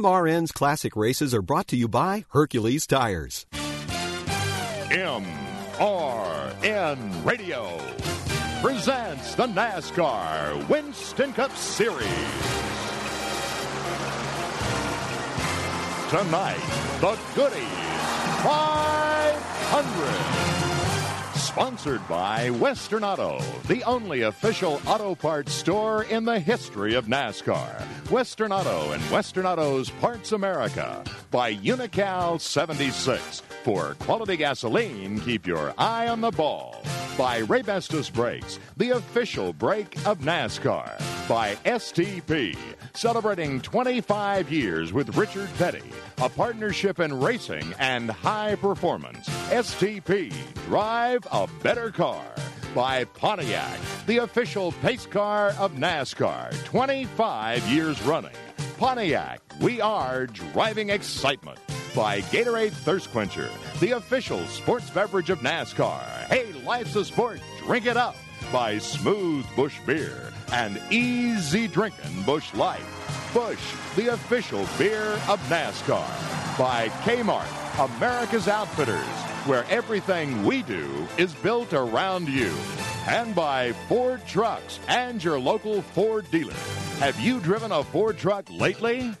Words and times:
MRN's 0.00 0.50
classic 0.50 0.96
races 0.96 1.34
are 1.34 1.42
brought 1.42 1.68
to 1.68 1.76
you 1.76 1.86
by 1.86 2.24
Hercules 2.30 2.86
Tires. 2.86 3.44
MRN 4.88 5.28
Radio 7.22 7.78
presents 8.62 9.34
the 9.34 9.46
NASCAR 9.48 10.66
Winston 10.70 11.34
Cup 11.34 11.54
Series. 11.54 12.08
Tonight, 16.08 16.64
the 17.02 17.18
Goody's 17.34 17.68
500. 18.42 20.49
Sponsored 21.50 22.06
by 22.06 22.48
Western 22.50 23.02
Auto, 23.02 23.40
the 23.66 23.82
only 23.82 24.22
official 24.22 24.80
auto 24.86 25.16
parts 25.16 25.52
store 25.52 26.04
in 26.04 26.24
the 26.24 26.38
history 26.38 26.94
of 26.94 27.06
NASCAR. 27.06 27.82
Western 28.08 28.52
Auto 28.52 28.92
and 28.92 29.02
Western 29.10 29.46
Auto's 29.46 29.90
Parts 29.90 30.30
America. 30.30 31.02
By 31.32 31.56
Unocal 31.56 32.40
76. 32.40 33.40
For 33.64 33.94
quality 33.98 34.36
gasoline, 34.36 35.18
keep 35.22 35.44
your 35.44 35.74
eye 35.76 36.06
on 36.06 36.20
the 36.20 36.30
ball. 36.30 36.84
By 37.18 37.42
Raybestos 37.42 38.12
Brakes, 38.12 38.60
the 38.76 38.90
official 38.90 39.52
brake 39.52 39.96
of 40.06 40.20
NASCAR. 40.20 41.00
By 41.28 41.56
STP, 41.64 42.56
celebrating 42.94 43.60
25 43.60 44.50
years 44.50 44.92
with 44.92 45.16
Richard 45.16 45.48
Petty, 45.58 45.82
a 46.18 46.28
partnership 46.28 47.00
in 47.00 47.18
racing 47.18 47.74
and 47.78 48.10
high 48.10 48.56
performance. 48.56 49.28
STP, 49.48 50.32
drive 50.66 51.26
a 51.32 51.46
better 51.62 51.90
car. 51.90 52.22
By 52.74 53.04
Pontiac, 53.04 53.78
the 54.06 54.18
official 54.18 54.72
pace 54.72 55.06
car 55.06 55.50
of 55.58 55.72
NASCAR, 55.72 56.64
25 56.64 57.66
years 57.68 58.00
running. 58.02 58.36
Pontiac, 58.78 59.40
we 59.60 59.80
are 59.80 60.26
driving 60.26 60.90
excitement. 60.90 61.58
By 61.94 62.20
Gatorade 62.20 62.70
Thirst 62.70 63.10
Quencher, 63.10 63.50
the 63.80 63.92
official 63.92 64.46
sports 64.46 64.88
beverage 64.90 65.30
of 65.30 65.40
NASCAR. 65.40 66.00
Hey, 66.28 66.52
life's 66.64 66.94
a 66.94 67.04
sport, 67.04 67.40
drink 67.66 67.86
it 67.86 67.96
up. 67.96 68.14
By 68.52 68.78
Smooth 68.78 69.44
Busch 69.56 69.78
Beer 69.84 70.32
and 70.52 70.80
Easy 70.90 71.68
Drinking 71.68 72.22
Busch 72.22 72.52
Light. 72.54 72.80
Busch, 73.32 73.74
the 73.96 74.08
official 74.08 74.66
beer 74.76 75.12
of 75.28 75.40
NASCAR. 75.48 76.58
By 76.58 76.88
Kmart, 77.04 77.96
America's 77.96 78.48
Outfitters, 78.48 78.98
where 79.46 79.64
everything 79.70 80.44
we 80.44 80.62
do 80.62 81.06
is 81.16 81.34
built 81.34 81.72
around 81.72 82.28
you. 82.28 82.52
And 83.06 83.34
by 83.34 83.72
Ford 83.88 84.26
Trucks 84.26 84.80
and 84.88 85.22
your 85.22 85.38
local 85.38 85.82
Ford 85.82 86.30
dealer. 86.30 86.52
Have 86.98 87.18
you 87.20 87.40
driven 87.40 87.72
a 87.72 87.82
Ford 87.84 88.18
truck 88.18 88.46
lately? 88.50 89.12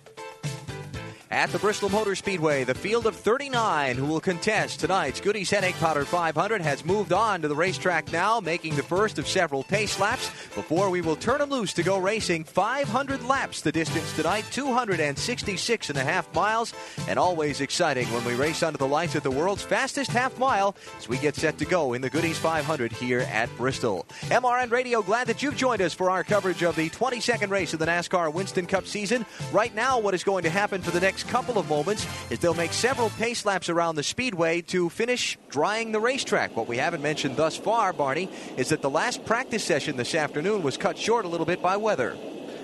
At 1.32 1.50
the 1.50 1.60
Bristol 1.60 1.90
Motor 1.90 2.16
Speedway, 2.16 2.64
the 2.64 2.74
field 2.74 3.06
of 3.06 3.14
39 3.14 3.94
who 3.96 4.06
will 4.06 4.18
contest 4.18 4.80
tonight's 4.80 5.20
Goody's 5.20 5.48
Headache 5.48 5.76
Powder 5.76 6.04
500 6.04 6.60
has 6.60 6.84
moved 6.84 7.12
on 7.12 7.40
to 7.42 7.46
the 7.46 7.54
racetrack 7.54 8.10
now, 8.10 8.40
making 8.40 8.74
the 8.74 8.82
first 8.82 9.16
of 9.16 9.28
several 9.28 9.62
pace 9.62 10.00
laps 10.00 10.28
before 10.56 10.90
we 10.90 11.00
will 11.00 11.14
turn 11.14 11.38
them 11.38 11.50
loose 11.50 11.72
to 11.74 11.84
go 11.84 11.98
racing 11.98 12.42
500 12.42 13.22
laps 13.22 13.60
the 13.60 13.70
distance 13.70 14.12
tonight, 14.16 14.44
266 14.50 15.88
and 15.90 15.98
a 16.00 16.02
half 16.02 16.34
miles, 16.34 16.74
and 17.06 17.16
always 17.16 17.60
exciting 17.60 18.08
when 18.08 18.24
we 18.24 18.34
race 18.34 18.64
under 18.64 18.78
the 18.78 18.88
lights 18.88 19.14
at 19.14 19.22
the 19.22 19.30
world's 19.30 19.62
fastest 19.62 20.10
half 20.10 20.36
mile 20.36 20.74
as 20.98 21.08
we 21.08 21.16
get 21.16 21.36
set 21.36 21.58
to 21.58 21.64
go 21.64 21.92
in 21.92 22.02
the 22.02 22.10
Goody's 22.10 22.38
500 22.38 22.90
here 22.90 23.20
at 23.20 23.48
Bristol. 23.56 24.04
MRN 24.22 24.72
Radio, 24.72 25.00
glad 25.00 25.28
that 25.28 25.44
you've 25.44 25.56
joined 25.56 25.80
us 25.80 25.94
for 25.94 26.10
our 26.10 26.24
coverage 26.24 26.64
of 26.64 26.74
the 26.74 26.90
22nd 26.90 27.50
race 27.50 27.72
of 27.72 27.78
the 27.78 27.86
NASCAR 27.86 28.32
Winston 28.32 28.66
Cup 28.66 28.84
season. 28.84 29.24
Right 29.52 29.72
now, 29.76 29.96
what 29.96 30.12
is 30.12 30.24
going 30.24 30.42
to 30.42 30.50
happen 30.50 30.82
for 30.82 30.90
the 30.90 30.98
next 30.98 31.19
couple 31.24 31.58
of 31.58 31.68
moments 31.68 32.06
is 32.30 32.38
they'll 32.38 32.54
make 32.54 32.72
several 32.72 33.10
pace 33.10 33.44
laps 33.44 33.68
around 33.68 33.96
the 33.96 34.02
speedway 34.02 34.60
to 34.62 34.88
finish 34.88 35.38
drying 35.48 35.92
the 35.92 36.00
racetrack. 36.00 36.56
What 36.56 36.68
we 36.68 36.76
haven't 36.76 37.02
mentioned 37.02 37.36
thus 37.36 37.56
far, 37.56 37.92
Barney, 37.92 38.28
is 38.56 38.68
that 38.70 38.82
the 38.82 38.90
last 38.90 39.24
practice 39.24 39.64
session 39.64 39.96
this 39.96 40.14
afternoon 40.14 40.62
was 40.62 40.76
cut 40.76 40.98
short 40.98 41.24
a 41.24 41.28
little 41.28 41.46
bit 41.46 41.62
by 41.62 41.76
weather. 41.76 42.16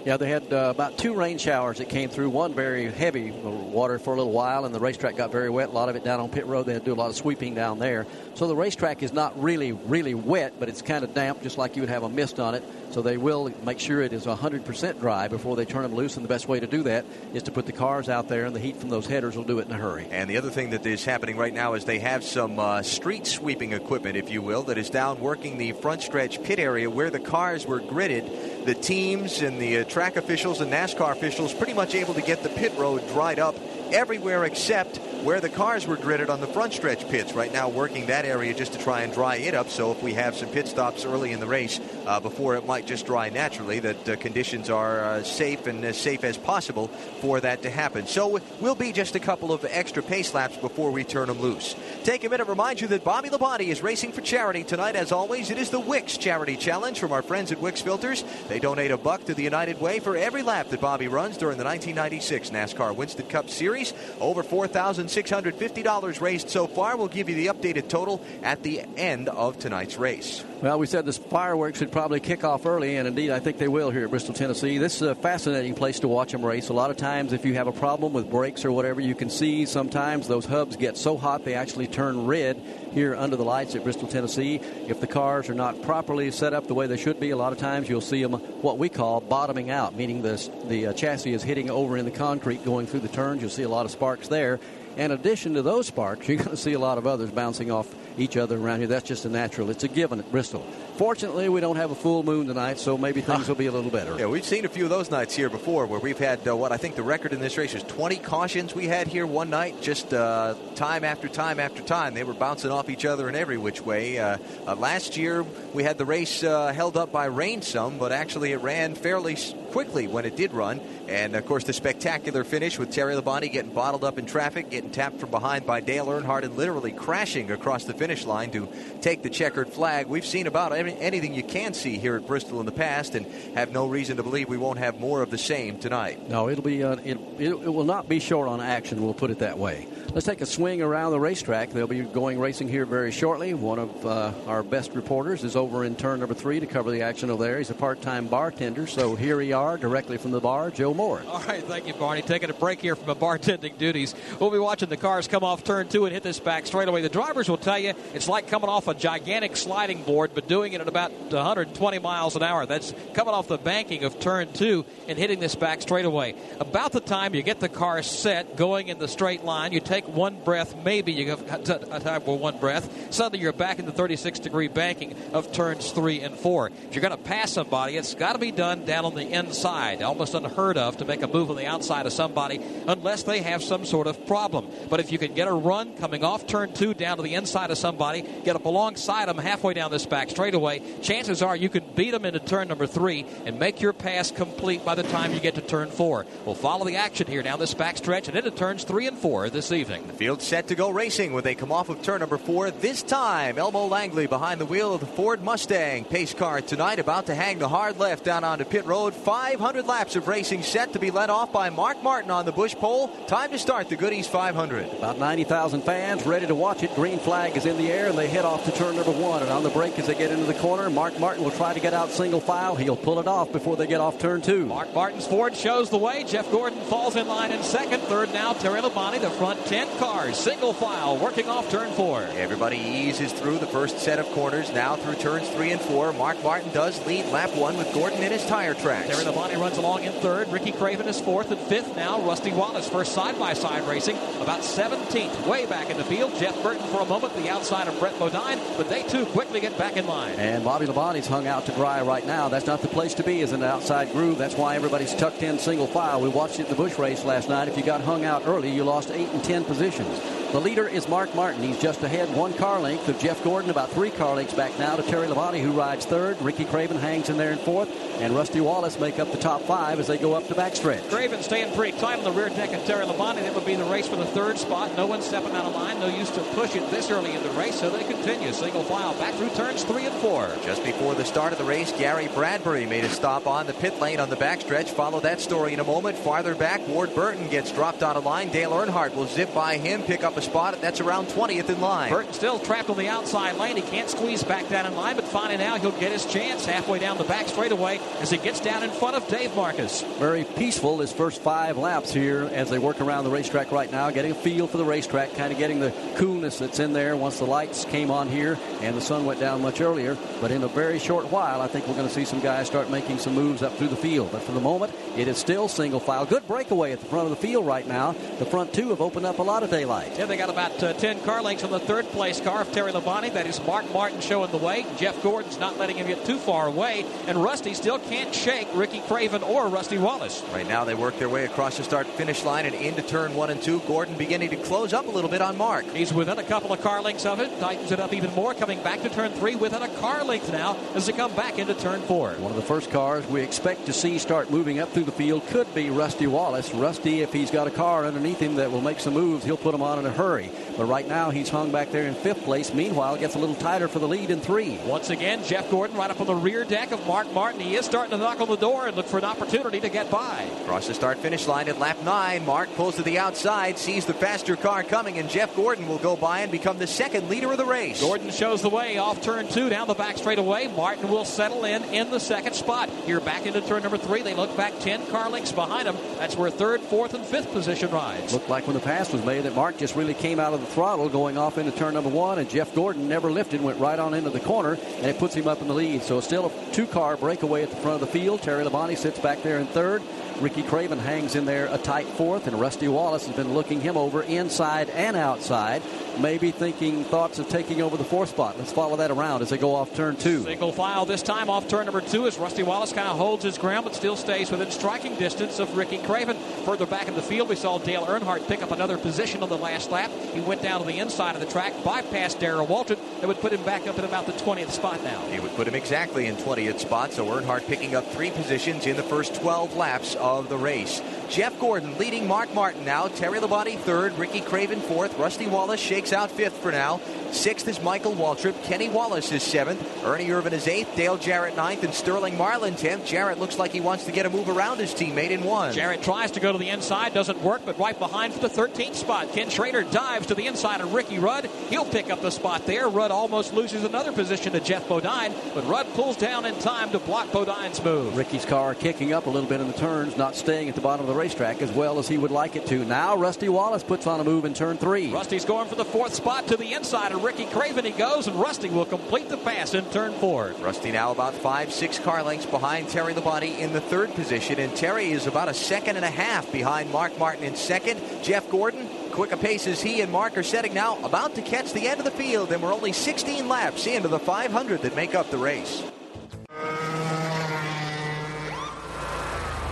Yeah, 0.07 0.19
they 0.19 0.29
had 0.29 0.53
uh, 0.53 0.71
about 0.73 0.99
two 0.99 1.15
rain 1.15 1.37
showers 1.37 1.79
that 1.79 1.89
came 1.89 2.11
through. 2.11 2.31
One 2.31 2.55
very 2.55 2.93
heavy 2.93 3.33
water 3.33 3.99
for 3.99 4.15
a 4.15 4.17
little 4.17 4.31
while, 4.31 4.65
and 4.65 4.73
the 4.73 4.79
racetrack 4.79 5.17
got 5.17 5.33
very 5.33 5.51
wet. 5.51 5.71
A 5.71 5.73
lot 5.73 5.89
of 5.89 5.97
it 5.97 6.05
down 6.05 6.21
on 6.21 6.29
pit 6.29 6.47
road. 6.47 6.67
They 6.67 6.75
had 6.75 6.83
to 6.83 6.85
do 6.85 6.95
a 6.95 6.95
lot 6.95 7.11
of 7.11 7.17
sweeping 7.17 7.57
down 7.57 7.81
there. 7.81 8.07
So 8.37 8.47
the 8.47 8.55
racetrack 8.55 9.03
is 9.03 9.13
not 9.13 9.43
really, 9.43 9.73
really 9.73 10.15
wet, 10.15 10.61
but 10.61 10.69
it's 10.69 10.81
kind 10.81 11.03
of 11.03 11.13
damp, 11.13 11.43
just 11.43 11.59
like 11.59 11.75
you 11.75 11.83
would 11.83 11.89
have 11.89 12.05
a 12.05 12.09
mist 12.09 12.39
on 12.39 12.55
it. 12.55 12.63
So 12.93 13.03
they 13.03 13.17
will 13.17 13.53
make 13.65 13.81
sure 13.81 14.01
it 14.01 14.13
is 14.13 14.27
100% 14.27 15.01
dry 15.01 15.27
before 15.27 15.57
they 15.57 15.65
turn 15.65 15.83
them 15.83 15.97
loose. 15.97 16.17
And 16.17 16.25
the 16.25 16.29
best 16.29 16.47
way 16.47 16.61
to 16.61 16.69
do 16.69 16.85
that 16.85 17.05
is 17.35 17.43
to 17.43 17.51
put 17.51 17.67
the 17.67 17.73
cars 17.73 18.09
out 18.09 18.29
there, 18.29 18.45
and 18.45 18.55
the 18.55 18.61
heat 18.61 18.77
from 18.77 18.91
those 18.91 19.09
headers 19.09 19.37
will 19.37 19.43
do 19.43 19.59
it 19.59 19.67
in 19.67 19.73
a 19.73 19.77
hurry. 19.77 20.07
And 20.13 20.31
the 20.31 20.37
other 20.37 20.51
thing 20.51 20.71
that 20.71 20.87
is 20.87 21.05
happening 21.05 21.37
right 21.37 21.53
now 21.53 21.75
is 21.75 21.85
they 21.85 21.99
have 21.99 22.23
some 22.23 22.61
uh, 22.61 22.83
street 22.83 23.27
sweeping 23.27 23.73
equipment, 23.73 24.17
if 24.17 24.31
you 24.31 24.41
will, 24.41 24.63
that 24.65 24.79
is 24.79 24.89
down 24.89 25.19
working 25.19 25.59
the 25.59 25.73
front 25.73 26.03
stretch 26.03 26.41
pit 26.45 26.61
area 26.61 26.89
where 26.89 27.11
the 27.11 27.19
cars 27.19 27.67
were 27.67 27.81
gridded. 27.81 28.65
The 28.67 28.75
teams 28.75 29.43
and 29.43 29.61
the 29.61 29.79
uh, 29.79 29.85
track 29.97 30.17
officials 30.17 30.61
and 30.61 30.71
NASCAR 30.71 31.13
officials 31.13 31.55
pretty 31.55 31.73
much 31.73 31.95
able 31.95 32.13
to 32.13 32.21
get 32.21 32.43
the 32.43 32.51
pit 32.51 32.71
road 32.77 33.01
dried 33.09 33.39
up 33.39 33.55
everywhere 33.91 34.45
except 34.45 34.99
where 35.27 35.41
the 35.41 35.49
cars 35.49 35.89
were 35.89 35.97
gridded 35.97 36.29
on 36.29 36.41
the 36.41 36.47
front 36.47 36.73
stretch 36.73 37.09
pits. 37.09 37.33
Right 37.33 37.53
now, 37.53 37.69
working 37.69 38.07
that 38.07 38.25
area 38.25 38.55
just 38.55 38.75
to 38.75 38.79
try 38.79 39.01
and 39.01 39.13
dry 39.13 39.35
it 39.35 39.55
up. 39.55 39.69
So 39.71 39.91
if 39.91 40.01
we 40.01 40.15
have 40.15 40.37
some 40.37 40.49
pit 40.51 40.69
stops 40.69 41.05
early 41.05 41.33
in 41.33 41.41
the 41.41 41.49
race 41.49 41.81
uh, 42.07 42.21
before 42.21 42.55
it 42.55 42.65
might 42.65 42.87
just 42.87 43.07
dry 43.07 43.29
naturally, 43.29 43.81
that 43.81 44.09
uh, 44.09 44.15
conditions 44.15 44.71
are 44.71 45.03
uh, 45.03 45.23
safe 45.25 45.67
and 45.67 45.85
as 45.85 45.97
safe 45.97 46.23
as 46.23 46.37
possible 46.37 46.87
for 47.21 47.41
that 47.41 47.63
to 47.63 47.71
happen. 47.71 48.07
So 48.07 48.39
we'll 48.61 48.77
be 48.77 48.93
just 48.93 49.17
a 49.17 49.19
couple 49.19 49.53
of 49.53 49.67
extra 49.69 50.01
pace 50.01 50.33
laps 50.33 50.59
before 50.59 50.93
we 50.93 51.03
turn 51.03 51.27
them 51.27 51.41
loose. 51.41 51.75
Take 52.05 52.23
a 52.23 52.29
minute, 52.29 52.47
remind 52.47 52.81
you 52.81 52.87
that 52.87 53.03
Bobby 53.03 53.29
Labonte 53.29 53.67
is 53.67 53.83
racing 53.83 54.13
for 54.13 54.21
charity 54.21 54.63
tonight. 54.63 54.95
As 54.95 55.11
always, 55.11 55.51
it 55.51 55.59
is 55.59 55.71
the 55.71 55.81
Wix 55.81 56.19
Charity 56.19 56.57
Challenge 56.57 57.01
from 57.01 57.11
our 57.11 57.23
friends 57.23 57.51
at 57.51 57.61
Wix 57.61 57.81
Filters. 57.81 58.23
They 58.49 58.61
donate 58.61 58.93
a 58.93 58.97
buck 58.97 59.25
to 59.25 59.35
the 59.35 59.43
United 59.43 59.81
Way 59.81 59.99
for 59.99 60.17
every 60.17 60.45
lap 60.45 60.69
that 60.69 60.81
Bobby 60.81 61.09
runs 61.09 61.37
during 61.37 61.59
the 61.59 61.65
1996 61.65 62.51
NASCAR 62.51 62.95
Winston 62.95 63.27
Cup 63.27 63.51
Series. 63.51 63.93
Over 64.21 64.45
4,000 64.45 65.16
Six 65.17 65.31
hundred 65.31 65.55
fifty 65.55 65.83
dollars 65.83 66.21
raised 66.21 66.51
so 66.51 66.67
far. 66.67 66.95
We'll 66.95 67.09
give 67.09 67.31
you 67.31 67.37
the 67.37 67.47
updated 67.47 67.89
total 67.89 68.23
at 68.43 68.63
the 68.63 68.83
end 68.99 69.31
of 69.31 69.59
tonight's 69.59 69.97
race. 69.97 70.45
Well, 70.61 70.79
we 70.79 70.87
said 70.87 71.07
the 71.07 71.13
fireworks 71.15 71.79
should 71.79 71.91
probably 71.91 72.21
kick 72.21 72.45
off 72.45 72.67
early, 72.67 72.97
and 72.97 73.09
indeed, 73.09 73.31
I 73.31 73.39
think 73.39 73.57
they 73.57 73.69
will 73.69 73.91
here 73.91 74.05
at 74.05 74.11
Bristol, 74.11 74.35
Tennessee. 74.35 74.77
This 74.77 74.97
is 74.97 75.03
a 75.03 75.15
fascinating 75.15 75.75
place 75.75 76.01
to 76.01 76.09
watch 76.09 76.33
them 76.33 76.45
race. 76.45 76.69
A 76.69 76.75
lot 76.75 76.91
of 76.91 76.99
times, 76.99 77.33
if 77.33 77.47
you 77.47 77.55
have 77.55 77.67
a 77.67 77.73
problem 77.73 78.13
with 78.13 78.29
brakes 78.29 78.67
or 78.67 78.73
whatever, 78.73 79.01
you 79.01 79.15
can 79.15 79.31
see 79.31 79.65
sometimes 79.65 80.29
those 80.29 80.45
hubs 80.45 80.77
get 80.77 80.99
so 80.99 81.17
hot 81.17 81.47
they 81.47 81.55
actually 81.55 81.87
turn 81.87 82.27
red 82.27 82.61
here 82.93 83.15
under 83.15 83.37
the 83.37 83.45
lights 83.45 83.75
at 83.75 83.85
Bristol, 83.85 84.09
Tennessee. 84.09 84.57
If 84.87 85.01
the 85.01 85.07
cars 85.07 85.49
are 85.49 85.55
not 85.55 85.81
properly 85.81 86.31
set 86.31 86.53
up 86.53 86.67
the 86.67 86.75
way 86.75 86.87
they 86.89 86.97
should 86.99 87.21
be, 87.21 87.31
a 87.31 87.37
lot 87.37 87.53
of 87.53 87.59
times 87.59 87.89
you'll 87.89 88.03
see 88.03 88.23
them 88.23 88.35
what 88.61 88.77
we 88.77 88.91
call 88.91 89.21
bottoming 89.21 89.71
out, 89.71 89.95
meaning 89.95 90.21
the, 90.21 90.51
the 90.69 90.89
uh, 90.89 90.93
chassis 90.93 91.33
is 91.33 91.43
hitting 91.43 91.71
over 91.71 91.97
in 91.97 92.05
the 92.05 92.11
concrete 92.11 92.65
going 92.67 92.87
through 92.87 93.01
the 93.01 93.09
turns. 93.09 93.41
You'll 93.41 93.51
see 93.51 93.63
a 93.63 93.69
lot 93.69 93.87
of 93.87 93.93
sparks 93.93 94.29
there. 94.29 94.59
In 94.97 95.11
addition 95.11 95.55
to 95.55 95.63
those 95.63 95.87
sparks, 95.87 96.27
you're 96.27 96.39
going 96.39 96.51
to 96.51 96.57
see 96.57 96.73
a 96.73 96.79
lot 96.79 96.97
of 96.97 97.07
others 97.07 97.31
bouncing 97.31 97.71
off 97.71 97.95
each 98.19 98.37
other 98.37 98.57
around 98.57 98.81
here. 98.81 98.89
That's 98.89 99.07
just 99.07 99.25
a 99.25 99.29
natural. 99.29 99.71
It's 99.71 99.85
a 99.85 99.89
given 99.89 100.19
at 100.19 100.31
Bristol. 100.31 100.65
Fortunately, 100.97 101.49
we 101.49 101.61
don't 101.61 101.77
have 101.77 101.91
a 101.91 101.95
full 101.95 102.23
moon 102.23 102.47
tonight, 102.47 102.79
so 102.79 102.97
maybe 102.97 103.21
things 103.21 103.49
will 103.49 103.55
be 103.55 103.67
a 103.67 103.73
little 103.73 103.91
better. 103.91 104.19
Yeah, 104.19 104.27
we've 104.27 104.45
seen 104.45 104.65
a 104.65 104.69
few 104.69 104.85
of 104.85 104.91
those 104.91 105.11
nights 105.11 105.35
here 105.35 105.51
before 105.51 105.87
where 105.87 106.01
we've 106.01 106.19
had 106.19 106.47
uh, 106.49 106.57
what 106.57 106.73
I 106.73 106.79
think 106.79 106.97
the 106.97 107.03
record 107.03 107.33
in 107.33 107.41
this 107.41 107.59
race 107.59 107.75
is 107.75 107.83
20 107.83 108.17
cautions 108.17 108.75
we 108.75 108.87
had 108.87 109.07
here 109.07 109.27
one 109.27 109.51
night, 109.51 109.83
just 109.83 110.15
uh, 110.15 110.55
time 110.75 111.05
after 111.05 111.29
time 111.29 111.61
after 111.61 111.83
time. 111.83 112.15
They 112.15 112.25
were 112.25 112.35
bouncing 112.35 112.71
off 112.71 112.89
each 112.89 113.05
other 113.05 113.29
in 113.29 113.35
every 113.35 113.59
which 113.59 113.83
way. 113.83 114.19
Uh, 114.19 114.39
uh 114.67 114.75
last 114.77 115.17
year, 115.17 115.45
we 115.75 115.83
had 115.83 115.99
the 115.99 116.07
race 116.07 116.43
uh, 116.43 116.73
held 116.73 116.97
up 116.97 117.13
by 117.13 117.27
rain 117.27 117.61
some, 117.61 117.99
but 117.99 118.13
actually 118.13 118.53
it 118.53 118.61
ran 118.63 118.95
fairly 118.95 119.37
quickly 119.77 120.07
when 120.07 120.25
it 120.25 120.37
did 120.37 120.55
run. 120.55 120.81
And 121.07 121.37
of 121.37 121.45
course, 121.45 121.65
the 121.65 121.75
spectacular 121.75 122.45
finish 122.45 122.79
with 122.79 122.91
Terry 122.91 123.15
Labonte 123.15 123.53
getting 123.53 123.75
bottled 123.75 124.05
up 124.05 124.19
in 124.19 124.25
traffic, 124.25 124.71
getting 124.71 124.91
tapped 124.91 125.21
from 125.21 125.31
behind 125.31 125.67
by 125.67 125.81
Dale 125.81 126.07
Earnhardt, 126.07 126.45
and 126.45 126.57
literally 126.57 126.93
crashing 126.93 127.51
across 127.51 127.85
the 127.85 127.93
finish 127.93 128.06
line 128.27 128.51
to 128.53 128.69
take 129.01 129.23
the 129.23 129.31
checkered 129.31 129.69
flag. 129.69 130.07
We've 130.07 130.25
seen 130.25 130.47
about 130.47 130.73
anything 130.73 131.35
you 131.35 131.43
can 131.43 131.75
see 131.75 131.99
here 131.99 132.17
at 132.17 132.27
Bristol 132.27 132.61
in 132.61 132.67
the 132.67 132.73
past, 132.73 133.15
and 133.15 133.27
have 133.57 133.73
no 133.73 133.87
reason 133.87 134.17
to 134.19 134.23
believe 134.23 134.49
we 134.49 134.57
won't 134.57 134.79
have 134.79 135.01
more 135.01 135.23
of 135.23 135.31
the 135.31 135.39
same 135.39 135.79
tonight. 135.79 136.29
No, 136.29 136.49
it'll 136.49 136.63
be 136.63 136.85
uh, 136.85 136.97
it, 137.05 137.19
it, 137.39 137.49
it 137.49 137.75
will 137.75 137.85
not 137.85 138.09
be 138.09 138.21
short 138.21 138.49
on 138.49 138.61
action. 138.61 139.03
We'll 139.03 139.15
put 139.15 139.31
it 139.31 139.41
that 139.41 139.59
way. 139.59 139.87
Let's 140.17 140.25
take 140.25 140.41
a 140.41 140.47
swing 140.47 140.81
around 140.81 141.11
the 141.11 141.21
racetrack. 141.21 141.69
They'll 141.69 141.87
be 141.87 142.01
going 142.01 142.41
racing 142.41 142.71
here 142.71 142.87
very 142.87 143.13
shortly. 143.13 143.53
One 143.53 143.79
of 143.79 144.07
uh, 144.07 144.33
our 144.47 144.63
best 144.63 144.95
reporters 144.95 145.45
is 145.45 145.57
over 145.57 145.85
in 145.85 145.95
turn 145.95 146.21
number 146.21 146.35
three 146.35 146.59
to 146.59 146.65
cover 146.65 146.91
the 146.91 147.03
action 147.03 147.29
over 147.29 147.45
there. 147.45 147.59
He's 147.59 147.69
a 147.69 147.75
part-time 147.75 148.29
bartender, 148.29 148.87
so 148.87 149.15
here 149.15 149.39
he 149.43 149.53
are. 149.53 149.77
Directly 149.77 150.17
from 150.17 150.31
the 150.31 150.41
bar, 150.41 150.71
Joe 150.71 150.95
Moore. 150.95 151.23
All 151.29 151.43
right, 151.43 151.63
thank 151.65 151.87
you, 151.87 151.93
Barney. 151.93 152.23
Taking 152.23 152.49
a 152.49 152.55
break 152.55 152.81
here 152.81 152.97
from 152.97 153.09
the 153.09 153.15
bartending 153.15 153.77
duties. 153.77 154.15
We'll 154.41 154.51
be 154.51 154.59
watching 154.59 154.89
the 154.89 154.97
cars 154.97 155.29
come 155.29 155.45
off 155.45 155.65
turn 155.65 155.87
two 155.89 156.07
and 156.07 156.15
hit 156.15 156.23
this 156.23 156.41
back 156.41 156.65
straightaway. 156.65 157.03
The 157.03 157.11
drivers 157.11 157.51
will 157.51 157.59
tell 157.59 157.79
you 157.79 157.93
it's 158.15 158.27
like 158.27 158.49
coming 158.49 158.71
off 158.71 158.89
a 158.89 158.95
gigantic 158.95 159.55
sliding 159.55 160.03
board, 160.03 160.31
but 160.35 160.49
doing 160.49 160.73
it 160.73 160.81
at 160.81 160.89
about 160.89 161.13
120 161.13 161.99
miles 161.99 162.37
an 162.37 162.43
hour. 162.43 162.65
That's 162.65 162.95
coming 163.13 163.35
off 163.35 163.49
the 163.49 163.59
banking 163.59 164.05
of 164.05 164.19
turn 164.19 164.51
two 164.55 164.87
and 165.09 165.19
hitting 165.19 165.41
this 165.41 165.55
back 165.57 165.83
straightaway. 165.83 166.37
About 166.59 166.93
the 166.93 167.01
time 167.01 167.35
you 167.35 167.43
get 167.43 167.61
the 167.61 167.69
car 167.69 168.03
set, 168.03 168.57
going 168.57 168.89
in 168.89 168.99
the 168.99 169.09
straight 169.09 169.45
line, 169.45 169.75
you 169.75 169.81
take 169.81 170.06
one 170.09 170.43
breath, 170.43 170.77
maybe 170.85 171.13
you 171.13 171.31
have 171.31 171.43
a 171.43 172.01
time 172.01 172.21
for 172.23 172.39
one 172.39 172.59
breath. 172.59 173.13
Suddenly 173.13 173.43
you're 173.43 173.53
back 173.53 173.79
in 173.79 173.87
the 173.87 173.93
36 173.93 174.39
degree 174.41 174.69
banking 174.69 175.15
of 175.33 175.53
turns 175.53 175.91
three 175.91 176.21
and 176.21 176.37
four. 176.37 176.69
If 176.69 176.95
you're 176.95 177.03
going 177.03 177.17
to 177.17 177.23
pass 177.23 177.53
somebody, 177.53 177.97
it's 177.97 178.15
got 178.15 178.33
to 178.33 178.39
be 178.39 178.53
done 178.53 178.85
down 178.85 179.05
on 179.05 179.15
the 179.15 179.33
inside. 179.33 180.03
Almost 180.03 180.35
unheard 180.35 180.79
of 180.79 180.99
to 180.99 181.05
make 181.05 181.23
a 181.23 181.27
move 181.27 181.51
on 181.51 181.57
the 181.57 181.67
outside 181.67 182.07
of 182.07 182.13
somebody 182.13 182.61
unless 182.87 183.23
they 183.23 183.43
have 183.43 183.63
some 183.63 183.85
sort 183.85 184.07
of 184.07 184.27
problem. 184.27 184.69
But 184.89 185.01
if 185.01 185.13
you 185.13 185.19
can 185.19 185.35
get 185.35 185.49
a 185.49 185.53
run 185.53 185.97
coming 185.97 186.25
off 186.25 186.47
turn 186.47 186.73
two 186.73 186.95
down 186.95 187.17
to 187.17 187.23
the 187.23 187.35
inside 187.35 187.71
of 187.71 187.79
somebody, 187.79 188.23
get 188.45 188.57
up 188.57 188.65
alongside 188.65 189.29
them 189.29 189.39
halfway 189.39 189.75
down 189.75 189.91
this 189.91 190.07
back 190.07 190.31
straightaway, 190.31 190.81
chances 191.01 191.43
are 191.43 191.57
you 191.57 191.69
can 191.69 191.85
beat 191.95 192.11
them 192.11 192.25
into 192.25 192.41
turn 192.41 192.69
number 192.69 192.87
three 192.87 193.27
and 193.45 193.59
make 193.59 193.81
your 193.81 193.93
pass 193.93 194.31
complete 194.31 194.85
by 194.85 194.95
the 194.95 195.03
time 195.05 195.33
you 195.33 195.41
get 195.41 195.55
to 195.55 195.61
turn 195.61 195.91
four. 195.91 196.27
We'll 196.45 196.55
follow 196.55 196.85
the 196.85 196.97
action 196.97 197.27
here 197.27 197.43
down 197.43 197.59
this 197.59 197.75
back 197.75 197.97
stretch 197.97 198.29
and 198.29 198.37
into 198.37 198.51
turns 198.51 198.85
three 198.85 199.07
and 199.07 199.19
four 199.19 199.51
this 199.51 199.73
evening. 199.73 199.96
The 200.07 200.13
field 200.13 200.43
set 200.43 200.69
to 200.69 200.75
go 200.75 200.91
racing 200.91 201.33
when 201.33 201.45
they 201.45 201.55
come 201.55 201.73
off 201.73 201.89
of 201.89 202.03
turn 202.03 202.21
number 202.21 202.39
four. 202.39 202.71
This 202.71 203.03
time, 203.03 203.59
Elmo 203.59 203.87
Langley 203.87 204.27
behind 204.27 204.61
the 204.61 204.67
wheel 204.67 204.95
of 204.95 205.01
the 205.01 205.07
Ford 205.07 205.43
Mustang. 205.43 206.05
Pace 206.05 206.35
car 206.35 206.61
tonight 206.61 206.99
about 206.99 207.27
to 207.27 207.35
hang 207.35 207.59
the 207.59 207.69
hard 207.69 207.99
left 207.99 208.25
down 208.25 208.45
onto 208.45 208.65
pit 208.65 208.85
road. 208.85 209.15
500 209.15 209.87
laps 209.87 210.17
of 210.17 210.29
racing 210.29 210.63
set 210.63 210.93
to 210.93 210.99
be 210.99 211.11
led 211.11 211.31
off 211.31 211.53
by 211.53 211.71
Mark 211.71 212.03
Martin 212.03 212.31
on 212.31 212.45
the 212.45 212.53
Busch 212.53 212.75
pole. 212.75 213.09
Time 213.27 213.51
to 213.51 213.59
start 213.59 213.89
the 213.89 213.97
Goody's 213.97 214.27
500. 214.27 214.87
About 214.95 215.19
90,000 215.19 215.83
fans 215.83 216.27
ready 216.27 216.47
to 216.47 216.55
watch 216.55 216.83
it. 216.83 216.95
Green 216.95 217.19
flag 217.19 217.57
is 217.57 217.67
in 217.67 217.77
the 217.77 217.91
air 217.91 218.09
and 218.09 218.19
they 218.19 218.29
head 218.29 218.45
off 218.45 218.65
to 218.65 218.73
turn 218.73 218.97
number 218.97 219.13
one. 219.13 219.43
And 219.43 219.51
on 219.51 219.63
the 219.63 219.71
break 219.71 219.99
as 219.99 220.07
they 220.07 220.15
get 220.15 220.31
into 220.31 220.47
the 220.47 220.55
corner, 220.55 220.91
Mark 220.91 221.19
Martin 221.19 221.45
will 221.45 221.51
try 221.51 221.75
to 221.75 221.81
get 221.81 221.95
out 221.95 222.11
single 222.11 222.41
file. 222.41 222.75
He'll 222.77 222.97
pull 222.97 223.21
it 223.21 223.29
off 223.29 223.53
before 223.53 223.77
they 223.77 223.87
get 223.87 224.01
off 224.01 224.19
turn 224.19 224.43
two. 224.43 224.67
Mark 224.67 224.93
Martin's 224.95 225.27
Ford 225.27 225.57
shows 225.57 225.91
the 225.91 225.99
way. 225.99 226.25
Jeff 226.25 226.51
Gordon 226.51 226.81
falls 226.83 227.17
in 227.17 227.29
line 227.29 227.53
in 227.53 227.63
second. 227.63 228.01
Third 228.03 228.33
now, 228.33 228.53
Terry 228.55 228.81
Labonte, 228.81 229.21
the 229.21 229.31
front 229.31 229.65
10 229.67 229.76
cars. 229.99 230.39
Single 230.39 230.73
file 230.73 231.19
working 231.19 231.49
off 231.49 231.71
turn 231.71 231.91
four. 231.93 232.23
Everybody 232.23 232.79
eases 232.79 233.33
through 233.33 233.59
the 233.59 233.67
first 233.67 233.99
set 233.99 234.19
of 234.19 234.27
corners. 234.27 234.73
Now 234.73 234.97
through 234.97 235.17
turns 235.17 235.49
three 235.51 235.73
and 235.73 235.81
four. 235.81 236.13
Mark 236.15 236.43
Martin 236.43 236.73
does 236.73 237.05
lead 237.07 237.27
lap 237.27 237.55
one 237.55 237.77
with 237.77 237.93
Gordon 237.93 238.23
in 238.23 238.33
his 238.33 238.47
tire 238.47 238.75
tracks. 238.75 239.09
Terry 239.09 239.25
Labonte 239.25 239.59
runs 239.59 239.77
along 239.77 240.05
in 240.05 240.13
third. 240.13 240.49
Ricky 240.49 240.73
Craven 240.73 241.09
is 241.09 241.21
fourth 241.21 241.51
and 241.51 241.61
fifth 241.61 241.95
now. 241.97 242.21
Rusty 242.23 242.53
Wallace 242.53 242.89
first 242.89 243.13
side 243.13 243.39
by 243.39 243.53
side 243.53 243.87
racing 243.87 244.17
about 244.41 244.61
17th. 244.61 245.47
Way 245.47 245.67
back 245.67 245.91
in 245.91 245.97
the 245.97 246.05
field. 246.05 246.35
Jeff 246.39 246.61
Burton 246.63 246.87
for 246.89 247.03
a 247.03 247.05
moment 247.05 247.35
the 247.35 247.51
outside 247.51 247.89
of 247.89 247.99
Brett 247.99 248.19
Bodine, 248.19 248.59
but 248.77 248.89
they 248.89 249.03
too 249.03 249.27
quickly 249.27 249.61
get 249.61 249.77
back 249.77 249.97
in 249.97 250.07
line. 250.07 250.35
And 250.39 250.65
Bobby 250.65 250.87
Labonte's 250.87 251.27
hung 251.27 251.47
out 251.47 251.67
to 251.67 251.73
dry 251.73 252.01
right 252.01 252.27
now. 252.27 252.49
That's 252.49 252.67
not 252.67 252.81
the 252.81 252.89
place 252.89 253.15
to 253.15 253.23
be, 253.23 253.41
is 253.41 253.53
an 253.53 253.63
outside 253.63 254.11
groove. 254.13 254.39
That's 254.39 254.55
why 254.55 254.77
everybody's 254.77 255.15
tucked 255.15 255.43
in 255.43 255.59
single 255.59 255.87
file. 255.87 256.21
We 256.21 256.29
watched 256.29 256.61
it 256.61 256.65
in 256.65 256.71
the 256.71 256.77
Busch 256.77 256.99
race 256.99 257.25
last 257.25 257.49
night. 257.49 257.69
If 257.69 257.77
you 257.77 257.83
got 257.83 258.01
hung 258.01 258.25
out 258.25 258.47
early, 258.47 258.71
you 258.71 258.85
lost 258.85 259.11
eight 259.11 259.29
and 259.29 259.45
ten 259.45 259.65
positions. 259.67 260.21
The 260.53 260.61
leader 260.61 260.87
is 260.87 261.09
Mark 261.09 261.35
Martin. 261.35 261.63
He's 261.63 261.79
just 261.79 262.03
ahead 262.03 262.35
one 262.35 262.55
car 262.55 262.81
length 262.81 263.09
of 263.09 263.19
Jeff 263.19 263.43
Gordon, 263.43 263.69
about 263.69 263.91
three 263.91 264.11
car 264.11 264.37
lengths 264.37 264.55
back 264.55 264.79
now 264.79 264.95
to 264.95 265.03
Terry 265.03 265.27
Labonte, 265.27 265.61
who 265.61 265.73
rides 265.73 266.07
third. 266.07 266.41
Ricky 266.41 266.65
Craven 266.65 266.97
hangs 266.97 267.29
in 267.29 267.37
there 267.37 267.51
in 267.51 267.59
fourth, 267.59 267.91
and 268.21 268.35
Rusty 268.35 268.61
Wallace 268.61 268.99
make 268.99 269.19
up 269.19 269.31
the 269.33 269.39
top 269.39 269.63
five 269.63 269.99
as 269.99 270.07
they 270.07 270.17
go 270.17 270.35
up 270.35 270.47
the 270.47 270.55
backstretch. 270.55 271.11
Craven 271.11 271.43
staying 271.43 271.75
pretty 271.75 271.99
tight 271.99 272.19
on 272.19 272.25
the 272.25 272.31
rear 272.31 272.49
deck 272.49 272.73
of 272.73 272.85
Terry 272.87 273.05
Labonte. 273.05 273.43
That 273.43 273.55
would 273.55 273.67
be 273.67 273.75
the 273.75 273.85
race 273.85 274.07
for 274.07 274.17
the 274.17 274.25
third 274.25 274.57
spot. 274.57 274.97
No 274.97 275.07
one 275.07 275.21
stepping 275.21 275.55
out 275.55 275.67
of 275.67 275.75
line. 275.75 275.99
No 275.99 276.07
use 276.07 276.31
to 276.31 276.41
push 276.55 276.77
it 276.77 276.89
this 276.91 277.11
early 277.11 277.33
in 277.33 277.43
the 277.43 277.51
race, 277.51 277.79
so 277.81 277.91
they 277.91 278.05
continue 278.05 278.53
single 278.53 278.85
file 278.85 279.15
back 279.15 279.35
through 279.35 279.51
turns 279.51 279.83
three 279.83 280.07
and 280.07 280.15
four. 280.17 280.49
Just 280.63 280.85
before 280.85 281.15
the 281.15 281.25
start 281.25 281.53
of 281.53 281.59
the 281.59 281.65
race, 281.65 281.91
Gary 281.99 282.29
Bradberry 282.29 282.89
made 282.89 283.05
a 283.05 283.09
stop 283.09 283.49
on 283.49 283.67
the 283.67 283.75
pit 283.75 284.01
lane 284.01 284.21
on 284.21 284.31
the 284.31 284.37
backstretch. 284.37 284.91
Follow 284.91 285.19
that 285.21 285.41
story 285.41 285.73
in 285.73 285.81
a 285.81 285.85
moment. 285.85 286.17
Farther 286.17 286.55
back, 286.55 286.87
Ward 286.87 287.15
Burton 287.17 287.49
gets 287.49 287.73
dropped 287.73 288.05
out 288.05 288.17
of 288.17 288.25
line. 288.25 288.49
Dale 288.49 288.71
Earnhardt 288.71 289.15
will 289.17 289.27
zip 289.27 289.56
by 289.57 289.79
him, 289.79 290.03
pick 290.03 290.23
up 290.23 290.37
a 290.37 290.43
spot. 290.43 290.79
That's 290.83 291.01
around 291.01 291.29
20th 291.29 291.71
in 291.71 291.81
line. 291.81 292.11
Burton 292.11 292.35
still 292.35 292.59
trapped 292.59 292.91
on 292.91 292.99
the 292.99 293.09
outside 293.09 293.57
lane. 293.57 293.77
He 293.77 293.83
can't 293.83 294.09
squeeze 294.11 294.45
back 294.45 294.69
down 294.69 294.85
in 294.85 294.95
line, 294.95 295.17
but 295.17 295.25
finding 295.25 295.59
now 295.59 295.79
he'll 295.79 295.99
get 295.99 296.13
his 296.13 296.27
chance 296.27 296.67
halfway 296.67 296.99
down 296.99 297.17
the 297.17 297.25
back 297.25 297.49
straightaway 297.49 297.99
as 298.21 298.31
he 298.31 298.37
gets 298.37 298.61
down 298.61 298.83
in 298.83 298.91
front 298.91 299.17
of 299.17 299.27
Dave 299.29 299.51
Marcis. 299.53 300.05
Very 300.19 300.45
peaceful 300.45 300.99
his 300.99 301.11
first 301.11 301.41
five 301.41 301.79
laps 301.79 302.13
here 302.13 302.51
as 302.53 302.69
they 302.69 302.79
work 302.79 303.01
around 303.01 303.25
the 303.25 303.31
racetrack 303.31 303.73
right 303.73 303.91
now, 303.91 304.11
getting 304.11 304.33
a 304.33 304.35
feel 304.35 304.67
for 304.67 304.77
the 304.77 304.85
racetrack, 304.85 305.35
kind 305.35 305.51
of 305.51 305.59
getting 305.59 305.81
the 305.81 305.91
coolness 306.17 306.59
that's 306.59 306.79
in 306.79 306.93
there 306.93 307.17
once 307.17 307.39
the 307.39 307.47
lights 307.47 307.87
came 307.87 308.11
on 308.11 308.29
here 308.29 308.59
and 308.83 308.95
the 308.95 309.01
sun 309.01 309.25
went 309.25 309.41
down 309.41 309.63
much 309.63 309.81
earlier. 309.81 310.19
But 310.43 310.51
in 310.51 310.63
a 310.65 310.69
very 310.69 310.99
short 310.99 311.33
while, 311.33 311.63
I 311.63 311.67
think 311.67 311.89
we're 311.89 311.97
going 311.97 312.09
to 312.09 312.13
see 312.13 312.27
some 312.27 312.41
guys 312.41 312.67
start 312.67 312.91
making 312.91 313.19
some 313.19 313.35
moves 313.35 313.63
up 313.63 313.75
through 313.79 313.89
the 313.89 313.97
field. 313.97 314.33
But 314.33 314.43
for 314.43 314.53
the 314.53 314.61
moment, 314.61 314.93
it 315.17 315.29
is 315.29 315.39
still 315.39 315.67
single 315.67 316.01
file. 316.01 316.27
Good 316.27 316.47
breakaway 316.47 316.93
at 316.93 317.01
the 317.01 317.07
front 317.07 317.25
of 317.25 317.31
the 317.31 317.47
field 317.47 317.67
right 317.67 317.87
now. 317.87 318.13
The 318.39 318.45
front 318.45 318.75
two 318.75 318.91
have 318.91 319.01
opened 319.01 319.25
up 319.25 319.39
a 319.39 319.46
lot 319.47 319.63
of 319.63 319.71
daylight. 319.71 320.13
Yeah, 320.19 320.27
they 320.27 320.37
got 320.37 320.51
about 320.51 320.83
uh, 320.83 320.93
10 320.93 321.21
car 321.23 321.41
lengths 321.41 321.65
on 321.65 321.71
the 321.71 321.79
third 321.79 322.05
place 322.07 322.41
car 322.41 322.63
of 322.63 322.73
Terry 322.73 322.93
Labonte. 322.93 323.33
That 323.33 323.47
is 323.47 323.65
Mark 323.65 323.91
Martin 323.93 324.21
showing 324.21 324.51
the 324.51 324.59
way. 324.59 324.85
Jeff 324.99 325.23
Gordon's 325.23 325.59
not 325.59 325.79
letting 325.79 325.97
him 325.97 326.07
get 326.09 326.25
too 326.27 326.39
far 326.39 326.67
away. 326.67 327.05
And 327.27 327.43
Rusty 327.43 327.73
still 327.75 327.99
can't 327.99 328.35
shake 328.35 328.69
Ricky 328.75 329.01
Craven 329.01 329.43
or 329.43 329.69
Rusty 329.69 329.99
Wallace. 329.99 330.43
Right 330.53 330.67
now, 330.67 330.85
they 330.85 330.95
work 330.95 331.19
their 331.19 331.29
way 331.29 331.45
across 331.45 331.77
the 331.77 331.85
start 331.85 332.07
finish 332.09 332.45
line 332.45 332.67
and 332.67 332.75
into 332.75 333.03
turn 333.03 333.35
one 333.35 333.51
and 333.51 333.63
two. 333.63 333.81
Gordon 333.81 334.17
beginning 334.17 334.51
to 334.51 334.57
close 334.57 334.93
up 334.93 335.07
a 335.07 335.11
little 335.11 335.31
bit 335.31 335.41
on 335.41 335.57
Mark. 335.57 335.85
He's 335.95 336.13
within 336.13 336.39
a 336.39 336.43
couple 336.43 336.73
of 336.73 336.81
car 336.81 337.01
lengths 337.01 337.25
of 337.25 337.41
it, 337.41 337.61
tightens 337.61 337.93
it 337.93 338.01
up 338.01 338.13
even 338.13 338.35
more, 338.35 338.55
coming 338.55 338.83
back 338.83 339.03
to 339.03 339.09
turn 339.09 339.31
three 339.33 339.55
within 339.55 339.83
a 339.83 339.89
car 340.01 340.25
length 340.25 340.51
now 340.51 340.77
as 340.95 341.07
they 341.07 341.13
come 341.13 341.35
back 341.35 341.59
into 341.59 341.75
turn 341.75 342.01
four. 342.03 342.33
One 342.33 342.51
of 342.51 342.57
the 342.57 342.63
first 342.63 342.91
cars 342.91 343.27
we 343.27 343.43
expect 343.43 343.87
to 343.87 343.93
see 343.93 344.19
start 344.19 344.51
moving 344.51 344.79
up 344.79 344.91
through 344.91 345.05
the 345.05 345.13
field 345.13 345.47
could 345.49 345.73
be 345.75 345.91
Rusty 345.91 346.27
Wallace. 346.27 346.73
Rusty, 346.75 347.21
if 347.21 347.33
he's 347.33 347.51
got 347.51 347.67
a 347.67 347.71
car 347.71 348.05
underneath 348.07 348.41
him 348.41 348.57
that 348.57 348.71
will 348.71 348.81
make 348.81 349.01
some 349.01 349.15
moves, 349.15 349.36
he'll 349.45 349.57
put 349.57 349.73
them 349.73 349.83
on 349.83 349.99
in 349.99 350.07
a 350.07 350.11
hurry. 350.11 350.51
But 350.77 350.87
right 350.87 351.09
now, 351.09 351.31
he's 351.31 351.49
hung 351.49 351.73
back 351.73 351.91
there 351.91 352.07
in 352.07 352.15
fifth 352.15 352.45
place. 352.45 352.75
Meanwhile, 352.75 353.15
it 353.15 353.21
gets 353.21 353.35
a 353.35 353.39
little 353.39 353.55
tighter 353.55 353.89
for 353.89 353.99
the 353.99 354.09
lead 354.09 354.31
in 354.31 354.41
three. 354.41 354.79
Once 354.85 355.11
again, 355.11 355.43
Jeff 355.45 355.71
Gordon 355.71 355.97
right 355.97 356.11
up 356.11 356.21
on 356.21 356.27
the 356.27 356.35
rear 356.35 356.65
deck 356.65 356.93
of 356.93 357.07
Mark 357.07 357.33
Martin. 357.33 357.61
He 357.61 357.77
is 357.77 357.87
starting 357.87 358.11
to 358.11 358.19
knock 358.19 358.41
on 358.41 358.49
the 358.49 358.57
door 358.57 358.87
and 358.87 358.97
look 358.97 359.07
for 359.07 359.19
an 359.19 359.25
opportunity 359.25 359.81
to 359.81 359.89
get 359.89 360.11
by. 360.11 360.43
Across 360.63 360.89
the 360.89 360.95
start 360.95 361.19
finish 361.19 361.47
line 361.47 361.69
at 361.69 361.79
lap 361.79 362.03
nine, 362.05 362.45
Mark 362.45 362.69
pulls 362.75 362.97
to 362.97 363.03
the 363.03 363.19
outside, 363.19 363.79
sees 363.79 364.05
the 364.05 364.15
faster 364.15 364.57
car 364.57 364.83
coming, 364.83 365.19
and 365.19 365.31
Jeff 365.31 365.55
Gordon 365.57 365.89
will 365.89 365.99
go 365.99 366.17
by 366.17 366.41
and 366.41 366.53
become 366.53 366.79
the 366.79 366.87
second 366.87 367.29
leader 367.29 367.51
of 367.51 367.59
the 367.59 367.65
race. 367.65 368.01
Gordon 368.01 368.31
shows 368.31 368.61
the 368.61 368.69
way 368.69 368.99
off 368.99 369.23
turn 369.23 369.49
two 369.49 369.69
down 369.69 369.89
the 369.89 369.95
back 369.95 370.19
straightaway. 370.19 370.69
Martin 370.69 371.09
will 371.09 371.25
settle 371.25 371.65
in 371.65 371.83
in 371.85 372.11
the 372.11 372.21
second 372.21 372.55
spot. 372.55 372.91
Here 373.07 373.21
back 373.21 373.47
into 373.47 373.61
turn 373.63 373.83
number 373.83 373.99
three. 373.99 374.23
They 374.23 374.35
look 374.35 374.57
back 374.57 374.79
10 374.81 375.07
car 375.07 375.31
lengths 375.31 375.53
behind 375.53 375.87
them. 375.87 375.97
That's 376.19 376.37
where 376.37 376.51
third, 376.51 376.81
fourth, 376.83 377.15
and 377.15 377.25
fifth 377.25 377.51
position 377.53 377.91
rides. 377.91 378.33
Looked 378.33 378.49
like 378.49 378.67
when 378.67 378.75
the 378.75 378.81
pass 378.83 379.13
was 379.13 379.25
that 379.27 379.57
Mark 379.57 379.77
just 379.77 379.97
really 379.97 380.15
came 380.15 380.39
out 380.39 380.55
of 380.55 380.61
the 380.61 380.67
throttle 380.69 381.09
going 381.09 381.37
off 381.37 381.59
into 381.59 381.73
turn 381.73 381.95
number 381.95 382.09
one, 382.09 382.39
and 382.39 382.49
Jeff 382.49 382.73
Gordon 382.77 383.09
never 383.09 383.29
lifted, 383.29 383.61
went 383.61 383.81
right 383.81 383.99
on 383.99 384.15
into 384.15 384.31
the 384.31 384.39
corner, 384.39 384.75
and 384.75 385.07
it 385.07 385.19
puts 385.19 385.35
him 385.35 385.49
up 385.49 385.61
in 385.61 385.67
the 385.67 385.75
lead. 385.75 386.03
So 386.03 386.21
still 386.21 386.47
a 386.47 386.73
two 386.73 386.87
car 386.87 387.17
breakaway 387.17 387.65
at 387.65 387.71
the 387.71 387.77
front 387.77 388.01
of 388.01 388.01
the 388.01 388.19
field. 388.19 388.43
Terry 388.43 388.65
Labonte 388.65 388.97
sits 388.97 389.19
back 389.19 389.43
there 389.43 389.59
in 389.59 389.67
third. 389.67 390.01
Ricky 390.41 390.63
Craven 390.63 390.99
hangs 390.99 391.35
in 391.35 391.47
there 391.47 391.67
a 391.73 391.79
tight 391.79 392.07
fourth, 392.07 392.47
and 392.47 392.61
Rusty 392.61 392.89
Wallace 392.89 393.27
has 393.27 393.35
been 393.35 393.55
looking 393.55 393.81
him 393.81 393.97
over 393.97 394.23
inside 394.23 394.91
and 394.91 395.17
outside, 395.17 395.83
maybe 396.19 396.51
thinking 396.51 397.05
thoughts 397.05 397.39
of 397.39 397.49
taking 397.49 397.81
over 397.81 397.97
the 397.97 398.05
fourth 398.05 398.31
spot. 398.31 398.59
Let's 398.59 398.73
follow 398.73 398.97
that 398.97 399.11
around 399.11 399.41
as 399.41 399.49
they 399.49 399.57
go 399.57 399.75
off 399.75 399.95
turn 399.95 400.17
two. 400.17 400.43
Single 400.43 400.73
file 400.73 401.07
this 401.07 401.23
time 401.23 401.49
off 401.49 401.69
turn 401.69 401.87
number 401.87 402.03
two 402.03 402.27
as 402.27 402.37
Rusty 402.37 402.63
Wallace 402.63 402.93
kind 402.93 403.09
of 403.09 403.17
holds 403.17 403.45
his 403.45 403.57
ground 403.57 403.85
but 403.85 403.95
still 403.95 404.15
stays 404.15 404.51
within 404.51 404.71
striking 404.71 405.17
distance 405.17 405.59
of 405.59 405.75
Ricky 405.75 405.99
Craven. 405.99 406.37
Further 406.67 406.85
back 406.85 407.09
in 407.09 407.15
the 407.15 407.23
field, 407.23 407.49
we 407.49 407.57
saw 407.57 407.79
Dale 407.79 408.05
Earnhardt 408.05 408.47
pick 408.47 408.63
up 408.63 408.73
another 408.73 408.99
position 408.99 409.43
on 409.43 409.49
the 409.49 409.57
last 409.57 409.91
lap. 409.91 410.11
He 410.35 410.41
went 410.41 410.61
down 410.61 410.81
to 410.81 410.87
the 410.87 410.99
inside 410.99 411.35
of 411.35 411.41
the 411.41 411.47
track, 411.47 411.73
bypassed 411.77 412.41
Darrell 412.41 412.67
Waltrip. 412.67 412.99
That 413.21 413.29
would 413.29 413.41
put 413.41 413.55
him 413.55 413.65
back 413.65 413.87
up 413.87 413.99
at 413.99 414.05
about 414.05 414.27
the 414.27 414.33
20th 414.33 414.71
spot 414.71 415.03
now. 415.03 415.21
He 415.31 415.41
would 415.41 415.55
put 415.57 415.67
him 415.67 415.75
exactly 415.75 416.27
in 416.27 416.37
20th 416.37 416.81
spot, 416.81 417.13
so 417.13 417.25
Earnhardt 417.25 417.67
picking 417.67 417.95
up 417.95 418.07
three 418.13 418.31
positions 418.31 418.87
in 418.87 418.97
the 418.97 419.03
first 419.03 419.35
12 419.37 419.75
laps 419.77 420.15
of 420.27 420.49
the 420.49 420.57
race. 420.57 421.01
Jeff 421.29 421.59
Gordon 421.59 421.97
leading 421.99 422.27
Mark 422.27 422.53
Martin 422.55 422.85
now. 422.85 423.09
Terry 423.09 423.39
Labonte 423.39 423.79
third. 423.79 424.19
Ricky 424.19 424.41
Craven 424.41 424.81
fourth. 424.81 425.17
Rusty 425.19 425.47
Wallace 425.47 425.81
shakes 425.81 426.13
out 426.13 426.31
fifth 426.31 426.57
for 426.59 426.71
now. 426.73 427.01
Sixth 427.33 427.69
is 427.69 427.81
Michael 427.83 428.15
Waltrip. 428.15 428.63
Kenny 428.65 428.89
Wallace 428.89 429.33
is 429.33 429.43
seventh. 429.43 430.05
Ernie 430.05 430.27
Irvan 430.27 430.53
is 430.53 430.67
eighth. 430.69 430.95
Dale 430.97 431.17
Jarrett 431.17 431.57
ninth. 431.57 431.85
And 431.85 431.95
Sterling 431.95 432.37
Marlin 432.37 432.75
tenth. 432.75 433.07
Jarrett 433.07 433.39
looks 433.39 433.59
like 433.59 433.73
he 433.73 433.81
wants 433.81 434.05
to 434.05 434.13
get 434.13 434.27
a 434.27 434.31
move 434.31 434.49
around 434.49 434.79
his 434.79 434.95
teammate 434.95 435.31
in 435.31 435.43
one. 435.45 435.73
Jarrett 435.73 436.03
tries 436.03 436.31
to 436.33 436.41
go 436.41 436.53
to 436.53 436.59
the 436.59 436.69
inside, 436.69 437.15
doesn't 437.15 437.41
work, 437.43 437.63
but 437.65 437.79
right 437.79 437.99
behind 437.99 438.33
for 438.35 438.41
the 438.41 438.49
13th 438.49 438.95
spot. 438.95 439.33
Ken 439.33 439.51
Schrader 439.51 439.83
dives 439.83 440.27
to 440.29 440.35
the 440.35 440.47
inside 440.47 440.81
of 440.81 440.95
Ricky 440.95 441.19
Rudd. 441.19 441.47
He'll 441.71 441.85
pick 441.85 442.11
up 442.11 442.21
the 442.23 442.31
spot 442.31 442.67
there. 442.67 442.89
Rudd 442.89 443.11
almost 443.11 443.53
loses 443.53 443.85
another 443.85 444.13
position 444.13 444.53
to 444.53 444.61
Geoff 444.61 444.89
Bodine, 444.89 445.33
but 445.55 445.67
Rudd 445.67 445.87
pulls 445.95 446.17
down 446.17 446.45
in 446.47 446.59
time 446.61 446.91
to 446.91 446.99
block 446.99 447.31
Bodine's 447.33 447.83
move. 447.83 448.17
Ricky's 448.17 448.45
car 448.45 448.75
kicking 448.75 449.13
up 449.13 449.27
a 449.27 449.31
little 449.31 449.49
bit 449.49 449.61
in 449.61 449.67
the 449.67 449.73
turns, 449.75 450.17
not 450.17 450.37
staying 450.37 450.69
at 450.69 450.75
the 450.75 450.81
bottom 450.81 451.07
of 451.07 451.09
the 451.09 451.19
racetrack 451.19 451.63
as 451.63 451.71
well 451.73 451.99
as 451.99 452.09
he 452.09 452.19
would 452.19 452.31
like 452.31 452.57
it 452.57 452.67
to. 452.67 452.85
Now 452.85 453.17
Rusty 453.17 453.49
Wallace 453.49 453.83
puts 453.83 454.07
on 454.07 454.21
a 454.21 454.25
move 454.25 454.45
in 454.45 454.55
turn 454.55 454.77
three. 454.79 455.13
Rusty's 455.13 455.45
going 455.45 455.69
for 455.69 455.75
the 455.75 455.85
fourth 455.85 456.15
spot 456.15 456.47
to 456.49 456.57
the 456.57 456.73
inside 456.75 457.13
of 457.17 457.25
Ricky 457.25 457.47
Craven. 457.47 457.85
He 457.85 457.91
goes, 457.93 458.27
and 458.27 458.37
Rusty 458.37 458.69
will 458.69 458.85
complete 458.85 459.29
the 459.29 459.39
pass 459.39 459.75
in 459.75 459.85
turn 459.87 460.13
four. 460.15 460.55
Rusty 460.61 460.93
now 460.93 461.11
about 461.11 461.35
five, 461.35 461.73
six 461.73 461.99
car 461.99 462.23
lengths 462.23 462.47
behind 462.47 462.89
Terry 462.89 463.15
Labonte 463.15 463.59
in 463.59 463.73
the 463.73 463.81
third 463.81 464.15
position, 464.15 464.59
and 464.59 464.77
Terry 464.77 465.11
is 465.11 465.27
about 465.27 465.49
a 465.49 465.55
second 465.55 465.97
and 465.97 466.05
a 466.05 466.11
half 466.11 466.51
behind 466.53 466.93
Mark 466.93 467.19
Martin 467.19 467.45
in 467.45 467.57
second. 467.57 468.01
Jeff 468.23 468.49
Gordon, 468.51 468.89
quick 469.11 469.33
a 469.33 469.37
pace 469.37 469.67
as 469.67 469.81
he 469.81 470.01
and 470.01 470.13
Mark 470.13 470.37
are 470.37 470.43
setting 470.43 470.75
now, 470.75 471.03
about 471.05 471.35
to 471.35 471.43
catch 471.43 471.73
the 471.73 471.89
end 471.89 471.99
of 471.99 472.05
the 472.05 472.11
field, 472.11 472.53
and 472.53 472.63
we're 472.63 472.75
only 472.75 472.93
16 472.93 473.49
laps 473.49 473.87
into 473.87 474.09
the 474.09 474.19
500 474.19 474.83
that 474.83 474.95
make 474.95 475.15
up 475.15 475.31
the 475.31 475.39
race. 475.39 475.83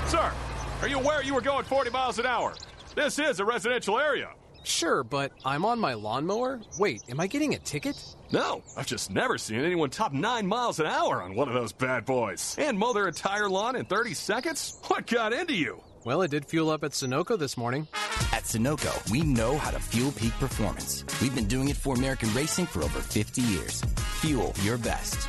Sir, 0.09 0.33
are 0.81 0.89
you 0.89 0.99
aware 0.99 1.23
you 1.23 1.35
were 1.35 1.41
going 1.41 1.65
40 1.65 1.91
miles 1.91 2.19
an 2.19 2.27
hour? 2.27 2.55
This 2.95 3.19
is 3.19 3.41
a 3.41 3.45
residential 3.45 3.99
area. 3.99 4.31
Sure, 4.65 5.05
but 5.05 5.33
I'm 5.45 5.65
on 5.65 5.79
my 5.79 5.95
lawnmower? 5.95 6.61
Wait, 6.79 7.03
am 7.09 7.21
I 7.21 7.27
getting 7.27 7.55
a 7.55 7.59
ticket? 7.59 8.03
No, 8.33 8.63
I've 8.77 8.87
just 8.87 9.11
never 9.11 9.39
seen 9.39 9.61
anyone 9.61 9.91
top 9.91 10.13
9 10.13 10.47
miles 10.47 10.81
an 10.81 10.87
hour 10.87 11.23
on 11.23 11.35
one 11.35 11.49
of 11.49 11.55
those 11.55 11.73
bad 11.73 12.05
boys. 12.05 12.57
And 12.59 12.79
mow 12.79 12.93
their 12.93 13.07
entire 13.09 13.49
lawn 13.49 13.77
in 13.77 13.85
30 13.85 14.15
seconds? 14.15 14.81
What 14.89 15.07
got 15.07 15.33
into 15.33 15.55
you? 15.55 15.83
Well, 16.05 16.23
it 16.23 16.31
did 16.31 16.47
fuel 16.47 16.71
up 16.71 16.85
at 16.85 16.93
Sunoco 16.93 17.39
this 17.39 17.57
morning. 17.57 17.89
At 18.33 18.45
Sunoco, 18.45 19.11
we 19.11 19.23
know 19.23 19.57
how 19.59 19.71
to 19.71 19.81
fuel 19.81 20.13
peak 20.13 20.33
performance. 20.35 21.05
We've 21.21 21.35
been 21.35 21.47
doing 21.47 21.69
it 21.69 21.77
for 21.77 21.95
American 21.95 22.33
racing 22.35 22.67
for 22.67 22.83
over 22.83 23.01
50 23.01 23.41
years. 23.43 23.83
Fuel 24.21 24.53
your 24.63 24.79
best. 24.79 25.29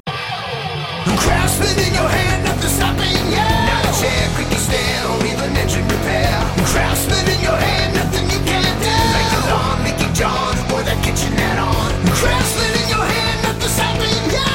Craftsman 1.17 1.77
in 1.79 1.93
your 1.93 2.09
hand, 2.09 2.47
stopping 2.63 3.15
you. 3.29 3.37
Not 3.37 3.85
a 3.85 3.93
chair, 4.01 4.29
or 5.09 5.17
even 5.25 5.57
engine 5.57 5.87
repair. 5.87 6.31
Craftsman 6.65 7.25
in 7.29 7.41
your 7.41 7.57
hand, 7.57 7.95
nothing 7.95 8.29
you 8.29 8.39
can't 8.45 8.79
do. 8.81 8.89
The 9.31 9.41
lawn, 9.51 9.81
or 10.71 10.83
that 10.83 10.99
kitchen 11.03 11.33
add-on. 11.33 11.91
Craftsman 12.13 12.73
in 12.81 12.87
your 12.89 13.05
hand, 13.05 13.61
stopping 13.63 14.31
you. 14.31 14.45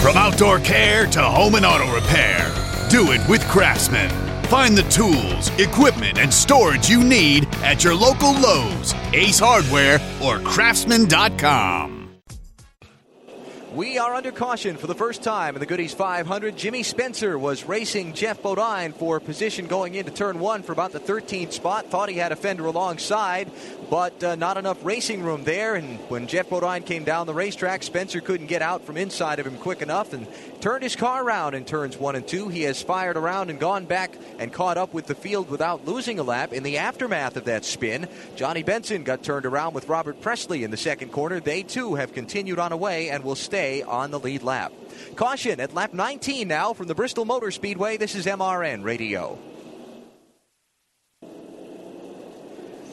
From 0.00 0.16
outdoor 0.16 0.58
care 0.60 1.06
to 1.06 1.22
home 1.22 1.54
and 1.56 1.66
auto 1.66 1.92
repair, 1.92 2.50
do 2.88 3.12
it 3.12 3.20
with 3.28 3.46
Craftsman. 3.48 4.10
Find 4.44 4.76
the 4.76 4.82
tools, 4.84 5.50
equipment, 5.60 6.18
and 6.18 6.32
storage 6.32 6.88
you 6.88 7.04
need 7.04 7.46
at 7.62 7.84
your 7.84 7.94
local 7.94 8.32
Lowe's, 8.32 8.94
Ace 9.12 9.38
Hardware, 9.38 10.00
or 10.20 10.38
Craftsman.com. 10.40 11.99
We 13.72 13.98
are 13.98 14.14
under 14.14 14.32
caution 14.32 14.76
for 14.76 14.88
the 14.88 14.96
first 14.96 15.22
time 15.22 15.54
in 15.54 15.60
the 15.60 15.66
Goody's 15.66 15.94
500. 15.94 16.56
Jimmy 16.56 16.82
Spencer 16.82 17.38
was 17.38 17.64
racing 17.64 18.14
Geoff 18.14 18.42
Bodine 18.42 18.92
for 18.92 19.20
position 19.20 19.68
going 19.68 19.94
into 19.94 20.10
turn 20.10 20.40
one 20.40 20.64
for 20.64 20.72
about 20.72 20.90
the 20.90 20.98
13th 20.98 21.52
spot. 21.52 21.86
Thought 21.86 22.08
he 22.08 22.16
had 22.16 22.32
a 22.32 22.36
fender 22.36 22.66
alongside, 22.66 23.48
but 23.88 24.24
uh, 24.24 24.34
not 24.34 24.56
enough 24.56 24.84
racing 24.84 25.22
room 25.22 25.44
there. 25.44 25.76
And 25.76 26.00
when 26.10 26.26
Geoff 26.26 26.50
Bodine 26.50 26.82
came 26.82 27.04
down 27.04 27.28
the 27.28 27.34
racetrack, 27.34 27.84
Spencer 27.84 28.20
couldn't 28.20 28.48
get 28.48 28.60
out 28.60 28.84
from 28.84 28.96
inside 28.96 29.38
of 29.38 29.46
him 29.46 29.56
quick 29.56 29.82
enough 29.82 30.12
and 30.14 30.26
turned 30.60 30.82
his 30.82 30.96
car 30.96 31.24
around 31.24 31.54
in 31.54 31.64
turns 31.64 31.96
one 31.96 32.16
and 32.16 32.26
two. 32.26 32.48
He 32.48 32.62
has 32.62 32.82
fired 32.82 33.16
around 33.16 33.50
and 33.50 33.58
gone 33.58 33.86
back 33.86 34.14
and 34.38 34.52
caught 34.52 34.78
up 34.78 34.92
with 34.92 35.06
the 35.06 35.14
field 35.14 35.50
without 35.50 35.86
losing 35.86 36.18
a 36.18 36.22
lap. 36.22 36.52
In 36.52 36.62
the 36.62 36.78
aftermath 36.78 37.36
of 37.36 37.44
that 37.44 37.64
spin, 37.64 38.08
Johnny 38.36 38.62
Benson 38.62 39.02
got 39.02 39.22
turned 39.22 39.46
around 39.46 39.74
with 39.74 39.88
Robert 39.88 40.20
Pressley 40.20 40.64
in 40.64 40.70
the 40.70 40.76
second 40.76 41.10
corner. 41.10 41.40
They 41.40 41.62
too 41.62 41.94
have 41.94 42.12
continued 42.12 42.58
on 42.58 42.72
away 42.72 43.10
and 43.10 43.24
will 43.24 43.34
stay 43.34 43.82
on 43.82 44.10
the 44.10 44.20
lead 44.20 44.42
lap. 44.42 44.72
Caution 45.16 45.60
at 45.60 45.74
lap 45.74 45.92
19 45.92 46.46
now 46.46 46.72
from 46.72 46.86
the 46.86 46.94
Bristol 46.94 47.24
Motor 47.24 47.50
Speedway. 47.50 47.96
This 47.96 48.14
is 48.14 48.26
MRN 48.26 48.84
Radio. 48.84 49.38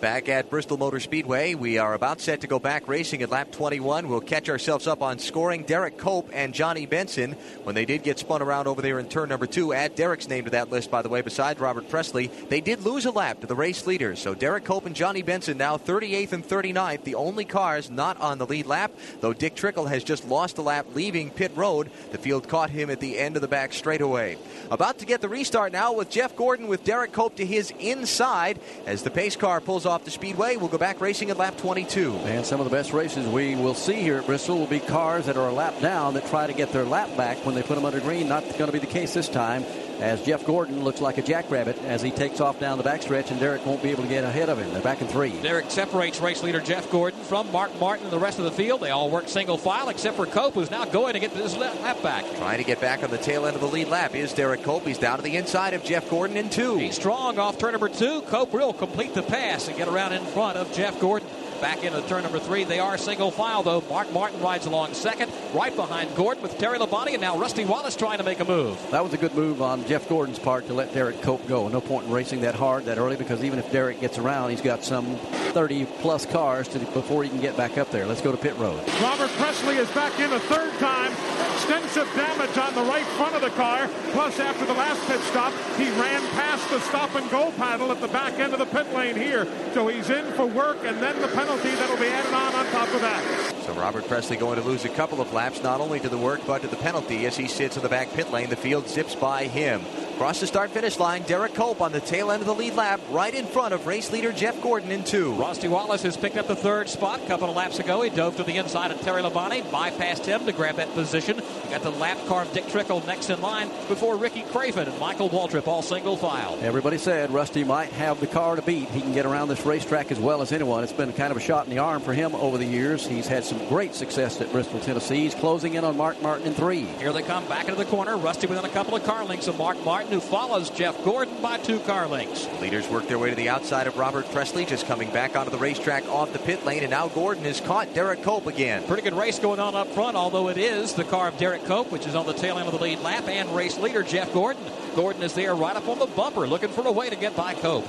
Back 0.02 0.30
at 0.30 0.52
Bristol 0.52 0.78
Motor 0.78 1.00
Speedway, 1.00 1.56
we 1.56 1.80
are 1.80 1.96
about 1.96 2.22
set 2.22 2.42
to 2.42 2.48
go 2.48 2.60
back 2.60 2.88
racing 2.88 3.24
at 3.24 3.32
lap 3.32 3.52
21. 3.52 4.08
We'll 4.08 4.22
catch 4.22 4.48
ourselves 4.48 4.86
up 4.86 5.02
on 5.02 5.18
scoring. 5.18 5.66
Derrike 5.66 5.98
Cope 5.98 6.30
and 6.34 6.54
Johnny 6.54 6.86
Benson, 6.86 7.32
when 7.64 7.74
they 7.74 7.86
did 7.86 8.04
get 8.04 8.20
spun 8.20 8.44
around 8.44 8.68
over 8.68 8.84
there 8.84 9.00
in 9.00 9.10
turn 9.10 9.30
number 9.30 9.48
two, 9.48 9.74
add 9.74 9.96
Derrike's 9.96 10.30
name 10.30 10.44
to 10.44 10.52
that 10.52 10.70
list, 10.70 10.92
by 10.92 11.02
the 11.02 11.10
way, 11.10 11.22
besides 11.22 11.60
Robert 11.60 11.90
Pressley. 11.90 12.28
They 12.28 12.62
did 12.62 12.82
lose 12.82 13.06
a 13.06 13.12
lap 13.12 13.42
to 13.42 13.48
the 13.48 13.56
race 13.56 13.88
leaders. 13.88 14.20
So 14.20 14.36
Derrike 14.36 14.66
Cope 14.66 14.86
and 14.86 14.96
Johnny 14.96 15.24
Benson 15.24 15.58
now 15.58 15.78
38th 15.78 16.32
and 16.32 16.48
39th, 16.48 17.04
the 17.04 17.16
only 17.16 17.46
cars 17.46 17.90
not 17.90 18.22
on 18.22 18.38
the 18.38 18.46
lead 18.46 18.68
lap, 18.68 18.92
though 19.22 19.34
Dick 19.34 19.56
Trickle 19.56 19.88
has 19.88 20.04
just 20.04 20.28
lost 20.28 20.60
a 20.60 20.62
lap 20.62 20.86
leaving 20.94 21.32
pit 21.32 21.52
road. 21.56 21.90
The 22.12 22.20
field 22.20 22.48
caught 22.48 22.70
him 22.70 22.92
at 22.92 23.00
the 23.00 23.18
end 23.18 23.36
of 23.36 23.42
the 23.42 23.48
back 23.48 23.74
straightaway. 23.74 24.38
About 24.70 25.00
to 25.00 25.08
get 25.08 25.22
the 25.22 25.30
restart 25.30 25.72
now 25.72 25.94
with 25.94 26.12
Jeff 26.12 26.36
Gordon 26.36 26.68
with 26.68 26.84
Derrike 26.84 27.14
Cope 27.14 27.38
to 27.38 27.46
his 27.46 27.74
inside 27.80 28.60
as 28.86 29.02
the 29.02 29.10
pace 29.10 29.36
car 29.36 29.60
pulls 29.60 29.87
off 29.88 30.04
the 30.04 30.12
speedway. 30.12 30.58
We'll 30.58 30.68
go 30.68 30.78
back 30.78 31.02
racing 31.02 31.30
at 31.30 31.38
lap 31.38 31.58
22. 31.58 32.14
And 32.14 32.46
some 32.46 32.60
of 32.60 32.66
the 32.66 32.70
best 32.70 32.94
races 32.94 33.28
we 33.28 33.56
will 33.56 33.74
see 33.74 34.02
here 34.02 34.18
at 34.18 34.26
Bristol 34.26 34.58
will 34.58 34.68
be 34.68 34.80
cars 34.80 35.26
that 35.26 35.38
are 35.38 35.48
a 35.48 35.54
lap 35.54 35.80
down 35.82 36.14
that 36.14 36.28
try 36.28 36.48
to 36.48 36.54
get 36.54 36.72
their 36.72 36.86
lap 36.86 37.16
back 37.18 37.38
when 37.46 37.56
they 37.56 37.64
put 37.64 37.76
them 37.76 37.86
under 37.86 38.00
green. 38.00 38.28
Not 38.28 38.44
going 38.58 38.68
to 38.68 38.72
be 38.72 38.80
the 38.80 38.86
case 38.86 39.14
this 39.14 39.30
time 39.30 39.66
as 40.00 40.24
Jeff 40.24 40.46
Gordon 40.46 40.84
looks 40.84 41.02
like 41.02 41.18
a 41.18 41.22
jackrabbit 41.22 41.78
as 41.84 42.02
he 42.02 42.12
takes 42.12 42.40
off 42.40 42.60
down 42.60 42.78
the 42.78 42.84
backstretch, 42.84 43.32
and 43.32 43.40
Derrike 43.40 43.66
won't 43.66 43.82
be 43.82 43.90
able 43.90 44.04
to 44.04 44.10
get 44.10 44.24
ahead 44.24 44.50
of 44.50 44.58
him. 44.58 44.72
They're 44.72 44.82
back 44.82 45.02
in 45.02 45.08
three. 45.08 45.32
Derrike 45.32 45.72
separates 45.72 46.20
race 46.20 46.44
leader 46.44 46.60
Jeff 46.60 46.90
Gordon 46.92 47.20
from 47.22 47.52
Mark 47.52 47.78
Martin 47.80 48.06
and 48.06 48.14
the 48.14 48.20
rest 48.20 48.40
of 48.40 48.46
the 48.46 48.52
field. 48.52 48.82
They 48.82 48.92
all 48.92 49.10
work 49.10 49.28
single 49.28 49.58
file 49.58 49.90
except 49.90 50.16
for 50.16 50.26
Cope, 50.26 50.54
who's 50.54 50.72
now 50.72 50.86
going 50.86 51.14
to 51.14 51.20
get 51.20 51.34
this 51.34 51.56
lap 51.58 52.02
back. 52.04 52.26
Trying 52.38 52.58
to 52.60 52.64
get 52.64 52.80
back 52.80 53.04
on 53.04 53.10
the 53.10 53.18
tail 53.18 53.46
end 53.46 53.56
of 53.56 53.62
the 53.62 53.68
lead 53.68 53.88
lap 53.88 54.16
is 54.16 54.34
Derrike 54.34 54.64
Cope. 54.64 54.86
He's 54.86 54.98
down 54.98 55.18
to 55.18 55.24
the 55.24 55.36
inside 55.38 55.74
of 55.74 55.84
Jeff 55.84 56.10
Gordon 56.10 56.38
in 56.38 56.50
two. 56.50 56.78
He's 56.78 56.96
strong 56.96 57.40
off 57.40 57.58
turn 57.58 57.72
number 57.72 57.90
two. 57.90 58.22
Cope 58.24 58.54
will 58.54 58.74
complete 58.74 59.14
the 59.14 59.24
pass 59.24 59.68
and 59.68 59.78
get 59.78 59.88
around 59.88 60.14
in 60.14 60.24
front 60.26 60.58
of 60.58 60.72
Jeff 60.74 61.00
Gordon. 61.00 61.28
Back 61.62 61.84
into 61.84 62.02
turn 62.04 62.22
number 62.22 62.40
three. 62.40 62.66
They 62.66 62.80
are 62.80 62.98
single 62.98 63.32
file, 63.32 63.64
though. 63.64 63.82
Mark 63.90 64.12
Martin 64.14 64.40
rides 64.42 64.68
along 64.68 64.94
second, 64.94 65.32
right 65.54 65.76
behind 65.76 66.16
Gordon 66.16 66.44
with 66.44 66.58
Terry 66.60 66.78
Labonte, 66.78 67.14
and 67.14 67.22
now 67.22 67.38
Rusty 67.38 67.66
Wallace 67.66 67.96
trying 67.96 68.20
to 68.20 68.24
make 68.24 68.40
a 68.40 68.46
move. 68.46 68.80
That 68.92 69.04
was 69.04 69.14
a 69.14 69.18
good 69.18 69.34
move 69.34 69.62
on 69.62 69.86
Jeff 69.88 70.08
Gordon's 70.08 70.38
part 70.38 70.68
to 70.68 70.74
let 70.74 70.94
Derrike 70.94 71.22
Cope 71.24 71.48
go. 71.48 71.68
No 71.68 71.82
point 71.82 72.06
in 72.06 72.12
racing 72.12 72.42
that 72.42 72.54
hard 72.54 72.86
that 72.86 73.00
early 73.00 73.16
because 73.16 73.44
even 73.44 73.58
if 73.58 73.72
Derrike 73.72 74.00
gets 74.00 74.20
around, 74.20 74.52
he's 74.52 74.62
got 74.62 74.84
some 74.84 75.16
30 75.16 75.86
plus 76.02 76.26
cars 76.28 76.68
to, 76.68 76.80
before 76.80 77.24
he 77.24 77.30
can 77.30 77.42
get 77.42 77.58
back 77.58 77.80
up 77.80 77.90
there. 77.90 78.06
Let's 78.06 78.22
go 78.22 78.32
to 78.32 78.38
pit 78.38 78.56
road. 78.58 78.80
Robert 79.02 79.32
Pressley 79.32 79.78
is 79.78 79.90
back 79.92 80.20
in 80.20 80.32
a 80.32 80.40
third 80.42 80.72
time. 80.80 81.12
Extensive 81.56 82.08
damage 82.16 82.56
on 82.58 82.76
the 82.76 82.84
right 82.84 83.06
front 83.18 83.36
of 83.36 83.42
the 83.42 83.50
car. 83.50 83.90
Plus, 84.12 84.40
after 84.40 84.66
the 84.66 84.74
last 84.74 85.06
pit 85.08 85.20
stop, 85.22 85.52
he 85.76 85.90
ran 86.00 86.22
past 86.34 86.70
the 86.70 86.80
stop 86.82 87.16
and 87.16 87.30
go 87.32 87.52
paddle 87.58 87.92
at 87.92 88.00
the 88.00 88.08
back 88.10 88.34
end 88.40 88.54
of 88.54 88.60
the 88.60 88.66
pit 88.66 88.94
lane 88.94 89.16
here. 89.16 89.48
So 89.74 89.88
he's 89.88 90.10
in 90.10 90.32
for 90.34 90.46
work, 90.46 90.78
and 90.84 91.02
then 91.02 91.20
the 91.22 91.28
penalty 91.30 91.47
that'll 91.56 91.98
be 91.98 92.08
added 92.08 92.34
on 92.34 92.56
on 92.56 92.66
top 92.72 92.94
of 92.94 93.02
that. 93.02 93.56
So 93.66 93.74
Robert 93.74 94.08
Pressley 94.08 94.38
going 94.38 94.60
to 94.60 94.66
lose 94.66 94.86
a 94.86 94.90
couple 94.90 95.22
of 95.22 95.34
laps, 95.34 95.64
not 95.64 95.82
only 95.82 96.00
to 96.00 96.10
the 96.10 96.18
work, 96.18 96.42
but 96.46 96.62
to 96.62 96.68
the 96.68 96.76
penalty 96.76 97.26
as 97.26 97.38
he 97.38 97.48
sits 97.48 97.78
in 97.78 97.84
the 97.84 97.90
back 97.90 98.12
pit 98.14 98.32
lane. 98.32 98.50
The 98.50 98.56
field 98.56 98.88
zips 98.88 99.16
by 99.16 99.46
him. 99.46 99.82
Across 100.18 100.40
the 100.40 100.48
start 100.48 100.72
finish 100.72 100.98
line, 100.98 101.22
Derrike 101.26 101.54
Cope 101.54 101.80
on 101.80 101.92
the 101.92 102.00
tail 102.00 102.32
end 102.32 102.42
of 102.42 102.48
the 102.48 102.56
lead 102.56 102.74
lap, 102.74 103.00
right 103.12 103.32
in 103.32 103.46
front 103.46 103.72
of 103.72 103.86
race 103.86 104.12
leader 104.12 104.32
Jeff 104.32 104.60
Gordon 104.64 104.90
in 104.90 105.04
two. 105.04 105.34
Rusty 105.34 105.68
Wallace 105.68 106.02
has 106.02 106.18
picked 106.18 106.38
up 106.38 106.48
the 106.48 106.56
third 106.56 106.90
spot. 106.90 107.22
A 107.22 107.28
couple 107.28 107.52
of 107.52 107.56
laps 107.56 107.78
ago, 107.78 108.02
he 108.02 108.10
dove 108.10 108.36
to 108.38 108.44
the 108.44 108.58
inside 108.58 108.90
of 108.90 109.00
Terry 109.02 109.22
Labonte, 109.22 109.62
bypassed 109.66 110.26
him 110.26 110.44
to 110.48 110.52
grab 110.54 110.78
that 110.78 110.92
position. 110.96 111.38
You 111.38 111.70
got 111.70 111.84
the 111.84 111.92
lap 111.92 112.18
car 112.26 112.42
of 112.42 112.52
Dick 112.52 112.68
Trickle 112.68 113.06
next 113.06 113.30
in 113.30 113.40
line 113.42 113.70
before 113.88 114.18
Ricky 114.18 114.42
Craven 114.42 114.88
and 114.88 115.00
Michael 115.00 115.30
Waltrip 115.30 115.68
all 115.68 115.84
single 115.84 116.18
file. 116.18 116.58
Everybody 116.64 116.98
said 116.98 117.30
Rusty 117.30 117.64
might 117.64 117.92
have 117.92 118.20
the 118.20 118.26
car 118.26 118.56
to 118.56 118.64
beat. 118.64 118.90
He 118.90 119.02
can 119.02 119.14
get 119.14 119.28
around 119.28 119.50
this 119.50 119.68
racetrack 119.68 120.12
as 120.12 120.20
well 120.20 120.42
as 120.42 120.52
anyone. 120.52 120.84
It's 120.84 120.92
been 120.92 121.14
kind 121.14 121.30
of 121.30 121.38
a 121.38 121.42
shot 121.42 121.66
in 121.66 121.70
the 121.70 121.78
arm 121.78 122.02
for 122.02 122.16
him 122.16 122.34
over 122.34 122.58
the 122.58 122.66
years. 122.66 123.06
He's 123.06 123.28
had 123.28 123.44
some 123.46 123.64
great 123.70 123.94
success 123.94 124.42
at 124.42 124.52
Bristol, 124.52 124.80
Tennessee. 124.80 125.20
He's 125.20 125.36
closing 125.36 125.76
in 125.76 125.84
on 125.84 125.96
Mark 125.96 126.20
Martin 126.24 126.48
in 126.48 126.56
three. 126.56 126.86
Here 126.86 127.14
they 127.14 127.22
come 127.22 127.48
back 127.48 127.66
into 127.66 127.76
the 127.76 127.86
corner. 127.86 128.18
Rusty 128.18 128.48
within 128.48 128.66
a 128.66 128.70
couple 128.70 128.96
of 128.96 129.04
car 129.04 129.24
lengths 129.24 129.48
of 129.48 129.60
Mark 129.60 129.80
Martin, 129.86 130.07
who 130.10 130.20
follows 130.20 130.70
Jeff 130.70 131.04
Gordon 131.04 131.42
by 131.42 131.58
two 131.58 131.80
car 131.82 132.08
lengths. 132.08 132.48
Leaders 132.62 132.88
work 132.90 133.08
their 133.08 133.20
way 133.20 133.30
to 133.30 133.36
the 133.36 133.50
outside 133.50 133.88
of 133.88 133.98
Robert 133.98 134.30
Pressley, 134.32 134.66
just 134.66 134.88
coming 134.88 135.10
back 135.12 135.36
onto 135.36 135.52
the 135.52 135.58
racetrack 135.58 136.08
off 136.08 136.34
the 136.34 136.40
pit 136.40 136.66
lane, 136.66 136.84
and 136.84 136.92
now 136.92 137.08
Gordon 137.08 137.44
has 137.44 137.62
caught 137.62 137.90
Derrike 137.90 138.24
Cope 138.24 138.48
again. 138.48 138.84
Pretty 138.88 139.04
good 139.04 139.14
race 139.14 139.40
going 139.40 139.60
on 139.60 139.76
up 139.76 139.88
front, 139.90 140.16
although 140.16 140.50
it 140.50 140.58
is 140.58 140.94
the 140.94 141.04
car 141.04 141.28
of 141.28 141.36
Derrike 141.36 141.66
Cope, 141.66 141.92
which 141.92 142.08
is 142.08 142.16
on 142.16 142.26
the 142.26 142.34
tail 142.34 142.58
end 142.58 142.68
of 142.68 142.74
the 142.74 142.84
lead 142.84 143.00
lap, 143.00 143.28
and 143.28 143.56
race 143.56 143.78
leader 143.78 144.04
Jeff 144.04 144.34
Gordon. 144.34 144.64
Gordon 144.96 145.24
is 145.24 145.34
there 145.34 145.56
right 145.56 145.76
up 145.76 145.88
on 145.88 146.00
the 146.00 146.06
bumper, 146.06 146.48
looking 146.48 146.70
for 146.70 146.86
a 146.88 146.92
way 146.92 147.10
to 147.10 147.16
get 147.16 147.36
by 147.36 147.54
Cope. 147.54 147.86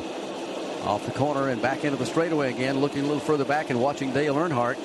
Off 0.85 1.05
the 1.05 1.13
corner 1.13 1.49
and 1.49 1.61
back 1.61 1.85
into 1.85 1.97
the 1.97 2.07
straightaway 2.07 2.51
again, 2.51 2.79
looking 2.79 3.01
a 3.01 3.07
little 3.07 3.21
further 3.21 3.45
back 3.45 3.71
and 3.71 3.81
watching 3.81 4.13
Dale 4.13 4.35
Earnhardt. 4.35 4.77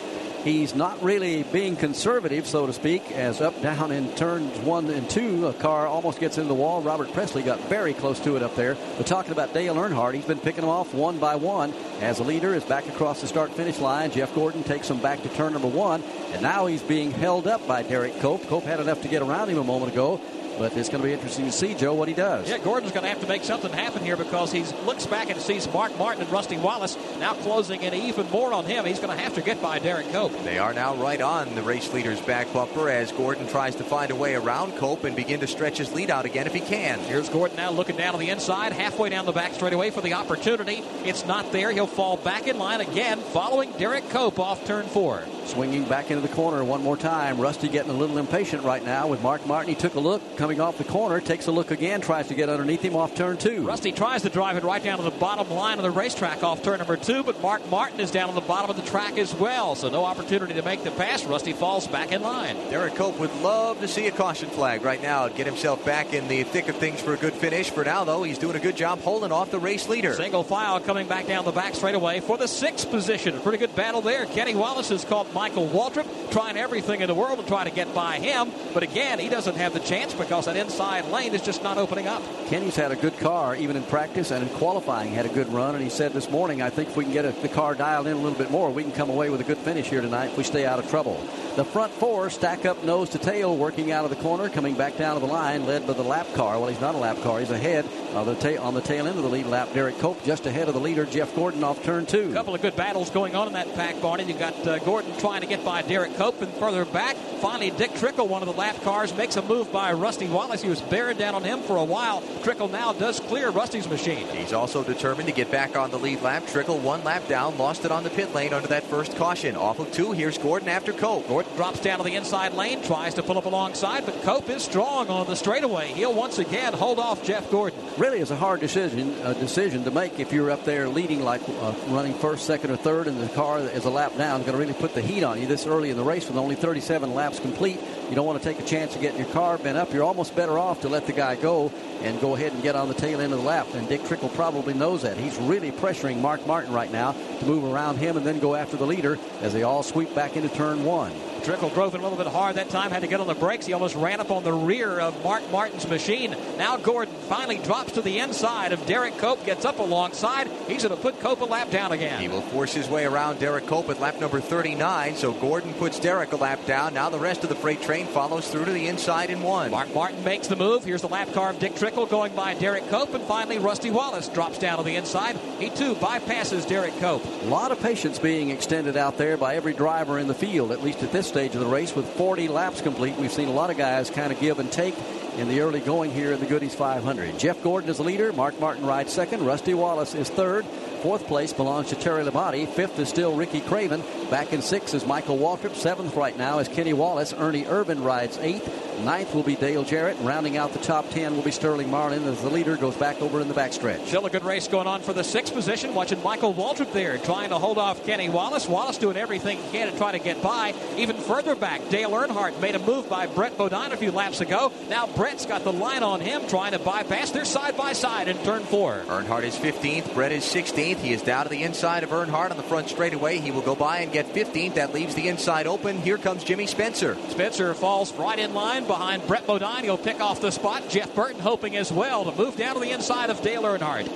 He's 0.44 0.76
not 0.76 1.02
really 1.02 1.44
being 1.44 1.78
conservative, 1.78 2.46
so 2.46 2.66
to 2.66 2.74
speak, 2.74 3.14
as 3.14 3.40
up, 3.40 3.62
down 3.62 3.94
in 3.94 4.14
turns 4.16 4.58
one 4.60 4.90
and 4.90 5.10
two, 5.10 5.48
a 5.48 5.54
car 5.54 5.88
almost 5.88 6.20
gets 6.20 6.38
into 6.38 6.50
the 6.50 6.54
wall. 6.54 6.82
Robert 6.82 7.14
Pressley 7.14 7.44
got 7.44 7.62
very 7.70 7.94
close 7.94 8.20
to 8.22 8.36
it 8.36 8.44
up 8.44 8.54
there. 8.58 8.76
But 8.98 9.08
talking 9.08 9.32
about 9.32 9.54
Dale 9.54 9.76
Earnhardt, 9.76 10.16
he's 10.16 10.26
been 10.26 10.40
picking 10.40 10.62
them 10.62 10.70
off 10.70 10.94
one 10.94 11.18
by 11.18 11.38
one 11.38 11.74
as 12.02 12.20
a 12.20 12.24
leader 12.24 12.54
is 12.54 12.66
back 12.66 12.86
across 12.88 13.22
the 13.22 13.28
start 13.28 13.54
finish 13.54 13.80
line. 13.80 14.12
Jeff 14.12 14.36
Gordon 14.36 14.64
takes 14.64 14.90
him 14.90 15.00
back 15.02 15.24
to 15.24 15.30
turn 15.30 15.54
number 15.54 15.70
one, 15.70 16.04
and 16.34 16.42
now 16.42 16.66
he's 16.66 16.82
being 16.82 17.12
held 17.12 17.48
up 17.48 17.66
by 17.66 17.82
Derrike 17.82 18.20
Cope. 18.20 18.46
Cope 18.48 18.66
had 18.66 18.82
enough 18.82 19.02
to 19.04 19.08
get 19.08 19.22
around 19.22 19.48
him 19.48 19.60
a 19.60 19.64
moment 19.64 19.94
ago. 19.94 20.20
But 20.57 20.77
it's 20.77 20.89
going 20.89 21.01
to 21.01 21.07
be 21.07 21.13
interesting 21.13 21.45
to 21.45 21.51
see, 21.51 21.74
Joe, 21.74 21.93
what 21.93 22.07
he 22.07 22.13
does. 22.13 22.48
Yeah, 22.48 22.60
Gordon's 22.60 22.91
going 22.91 23.03
to 23.03 23.10
have 23.10 23.22
to 23.22 23.27
make 23.27 23.43
something 23.43 23.72
happen 23.72 24.03
here 24.03 24.15
because 24.15 24.51
he 24.51 24.63
looks 24.86 25.05
back 25.05 25.29
and 25.29 25.39
sees 25.41 25.72
Mark 25.74 25.98
Martin 25.98 26.22
and 26.22 26.31
Rusty 26.31 26.57
Wallace 26.57 26.98
now 27.19 27.33
closing 27.33 27.81
in 27.81 27.93
even 27.93 28.29
more 28.29 28.53
on 28.53 28.65
him. 28.65 28.86
He's 28.86 29.00
going 29.00 29.15
to 29.15 29.22
have 29.22 29.33
to 29.36 29.41
get 29.41 29.62
by 29.62 29.79
Derrike 29.79 30.12
Cope. 30.12 30.31
They 30.43 30.60
are 30.60 30.74
now 30.74 30.95
right 30.95 31.22
on 31.22 31.55
the 31.55 31.63
race 31.63 31.91
leader's 31.93 32.22
back 32.22 32.51
bumper 32.53 32.89
as 32.89 33.12
Gordon 33.12 33.48
tries 33.48 33.75
to 33.77 33.83
find 33.83 34.12
a 34.12 34.15
way 34.15 34.36
around 34.36 34.77
Cope 34.77 35.03
and 35.03 35.15
begin 35.15 35.39
to 35.39 35.48
stretch 35.48 35.77
his 35.77 35.91
lead 35.91 36.10
out 36.10 36.25
again 36.25 36.45
if 36.45 36.53
he 36.53 36.60
can. 36.60 37.00
Here's 37.00 37.29
Gordon 37.29 37.57
now 37.57 37.72
looking 37.72 37.98
down 37.98 38.13
on 38.13 38.19
the 38.19 38.29
inside, 38.29 38.74
halfway 38.74 39.10
down 39.10 39.25
the 39.25 39.31
back 39.31 39.53
straightaway 39.53 39.89
for 39.89 40.01
the 40.01 40.13
opportunity. 40.13 40.83
It's 41.03 41.25
not 41.25 41.51
there. 41.51 41.72
He'll 41.72 41.88
fall 41.88 42.17
back 42.17 42.48
in 42.48 42.57
line 42.60 42.81
again, 42.81 43.19
following 43.19 43.72
Derrike 43.74 44.10
Cope 44.12 44.39
off 44.39 44.65
turn 44.65 44.86
four. 44.86 45.24
Swinging 45.46 45.84
back 45.84 46.10
into 46.10 46.26
the 46.26 46.34
corner 46.34 46.64
one 46.64 46.82
more 46.82 46.98
time. 46.98 47.40
Rusty 47.40 47.68
getting 47.68 47.92
a 47.92 47.94
little 47.94 48.18
impatient 48.18 48.64
right 48.64 48.84
now 48.84 49.08
with 49.08 49.22
Mark 49.22 49.46
Martin. 49.46 49.70
He 49.70 49.76
took 49.76 49.96
a 49.96 50.00
look 50.00 50.38
coming 50.38 50.60
off 50.60 50.78
the 50.78 50.84
corner, 50.84 51.20
takes 51.20 51.48
a 51.48 51.52
look 51.52 51.72
again, 51.72 52.02
tries 52.02 52.28
to 52.28 52.34
get 52.34 52.50
underneath 52.50 52.82
him 52.82 52.96
off 52.96 53.14
turn 53.14 53.38
two. 53.38 53.66
Rusty 53.66 53.92
tries 53.92 54.24
to 54.24 54.30
drive 54.30 54.58
it 54.58 54.64
right 54.64 54.84
down 54.84 54.98
to 54.98 55.04
the 55.04 55.12
bottom 55.12 55.50
line 55.50 55.78
of 55.78 55.84
the 55.84 55.92
racetrack 55.92 56.44
off 56.44 56.64
turn 56.64 56.80
number 56.80 56.98
two, 56.98 57.24
but 57.24 57.40
Mark 57.42 57.70
Martin 57.70 58.00
is 58.00 58.10
down 58.10 58.30
on 58.30 58.36
the 58.36 58.42
bottom 58.42 58.70
of 58.70 58.76
the 58.76 58.90
track 58.90 59.18
as 59.18 59.36
well, 59.36 59.76
so 59.76 59.90
no 59.90 60.06
opportunity 60.06 60.54
to 60.54 60.64
make 60.64 60.84
the 60.84 60.92
pass. 60.92 61.24
Rusty 61.26 61.54
falls 61.54 61.88
back 61.88 62.12
in 62.12 62.22
line. 62.22 62.56
Derrike 62.72 62.96
Cope 62.96 63.20
would 63.20 63.34
love 63.42 63.80
to 63.82 63.88
see 63.88 64.08
a 64.08 64.12
caution 64.12 64.50
flag 64.50 64.84
right 64.84 65.02
now, 65.02 65.28
get 65.28 65.46
himself 65.46 65.84
back 65.86 66.14
in 66.14 66.28
the 66.28 66.44
thick 66.44 66.68
of 66.70 66.76
things 66.78 67.02
for 67.02 67.14
a 67.14 67.18
good 67.18 67.34
finish. 67.34 67.70
For 67.70 67.84
now, 67.84 68.04
though, 68.06 68.24
he's 68.24 68.38
doing 68.38 68.56
a 68.56 68.60
good 68.60 68.78
job 68.78 69.02
holding 69.02 69.32
off 69.32 69.52
the 69.52 69.60
race 69.60 69.90
leader. 69.90 70.14
Single 70.14 70.44
file 70.44 70.80
coming 70.80 71.08
back 71.08 71.28
down 71.28 71.46
the 71.46 71.52
back 71.52 71.76
straightaway 71.76 72.22
for 72.22 72.38
the 72.38 72.48
sixth 72.48 72.90
position. 72.90 73.40
Pretty 73.42 73.58
good 73.58 73.76
battle 73.76 74.02
there. 74.02 74.26
Kenny 74.26 74.56
Wallace 74.56 74.90
has 74.90 75.04
caught 75.04 75.33
Michael 75.34 75.68
Waltrip 75.68 76.32
trying 76.32 76.58
everything 76.58 77.02
in 77.02 77.08
the 77.08 77.16
world 77.16 77.40
to 77.40 77.46
try 77.46 77.63
to 77.63 77.72
get 77.72 77.94
by 77.94 78.18
him. 78.18 78.52
But 78.74 78.84
again, 78.84 79.20
he 79.20 79.30
doesn't 79.30 79.56
have 79.56 79.74
the 79.74 79.80
chance 79.80 80.13
because 80.13 80.46
that 80.46 80.56
inside 80.56 81.06
lane 81.06 81.34
is 81.34 81.42
just 81.42 81.63
not 81.63 81.78
opening 81.78 82.08
up. 82.08 82.22
Kenny's 82.48 82.75
had 82.75 82.92
a 82.92 82.96
good 82.96 83.18
car, 83.20 83.56
even 83.56 83.75
in 83.75 83.84
practice 83.84 84.32
and 84.32 84.48
in 84.48 84.50
qualifying, 84.58 85.13
had 85.13 85.25
a 85.25 85.30
good 85.30 85.48
run. 85.50 85.75
And 85.75 85.84
he 85.84 85.90
said 85.90 86.13
this 86.13 86.30
morning, 86.30 86.62
I 86.62 86.70
think 86.70 86.90
if 86.90 86.98
we 86.98 87.04
can 87.04 87.13
get 87.13 87.25
a, 87.25 87.32
the 87.32 87.50
car 87.50 87.75
dialed 87.75 88.08
in 88.08 88.13
a 88.13 88.20
little 88.20 88.38
bit 88.38 88.52
more, 88.52 88.70
we 88.72 88.84
can 88.84 88.92
come 88.92 89.10
away 89.10 89.30
with 89.30 89.42
a 89.42 89.44
good 89.44 89.58
finish 89.58 89.88
here 89.88 90.02
tonight 90.02 90.32
if 90.32 90.38
we 90.38 90.44
stay 90.44 90.66
out 90.66 90.80
of 90.80 90.90
trouble. 90.90 91.20
The 91.56 91.63
front 91.66 91.94
four 91.94 92.30
stack 92.32 92.66
up 92.66 92.84
nose 92.84 93.10
to 93.12 93.20
tail, 93.20 93.56
working 93.56 93.92
out 93.92 94.06
of 94.06 94.10
the 94.10 94.16
corner, 94.18 94.50
coming 94.50 94.74
back 94.74 94.98
down 94.98 95.13
to 95.16 95.20
the 95.20 95.32
line, 95.32 95.66
led 95.68 95.86
by 95.86 95.94
the 95.94 96.04
lap 96.04 96.28
car. 96.34 96.60
Well, 96.60 96.70
he's 96.70 96.82
not 96.82 96.96
a 96.96 96.98
lap 96.98 97.22
car. 97.22 97.40
He's 97.40 97.52
ahead 97.52 97.86
of 98.13 98.25
the 98.25 98.36
ta- 98.36 98.62
on 98.62 98.74
the 98.74 98.82
tail 98.82 99.06
end 99.08 99.18
of 99.18 99.24
the 99.24 99.30
lead 99.30 99.46
lap. 99.46 99.70
Derrike 99.70 100.00
Cope 100.00 100.24
just 100.24 100.48
ahead 100.48 100.68
of 100.68 100.74
the 100.74 100.80
leader, 100.80 101.06
Jeff 101.06 101.36
Gordon, 101.36 101.63
off 101.63 101.84
turn 101.84 102.08
two. 102.08 102.32
A 102.32 102.34
couple 102.34 102.56
of 102.56 102.62
good 102.62 102.75
battles 102.75 103.12
going 103.12 103.36
on 103.36 103.48
in 103.48 103.54
that 103.54 103.74
pack, 103.75 104.02
Barney. 104.02 104.24
You've 104.24 104.40
got 104.40 104.68
uh, 104.68 104.80
Gordon 104.80 105.13
trying 105.24 105.39
to 105.39 105.48
get 105.48 105.63
by 105.63 105.82
Derrike 105.82 106.18
Cope, 106.18 106.42
and 106.42 106.51
further 106.56 106.84
back, 106.84 107.15
finally 107.15 107.72
Dick 107.72 107.94
Trickle, 107.96 108.27
one 108.27 108.42
of 108.42 108.46
the 108.50 108.53
lap 108.60 108.75
cars, 108.84 109.15
makes 109.15 109.38
a 109.38 109.42
move 109.42 109.72
by 109.72 109.94
Rusty 109.94 110.27
Wallace. 110.27 110.62
He 110.62 110.68
was 110.68 110.82
bearing 110.82 111.15
down 111.15 111.34
on 111.34 111.46
him 111.46 111.62
for 111.62 111.77
a 111.77 111.84
while. 111.86 112.22
Trickle 112.44 112.68
now 112.68 112.92
does 112.92 113.22
clear 113.22 113.50
Rusty's 113.50 113.88
machine. 113.88 114.27
He's 114.27 114.51
also 114.51 114.84
determined 114.84 115.30
to 115.30 115.34
get 115.34 115.50
back 115.50 115.77
on 115.77 115.92
the 115.92 115.98
lead 115.98 116.22
lap. 116.22 116.46
Trickle 116.48 116.77
one 116.77 117.06
lap 117.06 117.25
down, 117.30 117.58
lost 117.58 117.86
it 117.86 117.92
on 117.92 118.03
the 118.03 118.10
pit 118.10 118.36
lane 118.36 118.51
under 118.51 118.68
that 118.68 118.84
first 118.84 119.15
caution. 119.15 119.56
Off 119.56 119.80
of 119.80 119.94
two, 119.94 120.12
here's 120.12 120.38
Gordon 120.38 120.68
after 120.68 120.92
Cope. 120.92 121.25
Gordon 121.30 121.56
drops 121.56 121.80
down 121.80 122.00
to 122.00 122.03
the 122.03 122.15
inside 122.15 122.53
lane, 122.53 122.84
tries 122.84 123.13
to 123.13 123.24
pull 123.24 123.38
up 123.38 123.46
alongside, 123.46 124.06
but 124.06 124.22
Cope 124.24 124.50
is 124.50 124.62
strong 124.62 125.08
on 125.08 125.25
the 125.27 125.38
straightaway. 125.38 125.88
He'll 125.94 126.13
once 126.13 126.38
again 126.38 126.74
hold 126.74 127.00
off 127.00 127.24
Jeff 127.24 127.50
Gordon. 127.50 127.80
Really 127.98 128.20
is 128.20 128.32
a 128.32 128.36
hard 128.36 128.60
decision 128.60 129.15
a 129.24 129.34
decision 129.36 129.86
to 129.86 129.92
make 129.92 130.20
if 130.20 130.34
you're 130.34 130.51
up 130.51 130.65
there 130.65 130.89
leading 130.89 131.24
like 131.24 131.42
uh, 131.48 131.74
running 131.88 132.13
first, 132.13 132.46
second, 132.46 132.72
or 132.72 132.75
third, 132.75 133.07
and 133.07 133.22
the 133.22 133.29
car 133.29 133.59
is 133.59 133.86
a 133.86 133.90
lap 133.90 134.18
down. 134.18 134.42
Going 134.42 134.51
to 134.51 134.57
really 134.57 134.74
put 134.74 134.94
the 134.94 135.01
heat 135.01 135.13
on 135.22 135.40
you 135.40 135.46
this 135.46 135.68
early 135.68 135.92
in 135.92 135.98
the 135.98 136.04
race 136.04 136.28
with 136.28 136.38
only 136.38 136.56
37 136.56 137.14
laps 137.14 137.40
complete. 137.40 137.78
You 138.14 138.16
don't 138.16 138.28
want 138.28 138.44
to 138.44 138.48
take 138.48 138.60
a 138.60 138.64
chance 138.64 138.94
of 138.94 139.02
getting 139.02 139.18
your 139.18 139.30
car 139.30 139.58
bent 139.58 139.76
up. 139.76 139.92
You're 139.92 140.04
almost 140.04 140.36
better 140.36 140.60
off 140.60 140.82
to 140.82 140.88
let 140.88 141.08
the 141.08 141.14
guy 141.14 141.36
go 141.36 141.72
and 142.04 142.22
go 142.22 142.36
ahead 142.36 142.54
and 142.54 142.62
get 142.62 142.76
on 142.76 142.88
the 142.88 142.94
tail 142.94 143.20
end 143.20 143.34
of 143.34 143.40
the 143.40 143.46
lap. 143.46 143.66
And 143.74 143.90
Dick 143.90 144.06
Trickle 144.06 144.30
probably 144.30 144.76
knows 144.76 145.02
that. 145.02 145.18
He's 145.18 145.36
really 145.38 145.72
pressuring 145.72 146.22
Mark 146.22 146.46
Martin 146.46 146.72
right 146.72 146.92
now 146.92 147.14
to 147.14 147.46
move 147.48 147.64
around 147.64 147.98
him 147.98 148.16
and 148.16 148.24
then 148.24 148.38
go 148.38 148.54
after 148.54 148.78
the 148.78 148.86
leader 148.86 149.18
as 149.42 149.52
they 149.52 149.64
all 149.64 149.82
sweep 149.82 150.14
back 150.14 150.36
into 150.36 150.50
turn 150.50 150.84
one. 150.84 151.12
Trickle 151.44 151.70
drove 151.70 151.94
it 151.94 152.00
a 152.00 152.02
little 152.02 152.18
bit 152.18 152.28
hard 152.28 152.56
that 152.56 152.70
time, 152.70 152.90
had 152.90 153.02
to 153.02 153.08
get 153.08 153.20
on 153.20 153.28
the 153.28 153.34
brakes. 153.34 153.66
He 153.66 153.74
almost 153.74 153.96
ran 153.96 154.22
up 154.22 154.32
on 154.32 154.46
the 154.46 154.54
rear 154.54 154.98
of 154.98 155.22
Mark 155.26 155.44
Martin's 155.52 155.86
machine. 155.90 156.34
Now 156.58 156.78
Gordon 156.78 157.14
finally 157.28 157.58
drops 157.58 157.94
to 157.94 158.02
the 158.02 158.20
inside 158.20 158.72
of 158.72 158.80
Derrike 158.86 159.18
Cope, 159.18 159.46
gets 159.46 159.66
up 159.66 159.80
alongside. 159.80 160.48
He's 160.68 160.84
going 160.84 160.96
to 160.96 161.02
put 161.02 161.20
Cope 161.20 161.42
a 161.42 161.46
lap 161.46 161.70
down 161.70 161.92
again. 161.92 162.22
He 162.22 162.30
will 162.30 162.42
force 162.42 162.74
his 162.74 162.88
way 162.88 163.04
around 163.04 163.40
Derrike 163.40 163.68
Cope 163.68 163.90
at 163.90 164.00
lap 164.00 164.22
number 164.22 164.40
39. 164.40 165.18
So 165.18 165.34
Gordon 165.34 165.74
puts 165.74 166.00
Derrike 166.00 166.32
a 166.32 166.38
lap 166.38 166.66
down. 166.66 166.94
Now 166.94 167.10
the 167.10 167.20
rest 167.20 167.44
of 167.44 167.50
the 167.50 167.56
freight 167.56 167.82
train 167.82 168.02
follows 168.07 168.48
through 168.48 168.66
to 168.66 168.72
the 168.72 168.87
inside 168.87 169.29
in 169.29 169.42
one. 169.42 169.72
Mark 169.72 169.94
Martin 169.94 170.24
makes 170.24 170.48
the 170.48 170.55
move. 170.55 170.83
Here's 170.83 171.01
the 171.01 171.07
lap 171.07 171.31
car 171.33 171.50
of 171.50 171.59
Dick 171.59 171.75
Trickle 171.75 172.05
going 172.05 172.35
by 172.35 172.55
Derrike 172.55 172.89
Cope. 172.89 173.13
And 173.13 173.24
finally, 173.25 173.59
Rusty 173.59 173.92
Wallace 173.92 174.27
drops 174.29 174.57
down 174.57 174.77
to 174.77 174.83
the 174.83 174.96
inside. 174.96 175.37
He 175.59 175.70
too 175.70 175.96
bypasses 175.96 176.66
Derrike 176.66 177.00
Cope. 177.00 177.25
A 177.25 177.46
lot 177.46 177.72
of 177.72 177.79
patience 177.81 178.20
being 178.20 178.50
extended 178.50 178.98
out 178.98 179.18
there 179.18 179.37
by 179.37 179.55
every 179.55 179.74
driver 179.74 180.20
in 180.20 180.27
the 180.27 180.33
field, 180.33 180.72
at 180.72 180.83
least 180.83 181.03
at 181.03 181.11
this 181.11 181.27
stage 181.27 181.53
of 181.53 181.59
the 181.59 181.68
race, 181.68 181.96
with 181.96 182.07
40 182.09 182.48
laps 182.48 182.81
complete. 182.81 183.16
We've 183.18 183.31
seen 183.31 183.48
a 183.48 183.53
lot 183.53 183.70
of 183.70 183.77
guys 183.77 184.09
kind 184.09 184.31
of 184.31 184.39
give 184.39 184.59
and 184.59 184.72
take 184.72 184.96
in 185.37 185.48
the 185.48 185.61
early 185.61 185.79
going 185.79 186.11
here 186.11 186.33
in 186.33 186.39
the 186.39 186.46
Goody's 186.46 186.75
500. 186.75 187.39
Jeff 187.39 187.61
Gordon 187.63 187.89
is 187.89 187.98
the 187.98 188.03
leader. 188.03 188.31
Mark 188.33 188.59
Martin 188.59 188.85
rides 188.85 189.11
second. 189.11 189.46
Rusty 189.46 189.74
Wallace 189.74 190.13
is 190.13 190.29
third. 190.29 190.66
Fourth 191.03 191.27
place 191.27 191.51
belongs 191.51 191.89
to 191.89 191.96
Terry 191.96 192.24
Labonte. 192.24 192.66
Fifth 192.66 192.98
is 192.98 193.09
still 193.09 193.35
Ricky 193.35 193.59
Craven. 193.59 194.01
Back 194.31 194.53
in 194.53 194.61
sixth 194.61 194.96
is 194.96 195.05
Michael 195.05 195.37
Waltrip. 195.37 195.75
Seventh 195.75 196.16
right 196.16 196.37
now 196.37 196.59
is 196.59 196.70
Kenny 196.70 196.94
Wallace. 196.94 197.33
Ernie 197.33 197.66
Irvan 197.66 198.05
rides 198.05 198.37
eighth. 198.37 198.79
Ninth 199.03 199.35
will 199.35 199.44
be 199.44 199.57
Dale 199.57 199.83
Jarrett. 199.83 200.16
Rounding 200.22 200.55
out 200.55 200.72
the 200.72 200.79
top 200.79 201.09
ten 201.09 201.35
will 201.35 201.44
be 201.44 201.51
Sterling 201.51 201.92
Marlin 201.92 202.24
as 202.24 202.42
the 202.42 202.50
leader 202.50 202.77
goes 202.77 202.96
back 202.96 203.22
over 203.22 203.42
in 203.42 203.50
the 203.50 203.53
backstretch. 203.53 204.07
Still 204.07 204.25
a 204.25 204.29
good 204.29 204.46
race 204.46 204.70
going 204.70 204.87
on 204.87 205.01
for 205.01 205.11
the 205.11 205.25
sixth 205.25 205.53
position. 205.53 205.94
Watching 205.94 206.24
Michael 206.24 206.53
Waltrip 206.53 206.94
there 206.94 207.18
trying 207.18 207.50
to 207.50 207.59
hold 207.59 207.77
off 207.77 208.05
Kenny 208.05 208.29
Wallace. 208.29 208.70
Wallace 208.70 208.98
doing 208.98 209.18
everything 209.18 209.57
he 209.57 209.72
can 209.72 209.92
to 209.92 209.98
try 209.98 210.13
to 210.13 210.20
get 210.20 210.42
by. 210.42 210.74
Even 210.96 211.18
further 211.18 211.53
back, 211.53 211.81
Dale 211.89 212.11
Earnhardt 212.11 212.61
made 212.61 212.75
a 212.75 212.79
move 212.79 213.09
by 213.09 213.27
Brett 213.27 213.57
Bodine 213.57 213.92
a 213.92 213.98
few 213.98 214.11
laps 214.11 214.39
ago. 214.39 214.72
Now 214.89 215.07
Brett's 215.07 215.46
got 215.46 215.66
the 215.66 215.74
line 215.74 216.03
on 216.03 216.22
him 216.22 216.48
trying 216.48 216.72
to 216.72 216.79
bypass. 216.79 217.31
They're 217.31 217.44
side 217.44 217.75
by 217.75 217.92
side 217.92 218.29
in 218.29 218.37
turn 218.46 218.63
four. 218.63 219.03
Earnhardt 219.07 219.44
is 219.44 219.57
15th. 219.57 220.13
Brett 220.13 220.31
is 220.31 220.46
16th. 220.46 220.93
He 220.98 221.14
is 221.14 221.22
down 221.22 221.46
to 221.46 221.50
the 221.50 221.64
inside 221.64 222.03
of 222.03 222.10
Earnhardt 222.10 222.51
on 222.51 222.58
the 222.58 222.64
front 222.64 222.90
straightaway. 222.90 223.40
He 223.40 223.51
will 223.51 223.62
go 223.62 223.75
by 223.75 224.00
and 224.00 224.12
get 224.12 224.34
15th. 224.34 224.75
That 224.75 224.94
leaves 224.94 225.16
the 225.16 225.27
inside 225.27 225.68
open. 225.68 226.00
Here 226.01 226.18
comes 226.18 226.44
Jimmy 226.44 226.68
Spencer. 226.68 227.18
Spencer 227.29 227.74
falls 227.74 228.14
right 228.14 228.40
in 228.40 228.53
line 228.53 228.86
behind 228.86 229.25
Brett 229.27 229.48
Bodine. 229.48 229.84
He'll 229.84 229.98
pick 229.98 230.20
off 230.22 230.42
the 230.42 230.51
spot. 230.51 230.90
Jeff 230.90 231.14
Burton 231.16 231.40
hoping 231.40 231.75
as 231.77 231.92
well 231.92 232.25
to 232.25 232.38
move 232.38 232.56
down 232.58 232.75
to 232.75 232.82
the 232.82 232.92
inside 232.92 233.29
of 233.29 233.42
Dale 233.42 233.64
Earnhardt. 233.64 234.10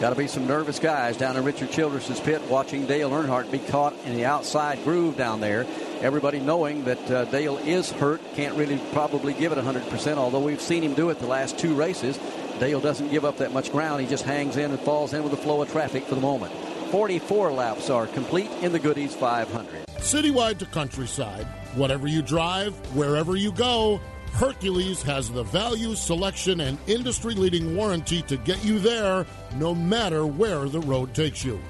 Got 0.00 0.10
to 0.10 0.16
be 0.16 0.28
some 0.28 0.46
nervous 0.46 0.78
guys 0.78 1.18
down 1.18 1.36
in 1.36 1.44
Richard 1.44 1.70
Childress's 1.72 2.20
pit 2.20 2.40
watching 2.48 2.86
Dale 2.86 3.10
Earnhardt 3.10 3.50
be 3.50 3.58
caught 3.58 3.94
in 4.06 4.14
the 4.14 4.24
outside 4.24 4.82
groove 4.82 5.18
down 5.18 5.40
there. 5.40 5.66
Everybody 6.00 6.40
knowing 6.40 6.84
that 6.84 7.10
uh, 7.10 7.26
Dale 7.26 7.58
is 7.58 7.92
hurt, 7.92 8.22
can't 8.34 8.56
really 8.56 8.80
probably 8.92 9.34
give 9.34 9.52
it 9.52 9.58
100%, 9.58 10.16
although 10.16 10.40
we've 10.40 10.62
seen 10.62 10.82
him 10.82 10.94
do 10.94 11.10
it 11.10 11.18
the 11.18 11.26
last 11.26 11.58
two 11.58 11.74
races. 11.74 12.18
Dale 12.60 12.80
doesn't 12.80 13.08
give 13.08 13.24
up 13.24 13.38
that 13.38 13.52
much 13.52 13.72
ground. 13.72 14.02
He 14.02 14.06
just 14.06 14.24
hangs 14.24 14.58
in 14.58 14.70
and 14.70 14.78
falls 14.80 15.14
in 15.14 15.22
with 15.22 15.32
the 15.32 15.38
flow 15.38 15.62
of 15.62 15.72
traffic 15.72 16.04
for 16.04 16.14
the 16.14 16.20
moment. 16.20 16.52
44 16.90 17.52
laps 17.52 17.88
are 17.88 18.06
complete 18.06 18.50
in 18.62 18.70
the 18.70 18.78
Goody's 18.78 19.14
500. 19.14 19.86
Citywide 19.96 20.58
to 20.58 20.66
countryside, 20.66 21.46
whatever 21.74 22.06
you 22.06 22.20
drive, 22.20 22.74
wherever 22.94 23.34
you 23.34 23.50
go, 23.52 23.98
Hercules 24.32 25.02
has 25.02 25.30
the 25.30 25.42
value, 25.42 25.94
selection, 25.94 26.60
and 26.60 26.78
industry 26.86 27.34
leading 27.34 27.74
warranty 27.74 28.22
to 28.22 28.36
get 28.36 28.62
you 28.62 28.78
there 28.78 29.26
no 29.56 29.74
matter 29.74 30.26
where 30.26 30.68
the 30.68 30.80
road 30.80 31.14
takes 31.14 31.42
you. 31.42 31.60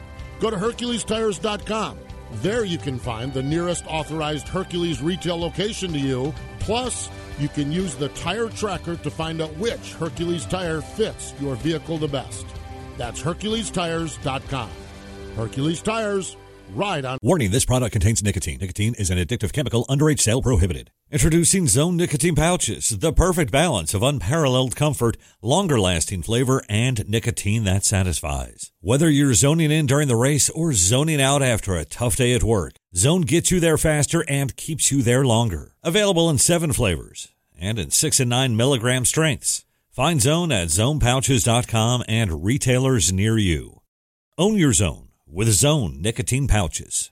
Go 0.40 0.50
to 0.50 0.56
HerculesTires.com. 0.56 1.98
There 2.34 2.64
you 2.64 2.78
can 2.78 2.98
find 2.98 3.32
the 3.32 3.42
nearest 3.42 3.84
authorized 3.86 4.48
Hercules 4.48 5.02
retail 5.02 5.38
location 5.38 5.92
to 5.92 5.98
you. 5.98 6.32
Plus, 6.60 7.08
you 7.38 7.48
can 7.48 7.72
use 7.72 7.94
the 7.94 8.08
tire 8.10 8.48
tracker 8.48 8.96
to 8.96 9.10
find 9.10 9.42
out 9.42 9.50
which 9.56 9.94
Hercules 9.94 10.46
tire 10.46 10.80
fits 10.80 11.34
your 11.40 11.56
vehicle 11.56 11.98
the 11.98 12.08
best. 12.08 12.46
That's 12.96 13.22
HerculesTires.com. 13.22 14.70
Hercules 15.36 15.82
Tires, 15.82 16.36
ride 16.74 17.04
on. 17.04 17.18
Warning 17.22 17.50
this 17.50 17.64
product 17.64 17.92
contains 17.92 18.22
nicotine. 18.22 18.58
Nicotine 18.60 18.94
is 18.94 19.10
an 19.10 19.18
addictive 19.18 19.52
chemical, 19.52 19.86
underage 19.86 20.20
sale 20.20 20.42
prohibited. 20.42 20.90
Introducing 21.12 21.66
Zone 21.66 21.96
Nicotine 21.96 22.36
Pouches, 22.36 22.90
the 22.90 23.12
perfect 23.12 23.50
balance 23.50 23.94
of 23.94 24.02
unparalleled 24.04 24.76
comfort, 24.76 25.16
longer 25.42 25.80
lasting 25.80 26.22
flavor, 26.22 26.62
and 26.68 27.08
nicotine 27.08 27.64
that 27.64 27.82
satisfies. 27.82 28.70
Whether 28.80 29.10
you're 29.10 29.34
zoning 29.34 29.72
in 29.72 29.86
during 29.86 30.06
the 30.06 30.14
race 30.14 30.48
or 30.50 30.72
zoning 30.72 31.20
out 31.20 31.42
after 31.42 31.74
a 31.74 31.84
tough 31.84 32.14
day 32.14 32.32
at 32.32 32.44
work, 32.44 32.74
Zone 32.94 33.22
gets 33.22 33.50
you 33.50 33.58
there 33.58 33.76
faster 33.76 34.24
and 34.28 34.54
keeps 34.54 34.92
you 34.92 35.02
there 35.02 35.24
longer. 35.24 35.74
Available 35.82 36.30
in 36.30 36.38
seven 36.38 36.72
flavors 36.72 37.26
and 37.58 37.80
in 37.80 37.90
six 37.90 38.20
and 38.20 38.30
nine 38.30 38.56
milligram 38.56 39.04
strengths. 39.04 39.64
Find 39.90 40.20
Zone 40.20 40.52
at 40.52 40.68
zonepouches.com 40.68 42.04
and 42.06 42.44
retailers 42.44 43.12
near 43.12 43.36
you. 43.36 43.80
Own 44.38 44.54
your 44.54 44.72
zone 44.72 45.08
with 45.26 45.48
Zone 45.48 46.00
nicotine 46.00 46.46
pouches. 46.46 47.10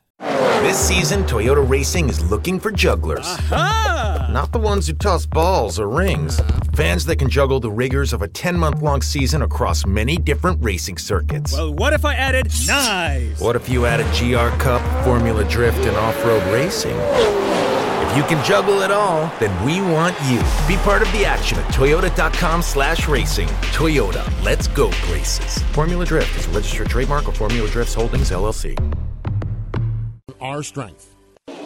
This 0.68 0.78
season, 0.78 1.22
Toyota 1.24 1.66
Racing 1.66 2.08
is 2.08 2.30
looking 2.30 2.58
for 2.60 2.70
jugglers. 2.70 3.26
Not 3.50 4.50
the 4.52 4.58
ones 4.58 4.86
who 4.86 4.92
toss 4.92 5.24
balls 5.24 5.78
or 5.78 5.88
rings. 5.88 6.40
Fans 6.74 7.06
that 7.06 7.16
can 7.16 7.30
juggle 7.30 7.60
the 7.60 7.70
rigors 7.70 8.12
of 8.12 8.20
a 8.22 8.28
10 8.28 8.58
month 8.58 8.82
long 8.82 9.00
season 9.00 9.42
across 9.42 9.86
many 9.86 10.16
different 10.16 10.62
racing 10.62 10.98
circuits. 10.98 11.52
Well, 11.52 11.72
what 11.72 11.92
if 11.92 12.04
I 12.04 12.14
added 12.14 12.50
knives? 12.66 13.40
What 13.40 13.56
if 13.56 13.68
you 13.68 13.86
added 13.86 14.06
GR 14.18 14.54
Cup, 14.62 14.82
Formula 15.04 15.44
Drift, 15.44 15.86
and 15.86 15.96
off 15.96 16.22
road 16.24 16.42
racing? 16.52 16.96
If 18.10 18.16
you 18.16 18.22
can 18.24 18.44
juggle 18.44 18.82
it 18.82 18.90
all, 18.90 19.32
then 19.38 19.64
we 19.64 19.80
want 19.80 20.16
you. 20.24 20.38
Be 20.66 20.76
part 20.82 21.00
of 21.02 21.10
the 21.12 21.24
action 21.24 21.58
at 21.58 21.72
toyota.com 21.72 22.62
slash 22.62 23.08
racing. 23.08 23.48
Toyota, 23.72 24.28
let's 24.44 24.66
go 24.68 24.90
places. 24.90 25.62
Formula 25.72 26.04
Drift 26.04 26.36
is 26.36 26.46
a 26.46 26.50
registered 26.50 26.88
trademark 26.90 27.28
of 27.28 27.36
Formula 27.36 27.68
Drifts 27.70 27.94
Holdings, 27.94 28.30
LLC. 28.30 28.76
Our 30.40 30.62
strength. 30.62 31.14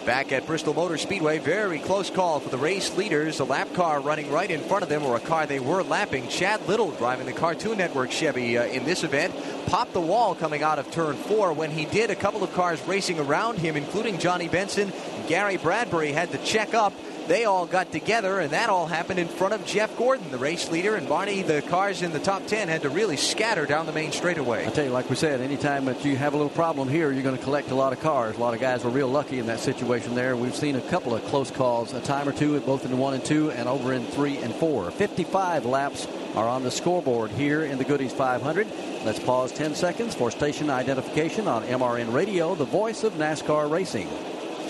Back 0.06 0.32
at 0.32 0.46
Bristol 0.46 0.74
Motor 0.74 0.98
Speedway, 0.98 1.38
very 1.38 1.78
close 1.78 2.10
call 2.10 2.40
for 2.40 2.48
the 2.48 2.58
race 2.58 2.96
leaders. 2.96 3.38
A 3.38 3.44
lap 3.44 3.72
car 3.74 4.00
running 4.00 4.32
right 4.32 4.50
in 4.50 4.60
front 4.60 4.82
of 4.82 4.88
them, 4.88 5.04
or 5.04 5.14
a 5.14 5.20
car 5.20 5.46
they 5.46 5.60
were 5.60 5.84
lapping. 5.84 6.26
Chad 6.28 6.66
Little 6.66 6.90
driving 6.92 7.26
the 7.26 7.32
Cartoon 7.32 7.78
Network 7.78 8.10
Chevy 8.10 8.58
uh, 8.58 8.64
in 8.64 8.84
this 8.84 9.04
event 9.04 9.32
popped 9.66 9.92
the 9.92 10.00
wall 10.00 10.34
coming 10.34 10.62
out 10.62 10.80
of 10.80 10.90
turn 10.90 11.14
four. 11.14 11.52
When 11.52 11.70
he 11.70 11.84
did, 11.84 12.10
a 12.10 12.16
couple 12.16 12.42
of 12.42 12.52
cars 12.52 12.82
racing 12.88 13.20
around 13.20 13.58
him, 13.58 13.76
including 13.76 14.18
Johnny 14.18 14.48
Benson, 14.48 14.92
Gary 15.28 15.56
Bradberry, 15.56 16.12
had 16.12 16.32
to 16.32 16.38
check 16.38 16.74
up. 16.74 16.92
They 17.28 17.44
all 17.44 17.66
got 17.66 17.92
together, 17.92 18.40
and 18.40 18.50
that 18.50 18.68
all 18.68 18.86
happened 18.86 19.20
in 19.20 19.28
front 19.28 19.54
of 19.54 19.64
Jeff 19.64 19.96
Gordon, 19.96 20.30
the 20.30 20.38
race 20.38 20.70
leader. 20.70 20.96
And 20.96 21.08
Barney, 21.08 21.42
the 21.42 21.62
cars 21.62 22.02
in 22.02 22.12
the 22.12 22.18
top 22.18 22.46
10 22.46 22.68
had 22.68 22.82
to 22.82 22.88
really 22.88 23.16
scatter 23.16 23.64
down 23.64 23.86
the 23.86 23.92
main 23.92 24.10
straightaway. 24.10 24.66
I 24.66 24.70
tell 24.70 24.84
you, 24.84 24.90
like 24.90 25.08
we 25.08 25.14
said, 25.14 25.40
anytime 25.40 25.84
that 25.84 26.04
you 26.04 26.16
have 26.16 26.34
a 26.34 26.36
little 26.36 26.50
problem 26.50 26.88
here, 26.88 27.12
you're 27.12 27.22
going 27.22 27.38
to 27.38 27.42
collect 27.42 27.70
a 27.70 27.76
lot 27.76 27.92
of 27.92 28.00
cars. 28.00 28.36
A 28.36 28.40
lot 28.40 28.54
of 28.54 28.60
guys 28.60 28.82
were 28.82 28.90
real 28.90 29.08
lucky 29.08 29.38
in 29.38 29.46
that 29.46 29.60
situation 29.60 30.16
there. 30.16 30.36
We've 30.36 30.54
seen 30.54 30.74
a 30.74 30.80
couple 30.80 31.14
of 31.14 31.24
close 31.26 31.50
calls, 31.50 31.92
a 31.92 32.00
time 32.00 32.28
or 32.28 32.32
two, 32.32 32.58
both 32.60 32.84
in 32.84 32.98
one 32.98 33.14
and 33.14 33.24
two, 33.24 33.52
and 33.52 33.68
over 33.68 33.92
in 33.92 34.04
three 34.06 34.38
and 34.38 34.52
four. 34.54 34.90
55 34.90 35.64
laps 35.64 36.08
are 36.34 36.48
on 36.48 36.64
the 36.64 36.70
scoreboard 36.70 37.30
here 37.30 37.62
in 37.62 37.78
the 37.78 37.84
Goody's 37.84 38.12
500. 38.12 38.66
Let's 39.04 39.20
pause 39.20 39.52
10 39.52 39.74
seconds 39.76 40.14
for 40.14 40.30
station 40.30 40.70
identification 40.70 41.46
on 41.46 41.62
MRN 41.64 42.12
Radio, 42.12 42.54
the 42.54 42.64
voice 42.64 43.04
of 43.04 43.12
NASCAR 43.14 43.70
racing. 43.70 44.08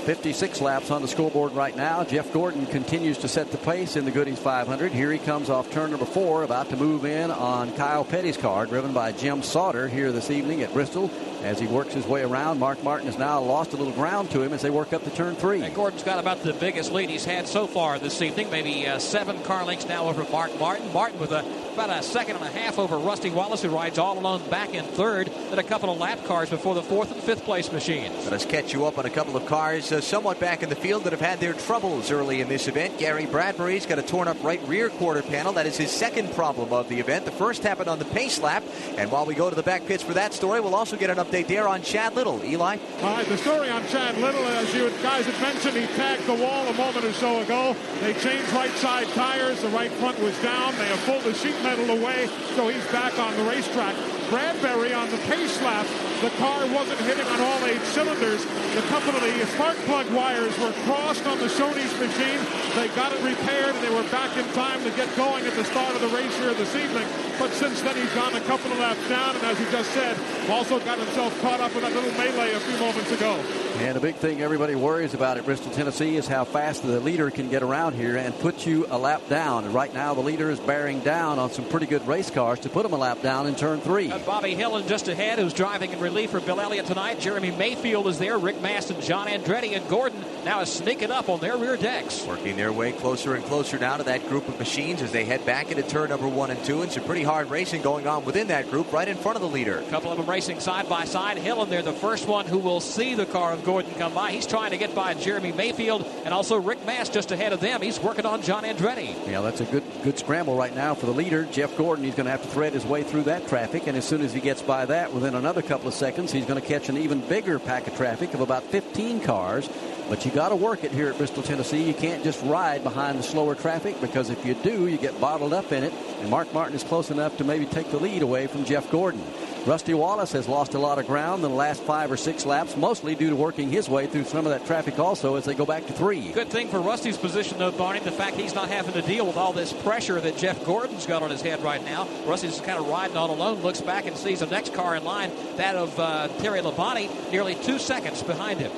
56 0.03 0.61
laps 0.61 0.91
on 0.91 1.01
the 1.01 1.09
scoreboard 1.09 1.53
right 1.53 1.77
now. 1.77 2.03
Jeff 2.03 2.33
Gordon 2.33 2.67
continues 2.67 3.19
to 3.19 3.29
set 3.29 3.53
the 3.53 3.59
pace 3.59 3.97
in 3.97 4.05
the 4.05 4.11
Goody's 4.11 4.39
500. 4.39 4.91
Here 4.91 5.13
he 5.13 5.19
comes 5.19 5.49
off 5.49 5.71
turn 5.71 5.91
number 5.91 6.05
four, 6.07 6.43
about 6.43 6.71
to 6.71 6.77
move 6.77 7.05
in 7.05 7.31
on 7.31 7.73
Kyle 7.77 8.05
Petty's 8.05 8.37
car, 8.37 8.67
driven 8.67 8.93
by 8.93 9.13
Jim 9.13 9.43
Sauter 9.43 9.89
here 9.89 10.11
this 10.11 10.31
evening 10.31 10.63
at 10.63 10.73
Bristol. 10.73 11.09
As 11.43 11.59
he 11.59 11.67
works 11.67 11.93
his 11.93 12.07
way 12.07 12.23
around, 12.23 12.61
Mark 12.61 12.85
Martin 12.85 13.07
has 13.07 13.19
now 13.19 13.41
lost 13.41 13.73
a 13.73 13.77
little 13.77 13.93
ground 13.93 14.31
to 14.31 14.43
him 14.43 14.53
as 14.53 14.63
they 14.63 14.71
work 14.71 14.93
up 14.93 15.03
to 15.03 15.11
turn 15.11 15.35
three. 15.35 15.61
And 15.61 15.75
Gordon's 15.75 16.05
got 16.05 16.21
about 16.21 16.43
the 16.45 16.53
biggest 16.53 16.93
lead 16.93 17.11
he's 17.11 17.25
had 17.25 17.49
so 17.49 17.67
far 17.67 17.99
this 17.99 18.23
evening, 18.23 18.49
maybe 18.49 18.87
uh, 18.87 19.01
seven 19.01 19.43
car 19.43 19.65
lengths 19.65 19.89
now 19.89 20.07
over 20.07 20.23
Mark 20.31 20.57
Martin. 20.61 20.93
Martin 20.93 21.19
with 21.19 21.33
a, 21.33 21.45
about 21.73 21.91
a 21.91 22.01
second 22.05 22.37
and 22.37 22.45
a 22.45 22.51
half 22.51 22.79
over 22.79 22.97
Rusty 22.97 23.31
Wallace, 23.31 23.63
who 23.63 23.71
rides 23.71 23.99
all 23.99 24.17
alone 24.17 24.49
back 24.51 24.73
in 24.75 24.85
third, 24.85 25.33
then 25.51 25.59
a 25.59 25.65
couple 25.65 25.91
of 25.91 25.99
lap 25.99 26.25
cars 26.27 26.49
before 26.49 26.77
the 26.77 26.83
fourth 26.83 27.11
and 27.11 27.21
fifth 27.21 27.43
place 27.43 27.73
machines. 27.73 28.15
Let 28.23 28.35
us 28.35 28.47
catch 28.47 28.73
you 28.73 28.87
up 28.87 28.99
on 28.99 29.07
a 29.07 29.11
couple 29.11 29.37
of 29.37 29.45
cars 29.47 29.92
uh, 29.93 30.01
somewhat 30.01 30.41
back 30.41 30.63
in 30.63 30.69
the 30.69 30.77
field 30.77 31.05
that 31.05 31.13
have 31.13 31.21
had 31.21 31.41
their 31.41 31.53
troubles 31.53 32.11
early 32.11 32.41
in 32.41 32.49
this 32.49 32.69
event. 32.69 32.99
Gary 32.99 33.27
Bradberry's 33.27 33.87
got 33.87 33.99
a 33.99 34.03
torn 34.03 34.29
up 34.29 34.43
right 34.43 34.61
rear 34.67 34.89
quarter 34.89 35.23
panel. 35.23 35.53
That 35.53 35.67
is 35.67 35.77
his 35.77 35.91
second 35.91 36.33
problem 36.33 36.73
of 36.73 36.89
the 36.89 36.99
event. 36.99 37.25
The 37.25 37.33
first 37.33 37.63
happened 37.63 37.89
on 37.89 37.99
the 37.99 38.05
pace 38.07 38.41
lap. 38.41 38.63
And 38.97 39.11
while 39.11 39.27
we 39.27 39.35
go 39.35 39.51
to 39.51 39.57
the 39.57 39.63
back 39.63 39.87
pits 39.87 40.03
for 40.03 40.15
that 40.15 40.33
story, 40.33 40.61
we'll 40.61 40.75
also 40.75 40.97
get 40.97 41.11
an 41.11 41.19
update 41.19 41.47
there 41.47 41.69
on 41.69 41.83
Chad 41.83 42.15
Little. 42.15 42.43
Eli? 42.45 42.79
All 43.03 43.17
right, 43.17 43.27
the 43.27 43.39
story 43.39 43.69
on 43.69 43.87
Chad 43.89 44.17
Little, 44.19 44.45
as 44.47 44.73
you 44.75 44.91
guys 45.03 45.27
had 45.27 45.41
mentioned, 45.41 45.77
he 45.77 45.87
tagged 45.95 46.27
the 46.27 46.35
wall 46.35 46.67
a 46.67 46.75
moment 46.75 47.05
or 47.05 47.13
so 47.13 47.41
ago. 47.43 47.77
They 48.01 48.15
changed 48.15 48.53
right 48.53 48.71
side 48.73 49.09
tires. 49.09 49.61
The 49.63 49.69
right 49.69 49.91
front 49.93 50.19
was 50.21 50.37
down. 50.43 50.75
They 50.77 50.87
have 50.87 51.05
pulled 51.05 51.23
the 51.23 51.35
sheet 51.35 51.61
metal 51.63 51.91
away, 51.91 52.29
so 52.57 52.69
he's 52.69 52.87
back 52.89 53.19
on 53.19 53.37
the 53.37 53.45
racetrack. 53.45 53.95
Bradberry 54.33 54.97
on 54.97 55.11
the 55.11 55.19
pace 55.29 55.61
lap, 55.61 55.87
the 56.23 56.31
car 56.39 56.65
wasn't 56.71 57.01
hitting 57.01 57.27
on 57.27 57.41
all 57.41 57.67
eight 57.67 57.83
cylinders. 57.91 58.45
The 58.75 58.83
couple 58.87 59.11
of 59.11 59.21
the 59.21 59.47
spark 59.59 59.77
plug 59.91 60.09
wires 60.15 60.57
were 60.59 60.73
crossed 60.87 61.27
on 61.27 61.39
the 61.39 61.47
Shoney's 61.49 61.93
machine. 61.99 62.39
They 62.77 62.87
got 62.95 63.13
it 63.13 63.21
repaired, 63.23 63.75
and 63.75 63.85
they 63.85 63.93
were 63.93 64.09
back 64.09 64.37
in 64.37 64.47
time 64.55 64.83
to 64.85 64.91
get 64.91 65.15
going 65.17 65.45
at 65.45 65.55
the 65.55 65.65
start 65.65 65.95
of 65.97 66.01
the 66.01 66.09
race 66.09 66.37
here 66.39 66.55
this 66.55 66.77
evening. 66.77 67.07
But 67.39 67.51
since 67.51 67.83
then, 67.83 67.97
he's 67.97 68.15
gone 68.15 68.35
a 68.35 68.41
couple 68.43 68.71
of 68.71 68.79
laps 68.79 69.09
down, 69.09 69.35
and 69.35 69.45
as 69.45 69.59
he 69.59 69.65
just 69.73 69.91
said, 69.91 70.17
also 70.49 70.79
got 70.81 70.99
himself 70.99 71.39
caught 71.41 71.61
up 71.61 71.75
in 71.75 71.83
that 71.83 71.93
little 71.93 72.13
melee 72.13 72.53
a 72.53 72.61
few 72.61 72.79
moments 72.79 73.11
ago. 73.11 73.35
And 73.79 73.97
the 73.97 74.01
big 74.01 74.15
thing 74.15 74.43
everybody 74.43 74.77
worries 74.77 75.15
about 75.15 75.39
at 75.39 75.45
Bristol, 75.45 75.73
Tennessee 75.73 76.17
is 76.17 76.29
how 76.29 76.45
fast 76.45 76.83
the 76.83 77.01
leader 77.01 77.31
can 77.31 77.49
get 77.49 77.63
around 77.63 77.95
here 77.95 78.17
and 78.17 78.39
put 78.39 78.65
you 78.65 78.87
a 78.91 78.99
lap 78.99 79.23
down. 79.29 79.65
And 79.65 79.75
right 79.75 79.93
now, 79.93 80.15
the 80.15 80.21
leader 80.21 80.51
is 80.51 80.61
bearing 80.61 81.01
down 81.01 81.39
on 81.41 81.51
some 81.51 81.65
pretty 81.65 81.87
good 81.87 82.07
race 82.07 82.31
cars 82.31 82.61
to 82.61 82.69
put 82.69 82.87
him 82.87 82.93
a 82.93 82.97
lap 82.97 83.23
down 83.23 83.47
in 83.47 83.57
turn 83.57 83.81
three. 83.81 84.11
And 84.11 84.25
Bobby 84.25 84.55
Hillin 84.55 84.87
just 84.87 85.09
ahead, 85.09 85.39
who's 85.39 85.55
driving 85.55 85.91
in 85.91 85.99
relief 86.13 86.31
for 86.31 86.41
Bill 86.41 86.61
Elliott 86.61 86.85
tonight. 86.85 87.19
Jeremy 87.21 87.51
Mayfield 87.53 88.07
is 88.07 88.19
there. 88.19 88.37
Rick 88.37 88.61
Mast 88.61 88.91
and 88.91 89.03
John 89.03 89.29
Andretti 89.29 89.75
and 89.75 89.89
Gordon 89.89 90.23
now 90.45 90.61
is 90.61 90.71
sneaking 90.71 91.11
up 91.11 91.31
on 91.31 91.41
their 91.41 91.57
rear 91.57 91.79
decks. 91.79 92.27
Working 92.27 92.55
their 92.57 92.71
way 92.71 92.93
closer 92.93 93.35
and 93.35 93.43
closer 93.47 93.79
now 93.79 93.97
to 93.97 94.03
that 94.03 94.29
group 94.29 94.47
of 94.47 94.59
machines 94.59 95.01
as 95.01 95.11
they 95.11 95.25
head 95.25 95.47
back 95.47 95.71
into 95.71 95.83
turn 95.83 96.11
number 96.11 96.29
one 96.29 96.51
and 96.51 96.63
two. 96.67 96.83
And 96.83 96.93
some 96.93 97.05
pretty 97.05 97.23
hard 97.23 97.49
racing 97.49 97.81
going 97.81 98.07
on 98.07 98.27
within 98.27 98.49
that 98.49 98.69
group 98.69 98.93
right 98.93 99.09
in 99.09 99.17
front 99.17 99.37
of 99.37 99.43
the 99.43 99.49
leader. 99.49 99.79
A 99.79 99.85
couple 99.89 100.11
of 100.11 100.19
them 100.19 100.29
racing 100.29 100.61
side 100.61 100.87
by 100.87 101.07
side. 101.07 101.39
Hillin, 101.39 101.71
they're 101.71 101.81
the 101.81 101.95
first 101.95 102.29
one 102.29 102.45
who 102.45 102.59
will 102.59 102.81
see 102.81 103.15
the 103.15 103.25
car 103.25 103.55
of 103.55 103.65
Gordon 103.65 103.95
come 103.95 104.13
by. 104.13 104.33
He's 104.33 104.47
trying 104.47 104.73
to 104.73 104.77
get 104.77 104.95
by 104.95 105.15
Jeremy 105.15 105.53
Mayfield 105.53 106.07
and 106.27 106.35
also 106.35 106.59
Rick 106.59 106.85
Mast 106.85 107.15
just 107.15 107.33
ahead 107.33 107.55
of 107.55 107.61
them. 107.61 107.81
He's 107.81 107.99
working 107.99 108.27
on 108.27 108.43
John 108.43 108.65
Andretti. 108.65 109.15
Yeah, 109.27 109.41
that's 109.41 109.63
a 109.63 109.65
good 109.65 109.85
good 110.05 110.19
scramble 110.19 110.57
right 110.57 110.75
now 110.75 110.95
for 110.95 111.07
the 111.07 111.15
leader, 111.15 111.45
Jeff 111.47 111.75
Gordon. 111.79 112.05
He's 112.05 112.15
going 112.15 112.27
to 112.27 112.33
have 112.33 112.43
to 112.43 112.49
thread 112.49 112.75
his 112.75 112.85
way 112.85 113.03
through 113.03 113.23
that 113.23 113.49
traffic, 113.49 113.87
and 113.87 113.97
as 113.97 114.05
soon 114.05 114.21
as 114.21 114.35
he 114.35 114.41
gets 114.41 114.61
by 114.61 114.85
that, 114.85 115.15
within 115.15 115.35
another 115.35 115.63
couple 115.63 115.89
of 115.89 115.92
seconds, 115.93 116.33
he's 116.33 116.47
going 116.47 116.61
to 116.61 116.67
catch 116.67 116.89
an 116.89 116.97
even 116.97 117.21
bigger 117.21 117.59
pack 117.59 117.87
of 117.87 117.97
traffic 117.97 118.35
of 118.35 118.41
about 118.41 118.63
15 118.65 119.21
cars. 119.21 119.69
But 120.09 120.25
you 120.25 120.31
got 120.31 120.51
to 120.51 120.57
work 120.57 120.85
it 120.85 120.91
here 120.91 121.09
at 121.09 121.17
Bristol, 121.17 121.43
Tennessee. 121.43 121.85
You 121.85 121.95
can't 121.95 122.23
just 122.25 122.43
ride 122.45 122.83
behind 122.83 123.19
the 123.19 123.23
slower 123.23 123.55
traffic 123.55 124.01
because 124.01 124.31
if 124.31 124.45
you 124.45 124.55
do, 124.55 124.89
you 124.89 124.99
get 124.99 125.19
bottled 125.21 125.53
up 125.53 125.73
in 125.73 125.85
it. 125.85 125.93
And 126.21 126.29
Mark 126.29 126.53
Martin 126.53 126.75
is 126.75 126.83
close 126.83 127.11
enough 127.11 127.37
to 127.39 127.45
maybe 127.45 127.67
take 127.67 127.91
the 127.91 127.99
lead 127.99 128.23
away 128.23 128.47
from 128.47 128.65
Jeff 128.65 128.91
Gordon. 128.91 129.23
Rusty 129.65 129.95
Wallace 129.95 130.33
has 130.33 130.49
lost 130.49 130.75
a 130.75 130.79
lot 130.79 130.99
of 130.99 131.07
ground 131.07 131.45
in 131.45 131.51
the 131.51 131.57
last 131.57 131.85
five 131.85 132.11
or 132.11 132.17
six 132.17 132.45
laps, 132.45 132.77
mostly 132.77 133.15
due 133.15 133.31
to 133.31 133.37
working 133.37 133.71
his 133.71 133.89
way 133.89 134.09
through 134.09 134.25
some 134.25 134.45
of 134.45 134.51
that 134.51 134.67
traffic 134.67 134.99
also 134.99 135.37
as 135.37 135.45
they 135.45 135.55
go 135.55 135.65
back 135.65 135.87
to 135.87 135.93
three. 135.93 136.33
Good 136.33 136.49
thing 136.49 136.67
for 136.67 136.81
Rusty's 136.81 137.17
position, 137.17 137.59
though, 137.59 137.71
Barney, 137.71 138.01
the 138.01 138.11
fact 138.11 138.37
he's 138.37 138.57
not 138.57 138.69
having 138.69 138.93
to 138.95 139.03
deal 139.03 139.25
with 139.25 139.37
all 139.37 139.53
this 139.53 139.73
pressure 139.73 140.21
that 140.21 140.37
Jeff 140.37 140.65
Gordon's 140.65 141.07
got 141.07 141.23
on 141.23 141.31
his 141.31 141.43
head 141.43 141.63
right 141.63 141.85
now. 141.85 142.09
Rusty's 142.27 142.61
kind 142.61 142.81
of 142.81 142.89
riding 142.89 143.17
all 143.17 143.31
alone, 143.31 143.61
looks 143.63 143.81
back 143.81 144.07
and 144.07 144.17
sees 144.17 144.41
the 144.41 144.47
next 144.47 144.75
car 144.75 144.97
in 144.97 145.05
line, 145.05 145.31
that 145.57 145.77
of 145.77 145.97
uh, 145.97 146.27
Terry 146.39 146.61
Labonte, 146.61 147.31
nearly 147.31 147.55
two 147.55 147.79
seconds 147.79 148.21
behind 148.25 148.59
him. 148.59 148.73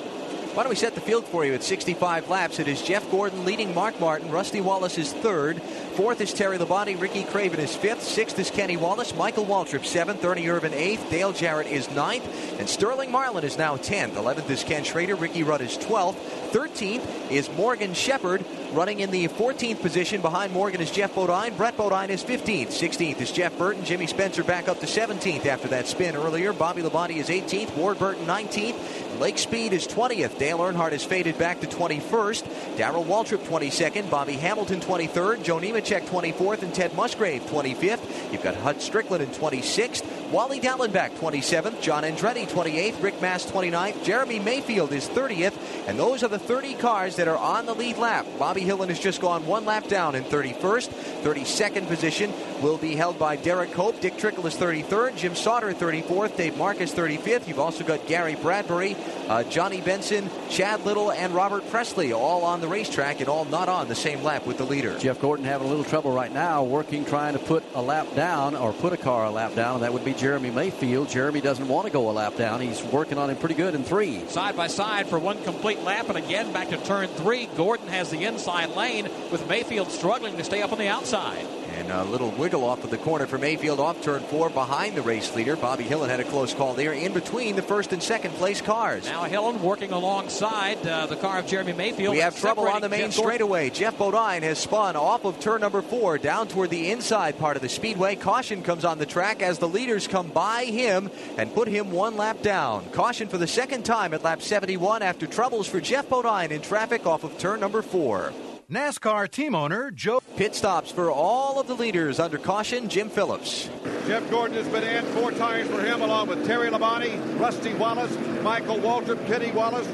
Why 0.55 0.63
don't 0.63 0.71
we 0.71 0.77
set 0.77 0.95
the 0.95 1.01
field 1.01 1.25
for 1.25 1.45
you 1.45 1.53
at 1.55 1.65
65 1.65 2.29
laps? 2.29 2.61
It 2.61 2.69
is 2.69 2.81
Jeff 2.81 3.11
Gordon 3.11 3.45
leading 3.45 3.75
Mark 3.75 3.99
Martin. 3.99 4.31
Rusty 4.31 4.61
Wallace 4.61 4.99
is 4.99 5.13
third. 5.13 5.61
Fourth 5.61 6.21
is 6.21 6.33
Terry 6.33 6.59
Labonte. 6.59 7.01
Ricky 7.01 7.25
Craven 7.25 7.59
is 7.59 7.75
fifth. 7.75 8.05
Sixth 8.05 8.39
is 8.39 8.53
Kenny 8.53 8.77
Wallace. 8.77 9.17
Michael 9.17 9.47
Waltrip 9.47 9.85
seventh. 9.85 10.25
Ernie 10.25 10.45
Irvan 10.45 10.73
eighth. 10.73 11.11
Dale 11.11 11.33
Jarrett 11.33 11.67
is 11.67 11.91
ninth. 11.91 12.25
And 12.61 12.69
Sterling 12.69 13.11
Marlin 13.11 13.43
is 13.43 13.59
now 13.59 13.77
10th. 13.77 14.13
11th 14.13 14.49
is 14.49 14.63
Ken 14.63 14.85
Schrader. 14.85 15.17
Ricky 15.17 15.43
Rudd 15.43 15.61
is 15.61 15.77
12th. 15.77 16.15
13th 16.53 17.33
is 17.33 17.51
Morgan 17.57 17.93
Shepherd. 17.93 18.45
Running 18.75 18.99
in 18.99 19.13
the 19.13 19.29
14th 19.29 19.81
position 19.81 20.21
behind 20.21 20.53
Morgan 20.53 20.81
is 20.81 20.91
Geoff 20.91 21.15
Bodine. 21.15 21.55
Brett 21.55 21.77
Bodine 21.77 22.11
is 22.11 22.25
15th. 22.25 22.71
16th 22.71 23.21
is 23.21 23.31
Jeff 23.31 23.57
Burton. 23.57 23.85
Jimmy 23.85 24.09
Spencer 24.09 24.43
back 24.43 24.67
up 24.67 24.81
to 24.81 24.87
17th 24.87 25.47
after 25.47 25.69
that 25.69 25.87
spin 25.87 26.17
earlier. 26.17 26.53
Bobby 26.53 26.83
Labonte 26.83 27.15
is 27.15 27.29
18th. 27.29 27.77
Ward 27.77 28.01
Burton 28.01 28.27
19th. 28.27 29.21
Lake 29.21 29.39
Speed 29.39 29.73
is 29.73 29.87
20th. 29.87 30.41
Dale 30.41 30.59
Earnhardt 30.59 30.91
has 30.91 31.05
faded 31.05 31.39
back 31.39 31.61
to 31.61 31.69
21st. 31.69 32.77
Darrell 32.77 33.05
Waltrip 33.05 33.47
22nd. 33.47 34.11
Bobby 34.11 34.33
Hamilton 34.33 34.81
23rd. 34.81 35.45
Joe 35.45 35.59
Nemechek 35.59 36.09
24th. 36.09 36.63
And 36.63 36.75
Ted 36.75 36.95
Musgrave 36.97 37.43
25th. 37.43 38.33
You've 38.33 38.43
got 38.43 38.57
Hut 38.57 38.79
Stricklin 38.79 39.21
in 39.21 39.29
26th. 39.29 40.05
Wally 40.35 40.59
Dallenbach 40.59 41.11
27th. 41.11 41.81
John 41.81 42.03
Andretti 42.03 42.45
28th. 42.49 43.01
Rick 43.01 43.23
Mast 43.23 43.51
29th. 43.51 44.03
Jeremy 44.03 44.41
Mayfield 44.41 44.93
is 44.93 45.07
30th. 45.07 45.57
And 45.87 45.97
those 45.97 46.25
are 46.25 46.29
the 46.29 46.41
30 46.41 46.75
cars 46.75 47.15
that 47.17 47.29
are 47.29 47.37
on 47.37 47.67
the 47.67 47.75
lead 47.75 47.99
lap. 47.99 48.27
Bobby 48.37 48.63
Hillin 48.63 48.89
has 48.89 48.99
just 48.99 49.21
gone 49.21 49.47
one 49.47 49.65
lap 49.65 49.87
down 49.87 50.17
in 50.17 50.25
31st. 50.25 50.89
32nd 51.23 51.87
position 51.87 52.33
will 52.61 52.79
be 52.79 52.97
held 52.97 53.17
by 53.17 53.37
Derrike 53.37 53.75
Cope. 53.75 54.01
Dick 54.01 54.19
Trickle 54.19 54.45
is 54.49 54.57
33rd. 54.57 55.17
Jim 55.17 55.37
Sauter 55.37 55.73
34th. 55.73 56.37
Dave 56.37 56.55
Marcis 56.55 56.93
35th. 56.93 57.47
You've 57.47 57.61
also 57.61 57.85
got 57.85 58.05
Gary 58.09 58.35
Bradberry, 58.35 58.97
uh, 59.29 59.45
Johnny 59.45 59.83
Benson, 59.83 60.29
Chad 60.51 60.85
Little, 60.85 61.13
and 61.13 61.33
Robert 61.33 61.71
Pressley 61.71 62.13
all 62.13 62.43
on 62.43 62.61
the 62.61 62.67
racetrack 62.67 63.21
and 63.21 63.29
all 63.29 63.45
not 63.45 63.69
on 63.69 63.87
the 63.87 63.95
same 63.95 64.25
lap 64.25 64.47
with 64.47 64.59
the 64.59 64.65
leader. 64.65 64.99
Jeff 64.99 65.21
Gordon 65.21 65.45
having 65.45 65.69
a 65.69 65.71
little 65.71 65.85
trouble 65.85 66.11
right 66.11 66.33
now, 66.33 66.65
working 66.65 67.05
trying 67.05 67.35
to 67.35 67.39
put 67.39 67.63
a 67.77 67.81
lap 67.81 68.13
down 68.17 68.57
or 68.57 68.73
put 68.73 68.93
a 68.93 68.97
car 68.97 69.27
a 69.27 69.31
lap 69.31 69.55
down, 69.55 69.83
that 69.83 69.93
would 69.93 70.05
be 70.05 70.13
Jeremy 70.25 70.51
Mayfield. 70.51 71.11
Jeremy 71.11 71.43
doesn't 71.43 71.69
want 71.69 71.87
to 71.87 71.93
go 71.93 72.09
a 72.09 72.13
lap 72.13 72.35
down. 72.37 72.63
He's 72.63 72.83
working 72.83 73.19
on 73.19 73.29
him 73.29 73.37
pretty 73.37 73.57
good 73.57 73.75
in 73.75 73.85
three. 73.85 74.27
Side 74.29 74.57
by 74.57 74.69
side 74.69 75.07
for 75.07 75.19
one 75.19 75.45
complete 75.45 75.83
lap, 75.83 76.09
and 76.09 76.17
again 76.17 76.51
back 76.51 76.71
to 76.71 76.79
turn 76.79 77.09
three. 77.09 77.45
Gordon 77.59 77.89
has 77.89 78.11
the 78.11 78.25
inside 78.25 78.71
lane 78.71 79.07
with 79.31 79.47
Mayfield 79.51 79.91
struggling 79.91 80.39
to 80.39 80.43
stay 80.43 80.63
up 80.63 80.73
on 80.73 80.79
the 80.79 80.89
outside. 80.89 81.47
And 81.85 81.93
a 81.93 82.03
little 82.05 82.31
wiggle 82.31 82.65
off 82.65 82.83
of 82.83 82.89
the 82.89 82.97
corner 82.97 83.27
for 83.27 83.37
Mayfield 83.37 83.79
off 83.79 84.01
turn 84.01 84.23
four 84.23 84.49
behind 84.49 84.97
the 84.97 85.03
race 85.03 85.35
leader. 85.37 85.55
Bobby 85.55 85.85
Hillin 85.85 86.09
had 86.09 86.19
a 86.19 86.25
close 86.25 86.55
call 86.55 86.73
there 86.73 86.95
in 86.95 87.13
between 87.13 87.57
the 87.57 87.63
first 87.63 87.93
and 87.93 88.03
second 88.03 88.33
place 88.37 88.63
cars. 88.63 89.05
Now 89.05 89.25
Hillin 89.25 89.61
working 89.61 89.93
alongside 89.93 90.85
uh, 90.87 91.05
the 91.05 91.17
car 91.17 91.41
of 91.41 91.47
Jeremy 91.47 91.75
Mayfield. 91.75 92.15
We 92.15 92.21
have 92.21 92.41
trouble 92.41 92.67
on 92.69 92.81
the 92.81 92.89
main 92.89 93.11
Jeff 93.11 93.15
straightaway. 93.15 93.69
Geoff 93.69 93.99
Bodine 93.99 94.43
has 94.45 94.59
spun 94.59 94.97
off 94.97 95.27
of 95.27 95.39
turn 95.41 95.61
number 95.61 95.83
four 95.83 96.17
down 96.17 96.49
toward 96.49 96.71
the 96.71 96.91
inside 96.91 97.39
part 97.39 97.57
of 97.57 97.63
the 97.63 97.69
speedway. 97.69 98.17
Caution 98.17 98.63
comes 98.63 98.87
on 98.87 98.97
the 98.97 99.05
track 99.05 99.43
as 99.43 99.59
the 99.59 99.69
leaders 99.69 100.09
come 100.09 100.29
by 100.29 100.65
him 100.65 101.11
and 101.37 101.53
put 101.53 101.69
him 101.69 101.91
one 101.91 102.17
lap 102.17 102.41
down. 102.41 102.89
Caution 102.93 103.29
for 103.29 103.37
the 103.37 103.47
second 103.47 103.85
time 103.85 104.15
at 104.15 104.25
lap 104.25 104.41
71 104.41 105.03
after 105.03 105.27
troubles 105.27 105.67
for 105.67 105.83
Geoff 105.83 106.09
Bodine 106.09 106.51
in 106.51 106.63
traffic 106.63 107.07
off 107.07 107.25
of 107.25 107.37
turn 107.37 107.61
number 107.61 107.83
four. 107.83 108.33
NASCAR 108.71 109.31
team 109.31 109.55
owner 109.55 109.91
Joe. 109.91 110.23
Pit 110.37 110.55
stops 110.55 110.91
for 110.91 111.11
all 111.11 111.61
of 111.61 111.67
the 111.67 111.75
leaders 111.75 112.19
under 112.19 112.39
caution. 112.39 112.89
Jim 112.89 113.11
Phillips. 113.11 113.69
Jeff 114.07 114.29
Gordon 114.31 114.57
has 114.57 114.67
been 114.69 114.83
in. 114.83 115.05
Four 115.13 115.33
tires 115.33 115.69
for 115.69 115.83
him, 115.83 116.01
along 116.01 116.29
with 116.29 116.47
Terry 116.47 116.71
Labonte, 116.71 117.39
Rusty 117.39 117.75
Wallace, 117.75 118.17
Michael 118.43 118.79
Waltrip, 118.79 119.27
Kenny 119.27 119.51
Wallace, 119.53 119.87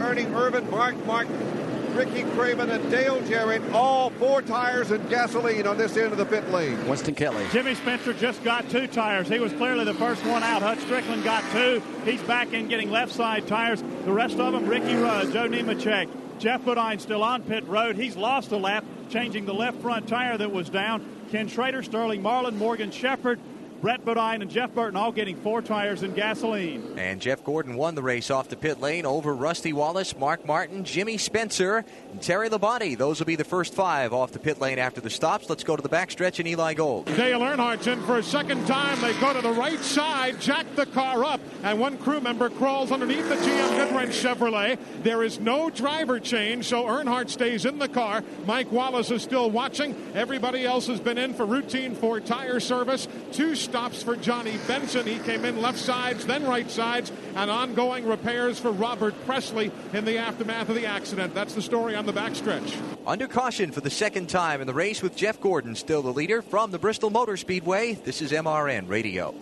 Ernie 0.00 0.24
Irvan, 0.24 0.70
Mark 0.70 0.96
Martin, 1.04 1.94
Ricky 1.94 2.24
Craven, 2.34 2.70
and 2.70 2.90
Dale 2.90 3.20
Jarrett. 3.26 3.62
All 3.72 4.08
four 4.10 4.40
tires 4.40 4.90
and 4.90 5.06
gasoline 5.10 5.66
on 5.66 5.76
this 5.76 5.98
end 5.98 6.12
of 6.12 6.18
the 6.18 6.26
pit 6.26 6.50
lane. 6.50 6.88
Winston 6.88 7.14
Kelly. 7.14 7.44
Jimmy 7.52 7.74
Spencer 7.74 8.14
just 8.14 8.42
got 8.42 8.68
two 8.70 8.86
tires. 8.86 9.28
He 9.28 9.38
was 9.38 9.52
clearly 9.52 9.84
the 9.84 9.94
first 9.94 10.24
one 10.24 10.42
out. 10.42 10.62
Hut 10.62 10.78
Stricklin 10.78 11.22
got 11.24 11.44
two. 11.52 11.82
He's 12.04 12.22
back 12.22 12.54
in 12.54 12.68
getting 12.68 12.90
left 12.90 13.12
side 13.12 13.46
tires. 13.46 13.82
The 14.04 14.12
rest 14.12 14.38
of 14.38 14.54
them, 14.54 14.66
Ricky 14.66 14.94
Rudd, 14.94 15.32
Joe 15.32 15.48
Nemechek, 15.48 16.08
Geoff 16.38 16.64
Bodine 16.64 16.98
still 16.98 17.22
on 17.22 17.42
pit 17.42 17.66
road. 17.66 17.96
He's 17.96 18.16
lost 18.16 18.52
a 18.52 18.56
lap, 18.56 18.84
changing 19.08 19.46
the 19.46 19.54
left 19.54 19.80
front 19.80 20.06
tire 20.06 20.36
that 20.36 20.52
was 20.52 20.68
down. 20.68 21.04
Ken 21.30 21.48
Schrader, 21.48 21.82
Sterling 21.82 22.22
Marlin, 22.22 22.58
Morgan 22.58 22.90
Shepherd, 22.90 23.40
Brett 23.80 24.04
Bodine, 24.04 24.42
and 24.42 24.50
Jeff 24.50 24.74
Burton 24.74 24.96
all 24.96 25.12
getting 25.12 25.36
four 25.36 25.62
tires 25.62 26.02
and 26.02 26.14
gasoline. 26.14 26.98
And 26.98 27.20
Jeff 27.20 27.44
Gordon 27.44 27.76
won 27.76 27.94
the 27.94 28.02
race 28.02 28.30
off 28.30 28.48
the 28.48 28.56
pit 28.56 28.80
lane 28.80 29.04
over 29.06 29.34
Rusty 29.34 29.72
Wallace, 29.72 30.16
Mark 30.16 30.46
Martin, 30.46 30.84
Jimmy 30.84 31.18
Spencer, 31.18 31.84
and 32.10 32.22
Terry 32.22 32.48
Labonte. 32.48 32.96
Those 32.96 33.18
will 33.18 33.26
be 33.26 33.36
the 33.36 33.44
first 33.44 33.74
five 33.74 34.12
off 34.12 34.32
the 34.32 34.38
pit 34.38 34.60
lane 34.60 34.78
after 34.78 35.00
the 35.00 35.10
stops. 35.10 35.48
Let's 35.50 35.64
go 35.64 35.76
to 35.76 35.82
the 35.82 35.88
backstretch 35.88 36.38
and 36.38 36.48
Eli 36.48 36.74
Gold. 36.74 37.06
Dale 37.06 37.40
Earnhardt's 37.40 37.86
in 37.86 38.00
for 38.02 38.18
a 38.18 38.22
second 38.22 38.66
time. 38.66 39.00
They 39.00 39.12
go 39.20 39.32
to 39.32 39.40
the 39.40 39.52
right 39.52 39.80
side, 39.80 40.40
jack 40.40 40.66
the 40.74 40.86
car 40.86 41.24
up, 41.24 41.40
and 41.62 41.78
one 41.78 41.98
crew 41.98 42.20
member 42.20 42.48
crawls 42.48 42.92
underneath 42.92 43.28
the 43.28 43.36
GM 43.36 43.68
Goodwrench 43.78 44.12
Chevrolet. 44.20 44.78
There 45.02 45.22
is 45.22 45.38
no 45.38 45.70
driver 45.70 46.18
change, 46.18 46.66
so 46.66 46.84
Earnhardt 46.84 47.28
stays 47.28 47.64
in 47.64 47.78
the 47.78 47.88
car. 47.88 48.24
Mike 48.46 48.72
Wallace 48.72 49.10
is 49.10 49.22
still 49.22 49.50
watching. 49.50 49.94
Everybody 50.14 50.64
else 50.64 50.86
has 50.86 51.00
been 51.00 51.18
in 51.18 51.34
for 51.34 51.44
routine 51.44 51.94
for 51.94 52.20
tire 52.20 52.60
service. 52.60 53.06
Two 53.32 53.54
stops 53.66 54.00
for 54.00 54.14
Johnny 54.14 54.56
Benson. 54.68 55.06
He 55.06 55.18
came 55.18 55.44
in 55.44 55.60
left 55.60 55.78
sides, 55.78 56.24
then 56.24 56.44
right 56.44 56.70
sides, 56.70 57.10
and 57.34 57.50
ongoing 57.50 58.06
repairs 58.06 58.60
for 58.60 58.70
Robert 58.70 59.14
Pressley 59.26 59.72
in 59.92 60.04
the 60.04 60.18
aftermath 60.18 60.68
of 60.68 60.76
the 60.76 60.86
accident. 60.86 61.34
That's 61.34 61.54
the 61.54 61.62
story 61.62 61.96
on 61.96 62.06
the 62.06 62.12
backstretch. 62.12 62.76
Under 63.06 63.26
caution 63.26 63.72
for 63.72 63.80
the 63.80 63.90
second 63.90 64.28
time 64.28 64.60
in 64.60 64.68
the 64.68 64.74
race 64.74 65.02
with 65.02 65.16
Jeff 65.16 65.40
Gordon 65.40 65.74
still 65.74 66.00
the 66.00 66.12
leader 66.12 66.42
from 66.42 66.70
the 66.70 66.78
Bristol 66.78 67.10
Motor 67.10 67.36
Speedway. 67.36 67.94
This 67.94 68.22
is 68.22 68.30
MRN 68.30 68.88
Radio. 68.88 69.34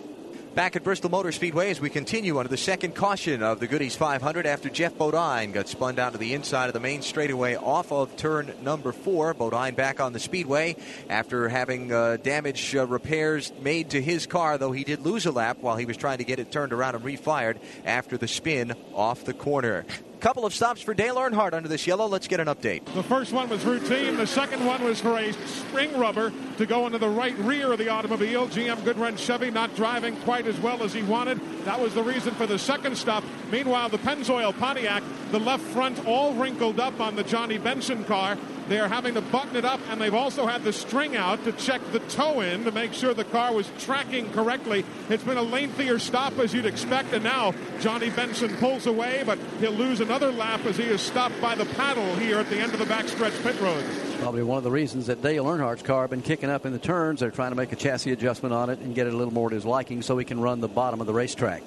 Back 0.55 0.77
at 0.77 0.85
Bristol 0.85 1.09
Motor 1.09 1.33
Speedway 1.33 1.69
as 1.69 1.81
we 1.81 1.89
continue 1.89 2.37
under 2.37 2.47
the 2.47 2.55
second 2.55 2.95
caution 2.95 3.43
of 3.43 3.59
the 3.59 3.67
Goody's 3.67 3.97
500 3.97 4.45
after 4.45 4.69
Geoff 4.69 4.97
Bodine 4.97 5.51
got 5.51 5.67
spun 5.67 5.95
down 5.95 6.13
to 6.13 6.17
the 6.17 6.33
inside 6.33 6.67
of 6.67 6.73
the 6.73 6.79
main 6.79 7.01
straightaway 7.01 7.57
off 7.57 7.91
of 7.91 8.15
turn 8.15 8.53
number 8.63 8.93
four. 8.93 9.33
Bodine 9.33 9.75
back 9.75 9.99
on 9.99 10.13
the 10.13 10.19
speedway 10.19 10.77
after 11.09 11.49
having 11.49 11.91
uh, 11.91 12.15
damage 12.23 12.73
uh, 12.73 12.87
repairs 12.87 13.51
made 13.59 13.89
to 13.89 14.01
his 14.01 14.27
car, 14.27 14.57
though 14.57 14.71
he 14.71 14.85
did 14.85 15.01
lose 15.01 15.25
a 15.25 15.31
lap 15.31 15.57
while 15.59 15.75
he 15.75 15.85
was 15.85 15.97
trying 15.97 16.19
to 16.19 16.23
get 16.23 16.39
it 16.39 16.53
turned 16.53 16.71
around 16.71 16.95
and 16.95 17.03
refired 17.03 17.57
after 17.83 18.17
the 18.17 18.27
spin 18.29 18.73
off 18.93 19.25
the 19.25 19.33
corner. 19.33 19.83
Couple 20.25 20.43
of 20.43 20.55
stops 20.55 20.81
for 20.81 20.95
Dale 20.95 21.17
Earnhardt 21.17 21.53
under 21.53 21.69
this 21.69 21.85
yellow. 21.85 22.07
Let's 22.07 22.27
get 22.27 22.39
an 22.39 22.47
update. 22.47 22.83
The 22.95 23.03
first 23.03 23.31
one 23.31 23.47
was 23.47 23.63
routine. 23.63 24.17
The 24.17 24.25
second 24.25 24.65
one 24.65 24.83
was 24.83 24.99
for 24.99 25.19
a 25.19 25.31
spring 25.45 25.95
rubber 25.95 26.33
to 26.57 26.65
go 26.65 26.87
into 26.87 26.97
the 26.97 27.07
right 27.07 27.37
rear 27.37 27.71
of 27.71 27.77
the 27.77 27.89
automobile. 27.89 28.47
GM 28.47 28.77
Goodwrench 28.77 29.19
Chevy 29.19 29.51
not 29.51 29.75
driving 29.75 30.15
quite 30.21 30.47
as 30.47 30.59
well 30.61 30.81
as 30.81 30.95
he 30.95 31.03
wanted. 31.03 31.39
That 31.65 31.79
was 31.79 31.93
the 31.93 32.01
reason 32.01 32.33
for 32.33 32.47
the 32.47 32.57
second 32.57 32.97
stop. 32.97 33.23
Meanwhile, 33.51 33.89
the 33.89 33.99
Pennzoil 33.99 34.57
Pontiac, 34.57 35.03
the 35.29 35.37
left 35.37 35.63
front 35.65 36.03
all 36.07 36.33
wrinkled 36.33 36.79
up 36.79 36.99
on 36.99 37.15
the 37.15 37.23
Johnny 37.23 37.59
Benson 37.59 38.03
car. 38.05 38.35
They're 38.67 38.87
having 38.87 39.13
to 39.13 39.21
button 39.21 39.55
it 39.55 39.65
up, 39.65 39.79
and 39.89 40.01
they've 40.01 40.13
also 40.13 40.47
had 40.47 40.63
the 40.63 40.73
string 40.73 41.15
out 41.15 41.43
to 41.43 41.51
check 41.51 41.81
the 41.91 41.99
toe 41.99 42.41
in 42.41 42.63
to 42.63 42.71
make 42.71 42.93
sure 42.93 43.13
the 43.13 43.23
car 43.23 43.53
was 43.53 43.69
tracking 43.79 44.31
correctly. 44.31 44.83
It's 45.09 45.23
been 45.23 45.37
a 45.37 45.43
lengthier 45.43 45.99
stop 45.99 46.37
as 46.39 46.53
you'd 46.53 46.65
expect, 46.65 47.13
and 47.13 47.23
now 47.23 47.53
Johnny 47.79 48.09
Benson 48.09 48.55
pulls 48.57 48.87
away, 48.87 49.23
but 49.25 49.37
he'll 49.59 49.71
lose 49.71 50.01
another 50.01 50.31
lap 50.31 50.65
as 50.65 50.77
he 50.77 50.83
is 50.83 51.01
stopped 51.01 51.39
by 51.39 51.53
the 51.55 51.65
paddle 51.65 52.15
here 52.15 52.39
at 52.39 52.49
the 52.49 52.57
end 52.57 52.73
of 52.73 52.79
the 52.79 52.85
backstretch 52.85 53.41
pit 53.43 53.59
road. 53.61 53.83
Probably 54.19 54.43
one 54.43 54.57
of 54.57 54.63
the 54.63 54.71
reasons 54.71 55.05
that 55.07 55.21
Dale 55.21 55.45
Earnhardt's 55.45 55.83
car 55.83 56.07
been 56.07 56.21
kicking 56.23 56.49
up 56.49 56.65
in 56.65 56.73
the 56.73 56.79
turns. 56.79 57.19
They're 57.19 57.29
trying 57.29 57.51
to 57.51 57.55
make 57.55 57.71
a 57.71 57.75
chassis 57.75 58.11
adjustment 58.11 58.55
on 58.55 58.69
it 58.69 58.79
and 58.79 58.95
get 58.95 59.05
it 59.05 59.13
a 59.13 59.17
little 59.17 59.33
more 59.33 59.49
to 59.49 59.55
his 59.55 59.65
liking 59.65 60.01
so 60.01 60.17
he 60.17 60.25
can 60.25 60.39
run 60.39 60.61
the 60.61 60.67
bottom 60.67 61.01
of 61.01 61.07
the 61.07 61.13
racetrack. 61.13 61.61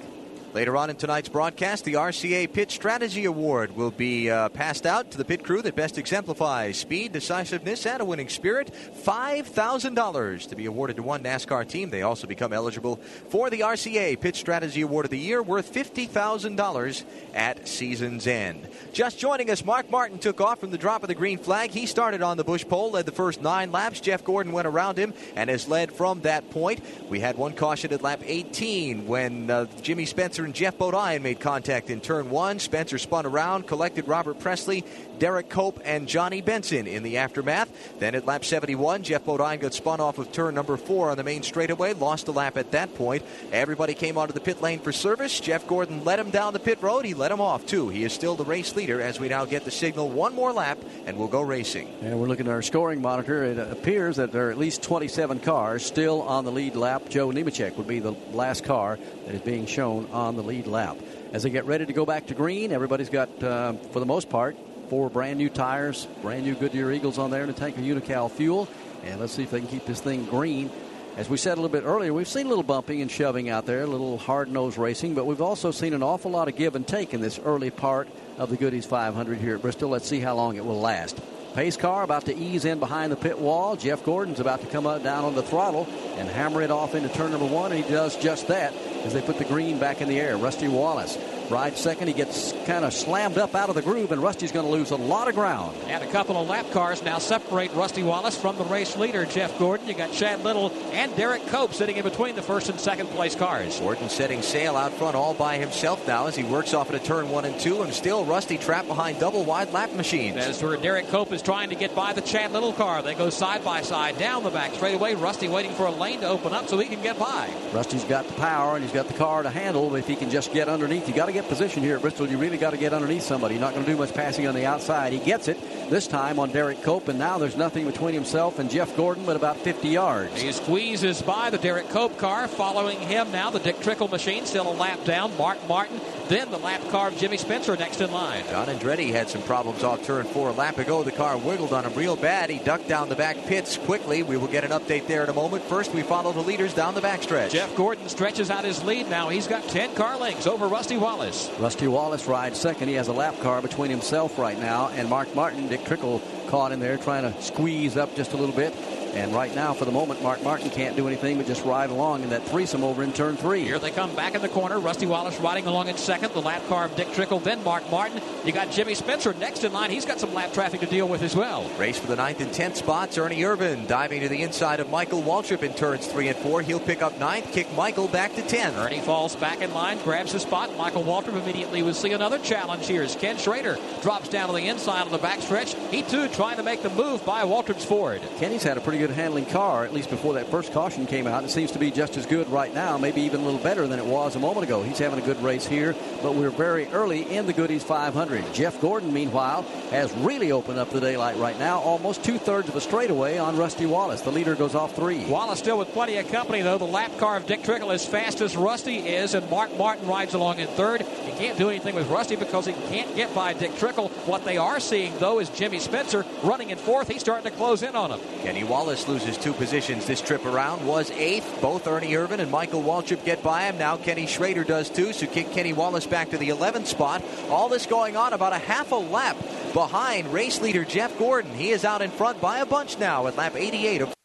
Later 0.51 0.75
on 0.77 0.89
in 0.89 0.95
tonight's 0.95 1.29
broadcast, 1.29 1.85
the 1.85 1.93
RCA 1.93 2.51
Pit 2.51 2.71
Strategy 2.71 3.25
Award 3.25 3.75
will 3.75 3.91
be 3.91 4.31
uh, 4.31 4.49
passed 4.49 4.87
out 4.87 5.11
to 5.11 5.17
the 5.19 5.23
pit 5.23 5.43
crew 5.43 5.61
that 5.61 5.75
best 5.75 5.99
exemplifies 5.99 6.75
speed, 6.75 7.11
decisiveness, 7.11 7.85
and 7.85 8.01
a 8.01 8.05
winning 8.05 8.29
spirit. 8.29 8.73
$5,000 8.73 10.49
to 10.49 10.55
be 10.55 10.65
awarded 10.65 10.95
to 10.95 11.03
one 11.03 11.21
NASCAR 11.21 11.69
team. 11.69 11.91
They 11.91 12.01
also 12.01 12.25
become 12.25 12.51
eligible 12.51 12.95
for 13.29 13.51
the 13.51 13.59
RCA 13.59 14.19
Pit 14.19 14.35
Strategy 14.35 14.81
Award 14.81 15.05
of 15.05 15.11
the 15.11 15.19
Year, 15.19 15.43
worth 15.43 15.71
$50,000 15.71 17.03
at 17.35 17.67
season's 17.67 18.25
end. 18.25 18.67
Just 18.91 19.19
joining 19.19 19.51
us, 19.51 19.63
Mark 19.63 19.91
Martin 19.91 20.17
took 20.17 20.41
off 20.41 20.59
from 20.59 20.71
the 20.71 20.79
drop 20.79 21.03
of 21.03 21.09
the 21.09 21.15
green 21.15 21.37
flag. 21.37 21.69
He 21.69 21.85
started 21.85 22.23
on 22.23 22.37
the 22.37 22.43
Busch 22.43 22.65
pole, 22.67 22.89
led 22.89 23.05
the 23.05 23.11
first 23.11 23.39
nine 23.43 23.71
laps. 23.71 24.01
Jeff 24.01 24.23
Gordon 24.23 24.51
went 24.51 24.65
around 24.65 24.97
him 24.97 25.13
and 25.35 25.47
has 25.47 25.67
led 25.67 25.91
from 25.91 26.21
that 26.21 26.49
point. 26.49 26.83
We 27.07 27.19
had 27.19 27.37
one 27.37 27.53
caution 27.53 27.93
at 27.93 28.01
lap 28.01 28.21
18 28.25 29.05
when 29.05 29.51
uh, 29.51 29.65
Jimmy 29.83 30.05
Spencer 30.05 30.38
Spencer 30.39 30.45
and 30.45 30.55
Geoff 30.55 30.77
Bodine 30.77 31.21
made 31.21 31.41
contact 31.41 31.89
in 31.89 31.99
turn 31.99 32.29
one. 32.29 32.59
Spencer 32.59 32.97
spun 32.97 33.25
around, 33.25 33.67
collected 33.67 34.07
Robert 34.07 34.39
Pressley, 34.39 34.85
Derrike 35.19 35.49
Cope, 35.49 35.81
and 35.83 36.07
Johnny 36.07 36.39
Benson 36.39 36.87
in 36.87 37.03
the 37.03 37.17
aftermath. 37.17 37.69
Then 37.99 38.15
at 38.15 38.25
lap 38.25 38.45
71, 38.45 39.03
Geoff 39.03 39.25
Bodine 39.25 39.59
got 39.59 39.73
spun 39.73 39.99
off 39.99 40.17
of 40.17 40.31
turn 40.31 40.55
number 40.55 40.77
four 40.77 41.09
on 41.09 41.17
the 41.17 41.25
main 41.25 41.43
straightaway, 41.43 41.93
lost 41.93 42.29
a 42.29 42.31
lap 42.31 42.55
at 42.55 42.71
that 42.71 42.95
point. 42.95 43.23
Everybody 43.51 43.93
came 43.93 44.17
onto 44.17 44.31
the 44.31 44.39
pit 44.39 44.61
lane 44.61 44.79
for 44.79 44.93
service. 44.93 45.41
Jeff 45.41 45.67
Gordon 45.67 46.05
led 46.05 46.19
him 46.19 46.29
down 46.29 46.53
the 46.53 46.59
pit 46.59 46.81
road. 46.81 47.03
He 47.03 47.13
let 47.13 47.33
him 47.33 47.41
off, 47.41 47.65
too. 47.65 47.89
He 47.89 48.05
is 48.05 48.13
still 48.13 48.35
the 48.35 48.45
race 48.45 48.77
leader 48.77 49.01
as 49.01 49.19
we 49.19 49.27
now 49.27 49.43
get 49.43 49.65
the 49.65 49.71
signal 49.71 50.07
one 50.07 50.33
more 50.33 50.53
lap 50.53 50.77
and 51.05 51.17
we'll 51.17 51.27
go 51.27 51.41
racing. 51.41 51.89
And 52.01 52.17
we're 52.17 52.27
looking 52.27 52.47
at 52.47 52.53
our 52.53 52.61
scoring 52.61 53.01
monitor. 53.01 53.43
It 53.43 53.57
appears 53.57 54.15
that 54.15 54.31
there 54.31 54.47
are 54.47 54.51
at 54.51 54.57
least 54.57 54.83
27 54.83 55.41
cars 55.41 55.85
still 55.85 56.21
on 56.21 56.45
the 56.45 56.51
lead 56.51 56.77
lap. 56.77 57.09
Joe 57.09 57.27
Nemechek 57.27 57.75
would 57.75 57.87
be 57.87 57.99
the 57.99 58.13
last 58.31 58.63
car 58.63 58.97
that 59.25 59.35
is 59.35 59.41
being 59.41 59.65
shown 59.65 60.07
on 60.13 60.28
the 60.35 60.43
lead 60.43 60.67
lap. 60.67 60.97
As 61.31 61.43
they 61.43 61.49
get 61.49 61.65
ready 61.65 61.85
to 61.85 61.93
go 61.93 62.05
back 62.05 62.27
to 62.27 62.33
green, 62.33 62.71
everybody's 62.71 63.09
got, 63.09 63.43
uh, 63.43 63.73
for 63.91 63.99
the 63.99 64.05
most 64.05 64.29
part, 64.29 64.57
four 64.89 65.09
brand 65.09 65.37
new 65.37 65.49
tires, 65.49 66.07
brand 66.21 66.43
new 66.43 66.55
Goodyear 66.55 66.91
Eagles 66.91 67.17
on 67.17 67.31
there, 67.31 67.41
and 67.41 67.49
a 67.51 67.53
tank 67.53 67.77
of 67.77 67.83
Unocal 67.83 68.31
fuel. 68.31 68.67
And 69.03 69.19
let's 69.19 69.33
see 69.33 69.43
if 69.43 69.51
they 69.51 69.59
can 69.59 69.67
keep 69.67 69.85
this 69.85 70.01
thing 70.01 70.25
green. 70.25 70.69
As 71.17 71.29
we 71.29 71.37
said 71.37 71.53
a 71.53 71.61
little 71.61 71.69
bit 71.69 71.85
earlier, 71.85 72.13
we've 72.13 72.27
seen 72.27 72.45
a 72.45 72.49
little 72.49 72.63
bumping 72.63 73.01
and 73.01 73.11
shoving 73.11 73.49
out 73.49 73.65
there, 73.65 73.81
a 73.83 73.87
little 73.87 74.17
hard 74.17 74.49
nose 74.49 74.77
racing, 74.77 75.15
but 75.15 75.25
we've 75.25 75.41
also 75.41 75.71
seen 75.71 75.93
an 75.93 76.01
awful 76.01 76.31
lot 76.31 76.47
of 76.47 76.55
give 76.55 76.75
and 76.75 76.87
take 76.87 77.13
in 77.13 77.21
this 77.21 77.39
early 77.39 77.71
part 77.71 78.07
of 78.37 78.49
the 78.49 78.55
Goody's 78.55 78.85
500 78.85 79.37
here 79.37 79.55
at 79.55 79.61
Bristol. 79.61 79.89
Let's 79.89 80.07
see 80.07 80.19
how 80.19 80.35
long 80.35 80.55
it 80.55 80.65
will 80.65 80.79
last. 80.79 81.19
Pace 81.53 81.77
car 81.77 82.03
about 82.03 82.25
to 82.25 82.37
ease 82.37 82.63
in 82.63 82.79
behind 82.79 83.11
the 83.11 83.15
pit 83.15 83.39
wall. 83.39 83.75
Jeff 83.75 84.03
Gordon's 84.03 84.39
about 84.39 84.61
to 84.61 84.67
come 84.67 84.85
up 84.85 85.03
down 85.03 85.25
on 85.25 85.33
the 85.35 85.41
throttle 85.41 85.87
and 86.15 86.29
hammer 86.29 86.61
it 86.61 86.71
off 86.71 86.93
into 86.95 87.09
turn 87.09 87.31
number 87.31 87.47
one, 87.47 87.71
and 87.71 87.83
he 87.83 87.89
does 87.89 88.15
just 88.17 88.47
that 88.47 88.73
as 89.03 89.13
they 89.13 89.21
put 89.21 89.37
the 89.37 89.45
green 89.45 89.79
back 89.79 89.99
in 90.01 90.07
the 90.07 90.19
air. 90.19 90.37
Rusty 90.37 90.67
Wallace 90.67 91.17
rides 91.49 91.79
second. 91.79 92.07
He 92.07 92.13
gets 92.13 92.53
kind 92.65 92.85
of 92.85 92.93
slammed 92.93 93.37
up 93.37 93.55
out 93.55 93.69
of 93.69 93.75
the 93.75 93.81
groove, 93.81 94.11
and 94.11 94.21
Rusty's 94.21 94.51
going 94.51 94.65
to 94.65 94.71
lose 94.71 94.91
a 94.91 94.95
lot 94.95 95.27
of 95.27 95.35
ground. 95.35 95.75
And 95.87 96.03
a 96.03 96.11
couple 96.11 96.37
of 96.37 96.47
lap 96.47 96.69
cars 96.71 97.03
now 97.03 97.17
separate 97.19 97.73
Rusty 97.73 98.03
Wallace 98.03 98.37
from 98.37 98.57
the 98.57 98.63
race 98.65 98.95
leader, 98.97 99.25
Jeff 99.25 99.57
Gordon. 99.57 99.87
You 99.87 99.93
got 99.93 100.11
Chad 100.11 100.43
Little 100.43 100.71
and 100.91 101.11
Derrike 101.13 101.47
Cope 101.47 101.73
sitting 101.73 101.97
in 101.97 102.03
between 102.03 102.35
the 102.35 102.41
first 102.41 102.69
and 102.69 102.79
second 102.79 103.07
place 103.07 103.35
cars. 103.35 103.79
Gordon 103.79 104.09
setting 104.09 104.41
sail 104.41 104.75
out 104.75 104.93
front 104.93 105.15
all 105.15 105.33
by 105.33 105.57
himself 105.57 106.07
now 106.07 106.27
as 106.27 106.35
he 106.35 106.43
works 106.43 106.73
off 106.73 106.91
into 106.91 107.05
turn 107.05 107.29
one 107.29 107.45
and 107.45 107.59
two, 107.59 107.81
and 107.81 107.93
still 107.93 108.25
Rusty 108.25 108.57
trapped 108.57 108.87
behind 108.87 109.19
double 109.19 109.43
wide 109.43 109.71
lap 109.71 109.91
machines. 109.93 110.37
As 110.37 110.59
for 110.59 110.75
Derrike 110.77 111.09
Cope 111.09 111.31
is 111.31 111.41
trying 111.41 111.69
to 111.69 111.75
get 111.75 111.95
by 111.95 112.13
the 112.13 112.21
Chad 112.21 112.51
Little 112.51 112.73
car. 112.73 113.01
They 113.01 113.15
go 113.15 113.29
side 113.29 113.63
by 113.63 113.81
side 113.81 114.17
down 114.17 114.43
the 114.43 114.49
back 114.49 114.73
straightaway. 114.73 115.15
Rusty 115.15 115.47
waiting 115.47 115.71
for 115.71 115.85
a 115.85 115.91
lane 115.91 116.21
to 116.21 116.27
open 116.27 116.53
up 116.53 116.67
so 116.67 116.77
he 116.77 116.87
can 116.87 117.01
get 117.01 117.17
by. 117.17 117.49
Rusty's 117.73 118.03
got 118.03 118.27
the 118.27 118.33
power 118.33 118.75
and 118.75 118.83
he's 118.83 118.93
got 118.93 119.07
the 119.07 119.13
car 119.13 119.43
to 119.43 119.49
handle. 119.49 119.95
If 119.95 120.07
he 120.07 120.15
can 120.15 120.29
just 120.29 120.53
get 120.53 120.67
underneath, 120.67 121.07
you 121.07 121.13
got 121.13 121.25
to 121.25 121.31
get 121.31 121.38
position 121.47 121.83
here 121.83 121.95
at 121.95 122.01
Bristol. 122.01 122.27
You 122.27 122.37
really 122.37 122.57
got 122.57 122.71
to 122.71 122.77
get 122.77 122.93
underneath 122.93 123.23
somebody. 123.23 123.57
Not 123.57 123.73
going 123.73 123.85
to 123.85 123.91
do 123.91 123.97
much 123.97 124.13
passing 124.13 124.47
on 124.47 124.55
the 124.55 124.65
outside. 124.65 125.13
He 125.13 125.19
gets 125.19 125.47
it 125.47 125.57
this 125.89 126.07
time 126.07 126.39
on 126.39 126.51
Derrike 126.51 126.83
Cope, 126.83 127.07
and 127.07 127.17
now 127.17 127.37
there's 127.37 127.57
nothing 127.57 127.85
between 127.85 128.13
himself 128.13 128.59
and 128.59 128.69
Jeff 128.69 128.95
Gordon 128.95 129.25
but 129.25 129.35
about 129.35 129.57
50 129.57 129.87
yards. 129.87 130.41
He 130.41 130.51
squeezes 130.51 131.21
by 131.21 131.49
the 131.49 131.57
Derrike 131.57 131.89
Cope 131.89 132.17
car. 132.17 132.47
Following 132.47 132.99
him 132.99 133.31
now, 133.31 133.49
the 133.49 133.59
Dick 133.59 133.79
Trickle 133.79 134.07
machine 134.07 134.45
still 134.45 134.69
a 134.69 134.73
lap 134.73 135.03
down. 135.05 135.35
Mark 135.37 135.57
Martin 135.67 135.99
then 136.29 136.51
the 136.51 136.57
lap 136.59 136.81
car 136.89 137.07
of 137.07 137.17
Jimmy 137.17 137.37
Spencer 137.37 137.75
next 137.75 138.01
in 138.01 138.11
line. 138.11 138.43
John 138.49 138.67
Andretti 138.67 139.11
had 139.11 139.29
some 139.29 139.41
problems 139.41 139.83
off 139.83 140.03
turn 140.03 140.25
four 140.25 140.49
a 140.49 140.53
lap 140.53 140.77
ago. 140.77 141.03
The 141.03 141.11
car 141.11 141.37
wiggled 141.37 141.73
on 141.73 141.85
him 141.85 141.93
real 141.95 142.15
bad. 142.15 142.49
He 142.49 142.59
ducked 142.59 142.87
down 142.87 143.09
the 143.09 143.15
back 143.15 143.35
pits 143.47 143.77
quickly. 143.77 144.21
We 144.21 144.37
will 144.37 144.47
get 144.47 144.63
an 144.63 144.71
update 144.71 145.07
there 145.07 145.23
in 145.23 145.29
a 145.29 145.33
moment. 145.33 145.63
First, 145.63 145.91
we 145.93 146.03
follow 146.03 146.31
the 146.31 146.41
leaders 146.41 146.73
down 146.73 146.93
the 146.93 147.01
backstretch. 147.01 147.51
Jeff 147.51 147.75
Gordon 147.75 148.07
stretches 148.09 148.51
out 148.51 148.63
his 148.63 148.83
lead 148.83 149.09
now. 149.09 149.29
He's 149.29 149.47
got 149.47 149.63
10 149.63 149.95
car 149.95 150.17
lengths 150.17 150.45
over 150.45 150.67
Rusty 150.67 150.97
Wallace. 150.97 151.49
Rusty 151.59 151.87
Wallace 151.87 152.27
rides 152.27 152.59
second. 152.59 152.87
He 152.87 152.93
has 152.93 153.07
a 153.07 153.13
lap 153.13 153.39
car 153.41 153.61
between 153.61 153.89
himself 153.89 154.37
right 154.37 154.59
now 154.59 154.89
and 154.89 155.09
Mark 155.09 155.33
Martin. 155.33 155.67
Dick 155.67 155.83
Trickle 155.85 156.21
caught 156.47 156.71
in 156.71 156.79
there 156.79 156.97
trying 156.97 157.23
to 157.31 157.41
squeeze 157.41 157.97
up 157.97 158.15
just 158.15 158.33
a 158.33 158.37
little 158.37 158.55
bit. 158.55 158.73
And 159.13 159.33
right 159.33 159.53
now, 159.55 159.73
for 159.73 159.85
the 159.85 159.91
moment, 159.91 160.21
Mark 160.21 160.43
Martin 160.43 160.69
can't 160.69 160.95
do 160.95 161.07
anything 161.07 161.37
but 161.37 161.47
just 161.47 161.65
ride 161.65 161.89
along 161.89 162.23
in 162.23 162.29
that 162.29 162.43
threesome 162.47 162.83
over 162.83 163.03
in 163.03 163.11
turn 163.11 163.37
three. 163.37 163.63
Here 163.63 163.79
they 163.79 163.91
come 163.91 164.15
back 164.15 164.35
in 164.35 164.41
the 164.41 164.49
corner. 164.49 164.79
Rusty 164.79 165.05
Wallace 165.05 165.39
riding 165.39 165.65
along 165.65 165.87
in 165.87 165.97
second. 165.97 166.33
The 166.33 166.41
lap 166.41 166.65
car 166.67 166.85
of 166.85 166.95
Dick 166.95 167.11
Trickle, 167.13 167.39
then 167.39 167.63
Mark 167.63 167.89
Martin. 167.89 168.21
You 168.45 168.51
got 168.51 168.71
Jimmy 168.71 168.93
Spencer 168.93 169.33
next 169.33 169.63
in 169.63 169.73
line. 169.73 169.89
He's 169.89 170.05
got 170.05 170.19
some 170.19 170.33
lap 170.33 170.53
traffic 170.53 170.79
to 170.81 170.85
deal 170.85 171.07
with 171.07 171.23
as 171.23 171.35
well. 171.35 171.67
Race 171.77 171.97
for 171.97 172.07
the 172.07 172.15
ninth 172.15 172.39
and 172.39 172.53
tenth 172.53 172.77
spots. 172.77 173.17
Ernie 173.17 173.37
Irvan 173.41 173.87
diving 173.87 174.21
to 174.21 174.29
the 174.29 174.41
inside 174.41 174.79
of 174.79 174.89
Michael 174.89 175.21
Waltrip 175.21 175.63
in 175.63 175.73
turns 175.73 176.07
three 176.07 176.27
and 176.27 176.37
four. 176.37 176.61
He'll 176.61 176.79
pick 176.79 177.01
up 177.01 177.17
ninth, 177.19 177.51
kick 177.51 177.73
Michael 177.75 178.07
back 178.07 178.35
to 178.35 178.41
10th. 178.41 178.77
Ernie 178.77 179.01
falls 179.01 179.35
back 179.35 179.61
in 179.61 179.73
line, 179.73 179.97
grabs 180.03 180.33
the 180.33 180.39
spot. 180.39 180.75
Michael 180.77 181.03
Waltrip 181.03 181.41
immediately 181.41 181.81
will 181.81 181.93
see 181.93 182.13
another 182.13 182.37
challenge 182.39 182.87
here 182.87 183.01
as 183.01 183.15
Ken 183.15 183.37
Schrader 183.37 183.77
drops 184.01 184.29
down 184.29 184.47
to 184.47 184.53
the 184.53 184.67
inside 184.67 185.03
of 185.03 185.11
the 185.11 185.19
backstretch. 185.19 185.75
He 185.89 186.03
too 186.03 186.27
trying 186.29 186.57
to 186.57 186.63
make 186.63 186.83
the 186.83 186.89
move 186.89 187.25
by 187.25 187.43
Waltrip's 187.43 187.85
Ford. 187.85 188.21
Kenny's 188.37 188.63
had 188.63 188.77
a 188.77 188.81
pretty 188.81 188.98
good 188.99 189.09
handling 189.11 189.45
car, 189.45 189.85
at 189.85 189.93
least 189.93 190.09
before 190.09 190.33
that 190.33 190.51
first 190.51 190.73
caution 190.73 191.05
came 191.05 191.25
out. 191.25 191.43
It 191.45 191.49
seems 191.49 191.71
to 191.71 191.79
be 191.79 191.89
just 191.89 192.17
as 192.17 192.25
good 192.25 192.49
right 192.49 192.73
now, 192.73 192.97
maybe 192.97 193.21
even 193.21 193.39
a 193.39 193.43
little 193.43 193.59
better 193.61 193.87
than 193.87 193.97
it 193.97 194.05
was 194.05 194.35
a 194.35 194.39
moment 194.39 194.65
ago. 194.65 194.83
He's 194.83 194.99
having 194.99 195.19
a 195.19 195.25
good 195.25 195.41
race 195.41 195.65
here, 195.65 195.95
but 196.21 196.35
we're 196.35 196.49
very 196.49 196.85
early 196.87 197.21
in 197.33 197.45
the 197.45 197.53
Goody's 197.53 197.83
500. 197.83 198.53
Jeff 198.53 198.79
Gordon, 198.81 199.13
meanwhile, 199.13 199.61
has 199.91 200.11
really 200.17 200.51
opened 200.51 200.79
up 200.79 200.89
the 200.89 200.99
daylight 200.99 201.37
right 201.37 201.57
now, 201.57 201.79
almost 201.79 202.23
two 202.25 202.37
thirds 202.37 202.67
of 202.67 202.75
a 202.75 202.81
straightaway 202.81 203.37
on 203.37 203.55
Rusty 203.55 203.85
Wallace. 203.85 204.21
The 204.21 204.31
leader 204.31 204.53
goes 204.55 204.75
off 204.75 204.95
three. 204.95 205.25
Wallace 205.25 205.59
still 205.59 205.77
with 205.77 205.87
plenty 205.93 206.17
of 206.17 206.29
company, 206.29 206.61
though. 206.61 206.77
The 206.77 206.83
lap 206.83 207.17
car 207.17 207.37
of 207.37 207.45
Dick 207.45 207.63
Trickle 207.63 207.91
as 207.91 208.05
fast 208.05 208.41
as 208.41 208.57
Rusty 208.57 208.97
is, 208.97 209.33
and 209.33 209.49
Mark 209.49 209.75
Martin 209.77 210.07
rides 210.07 210.33
along 210.33 210.59
in 210.59 210.67
third. 210.67 211.01
He 211.01 211.31
can't 211.31 211.57
do 211.57 211.69
anything 211.69 211.95
with 211.95 212.09
Rusty 212.09 212.35
because 212.35 212.65
he 212.65 212.73
can't 212.73 213.15
get 213.15 213.33
by 213.33 213.53
Dick 213.53 213.77
Trickle. 213.77 214.09
What 214.25 214.43
they 214.43 214.57
are 214.57 214.81
seeing, 214.81 215.17
though, 215.19 215.39
is 215.39 215.49
Jimmy 215.49 215.79
Spencer 215.79 216.25
running 216.43 216.71
in 216.71 216.77
fourth. 216.77 217.07
He's 217.07 217.21
starting 217.21 217.49
to 217.49 217.57
close 217.57 217.81
in 217.81 217.95
on 217.95 218.11
him. 218.11 218.19
Kenny 218.41 218.63
Wallace 218.63 218.88
loses 218.89 219.37
two 219.37 219.53
positions 219.53 220.05
this 220.05 220.21
trip 220.21 220.45
around, 220.45 220.85
was 220.85 221.11
eighth. 221.11 221.61
Both 221.61 221.87
Ernie 221.87 222.11
Irvan 222.11 222.39
and 222.39 222.49
Michael 222.49 222.81
Waltrip 222.81 223.23
get 223.23 223.43
by 223.43 223.63
him. 223.63 223.77
Now 223.77 223.97
Kenny 223.97 224.25
Schrader 224.25 224.63
does 224.63 224.89
too, 224.89 225.13
so 225.13 225.27
kick 225.27 225.51
Kenny 225.51 225.73
Wallace 225.73 226.07
back 226.07 226.31
to 226.31 226.37
the 226.37 226.49
11th 226.49 226.87
spot. 226.87 227.23
All 227.49 227.69
this 227.69 227.85
going 227.85 228.17
on 228.17 228.33
about 228.33 228.53
a 228.53 228.57
half 228.57 228.91
a 228.91 228.95
lap 228.95 229.37
behind 229.73 230.33
race 230.33 230.59
leader 230.59 230.83
Jeff 230.83 231.17
Gordon. 231.19 231.53
He 231.53 231.69
is 231.69 231.85
out 231.85 232.01
in 232.01 232.09
front 232.09 232.41
by 232.41 232.59
a 232.59 232.65
bunch 232.65 232.97
now 232.97 233.27
at 233.27 233.37
lap 233.37 233.55
88 233.55 234.01
of 234.01 234.18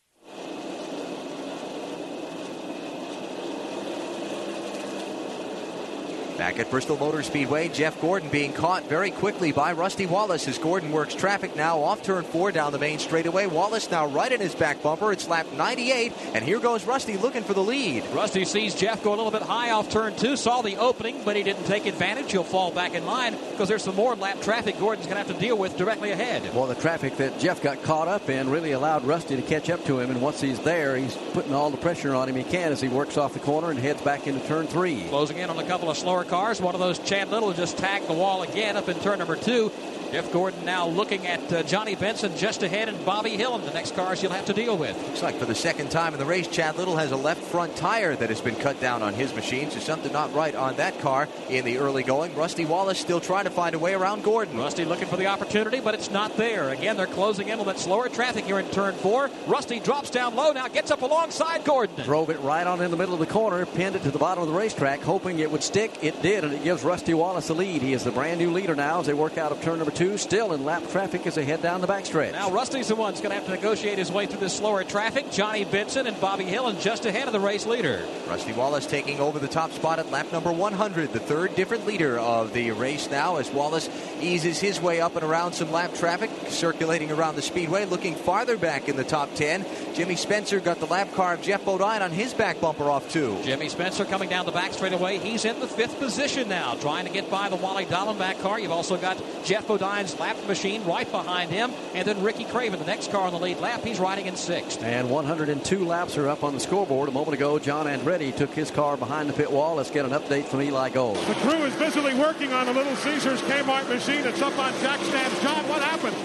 Back 6.37 6.59
at 6.59 6.69
Bristol 6.69 6.99
Motor 6.99 7.23
Speedway, 7.23 7.69
Jeff 7.69 8.01
Gordon 8.01 8.29
being 8.29 8.53
caught 8.53 8.89
very 8.89 9.13
quickly 9.13 9.53
by 9.53 9.73
Rusty 9.73 10.05
Wallace 10.05 10.49
as 10.49 10.59
Gordon 10.59 10.91
works 10.91 11.15
traffic 11.15 11.55
now 11.55 11.79
off 11.79 12.03
turn 12.03 12.25
four 12.25 12.51
down 12.51 12.73
the 12.73 12.79
main 12.79 12.99
straightaway. 12.99 13.47
Wallace 13.47 13.89
now 13.89 14.07
right 14.07 14.33
in 14.33 14.41
his 14.41 14.55
back 14.55 14.83
bumper. 14.83 15.13
It's 15.13 15.29
lap 15.29 15.47
98, 15.57 16.13
and 16.35 16.45
here 16.45 16.59
goes 16.59 16.85
Rusty 16.87 17.17
looking 17.17 17.45
for 17.45 17.55
the 17.55 17.63
lead. 17.63 18.05
Rusty 18.09 18.45
sees 18.45 18.75
Jeff 18.75 19.05
go 19.05 19.11
a 19.11 19.17
little 19.17 19.31
bit 19.31 19.43
high 19.43 19.71
off 19.71 19.91
turn 19.91 20.17
two, 20.17 20.37
saw 20.37 20.61
the 20.61 20.77
opening, 20.77 21.23
but 21.25 21.37
he 21.37 21.45
didn't 21.45 21.65
take 21.67 21.87
advantage. 21.87 22.33
He'll 22.33 22.43
fall 22.43 22.73
back 22.73 22.95
in 22.95 23.07
line 23.07 23.37
because 23.53 23.69
there's 23.69 23.85
some 23.85 23.95
more 23.95 24.17
lap 24.17 24.41
traffic 24.43 24.77
Gordon's 24.81 25.07
going 25.07 25.23
to 25.23 25.29
have 25.29 25.37
to 25.37 25.41
deal 25.41 25.57
with 25.57 25.77
directly 25.77 26.11
ahead. 26.11 26.53
Well, 26.53 26.67
the 26.67 26.75
traffic 26.75 27.17
that 27.19 27.39
Jeff 27.39 27.63
got 27.63 27.85
caught 27.85 28.09
up 28.09 28.29
in 28.29 28.51
really 28.51 28.73
allowed 28.73 29.05
Rusty 29.05 29.37
to 29.37 29.43
catch 29.43 29.71
up 29.71 29.85
to 29.85 30.01
him, 30.01 30.11
and 30.11 30.21
once 30.21 30.41
he's 30.41 30.59
there, 30.61 30.97
he's 30.97 31.17
putting 31.33 31.55
all 31.55 31.71
the 31.71 31.77
pressure 31.77 32.13
on 32.13 32.29
him 32.29 32.35
he 32.35 32.43
can 32.43 32.73
as 32.73 32.81
he 32.81 32.89
works 32.89 33.17
off 33.17 33.35
the 33.35 33.39
corner 33.39 33.71
and 33.71 33.79
heads 33.79 34.03
back 34.03 34.27
into 34.27 34.45
turn 34.49 34.67
three. 34.67 35.05
Closing 35.09 35.39
in 35.39 35.49
on 35.49 35.59
a 35.61 35.65
couple 35.65 35.89
of 35.89 35.97
slower 35.97 36.24
cars. 36.25 36.61
One 36.61 36.75
of 36.75 36.81
those, 36.81 36.99
Chad 36.99 37.31
Little, 37.31 37.53
just 37.53 37.79
tagged 37.79 38.09
the 38.09 38.15
wall 38.15 38.43
again 38.43 38.77
up 38.77 38.89
in 38.89 38.99
turn 39.01 39.19
number 39.19 39.37
two. 39.37 39.71
Jeff 40.15 40.31
Gordon 40.31 40.65
now 40.65 40.87
looking 40.87 41.27
at 41.27 41.53
uh, 41.53 41.65
Johnny 41.65 41.97
Benson 41.97 42.37
just 42.37 42.63
ahead 42.63 42.89
and 42.89 43.05
Bobby 43.05 43.31
Hillin 43.31 43.65
the 43.65 43.73
next 43.73 43.97
cars 43.97 44.21
he'll 44.21 44.31
have 44.31 44.47
to 44.47 44.53
deal 44.53 44.79
with. 44.79 44.97
Looks 45.09 45.25
like 45.25 45.35
for 45.35 45.45
the 45.45 45.57
second 45.57 45.91
time 45.91 46.13
in 46.13 46.21
the 46.21 46.25
race, 46.25 46.47
Chad 46.47 46.77
Little 46.77 46.97
has 46.97 47.11
a 47.11 47.17
left 47.17 47.43
front 47.43 47.75
tire 47.75 48.15
that 48.15 48.29
has 48.29 48.41
been 48.41 48.55
cut 48.55 48.81
down 48.81 49.03
on 49.03 49.13
his 49.13 49.35
machine, 49.35 49.73
so 49.73 49.81
something 49.81 50.13
not 50.13 50.33
right 50.33 50.55
on 50.55 50.77
that 50.77 51.01
car 51.01 51.29
in 51.51 51.65
the 51.65 51.79
early 51.79 52.05
going. 52.05 52.33
Rusty 52.37 52.65
Wallace 52.65 53.01
still 53.01 53.19
trying 53.19 53.43
to 53.43 53.51
find 53.51 53.75
a 53.75 53.79
way 53.81 53.93
around 53.93 54.23
Gordon. 54.23 54.57
Rusty 54.57 54.85
looking 54.85 55.09
for 55.09 55.17
the 55.17 55.27
opportunity, 55.27 55.81
but 55.81 55.95
it's 55.95 56.13
not 56.13 56.37
there. 56.37 56.69
Again, 56.69 56.97
they're 56.97 57.09
closing 57.09 57.49
in 57.49 57.59
on 57.59 57.67
that 57.67 57.81
slower 57.81 58.09
traffic 58.09 58.45
here 58.45 58.61
in 58.61 58.71
turn 58.71 58.95
four. 58.95 59.31
Rusty 59.49 59.81
drops 59.81 60.11
down 60.11 60.37
low 60.37 60.53
now, 60.53 60.69
gets 60.69 60.93
up 60.93 61.03
alongside 61.03 61.65
Gordon. 61.65 62.05
Drove 62.05 62.31
it 62.31 62.39
right 62.39 62.69
on 62.69 62.81
in 62.81 62.93
the 62.93 62.97
middle 62.97 63.15
of 63.15 63.21
the 63.21 63.27
corner, 63.27 63.67
pinned 63.67 63.97
it 63.97 64.05
to 64.05 64.13
the 64.13 64.21
bottom 64.21 64.43
of 64.43 64.49
the 64.49 64.55
racetrack, 64.55 65.01
hoping 65.01 65.41
it 65.41 65.51
would 65.51 65.65
stick. 65.65 65.91
It 66.03 66.23
did, 66.23 66.45
and 66.45 66.53
it 66.53 66.63
gives 66.63 66.85
Rusty 66.85 67.15
Wallace 67.15 67.49
the 67.49 67.55
lead. 67.57 67.83
He 67.83 67.95
is 67.95 68.05
the 68.05 68.13
brand 68.13 68.39
new 68.39 68.53
leader 68.53 68.77
now 68.77 69.01
as 69.01 69.07
they 69.07 69.13
work 69.13 69.39
out 69.39 69.51
of 69.51 69.61
turn 69.61 69.79
number 69.79 69.91
two 69.91 70.04
two, 70.05 70.19
still 70.19 70.53
in 70.53 70.65
lap 70.65 70.83
traffic 70.91 71.27
as 71.27 71.35
they 71.35 71.45
head 71.45 71.63
down 71.63 71.81
the 71.81 71.87
backstretch. 71.87 72.33
Now 72.33 72.51
Rusty's 72.51 72.89
the 72.89 72.95
one 72.95 73.13
who's 73.13 73.21
going 73.21 73.31
to 73.31 73.37
have 73.37 73.47
to 73.47 73.53
negotiate 73.53 73.99
his 73.99 74.13
way 74.13 74.27
through 74.27 74.41
this 74.41 74.55
slower 74.55 74.85
traffic. 74.85 75.31
Johnny 75.31 75.65
Benson 75.65 76.07
and 76.07 76.21
Bobby 76.21 76.45
Hillin 76.45 76.79
just 76.81 77.07
ahead 77.07 77.27
of 77.27 77.33
the 77.33 77.41
race 77.41 77.67
leader. 77.67 78.05
Rusty 78.29 78.53
Wallace 78.53 78.87
taking 78.87 79.21
over 79.21 79.39
the 79.39 79.49
top 79.49 79.73
spot 79.73 79.99
at 79.99 80.11
lap 80.11 80.31
number 80.33 80.53
100, 80.53 81.13
the 81.13 81.21
third 81.21 81.55
different 81.55 81.87
leader 81.87 82.19
of 82.19 82.53
the 82.53 82.71
race 82.73 83.11
now 83.11 83.37
as 83.37 83.51
Wallace 83.51 83.89
eases 84.21 84.59
his 84.59 84.81
way 84.81 85.01
up 85.01 85.15
and 85.17 85.25
around 85.25 85.55
some 85.55 85.73
lap 85.73 85.95
traffic, 85.95 86.31
circulating 86.49 87.11
around 87.11 87.37
the 87.37 87.43
speedway, 87.43 87.87
looking 87.87 88.15
farther 88.15 88.57
back 88.57 88.89
in 88.89 88.97
the 88.97 89.05
top 89.05 89.35
10. 89.35 89.65
Jimmy 89.95 90.17
Spencer 90.17 90.61
got 90.61 90.81
the 90.81 90.87
lap 90.87 91.13
car 91.15 91.35
of 91.35 91.43
Geoff 91.43 91.65
Bodine 91.65 92.03
on 92.03 92.11
his 92.11 92.35
back 92.35 92.61
bumper 92.61 92.91
off 92.91 93.11
too. 93.11 93.39
Jimmy 93.45 93.69
Spencer 93.69 94.05
coming 94.05 94.29
down 94.29 94.45
the 94.45 94.53
back 94.53 94.73
straightaway. 94.73 95.19
He's 95.19 95.45
in 95.45 95.61
the 95.61 95.69
fifth 95.69 95.99
position 95.99 96.49
now, 96.49 96.75
trying 96.75 97.07
to 97.07 97.13
get 97.13 97.31
by 97.31 97.49
the 97.49 97.57
Wally 97.57 97.87
Dallenbach 97.87 98.41
car. 98.43 98.61
You've 98.61 98.73
also 98.73 98.97
got 98.97 99.23
Geoff 99.45 99.67
Bodine's 99.95 100.19
lap 100.19 100.37
machine 100.49 100.85
right 100.87 101.09
behind 101.09 101.53
him, 101.53 101.71
and 101.95 102.05
then 102.05 102.21
Ricky 102.21 102.43
Craven, 102.43 102.81
the 102.81 102.85
next 102.85 103.13
car 103.13 103.29
on 103.29 103.33
the 103.33 103.39
lead 103.39 103.61
lap. 103.61 103.85
He's 103.85 104.01
riding 104.01 104.27
in 104.27 104.35
sixth. 104.35 104.83
And 104.83 105.09
102 105.09 105.85
laps 105.85 106.17
are 106.17 106.29
up 106.29 106.43
on 106.43 106.53
the 106.53 106.59
scoreboard. 106.59 107.09
A 107.09 107.13
moment 107.13 107.35
ago, 107.35 107.61
John 107.61 107.87
Andretti 107.87 108.35
took 108.35 108.51
his 108.51 108.73
car 108.73 108.97
behind 108.97 109.29
the 109.29 109.35
pit 109.35 109.53
wall. 109.53 109.77
Let's 109.77 109.93
get 109.93 110.05
an 110.05 110.11
update 110.11 110.47
from 110.47 110.63
Eli 110.63 110.89
Gold. 110.89 111.19
The 111.19 111.35
crew 111.35 111.63
is 111.63 111.73
busily 111.77 112.13
working 112.15 112.53
on 112.53 112.67
a 112.67 112.73
Little 112.73 112.97
Caesars 112.97 113.41
Kmart 113.43 113.89
machine. 113.89 114.27
It's 114.27 114.43
up 114.43 114.59
on 114.59 114.73
jack 114.81 114.99
stands. 114.99 115.41
John, 115.43 115.69
what 115.69 115.81
happened? 115.81 116.17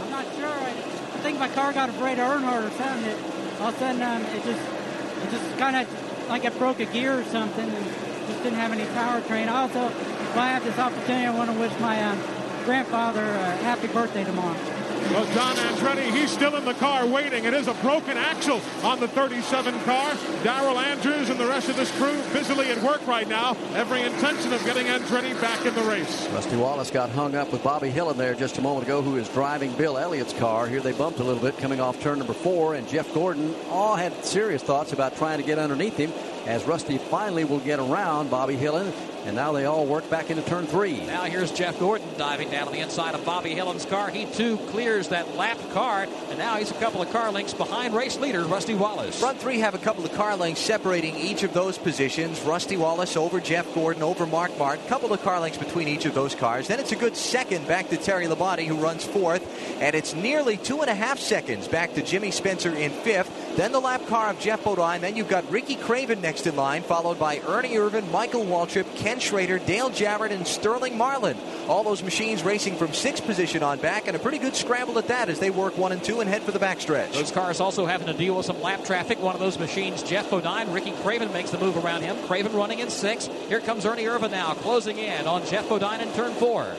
I'm 0.00 0.10
not 0.10 0.24
sure. 0.36 0.46
I, 0.46 0.68
I 0.68 1.18
think 1.18 1.40
my 1.40 1.48
car 1.48 1.72
got 1.72 1.88
afraid 1.88 2.20
of 2.20 2.28
Earnhardt 2.28 2.68
or 2.68 2.70
something. 2.76 3.04
It, 3.04 3.18
all 3.60 3.70
of 3.70 3.74
a 3.74 3.78
sudden, 3.80 4.00
um, 4.00 4.22
it 4.26 4.44
just 4.44 4.62
it 5.24 5.30
just 5.32 5.58
kind 5.58 5.74
of 5.74 6.28
like 6.28 6.44
it 6.44 6.56
broke 6.56 6.78
a 6.78 6.86
gear 6.86 7.18
or 7.18 7.24
something 7.24 7.68
and 7.68 7.84
just 8.28 8.44
didn't 8.44 8.60
have 8.60 8.70
any 8.70 8.84
powertrain. 8.84 9.48
Also, 9.48 9.88
if 9.88 10.36
I 10.36 10.50
have 10.50 10.62
this 10.62 10.78
opportunity, 10.78 11.26
I 11.26 11.36
want 11.36 11.50
to 11.50 11.58
wish 11.58 11.76
my 11.80 12.00
um, 12.04 12.37
grandfather 12.64 13.24
a 13.24 13.56
happy 13.56 13.88
birthday 13.88 14.24
tomorrow. 14.24 14.56
Well, 15.10 15.24
John 15.32 15.56
Andretti, 15.56 16.10
he's 16.12 16.30
still 16.30 16.54
in 16.56 16.66
the 16.66 16.74
car 16.74 17.06
waiting. 17.06 17.44
It 17.44 17.54
is 17.54 17.66
a 17.66 17.72
broken 17.74 18.18
axle 18.18 18.60
on 18.82 19.00
the 19.00 19.08
37 19.08 19.80
car. 19.80 20.12
Daryl 20.42 20.76
Andrews 20.76 21.30
and 21.30 21.40
the 21.40 21.46
rest 21.46 21.70
of 21.70 21.76
this 21.76 21.90
crew 21.96 22.20
busily 22.32 22.70
at 22.70 22.82
work 22.82 23.06
right 23.06 23.26
now. 23.26 23.56
Every 23.74 24.02
intention 24.02 24.52
of 24.52 24.62
getting 24.66 24.86
Andretti 24.86 25.40
back 25.40 25.64
in 25.64 25.74
the 25.74 25.82
race. 25.82 26.28
Rusty 26.28 26.56
Wallace 26.56 26.90
got 26.90 27.08
hung 27.10 27.34
up 27.34 27.50
with 27.52 27.62
Bobby 27.62 27.90
Hillin 27.90 28.12
in 28.12 28.18
there 28.18 28.34
just 28.34 28.58
a 28.58 28.62
moment 28.62 28.84
ago, 28.86 29.00
who 29.00 29.16
is 29.16 29.28
driving 29.30 29.72
Bill 29.72 29.96
Elliott's 29.96 30.34
car. 30.34 30.66
Here 30.66 30.80
they 30.80 30.92
bumped 30.92 31.20
a 31.20 31.24
little 31.24 31.42
bit 31.42 31.56
coming 31.56 31.80
off 31.80 31.98
turn 32.00 32.18
number 32.18 32.34
four, 32.34 32.74
and 32.74 32.86
Jeff 32.86 33.12
Gordon 33.14 33.54
all 33.70 33.96
had 33.96 34.12
serious 34.24 34.62
thoughts 34.62 34.92
about 34.92 35.16
trying 35.16 35.38
to 35.38 35.44
get 35.44 35.58
underneath 35.58 35.96
him 35.96 36.12
as 36.48 36.64
Rusty 36.64 36.96
finally 36.98 37.44
will 37.44 37.60
get 37.60 37.78
around 37.78 38.30
Bobby 38.30 38.56
Hillin. 38.56 38.90
and 39.28 39.36
now 39.36 39.52
they 39.52 39.66
all 39.66 39.84
work 39.84 40.08
back 40.08 40.30
into 40.30 40.42
turn 40.42 40.66
three. 40.66 41.04
Now 41.04 41.24
here's 41.24 41.52
Jeff 41.52 41.78
Gordon 41.78 42.08
diving 42.16 42.50
down 42.50 42.66
on 42.66 42.72
the 42.72 42.80
inside 42.80 43.14
of 43.14 43.24
Bobby 43.26 43.50
Hillin's 43.50 43.84
car. 43.84 44.08
He 44.08 44.24
too 44.24 44.56
clears 44.70 45.08
that 45.08 45.36
lap 45.36 45.58
car, 45.74 46.06
and 46.30 46.38
now 46.38 46.56
he's 46.56 46.70
a 46.70 46.74
couple 46.74 47.02
of 47.02 47.10
car 47.12 47.30
lengths 47.30 47.52
behind 47.52 47.94
race 47.94 48.18
leader 48.18 48.44
Rusty 48.44 48.74
Wallace. 48.74 49.20
Front 49.20 49.38
three 49.38 49.58
have 49.58 49.74
a 49.74 49.78
couple 49.78 50.02
of 50.02 50.12
car 50.14 50.34
lengths 50.34 50.62
separating 50.62 51.14
each 51.16 51.42
of 51.42 51.52
those 51.52 51.76
positions. 51.76 52.40
Rusty 52.40 52.78
Wallace 52.78 53.18
over 53.18 53.38
Jeff 53.38 53.72
Gordon 53.74 54.02
over 54.02 54.24
Mark 54.26 54.56
Martin. 54.58 54.86
Couple 54.86 55.12
of 55.12 55.20
car 55.22 55.40
lengths 55.40 55.58
between 55.58 55.88
each 55.88 56.06
of 56.06 56.14
those 56.14 56.34
cars. 56.34 56.68
Then 56.68 56.80
it's 56.80 56.92
a 56.92 56.96
good 56.96 57.16
second 57.16 57.68
back 57.68 57.90
to 57.90 57.98
Terry 57.98 58.26
Labonte, 58.26 58.66
who 58.66 58.76
runs 58.76 59.04
fourth, 59.04 59.46
and 59.82 59.94
it's 59.94 60.14
nearly 60.14 60.56
two 60.56 60.80
and 60.80 60.88
a 60.88 60.94
half 60.94 61.18
seconds 61.18 61.68
back 61.68 61.92
to 61.94 62.02
Jimmy 62.02 62.30
Spencer 62.30 62.74
in 62.74 62.90
fifth. 62.90 63.56
Then 63.56 63.72
the 63.72 63.80
lap 63.80 64.06
car 64.06 64.30
of 64.30 64.40
Geoff 64.40 64.64
Bodine. 64.64 65.02
Then 65.02 65.16
you've 65.16 65.28
got 65.28 65.50
Ricky 65.50 65.74
Craven 65.74 66.22
next 66.22 66.37
in 66.46 66.56
line, 66.56 66.82
followed 66.82 67.18
by 67.18 67.40
Ernie 67.40 67.74
Irvan, 67.74 68.10
Michael 68.10 68.44
Waltrip, 68.44 68.96
Ken 68.96 69.18
Schrader, 69.18 69.58
Dale 69.58 69.90
Jarrett, 69.90 70.32
and 70.32 70.46
Sterling 70.46 70.96
Marlin. 70.96 71.36
All 71.68 71.82
those 71.82 72.02
machines 72.02 72.42
racing 72.42 72.76
from 72.76 72.92
sixth 72.92 73.24
position 73.24 73.62
on 73.62 73.78
back, 73.78 74.06
and 74.06 74.16
a 74.16 74.18
pretty 74.18 74.38
good 74.38 74.54
scramble 74.54 74.98
at 74.98 75.08
that 75.08 75.28
as 75.28 75.40
they 75.40 75.50
work 75.50 75.76
one 75.76 75.92
and 75.92 76.02
two 76.02 76.20
and 76.20 76.28
head 76.28 76.42
for 76.42 76.52
the 76.52 76.58
backstretch. 76.58 77.12
Those 77.12 77.30
cars 77.30 77.60
also 77.60 77.86
having 77.86 78.06
to 78.06 78.14
deal 78.14 78.36
with 78.36 78.46
some 78.46 78.60
lap 78.60 78.84
traffic. 78.84 79.20
One 79.20 79.34
of 79.34 79.40
those 79.40 79.58
machines, 79.58 80.02
Geoff 80.02 80.30
Bodine. 80.30 80.72
Ricky 80.72 80.92
Craven 81.02 81.32
makes 81.32 81.50
the 81.50 81.58
move 81.58 81.82
around 81.82 82.02
him. 82.02 82.16
Craven 82.26 82.52
running 82.52 82.78
in 82.78 82.90
sixth. 82.90 83.30
Here 83.48 83.60
comes 83.60 83.84
Ernie 83.84 84.04
Irvan 84.04 84.30
now, 84.30 84.54
closing 84.54 84.98
in 84.98 85.26
on 85.26 85.44
Geoff 85.46 85.68
Bodine 85.68 86.00
in 86.00 86.12
turn 86.14 86.32
four. 86.34 86.76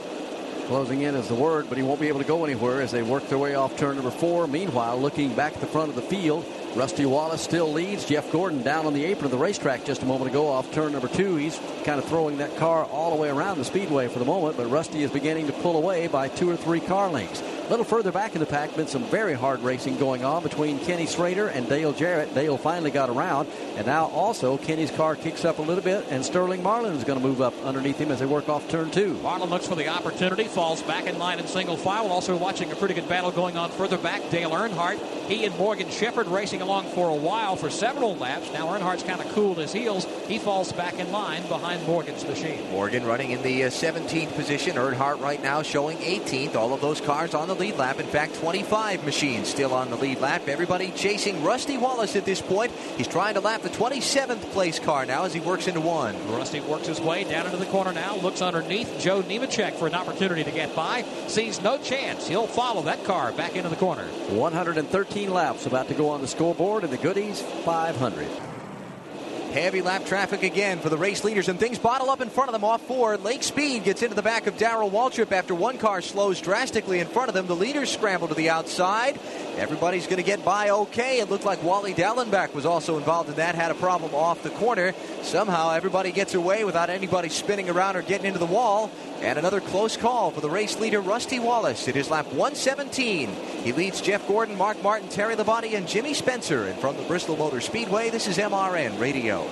Closing 0.67 1.01
in 1.01 1.15
is 1.15 1.27
the 1.27 1.33
word, 1.33 1.65
but 1.67 1.79
he 1.79 1.83
won't 1.83 1.99
be 1.99 2.09
able 2.09 2.19
to 2.19 2.27
go 2.27 2.45
anywhere 2.45 2.79
as 2.79 2.91
they 2.91 3.01
work 3.01 3.27
their 3.27 3.39
way 3.39 3.55
off 3.55 3.75
turn 3.75 3.95
number 3.95 4.11
four. 4.11 4.45
Meanwhile, 4.45 4.99
looking 4.99 5.33
back 5.33 5.53
at 5.53 5.61
the 5.61 5.67
front 5.67 5.89
of 5.89 5.95
the 5.95 6.03
field, 6.03 6.45
Rusty 6.75 7.05
Wallace 7.05 7.41
still 7.41 7.71
leads. 7.71 8.05
Jeff 8.05 8.31
Gordon 8.31 8.61
down 8.61 8.85
on 8.85 8.93
the 8.93 9.03
apron 9.05 9.25
of 9.25 9.31
the 9.31 9.37
racetrack 9.37 9.85
just 9.85 10.03
a 10.03 10.05
moment 10.05 10.29
ago 10.29 10.47
off 10.47 10.71
turn 10.71 10.91
number 10.91 11.07
two. 11.07 11.35
He's 11.35 11.59
kind 11.83 11.99
of 11.99 12.05
throwing 12.05 12.37
that 12.37 12.55
car 12.57 12.85
all 12.85 13.15
the 13.15 13.21
way 13.21 13.29
around 13.29 13.57
the 13.57 13.65
speedway 13.65 14.07
for 14.07 14.19
the 14.19 14.25
moment, 14.25 14.55
but 14.55 14.67
Rusty 14.67 15.01
is 15.01 15.11
beginning 15.11 15.47
to 15.47 15.53
pull 15.53 15.77
away 15.77 16.07
by 16.07 16.27
two 16.27 16.49
or 16.49 16.55
three 16.55 16.79
car 16.79 17.09
lengths. 17.09 17.41
A 17.69 17.77
little 17.77 17.85
further 17.85 18.11
back 18.11 18.33
in 18.33 18.39
the 18.39 18.47
pack, 18.47 18.75
been 18.75 18.87
some 18.87 19.03
very 19.11 19.35
hard 19.35 19.59
racing 19.59 19.97
going 19.97 20.25
on 20.25 20.41
between 20.41 20.79
Kenny 20.79 21.05
Schrader 21.05 21.49
and 21.49 21.69
Dale 21.69 21.93
Jarrett. 21.93 22.33
Dale 22.33 22.57
finally 22.57 22.89
got 22.89 23.11
around, 23.11 23.47
and 23.75 23.85
now 23.85 24.05
also 24.07 24.57
Kenny's 24.57 24.89
car 24.89 25.15
kicks 25.15 25.45
up 25.45 25.59
a 25.59 25.61
little 25.61 25.83
bit, 25.83 26.03
and 26.09 26.25
Sterling 26.25 26.63
Marlin 26.63 26.95
is 26.95 27.03
going 27.03 27.19
to 27.19 27.23
move 27.23 27.41
up 27.41 27.53
underneath 27.63 27.99
him 27.99 28.11
as 28.11 28.17
they 28.17 28.25
work 28.25 28.49
off 28.49 28.67
turn 28.69 28.89
two. 28.89 29.13
Marlin 29.21 29.51
looks 29.51 29.67
for 29.67 29.75
the 29.75 29.87
opportunity, 29.87 30.45
falls 30.45 30.81
back 30.81 31.05
in 31.05 31.19
line 31.19 31.37
in 31.37 31.45
single 31.45 31.77
file. 31.77 32.07
Also 32.07 32.35
watching 32.35 32.71
a 32.71 32.75
pretty 32.75 32.95
good 32.95 33.07
battle 33.07 33.29
going 33.29 33.55
on 33.55 33.69
further 33.69 33.99
back. 33.99 34.27
Dale 34.31 34.49
Earnhardt, 34.49 34.97
he 35.27 35.45
and 35.45 35.55
Morgan 35.55 35.91
Shepherd 35.91 36.25
racing 36.25 36.63
along 36.63 36.85
for 36.85 37.09
a 37.09 37.15
while 37.15 37.55
for 37.55 37.69
several 37.69 38.15
laps. 38.15 38.51
Now 38.51 38.69
Earnhardt's 38.69 39.03
kind 39.03 39.21
of 39.21 39.31
cooled 39.33 39.59
his 39.59 39.71
heels. 39.71 40.07
He 40.27 40.39
falls 40.39 40.71
back 40.71 40.95
in 40.95 41.11
line 41.11 41.45
behind 41.47 41.85
Morgan's 41.85 42.25
machine. 42.25 42.67
Morgan 42.71 43.05
running 43.05 43.29
in 43.29 43.43
the 43.43 43.65
uh, 43.65 43.69
17th 43.69 44.33
position. 44.33 44.75
Earnhardt 44.75 45.21
right 45.21 45.43
now 45.43 45.61
showing 45.61 45.99
18th. 45.99 46.55
All 46.55 46.73
of 46.73 46.81
those 46.81 46.99
cars 46.99 47.35
on 47.35 47.47
the 47.47 47.58
lead 47.59 47.75
lap. 47.75 47.99
In 47.99 48.07
fact, 48.07 48.35
25 48.35 49.03
machines 49.03 49.47
still 49.47 49.73
on 49.73 49.89
the 49.89 49.97
lead 49.97 50.19
lap. 50.19 50.47
Everybody 50.47 50.91
chasing 50.91 51.43
Rusty 51.43 51.77
Wallace 51.77 52.15
at 52.15 52.25
this 52.25 52.41
point. 52.41 52.71
He's 52.97 53.07
trying 53.07 53.35
to 53.35 53.41
lap 53.41 53.61
the 53.61 53.69
27th 53.69 54.41
place 54.51 54.79
car 54.79 55.05
now 55.05 55.25
as 55.25 55.33
he 55.33 55.39
works 55.39 55.67
into 55.67 55.81
one. 55.81 56.15
Rusty 56.31 56.61
works 56.61 56.87
his 56.87 57.01
way 57.01 57.23
down 57.25 57.45
into 57.45 57.57
the 57.57 57.65
corner 57.65 57.91
now. 57.91 58.15
Looks 58.15 58.41
underneath 58.41 58.99
Joe 58.99 59.21
Nemechek 59.21 59.73
for 59.73 59.87
an 59.87 59.95
opportunity 59.95 60.43
to 60.43 60.51
get 60.51 60.75
by. 60.75 61.03
Sees 61.27 61.61
no 61.61 61.77
chance. 61.77 62.27
He'll 62.27 62.47
follow 62.47 62.81
that 62.83 63.03
car 63.03 63.31
back 63.33 63.55
into 63.55 63.69
the 63.69 63.75
corner. 63.75 64.05
113 64.05 65.29
laps 65.29 65.65
about 65.65 65.87
to 65.89 65.93
go 65.93 66.09
on 66.09 66.21
the 66.21 66.27
scoreboard, 66.27 66.83
and 66.83 66.93
the 66.93 66.97
Goody's 66.97 67.41
500. 67.41 68.48
Heavy 69.51 69.81
lap 69.81 70.05
traffic 70.05 70.43
again 70.43 70.77
for 70.79 70.89
the 70.89 70.97
race 70.97 71.23
leaders, 71.23 71.49
and 71.49 71.59
things 71.59 71.79
bottle 71.79 72.11
up 72.11 72.21
in 72.21 72.29
front 72.29 72.49
of 72.49 72.53
them 72.53 72.63
off 72.63 72.83
four. 72.83 73.17
Lake 73.17 73.41
Speed 73.41 73.83
gets 73.83 74.03
into 74.03 74.15
the 74.15 74.21
back 74.21 74.45
of 74.45 74.59
Darrell 74.59 74.91
Waltrip 74.91 75.31
after 75.31 75.55
one 75.55 75.79
car 75.79 76.03
slows 76.03 76.39
drastically 76.39 76.99
in 76.99 77.07
front 77.07 77.29
of 77.29 77.33
them. 77.33 77.47
The 77.47 77.55
leaders 77.55 77.91
scramble 77.91 78.27
to 78.27 78.35
the 78.35 78.51
outside. 78.51 79.19
Everybody's 79.57 80.05
going 80.05 80.17
to 80.17 80.23
get 80.23 80.45
by 80.45 80.69
okay. 80.69 81.19
It 81.19 81.31
looked 81.31 81.45
like 81.45 81.63
Wally 81.63 81.95
Dallenbach 81.95 82.53
was 82.53 82.67
also 82.67 82.97
involved 82.97 83.29
in 83.29 83.35
that, 83.37 83.55
had 83.55 83.71
a 83.71 83.75
problem 83.75 84.13
off 84.13 84.43
the 84.43 84.51
corner. 84.51 84.93
Somehow 85.23 85.71
everybody 85.71 86.11
gets 86.11 86.35
away 86.35 86.63
without 86.63 86.91
anybody 86.91 87.29
spinning 87.29 87.71
around 87.71 87.95
or 87.95 88.03
getting 88.03 88.27
into 88.27 88.39
the 88.39 88.45
wall. 88.45 88.91
And 89.21 89.37
another 89.37 89.59
close 89.59 89.97
call 89.97 90.31
for 90.31 90.41
the 90.41 90.49
race 90.49 90.79
leader, 90.79 91.01
Rusty 91.01 91.39
Wallace. 91.39 91.87
It 91.87 91.95
is 91.95 92.09
lap 92.09 92.25
117. 92.27 93.29
He 93.63 93.73
leads 93.73 94.01
Jeff 94.01 94.25
Gordon, 94.27 94.57
Mark 94.57 94.81
Martin, 94.81 95.09
Terry 95.09 95.35
Labonte, 95.35 95.75
and 95.75 95.87
Jimmy 95.87 96.13
Spencer. 96.13 96.65
And 96.65 96.79
from 96.79 96.95
the 96.95 97.03
Bristol 97.03 97.35
Motor 97.35 97.61
Speedway, 97.61 98.09
this 98.09 98.27
is 98.27 98.37
MRN 98.37 98.99
Radio. 98.99 99.45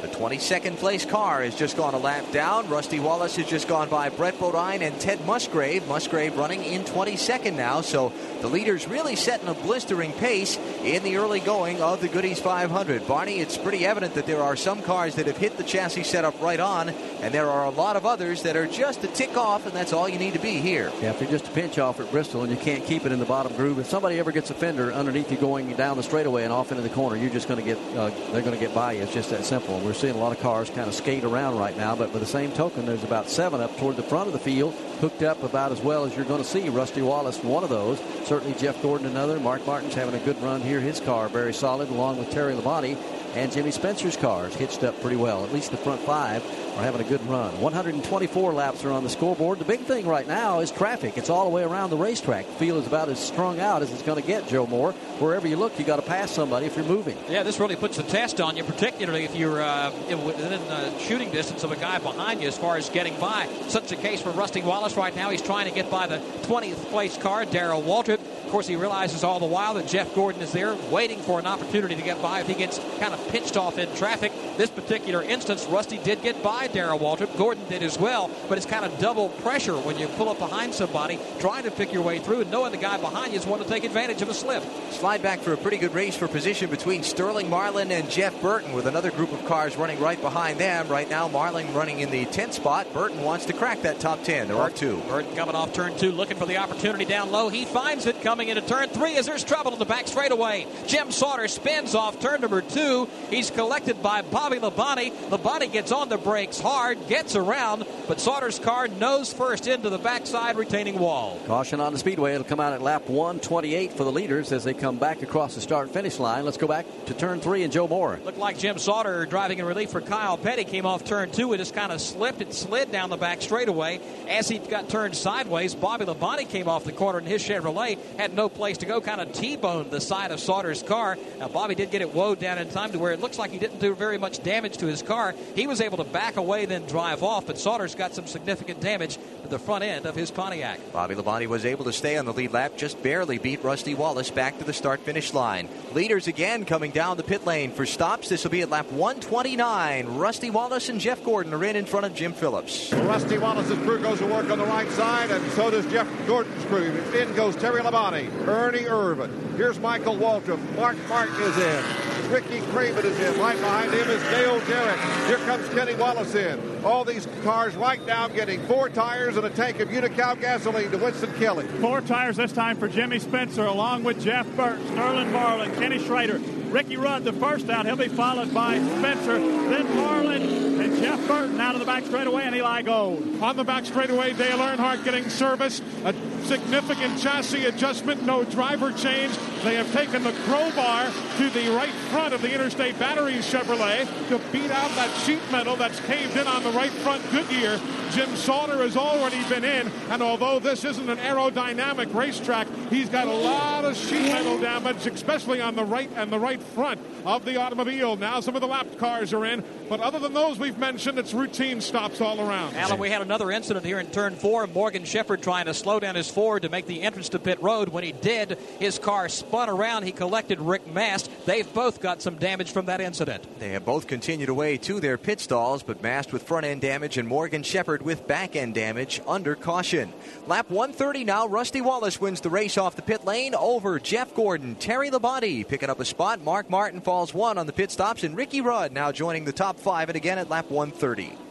The 0.00 0.08
22nd 0.08 0.76
place 0.76 1.04
car 1.04 1.42
has 1.42 1.56
just 1.56 1.76
gone 1.76 1.94
a 1.94 1.98
lap 1.98 2.30
down. 2.30 2.68
Rusty 2.68 3.00
Wallace 3.00 3.34
has 3.34 3.46
just 3.46 3.66
gone 3.66 3.88
by 3.88 4.08
Brett 4.10 4.38
Bodine 4.38 4.82
and 4.82 4.98
Ted 5.00 5.24
Musgrave. 5.26 5.88
Musgrave 5.88 6.36
running 6.36 6.64
in 6.64 6.84
22nd 6.84 7.56
now, 7.56 7.80
so 7.80 8.12
the 8.40 8.46
leaders 8.46 8.86
really 8.86 9.16
setting 9.16 9.48
a 9.48 9.54
blistering 9.54 10.12
pace 10.12 10.56
in 10.84 11.02
the 11.02 11.16
early 11.16 11.40
going 11.40 11.82
of 11.82 12.00
the 12.00 12.06
Goody's 12.06 12.38
500. 12.38 13.08
Barney, 13.08 13.40
it's 13.40 13.58
pretty 13.58 13.84
evident 13.84 14.14
that 14.14 14.26
there 14.26 14.40
are 14.40 14.54
some 14.54 14.82
cars 14.82 15.16
that 15.16 15.26
have 15.26 15.36
hit 15.36 15.56
the 15.56 15.64
chassis 15.64 16.04
setup 16.04 16.40
right 16.40 16.60
on, 16.60 16.90
and 17.20 17.34
there 17.34 17.50
are 17.50 17.64
a 17.64 17.70
lot 17.70 17.96
of 17.96 18.06
others 18.06 18.42
that 18.44 18.56
are 18.56 18.68
just 18.68 19.02
a 19.02 19.08
tick 19.08 19.36
off, 19.36 19.66
and 19.66 19.74
that's 19.74 19.92
all 19.92 20.08
you 20.08 20.18
need 20.18 20.34
to 20.34 20.38
be 20.38 20.58
here. 20.58 20.92
Yeah, 21.02 21.10
if 21.10 21.20
you're 21.20 21.30
just 21.30 21.48
a 21.48 21.50
pinch 21.50 21.78
off 21.78 21.98
at 21.98 22.08
Bristol 22.12 22.42
and 22.42 22.52
you 22.52 22.58
can't 22.58 22.84
keep 22.84 23.04
it 23.04 23.10
in 23.10 23.18
the 23.18 23.26
bottom 23.26 23.54
groove, 23.56 23.80
if 23.80 23.86
somebody 23.86 24.20
ever 24.20 24.30
gets 24.30 24.50
a 24.50 24.54
fender 24.54 24.92
underneath 24.92 25.30
you 25.32 25.38
going 25.38 25.74
down 25.74 25.96
the 25.96 26.04
straightaway 26.04 26.44
and 26.44 26.52
off 26.52 26.70
into 26.70 26.82
the 26.82 26.88
corner, 26.88 27.16
you're 27.16 27.30
just 27.30 27.48
going 27.48 27.58
to 27.58 27.66
get 27.66 27.78
uh, 27.96 28.10
they're 28.32 28.42
going 28.42 28.54
to 28.54 28.60
get 28.60 28.74
by 28.74 28.92
you. 28.92 29.02
It's 29.02 29.12
just 29.12 29.30
that 29.30 29.44
simple. 29.44 29.80
We're 29.88 29.94
seeing 29.94 30.16
a 30.16 30.18
lot 30.18 30.32
of 30.32 30.40
cars 30.40 30.68
kind 30.68 30.86
of 30.86 30.94
skate 30.94 31.24
around 31.24 31.56
right 31.56 31.74
now, 31.74 31.96
but 31.96 32.12
by 32.12 32.18
the 32.18 32.26
same 32.26 32.52
token, 32.52 32.84
there's 32.84 33.04
about 33.04 33.30
seven 33.30 33.62
up 33.62 33.74
toward 33.78 33.96
the 33.96 34.02
front 34.02 34.26
of 34.26 34.34
the 34.34 34.38
field, 34.38 34.74
hooked 35.00 35.22
up 35.22 35.42
about 35.42 35.72
as 35.72 35.80
well 35.80 36.04
as 36.04 36.14
you're 36.14 36.26
going 36.26 36.42
to 36.42 36.46
see. 36.46 36.68
Rusty 36.68 37.00
Wallace, 37.00 37.42
one 37.42 37.64
of 37.64 37.70
those. 37.70 37.98
Certainly 38.26 38.58
Jeff 38.58 38.82
Gordon, 38.82 39.06
another. 39.06 39.40
Mark 39.40 39.66
Martin's 39.66 39.94
having 39.94 40.14
a 40.14 40.22
good 40.26 40.38
run 40.42 40.60
here. 40.60 40.78
His 40.78 41.00
car 41.00 41.30
very 41.30 41.54
solid, 41.54 41.88
along 41.88 42.18
with 42.18 42.30
Terry 42.30 42.52
Labonte. 42.52 42.98
and 43.34 43.50
Jimmy 43.50 43.70
Spencer's 43.70 44.18
cars 44.18 44.54
hitched 44.54 44.84
up 44.84 45.00
pretty 45.00 45.16
well. 45.16 45.42
At 45.42 45.54
least 45.54 45.70
the 45.70 45.78
front 45.78 46.02
five 46.02 46.42
are 46.78 46.82
having 46.84 47.00
a 47.00 47.08
good 47.08 47.24
run. 47.26 47.60
124 47.60 48.52
laps 48.52 48.84
are 48.84 48.92
on 48.92 49.02
the 49.02 49.10
scoreboard. 49.10 49.58
The 49.58 49.64
big 49.64 49.80
thing 49.80 50.06
right 50.06 50.26
now 50.26 50.60
is 50.60 50.70
traffic. 50.70 51.18
It's 51.18 51.28
all 51.28 51.44
the 51.44 51.50
way 51.50 51.64
around 51.64 51.90
the 51.90 51.96
racetrack. 51.96 52.46
The 52.46 52.52
field 52.52 52.82
is 52.82 52.86
about 52.86 53.08
as 53.08 53.18
strung 53.18 53.58
out 53.58 53.82
as 53.82 53.92
it's 53.92 54.02
going 54.02 54.20
to 54.20 54.26
get, 54.26 54.46
Joe 54.46 54.66
Moore. 54.66 54.92
Wherever 55.18 55.48
you 55.48 55.56
look, 55.56 55.76
you 55.78 55.84
got 55.84 55.96
to 55.96 56.02
pass 56.02 56.30
somebody 56.30 56.66
if 56.66 56.76
you're 56.76 56.84
moving. 56.84 57.18
Yeah, 57.28 57.42
this 57.42 57.58
really 57.58 57.74
puts 57.74 57.96
the 57.96 58.04
test 58.04 58.40
on 58.40 58.56
you, 58.56 58.62
particularly 58.62 59.24
if 59.24 59.34
you're 59.34 59.60
uh, 59.60 59.90
within 60.24 60.52
uh, 60.52 60.96
shooting 60.98 61.30
distance 61.32 61.64
of 61.64 61.72
a 61.72 61.76
guy 61.76 61.98
behind 61.98 62.40
you 62.40 62.48
as 62.48 62.56
far 62.56 62.76
as 62.76 62.88
getting 62.90 63.18
by. 63.18 63.48
Such 63.66 63.90
a 63.90 63.96
case 63.96 64.22
for 64.22 64.30
Rusty 64.30 64.62
Wallace 64.62 64.96
right 64.96 65.14
now. 65.14 65.30
He's 65.30 65.42
trying 65.42 65.68
to 65.68 65.74
get 65.74 65.90
by 65.90 66.06
the 66.06 66.18
20th 66.42 66.90
place 66.90 67.16
car, 67.16 67.44
Darrell 67.44 67.82
Waltrip. 67.82 68.20
Of 68.48 68.52
course, 68.52 68.66
he 68.66 68.76
realizes 68.76 69.24
all 69.24 69.40
the 69.40 69.46
while 69.46 69.74
that 69.74 69.88
Jeff 69.88 70.14
Gordon 70.14 70.40
is 70.40 70.52
there 70.52 70.74
waiting 70.90 71.18
for 71.18 71.38
an 71.38 71.46
opportunity 71.46 71.96
to 71.96 72.02
get 72.02 72.22
by 72.22 72.40
if 72.40 72.46
he 72.46 72.54
gets 72.54 72.78
kind 72.98 73.12
of 73.12 73.28
pinched 73.28 73.56
off 73.56 73.76
in 73.76 73.94
traffic. 73.96 74.32
This 74.56 74.70
particular 74.70 75.22
instance, 75.22 75.66
Rusty 75.66 75.98
did 75.98 76.22
get 76.22 76.42
by 76.42 76.67
Darrell 76.72 76.98
Waltrip. 76.98 77.36
Gordon 77.36 77.66
did 77.68 77.82
as 77.82 77.98
well, 77.98 78.30
but 78.48 78.58
it's 78.58 78.66
kind 78.66 78.84
of 78.84 78.98
double 78.98 79.28
pressure 79.28 79.76
when 79.76 79.98
you 79.98 80.08
pull 80.08 80.28
up 80.28 80.38
behind 80.38 80.74
somebody, 80.74 81.18
trying 81.40 81.64
to 81.64 81.70
pick 81.70 81.92
your 81.92 82.02
way 82.02 82.18
through, 82.18 82.42
and 82.42 82.50
knowing 82.50 82.72
the 82.72 82.78
guy 82.78 82.96
behind 82.98 83.32
you 83.32 83.38
is 83.38 83.46
one 83.46 83.58
to 83.58 83.64
take 83.64 83.84
advantage 83.84 84.22
of 84.22 84.28
a 84.28 84.34
slip. 84.34 84.62
Slide 84.90 85.22
back 85.22 85.40
for 85.40 85.52
a 85.52 85.56
pretty 85.56 85.76
good 85.76 85.94
race 85.94 86.16
for 86.16 86.28
position 86.28 86.70
between 86.70 87.02
Sterling 87.02 87.48
Marlin 87.48 87.90
and 87.92 88.10
Jeff 88.10 88.40
Burton, 88.40 88.72
with 88.72 88.86
another 88.86 89.10
group 89.10 89.32
of 89.32 89.44
cars 89.46 89.76
running 89.76 90.00
right 90.00 90.20
behind 90.20 90.58
them. 90.58 90.88
Right 90.88 91.08
now, 91.08 91.28
Marlin 91.28 91.72
running 91.74 92.00
in 92.00 92.10
the 92.10 92.26
10th 92.26 92.54
spot. 92.54 92.92
Burton 92.92 93.22
wants 93.22 93.46
to 93.46 93.52
crack 93.52 93.82
that 93.82 94.00
top 94.00 94.22
10. 94.24 94.48
There 94.48 94.56
are 94.56 94.70
two. 94.70 94.98
Burton 95.08 95.34
coming 95.36 95.54
off 95.54 95.72
turn 95.72 95.96
two, 95.96 96.12
looking 96.12 96.36
for 96.36 96.46
the 96.46 96.56
opportunity 96.56 97.04
down 97.04 97.30
low. 97.30 97.48
He 97.48 97.64
finds 97.64 98.06
it 98.06 98.22
coming 98.22 98.48
into 98.48 98.62
turn 98.62 98.88
three 98.88 99.16
as 99.16 99.26
there's 99.26 99.44
trouble 99.44 99.72
in 99.72 99.78
the 99.78 99.84
back 99.84 100.08
straightaway. 100.08 100.66
Jim 100.86 101.10
Sauter 101.10 101.48
spins 101.48 101.94
off 101.94 102.20
turn 102.20 102.40
number 102.40 102.62
two. 102.62 103.08
He's 103.30 103.50
collected 103.50 104.02
by 104.02 104.22
Bobby 104.22 104.58
Labonte. 104.58 105.12
Labonte 105.28 105.72
gets 105.72 105.92
on 105.92 106.08
the 106.08 106.18
brakes 106.18 106.57
hard, 106.60 107.08
gets 107.08 107.36
around, 107.36 107.86
but 108.06 108.20
Sauter's 108.20 108.58
car 108.58 108.88
nose 108.88 109.32
first 109.32 109.66
into 109.66 109.90
the 109.90 109.98
backside 109.98 110.56
retaining 110.56 110.98
wall. 110.98 111.40
Caution 111.46 111.80
on 111.80 111.92
the 111.92 111.98
speedway. 111.98 112.34
It'll 112.34 112.46
come 112.46 112.60
out 112.60 112.72
at 112.72 112.82
lap 112.82 113.08
128 113.08 113.92
for 113.92 114.04
the 114.04 114.12
leaders 114.12 114.52
as 114.52 114.64
they 114.64 114.74
come 114.74 114.98
back 114.98 115.22
across 115.22 115.54
the 115.54 115.60
start 115.60 115.90
finish 115.90 116.18
line. 116.18 116.44
Let's 116.44 116.56
go 116.56 116.66
back 116.66 116.86
to 117.06 117.14
turn 117.14 117.40
three 117.40 117.62
and 117.62 117.72
Joe 117.72 117.88
Moore. 117.88 118.18
Looked 118.24 118.38
like 118.38 118.58
Jim 118.58 118.78
Sauter 118.78 119.26
driving 119.26 119.58
in 119.58 119.64
relief 119.64 119.90
for 119.90 120.00
Kyle 120.00 120.38
Petty 120.38 120.64
came 120.64 120.86
off 120.86 121.04
turn 121.04 121.30
two. 121.30 121.52
It 121.52 121.58
just 121.58 121.74
kind 121.74 121.92
of 121.92 122.00
slipped 122.00 122.40
and 122.40 122.52
slid 122.52 122.90
down 122.90 123.10
the 123.10 123.16
back 123.16 123.42
straightaway. 123.42 124.00
As 124.28 124.48
he 124.48 124.58
got 124.58 124.88
turned 124.88 125.16
sideways, 125.16 125.74
Bobby 125.74 126.04
Labonte 126.06 126.48
came 126.48 126.68
off 126.68 126.84
the 126.84 126.92
corner 126.92 127.18
in 127.18 127.26
his 127.26 127.42
Chevrolet, 127.42 127.98
had 128.16 128.34
no 128.34 128.48
place 128.48 128.78
to 128.78 128.86
go, 128.86 129.00
kind 129.00 129.20
of 129.20 129.32
T-boned 129.32 129.90
the 129.90 130.00
side 130.00 130.30
of 130.30 130.40
Sauter's 130.40 130.82
car. 130.82 131.16
Now, 131.38 131.48
Bobby 131.48 131.74
did 131.74 131.90
get 131.90 132.02
it 132.02 132.14
woed 132.14 132.38
down 132.38 132.58
in 132.58 132.68
time 132.70 132.92
to 132.92 132.98
where 132.98 133.12
it 133.12 133.20
looks 133.20 133.38
like 133.38 133.50
he 133.50 133.58
didn't 133.58 133.80
do 133.80 133.94
very 133.94 134.18
much 134.18 134.42
damage 134.42 134.78
to 134.78 134.86
his 134.86 135.02
car. 135.02 135.34
He 135.54 135.66
was 135.66 135.80
able 135.80 135.98
to 135.98 136.04
back 136.04 136.36
away, 136.38 136.64
then 136.64 136.86
drive 136.86 137.22
off, 137.22 137.46
but 137.46 137.58
Sauter's 137.58 137.94
got 137.94 138.14
some 138.14 138.26
significant 138.26 138.80
damage 138.80 139.18
to 139.42 139.48
the 139.48 139.58
front 139.58 139.84
end 139.84 140.06
of 140.06 140.14
his 140.14 140.30
Pontiac. 140.30 140.80
Bobby 140.92 141.14
Labonte 141.14 141.46
was 141.46 141.66
able 141.66 141.84
to 141.84 141.92
stay 141.92 142.16
on 142.16 142.24
the 142.24 142.32
lead 142.32 142.52
lap, 142.52 142.76
just 142.76 143.02
barely 143.02 143.36
beat 143.36 143.62
Rusty 143.62 143.94
Wallace 143.94 144.30
back 144.30 144.58
to 144.58 144.64
the 144.64 144.72
start 144.72 145.00
finish 145.00 145.34
line. 145.34 145.68
Leaders 145.92 146.26
again 146.26 146.64
coming 146.64 146.90
down 146.90 147.16
the 147.16 147.22
pit 147.22 147.44
lane 147.44 147.72
for 147.72 147.84
stops. 147.84 148.28
This 148.28 148.44
will 148.44 148.50
be 148.50 148.62
at 148.62 148.70
lap 148.70 148.90
129. 148.90 150.06
Rusty 150.16 150.50
Wallace 150.50 150.88
and 150.88 151.00
Jeff 151.00 151.22
Gordon 151.22 151.52
are 151.52 151.64
in 151.64 151.76
in 151.76 151.84
front 151.84 152.06
of 152.06 152.14
Jim 152.14 152.32
Phillips. 152.32 152.92
Rusty 152.92 153.36
Wallace's 153.36 153.78
crew 153.78 154.00
goes 154.00 154.18
to 154.18 154.26
work 154.26 154.48
on 154.50 154.58
the 154.58 154.64
right 154.64 154.90
side, 154.92 155.30
and 155.30 155.44
so 155.52 155.70
does 155.70 155.86
Jeff 155.86 156.08
Gordon's 156.26 156.64
crew. 156.66 156.92
In 157.14 157.34
goes 157.34 157.56
Terry 157.56 157.82
Labonte, 157.82 158.30
Ernie 158.46 158.84
Irvan. 158.84 159.56
Here's 159.56 159.78
Michael 159.78 160.16
Waltrip. 160.16 160.60
Mark 160.76 160.96
Martin 161.08 161.34
is 161.42 161.58
in. 161.58 162.07
Ricky 162.28 162.60
Craven 162.72 163.06
is 163.06 163.18
in. 163.18 163.40
Right 163.40 163.56
behind 163.56 163.92
him 163.92 164.08
is 164.08 164.22
Dale 164.24 164.60
Jarrett. 164.66 165.00
Here 165.26 165.38
comes 165.46 165.66
Kenny 165.70 165.94
Wallace 165.94 166.34
in. 166.34 166.84
All 166.84 167.04
these 167.04 167.26
cars 167.42 167.74
right 167.74 168.04
now 168.06 168.28
getting 168.28 168.60
four 168.66 168.90
tires 168.90 169.36
and 169.36 169.46
a 169.46 169.50
tank 169.50 169.80
of 169.80 169.88
Unocal 169.88 170.38
gasoline 170.38 170.90
to 170.90 170.98
Winston 170.98 171.32
Kelly. 171.34 171.66
Four 171.80 172.02
tires 172.02 172.36
this 172.36 172.52
time 172.52 172.76
for 172.76 172.86
Jimmy 172.86 173.18
Spencer, 173.18 173.64
along 173.64 174.04
with 174.04 174.20
Jeff 174.20 174.46
Burt, 174.56 174.78
Sterling 174.88 175.32
Marlin, 175.32 175.74
Kenny 175.76 175.98
Schrader. 175.98 176.38
Ricky 176.68 176.98
Rudd, 176.98 177.24
the 177.24 177.32
first 177.32 177.70
out. 177.70 177.86
He'll 177.86 177.96
be 177.96 178.08
followed 178.08 178.52
by 178.52 178.78
Spencer, 178.78 179.38
then 179.38 179.96
Marlin, 179.96 180.42
and 180.80 181.02
Jeff 181.02 181.26
Burton 181.26 181.58
out 181.60 181.74
of 181.74 181.80
the 181.80 181.86
back 181.86 182.04
straightaway, 182.04 182.44
and 182.44 182.54
Eli 182.54 182.82
Gold. 182.82 183.40
On 183.40 183.56
the 183.56 183.64
back 183.64 183.86
straightaway, 183.86 184.34
Dale 184.34 184.58
Earnhardt 184.58 185.02
getting 185.02 185.30
service. 185.30 185.80
A 186.04 186.14
significant 186.44 187.18
chassis 187.18 187.64
adjustment, 187.64 188.22
no 188.24 188.44
driver 188.44 188.92
change. 188.92 189.34
They 189.64 189.74
have 189.74 189.92
taken 189.92 190.22
the 190.22 190.32
crowbar 190.44 191.10
to 191.38 191.50
the 191.50 191.68
right 191.70 191.92
front 192.10 192.32
of 192.32 192.42
the 192.42 192.54
Interstate 192.54 192.98
Batteries 192.98 193.44
Chevrolet 193.44 194.06
to 194.28 194.38
beat 194.52 194.70
out 194.70 194.90
that 194.92 195.10
sheet 195.24 195.40
metal 195.50 195.74
that's 195.74 195.98
caved 196.00 196.36
in 196.36 196.46
on 196.46 196.62
the 196.62 196.70
right 196.70 196.90
front 196.90 197.28
Goodyear. 197.30 197.80
Jim 198.12 198.34
Sauter 198.36 198.78
has 198.78 198.96
already 198.96 199.46
been 199.48 199.64
in, 199.64 199.90
and 200.08 200.22
although 200.22 200.58
this 200.58 200.84
isn't 200.84 201.10
an 201.10 201.18
aerodynamic 201.18 202.14
racetrack, 202.14 202.66
he's 202.88 203.08
got 203.08 203.26
a 203.26 203.32
lot 203.32 203.84
of 203.84 203.96
sheet 203.96 204.22
metal 204.22 204.58
damage, 204.58 205.06
especially 205.06 205.60
on 205.60 205.76
the 205.76 205.84
right 205.84 206.08
and 206.16 206.32
the 206.32 206.38
right 206.38 206.62
front 206.62 207.00
of 207.26 207.44
the 207.44 207.56
automobile. 207.56 208.16
Now 208.16 208.40
some 208.40 208.54
of 208.54 208.62
the 208.62 208.68
lap 208.68 208.86
cars 208.96 209.34
are 209.34 209.44
in, 209.44 209.62
but 209.88 210.00
other 210.00 210.18
than 210.18 210.32
those 210.32 210.58
we've 210.58 210.78
mentioned, 210.78 211.18
it's 211.18 211.34
routine 211.34 211.80
stops 211.82 212.20
all 212.22 212.40
around. 212.40 212.74
Alan, 212.76 212.98
we 212.98 213.10
had 213.10 213.20
another 213.20 213.50
incident 213.50 213.84
here 213.84 213.98
in 213.98 214.06
turn 214.06 214.36
four. 214.36 214.66
Morgan 214.68 215.04
Shepherd 215.04 215.42
trying 215.42 215.66
to 215.66 215.74
slow 215.74 216.00
down 216.00 216.14
his 216.14 216.30
Ford 216.30 216.62
to 216.62 216.70
make 216.70 216.86
the 216.86 217.02
entrance 217.02 217.28
to 217.30 217.38
pit 217.38 217.60
road. 217.62 217.90
When 217.90 218.04
he 218.04 218.12
did, 218.12 218.58
his 218.78 218.98
car 218.98 219.28
spun 219.28 219.47
around. 219.54 220.04
He 220.04 220.12
collected 220.12 220.60
Rick 220.60 220.86
Mast. 220.92 221.30
They've 221.46 221.72
both 221.74 222.00
got 222.00 222.22
some 222.22 222.36
damage 222.36 222.72
from 222.72 222.86
that 222.86 223.00
incident. 223.00 223.44
They 223.58 223.70
have 223.70 223.84
both 223.84 224.06
continued 224.06 224.48
away 224.48 224.76
to 224.78 225.00
their 225.00 225.18
pit 225.18 225.40
stalls, 225.40 225.82
but 225.82 226.02
Mast 226.02 226.32
with 226.32 226.42
front 226.42 226.66
end 226.66 226.80
damage 226.80 227.18
and 227.18 227.28
Morgan 227.28 227.62
Shepherd 227.62 228.02
with 228.02 228.26
back 228.26 228.56
end 228.56 228.74
damage 228.74 229.20
under 229.26 229.54
caution. 229.54 230.12
Lap 230.46 230.70
130 230.70 231.24
now. 231.24 231.46
Rusty 231.46 231.80
Wallace 231.80 232.20
wins 232.20 232.40
the 232.40 232.50
race 232.50 232.78
off 232.78 232.96
the 232.96 233.02
pit 233.02 233.24
lane 233.24 233.54
over 233.54 233.98
Jeff 233.98 234.34
Gordon. 234.34 234.74
Terry 234.76 235.10
Labonte 235.10 235.66
picking 235.66 235.90
up 235.90 236.00
a 236.00 236.04
spot. 236.04 236.42
Mark 236.42 236.70
Martin 236.70 237.00
falls 237.00 237.32
one 237.34 237.58
on 237.58 237.66
the 237.66 237.72
pit 237.72 237.90
stops, 237.90 238.24
and 238.24 238.36
Ricky 238.36 238.60
Rudd 238.60 238.92
now 238.92 239.12
joining 239.12 239.44
the 239.44 239.52
top 239.52 239.78
five 239.78 240.08
and 240.08 240.16
again 240.16 240.38
at 240.38 240.48
lap 240.48 240.70
130. 240.70 241.47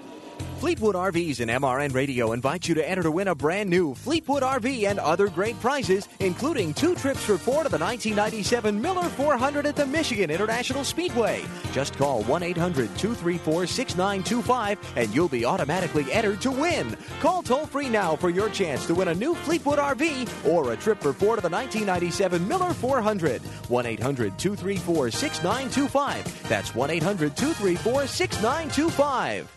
Fleetwood 0.59 0.95
RVs 0.95 1.39
and 1.39 1.51
MRN 1.51 1.93
Radio 1.93 2.31
invite 2.31 2.67
you 2.67 2.73
to 2.73 2.89
enter 2.89 3.03
to 3.03 3.11
win 3.11 3.27
a 3.27 3.35
brand 3.35 3.69
new 3.69 3.93
Fleetwood 3.93 4.41
RV 4.41 4.87
and 4.87 4.97
other 4.97 5.27
great 5.27 5.59
prizes, 5.59 6.07
including 6.19 6.73
two 6.73 6.95
trips 6.95 7.23
for 7.23 7.37
four 7.37 7.61
to 7.61 7.69
the 7.69 7.77
1997 7.77 8.81
Miller 8.81 9.03
400 9.03 9.67
at 9.67 9.75
the 9.75 9.85
Michigan 9.85 10.31
International 10.31 10.83
Speedway. 10.83 11.43
Just 11.73 11.95
call 11.95 12.23
1 12.23 12.41
800 12.41 12.87
234 12.97 13.67
6925 13.67 14.93
and 14.95 15.13
you'll 15.13 15.29
be 15.29 15.45
automatically 15.45 16.11
entered 16.11 16.41
to 16.41 16.49
win. 16.49 16.97
Call 17.19 17.43
toll 17.43 17.67
free 17.67 17.87
now 17.87 18.15
for 18.15 18.31
your 18.31 18.49
chance 18.49 18.87
to 18.87 18.95
win 18.95 19.09
a 19.09 19.13
new 19.13 19.35
Fleetwood 19.35 19.77
RV 19.77 20.47
or 20.51 20.73
a 20.73 20.77
trip 20.77 20.99
for 20.99 21.13
four 21.13 21.35
to 21.35 21.41
the 21.41 21.49
1997 21.49 22.47
Miller 22.47 22.73
400. 22.73 23.43
1 23.43 23.85
800 23.85 24.39
234 24.39 25.11
6925. 25.11 26.49
That's 26.49 26.73
1 26.73 26.89
800 26.89 27.37
234 27.37 28.07
6925. 28.07 29.56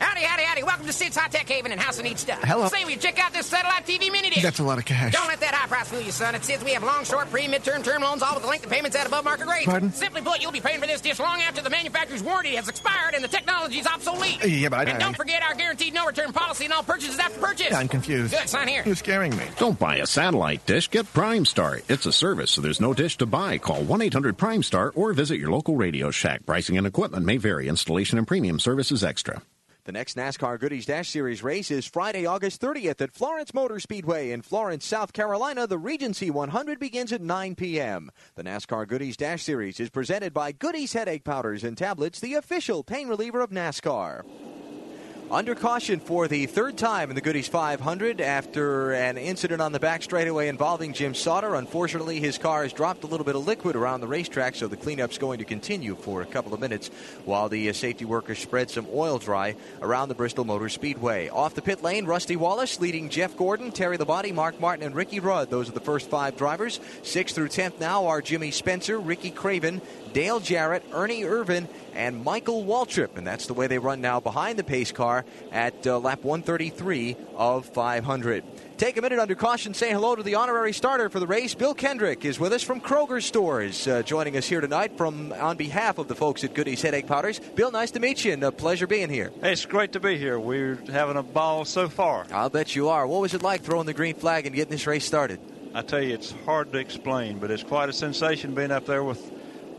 Howdy, 0.00 0.22
howdy, 0.22 0.42
howdy. 0.44 0.62
Welcome 0.62 0.86
to 0.86 0.92
Sid's 0.94 1.14
High 1.16 1.28
Tech 1.28 1.46
Haven 1.46 1.72
and 1.72 1.80
House 1.80 1.98
of 1.98 2.04
Neat 2.04 2.18
Stuff. 2.18 2.40
Hello. 2.42 2.66
Say, 2.68 2.84
will 2.84 2.92
you 2.92 2.96
check 2.96 3.18
out 3.18 3.34
this 3.34 3.46
satellite 3.46 3.84
TV 3.86 4.10
mini 4.10 4.30
dish? 4.30 4.42
That's 4.42 4.58
a 4.58 4.64
lot 4.64 4.78
of 4.78 4.86
cash. 4.86 5.12
Don't 5.12 5.28
let 5.28 5.40
that 5.40 5.52
high 5.52 5.66
price 5.68 5.88
fool 5.88 6.00
you, 6.00 6.10
son. 6.10 6.34
It 6.34 6.42
says 6.42 6.64
we 6.64 6.72
have 6.72 6.82
long, 6.82 7.04
short, 7.04 7.30
pre, 7.30 7.42
midterm, 7.42 7.64
term 7.64 7.82
term 7.82 8.02
loans, 8.02 8.22
all 8.22 8.32
with 8.34 8.42
the 8.44 8.48
length 8.48 8.64
of 8.64 8.70
payments 8.72 8.96
at 8.96 9.06
above 9.06 9.24
market 9.24 9.46
rates. 9.46 9.66
Pardon? 9.66 9.92
Simply 9.92 10.22
put, 10.22 10.40
you'll 10.40 10.52
be 10.52 10.60
paying 10.62 10.80
for 10.80 10.86
this 10.86 11.02
dish 11.02 11.18
long 11.20 11.42
after 11.42 11.60
the 11.60 11.68
manufacturer's 11.68 12.22
warranty 12.22 12.54
has 12.56 12.66
expired 12.68 13.14
and 13.14 13.22
the 13.22 13.28
technology's 13.28 13.86
obsolete. 13.86 14.42
Yeah, 14.42 14.70
but 14.70 14.88
I- 14.88 14.90
And 14.92 14.98
don't 15.00 15.16
forget 15.16 15.42
our 15.42 15.54
guaranteed 15.54 15.92
no 15.92 16.06
return 16.06 16.32
policy 16.32 16.64
and 16.64 16.72
all 16.72 16.82
purchases 16.82 17.18
after 17.18 17.38
purchase. 17.38 17.74
I'm 17.74 17.88
confused. 17.88 18.32
Good, 18.32 18.48
sign 18.48 18.68
here. 18.68 18.82
You're 18.86 18.96
scaring 18.96 19.36
me. 19.36 19.44
Don't 19.58 19.78
buy 19.78 19.96
a 19.96 20.06
satellite 20.06 20.64
dish, 20.64 20.88
get 20.88 21.12
Primestar. 21.12 21.82
It's 21.90 22.06
a 22.06 22.12
service, 22.12 22.50
so 22.52 22.62
there's 22.62 22.80
no 22.80 22.94
dish 22.94 23.18
to 23.18 23.26
buy. 23.26 23.58
Call 23.58 23.82
1 23.82 24.00
800 24.00 24.38
Primestar 24.38 24.92
or 24.94 25.12
visit 25.12 25.38
your 25.38 25.50
local 25.50 25.76
Radio 25.76 26.10
Shack. 26.10 26.46
Pricing 26.46 26.78
and 26.78 26.86
equipment 26.86 27.26
may 27.26 27.36
vary. 27.36 27.68
Installation 27.68 28.16
and 28.16 28.26
premium 28.26 28.58
services 28.58 29.04
extra. 29.04 29.42
The 29.90 29.98
next 29.98 30.16
NASCAR 30.16 30.60
Goody's 30.60 30.86
Dash 30.86 31.08
Series 31.08 31.42
race 31.42 31.68
is 31.68 31.84
Friday, 31.84 32.24
August 32.24 32.60
30th 32.60 33.00
at 33.00 33.12
Florence 33.12 33.52
Motor 33.52 33.80
Speedway 33.80 34.30
in 34.30 34.40
Florence, 34.40 34.86
South 34.86 35.12
Carolina. 35.12 35.66
The 35.66 35.78
Regency 35.78 36.30
100 36.30 36.78
begins 36.78 37.12
at 37.12 37.20
9 37.20 37.56
p.m. 37.56 38.12
The 38.36 38.44
NASCAR 38.44 38.86
Goody's 38.86 39.16
Dash 39.16 39.42
Series 39.42 39.80
is 39.80 39.90
presented 39.90 40.32
by 40.32 40.52
Goody's 40.52 40.92
Headache 40.92 41.24
Powders 41.24 41.64
and 41.64 41.76
Tablets, 41.76 42.20
the 42.20 42.34
official 42.34 42.84
pain 42.84 43.08
reliever 43.08 43.40
of 43.40 43.50
NASCAR. 43.50 44.22
Under 45.30 45.54
caution 45.54 46.00
for 46.00 46.26
the 46.26 46.46
third 46.46 46.76
time 46.76 47.08
in 47.08 47.14
the 47.14 47.20
Goody's 47.20 47.46
500 47.46 48.20
after 48.20 48.92
an 48.94 49.16
incident 49.16 49.62
on 49.62 49.70
the 49.70 49.78
back 49.78 50.02
straightaway 50.02 50.48
involving 50.48 50.92
Jim 50.92 51.14
Sauter. 51.14 51.54
Unfortunately, 51.54 52.18
his 52.18 52.36
car 52.36 52.64
has 52.64 52.72
dropped 52.72 53.04
a 53.04 53.06
little 53.06 53.24
bit 53.24 53.36
of 53.36 53.46
liquid 53.46 53.76
around 53.76 54.00
the 54.00 54.08
racetrack, 54.08 54.56
so 54.56 54.66
the 54.66 54.76
cleanup's 54.76 55.18
going 55.18 55.38
to 55.38 55.44
continue 55.44 55.94
for 55.94 56.22
a 56.22 56.26
couple 56.26 56.52
of 56.52 56.58
minutes 56.58 56.88
while 57.26 57.48
the 57.48 57.70
uh, 57.70 57.72
safety 57.72 58.04
workers 58.04 58.40
spread 58.40 58.70
some 58.70 58.88
oil 58.92 59.18
dry 59.20 59.54
around 59.80 60.08
the 60.08 60.16
Bristol 60.16 60.44
Motor 60.44 60.68
Speedway. 60.68 61.28
Off 61.28 61.54
the 61.54 61.62
pit 61.62 61.80
lane, 61.80 62.06
Rusty 62.06 62.34
Wallace 62.34 62.80
leading 62.80 63.08
Jeff 63.08 63.36
Gordon, 63.36 63.70
Terry 63.70 63.98
Labonte, 63.98 64.34
Mark 64.34 64.58
Martin, 64.58 64.84
and 64.84 64.96
Ricky 64.96 65.20
Rudd. 65.20 65.48
Those 65.48 65.68
are 65.68 65.72
the 65.72 65.78
first 65.78 66.10
five 66.10 66.36
drivers. 66.36 66.80
Sixth 67.04 67.36
through 67.36 67.50
tenth 67.50 67.78
now 67.78 68.08
are 68.08 68.20
Jimmy 68.20 68.50
Spencer, 68.50 68.98
Ricky 68.98 69.30
Craven, 69.30 69.80
Dale 70.12 70.40
Jarrett, 70.40 70.84
Ernie 70.92 71.22
Irvan, 71.22 71.68
and 71.94 72.24
Michael 72.24 72.64
Waltrip. 72.64 73.16
And 73.16 73.26
that's 73.26 73.46
the 73.46 73.54
way 73.54 73.66
they 73.66 73.78
run 73.78 74.00
now 74.00 74.20
behind 74.20 74.58
the 74.58 74.64
pace 74.64 74.92
car 74.92 75.24
at 75.52 75.86
uh, 75.86 75.98
lap 75.98 76.22
133 76.24 77.16
of 77.36 77.66
500. 77.66 78.44
Take 78.80 78.96
a 78.96 79.02
minute 79.02 79.18
under 79.18 79.34
caution, 79.34 79.74
say 79.74 79.92
hello 79.92 80.16
to 80.16 80.22
the 80.22 80.36
honorary 80.36 80.72
starter 80.72 81.10
for 81.10 81.20
the 81.20 81.26
race. 81.26 81.54
Bill 81.54 81.74
Kendrick 81.74 82.24
is 82.24 82.40
with 82.40 82.54
us 82.54 82.62
from 82.62 82.80
Kroger 82.80 83.22
Stores, 83.22 83.86
uh, 83.86 84.02
joining 84.02 84.38
us 84.38 84.48
here 84.48 84.62
tonight 84.62 84.96
from 84.96 85.32
on 85.34 85.58
behalf 85.58 85.98
of 85.98 86.08
the 86.08 86.14
folks 86.14 86.44
at 86.44 86.54
Goody's 86.54 86.80
Headache 86.80 87.06
Powders. 87.06 87.40
Bill, 87.40 87.70
nice 87.70 87.90
to 87.90 88.00
meet 88.00 88.24
you 88.24 88.32
and 88.32 88.42
a 88.42 88.50
pleasure 88.50 88.86
being 88.86 89.10
here. 89.10 89.32
Hey, 89.42 89.52
it's 89.52 89.66
great 89.66 89.92
to 89.92 90.00
be 90.00 90.16
here. 90.16 90.40
We're 90.40 90.76
having 90.90 91.18
a 91.18 91.22
ball 91.22 91.66
so 91.66 91.90
far. 91.90 92.26
I'll 92.32 92.48
bet 92.48 92.74
you 92.74 92.88
are. 92.88 93.06
What 93.06 93.20
was 93.20 93.34
it 93.34 93.42
like 93.42 93.60
throwing 93.60 93.84
the 93.84 93.92
green 93.92 94.14
flag 94.14 94.46
and 94.46 94.54
getting 94.56 94.70
this 94.70 94.86
race 94.86 95.04
started? 95.04 95.40
I 95.74 95.82
tell 95.82 96.02
you, 96.02 96.14
it's 96.14 96.34
hard 96.46 96.72
to 96.72 96.78
explain, 96.78 97.38
but 97.38 97.50
it's 97.50 97.62
quite 97.62 97.90
a 97.90 97.92
sensation 97.92 98.54
being 98.54 98.72
up 98.72 98.86
there 98.86 99.04
with 99.04 99.30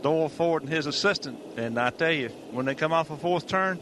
Doyle 0.01 0.29
Ford 0.29 0.63
and 0.63 0.71
his 0.71 0.85
assistant. 0.85 1.37
And 1.57 1.77
I 1.77 1.89
tell 1.91 2.11
you, 2.11 2.29
when 2.51 2.65
they 2.65 2.75
come 2.75 2.93
off 2.93 3.09
a 3.09 3.17
fourth 3.17 3.47
turn, 3.47 3.79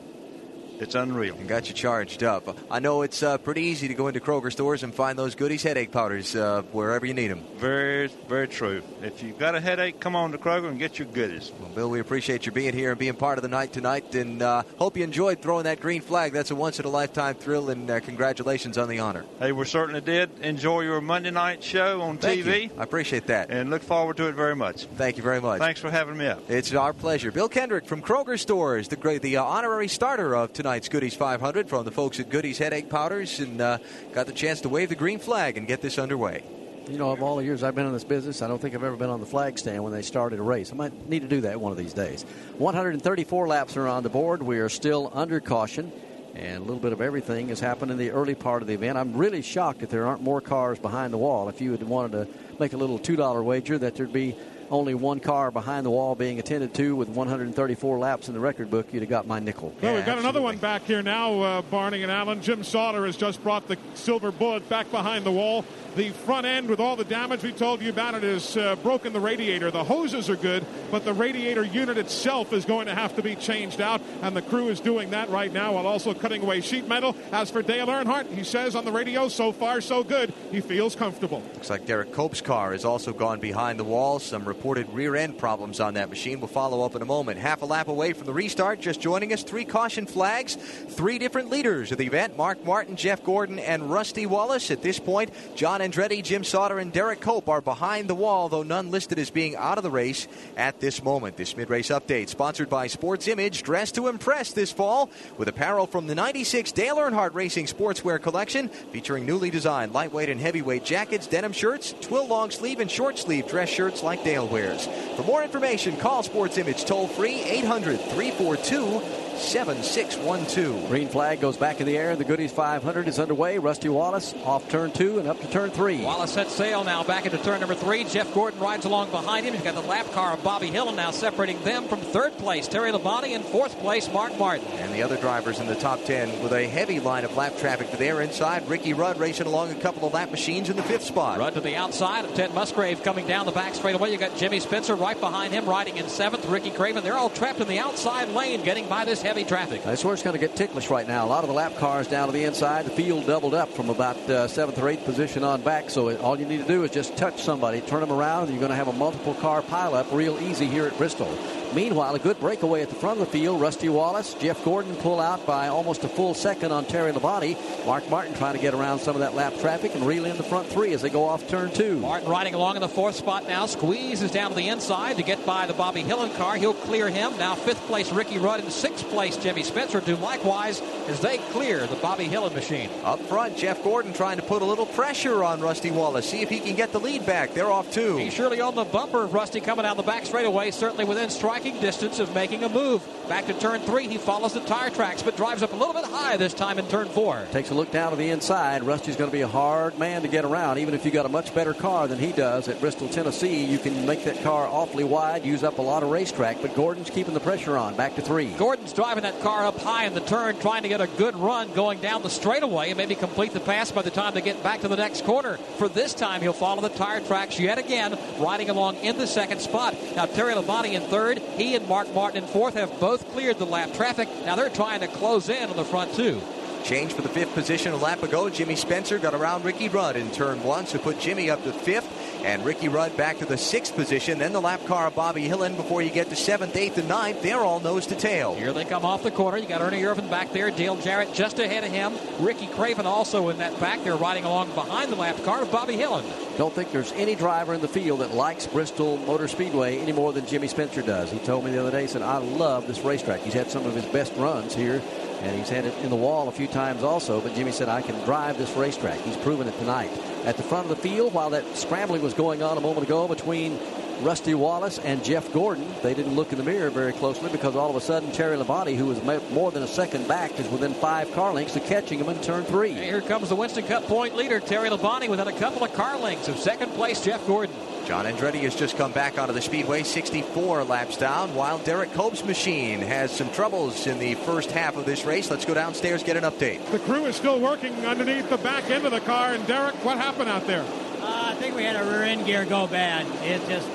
it's 0.81 0.95
unreal. 0.95 1.35
And 1.35 1.47
got 1.47 1.67
you 1.67 1.73
charged 1.73 2.23
up. 2.23 2.57
I 2.71 2.79
know 2.79 3.01
it's 3.01 3.23
uh, 3.23 3.37
pretty 3.37 3.63
easy 3.63 3.87
to 3.87 3.93
go 3.93 4.07
into 4.07 4.19
Kroger 4.19 4.51
stores 4.51 4.83
and 4.83 4.93
find 4.93 5.17
those 5.17 5.35
Goody's 5.35 5.63
headache 5.63 5.91
powders 5.91 6.35
uh, 6.35 6.63
wherever 6.71 7.05
you 7.05 7.13
need 7.13 7.27
them. 7.29 7.43
Very, 7.57 8.07
very 8.27 8.47
true. 8.47 8.81
If 9.01 9.21
you've 9.23 9.37
got 9.37 9.55
a 9.55 9.59
headache, 9.59 9.99
come 9.99 10.15
on 10.15 10.31
to 10.31 10.37
Kroger 10.37 10.69
and 10.69 10.79
get 10.79 10.99
your 10.99 11.07
Goody's. 11.07 11.51
Well, 11.59 11.69
Bill, 11.69 11.89
we 11.89 11.99
appreciate 11.99 12.45
you 12.45 12.51
being 12.51 12.73
here 12.73 12.91
and 12.91 12.99
being 12.99 13.13
part 13.15 13.37
of 13.37 13.41
the 13.41 13.49
night 13.49 13.73
tonight, 13.73 14.15
and 14.15 14.41
uh, 14.41 14.63
hope 14.77 14.97
you 14.97 15.03
enjoyed 15.03 15.41
throwing 15.41 15.65
that 15.65 15.79
green 15.79 16.01
flag. 16.01 16.33
That's 16.33 16.51
a 16.51 16.55
once 16.55 16.79
in 16.79 16.85
a 16.85 16.89
lifetime 16.89 17.35
thrill, 17.35 17.69
and 17.69 17.89
uh, 17.89 17.99
congratulations 17.99 18.77
on 18.77 18.89
the 18.89 18.99
honor. 18.99 19.25
Hey, 19.39 19.51
we 19.51 19.65
certainly 19.65 20.01
did 20.01 20.29
enjoy 20.39 20.81
your 20.81 21.01
Monday 21.01 21.31
night 21.31 21.63
show 21.63 22.01
on 22.01 22.17
Thank 22.17 22.43
TV. 22.45 22.63
you. 22.63 22.69
I 22.77 22.83
appreciate 22.83 23.27
that. 23.27 23.49
And 23.49 23.69
look 23.69 23.83
forward 23.83 24.17
to 24.17 24.27
it 24.27 24.35
very 24.35 24.55
much. 24.55 24.85
Thank 24.85 25.17
you 25.17 25.23
very 25.23 25.41
much. 25.41 25.59
Thanks 25.59 25.79
for 25.79 25.91
having 25.91 26.17
me 26.17 26.27
up. 26.27 26.49
It's 26.49 26.73
our 26.73 26.93
pleasure. 26.93 27.31
Bill 27.31 27.49
Kendrick 27.49 27.85
from 27.85 28.01
Kroger 28.01 28.39
Stores, 28.39 28.87
the 28.87 28.95
great, 28.95 29.21
the 29.21 29.37
uh, 29.37 29.43
honorary 29.43 29.87
starter 29.87 30.35
of 30.35 30.53
tonight's 30.69 30.87
Goody's 30.87 31.15
500 31.15 31.67
from 31.67 31.83
the 31.83 31.89
folks 31.89 32.19
at 32.19 32.29
Goody's 32.29 32.59
Headache 32.59 32.91
Powders, 32.91 33.39
and 33.39 33.59
uh, 33.59 33.79
got 34.13 34.27
the 34.27 34.31
chance 34.31 34.61
to 34.61 34.69
wave 34.69 34.89
the 34.89 34.95
green 34.95 35.17
flag 35.17 35.57
and 35.57 35.67
get 35.67 35.81
this 35.81 35.97
underway. 35.97 36.43
You 36.87 36.99
know, 36.99 37.09
of 37.09 37.23
all 37.23 37.37
the 37.37 37.43
years 37.43 37.63
I've 37.63 37.73
been 37.73 37.87
in 37.87 37.91
this 37.91 38.03
business, 38.03 38.43
I 38.43 38.47
don't 38.47 38.61
think 38.61 38.75
I've 38.75 38.83
ever 38.83 38.95
been 38.95 39.09
on 39.09 39.19
the 39.19 39.25
flag 39.25 39.57
stand 39.57 39.83
when 39.83 39.91
they 39.91 40.03
started 40.03 40.37
a 40.37 40.43
race. 40.43 40.71
I 40.71 40.75
might 40.75 41.09
need 41.09 41.23
to 41.23 41.27
do 41.27 41.41
that 41.41 41.59
one 41.59 41.71
of 41.71 41.77
these 41.79 41.93
days. 41.93 42.21
134 42.59 43.47
laps 43.47 43.77
are 43.77 43.87
on 43.87 44.03
the 44.03 44.09
board. 44.09 44.43
We 44.43 44.59
are 44.59 44.69
still 44.69 45.09
under 45.11 45.39
caution, 45.39 45.91
and 46.35 46.57
a 46.57 46.61
little 46.61 46.77
bit 46.77 46.93
of 46.93 47.01
everything 47.01 47.49
has 47.49 47.59
happened 47.59 47.89
in 47.89 47.97
the 47.97 48.11
early 48.11 48.35
part 48.35 48.61
of 48.61 48.67
the 48.67 48.75
event. 48.75 48.95
I'm 48.95 49.17
really 49.17 49.41
shocked 49.41 49.79
that 49.79 49.89
there 49.89 50.05
aren't 50.05 50.21
more 50.21 50.39
cars 50.39 50.77
behind 50.77 51.11
the 51.11 51.17
wall. 51.17 51.49
If 51.49 51.61
you 51.61 51.71
had 51.71 51.81
wanted 51.81 52.11
to 52.11 52.27
make 52.59 52.73
a 52.73 52.77
little 52.77 52.99
$2 52.99 53.43
wager 53.43 53.79
that 53.79 53.95
there'd 53.95 54.13
be 54.13 54.35
only 54.71 54.93
one 54.93 55.19
car 55.19 55.51
behind 55.51 55.85
the 55.85 55.89
wall 55.89 56.15
being 56.15 56.39
attended 56.39 56.73
to 56.75 56.95
with 56.95 57.09
134 57.09 57.99
laps 57.99 58.27
in 58.27 58.33
the 58.33 58.39
record 58.39 58.69
book, 58.69 58.93
you'd 58.93 59.01
have 59.01 59.09
got 59.09 59.27
my 59.27 59.39
nickel. 59.39 59.73
Well, 59.81 59.95
we've 59.95 60.05
got 60.05 60.17
another 60.17 60.41
one 60.41 60.57
back 60.57 60.83
here 60.83 61.01
now, 61.01 61.41
uh, 61.41 61.61
Barney 61.63 62.03
and 62.03 62.11
Allen. 62.11 62.41
Jim 62.41 62.63
Sauter 62.63 63.05
has 63.05 63.17
just 63.17 63.41
brought 63.43 63.67
the 63.67 63.77
silver 63.95 64.31
bullet 64.31 64.67
back 64.69 64.89
behind 64.91 65.25
the 65.25 65.31
wall. 65.31 65.65
The 65.95 66.09
front 66.09 66.45
end 66.45 66.69
with 66.69 66.79
all 66.79 66.95
the 66.95 67.03
damage 67.03 67.43
we 67.43 67.51
told 67.51 67.81
you 67.81 67.89
about 67.89 68.13
it 68.13 68.23
is 68.23 68.55
uh, 68.55 68.75
broken 68.77 69.11
the 69.11 69.19
radiator. 69.19 69.71
The 69.71 69.83
hoses 69.83 70.29
are 70.29 70.35
good, 70.35 70.65
but 70.91 71.03
the 71.03 71.13
radiator 71.13 71.63
unit 71.63 71.97
itself 71.97 72.53
is 72.53 72.63
going 72.63 72.85
to 72.85 72.95
have 72.95 73.15
to 73.15 73.23
be 73.23 73.35
changed 73.35 73.81
out, 73.81 74.01
and 74.21 74.35
the 74.35 74.41
crew 74.41 74.69
is 74.69 74.79
doing 74.79 75.09
that 75.09 75.29
right 75.29 75.51
now 75.51 75.73
while 75.73 75.87
also 75.87 76.13
cutting 76.13 76.43
away 76.43 76.61
sheet 76.61 76.87
metal. 76.87 77.15
As 77.31 77.49
for 77.49 77.61
Dale 77.61 77.87
Earnhardt, 77.87 78.29
he 78.29 78.43
says 78.43 78.75
on 78.75 78.85
the 78.85 78.91
radio, 78.91 79.27
so 79.27 79.51
far 79.51 79.81
so 79.81 80.03
good. 80.03 80.31
He 80.51 80.61
feels 80.61 80.95
comfortable. 80.95 81.41
Looks 81.55 81.69
like 81.69 81.85
Derrike 81.85 82.13
Cope's 82.13 82.41
car 82.41 82.71
has 82.71 82.85
also 82.85 83.11
gone 83.11 83.39
behind 83.39 83.79
the 83.79 83.83
wall. 83.83 84.19
Some 84.19 84.45
reported 84.45 84.87
rear 84.93 85.15
end 85.15 85.37
problems 85.37 85.79
on 85.79 85.95
that 85.95 86.09
machine. 86.09 86.39
We'll 86.39 86.47
follow 86.47 86.85
up 86.85 86.95
in 86.95 87.01
a 87.01 87.05
moment. 87.05 87.39
Half 87.39 87.63
a 87.63 87.65
lap 87.65 87.87
away 87.87 88.13
from 88.13 88.27
the 88.27 88.33
restart. 88.33 88.79
Just 88.79 89.01
joining 89.01 89.33
us, 89.33 89.43
three 89.43 89.65
caution 89.65 90.05
flags, 90.05 90.55
three 90.55 91.17
different 91.17 91.49
leaders 91.49 91.91
of 91.91 91.97
the 91.97 92.05
event 92.05 92.37
Mark 92.37 92.63
Martin, 92.63 92.95
Jeff 92.95 93.23
Gordon, 93.23 93.59
and 93.59 93.91
Rusty 93.91 94.25
Wallace. 94.25 94.71
At 94.71 94.81
this 94.81 94.99
point, 94.99 95.31
John 95.55 95.78
Andretti, 95.79 96.23
Jim 96.23 96.43
Sauter, 96.43 96.79
and 96.79 96.93
Derrike 96.93 97.19
Cope 97.19 97.49
are 97.49 97.61
behind 97.61 98.07
the 98.07 98.15
wall, 98.15 98.49
though 98.49 98.63
none 98.63 98.91
listed 98.91 99.19
as 99.19 99.29
being 99.29 99.55
out 99.55 99.77
of 99.77 99.83
the 99.83 99.89
race 99.89 100.27
at 100.55 100.79
this 100.79 101.03
moment. 101.03 101.37
This 101.37 101.57
mid 101.57 101.69
race 101.69 101.89
update 101.89 102.29
sponsored 102.29 102.69
by 102.69 102.87
Sports 102.87 103.27
Image, 103.27 103.63
dressed 103.63 103.95
to 103.95 104.07
impress 104.07 104.51
this 104.51 104.71
fall 104.71 105.09
with 105.37 105.47
apparel 105.47 105.87
from 105.87 106.07
the 106.07 106.15
96 106.15 106.71
Dale 106.71 106.97
Earnhardt 106.97 107.33
Racing 107.33 107.65
Sportswear 107.65 108.21
Collection, 108.21 108.69
featuring 108.69 109.25
newly 109.25 109.49
designed 109.49 109.93
lightweight 109.93 110.29
and 110.29 110.39
heavyweight 110.39 110.85
jackets, 110.85 111.27
denim 111.27 111.51
shirts, 111.51 111.93
twill 112.01 112.27
long 112.27 112.51
sleeve, 112.51 112.79
and 112.79 112.89
short 112.89 113.17
sleeve 113.17 113.47
dress 113.47 113.69
shirts 113.69 114.03
like 114.03 114.23
Dale 114.23 114.47
wears. 114.47 114.87
For 115.15 115.23
more 115.23 115.43
information, 115.43 115.97
call 115.97 116.23
Sports 116.23 116.57
Image 116.57 116.85
toll 116.85 117.07
free 117.07 117.41
800 117.41 117.99
342 117.99 119.28
7612. 119.39 120.87
Green 120.89 121.07
flag 121.07 121.39
goes 121.39 121.57
back 121.57 121.79
in 121.79 121.87
the 121.87 121.97
air. 121.97 122.15
The 122.15 122.23
Goody's 122.23 122.51
500 122.51 123.07
is 123.07 123.19
underway. 123.19 123.57
Rusty 123.57 123.89
Wallace 123.89 124.33
off 124.43 124.67
turn 124.69 124.91
two 124.91 125.19
and 125.19 125.27
up 125.27 125.39
to 125.41 125.49
turn 125.49 125.69
three. 125.69 126.01
Wallace 126.01 126.33
set 126.33 126.49
sail 126.49 126.83
now 126.83 127.03
back 127.03 127.25
into 127.25 127.37
turn 127.39 127.59
number 127.59 127.75
three. 127.75 128.03
Jeff 128.03 128.33
Gordon 128.33 128.59
rides 128.59 128.85
along 128.85 129.11
behind 129.11 129.45
him. 129.45 129.53
He's 129.53 129.63
got 129.63 129.75
the 129.75 129.81
lap 129.81 130.11
car 130.11 130.33
of 130.33 130.43
Bobby 130.43 130.67
Hillin 130.67 130.95
now 130.95 131.11
separating 131.11 131.61
them 131.63 131.87
from 131.87 131.99
third 131.99 132.37
place. 132.37 132.67
Terry 132.67 132.91
Labonte 132.91 133.29
in 133.29 133.43
fourth 133.43 133.77
place. 133.79 134.11
Mark 134.11 134.37
Martin. 134.37 134.65
And 134.73 134.93
the 134.93 135.03
other 135.03 135.17
drivers 135.17 135.59
in 135.59 135.67
the 135.67 135.75
top 135.75 136.03
10 136.05 136.41
with 136.43 136.51
a 136.53 136.67
heavy 136.67 136.99
line 136.99 137.25
of 137.25 137.35
lap 137.35 137.57
traffic 137.57 137.91
to 137.91 137.97
their 137.97 138.21
inside. 138.21 138.67
Ricky 138.67 138.93
Rudd 138.93 139.19
racing 139.19 139.47
along 139.47 139.71
a 139.71 139.75
couple 139.75 140.07
of 140.07 140.13
lap 140.13 140.31
machines 140.31 140.69
in 140.69 140.75
the 140.75 140.83
fifth 140.83 141.03
spot. 141.03 141.39
Rudd 141.39 141.53
to 141.53 141.61
the 141.61 141.75
outside 141.75 142.25
of 142.25 142.33
Ted 142.35 142.53
Musgrave 142.53 143.03
coming 143.03 143.27
down 143.27 143.45
the 143.45 143.51
back 143.51 143.75
straightaway. 143.75 144.11
You 144.11 144.17
got 144.17 144.35
Jimmy 144.37 144.59
Spencer 144.59 144.95
right 144.95 145.19
behind 145.19 145.53
him 145.53 145.65
riding 145.65 145.97
in 145.97 146.07
seventh. 146.09 146.45
Ricky 146.45 146.71
Craven. 146.71 147.03
They're 147.03 147.17
all 147.17 147.29
trapped 147.29 147.59
in 147.59 147.67
the 147.67 147.79
outside 147.79 148.29
lane 148.29 148.63
getting 148.63 148.87
by 148.87 149.05
this 149.05 149.21
heavy 149.29 149.45
traffic. 149.45 149.83
That's 149.83 150.03
where 150.03 150.15
it's 150.15 150.23
going 150.23 150.33
to 150.33 150.39
get 150.39 150.55
ticklish 150.55 150.89
right 150.89 151.07
now. 151.07 151.23
A 151.23 151.27
lot 151.27 151.43
of 151.43 151.49
the 151.49 151.53
lap 151.53 151.75
cars 151.75 152.07
down 152.07 152.25
to 152.29 152.33
the 152.33 152.45
inside. 152.45 152.85
The 152.85 152.89
field 152.89 153.27
doubled 153.27 153.53
up 153.53 153.69
from 153.69 153.91
about 153.91 154.17
uh, 154.27 154.47
seventh 154.47 154.79
or 154.79 154.89
eighth 154.89 155.05
position 155.05 155.43
on 155.43 155.61
back. 155.61 155.91
So 155.91 156.07
it, 156.09 156.19
all 156.19 156.39
you 156.39 156.47
need 156.47 156.61
to 156.61 156.67
do 156.67 156.83
is 156.83 156.89
just 156.89 157.15
touch 157.15 157.39
somebody, 157.39 157.79
turn 157.81 157.99
them 158.01 158.11
around, 158.11 158.45
and 158.45 158.53
you're 158.53 158.59
going 158.59 158.71
to 158.71 158.75
have 158.75 158.87
a 158.87 158.93
multiple 158.93 159.35
car 159.35 159.61
pileup 159.61 160.11
real 160.11 160.39
easy 160.41 160.65
here 160.65 160.87
at 160.87 160.97
Bristol. 160.97 161.27
Meanwhile, 161.73 162.15
a 162.15 162.19
good 162.19 162.39
breakaway 162.39 162.81
at 162.81 162.89
the 162.89 162.95
front 162.95 163.19
of 163.19 163.25
the 163.25 163.31
field. 163.31 163.61
Rusty 163.61 163.89
Wallace, 163.89 164.33
Jeff 164.35 164.63
Gordon 164.65 164.95
pull 164.95 165.19
out 165.19 165.45
by 165.45 165.67
almost 165.67 166.03
a 166.03 166.09
full 166.09 166.33
second 166.33 166.71
on 166.71 166.85
Terry 166.85 167.11
Labonte. 167.11 167.57
Mark 167.85 168.09
Martin 168.09 168.33
trying 168.35 168.55
to 168.55 168.61
get 168.61 168.73
around 168.73 168.99
some 168.99 169.15
of 169.15 169.19
that 169.21 169.35
lap 169.35 169.53
traffic 169.59 169.93
and 169.93 170.05
reel 170.05 170.25
in 170.25 170.35
the 170.37 170.43
front 170.43 170.67
three 170.67 170.93
as 170.93 171.01
they 171.01 171.09
go 171.09 171.25
off 171.25 171.47
turn 171.47 171.71
two. 171.71 171.97
Martin 171.97 172.29
riding 172.29 172.55
along 172.55 172.75
in 172.75 172.81
the 172.81 172.89
fourth 172.89 173.15
spot 173.15 173.47
now. 173.47 173.65
Squeezes 173.65 174.31
down 174.31 174.49
to 174.49 174.55
the 174.55 174.67
inside 174.67 175.17
to 175.17 175.23
get 175.23 175.45
by 175.45 175.67
the 175.67 175.73
Bobby 175.73 176.01
Hillin 176.01 176.33
car. 176.35 176.55
He'll 176.55 176.73
clear 176.73 177.09
him. 177.09 177.37
Now 177.37 177.55
fifth 177.55 177.81
place 177.87 178.11
Ricky 178.11 178.39
Rudd 178.39 178.61
and 178.61 178.71
sixth 178.71 179.07
place 179.09 179.37
Jimmy 179.37 179.63
Spencer 179.63 180.01
do 180.01 180.15
likewise 180.15 180.81
as 181.07 181.19
they 181.19 181.37
clear 181.37 181.85
the 181.85 181.95
Bobby 181.97 182.25
Hillin 182.25 182.53
machine. 182.53 182.89
Up 183.03 183.19
front, 183.21 183.57
Jeff 183.57 183.83
Gordon 183.83 184.13
trying 184.13 184.37
to 184.37 184.43
put 184.43 184.61
a 184.61 184.65
little 184.65 184.87
pressure 184.87 185.43
on 185.43 185.61
Rusty 185.61 185.91
Wallace. 185.91 186.29
See 186.29 186.41
if 186.41 186.49
he 186.49 186.59
can 186.59 186.75
get 186.75 186.91
the 186.91 186.99
lead 186.99 187.25
back. 187.25 187.53
They're 187.53 187.71
off 187.71 187.91
two. 187.91 188.17
He's 188.17 188.33
surely 188.33 188.59
on 188.59 188.75
the 188.75 188.85
bumper. 188.85 189.27
Rusty 189.27 189.59
coming 189.59 189.83
down 189.83 189.97
the 189.97 190.03
back 190.03 190.25
straightaway, 190.25 190.71
certainly 190.71 191.05
within 191.05 191.29
striking 191.59 191.81
distance 191.81 192.19
of 192.19 192.33
making 192.33 192.63
a 192.63 192.69
move. 192.69 193.05
Back 193.27 193.45
to 193.47 193.53
turn 193.53 193.81
three, 193.81 194.07
he 194.07 194.17
follows 194.17 194.53
the 194.53 194.61
tire 194.61 194.89
tracks, 194.89 195.21
but 195.21 195.35
drives 195.35 195.61
up 195.61 195.73
a 195.73 195.75
little 195.75 195.93
bit 195.93 196.05
high 196.05 196.37
this 196.37 196.53
time 196.53 196.79
in 196.79 196.87
turn 196.87 197.07
four. 197.09 197.45
Takes 197.51 197.69
a 197.69 197.73
look 197.73 197.91
down 197.91 198.11
to 198.11 198.17
the 198.17 198.29
inside. 198.29 198.81
Rusty's 198.83 199.17
going 199.17 199.29
to 199.29 199.35
be 199.35 199.41
a 199.41 199.47
hard 199.47 199.99
man 199.99 200.21
to 200.21 200.29
get 200.29 200.45
around. 200.45 200.77
Even 200.77 200.93
if 200.93 201.03
you 201.03 201.11
got 201.11 201.25
a 201.25 201.29
much 201.29 201.53
better 201.53 201.73
car 201.73 202.07
than 202.07 202.17
he 202.17 202.31
does 202.31 202.69
at 202.69 202.79
Bristol, 202.79 203.09
Tennessee, 203.09 203.65
you 203.65 203.77
can 203.77 204.05
make 204.05 204.23
that 204.23 204.41
car 204.41 204.67
awfully 204.67 205.03
wide, 205.03 205.45
use 205.45 205.63
up 205.63 205.79
a 205.79 205.81
lot 205.81 206.01
of 206.01 206.09
racetrack. 206.09 206.61
But 206.61 206.75
Gordon's 206.75 207.09
keeping 207.09 207.33
the 207.33 207.39
pressure 207.41 207.77
on. 207.77 207.95
Back 207.95 208.15
to 208.15 208.21
three. 208.21 208.51
Gordon's 208.53 208.93
driving 208.93 209.23
that 209.23 209.41
car 209.41 209.65
up 209.65 209.77
high 209.79 210.05
in 210.05 210.13
the 210.13 210.21
turn, 210.21 210.57
trying 210.59 210.83
to 210.83 210.89
get 210.89 211.01
a 211.01 211.07
good 211.07 211.35
run 211.35 211.73
going 211.73 211.99
down 211.99 212.23
the 212.23 212.29
straightaway 212.29 212.89
and 212.89 212.97
maybe 212.97 213.15
complete 213.15 213.51
the 213.51 213.59
pass 213.59 213.91
by 213.91 214.01
the 214.01 214.11
time 214.11 214.33
they 214.33 214.41
get 214.41 214.63
back 214.63 214.81
to 214.81 214.87
the 214.87 214.95
next 214.95 215.25
corner. 215.25 215.57
For 215.77 215.89
this 215.89 216.13
time, 216.13 216.41
he'll 216.41 216.53
follow 216.53 216.81
the 216.81 216.89
tire 216.89 217.19
tracks 217.19 217.59
yet 217.59 217.77
again, 217.77 218.17
riding 218.39 218.69
along 218.69 218.95
in 218.97 219.17
the 219.17 219.27
second 219.27 219.59
spot. 219.59 219.95
Now, 220.15 220.25
Terry 220.25 220.53
Labonte 220.53 220.93
in 220.93 221.01
third. 221.03 221.41
He 221.57 221.75
and 221.75 221.87
Mark 221.87 222.13
Martin 222.13 222.43
in 222.43 222.49
fourth 222.49 222.75
have 222.75 222.99
both 222.99 223.29
cleared 223.31 223.57
the 223.57 223.65
lap 223.65 223.93
traffic. 223.93 224.29
Now 224.45 224.55
they're 224.55 224.69
trying 224.69 225.01
to 225.01 225.07
close 225.07 225.49
in 225.49 225.69
on 225.69 225.75
the 225.75 225.83
front 225.83 226.13
two. 226.13 226.41
Change 226.83 227.13
for 227.13 227.21
the 227.21 227.29
fifth 227.29 227.53
position 227.53 227.91
a 227.91 227.97
lap 227.97 228.23
ago. 228.23 228.49
Jimmy 228.49 228.75
Spencer 228.75 229.19
got 229.19 229.33
around 229.33 229.65
Ricky 229.65 229.89
Rudd 229.89 230.15
in 230.15 230.31
turn 230.31 230.63
one, 230.63 230.85
so 230.85 230.97
put 230.97 231.19
Jimmy 231.19 231.49
up 231.49 231.63
to 231.63 231.73
fifth. 231.73 232.07
And 232.43 232.63
Ricky 232.63 232.87
Rudd 232.87 233.15
back 233.17 233.39
to 233.39 233.45
the 233.45 233.57
sixth 233.57 233.95
position. 233.95 234.39
Then 234.39 234.53
the 234.53 234.61
lap 234.61 234.85
car 234.85 235.07
of 235.07 235.15
Bobby 235.15 235.47
Hillin 235.47 235.75
before 235.75 236.01
you 236.01 236.09
get 236.09 236.29
to 236.29 236.35
seventh, 236.35 236.75
eighth, 236.75 236.97
and 236.97 237.07
ninth. 237.07 237.41
They're 237.41 237.59
all 237.59 237.79
nose 237.79 238.07
to 238.07 238.15
tail. 238.15 238.55
Here 238.55 238.73
they 238.73 238.85
come 238.85 239.05
off 239.05 239.23
the 239.23 239.31
corner. 239.31 239.57
You 239.57 239.67
got 239.67 239.81
Ernie 239.81 240.01
Irvan 240.01 240.29
back 240.29 240.53
there. 240.53 240.71
Dale 240.71 240.95
Jarrett 240.95 241.33
just 241.33 241.59
ahead 241.59 241.83
of 241.83 241.91
him. 241.91 242.13
Ricky 242.39 242.67
Craven 242.67 243.05
also 243.05 243.49
in 243.49 243.57
that 243.57 243.79
back. 243.79 244.03
They're 244.03 244.15
riding 244.15 244.45
along 244.45 244.73
behind 244.73 245.11
the 245.11 245.15
lap 245.15 245.35
car 245.43 245.61
of 245.61 245.71
Bobby 245.71 245.95
Hillin. 245.95 246.25
Don't 246.57 246.73
think 246.73 246.91
there's 246.91 247.11
any 247.13 247.35
driver 247.35 247.73
in 247.73 247.81
the 247.81 247.87
field 247.87 248.19
that 248.21 248.33
likes 248.33 248.67
Bristol 248.67 249.17
Motor 249.17 249.47
Speedway 249.47 249.97
any 249.97 250.11
more 250.11 250.33
than 250.33 250.45
Jimmy 250.45 250.67
Spencer 250.67 251.01
does. 251.01 251.31
He 251.31 251.39
told 251.39 251.65
me 251.65 251.71
the 251.71 251.79
other 251.79 251.91
day, 251.91 252.01
he 252.01 252.07
said, 252.07 252.21
I 252.21 252.37
love 252.37 252.87
this 252.87 252.99
racetrack. 253.01 253.41
He's 253.41 253.53
had 253.53 253.69
some 253.69 253.85
of 253.85 253.95
his 253.95 254.05
best 254.05 254.33
runs 254.35 254.75
here, 254.75 255.01
and 255.41 255.57
he's 255.57 255.69
had 255.69 255.85
it 255.85 255.97
in 256.03 256.09
the 256.09 256.15
wall 256.15 256.47
a 256.47 256.51
few 256.51 256.67
times 256.67 257.03
also. 257.03 257.39
But 257.41 257.55
Jimmy 257.55 257.71
said, 257.71 257.89
I 257.89 258.01
can 258.01 258.19
drive 258.25 258.57
this 258.57 258.71
racetrack. 258.75 259.19
He's 259.21 259.37
proven 259.37 259.67
it 259.67 259.77
tonight. 259.77 260.11
At 260.45 260.57
the 260.57 260.63
front 260.63 260.89
of 260.89 260.95
the 260.95 261.01
field, 261.01 261.33
while 261.33 261.51
that 261.51 261.77
scrambling 261.77 262.21
was 262.21 262.33
going 262.33 262.61
on 262.61 262.77
a 262.77 262.81
moment 262.81 263.05
ago 263.05 263.27
between 263.27 263.79
Rusty 264.21 264.53
Wallace 264.53 264.99
and 264.99 265.23
Jeff 265.23 265.51
Gordon. 265.53 265.87
They 266.03 266.13
didn't 266.13 266.35
look 266.35 266.51
in 266.51 266.57
the 266.57 266.63
mirror 266.63 266.89
very 266.89 267.13
closely 267.13 267.49
because 267.49 267.75
all 267.75 267.89
of 267.89 267.95
a 267.95 268.01
sudden 268.01 268.31
Terry 268.31 268.57
Labonte, 268.57 268.95
who 268.95 269.05
was 269.05 269.23
more 269.51 269.71
than 269.71 269.83
a 269.83 269.87
second 269.87 270.27
back, 270.27 270.59
is 270.59 270.67
within 270.69 270.93
five 270.93 271.31
car 271.33 271.53
lengths 271.53 271.75
of 271.75 271.85
catching 271.85 272.19
him 272.19 272.29
in 272.29 272.39
turn 272.41 272.63
three. 272.65 272.91
And 272.91 272.99
here 272.99 273.21
comes 273.21 273.49
the 273.49 273.55
Winston 273.55 273.85
Cup 273.85 274.03
point 274.03 274.35
leader, 274.35 274.59
Terry 274.59 274.89
Labonte, 274.89 275.29
within 275.29 275.47
a 275.47 275.53
couple 275.53 275.83
of 275.83 275.93
car 275.93 276.17
lengths 276.17 276.47
of 276.47 276.57
second 276.57 276.91
place, 276.91 277.23
Jeff 277.23 277.45
Gordon. 277.47 277.75
John 278.05 278.25
Andretti 278.25 278.61
has 278.61 278.75
just 278.75 278.97
come 278.97 279.11
back 279.11 279.37
onto 279.37 279.53
the 279.53 279.61
speedway, 279.61 280.01
64 280.01 280.83
laps 280.83 281.15
down, 281.15 281.53
while 281.53 281.77
Derrike 281.77 282.11
Cope's 282.13 282.43
machine 282.43 283.01
has 283.01 283.31
some 283.31 283.51
troubles 283.51 284.07
in 284.07 284.17
the 284.17 284.33
first 284.33 284.71
half 284.71 284.97
of 284.97 285.05
this 285.05 285.25
race. 285.25 285.51
Let's 285.51 285.63
go 285.63 285.75
downstairs, 285.75 286.23
get 286.23 286.35
an 286.35 286.43
update. 286.43 286.83
The 286.91 286.97
crew 286.97 287.25
is 287.25 287.35
still 287.35 287.59
working 287.59 287.93
underneath 288.07 288.49
the 288.49 288.57
back 288.57 288.89
end 288.89 289.05
of 289.05 289.11
the 289.11 289.19
car. 289.19 289.53
And 289.53 289.63
Derrike, 289.65 290.03
what 290.03 290.17
happened 290.17 290.49
out 290.49 290.65
there? 290.65 290.81
Uh, 290.81 291.51
I 291.51 291.55
think 291.59 291.75
we 291.75 291.83
had 291.83 291.97
a 291.97 292.03
rear 292.03 292.23
end 292.23 292.47
gear 292.47 292.65
go 292.65 292.87
bad. 292.87 293.27
It 293.43 293.61
just 293.69 293.87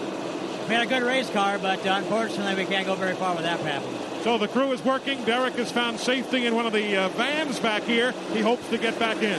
we 0.68 0.74
had 0.74 0.82
a 0.82 0.86
good 0.86 1.02
race 1.02 1.28
car, 1.30 1.58
but 1.58 1.84
unfortunately 1.84 2.64
we 2.64 2.68
can't 2.68 2.86
go 2.86 2.94
very 2.94 3.14
far 3.14 3.34
with 3.34 3.44
that 3.44 3.60
happening. 3.60 3.98
So 4.22 4.38
the 4.38 4.48
crew 4.48 4.72
is 4.72 4.82
working. 4.82 5.18
Derrike 5.18 5.56
has 5.56 5.70
found 5.70 6.00
safety 6.00 6.46
in 6.46 6.54
one 6.54 6.64
of 6.64 6.72
the 6.72 6.96
uh, 6.96 7.08
vans 7.10 7.60
back 7.60 7.82
here. 7.82 8.12
He 8.32 8.40
hopes 8.40 8.66
to 8.70 8.78
get 8.78 8.98
back 8.98 9.22
in. 9.22 9.38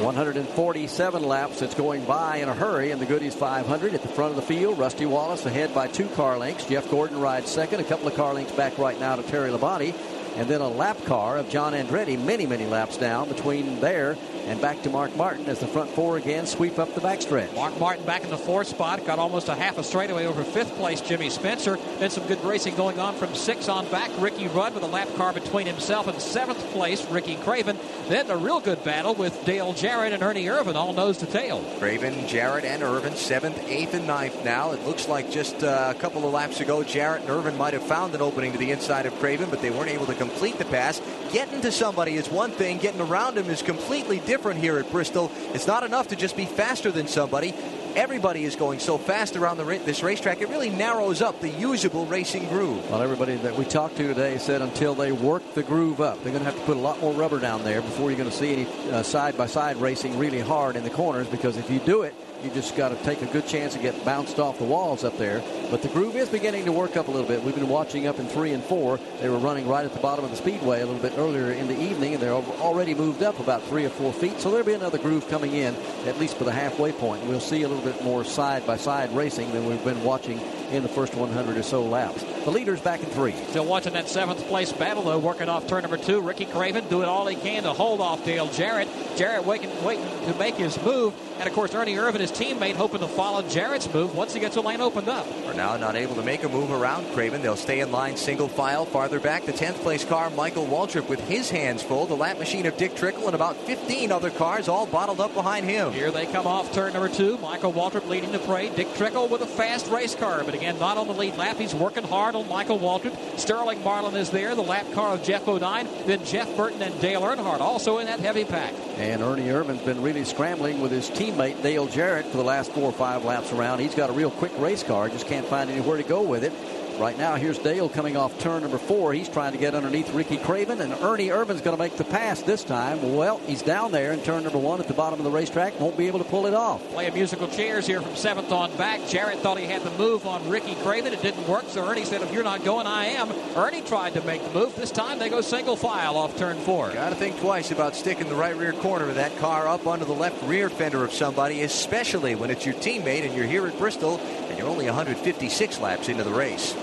147 0.00 1.22
laps. 1.22 1.62
It's 1.62 1.74
going 1.74 2.04
by 2.04 2.36
in 2.36 2.48
a 2.48 2.54
hurry 2.54 2.90
in 2.90 3.00
the 3.00 3.06
Goody's 3.06 3.34
500 3.34 3.92
at 3.92 4.02
the 4.02 4.08
front 4.08 4.30
of 4.30 4.36
the 4.36 4.42
field. 4.42 4.78
Rusty 4.78 5.04
Wallace 5.04 5.44
ahead 5.46 5.74
by 5.74 5.88
two 5.88 6.08
car 6.10 6.38
lengths. 6.38 6.66
Jeff 6.66 6.88
Gordon 6.90 7.20
rides 7.20 7.50
second. 7.50 7.80
A 7.80 7.84
couple 7.84 8.06
of 8.06 8.14
car 8.14 8.32
lengths 8.32 8.54
back 8.54 8.78
right 8.78 8.98
now 8.98 9.16
to 9.16 9.22
Terry 9.24 9.50
Labonte. 9.50 9.94
And 10.36 10.48
then 10.48 10.60
a 10.60 10.68
lap 10.68 10.96
car 11.04 11.36
of 11.36 11.48
John 11.48 11.72
Andretti, 11.72 12.18
many, 12.22 12.46
many 12.46 12.66
laps 12.66 12.96
down 12.96 13.28
between 13.28 13.80
there 13.80 14.16
and 14.46 14.60
back 14.60 14.82
to 14.82 14.90
Mark 14.90 15.14
Martin 15.16 15.46
as 15.46 15.60
the 15.60 15.66
front 15.66 15.90
four 15.90 16.16
again 16.16 16.46
sweep 16.46 16.78
up 16.78 16.94
the 16.94 17.00
backstretch. 17.00 17.54
Mark 17.54 17.78
Martin 17.78 18.04
back 18.04 18.24
in 18.24 18.30
the 18.30 18.38
fourth 18.38 18.68
spot, 18.68 19.04
got 19.04 19.18
almost 19.18 19.48
a 19.48 19.54
half 19.54 19.78
a 19.78 19.84
straightaway 19.84 20.26
over 20.26 20.42
fifth 20.42 20.74
place 20.76 21.00
Jimmy 21.00 21.30
Spencer. 21.30 21.76
Then 21.98 22.10
some 22.10 22.26
good 22.26 22.42
racing 22.44 22.74
going 22.74 22.98
on 22.98 23.14
from 23.14 23.34
six 23.34 23.68
on 23.68 23.88
back. 23.90 24.10
Ricky 24.18 24.48
Rudd 24.48 24.74
with 24.74 24.82
a 24.82 24.86
lap 24.86 25.08
car 25.16 25.32
between 25.32 25.66
himself 25.66 26.06
and 26.06 26.20
seventh 26.20 26.58
place 26.70 27.06
Ricky 27.10 27.36
Craven. 27.36 27.78
Then 28.08 28.30
a 28.30 28.36
real 28.36 28.60
good 28.60 28.82
battle 28.82 29.14
with 29.14 29.44
Dale 29.44 29.72
Jarrett 29.72 30.12
and 30.12 30.22
Ernie 30.22 30.46
Irvan 30.46 30.74
all 30.74 30.92
nose 30.92 31.18
to 31.18 31.26
tail. 31.26 31.62
Craven, 31.78 32.26
Jarrett, 32.26 32.64
and 32.64 32.82
Irvan 32.82 33.14
seventh, 33.14 33.62
eighth, 33.68 33.94
and 33.94 34.06
ninth 34.06 34.44
now. 34.44 34.72
It 34.72 34.84
looks 34.86 35.06
like 35.06 35.30
just 35.30 35.62
uh, 35.62 35.92
a 35.94 35.98
couple 36.00 36.26
of 36.26 36.32
laps 36.32 36.60
ago, 36.60 36.82
Jarrett 36.82 37.22
and 37.22 37.30
Irvan 37.30 37.56
might 37.56 37.74
have 37.74 37.82
found 37.82 38.14
an 38.14 38.22
opening 38.22 38.52
to 38.52 38.58
the 38.58 38.70
inside 38.70 39.06
of 39.06 39.14
Craven, 39.20 39.50
but 39.50 39.60
they 39.60 39.70
weren't 39.70 39.90
able 39.90 40.06
to 40.06 40.14
complete 40.20 40.58
the 40.58 40.66
pass. 40.66 41.00
Getting 41.32 41.62
to 41.62 41.72
somebody 41.72 42.16
is 42.16 42.28
one 42.28 42.50
thing, 42.50 42.76
getting 42.76 43.00
around 43.00 43.38
him 43.38 43.48
is 43.48 43.62
completely 43.62 44.18
different 44.20 44.60
here 44.60 44.78
at 44.78 44.90
Bristol. 44.90 45.32
It's 45.54 45.66
not 45.66 45.82
enough 45.82 46.08
to 46.08 46.16
just 46.16 46.36
be 46.36 46.44
faster 46.44 46.92
than 46.92 47.08
somebody. 47.08 47.54
Everybody 47.96 48.44
is 48.44 48.54
going 48.54 48.80
so 48.80 48.98
fast 48.98 49.34
around 49.34 49.56
the, 49.56 49.64
this 49.64 50.02
racetrack, 50.02 50.42
it 50.42 50.50
really 50.50 50.68
narrows 50.68 51.22
up 51.22 51.40
the 51.40 51.48
usable 51.48 52.04
racing 52.04 52.46
groove. 52.48 52.88
Well, 52.90 53.00
everybody 53.00 53.36
that 53.36 53.56
we 53.56 53.64
talked 53.64 53.96
to 53.96 54.06
today 54.06 54.36
said 54.36 54.60
until 54.60 54.94
they 54.94 55.10
work 55.10 55.54
the 55.54 55.62
groove 55.62 56.02
up, 56.02 56.22
they're 56.22 56.32
going 56.32 56.44
to 56.44 56.50
have 56.50 56.58
to 56.58 56.66
put 56.66 56.76
a 56.76 56.80
lot 56.80 57.00
more 57.00 57.14
rubber 57.14 57.40
down 57.40 57.64
there 57.64 57.80
before 57.80 58.10
you're 58.10 58.18
going 58.18 58.30
to 58.30 58.36
see 58.36 58.52
any 58.52 59.02
side 59.02 59.38
by 59.38 59.46
side 59.46 59.78
racing 59.78 60.18
really 60.18 60.40
hard 60.40 60.76
in 60.76 60.84
the 60.84 60.90
corners 60.90 61.28
because 61.28 61.56
if 61.56 61.70
you 61.70 61.80
do 61.80 62.02
it, 62.02 62.14
you 62.42 62.50
just 62.50 62.76
got 62.76 62.88
to 62.90 62.96
take 63.04 63.22
a 63.22 63.26
good 63.26 63.46
chance 63.46 63.74
to 63.74 63.78
get 63.78 64.04
bounced 64.04 64.38
off 64.38 64.58
the 64.58 64.64
walls 64.64 65.04
up 65.04 65.16
there. 65.18 65.42
But 65.70 65.82
the 65.82 65.88
groove 65.88 66.16
is 66.16 66.28
beginning 66.28 66.64
to 66.64 66.72
work 66.72 66.96
up 66.96 67.08
a 67.08 67.10
little 67.10 67.26
bit. 67.26 67.42
We've 67.42 67.54
been 67.54 67.68
watching 67.68 68.06
up 68.06 68.18
in 68.18 68.26
three 68.26 68.52
and 68.52 68.62
four. 68.62 68.98
They 69.20 69.28
were 69.28 69.38
running 69.38 69.68
right 69.68 69.84
at 69.84 69.92
the 69.92 70.00
bottom 70.00 70.24
of 70.24 70.30
the 70.30 70.36
speedway 70.36 70.80
a 70.80 70.86
little 70.86 71.00
bit 71.00 71.14
earlier 71.16 71.52
in 71.52 71.68
the 71.68 71.80
evening, 71.80 72.14
and 72.14 72.22
they're 72.22 72.32
already 72.32 72.94
moved 72.94 73.22
up 73.22 73.38
about 73.38 73.62
three 73.64 73.84
or 73.84 73.90
four 73.90 74.12
feet. 74.12 74.40
So 74.40 74.50
there'll 74.50 74.66
be 74.66 74.74
another 74.74 74.98
groove 74.98 75.28
coming 75.28 75.54
in, 75.54 75.74
at 76.06 76.18
least 76.18 76.36
for 76.36 76.44
the 76.44 76.52
halfway 76.52 76.92
point. 76.92 77.24
We'll 77.24 77.40
see 77.40 77.62
a 77.62 77.68
little 77.68 77.84
bit 77.84 78.02
more 78.02 78.24
side 78.24 78.66
by 78.66 78.76
side 78.76 79.12
racing 79.12 79.52
than 79.52 79.66
we've 79.66 79.84
been 79.84 80.02
watching 80.02 80.40
in 80.70 80.82
the 80.82 80.88
first 80.88 81.14
100 81.14 81.56
or 81.56 81.62
so 81.62 81.82
laps. 81.82 82.24
The 82.44 82.50
leader's 82.50 82.80
back 82.80 83.00
in 83.02 83.06
three. 83.10 83.32
Still 83.50 83.66
watching 83.66 83.92
that 83.92 84.08
seventh 84.08 84.42
place 84.46 84.72
battle, 84.72 85.02
though, 85.02 85.18
working 85.18 85.50
off 85.50 85.66
turn 85.66 85.82
number 85.82 85.98
two. 85.98 86.22
Ricky 86.22 86.46
Craven 86.46 86.88
doing 86.88 87.06
all 87.06 87.26
he 87.26 87.36
can 87.36 87.64
to 87.64 87.72
hold 87.74 88.00
off 88.00 88.24
Dale 88.24 88.48
Jarrett. 88.48 88.88
Jarrett 89.16 89.44
waiting, 89.44 89.70
waiting 89.84 90.06
to 90.26 90.34
make 90.38 90.54
his 90.54 90.82
move. 90.82 91.12
And 91.38 91.46
of 91.48 91.54
course, 91.54 91.74
Ernie 91.74 91.94
Irvan, 91.94 92.20
his 92.20 92.32
teammate, 92.32 92.74
hoping 92.74 93.00
to 93.00 93.08
follow 93.08 93.42
Jarrett's 93.42 93.92
move 93.92 94.14
once 94.14 94.34
he 94.34 94.40
gets 94.40 94.54
the 94.54 94.62
lane 94.62 94.80
opened 94.80 95.08
up. 95.08 95.26
Are 95.46 95.54
now 95.54 95.76
not 95.76 95.96
able 95.96 96.14
to 96.16 96.22
make 96.22 96.42
a 96.42 96.48
move 96.48 96.70
around 96.70 97.10
Craven. 97.12 97.42
They'll 97.42 97.56
stay 97.56 97.80
in 97.80 97.92
line 97.92 98.16
single 98.16 98.48
file. 98.48 98.84
Farther 98.86 99.20
back, 99.20 99.44
the 99.44 99.52
10th 99.52 99.76
place 99.76 100.04
car, 100.04 100.30
Michael 100.30 100.66
Waltrip, 100.66 101.08
with 101.08 101.20
his 101.28 101.50
hands 101.50 101.82
full. 101.82 102.06
The 102.06 102.16
lap 102.16 102.38
machine 102.38 102.66
of 102.66 102.76
Dick 102.76 102.94
Trickle 102.94 103.26
and 103.26 103.34
about 103.34 103.56
15 103.56 104.12
other 104.12 104.30
cars 104.30 104.68
all 104.68 104.86
bottled 104.86 105.20
up 105.20 105.34
behind 105.34 105.66
him. 105.66 105.92
Here 105.92 106.10
they 106.10 106.26
come 106.26 106.46
off 106.46 106.72
turn 106.72 106.92
number 106.92 107.08
two. 107.08 107.38
Michael 107.38 107.72
Waltrip 107.72 108.06
leading 108.06 108.32
the 108.32 108.38
parade. 108.38 108.76
Dick 108.76 108.94
Trickle 108.94 109.28
with 109.28 109.42
a 109.42 109.46
fast 109.46 109.88
race 109.88 110.14
car, 110.14 110.42
but 110.44 110.54
again, 110.54 110.78
not 110.78 110.96
on 110.96 111.06
the 111.06 111.14
lead 111.14 111.36
lap. 111.36 111.56
He's 111.56 111.74
working 111.74 112.04
hard 112.04 112.29
on 112.34 112.48
Michael 112.48 112.78
Waltrip. 112.78 113.38
Sterling 113.38 113.82
Marlin 113.82 114.16
is 114.16 114.30
there. 114.30 114.54
The 114.54 114.62
lap 114.62 114.90
car 114.92 115.14
of 115.14 115.22
Geoff 115.22 115.44
Bodine. 115.44 115.88
Then 116.06 116.24
Jeff 116.24 116.54
Burton 116.56 116.82
and 116.82 116.98
Dale 117.00 117.22
Earnhardt 117.22 117.60
also 117.60 117.98
in 117.98 118.06
that 118.06 118.20
heavy 118.20 118.44
pack. 118.44 118.72
And 118.96 119.22
Ernie 119.22 119.48
Irvan's 119.48 119.82
been 119.82 120.02
really 120.02 120.24
scrambling 120.24 120.80
with 120.80 120.92
his 120.92 121.10
teammate 121.10 121.62
Dale 121.62 121.86
Jarrett 121.86 122.26
for 122.26 122.36
the 122.36 122.44
last 122.44 122.72
four 122.72 122.84
or 122.84 122.92
five 122.92 123.24
laps 123.24 123.52
around. 123.52 123.80
He's 123.80 123.94
got 123.94 124.10
a 124.10 124.12
real 124.12 124.30
quick 124.30 124.52
race 124.58 124.82
car, 124.82 125.08
just 125.08 125.26
can't 125.26 125.46
find 125.46 125.70
anywhere 125.70 125.96
to 125.96 126.02
go 126.02 126.22
with 126.22 126.44
it. 126.44 126.52
Right 127.00 127.16
now, 127.16 127.36
here's 127.36 127.58
Dale 127.58 127.88
coming 127.88 128.18
off 128.18 128.38
turn 128.40 128.60
number 128.60 128.76
four. 128.76 129.14
He's 129.14 129.30
trying 129.30 129.52
to 129.52 129.58
get 129.58 129.74
underneath 129.74 130.12
Ricky 130.12 130.36
Craven, 130.36 130.82
and 130.82 130.92
Ernie 130.92 131.28
Irvan's 131.28 131.62
going 131.62 131.74
to 131.74 131.82
make 131.82 131.96
the 131.96 132.04
pass 132.04 132.42
this 132.42 132.62
time. 132.62 133.16
Well, 133.16 133.38
he's 133.46 133.62
down 133.62 133.90
there 133.90 134.12
in 134.12 134.20
turn 134.20 134.42
number 134.42 134.58
one 134.58 134.80
at 134.80 134.86
the 134.86 134.92
bottom 134.92 135.18
of 135.18 135.24
the 135.24 135.30
racetrack. 135.30 135.80
Won't 135.80 135.96
be 135.96 136.08
able 136.08 136.18
to 136.18 136.26
pull 136.26 136.44
it 136.44 136.52
off. 136.52 136.86
Playing 136.90 137.14
musical 137.14 137.48
chairs 137.48 137.86
here 137.86 138.02
from 138.02 138.14
seventh 138.16 138.52
on 138.52 138.76
back. 138.76 139.00
Jarrett 139.08 139.38
thought 139.38 139.56
he 139.56 139.64
had 139.64 139.82
the 139.82 139.90
move 139.92 140.26
on 140.26 140.46
Ricky 140.50 140.74
Craven. 140.82 141.14
It 141.14 141.22
didn't 141.22 141.48
work, 141.48 141.64
so 141.68 141.88
Ernie 141.88 142.04
said, 142.04 142.20
if 142.20 142.34
you're 142.34 142.44
not 142.44 142.64
going, 142.66 142.86
I 142.86 143.06
am. 143.06 143.30
Ernie 143.56 143.80
tried 143.80 144.12
to 144.12 144.22
make 144.24 144.44
the 144.44 144.50
move. 144.50 144.76
This 144.76 144.90
time 144.90 145.18
they 145.18 145.30
go 145.30 145.40
single 145.40 145.76
file 145.76 146.18
off 146.18 146.36
turn 146.36 146.58
four. 146.58 146.92
Got 146.92 147.08
to 147.08 147.16
think 147.16 147.40
twice 147.40 147.70
about 147.70 147.96
sticking 147.96 148.28
the 148.28 148.34
right 148.34 148.54
rear 148.54 148.74
corner 148.74 149.08
of 149.08 149.14
that 149.14 149.34
car 149.38 149.66
up 149.66 149.86
under 149.86 150.04
the 150.04 150.12
left 150.12 150.42
rear 150.42 150.68
fender 150.68 151.02
of 151.02 151.14
somebody, 151.14 151.62
especially 151.62 152.34
when 152.34 152.50
it's 152.50 152.66
your 152.66 152.74
teammate 152.74 153.24
and 153.24 153.34
you're 153.34 153.46
here 153.46 153.66
at 153.66 153.78
Bristol 153.78 154.18
and 154.18 154.58
you're 154.58 154.68
only 154.68 154.84
156 154.84 155.80
laps 155.80 156.10
into 156.10 156.24
the 156.24 156.30
race. 156.30 156.74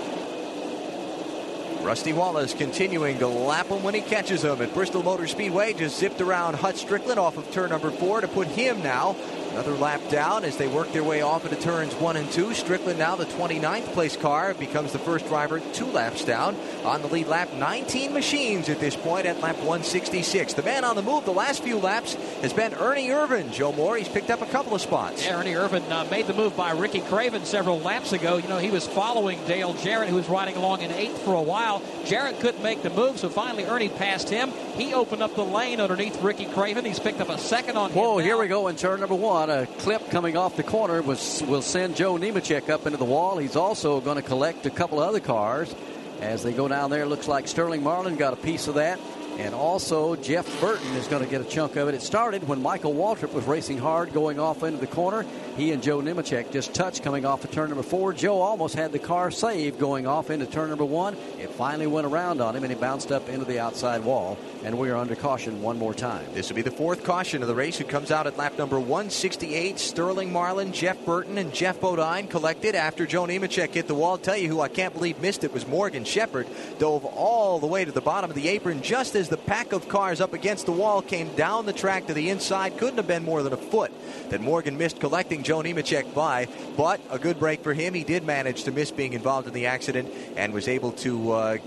Rusty 1.88 2.12
Wallace 2.12 2.52
continuing 2.52 3.18
to 3.20 3.26
lap 3.26 3.68
him 3.68 3.82
when 3.82 3.94
he 3.94 4.02
catches 4.02 4.44
him 4.44 4.60
at 4.60 4.74
Bristol 4.74 5.02
Motor 5.02 5.26
Speedway. 5.26 5.72
Just 5.72 5.98
zipped 5.98 6.20
around 6.20 6.56
Hut 6.56 6.74
Stricklin 6.74 7.16
off 7.16 7.38
of 7.38 7.50
turn 7.50 7.70
number 7.70 7.90
four 7.90 8.20
to 8.20 8.28
put 8.28 8.46
him 8.48 8.82
now 8.82 9.16
Another 9.58 9.76
lap 9.76 10.00
down 10.08 10.44
as 10.44 10.56
they 10.56 10.68
work 10.68 10.92
their 10.92 11.02
way 11.02 11.20
off 11.20 11.44
into 11.44 11.60
turns 11.60 11.92
one 11.96 12.16
and 12.16 12.30
two. 12.30 12.50
Stricklin 12.50 12.96
now 12.96 13.16
the 13.16 13.24
29th 13.24 13.92
place 13.92 14.16
car 14.16 14.54
becomes 14.54 14.92
the 14.92 15.00
first 15.00 15.26
driver 15.26 15.58
two 15.72 15.86
laps 15.86 16.24
down 16.24 16.54
on 16.84 17.02
the 17.02 17.08
lead 17.08 17.26
lap. 17.26 17.52
19 17.54 18.12
machines 18.12 18.68
at 18.68 18.78
this 18.78 18.94
point 18.94 19.26
at 19.26 19.40
lap 19.40 19.56
166. 19.56 20.54
The 20.54 20.62
man 20.62 20.84
on 20.84 20.94
the 20.94 21.02
move 21.02 21.24
the 21.24 21.32
last 21.32 21.64
few 21.64 21.76
laps 21.76 22.14
has 22.40 22.52
been 22.52 22.72
Ernie 22.74 23.08
Irvan. 23.08 23.52
Joe 23.52 23.72
Moore, 23.72 23.96
he's 23.96 24.08
picked 24.08 24.30
up 24.30 24.42
a 24.42 24.46
couple 24.46 24.76
of 24.76 24.80
spots. 24.80 25.24
Yeah, 25.24 25.40
Ernie 25.40 25.54
Irvan 25.54 25.90
uh, 25.90 26.04
made 26.08 26.28
the 26.28 26.34
move 26.34 26.56
by 26.56 26.70
Ricky 26.70 27.00
Craven 27.00 27.44
several 27.44 27.80
laps 27.80 28.12
ago. 28.12 28.36
You 28.36 28.46
know, 28.46 28.58
he 28.58 28.70
was 28.70 28.86
following 28.86 29.44
Dale 29.46 29.74
Jarrett, 29.74 30.08
who 30.08 30.14
was 30.14 30.28
riding 30.28 30.54
along 30.54 30.82
in 30.82 30.92
eighth 30.92 31.20
for 31.22 31.34
a 31.34 31.42
while. 31.42 31.82
Jarrett 32.04 32.38
couldn't 32.38 32.62
make 32.62 32.84
the 32.84 32.90
move, 32.90 33.18
so 33.18 33.28
finally 33.28 33.64
Ernie 33.64 33.88
passed 33.88 34.30
him. 34.30 34.52
He 34.76 34.94
opened 34.94 35.20
up 35.20 35.34
the 35.34 35.44
lane 35.44 35.80
underneath 35.80 36.22
Ricky 36.22 36.44
Craven. 36.46 36.84
He's 36.84 37.00
picked 37.00 37.20
up 37.20 37.28
a 37.28 37.38
second 37.38 37.76
on 37.76 37.90
Whoa, 37.90 38.18
him. 38.18 38.24
here 38.24 38.36
we 38.36 38.46
go 38.46 38.68
in 38.68 38.76
turn 38.76 39.00
number 39.00 39.16
one. 39.16 39.47
A 39.50 39.66
clip 39.66 40.10
coming 40.10 40.36
off 40.36 40.56
the 40.56 40.62
corner 40.62 41.00
was, 41.00 41.42
will 41.46 41.62
send 41.62 41.96
Joe 41.96 42.16
Nemechek 42.16 42.68
up 42.68 42.86
into 42.86 42.98
the 42.98 43.04
wall. 43.04 43.38
He's 43.38 43.56
also 43.56 44.00
going 44.00 44.16
to 44.16 44.22
collect 44.22 44.66
a 44.66 44.70
couple 44.70 45.00
of 45.00 45.08
other 45.08 45.20
cars 45.20 45.74
as 46.20 46.42
they 46.42 46.52
go 46.52 46.68
down 46.68 46.90
there. 46.90 47.06
Looks 47.06 47.28
like 47.28 47.48
Sterling 47.48 47.82
Marlin 47.82 48.16
got 48.16 48.32
a 48.32 48.36
piece 48.36 48.68
of 48.68 48.74
that. 48.74 48.98
And 49.38 49.54
also, 49.54 50.16
Jeff 50.16 50.60
Burton 50.60 50.96
is 50.96 51.06
going 51.06 51.22
to 51.22 51.30
get 51.30 51.40
a 51.40 51.44
chunk 51.44 51.76
of 51.76 51.86
it. 51.86 51.94
It 51.94 52.02
started 52.02 52.48
when 52.48 52.60
Michael 52.60 52.92
Waltrip 52.92 53.32
was 53.32 53.44
racing 53.44 53.78
hard, 53.78 54.12
going 54.12 54.40
off 54.40 54.64
into 54.64 54.80
the 54.80 54.88
corner. 54.88 55.24
He 55.56 55.70
and 55.72 55.80
Joe 55.80 56.00
Nemechek 56.00 56.50
just 56.50 56.74
touched 56.74 57.04
coming 57.04 57.24
off 57.24 57.44
of 57.44 57.52
turn 57.52 57.68
number 57.68 57.84
four. 57.84 58.12
Joe 58.12 58.40
almost 58.40 58.74
had 58.74 58.90
the 58.90 58.98
car 58.98 59.30
saved 59.30 59.78
going 59.78 60.08
off 60.08 60.30
into 60.30 60.44
turn 60.44 60.70
number 60.70 60.84
one. 60.84 61.14
It 61.38 61.50
finally 61.50 61.86
went 61.86 62.06
around 62.06 62.40
on 62.40 62.56
him 62.56 62.64
and 62.64 62.72
he 62.72 62.78
bounced 62.78 63.12
up 63.12 63.28
into 63.28 63.44
the 63.44 63.60
outside 63.60 64.02
wall. 64.02 64.38
And 64.64 64.76
we 64.76 64.90
are 64.90 64.96
under 64.96 65.14
caution 65.14 65.62
one 65.62 65.78
more 65.78 65.94
time. 65.94 66.24
This 66.34 66.48
will 66.48 66.56
be 66.56 66.62
the 66.62 66.70
fourth 66.72 67.04
caution 67.04 67.42
of 67.42 67.48
the 67.48 67.54
race. 67.54 67.78
Who 67.78 67.84
comes 67.84 68.10
out 68.10 68.26
at 68.26 68.36
lap 68.36 68.58
number 68.58 68.80
168? 68.80 69.78
Sterling 69.78 70.32
Marlin, 70.32 70.72
Jeff 70.72 71.04
Burton, 71.04 71.38
and 71.38 71.52
Geoff 71.52 71.80
Bodine 71.80 72.26
collected 72.26 72.74
after 72.74 73.06
Joe 73.06 73.24
Nemechek 73.24 73.70
hit 73.70 73.86
the 73.86 73.94
wall. 73.94 74.12
I'll 74.12 74.18
tell 74.18 74.36
you 74.36 74.48
who 74.48 74.60
I 74.60 74.68
can't 74.68 74.94
believe 74.94 75.20
missed 75.20 75.44
it 75.44 75.52
was 75.52 75.66
Morgan 75.66 76.04
Shepherd. 76.04 76.48
Dove 76.78 77.04
all 77.04 77.60
the 77.60 77.66
way 77.66 77.84
to 77.84 77.92
the 77.92 78.00
bottom 78.00 78.30
of 78.30 78.34
the 78.34 78.48
apron 78.48 78.82
just 78.82 79.14
as 79.14 79.27
the 79.28 79.36
pack 79.36 79.72
of 79.72 79.88
cars 79.88 80.20
up 80.20 80.32
against 80.32 80.66
the 80.66 80.72
wall 80.72 81.02
came 81.02 81.34
down 81.36 81.66
the 81.66 81.72
track 81.72 82.06
to 82.06 82.14
the 82.14 82.30
inside. 82.30 82.78
Couldn't 82.78 82.96
have 82.96 83.06
been 83.06 83.24
more 83.24 83.42
than 83.42 83.52
a 83.52 83.56
foot 83.56 83.92
that 84.30 84.40
Morgan 84.40 84.78
missed 84.78 85.00
collecting 85.00 85.42
Joe 85.42 85.60
Nemechek 85.60 86.14
by, 86.14 86.48
but 86.76 87.00
a 87.10 87.18
good 87.18 87.38
break 87.38 87.62
for 87.62 87.74
him. 87.74 87.94
He 87.94 88.04
did 88.04 88.24
manage 88.24 88.64
to 88.64 88.72
miss 88.72 88.90
being 88.90 89.12
involved 89.12 89.46
in 89.46 89.54
the 89.54 89.66
accident 89.66 90.12
and 90.36 90.52
was 90.52 90.68
able 90.68 90.92
to 90.92 91.32
uh, 91.32 91.58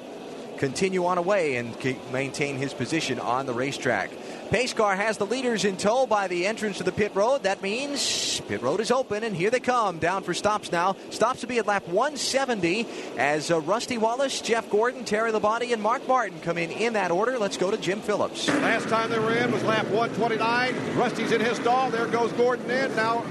continue 0.57 1.05
on 1.05 1.18
away 1.18 1.55
and 1.55 1.76
maintain 2.12 2.57
his 2.57 2.74
position 2.74 3.20
on 3.20 3.45
the 3.45 3.53
racetrack. 3.53 4.12
Pace 4.52 4.74
car 4.74 4.97
has 4.97 5.18
the 5.18 5.26
leaders 5.26 5.64
in 5.64 5.78
tow 5.78 6.06
by 6.06 6.28
the 6.28 6.45
entrance 6.45 6.80
to 6.80 6.84
the 6.84 6.91
pit 6.91 7.16
road. 7.16 7.43
That 7.43 7.62
means 7.62 8.41
pit 8.49 8.62
road 8.62 8.82
is 8.82 8.91
open, 8.91 9.24
and 9.24 9.34
here 9.34 9.49
they 9.49 9.62
come 9.62 9.97
down 9.97 10.24
for 10.24 10.34
stops 10.34 10.74
now. 10.74 10.97
Stops 11.10 11.39
to 11.39 11.47
be 11.47 11.58
at 11.60 11.68
lap 11.68 11.88
170 11.88 12.86
as 13.18 13.49
uh, 13.49 13.62
Rusty 13.62 13.97
Wallace, 13.97 14.41
Jeff 14.41 14.70
Gordon, 14.70 15.06
Terry 15.06 15.32
Labonte, 15.32 15.72
and 15.72 15.82
Mark 15.82 16.06
Martin 16.06 16.38
come 16.41 16.58
in 16.58 16.70
in 16.70 16.91
that 16.93 17.12
order. 17.12 17.39
Let's 17.39 17.56
go 17.56 17.72
to 17.72 17.78
Jim 17.78 18.02
Phillips. 18.02 18.49
Last 18.49 18.89
time 18.89 19.10
they 19.10 19.20
were 19.20 19.34
in 19.34 19.54
was 19.54 19.64
lap 19.64 19.86
129. 19.86 20.97
Rusty's 20.97 21.32
in 21.32 21.39
his 21.39 21.56
stall. 21.56 21.89
There 21.89 22.08
goes 22.08 22.34
Gordon 22.34 22.70
in. 22.70 22.93
Now 22.93 23.24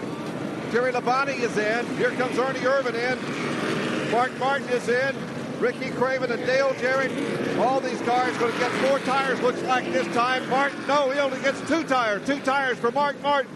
Terry 0.70 0.90
Labonte 0.90 1.38
is 1.38 1.58
in. 1.58 1.96
Here 1.98 2.12
comes 2.12 2.38
Ernie 2.38 2.60
Irvin 2.60 2.94
in. 2.94 4.10
Mark 4.10 4.34
Martin 4.38 4.70
is 4.70 4.88
in. 4.88 5.14
Ricky 5.60 5.90
Craven 5.90 6.32
and 6.32 6.44
Dale 6.46 6.74
Jarrett. 6.80 7.12
All 7.58 7.80
these 7.80 8.00
cars 8.02 8.36
going 8.38 8.52
to 8.52 8.58
get 8.58 8.70
four 8.88 8.98
tires, 9.00 9.40
looks 9.42 9.62
like 9.62 9.84
this 9.92 10.06
time. 10.14 10.48
Martin, 10.48 10.86
no, 10.86 11.10
he 11.10 11.18
only 11.18 11.38
gets 11.40 11.60
two 11.68 11.84
tires. 11.84 12.26
Two 12.26 12.40
tires 12.40 12.78
for 12.78 12.90
Mark 12.90 13.20
Martin. 13.20 13.50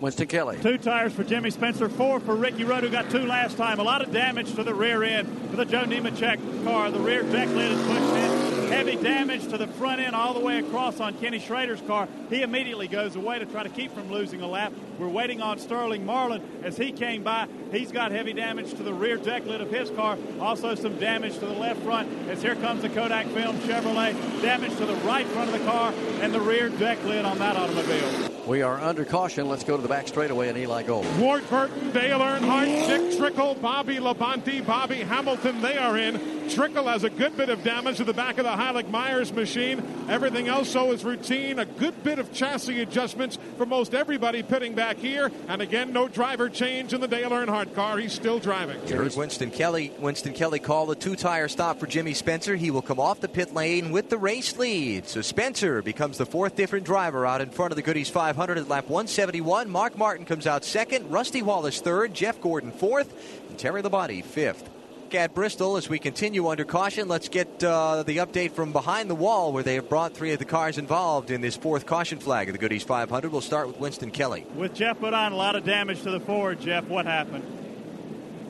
Winston 0.00 0.28
Kelly. 0.28 0.58
Two 0.62 0.78
tires 0.78 1.12
for 1.12 1.24
Jimmy 1.24 1.50
Spencer, 1.50 1.88
four 1.88 2.20
for 2.20 2.36
Ricky 2.36 2.64
Rudd, 2.64 2.84
who 2.84 2.90
got 2.90 3.10
two 3.10 3.26
last 3.26 3.56
time. 3.56 3.80
A 3.80 3.82
lot 3.82 4.02
of 4.02 4.12
damage 4.12 4.54
to 4.54 4.62
the 4.62 4.74
rear 4.74 5.02
end 5.02 5.50
for 5.50 5.56
the 5.56 5.64
Joe 5.64 5.84
Nemechek 5.84 6.64
car. 6.64 6.90
The 6.90 7.00
rear 7.00 7.22
deck 7.22 7.48
lid 7.48 7.72
is 7.72 7.86
pushed 7.86 8.16
in. 8.16 8.65
Heavy 8.68 8.96
damage 8.96 9.46
to 9.48 9.58
the 9.58 9.68
front 9.68 10.00
end 10.00 10.16
all 10.16 10.34
the 10.34 10.40
way 10.40 10.58
across 10.58 10.98
on 11.00 11.14
Kenny 11.18 11.38
Schrader's 11.38 11.80
car. 11.82 12.08
He 12.28 12.42
immediately 12.42 12.88
goes 12.88 13.14
away 13.14 13.38
to 13.38 13.46
try 13.46 13.62
to 13.62 13.68
keep 13.68 13.94
from 13.94 14.10
losing 14.10 14.40
a 14.42 14.46
lap. 14.46 14.72
We're 14.98 15.08
waiting 15.08 15.40
on 15.40 15.58
Sterling 15.58 16.04
Marlin 16.04 16.42
as 16.64 16.76
he 16.76 16.90
came 16.90 17.22
by. 17.22 17.46
He's 17.70 17.92
got 17.92 18.10
heavy 18.10 18.32
damage 18.32 18.70
to 18.74 18.82
the 18.82 18.92
rear 18.92 19.16
deck 19.18 19.46
lid 19.46 19.60
of 19.60 19.70
his 19.70 19.90
car. 19.90 20.18
Also 20.40 20.74
some 20.74 20.98
damage 20.98 21.34
to 21.34 21.46
the 21.46 21.52
left 21.52 21.80
front 21.82 22.10
as 22.28 22.42
here 22.42 22.56
comes 22.56 22.82
the 22.82 22.88
Kodak 22.88 23.26
Film 23.28 23.56
Chevrolet. 23.58 24.14
Damage 24.42 24.76
to 24.78 24.86
the 24.86 24.96
right 24.96 25.26
front 25.28 25.52
of 25.52 25.58
the 25.58 25.64
car 25.64 25.92
and 26.20 26.34
the 26.34 26.40
rear 26.40 26.68
deck 26.68 27.02
lid 27.04 27.24
on 27.24 27.38
that 27.38 27.56
automobile. 27.56 28.32
We 28.46 28.62
are 28.62 28.80
under 28.80 29.04
caution. 29.04 29.48
Let's 29.48 29.64
go 29.64 29.76
to 29.76 29.82
the 29.82 29.88
back 29.88 30.06
straightaway 30.06 30.48
and 30.48 30.56
Eli 30.56 30.84
Gold. 30.84 31.06
Ward 31.18 31.48
Burton, 31.50 31.90
Dale 31.92 32.20
Earnhardt, 32.20 32.86
Dick 32.86 33.18
Trickle, 33.18 33.56
Bobby 33.56 33.96
Labonte, 33.96 34.64
Bobby 34.64 34.98
Hamilton, 34.98 35.60
they 35.62 35.76
are 35.76 35.98
in. 35.98 36.48
Trickle 36.48 36.86
has 36.86 37.02
a 37.02 37.10
good 37.10 37.36
bit 37.36 37.48
of 37.48 37.64
damage 37.64 37.96
to 37.96 38.04
the 38.04 38.14
back 38.14 38.38
of 38.38 38.44
the 38.44 38.55
Heilig-Meyers 38.56 39.32
machine. 39.32 39.82
Everything 40.08 40.48
else, 40.48 40.70
so 40.70 40.92
is 40.92 41.04
routine. 41.04 41.58
A 41.58 41.64
good 41.64 42.02
bit 42.02 42.18
of 42.18 42.32
chassis 42.32 42.80
adjustments 42.80 43.38
for 43.56 43.66
most 43.66 43.94
everybody 43.94 44.42
pitting 44.42 44.74
back 44.74 44.96
here. 44.98 45.30
And 45.48 45.62
again, 45.62 45.92
no 45.92 46.08
driver 46.08 46.48
change 46.48 46.92
in 46.92 47.00
the 47.00 47.08
Dale 47.08 47.30
Earnhardt 47.30 47.74
car. 47.74 47.98
He's 47.98 48.12
still 48.12 48.38
driving. 48.38 48.80
Here's 48.86 49.16
Winston 49.16 49.50
Kelly. 49.50 49.92
Winston 49.98 50.32
Kelly 50.32 50.58
called 50.58 50.90
a 50.90 50.94
two-tire 50.94 51.48
stop 51.48 51.78
for 51.78 51.86
Jimmy 51.86 52.14
Spencer. 52.14 52.56
He 52.56 52.70
will 52.70 52.82
come 52.82 53.00
off 53.00 53.20
the 53.20 53.28
pit 53.28 53.54
lane 53.54 53.90
with 53.90 54.10
the 54.10 54.18
race 54.18 54.56
lead. 54.56 55.06
So 55.06 55.22
Spencer 55.22 55.82
becomes 55.82 56.18
the 56.18 56.26
fourth 56.26 56.56
different 56.56 56.86
driver 56.86 57.26
out 57.26 57.40
in 57.40 57.50
front 57.50 57.72
of 57.72 57.76
the 57.76 57.82
Goody's 57.82 58.08
500 58.08 58.58
at 58.58 58.68
lap 58.68 58.84
171. 58.84 59.70
Mark 59.70 59.96
Martin 59.96 60.26
comes 60.26 60.46
out 60.46 60.64
second. 60.64 61.10
Rusty 61.10 61.42
Wallace 61.42 61.80
third. 61.80 62.14
Jeff 62.14 62.40
Gordon 62.40 62.72
fourth. 62.72 63.12
And 63.48 63.58
Terry 63.58 63.82
Labonte 63.82 64.24
fifth 64.24 64.70
at 65.14 65.34
Bristol 65.34 65.76
as 65.76 65.88
we 65.88 65.98
continue 65.98 66.48
under 66.48 66.64
caution. 66.64 67.08
Let's 67.08 67.28
get 67.28 67.62
uh, 67.62 68.02
the 68.02 68.18
update 68.18 68.52
from 68.52 68.72
behind 68.72 69.08
the 69.08 69.14
wall 69.14 69.52
where 69.52 69.62
they 69.62 69.74
have 69.74 69.88
brought 69.88 70.14
three 70.14 70.32
of 70.32 70.38
the 70.38 70.44
cars 70.44 70.78
involved 70.78 71.30
in 71.30 71.40
this 71.40 71.56
fourth 71.56 71.86
caution 71.86 72.18
flag 72.18 72.48
of 72.48 72.52
the 72.52 72.58
Goody's 72.58 72.82
500. 72.82 73.30
We'll 73.30 73.40
start 73.40 73.68
with 73.68 73.78
Winston 73.78 74.10
Kelly. 74.10 74.46
With 74.54 74.74
Jeff 74.74 75.00
Burton 75.00 75.32
a 75.32 75.36
lot 75.36 75.56
of 75.56 75.64
damage 75.64 76.02
to 76.02 76.10
the 76.10 76.20
Ford, 76.20 76.60
Jeff, 76.60 76.84
what 76.84 77.06
happened? 77.06 77.44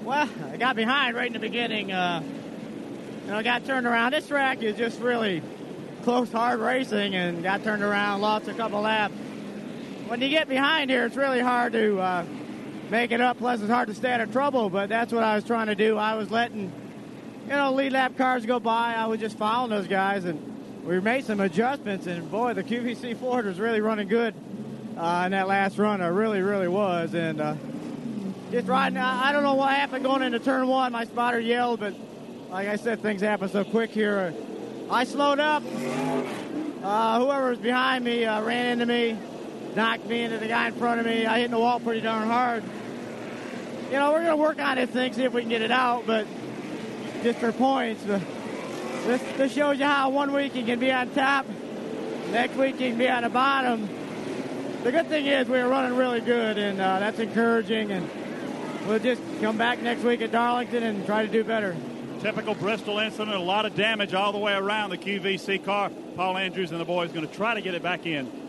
Well, 0.04 0.28
I 0.52 0.56
got 0.56 0.76
behind 0.76 1.16
right 1.16 1.26
in 1.26 1.32
the 1.32 1.38
beginning. 1.38 1.92
Uh, 1.92 2.22
you 3.24 3.32
know, 3.32 3.42
got 3.42 3.64
turned 3.66 3.86
around. 3.86 4.12
This 4.12 4.28
track 4.28 4.62
is 4.62 4.76
just 4.76 5.00
really 5.00 5.42
close, 6.04 6.30
hard 6.30 6.60
racing, 6.60 7.14
and 7.14 7.42
got 7.42 7.64
turned 7.64 7.82
around, 7.82 8.20
lost 8.20 8.46
a 8.46 8.54
couple 8.54 8.80
laps. 8.82 9.14
When 10.06 10.20
you 10.20 10.28
get 10.28 10.48
behind 10.48 10.90
here, 10.90 11.06
it's 11.06 11.16
really 11.16 11.40
hard 11.40 11.72
to 11.72 11.98
uh, 11.98 12.24
make 12.90 13.12
it 13.12 13.20
up. 13.20 13.38
Plus, 13.38 13.60
it's 13.60 13.70
hard 13.70 13.88
to 13.88 13.94
stay 13.94 14.12
out 14.12 14.20
of 14.20 14.32
trouble, 14.32 14.70
but 14.70 14.88
that's 14.88 15.12
what 15.12 15.22
I 15.24 15.34
was 15.34 15.44
trying 15.44 15.66
to 15.66 15.74
do. 15.74 15.96
I 15.96 16.14
was 16.14 16.30
letting, 16.30 16.72
you 17.44 17.50
know, 17.50 17.72
lead 17.72 17.92
lap 17.92 18.16
cars 18.16 18.46
go 18.46 18.60
by. 18.60 18.94
I 18.94 19.06
was 19.06 19.20
just 19.20 19.36
following 19.38 19.70
those 19.70 19.86
guys, 19.86 20.24
and 20.24 20.84
we 20.84 21.00
made 21.00 21.24
some 21.24 21.40
adjustments. 21.40 22.06
And 22.06 22.30
boy, 22.30 22.54
the 22.54 22.62
QVC 22.62 23.16
Ford 23.18 23.46
was 23.46 23.58
really 23.58 23.80
running 23.80 24.08
good 24.08 24.34
uh, 24.96 25.22
in 25.26 25.32
that 25.32 25.48
last 25.48 25.78
run. 25.78 26.00
It 26.00 26.06
really, 26.06 26.40
really 26.42 26.68
was. 26.68 27.14
And 27.14 27.40
uh, 27.40 27.54
just 28.50 28.68
riding, 28.68 28.98
I 28.98 29.32
don't 29.32 29.42
know 29.42 29.54
what 29.54 29.74
happened 29.74 30.04
going 30.04 30.22
into 30.22 30.38
turn 30.38 30.66
one. 30.68 30.92
My 30.92 31.04
spotter 31.04 31.40
yelled, 31.40 31.80
but 31.80 31.94
like 32.50 32.68
I 32.68 32.76
said, 32.76 33.02
things 33.02 33.20
happen 33.20 33.48
so 33.48 33.64
quick 33.64 33.90
here. 33.90 34.32
I 34.88 35.04
slowed 35.04 35.40
up. 35.40 35.64
Uh, 36.82 37.18
whoever 37.18 37.50
was 37.50 37.58
behind 37.58 38.04
me 38.04 38.24
uh, 38.24 38.40
ran 38.42 38.80
into 38.80 38.86
me 38.86 39.18
knocked 39.76 40.06
me 40.06 40.22
into 40.22 40.38
the 40.38 40.48
guy 40.48 40.68
in 40.68 40.74
front 40.74 41.00
of 41.00 41.06
me. 41.06 41.26
I 41.26 41.40
hit 41.40 41.50
the 41.50 41.58
wall 41.58 41.78
pretty 41.78 42.00
darn 42.00 42.26
hard. 42.26 42.64
You 43.86 43.92
know, 43.92 44.10
we're 44.10 44.24
going 44.24 44.30
to 44.30 44.36
work 44.36 44.58
on 44.58 44.76
this 44.76 44.90
thing, 44.90 45.12
see 45.12 45.22
if 45.22 45.32
we 45.32 45.42
can 45.42 45.50
get 45.50 45.62
it 45.62 45.70
out, 45.70 46.06
but 46.06 46.26
just 47.22 47.38
for 47.38 47.52
points. 47.52 48.02
This, 48.04 49.22
this 49.36 49.52
shows 49.52 49.78
you 49.78 49.84
how 49.84 50.08
one 50.10 50.32
week 50.32 50.56
you 50.56 50.64
can 50.64 50.80
be 50.80 50.90
on 50.90 51.10
top, 51.10 51.46
next 52.32 52.56
week 52.56 52.80
you 52.80 52.88
can 52.88 52.98
be 52.98 53.08
on 53.08 53.22
the 53.22 53.28
bottom. 53.28 53.88
The 54.82 54.90
good 54.90 55.08
thing 55.08 55.26
is 55.26 55.46
we 55.46 55.58
are 55.58 55.68
running 55.68 55.96
really 55.96 56.20
good, 56.20 56.58
and 56.58 56.80
uh, 56.80 56.98
that's 56.98 57.18
encouraging, 57.18 57.92
and 57.92 58.08
we'll 58.88 58.98
just 58.98 59.20
come 59.40 59.58
back 59.58 59.80
next 59.82 60.02
week 60.02 60.22
at 60.22 60.32
Darlington 60.32 60.82
and 60.82 61.04
try 61.04 61.24
to 61.24 61.30
do 61.30 61.44
better. 61.44 61.76
Typical 62.20 62.54
Bristol 62.54 62.98
incident, 62.98 63.36
a 63.36 63.38
lot 63.38 63.66
of 63.66 63.76
damage 63.76 64.14
all 64.14 64.32
the 64.32 64.38
way 64.38 64.54
around 64.54 64.90
the 64.90 64.98
QVC 64.98 65.64
car. 65.64 65.90
Paul 66.16 66.38
Andrews 66.38 66.72
and 66.72 66.80
the 66.80 66.84
boys 66.84 67.12
going 67.12 67.28
to 67.28 67.32
try 67.32 67.54
to 67.54 67.60
get 67.60 67.74
it 67.74 67.82
back 67.82 68.06
in. 68.06 68.45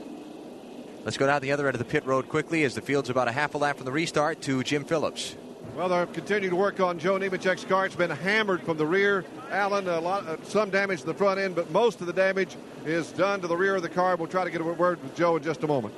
Let's 1.07 1.15
go 1.15 1.25
down 1.25 1.41
the 1.41 1.53
other 1.53 1.67
end 1.67 1.75
of 1.75 1.79
the 1.79 1.85
pit 1.85 2.05
road 2.05 2.27
quickly 2.27 2.65
as 2.65 2.75
the 2.75 2.81
field's 2.81 3.09
about 3.09 3.29
a 3.29 3.31
half 3.31 3.55
a 3.55 3.57
lap 3.57 3.77
from 3.77 3.85
the 3.85 3.93
restart 3.93 4.41
to 4.41 4.61
Jim 4.61 4.83
Phillips. 4.83 5.37
Well, 5.73 5.87
they're 5.87 6.05
continuing 6.05 6.49
to 6.49 6.57
work 6.57 6.81
on 6.81 6.99
Joe 6.99 7.17
Nemechek's 7.17 7.63
car. 7.63 7.85
It's 7.85 7.95
been 7.95 8.09
hammered 8.09 8.61
from 8.63 8.75
the 8.75 8.85
rear. 8.85 9.23
Allen, 9.49 9.87
a 9.87 10.01
lot, 10.01 10.27
uh, 10.27 10.35
some 10.43 10.69
damage 10.69 10.99
to 10.99 11.05
the 11.05 11.13
front 11.13 11.39
end, 11.39 11.55
but 11.55 11.71
most 11.71 12.01
of 12.01 12.07
the 12.07 12.13
damage 12.13 12.57
is 12.85 13.09
done 13.13 13.39
to 13.39 13.47
the 13.47 13.55
rear 13.55 13.77
of 13.77 13.83
the 13.83 13.89
car. 13.89 14.17
We'll 14.17 14.27
try 14.27 14.43
to 14.43 14.51
get 14.51 14.59
a 14.59 14.65
word 14.65 15.01
with 15.01 15.15
Joe 15.15 15.37
in 15.37 15.43
just 15.43 15.63
a 15.63 15.67
moment. 15.67 15.95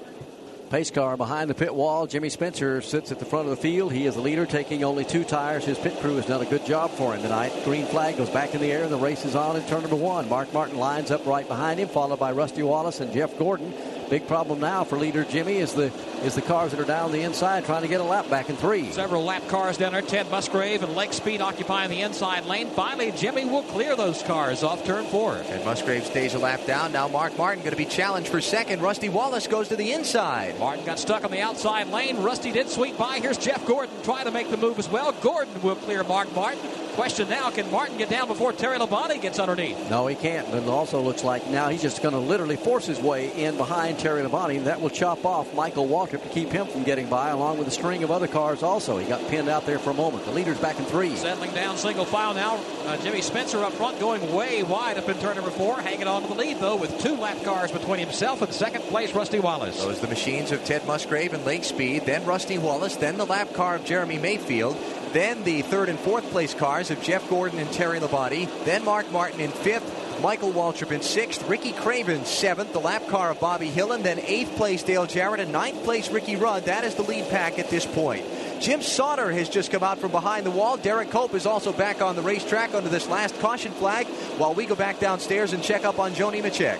Pace 0.69 0.91
car 0.91 1.17
behind 1.17 1.49
the 1.49 1.55
pit 1.55 1.73
wall. 1.73 2.05
Jimmy 2.05 2.29
Spencer 2.29 2.79
sits 2.79 3.11
at 3.11 3.17
the 3.17 3.25
front 3.25 3.45
of 3.45 3.49
the 3.49 3.59
field. 3.59 3.91
He 3.91 4.05
is 4.05 4.13
the 4.13 4.21
leader, 4.21 4.45
taking 4.45 4.83
only 4.83 5.05
two 5.05 5.23
tires. 5.23 5.65
His 5.65 5.79
pit 5.79 5.99
crew 6.01 6.17
has 6.17 6.27
done 6.27 6.43
a 6.43 6.45
good 6.45 6.67
job 6.67 6.91
for 6.91 7.15
him 7.15 7.23
tonight. 7.23 7.51
Green 7.65 7.87
flag 7.87 8.17
goes 8.17 8.29
back 8.29 8.53
in 8.53 8.61
the 8.61 8.71
air, 8.71 8.83
and 8.83 8.91
the 8.91 8.97
race 8.97 9.25
is 9.25 9.33
on 9.33 9.55
in 9.55 9.63
turn 9.63 9.81
number 9.81 9.95
one. 9.95 10.29
Mark 10.29 10.53
Martin 10.53 10.77
lines 10.77 11.09
up 11.09 11.25
right 11.25 11.47
behind 11.47 11.79
him, 11.79 11.87
followed 11.87 12.19
by 12.19 12.31
Rusty 12.31 12.61
Wallace 12.61 12.99
and 12.99 13.11
Jeff 13.11 13.35
Gordon. 13.39 13.73
Big 14.09 14.27
problem 14.27 14.59
now 14.59 14.83
for 14.83 14.97
leader 14.97 15.23
Jimmy 15.23 15.57
is 15.57 15.73
the 15.73 15.91
is 16.23 16.33
the 16.33 16.41
cars 16.41 16.71
that 16.71 16.79
are 16.79 16.85
down 16.85 17.11
the 17.11 17.21
inside 17.21 17.63
trying 17.63 17.83
to 17.83 17.87
get 17.87 18.01
a 18.01 18.03
lap 18.03 18.27
back 18.29 18.49
in 18.49 18.55
three. 18.55 18.91
Several 18.91 19.23
lap 19.23 19.47
cars 19.47 19.77
down 19.77 19.93
there. 19.93 20.01
Ted 20.01 20.29
Musgrave 20.31 20.81
and 20.81 20.95
Lake 20.95 21.13
Speed 21.13 21.41
occupying 21.41 21.91
the 21.91 22.01
inside 22.01 22.45
lane. 22.45 22.71
Finally, 22.71 23.11
Jimmy 23.11 23.45
will 23.45 23.61
clear 23.63 23.95
those 23.95 24.23
cars 24.23 24.63
off 24.63 24.83
turn 24.83 25.05
four. 25.05 25.35
And 25.35 25.63
Musgrave 25.63 26.05
stays 26.05 26.33
a 26.33 26.39
lap 26.39 26.65
down. 26.65 26.91
Now 26.91 27.07
Mark 27.07 27.37
Martin 27.37 27.59
going 27.59 27.71
to 27.71 27.77
be 27.77 27.85
challenged 27.85 28.29
for 28.29 28.41
second. 28.41 28.81
Rusty 28.81 29.09
Wallace 29.09 29.47
goes 29.47 29.67
to 29.67 29.75
the 29.75 29.91
inside. 29.91 30.57
Martin 30.59 30.83
got 30.85 30.97
stuck 30.97 31.23
on 31.23 31.29
the 31.29 31.41
outside 31.41 31.87
lane. 31.89 32.17
Rusty 32.23 32.51
did 32.51 32.67
sweep 32.67 32.97
by. 32.97 33.19
Here's 33.19 33.37
Jeff 33.37 33.65
Gordon 33.67 33.95
trying 34.03 34.25
to 34.25 34.31
make 34.31 34.49
the 34.49 34.57
move 34.57 34.79
as 34.79 34.89
well. 34.89 35.11
Gordon 35.21 35.61
will 35.61 35.75
clear 35.75 36.03
Mark 36.03 36.33
Martin. 36.33 36.59
Question 36.95 37.29
now, 37.29 37.49
can 37.49 37.69
Martin 37.71 37.97
get 37.97 38.09
down 38.09 38.27
before 38.27 38.51
Terry 38.51 38.77
Labonte 38.77 39.21
gets 39.21 39.39
underneath? 39.39 39.89
No, 39.89 40.07
he 40.07 40.15
can't. 40.15 40.47
And 40.47 40.63
it 40.63 40.67
also 40.67 41.01
looks 41.01 41.23
like 41.23 41.47
now 41.47 41.69
he's 41.69 41.81
just 41.81 42.01
going 42.01 42.13
to 42.13 42.19
literally 42.19 42.57
force 42.57 42.85
his 42.85 42.99
way 42.99 43.31
in 43.31 43.55
behind 43.57 43.99
Terry 43.99 44.21
Labonte. 44.21 44.57
And 44.57 44.67
that 44.67 44.81
will 44.81 44.89
chop 44.89 45.25
off 45.25 45.53
Michael 45.53 45.87
Waltrip 45.87 46.23
to 46.23 46.29
keep 46.29 46.49
him 46.49 46.67
from 46.67 46.83
getting 46.83 47.07
by, 47.07 47.29
along 47.29 47.57
with 47.57 47.67
a 47.67 47.71
string 47.71 48.03
of 48.03 48.11
other 48.11 48.27
cars 48.27 48.63
also. 48.63 48.97
He 48.97 49.07
got 49.07 49.25
pinned 49.29 49.49
out 49.49 49.65
there 49.65 49.79
for 49.79 49.91
a 49.91 49.93
moment. 49.93 50.25
The 50.25 50.31
leader's 50.31 50.59
back 50.59 50.77
in 50.79 50.85
three. 50.85 51.15
Settling 51.15 51.53
down 51.53 51.77
single 51.77 52.05
file 52.05 52.33
now. 52.33 52.59
Uh, 52.85 52.97
Jimmy 52.97 53.21
Spencer 53.21 53.63
up 53.63 53.73
front 53.73 53.99
going 53.99 54.33
way 54.33 54.63
wide 54.63 54.97
up 54.97 55.07
in 55.07 55.17
turn 55.19 55.35
number 55.35 55.51
four. 55.51 55.79
Hanging 55.81 56.07
on 56.07 56.23
to 56.23 56.27
the 56.27 56.35
lead, 56.35 56.57
though, 56.59 56.75
with 56.75 56.99
two 57.01 57.15
lap 57.15 57.41
cars 57.43 57.71
between 57.71 57.99
himself 57.99 58.41
and 58.41 58.51
second 58.51 58.81
place 58.83 59.13
Rusty 59.13 59.39
Wallace. 59.39 59.81
Those 59.81 59.99
the 60.01 60.07
machines 60.07 60.51
of 60.51 60.63
Ted 60.65 60.85
Musgrave 60.85 61.33
and 61.33 61.45
Lake 61.45 61.63
Speed, 61.63 62.05
then 62.05 62.25
Rusty 62.25 62.57
Wallace, 62.57 62.95
then 62.95 63.17
the 63.17 63.25
lap 63.25 63.53
car 63.53 63.75
of 63.75 63.85
Jeremy 63.85 64.17
Mayfield, 64.17 64.77
then 65.13 65.43
the 65.43 65.61
third 65.61 65.89
and 65.89 65.99
fourth 65.99 66.29
place 66.31 66.53
cars 66.53 66.91
of 66.91 67.01
Jeff 67.01 67.27
Gordon 67.29 67.59
and 67.59 67.71
Terry 67.71 67.99
Labonte, 67.99 68.47
then 68.65 68.83
Mark 68.85 69.11
Martin 69.11 69.39
in 69.39 69.51
fifth, 69.51 70.21
Michael 70.21 70.51
Waltrip 70.51 70.91
in 70.91 71.01
sixth, 71.01 71.47
Ricky 71.47 71.71
Craven 71.71 72.25
seventh, 72.25 72.73
the 72.73 72.79
lap 72.79 73.07
car 73.07 73.31
of 73.31 73.39
Bobby 73.39 73.67
Hillin, 73.67 74.03
then 74.03 74.19
eighth 74.19 74.55
place 74.55 74.83
Dale 74.83 75.05
Jarrett, 75.05 75.39
and 75.39 75.51
ninth 75.51 75.83
place 75.83 76.09
Ricky 76.11 76.35
Rudd. 76.35 76.65
That 76.65 76.83
is 76.83 76.95
the 76.95 77.03
lead 77.03 77.29
pack 77.29 77.57
at 77.57 77.69
this 77.69 77.85
point. 77.85 78.25
Jim 78.59 78.81
Sauter 78.81 79.31
has 79.31 79.47
just 79.47 79.71
come 79.71 79.83
out 79.83 79.99
from 79.99 80.11
behind 80.11 80.45
the 80.45 80.51
wall. 80.51 80.77
Derrike 80.77 81.11
Cope 81.11 81.33
is 81.33 81.45
also 81.45 81.71
back 81.71 82.01
on 82.01 82.17
the 82.17 82.21
racetrack 82.21 82.73
under 82.73 82.89
this 82.89 83.07
last 83.07 83.39
caution 83.39 83.71
flag 83.71 84.05
while 84.37 84.53
we 84.53 84.65
go 84.65 84.75
back 84.75 84.99
downstairs 84.99 85.53
and 85.53 85.63
check 85.63 85.85
up 85.85 85.97
on 85.97 86.13
Joe 86.13 86.29
Nemechek. 86.29 86.77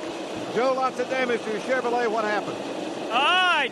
Joe, 0.55 0.73
lots 0.73 0.99
of 0.99 1.09
damage 1.09 1.41
to 1.43 1.51
your 1.51 1.61
Chevrolet. 1.61 2.11
What 2.11 2.25
happened? 2.25 2.57
I, 3.11 3.71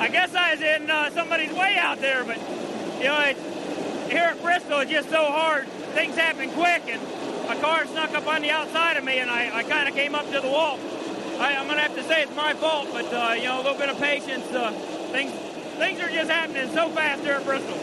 I 0.00 0.08
guess 0.08 0.34
I 0.34 0.52
was 0.52 0.62
in 0.62 0.90
uh, 0.90 1.10
somebody's 1.10 1.52
way 1.52 1.76
out 1.78 2.00
there, 2.00 2.24
but 2.24 2.38
you 2.98 3.08
know, 3.08 3.20
it's, 3.20 3.51
here 4.12 4.24
at 4.24 4.42
Bristol, 4.42 4.80
it's 4.80 4.90
just 4.90 5.10
so 5.10 5.24
hard. 5.24 5.66
Things 5.94 6.14
happen 6.16 6.50
quick, 6.50 6.82
and 6.86 7.00
a 7.50 7.60
car 7.60 7.86
snuck 7.86 8.12
up 8.14 8.26
on 8.26 8.42
the 8.42 8.50
outside 8.50 8.96
of 8.96 9.04
me, 9.04 9.18
and 9.18 9.30
I, 9.30 9.58
I 9.58 9.62
kind 9.64 9.88
of 9.88 9.94
came 9.94 10.14
up 10.14 10.30
to 10.30 10.40
the 10.40 10.48
wall. 10.48 10.78
I, 11.38 11.56
I'm 11.56 11.64
going 11.64 11.76
to 11.76 11.82
have 11.82 11.94
to 11.96 12.04
say 12.04 12.22
it's 12.22 12.36
my 12.36 12.54
fault, 12.54 12.88
but 12.92 13.12
uh, 13.12 13.34
you 13.34 13.44
know, 13.44 13.56
a 13.56 13.62
little 13.62 13.78
bit 13.78 13.88
of 13.88 13.98
patience. 13.98 14.46
Uh, 14.52 14.70
things, 15.12 15.32
things 15.78 16.00
are 16.00 16.10
just 16.10 16.30
happening 16.30 16.70
so 16.72 16.88
fast 16.90 17.22
here 17.22 17.34
at 17.34 17.44
Bristol. 17.44 17.76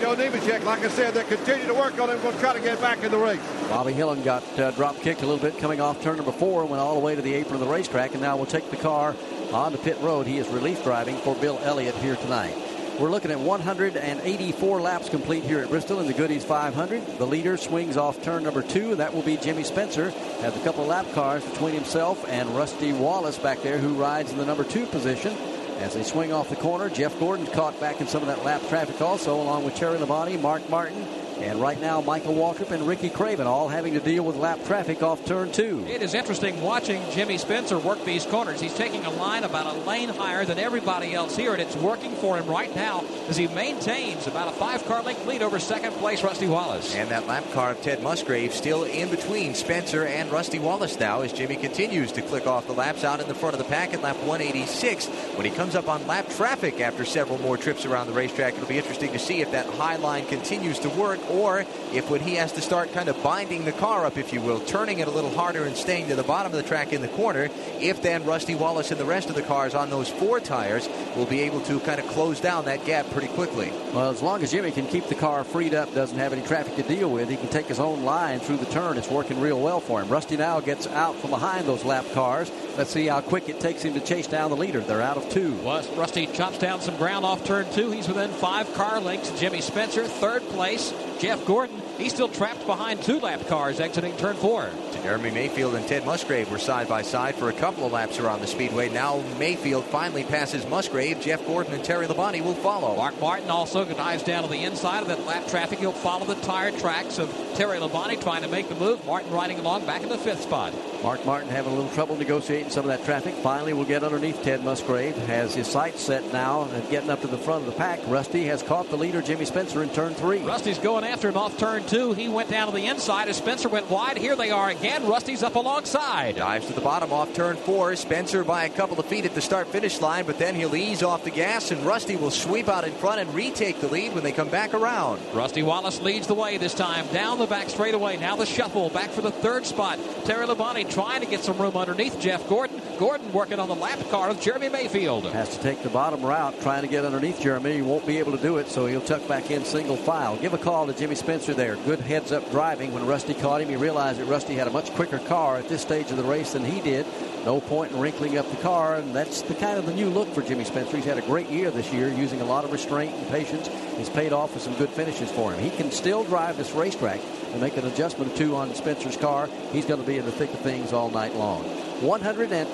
Joe 0.00 0.16
Nemechek. 0.16 0.64
Like 0.64 0.82
I 0.82 0.88
said, 0.88 1.12
they 1.12 1.24
continue 1.24 1.66
to 1.66 1.74
work 1.74 2.00
on 2.00 2.08
him. 2.08 2.18
Going 2.22 2.34
to 2.34 2.40
try 2.40 2.54
to 2.54 2.60
get 2.60 2.80
back 2.80 3.02
in 3.02 3.10
the 3.10 3.18
race. 3.18 3.40
Bobby 3.68 3.92
Hillin 3.92 4.22
got 4.22 4.42
uh, 4.58 4.70
drop 4.70 4.96
kicked 4.96 5.20
a 5.20 5.26
little 5.26 5.38
bit 5.38 5.58
coming 5.58 5.80
off 5.80 6.00
turn 6.02 6.16
number 6.16 6.32
four, 6.32 6.64
went 6.64 6.80
all 6.80 6.94
the 6.94 7.00
way 7.00 7.14
to 7.14 7.20
the 7.20 7.34
apron 7.34 7.54
of 7.54 7.60
the 7.60 7.66
racetrack, 7.66 8.12
and 8.12 8.22
now 8.22 8.36
will 8.36 8.46
take 8.46 8.70
the 8.70 8.78
car 8.78 9.14
on 9.52 9.72
the 9.72 9.78
pit 9.78 9.98
road. 10.00 10.26
He 10.26 10.38
is 10.38 10.48
relief 10.48 10.82
driving 10.84 11.16
for 11.18 11.34
Bill 11.34 11.58
Elliott 11.64 11.96
here 11.96 12.16
tonight. 12.16 12.69
We're 13.00 13.10
looking 13.10 13.30
at 13.30 13.40
184 13.40 14.80
laps 14.82 15.08
complete 15.08 15.42
here 15.42 15.60
at 15.60 15.70
Bristol 15.70 16.00
in 16.00 16.06
the 16.06 16.12
Goody's 16.12 16.44
500. 16.44 17.16
The 17.16 17.26
leader 17.26 17.56
swings 17.56 17.96
off 17.96 18.20
turn 18.20 18.42
number 18.42 18.60
two. 18.60 18.90
and 18.90 19.00
That 19.00 19.14
will 19.14 19.22
be 19.22 19.38
Jimmy 19.38 19.64
Spencer. 19.64 20.10
Has 20.42 20.54
a 20.54 20.60
couple 20.60 20.84
lap 20.84 21.10
cars 21.14 21.42
between 21.42 21.72
himself 21.72 22.28
and 22.28 22.50
Rusty 22.50 22.92
Wallace 22.92 23.38
back 23.38 23.62
there, 23.62 23.78
who 23.78 23.94
rides 23.94 24.32
in 24.32 24.36
the 24.36 24.44
number 24.44 24.64
two 24.64 24.84
position. 24.84 25.32
As 25.78 25.94
they 25.94 26.02
swing 26.02 26.30
off 26.30 26.50
the 26.50 26.56
corner, 26.56 26.90
Jeff 26.90 27.18
Gordon 27.18 27.46
caught 27.46 27.80
back 27.80 28.02
in 28.02 28.06
some 28.06 28.20
of 28.20 28.28
that 28.28 28.44
lap 28.44 28.60
traffic 28.68 29.00
also, 29.00 29.40
along 29.40 29.64
with 29.64 29.76
Terry 29.76 29.96
Labonte, 29.96 30.38
Mark 30.38 30.68
Martin, 30.68 31.02
and 31.42 31.60
right 31.60 31.80
now, 31.80 32.00
Michael 32.00 32.34
Waltrip 32.34 32.70
and 32.70 32.86
Ricky 32.86 33.08
Craven 33.08 33.46
all 33.46 33.68
having 33.68 33.94
to 33.94 34.00
deal 34.00 34.24
with 34.24 34.36
lap 34.36 34.58
traffic 34.66 35.02
off 35.02 35.24
turn 35.24 35.50
two. 35.52 35.84
It 35.88 36.02
is 36.02 36.14
interesting 36.14 36.60
watching 36.60 37.02
Jimmy 37.12 37.38
Spencer 37.38 37.78
work 37.78 38.04
these 38.04 38.26
corners. 38.26 38.60
He's 38.60 38.74
taking 38.74 39.04
a 39.04 39.10
line 39.10 39.44
about 39.44 39.74
a 39.74 39.78
lane 39.80 40.10
higher 40.10 40.44
than 40.44 40.58
everybody 40.58 41.14
else 41.14 41.36
here, 41.36 41.52
and 41.52 41.62
it's 41.62 41.76
working 41.76 42.12
for 42.16 42.36
him 42.36 42.46
right 42.46 42.74
now 42.76 43.04
as 43.28 43.36
he 43.36 43.48
maintains 43.48 44.26
about 44.26 44.48
a 44.48 44.52
five 44.52 44.84
car 44.86 45.02
length 45.02 45.26
lead 45.26 45.42
over 45.42 45.58
second 45.58 45.92
place 45.94 46.22
Rusty 46.22 46.46
Wallace. 46.46 46.94
And 46.94 47.10
that 47.10 47.26
lap 47.26 47.44
car 47.52 47.70
of 47.70 47.82
Ted 47.82 48.02
Musgrave 48.02 48.52
still 48.52 48.84
in 48.84 49.08
between 49.08 49.54
Spencer 49.54 50.04
and 50.04 50.30
Rusty 50.30 50.58
Wallace 50.58 50.98
now 50.98 51.22
as 51.22 51.32
Jimmy 51.32 51.56
continues 51.56 52.12
to 52.12 52.22
click 52.22 52.46
off 52.46 52.66
the 52.66 52.74
laps 52.74 53.04
out 53.04 53.20
in 53.20 53.28
the 53.28 53.34
front 53.34 53.54
of 53.54 53.58
the 53.58 53.68
pack 53.68 53.94
at 53.94 54.02
lap 54.02 54.16
186. 54.16 55.06
When 55.36 55.46
he 55.46 55.52
comes 55.52 55.74
up 55.74 55.88
on 55.88 56.06
lap 56.06 56.28
traffic 56.28 56.80
after 56.80 57.04
several 57.04 57.38
more 57.38 57.56
trips 57.56 57.86
around 57.86 58.08
the 58.08 58.12
racetrack, 58.12 58.54
it'll 58.54 58.68
be 58.68 58.78
interesting 58.78 59.12
to 59.12 59.18
see 59.18 59.40
if 59.40 59.52
that 59.52 59.66
high 59.66 59.96
line 59.96 60.26
continues 60.26 60.78
to 60.80 60.88
work 60.90 61.18
or 61.30 61.64
if 61.92 62.10
when 62.10 62.20
he 62.20 62.34
has 62.34 62.52
to 62.52 62.60
start 62.60 62.92
kind 62.92 63.08
of 63.08 63.22
binding 63.22 63.64
the 63.64 63.72
car 63.72 64.04
up, 64.04 64.18
if 64.18 64.32
you 64.32 64.40
will, 64.40 64.60
turning 64.60 64.98
it 64.98 65.08
a 65.08 65.10
little 65.10 65.30
harder 65.30 65.64
and 65.64 65.76
staying 65.76 66.08
to 66.08 66.16
the 66.16 66.22
bottom 66.22 66.52
of 66.52 66.56
the 66.56 66.68
track 66.68 66.92
in 66.92 67.00
the 67.00 67.08
corner, 67.08 67.48
if 67.80 68.02
then 68.02 68.24
Rusty 68.24 68.54
Wallace 68.54 68.90
and 68.90 69.00
the 69.00 69.04
rest 69.04 69.28
of 69.28 69.36
the 69.36 69.42
cars 69.42 69.74
on 69.74 69.90
those 69.90 70.08
four 70.08 70.40
tires 70.40 70.88
will 71.16 71.26
be 71.26 71.40
able 71.40 71.60
to 71.62 71.80
kind 71.80 72.00
of 72.00 72.06
close 72.08 72.40
down 72.40 72.64
that 72.66 72.84
gap 72.84 73.08
pretty 73.10 73.28
quickly. 73.28 73.72
Well, 73.92 74.10
as 74.10 74.22
long 74.22 74.42
as 74.42 74.52
Jimmy 74.52 74.70
can 74.70 74.86
keep 74.86 75.06
the 75.06 75.14
car 75.14 75.44
freed 75.44 75.74
up, 75.74 75.94
doesn't 75.94 76.18
have 76.18 76.32
any 76.32 76.42
traffic 76.42 76.76
to 76.76 76.82
deal 76.82 77.10
with, 77.10 77.28
he 77.28 77.36
can 77.36 77.48
take 77.48 77.66
his 77.66 77.80
own 77.80 78.04
line 78.04 78.40
through 78.40 78.58
the 78.58 78.66
turn. 78.66 78.98
It's 78.98 79.10
working 79.10 79.40
real 79.40 79.60
well 79.60 79.80
for 79.80 80.00
him. 80.00 80.08
Rusty 80.08 80.36
now 80.36 80.60
gets 80.60 80.86
out 80.88 81.16
from 81.16 81.30
behind 81.30 81.66
those 81.66 81.84
lap 81.84 82.04
cars. 82.12 82.50
Let's 82.76 82.90
see 82.90 83.06
how 83.06 83.20
quick 83.20 83.48
it 83.48 83.60
takes 83.60 83.82
him 83.82 83.94
to 83.94 84.00
chase 84.00 84.26
down 84.26 84.50
the 84.50 84.56
leader. 84.56 84.80
They're 84.80 85.02
out 85.02 85.16
of 85.16 85.28
two. 85.28 85.54
Was 85.56 85.88
Rusty 85.96 86.26
chops 86.26 86.58
down 86.58 86.80
some 86.80 86.96
ground 86.96 87.24
off 87.24 87.44
turn 87.44 87.70
two. 87.72 87.90
He's 87.90 88.08
within 88.08 88.30
five 88.30 88.72
car 88.74 89.00
lengths. 89.00 89.38
Jimmy 89.38 89.60
Spencer, 89.60 90.04
third 90.04 90.42
place. 90.48 90.92
Jeff 91.20 91.44
Gordon, 91.44 91.82
he's 91.98 92.14
still 92.14 92.28
trapped 92.28 92.66
behind 92.66 93.02
two 93.02 93.20
lap 93.20 93.46
cars 93.46 93.78
exiting 93.78 94.16
turn 94.16 94.36
four. 94.36 94.70
Jeremy 95.02 95.30
Mayfield 95.30 95.74
and 95.74 95.86
Ted 95.86 96.06
Musgrave 96.06 96.50
were 96.50 96.58
side 96.58 96.88
by 96.88 97.02
side 97.02 97.34
for 97.34 97.50
a 97.50 97.52
couple 97.52 97.84
of 97.84 97.92
laps 97.92 98.18
around 98.18 98.40
the 98.40 98.46
speedway. 98.46 98.88
Now 98.88 99.22
Mayfield 99.38 99.84
finally 99.84 100.24
passes 100.24 100.66
Musgrave. 100.66 101.20
Jeff 101.20 101.44
Gordon 101.46 101.74
and 101.74 101.84
Terry 101.84 102.06
Labonte 102.06 102.42
will 102.42 102.54
follow. 102.54 102.96
Mark 102.96 103.20
Martin 103.20 103.50
also 103.50 103.84
dives 103.84 104.22
down 104.22 104.44
to 104.44 104.48
the 104.48 104.64
inside 104.64 105.02
of 105.02 105.08
that 105.08 105.26
lap 105.26 105.46
traffic. 105.48 105.78
He'll 105.78 105.92
follow 105.92 106.24
the 106.24 106.36
tire 106.36 106.70
tracks 106.70 107.18
of 107.18 107.28
Terry 107.54 107.78
Labonte 107.78 108.22
trying 108.22 108.42
to 108.42 108.48
make 108.48 108.70
the 108.70 108.74
move. 108.74 109.04
Martin 109.04 109.30
riding 109.30 109.58
along 109.58 109.84
back 109.84 110.02
in 110.02 110.08
the 110.08 110.18
fifth 110.18 110.42
spot. 110.42 110.72
Mark 111.02 111.24
Martin 111.24 111.48
having 111.48 111.72
a 111.72 111.74
little 111.74 111.90
trouble 111.92 112.16
negotiating 112.16 112.70
some 112.70 112.84
of 112.84 112.88
that 112.88 113.04
traffic. 113.04 113.34
Finally 113.36 113.72
will 113.72 113.84
get 113.84 114.04
underneath 114.04 114.42
Ted 114.42 114.62
Musgrave. 114.62 115.16
Has 115.26 115.54
his 115.54 115.66
sights 115.66 116.02
set 116.02 116.30
now 116.32 116.62
and 116.62 116.90
getting 116.90 117.08
up 117.08 117.22
to 117.22 117.26
the 117.26 117.38
front 117.38 117.66
of 117.66 117.66
the 117.66 117.78
pack. 117.78 118.00
Rusty 118.06 118.44
has 118.46 118.62
caught 118.62 118.90
the 118.90 118.96
leader, 118.96 119.22
Jimmy 119.22 119.44
Spencer, 119.46 119.82
in 119.82 119.88
turn 119.90 120.14
three. 120.14 120.40
Rusty's 120.40 120.78
going 120.78 121.04
after 121.04 121.28
him 121.28 121.36
off 121.36 121.56
turn 121.58 121.84
two. 121.86 122.12
He 122.12 122.28
went 122.28 122.50
down 122.50 122.66
to 122.66 122.74
the 122.74 122.86
inside 122.86 123.28
as 123.28 123.38
Spencer 123.38 123.68
went 123.68 123.88
wide. 123.88 124.18
Here 124.18 124.36
they 124.36 124.50
are 124.50 124.68
again. 124.68 125.06
Rusty's 125.06 125.42
up 125.42 125.54
alongside. 125.54 126.36
Dives 126.36 126.66
to 126.66 126.74
the 126.74 126.80
bottom 126.80 127.12
off 127.12 127.32
turn 127.34 127.56
four. 127.56 127.96
Spencer 127.96 128.44
by 128.44 128.64
a 128.64 128.68
couple 128.68 129.00
of 129.00 129.06
feet 129.06 129.24
at 129.24 129.34
the 129.34 129.40
start 129.40 129.68
finish 129.68 130.00
line, 130.00 130.26
but 130.26 130.38
then 130.38 130.54
he'll 130.54 130.76
ease 130.76 131.02
off 131.02 131.24
the 131.24 131.30
gas, 131.30 131.70
and 131.70 131.84
Rusty 131.86 132.16
will 132.16 132.30
sweep 132.30 132.68
out 132.68 132.84
in 132.84 132.92
front 132.92 133.20
and 133.20 133.34
retake 133.34 133.80
the 133.80 133.88
lead 133.88 134.14
when 134.14 134.22
they 134.22 134.32
come 134.32 134.48
back 134.48 134.74
around. 134.74 135.20
Rusty 135.32 135.62
Wallace 135.62 136.00
leads 136.02 136.26
the 136.26 136.34
way 136.34 136.58
this 136.58 136.74
time 136.74 137.06
down 137.08 137.38
the 137.38 137.46
back 137.46 137.70
straightaway. 137.70 138.16
Now 138.18 138.36
the 138.36 138.46
shuffle 138.46 138.90
back 138.90 139.10
for 139.10 139.22
the 139.22 139.30
third 139.30 139.64
spot. 139.64 139.98
Terry 140.24 140.46
Labonte 140.46 140.89
trying 140.90 141.20
to 141.20 141.26
get 141.26 141.42
some 141.42 141.56
room 141.58 141.76
underneath 141.76 142.18
Jeff 142.20 142.46
Gordon. 142.48 142.80
Gordon 142.98 143.32
working 143.32 143.58
on 143.58 143.68
the 143.68 143.74
lap 143.74 143.98
car 144.10 144.28
of 144.28 144.40
Jeremy 144.40 144.68
Mayfield. 144.68 145.24
Has 145.26 145.56
to 145.56 145.62
take 145.62 145.82
the 145.82 145.88
bottom 145.88 146.22
route 146.22 146.60
trying 146.60 146.82
to 146.82 146.88
get 146.88 147.04
underneath 147.04 147.40
Jeremy. 147.40 147.74
He 147.74 147.82
won't 147.82 148.06
be 148.06 148.18
able 148.18 148.32
to 148.32 148.42
do 148.42 148.58
it, 148.58 148.68
so 148.68 148.86
he'll 148.86 149.00
tuck 149.00 149.26
back 149.28 149.50
in 149.50 149.64
single 149.64 149.96
file. 149.96 150.36
Give 150.36 150.52
a 150.52 150.58
call 150.58 150.86
to 150.86 150.92
Jimmy 150.92 151.14
Spencer 151.14 151.54
there. 151.54 151.76
Good 151.76 152.00
heads 152.00 152.32
up 152.32 152.50
driving. 152.50 152.92
When 152.92 153.06
Rusty 153.06 153.34
caught 153.34 153.60
him, 153.60 153.68
he 153.68 153.76
realized 153.76 154.20
that 154.20 154.26
Rusty 154.26 154.54
had 154.54 154.66
a 154.66 154.70
much 154.70 154.90
quicker 154.92 155.18
car 155.20 155.56
at 155.56 155.68
this 155.68 155.82
stage 155.82 156.10
of 156.10 156.16
the 156.16 156.24
race 156.24 156.52
than 156.52 156.64
he 156.64 156.80
did. 156.80 157.06
No 157.44 157.58
point 157.58 157.92
in 157.92 157.98
wrinkling 157.98 158.36
up 158.36 158.50
the 158.50 158.62
car, 158.62 158.96
and 158.96 159.14
that's 159.16 159.40
the 159.42 159.54
kind 159.54 159.78
of 159.78 159.86
the 159.86 159.94
new 159.94 160.10
look 160.10 160.28
for 160.34 160.42
Jimmy 160.42 160.64
Spencer. 160.64 160.96
He's 160.96 161.06
had 161.06 161.16
a 161.16 161.22
great 161.22 161.48
year 161.48 161.70
this 161.70 161.90
year, 161.90 162.08
using 162.08 162.42
a 162.42 162.44
lot 162.44 162.64
of 162.64 162.72
restraint 162.72 163.14
and 163.14 163.26
patience. 163.28 163.68
He's 163.96 164.10
paid 164.10 164.34
off 164.34 164.52
with 164.52 164.62
some 164.62 164.74
good 164.74 164.90
finishes 164.90 165.30
for 165.30 165.52
him. 165.52 165.62
He 165.62 165.70
can 165.70 165.90
still 165.90 166.22
drive 166.24 166.58
this 166.58 166.72
racetrack 166.72 167.20
and 167.52 167.60
make 167.60 167.78
an 167.78 167.86
adjustment 167.86 168.32
or 168.32 168.36
two 168.36 168.56
on 168.56 168.74
Spencer's 168.74 169.16
car. 169.16 169.48
He's 169.72 169.86
going 169.86 170.00
to 170.00 170.06
be 170.06 170.18
in 170.18 170.26
the 170.26 170.32
thick 170.32 170.52
of 170.52 170.60
things 170.60 170.92
all 170.92 171.10
night 171.10 171.34
long. 171.34 171.62
100 172.02 172.52
and 172.52 172.68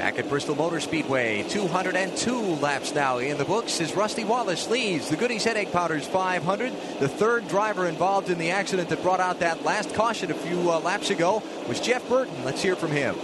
Back 0.00 0.18
at 0.18 0.30
Bristol 0.30 0.54
Motor 0.54 0.80
Speedway, 0.80 1.42
202 1.50 2.32
laps 2.34 2.94
now 2.94 3.18
in 3.18 3.36
the 3.36 3.44
books 3.44 3.82
as 3.82 3.94
Rusty 3.94 4.24
Wallace 4.24 4.66
leads 4.70 5.10
the 5.10 5.16
Goody's 5.16 5.44
Headache 5.44 5.72
Powders 5.72 6.06
500. 6.06 6.72
The 7.00 7.06
third 7.06 7.46
driver 7.48 7.86
involved 7.86 8.30
in 8.30 8.38
the 8.38 8.50
accident 8.50 8.88
that 8.88 9.02
brought 9.02 9.20
out 9.20 9.40
that 9.40 9.62
last 9.62 9.92
caution 9.92 10.30
a 10.30 10.34
few 10.34 10.70
uh, 10.70 10.80
laps 10.80 11.10
ago 11.10 11.42
was 11.68 11.80
Jeff 11.80 12.08
Burton. 12.08 12.46
Let's 12.46 12.62
hear 12.62 12.76
from 12.76 12.92
him. 12.92 13.14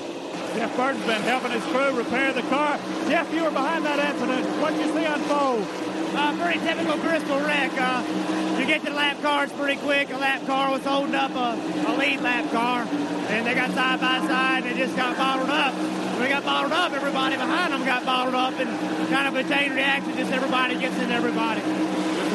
Jeff 0.55 0.77
Burton's 0.77 1.07
been 1.07 1.22
helping 1.22 1.53
his 1.53 1.64
crew 1.64 1.97
repair 1.97 2.35
the 2.35 2.43
car. 2.43 2.77
Jeff, 3.09 3.33
you 3.33 3.43
were 3.43 3.51
behind 3.51 3.87
that 3.87 3.99
accident. 3.99 4.47
What 4.61 4.74
did 4.74 4.87
you 4.87 4.93
see 4.93 5.05
unfold? 5.07 5.95
Uh, 6.18 6.32
pretty 6.42 6.60
typical 6.60 6.96
Bristol 6.96 7.40
wreck. 7.40 7.72
Uh, 7.76 8.56
you 8.58 8.66
get 8.66 8.82
the 8.82 8.90
lap 8.90 9.20
cars 9.20 9.52
pretty 9.52 9.78
quick. 9.80 10.10
A 10.10 10.16
lap 10.16 10.46
car 10.46 10.70
was 10.70 10.82
holding 10.82 11.14
up 11.14 11.32
a, 11.32 11.52
a 11.88 11.92
lead 11.98 12.22
lap 12.22 12.50
car, 12.50 12.82
and 13.28 13.46
they 13.46 13.54
got 13.54 13.70
side 13.72 14.00
by 14.00 14.20
side, 14.26 14.64
and 14.64 14.74
they 14.74 14.78
just 14.82 14.96
got 14.96 15.16
bottled 15.18 15.50
up. 15.50 15.74
When 15.74 16.20
they 16.20 16.30
got 16.30 16.44
bottled 16.44 16.72
up, 16.72 16.92
everybody 16.92 17.36
behind 17.36 17.74
them 17.74 17.84
got 17.84 18.06
bottled 18.06 18.34
up, 18.34 18.54
and 18.58 19.08
kind 19.10 19.28
of 19.28 19.36
a 19.36 19.46
chain 19.46 19.72
reaction. 19.72 20.16
Just 20.16 20.32
everybody 20.32 20.78
gets 20.78 20.96
in 20.96 21.10
everybody. 21.10 21.60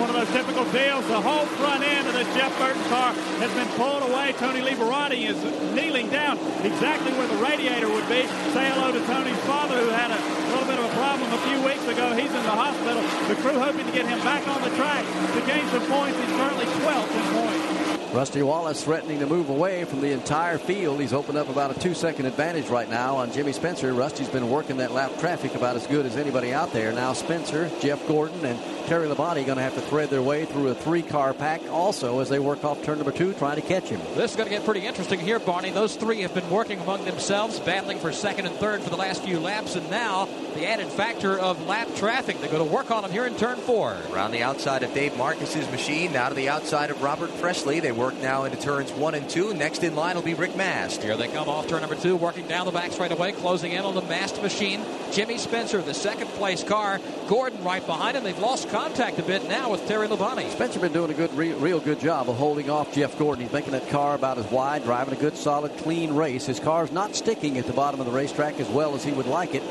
One 0.01 0.09
of 0.09 0.17
those 0.17 0.33
typical 0.33 0.65
deals. 0.73 1.05
The 1.05 1.21
whole 1.21 1.45
front 1.61 1.85
end 1.85 2.09
of 2.09 2.17
the 2.17 2.25
Jeff 2.33 2.49
Burton's 2.57 2.89
car 2.89 3.13
has 3.37 3.53
been 3.53 3.69
pulled 3.77 4.01
away. 4.01 4.33
Tony 4.33 4.57
Liberati 4.57 5.29
is 5.29 5.37
kneeling 5.77 6.09
down 6.09 6.41
exactly 6.65 7.13
where 7.13 7.29
the 7.29 7.37
radiator 7.37 7.85
would 7.85 8.09
be. 8.09 8.25
Say 8.49 8.65
hello 8.73 8.89
to 8.89 8.97
Tony's 9.05 9.37
father, 9.45 9.77
who 9.77 9.93
had 9.93 10.09
a 10.09 10.17
little 10.49 10.65
bit 10.65 10.81
of 10.81 10.89
a 10.89 10.93
problem 10.97 11.29
a 11.29 11.41
few 11.45 11.61
weeks 11.61 11.85
ago. 11.85 12.17
He's 12.17 12.33
in 12.33 12.43
the 12.49 12.57
hospital. 12.57 12.97
The 13.29 13.37
crew 13.45 13.61
hoping 13.61 13.85
to 13.85 13.93
get 13.93 14.09
him 14.09 14.17
back 14.25 14.41
on 14.49 14.65
the 14.65 14.73
track 14.73 15.05
to 15.05 15.39
gain 15.45 15.69
some 15.69 15.85
points. 15.85 16.17
He's 16.17 16.33
currently 16.33 16.65
12th 16.65 17.13
in 17.13 17.25
points. 17.37 17.80
Rusty 18.13 18.43
Wallace 18.43 18.83
threatening 18.83 19.19
to 19.19 19.25
move 19.25 19.47
away 19.47 19.85
from 19.85 20.01
the 20.01 20.11
entire 20.11 20.57
field. 20.57 20.99
He's 20.99 21.13
opened 21.13 21.37
up 21.37 21.47
about 21.47 21.75
a 21.75 21.79
two 21.79 21.93
second 21.93 22.25
advantage 22.25 22.67
right 22.67 22.89
now 22.89 23.15
on 23.15 23.31
Jimmy 23.31 23.53
Spencer. 23.53 23.93
Rusty's 23.93 24.27
been 24.27 24.49
working 24.49 24.77
that 24.77 24.91
lap 24.91 25.17
traffic 25.19 25.55
about 25.55 25.77
as 25.77 25.87
good 25.87 26.05
as 26.05 26.17
anybody 26.17 26.53
out 26.53 26.73
there. 26.73 26.91
Now 26.91 27.13
Spencer, 27.13 27.71
Jeff 27.79 28.05
Gordon, 28.09 28.43
and 28.43 28.59
Terry 28.87 29.07
Labonte 29.07 29.45
going 29.45 29.57
to 29.57 29.63
have 29.63 29.75
to 29.75 29.81
thread 29.81 30.09
their 30.09 30.21
way 30.21 30.43
through 30.43 30.67
a 30.67 30.75
three 30.75 31.03
car 31.03 31.33
pack 31.33 31.61
also 31.69 32.19
as 32.19 32.27
they 32.27 32.39
work 32.39 32.65
off 32.65 32.83
turn 32.83 32.97
number 32.97 33.13
two 33.13 33.33
trying 33.35 33.55
to 33.55 33.61
catch 33.61 33.87
him. 33.87 34.01
This 34.15 34.31
is 34.31 34.35
going 34.35 34.49
to 34.49 34.53
get 34.53 34.65
pretty 34.65 34.85
interesting 34.85 35.21
here, 35.21 35.39
Barney. 35.39 35.71
Those 35.71 35.95
three 35.95 36.21
have 36.23 36.33
been 36.33 36.49
working 36.49 36.81
among 36.81 37.05
themselves, 37.05 37.61
battling 37.61 37.99
for 37.99 38.11
second 38.11 38.45
and 38.45 38.55
third 38.55 38.81
for 38.81 38.89
the 38.89 38.97
last 38.97 39.23
few 39.23 39.39
laps, 39.39 39.77
and 39.77 39.89
now 39.89 40.27
the 40.55 40.67
added 40.67 40.87
factor 40.87 41.39
of 41.39 41.65
lap 41.65 41.87
traffic. 41.95 42.41
They're 42.41 42.51
going 42.51 42.67
to 42.67 42.73
work 42.73 42.91
on 42.91 43.03
them 43.03 43.11
here 43.11 43.25
in 43.25 43.37
turn 43.37 43.57
four. 43.59 43.95
Around 44.11 44.31
the 44.31 44.43
outside 44.43 44.83
of 44.83 44.93
Dave 44.93 45.15
Marcis's 45.15 45.71
machine, 45.71 46.11
now 46.11 46.27
to 46.27 46.35
the 46.35 46.49
outside 46.49 46.91
of 46.91 47.01
Robert 47.01 47.31
Pressley. 47.39 47.79
They 47.79 47.93
work 48.01 48.19
now 48.19 48.45
into 48.45 48.59
turns 48.59 48.91
one 48.93 49.13
and 49.13 49.29
two. 49.29 49.53
Next 49.53 49.83
in 49.83 49.95
line 49.95 50.15
will 50.15 50.23
be 50.23 50.33
Rick 50.33 50.55
Mast. 50.55 51.03
Here 51.03 51.15
they 51.15 51.27
come 51.27 51.47
off 51.47 51.67
turn 51.67 51.81
number 51.81 51.95
two, 51.95 52.15
working 52.15 52.47
down 52.47 52.65
the 52.65 52.71
back 52.71 52.91
straight 52.91 53.11
away, 53.11 53.31
closing 53.31 53.73
in 53.73 53.85
on 53.85 53.93
the 53.93 54.01
Mast 54.01 54.41
machine. 54.41 54.83
Jimmy 55.11 55.37
Spencer, 55.37 55.79
the 55.83 55.93
second 55.93 56.27
place 56.29 56.63
car. 56.63 56.99
Gordon 57.27 57.63
right 57.63 57.85
behind 57.85 58.17
him. 58.17 58.23
They've 58.23 58.39
lost 58.39 58.69
contact 58.69 59.19
a 59.19 59.21
bit 59.21 59.47
now 59.47 59.69
with 59.69 59.87
Terry 59.87 60.07
Labonte. 60.07 60.49
Spencer 60.49 60.79
been 60.79 60.93
doing 60.93 61.11
a 61.11 61.13
good, 61.13 61.31
re- 61.35 61.53
real 61.53 61.79
good 61.79 61.99
job 61.99 62.27
of 62.27 62.37
holding 62.37 62.71
off 62.71 62.91
Jeff 62.91 63.15
Gordon. 63.19 63.43
He's 63.43 63.53
making 63.53 63.73
that 63.73 63.87
car 63.89 64.15
about 64.15 64.39
as 64.39 64.49
wide, 64.49 64.83
driving 64.83 65.13
a 65.13 65.17
good, 65.17 65.37
solid, 65.37 65.77
clean 65.77 66.15
race. 66.15 66.47
His 66.47 66.59
car's 66.59 66.91
not 66.91 67.15
sticking 67.15 67.59
at 67.59 67.67
the 67.67 67.73
bottom 67.73 67.99
of 67.99 68.07
the 68.07 68.11
racetrack 68.11 68.59
as 68.59 68.67
well 68.69 68.95
as 68.95 69.03
he 69.03 69.11
would 69.11 69.27
like 69.27 69.53
it. 69.53 69.61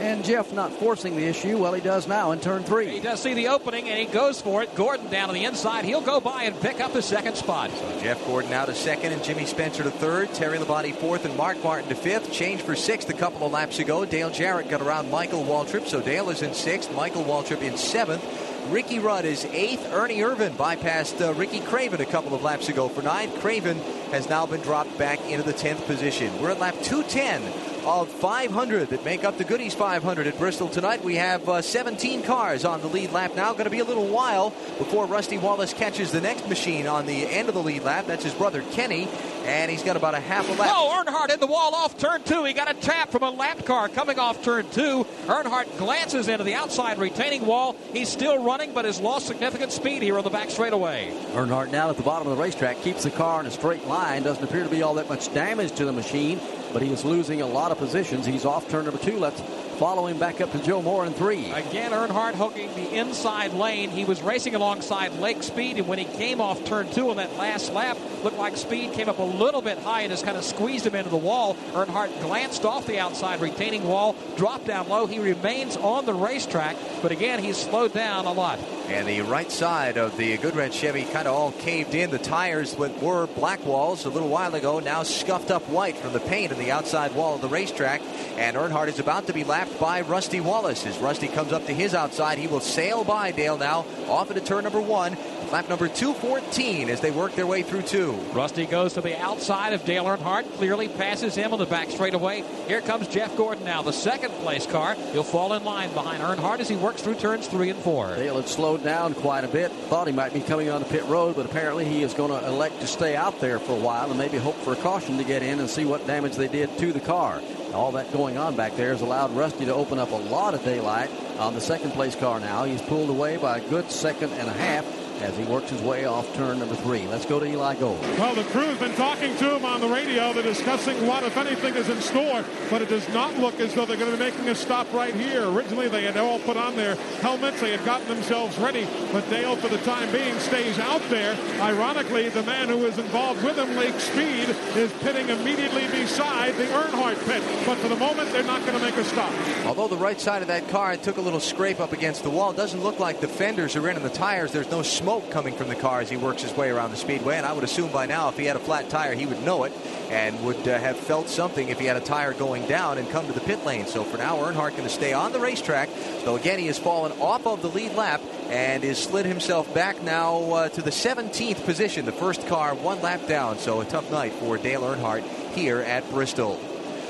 And 0.00 0.24
Jeff 0.24 0.52
not 0.52 0.72
forcing 0.72 1.16
the 1.16 1.24
issue. 1.24 1.58
Well, 1.58 1.72
he 1.72 1.80
does 1.80 2.06
now 2.06 2.30
in 2.30 2.38
turn 2.38 2.62
three. 2.62 2.88
He 2.88 3.00
does 3.00 3.20
see 3.20 3.34
the 3.34 3.48
opening 3.48 3.88
and 3.88 3.98
he 3.98 4.06
goes 4.06 4.40
for 4.40 4.62
it. 4.62 4.74
Gordon 4.76 5.10
down 5.10 5.28
to 5.28 5.34
the 5.34 5.44
inside. 5.44 5.84
He'll 5.84 6.00
go 6.00 6.20
by 6.20 6.44
and 6.44 6.58
pick 6.60 6.80
up 6.80 6.92
his 6.92 7.04
second 7.04 7.34
spot. 7.34 7.70
So 7.70 8.00
Jeff 8.00 8.24
Gordon 8.24 8.52
out 8.52 8.66
to 8.66 8.74
second 8.74 9.12
and 9.12 9.24
Jimmy 9.24 9.44
Spencer 9.44 9.82
to 9.82 9.90
third. 9.90 10.32
Terry 10.34 10.58
Labonte 10.58 10.94
fourth 10.94 11.24
and 11.24 11.36
Mark 11.36 11.62
Martin 11.64 11.88
to 11.88 11.96
fifth. 11.96 12.32
Change 12.32 12.62
for 12.62 12.76
sixth 12.76 13.10
a 13.10 13.14
couple 13.14 13.44
of 13.44 13.52
laps 13.52 13.80
ago. 13.80 14.04
Dale 14.04 14.30
Jarrett 14.30 14.68
got 14.68 14.82
around 14.82 15.10
Michael 15.10 15.44
Waltrip. 15.44 15.86
So 15.88 16.00
Dale 16.00 16.30
is 16.30 16.42
in 16.42 16.54
sixth. 16.54 16.94
Michael 16.94 17.24
Waltrip 17.24 17.62
in 17.62 17.76
seventh. 17.76 18.24
Ricky 18.70 18.98
Rudd 18.98 19.24
is 19.24 19.46
eighth. 19.46 19.90
Ernie 19.92 20.18
Irvan 20.18 20.50
bypassed 20.50 21.26
uh, 21.26 21.32
Ricky 21.32 21.60
Craven 21.60 22.02
a 22.02 22.06
couple 22.06 22.34
of 22.34 22.42
laps 22.42 22.68
ago 22.68 22.88
for 22.88 23.00
ninth. 23.00 23.40
Craven 23.40 23.80
has 24.10 24.28
now 24.28 24.46
been 24.46 24.60
dropped 24.60 24.96
back 24.98 25.20
into 25.28 25.42
the 25.42 25.52
10th 25.52 25.84
position. 25.86 26.40
We're 26.40 26.50
at 26.50 26.60
lap 26.60 26.74
210 26.82 27.42
of 27.84 28.08
500 28.08 28.90
that 28.90 29.04
make 29.04 29.24
up 29.24 29.38
the 29.38 29.44
Goody's 29.44 29.74
500 29.74 30.26
at 30.26 30.38
Bristol 30.38 30.68
tonight. 30.68 31.02
We 31.02 31.16
have 31.16 31.48
uh, 31.48 31.62
17 31.62 32.22
cars 32.22 32.64
on 32.64 32.80
the 32.80 32.86
lead 32.86 33.12
lap 33.12 33.34
now. 33.34 33.52
Going 33.52 33.64
to 33.64 33.70
be 33.70 33.78
a 33.78 33.84
little 33.84 34.06
while 34.06 34.50
before 34.76 35.06
Rusty 35.06 35.38
Wallace 35.38 35.72
catches 35.72 36.12
the 36.12 36.20
next 36.20 36.48
machine 36.48 36.86
on 36.86 37.06
the 37.06 37.14
end 37.14 37.48
of 37.48 37.54
the 37.54 37.62
lead 37.62 37.84
lap. 37.84 38.06
That's 38.06 38.24
his 38.24 38.34
brother 38.34 38.62
Kenny, 38.72 39.08
and 39.44 39.70
he's 39.70 39.82
got 39.82 39.96
about 39.96 40.14
a 40.14 40.20
half 40.20 40.48
a 40.48 40.52
lap. 40.52 40.70
Oh, 40.72 41.02
Earnhardt 41.02 41.32
in 41.32 41.40
the 41.40 41.46
wall 41.46 41.74
off 41.74 41.98
turn 41.98 42.22
two. 42.22 42.44
He 42.44 42.52
got 42.52 42.70
a 42.70 42.74
tap 42.74 43.10
from 43.10 43.22
a 43.22 43.30
lap 43.30 43.64
car 43.64 43.88
coming 43.88 44.18
off 44.18 44.42
turn 44.42 44.68
two. 44.70 45.04
Earnhardt 45.26 45.78
glances 45.78 46.28
into 46.28 46.44
the 46.44 46.54
outside 46.54 46.98
retaining 46.98 47.46
wall. 47.46 47.74
He's 47.92 48.08
still 48.08 48.42
running, 48.42 48.74
but 48.74 48.84
has 48.84 49.00
lost 49.00 49.26
significant 49.26 49.72
speed 49.72 50.02
here 50.02 50.18
on 50.18 50.24
the 50.24 50.30
back 50.30 50.50
straightaway. 50.50 51.10
Earnhardt 51.32 51.70
now 51.70 51.90
at 51.90 51.96
the 51.96 52.02
bottom 52.02 52.28
of 52.28 52.36
the 52.36 52.42
racetrack 52.42 52.82
keeps 52.82 53.04
the 53.04 53.10
car 53.10 53.40
in 53.40 53.46
a 53.46 53.50
straight 53.50 53.86
line. 53.86 53.97
Doesn't 53.98 54.44
appear 54.44 54.62
to 54.62 54.70
be 54.70 54.82
all 54.82 54.94
that 54.94 55.08
much 55.08 55.32
damage 55.34 55.72
to 55.72 55.84
the 55.84 55.92
machine, 55.92 56.40
but 56.72 56.82
he 56.82 56.92
is 56.92 57.04
losing 57.04 57.42
a 57.42 57.46
lot 57.46 57.72
of 57.72 57.78
positions. 57.78 58.26
He's 58.26 58.44
off 58.44 58.68
turn 58.68 58.84
number 58.84 59.00
two. 59.00 59.18
Let's 59.18 59.40
follow 59.78 60.06
him 60.06 60.18
back 60.18 60.40
up 60.40 60.50
to 60.52 60.58
Joe 60.58 60.82
Moore 60.82 61.06
in 61.06 61.12
three. 61.12 61.50
Again, 61.52 61.92
Earnhardt 61.92 62.34
hooking 62.34 62.74
the 62.74 62.96
inside 62.96 63.52
lane. 63.52 63.90
He 63.90 64.04
was 64.04 64.20
racing 64.22 64.54
alongside 64.54 65.12
Lake 65.14 65.42
Speed, 65.42 65.78
and 65.78 65.86
when 65.86 65.98
he 65.98 66.04
came 66.04 66.40
off 66.40 66.64
turn 66.64 66.90
two 66.90 67.10
on 67.10 67.16
that 67.16 67.36
last 67.36 67.72
lap, 67.72 67.96
looked 68.24 68.38
like 68.38 68.56
Speed 68.56 68.92
came 68.92 69.08
up 69.08 69.18
a 69.18 69.22
little 69.22 69.62
bit 69.62 69.78
high 69.78 70.02
and 70.02 70.10
just 70.10 70.24
kind 70.24 70.36
of 70.36 70.44
squeezed 70.44 70.86
him 70.86 70.94
into 70.94 71.10
the 71.10 71.16
wall. 71.16 71.54
Earnhardt 71.72 72.20
glanced 72.20 72.64
off 72.64 72.86
the 72.86 72.98
outside 72.98 73.40
retaining 73.40 73.84
wall, 73.84 74.16
dropped 74.36 74.66
down 74.66 74.88
low. 74.88 75.06
He 75.06 75.20
remains 75.20 75.76
on 75.76 76.04
the 76.06 76.14
racetrack, 76.14 76.76
but 77.00 77.12
again, 77.12 77.42
he's 77.42 77.56
slowed 77.56 77.92
down 77.92 78.26
a 78.26 78.32
lot. 78.32 78.58
And 78.88 79.06
the 79.06 79.20
right 79.20 79.52
side 79.52 79.98
of 79.98 80.16
the 80.16 80.38
Goodwrench 80.38 80.72
Chevy 80.72 81.04
kind 81.04 81.28
of 81.28 81.34
all 81.34 81.52
caved 81.52 81.94
in. 81.94 82.10
The 82.10 82.18
tires 82.18 82.74
that 82.76 83.02
were 83.02 83.26
black 83.26 83.64
walls 83.66 84.06
a 84.06 84.08
little 84.08 84.30
while 84.30 84.54
ago 84.54 84.80
now 84.80 85.02
scuffed 85.02 85.50
up 85.50 85.68
white 85.68 85.98
from 85.98 86.14
the 86.14 86.20
paint 86.20 86.52
on 86.52 86.58
the 86.58 86.70
outside 86.70 87.14
wall 87.14 87.34
of 87.34 87.42
the 87.42 87.48
racetrack. 87.48 88.00
And 88.38 88.56
Earnhardt 88.56 88.88
is 88.88 88.98
about 88.98 89.26
to 89.26 89.34
be 89.34 89.44
lapped 89.44 89.67
by 89.78 90.00
Rusty 90.02 90.40
Wallace. 90.40 90.86
As 90.86 90.98
Rusty 90.98 91.28
comes 91.28 91.52
up 91.52 91.66
to 91.66 91.72
his 91.72 91.94
outside, 91.94 92.38
he 92.38 92.46
will 92.46 92.60
sail 92.60 93.04
by 93.04 93.30
Dale 93.32 93.58
now, 93.58 93.84
off 94.08 94.30
into 94.30 94.42
turn 94.42 94.64
number 94.64 94.80
one. 94.80 95.16
Lap 95.50 95.68
number 95.70 95.88
214 95.88 96.90
as 96.90 97.00
they 97.00 97.10
work 97.10 97.34
their 97.34 97.46
way 97.46 97.62
through 97.62 97.80
two. 97.80 98.12
Rusty 98.34 98.66
goes 98.66 98.92
to 98.94 99.00
the 99.00 99.18
outside 99.18 99.72
of 99.72 99.82
Dale 99.86 100.04
Earnhardt, 100.04 100.44
clearly 100.58 100.88
passes 100.88 101.34
him 101.34 101.54
on 101.54 101.58
the 101.58 101.64
back 101.64 101.88
straightaway. 101.88 102.44
Here 102.66 102.82
comes 102.82 103.08
Jeff 103.08 103.34
Gordon 103.34 103.64
now, 103.64 103.80
the 103.80 103.92
second 103.92 104.30
place 104.34 104.66
car. 104.66 104.94
He'll 105.12 105.22
fall 105.22 105.54
in 105.54 105.64
line 105.64 105.92
behind 105.94 106.22
Earnhardt 106.22 106.60
as 106.60 106.68
he 106.68 106.76
works 106.76 107.00
through 107.00 107.14
turns 107.14 107.46
three 107.46 107.70
and 107.70 107.78
four. 107.78 108.14
Dale 108.14 108.36
had 108.36 108.48
slowed 108.48 108.84
down 108.84 109.14
quite 109.14 109.44
a 109.44 109.48
bit. 109.48 109.72
Thought 109.72 110.08
he 110.08 110.12
might 110.12 110.34
be 110.34 110.40
coming 110.40 110.68
on 110.68 110.82
the 110.82 110.88
pit 110.88 111.04
road, 111.06 111.36
but 111.36 111.46
apparently 111.46 111.86
he 111.86 112.02
is 112.02 112.12
going 112.12 112.30
to 112.30 112.46
elect 112.46 112.80
to 112.80 112.86
stay 112.86 113.16
out 113.16 113.40
there 113.40 113.58
for 113.58 113.72
a 113.72 113.80
while 113.80 114.10
and 114.10 114.18
maybe 114.18 114.36
hope 114.36 114.56
for 114.56 114.74
a 114.74 114.76
caution 114.76 115.16
to 115.16 115.24
get 115.24 115.42
in 115.42 115.60
and 115.60 115.70
see 115.70 115.86
what 115.86 116.06
damage 116.06 116.36
they 116.36 116.48
did 116.48 116.76
to 116.76 116.92
the 116.92 117.00
car. 117.00 117.40
All 117.74 117.92
that 117.92 118.12
going 118.12 118.38
on 118.38 118.56
back 118.56 118.76
there 118.76 118.90
has 118.90 119.02
allowed 119.02 119.30
Rusty 119.32 119.64
to 119.66 119.74
open 119.74 119.98
up 119.98 120.10
a 120.10 120.16
lot 120.16 120.54
of 120.54 120.64
daylight 120.64 121.10
on 121.38 121.54
the 121.54 121.60
second 121.60 121.92
place 121.92 122.16
car 122.16 122.40
now. 122.40 122.64
He's 122.64 122.82
pulled 122.82 123.10
away 123.10 123.36
by 123.36 123.58
a 123.58 123.68
good 123.68 123.90
second 123.90 124.32
and 124.32 124.48
a 124.48 124.52
half 124.52 124.84
as 125.22 125.36
he 125.36 125.44
works 125.44 125.70
his 125.70 125.80
way 125.82 126.04
off 126.04 126.32
turn 126.34 126.58
number 126.58 126.74
three. 126.76 127.06
Let's 127.06 127.26
go 127.26 127.40
to 127.40 127.46
Eli 127.46 127.74
Gold. 127.76 128.00
Well, 128.18 128.34
the 128.34 128.44
crew's 128.44 128.78
been 128.78 128.94
talking 128.94 129.36
to 129.36 129.56
him 129.56 129.64
on 129.64 129.80
the 129.80 129.88
radio. 129.88 130.32
They're 130.32 130.42
discussing 130.42 131.06
what, 131.06 131.24
if 131.24 131.36
anything, 131.36 131.74
is 131.74 131.88
in 131.88 132.00
store, 132.00 132.44
but 132.70 132.82
it 132.82 132.88
does 132.88 133.08
not 133.10 133.36
look 133.38 133.58
as 133.60 133.74
though 133.74 133.84
they're 133.84 133.96
going 133.96 134.10
to 134.10 134.16
be 134.16 134.24
making 134.24 134.48
a 134.48 134.54
stop 134.54 134.92
right 134.92 135.14
here. 135.14 135.48
Originally, 135.48 135.88
they 135.88 136.04
had 136.04 136.16
all 136.16 136.38
put 136.40 136.56
on 136.56 136.76
their 136.76 136.94
helmets. 137.20 137.60
They 137.60 137.72
had 137.72 137.84
gotten 137.84 138.06
themselves 138.08 138.56
ready, 138.58 138.86
but 139.12 139.28
Dale, 139.28 139.56
for 139.56 139.68
the 139.68 139.78
time 139.78 140.10
being, 140.12 140.38
stays 140.38 140.78
out 140.78 141.02
there. 141.08 141.36
Ironically, 141.60 142.28
the 142.28 142.42
man 142.44 142.68
who 142.68 142.86
is 142.86 142.98
involved 142.98 143.42
with 143.42 143.58
him, 143.58 143.76
Lake 143.76 143.98
Speed, 143.98 144.48
is 144.76 144.92
pitting 145.00 145.28
immediately 145.28 145.86
beside 145.88 146.54
the 146.54 146.64
Earnhardt 146.64 147.24
pit. 147.26 147.42
But 147.66 147.78
for 147.78 147.88
the 147.88 147.96
moment, 147.96 148.30
they're 148.32 148.44
not 148.44 148.64
going 148.64 148.78
to 148.78 148.84
make 148.84 148.96
a 148.96 149.04
stop. 149.04 149.32
Although 149.66 149.88
the 149.88 149.96
right 149.96 150.20
side 150.20 150.42
of 150.42 150.48
that 150.48 150.68
car 150.68 150.96
took 150.96 151.16
a 151.16 151.20
little 151.20 151.40
scrape 151.40 151.80
up 151.80 151.92
against 151.92 152.22
the 152.22 152.30
wall, 152.30 152.50
it 152.50 152.56
doesn't 152.56 152.82
look 152.82 152.98
like 152.98 153.20
the 153.20 153.28
fenders 153.28 153.76
are 153.76 153.88
in 153.88 153.96
and 153.96 154.04
the 154.04 154.10
tires. 154.10 154.52
There's 154.52 154.70
no 154.70 154.82
smoke 154.82 155.07
coming 155.30 155.54
from 155.54 155.68
the 155.68 155.74
car 155.74 156.00
as 156.00 156.10
he 156.10 156.18
works 156.18 156.42
his 156.42 156.54
way 156.54 156.68
around 156.68 156.90
the 156.90 156.96
speedway. 156.96 157.36
And 157.36 157.46
I 157.46 157.52
would 157.52 157.64
assume 157.64 157.90
by 157.90 158.04
now, 158.04 158.28
if 158.28 158.36
he 158.36 158.44
had 158.44 158.56
a 158.56 158.60
flat 158.60 158.90
tire, 158.90 159.14
he 159.14 159.24
would 159.24 159.42
know 159.42 159.64
it 159.64 159.72
and 160.10 160.44
would 160.44 160.68
uh, 160.68 160.78
have 160.78 160.98
felt 160.98 161.28
something 161.28 161.70
if 161.70 161.78
he 161.78 161.86
had 161.86 161.96
a 161.96 162.00
tire 162.00 162.34
going 162.34 162.66
down 162.66 162.98
and 162.98 163.08
come 163.08 163.26
to 163.26 163.32
the 163.32 163.40
pit 163.40 163.64
lane. 163.64 163.86
So 163.86 164.04
for 164.04 164.18
now, 164.18 164.36
Earnhardt 164.36 164.72
going 164.72 164.82
to 164.82 164.88
stay 164.90 165.14
on 165.14 165.32
the 165.32 165.40
racetrack. 165.40 165.88
Though 166.24 166.36
again, 166.36 166.58
he 166.58 166.66
has 166.66 166.78
fallen 166.78 167.12
off 167.20 167.46
of 167.46 167.62
the 167.62 167.70
lead 167.70 167.94
lap 167.94 168.20
and 168.50 168.84
is 168.84 168.98
slid 169.02 169.24
himself 169.24 169.72
back 169.72 170.02
now 170.02 170.40
uh, 170.52 170.68
to 170.68 170.82
the 170.82 170.90
17th 170.90 171.64
position. 171.64 172.04
The 172.04 172.12
first 172.12 172.46
car 172.46 172.74
one 172.74 173.00
lap 173.00 173.26
down. 173.26 173.58
So 173.58 173.80
a 173.80 173.86
tough 173.86 174.10
night 174.10 174.32
for 174.34 174.58
Dale 174.58 174.82
Earnhardt 174.82 175.26
here 175.54 175.78
at 175.80 176.08
Bristol. 176.10 176.60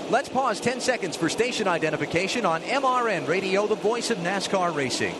Let's 0.08 0.28
pause 0.28 0.60
10 0.60 0.80
seconds 0.80 1.16
for 1.16 1.28
station 1.28 1.66
identification 1.66 2.46
on 2.46 2.62
MRN 2.62 3.26
Radio, 3.26 3.66
the 3.66 3.74
voice 3.74 4.10
of 4.10 4.18
NASCAR 4.18 4.74
racing. 4.74 5.14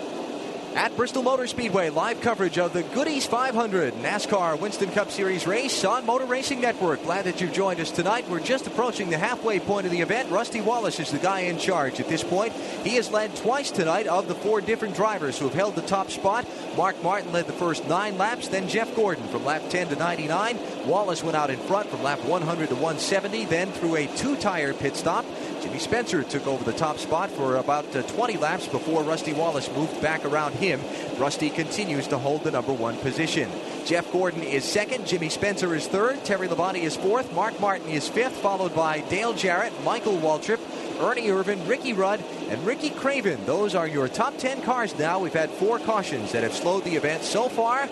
At 0.75 0.95
Bristol 0.97 1.23
Motor 1.23 1.47
Speedway, 1.47 1.91
live 1.91 2.21
coverage 2.21 2.59
of 2.59 2.73
the 2.73 2.83
Goody's 2.83 3.27
500 3.27 3.95
NASCAR 3.95 4.61
Winston 4.61 4.91
Cup 4.91 5.11
Series 5.11 5.47
race 5.47 5.85
on 5.85 6.07
Motor 6.07 6.27
Racing 6.27 6.61
Network. 6.61 7.03
Glad 7.03 7.25
that 7.25 7.41
you've 7.41 7.53
joined 7.53 7.81
us 7.81 7.91
tonight. 7.91 8.29
We're 8.29 8.39
just 8.39 8.67
approaching 8.67 9.09
the 9.11 9.19
halfway 9.19 9.61
point 9.61 9.87
of 9.87 9.93
the 9.93 10.03
event. 10.03 10.31
Rusty 10.31 10.61
Wallace 10.61 11.01
is 11.01 11.11
the 11.11 11.19
guy 11.19 11.41
in 11.41 11.59
charge 11.59 11.99
at 12.01 12.09
this 12.09 12.23
point. 12.23 12.53
He 12.85 12.97
has 12.97 13.11
led 13.11 13.35
twice 13.35 13.71
tonight 13.71 14.07
of 14.07 14.29
the 14.29 14.35
four 14.35 14.61
different 14.61 14.95
drivers 14.95 15.39
who 15.39 15.47
have 15.47 15.55
held 15.55 15.75
the 15.75 15.83
top 15.83 16.11
spot. 16.11 16.47
Mark 16.77 17.03
Martin 17.03 17.33
led 17.33 17.47
the 17.47 17.53
first 17.55 17.89
nine 17.89 18.19
laps, 18.19 18.49
then 18.49 18.69
Jeff 18.69 18.95
Gordon 18.95 19.27
from 19.29 19.45
lap 19.45 19.63
10 19.71 19.89
to 19.89 19.97
99. 19.97 20.59
Wallace 20.87 21.25
went 21.25 21.37
out 21.37 21.51
in 21.51 21.59
front 21.59 21.89
from 21.89 22.03
lap 22.03 22.23
100 22.25 22.69
to 22.69 22.75
170, 22.75 23.47
then 23.47 23.73
through 23.73 23.97
a 23.97 24.07
two 24.17 24.37
tire 24.37 24.75
pit 24.75 24.97
stop. 24.97 25.25
Jimmy 25.69 25.81
Spencer 25.81 26.23
took 26.23 26.47
over 26.47 26.65
the 26.65 26.73
top 26.73 26.97
spot 26.97 27.31
for 27.31 27.57
about 27.57 27.95
uh, 27.95 28.01
20 28.01 28.39
laps 28.39 28.67
before 28.67 29.03
Rusty 29.03 29.35
Wallace 29.35 29.71
moved 29.73 30.01
back 30.01 30.25
around 30.25 30.55
him. 30.55 30.81
Rusty 31.19 31.51
continues 31.51 32.07
to 32.07 32.17
hold 32.17 32.43
the 32.43 32.51
number 32.51 32.73
one 32.73 32.97
position. 32.97 33.51
Jeff 33.85 34.11
Gordon 34.11 34.43
is 34.43 34.65
second. 34.65 35.07
Jimmy 35.07 35.29
Spencer 35.29 35.75
is 35.75 35.87
third. 35.87 36.25
Terry 36.25 36.49
Labonte 36.49 36.83
is 36.83 36.97
fourth. 36.97 37.31
Mark 37.35 37.61
Martin 37.61 37.91
is 37.91 38.09
fifth, 38.09 38.39
followed 38.39 38.75
by 38.75 39.01
Dale 39.11 39.35
Jarrett, 39.35 39.75
Michael 39.85 40.17
Waltrip, 40.17 40.59
Ernie 41.03 41.29
Irvan, 41.29 41.69
Ricky 41.69 41.93
Rudd, 41.93 42.25
and 42.49 42.65
Ricky 42.65 42.89
Craven. 42.89 43.45
Those 43.45 43.75
are 43.75 43.87
your 43.87 44.09
top 44.09 44.39
10 44.39 44.63
cars 44.63 44.99
now. 44.99 45.19
We've 45.19 45.35
had 45.35 45.51
four 45.51 45.79
cautions 45.79 46.33
that 46.33 46.45
have 46.45 46.55
slowed 46.55 46.85
the 46.85 46.97
event 46.97 47.25
so 47.25 47.51
far. 47.51 47.91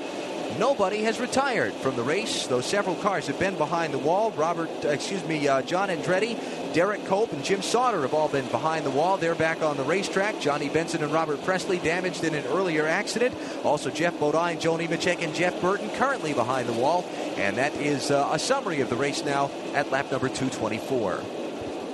nobody 0.59 1.03
has 1.03 1.21
retired 1.21 1.75
from 1.75 1.97
the 1.97 2.03
race. 2.03 2.47
Though 2.47 2.63
several 2.63 2.97
cars 2.97 3.27
have 3.27 3.39
been 3.39 3.59
behind 3.59 3.93
the 3.93 3.99
wall. 3.99 4.31
Robert, 4.31 4.71
uh, 4.83 4.89
excuse 4.89 5.23
me, 5.27 5.47
uh, 5.47 5.61
John 5.61 5.91
Andretti, 5.91 6.39
Derrike 6.77 7.07
Cope, 7.07 7.33
and 7.33 7.43
Jim 7.43 7.63
Sauter 7.63 8.03
have 8.03 8.13
all 8.13 8.29
been 8.29 8.47
behind 8.49 8.85
the 8.85 8.91
wall. 8.91 9.17
They're 9.17 9.35
back 9.35 9.63
on 9.63 9.79
the 9.79 9.83
racetrack. 9.83 10.39
Johnny 10.41 10.69
Benson 10.69 11.03
and 11.03 11.11
Robert 11.11 11.43
Pressley 11.43 11.79
damaged 11.79 12.23
in 12.23 12.35
an 12.35 12.45
earlier 12.49 12.87
accident. 12.87 13.35
Also, 13.65 13.89
Geoff 13.89 14.21
Bodine, 14.21 14.61
Joe 14.61 14.77
Nemechek, 14.77 15.23
and 15.23 15.35
Jeff 15.35 15.59
Burton 15.63 15.89
currently 15.97 16.35
behind 16.35 16.69
the 16.69 16.75
wall. 16.75 17.07
And 17.39 17.57
that 17.57 17.75
is 17.77 18.11
uh, 18.11 18.29
a 18.31 18.39
summary 18.39 18.83
of 18.83 18.91
the 18.91 18.97
race 18.97 19.25
now 19.25 19.51
at 19.73 19.91
lap 19.91 20.13
number 20.13 20.29
224. 20.29 21.46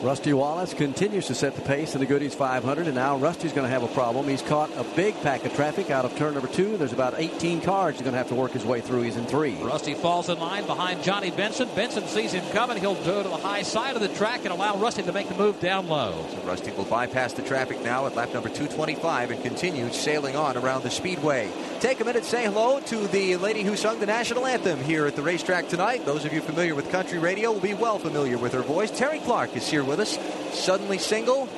Rusty 0.03 0.33
Wallace 0.33 0.75
continues 0.75 1.29
to 1.29 1.35
set 1.37 1.55
the 1.55 1.63
pace 1.63 1.95
in 1.95 2.01
the 2.01 2.07
Goody's 2.07 2.35
500, 2.35 2.89
and 2.89 2.97
now 2.97 3.17
Rusty's 3.19 3.53
going 3.53 3.69
to 3.69 3.73
have 3.73 3.85
a 3.85 3.95
problem. 3.95 4.27
He's 4.27 4.43
caught 4.43 4.69
a 4.77 4.83
big 4.97 5.15
pack 5.23 5.45
of 5.45 5.55
traffic 5.55 5.93
out 5.93 6.05
of 6.05 6.17
turn 6.17 6.35
number 6.35 6.49
two. 6.49 6.77
There's 6.77 6.93
about 6.93 7.15
18 7.19 7.61
cars 7.61 7.95
he's 7.95 8.03
going 8.03 8.15
to 8.15 8.19
have 8.19 8.27
to 8.31 8.35
work 8.35 8.51
his 8.51 8.65
way 8.65 8.81
through. 8.81 9.03
He's 9.03 9.17
in 9.17 9.27
three. 9.27 9.55
Rusty 9.63 9.95
falls 9.95 10.29
in 10.29 10.41
line 10.41 10.67
behind 10.67 11.05
Johnny 11.05 11.31
Benson. 11.31 11.69
Benson 11.77 12.09
sees 12.09 12.33
him 12.33 12.45
coming. 12.51 12.79
He'll 12.79 12.97
go 13.05 13.23
to 13.23 13.29
the 13.29 13.37
high 13.37 13.63
side 13.63 13.95
of 13.95 14.03
the 14.03 14.09
track 14.09 14.41
and 14.43 14.53
allow 14.53 14.77
Rusty 14.77 15.05
to 15.05 15.13
make 15.13 15.29
the 15.29 15.37
move 15.37 15.61
down 15.61 15.87
low. 15.87 16.27
So 16.33 16.43
Rusty 16.43 16.73
will 16.73 16.85
bypass 16.85 17.35
the 17.35 17.43
traffic 17.43 17.81
now 17.83 18.05
at 18.07 18.17
lap 18.17 18.35
number 18.35 18.49
225 18.49 19.31
and 19.31 19.41
continue 19.45 19.89
sailing 19.93 20.35
on 20.35 20.57
around 20.57 20.83
the 20.83 20.91
speedway. 20.91 21.49
Take 21.83 21.99
a 21.99 22.05
minute, 22.05 22.25
say 22.25 22.45
hello 22.45 22.79
to 22.79 23.09
the 23.09 23.37
lady 23.39 23.65
who 23.65 23.75
sung 23.75 23.99
the 23.99 24.07
national 24.07 24.47
anthem 24.47 24.79
here 24.85 25.05
at 25.05 25.17
the 25.17 25.23
racetrack 25.23 25.69
tonight. 25.69 26.07
Those 26.07 26.25
of 26.25 26.33
you 26.33 26.41
familiar 26.41 26.77
with 26.77 26.89
country 26.93 27.19
radio 27.19 27.51
will 27.51 27.59
be 27.59 27.75
well 27.75 27.99
familiar 27.99 28.39
with 28.39 28.53
her 28.53 28.63
voice. 28.63 28.93
Terri 28.93 29.21
Clark 29.25 29.57
is 29.57 29.69
here 29.69 29.83
with 29.83 29.99
us 29.99 30.17
suddenly 30.53 30.99
single, 30.99 31.49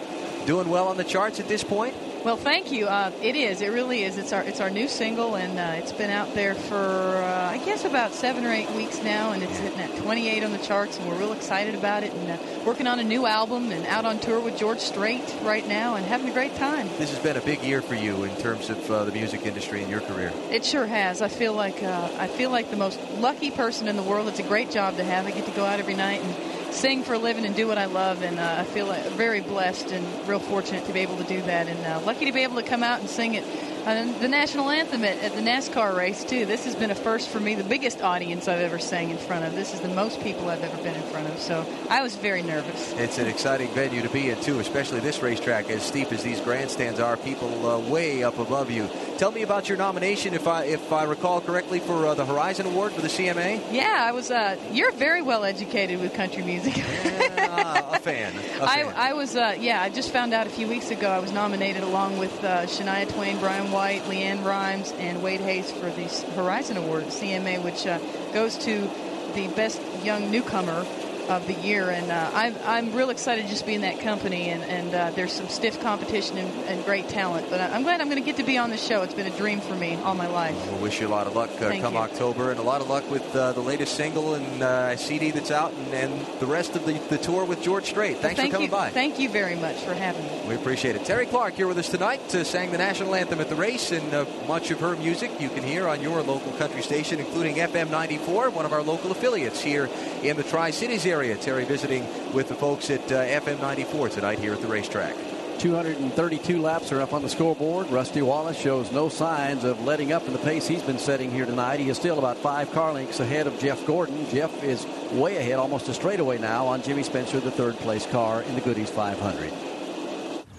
doing 0.47 0.71
well 0.71 0.89
on 0.89 0.97
the 0.97 1.05
charts 1.05 1.41
at 1.41 1.49
this 1.49 1.63
point? 1.63 1.95
Well, 2.25 2.39
thank 2.39 2.73
you. 2.73 2.87
Uh, 2.87 3.13
it 3.21 3.37
is. 3.37 3.61
It 3.61 3.69
really 3.69 4.03
is. 4.03 4.17
It's 4.17 4.33
our 4.33 4.43
it's 4.43 4.59
our 4.59 4.71
new 4.71 4.89
single, 4.89 5.35
and 5.35 5.59
uh, 5.59 5.75
it's 5.77 5.93
been 5.93 6.09
out 6.09 6.33
there 6.35 6.55
for 6.55 6.75
uh, 6.75 7.51
I 7.51 7.59
guess 7.59 7.85
about 7.85 8.15
seven 8.15 8.47
or 8.47 8.51
eight 8.51 8.71
weeks 8.71 9.03
now, 9.03 9.33
and 9.33 9.43
it's 9.43 9.59
hitting 9.59 9.79
at 9.79 9.95
28 9.99 10.43
on 10.43 10.53
the 10.53 10.59
charts, 10.59 10.97
and 10.97 11.07
we're 11.07 11.19
real 11.19 11.35
excited 11.35 11.75
about 11.75 12.03
it. 12.03 12.15
And 12.15 12.31
uh, 12.31 12.65
working 12.65 12.87
on 12.87 12.99
a 12.99 13.05
new 13.05 13.27
album, 13.27 13.71
and 13.71 13.85
out 13.89 14.07
on 14.07 14.21
tour 14.21 14.41
with 14.41 14.57
George 14.57 14.79
Strait 14.79 15.23
right 15.43 15.69
now, 15.69 15.97
and 15.97 16.07
having 16.07 16.31
a 16.31 16.33
great 16.33 16.55
time. 16.57 16.89
This 16.97 17.11
has 17.11 17.19
been 17.19 17.37
a 17.37 17.43
big 17.43 17.63
year 17.63 17.83
for 17.83 17.95
you 17.95 18.25
in 18.25 18.35
terms 18.37 18.71
of 18.71 18.91
uh, 18.91 19.05
the 19.05 19.13
music 19.13 19.45
industry 19.45 19.83
and 19.83 19.91
your 19.91 20.01
career. 20.01 20.33
It 20.51 20.65
sure 20.65 20.87
has. 20.87 21.21
I 21.21 21.29
feel 21.29 21.53
like 21.53 21.83
uh, 21.83 22.09
I 22.19 22.27
feel 22.27 22.49
like 22.49 22.71
the 22.71 22.79
most 22.79 22.99
lucky 23.19 23.51
person 23.51 23.87
in 23.87 23.97
the 23.97 24.03
world. 24.03 24.29
It's 24.29 24.41
a 24.41 24.45
great 24.45 24.71
job 24.71 24.97
to 24.97 25.05
have. 25.05 25.27
I 25.27 25.31
get 25.31 25.45
to 25.45 25.53
go 25.53 25.67
out 25.67 25.79
every 25.79 25.95
night 25.95 26.23
and 26.23 26.54
sing 26.75 27.05
for 27.05 27.15
a 27.15 27.19
living 27.19 27.47
and 27.47 27.55
do 27.55 27.67
what 27.69 27.79
I 27.79 27.87
love, 27.87 28.23
and 28.23 28.39
uh, 28.39 28.57
I 28.59 28.65
feel 28.65 28.91
uh, 28.91 29.01
very 29.11 29.41
blessed 29.41 29.93
and 29.93 30.29
real 30.29 30.41
fortunate 30.41 30.85
to 30.87 30.93
be 30.93 31.01
able 31.01 31.17
to 31.17 31.25
do 31.25 31.41
that, 31.43 31.69
and 31.69 31.87
uh, 31.87 32.01
lucky 32.05 32.27
to 32.27 32.33
be 32.33 32.43
able 32.43 32.57
to 32.57 32.63
come 32.63 32.83
out 32.83 33.01
and 33.01 33.09
sing 33.09 33.35
it. 33.35 33.45
Uh, 33.85 34.19
the 34.21 34.29
national 34.29 34.71
anthem 34.71 35.05
at, 35.05 35.19
at, 35.19 35.35
the 35.35 35.43
NASCAR 35.43 35.95
race 35.95 36.25
too. 36.25 36.47
This 36.47 36.65
has 36.65 36.75
been 36.75 36.91
a 36.91 36.95
first 36.95 37.29
for 37.29 37.39
me, 37.39 37.55
the 37.55 37.63
biggest 37.63 38.01
audience 38.01 38.49
I've 38.49 38.63
ever 38.63 38.79
sang 38.79 39.11
in 39.11 39.19
front 39.19 39.45
of. 39.45 39.55
This 39.55 39.75
is 39.75 39.81
the 39.81 39.89
most 39.89 40.23
people 40.23 40.49
I've 40.49 40.63
ever 40.63 40.83
been 40.83 40.95
in 40.95 41.03
front 41.03 41.29
of, 41.29 41.39
so 41.39 41.67
I 41.91 42.03
was 42.03 42.17
very 42.17 42.43
nervous. 42.43 42.93
It's 42.93 43.19
an 43.19 43.27
exciting 43.27 43.69
venue 43.75 44.01
to 44.01 44.09
be 44.09 44.31
in 44.31 44.41
too, 44.41 44.59
especially 44.61 45.01
this 45.01 45.21
racetrack. 45.21 45.69
As 45.69 45.83
steep 45.83 46.13
as 46.13 46.23
these 46.23 46.41
grandstands 46.41 46.99
are, 46.99 47.19
people 47.19 47.69
uh, 47.69 47.79
way 47.79 48.25
up 48.25 48.39
above 48.39 48.71
you. 48.71 48.89
Tell 49.19 49.31
me 49.33 49.43
about 49.43 49.69
your 49.69 49.77
nomination, 49.77 50.33
if 50.33 50.49
I 50.49 50.65
if 50.65 50.91
I 50.91 51.05
recall 51.05 51.43
correctly, 51.43 51.79
for 51.79 52.07
uh, 52.07 52.15
the 52.15 52.25
Horizon 52.25 52.65
Award 52.65 52.93
for 52.93 53.03
the 53.03 53.09
CMA. 53.09 53.63
Yeah, 53.71 53.99
I 54.01 54.13
was. 54.13 54.31
Uh, 54.31 54.57
you're 54.73 54.93
very 54.93 55.21
well 55.21 55.45
educated 55.45 56.01
with 56.01 56.15
country 56.15 56.43
music. 56.43 56.79
yeah, 56.79 57.97
a 57.97 58.01
fan. 58.01 58.33
A 58.35 58.39
I, 58.65 58.83
fan. 58.83 58.95
I, 58.97 59.13
was. 59.13 59.37
Uh, 59.37 59.57
yeah, 59.61 59.83
I 59.83 59.91
just 59.91 60.11
found 60.11 60.33
out 60.33 60.47
a 60.47 60.51
few 60.51 60.67
weeks 60.69 60.91
ago 60.91 61.11
I 61.11 61.19
was 61.19 61.33
nominated 61.33 61.83
along 61.83 62.19
with 62.19 62.33
uh, 62.43 62.63
Shania 62.63 63.13
Twain, 63.13 63.39
Bryan 63.39 63.71
White, 63.75 64.03
LeAnn 64.03 64.45
Rimes, 64.45 64.93
and 65.01 65.21
Wade 65.21 65.41
Hayes 65.41 65.69
for 65.73 65.91
the 65.91 66.05
Horizon 66.37 66.77
Award, 66.77 67.07
CMA, 67.07 67.61
which 67.61 67.89
uh, 67.89 67.99
goes 68.33 68.57
to 68.59 68.89
the 69.35 69.49
best 69.49 69.81
young 70.05 70.31
newcomer 70.31 70.87
of 71.29 71.47
the 71.47 71.55
year, 71.55 71.91
and 71.91 72.11
uh, 72.11 72.31
I'm, 72.35 72.55
I'm 72.65 72.93
real 72.95 73.11
excited 73.11 73.43
to 73.43 73.49
just 73.49 73.67
be 73.67 73.75
in 73.75 73.81
that 73.83 74.01
company. 74.01 74.51
And, 74.51 74.63
and 74.65 74.95
uh, 74.95 75.11
there's 75.11 75.33
some 75.33 75.49
stiff 75.49 75.81
competition 75.81 76.39
and, 76.39 76.51
and, 76.67 76.85
great 76.85 77.09
talent, 77.09 77.49
but 77.49 77.61
I'm 77.61 77.83
glad 77.83 78.01
I'm 78.01 78.09
going 78.09 78.21
to 78.21 78.25
get 78.25 78.37
to 78.37 78.43
be 78.43 78.59
on 78.59 78.71
the 78.71 78.77
show. 78.77 79.03
It's 79.03 79.15
been 79.15 79.27
a 79.27 79.37
dream 79.37 79.61
for 79.61 79.75
me 79.75 79.95
all 79.97 80.15
my 80.15 80.27
life. 80.27 80.55
We'll 80.71 80.83
wish 80.83 81.01
you 81.01 81.07
a 81.07 81.09
lot 81.09 81.27
of 81.27 81.35
luck 81.35 81.51
uh, 81.61 81.71
come 81.81 81.95
you. 81.95 82.01
October, 82.01 82.51
and 82.51 82.61
a 82.61 82.63
lot 82.63 82.81
of 82.81 82.89
luck 82.89 83.11
with 83.11 83.35
uh, 83.35 83.53
the 83.53 83.61
latest 83.61 83.97
single 83.97 84.35
and 84.35 84.63
uh, 84.63 84.97
CD 84.97 85.31
that's 85.31 85.51
out, 85.51 85.73
and, 85.73 85.95
and, 85.95 86.25
the 86.41 86.47
rest 86.47 86.75
of 86.77 86.85
the, 86.85 86.93
the 87.11 87.19
tour 87.19 87.45
with 87.45 87.63
George 87.63 87.87
Strait. 87.87 88.19
Thanks 88.19 88.23
well, 88.23 88.35
thank 88.37 88.51
for 88.51 88.57
coming 88.57 88.69
you. 88.69 88.73
by. 88.73 88.91
Thank 88.91 89.19
you 89.19 89.29
very 89.29 89.55
much 89.55 89.77
for 89.77 89.95
having 89.95 90.25
me. 90.25 90.49
We 90.49 90.55
appreciate 90.55 90.97
it. 90.97 91.03
Terri 91.03 91.29
Clark 91.29 91.55
here 91.55 91.69
with 91.69 91.79
us 91.79 91.89
tonight, 91.89 92.35
uh, 92.35 92.45
sang 92.45 92.73
the 92.73 92.79
national 92.79 93.15
anthem 93.15 93.41
at 93.41 93.49
the 93.49 93.55
race, 93.55 93.93
and 93.93 94.13
much 94.47 94.71
of 94.71 94.81
her 94.81 94.97
music 94.97 95.31
you 95.41 95.49
can 95.49 95.63
hear 95.63 95.89
on 95.89 96.03
your 96.03 96.23
local 96.23 96.53
country 96.53 96.83
station, 96.83 97.21
including 97.21 97.57
FM 97.57 97.91
94, 97.91 98.51
one 98.51 98.67
of 98.67 98.73
our 98.73 98.83
local 98.83 99.11
affiliates 99.11 99.61
here 99.61 99.89
in 100.23 100.37
the 100.37 100.43
Tri 100.43 100.71
Cities 100.71 101.05
area. 101.15 101.37
Terri 101.37 101.65
visiting 101.65 102.05
with 102.33 102.49
the 102.49 102.57
folks 102.57 102.91
at 102.91 103.01
uh, 103.13 103.25
FM 103.25 103.61
94 103.61 104.09
tonight 104.09 104.41
here 104.41 104.53
at 104.53 104.61
the 104.61 104.67
racetrack. 104.67 105.15
232 105.61 106.61
laps 106.61 106.91
are 106.91 107.01
up 107.01 107.13
on 107.13 107.23
the 107.23 107.29
scoreboard. 107.29 107.89
Rusty 107.89 108.21
Wallace 108.21 108.59
shows 108.59 108.91
no 108.91 109.09
signs 109.09 109.63
of 109.63 109.81
letting 109.85 110.13
up 110.13 110.27
in 110.27 110.33
the 110.33 110.41
pace 110.41 110.67
he's 110.67 110.83
been 110.83 110.99
setting 110.99 111.31
here 111.31 111.47
tonight. 111.47 111.79
He 111.79 111.89
is 111.89 111.97
still 111.97 112.19
about 112.19 112.37
five 112.37 112.73
car 112.73 112.93
lengths 112.93 113.21
ahead 113.21 113.47
of 113.47 113.57
Jeff 113.61 113.87
Gordon. 113.87 114.29
Jeff 114.29 114.65
is 114.65 114.85
way 115.13 115.37
ahead, 115.37 115.61
almost 115.61 115.89
a 115.89 115.95
straightaway 115.95 116.39
now 116.39 116.67
on 116.67 116.83
Jimmy 116.83 117.05
Spencer, 117.05 117.39
the 117.39 117.53
third 117.53 117.77
place 117.77 118.07
car 118.07 118.43
in 118.43 118.57
the 118.57 118.61
Goody's 118.61 118.91
500. 118.91 119.53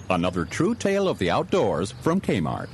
Another 0.09 0.45
true 0.45 0.73
tale 0.73 1.09
of 1.09 1.19
the 1.19 1.29
outdoors 1.29 1.91
from 1.91 2.21
Kmart. 2.21 2.69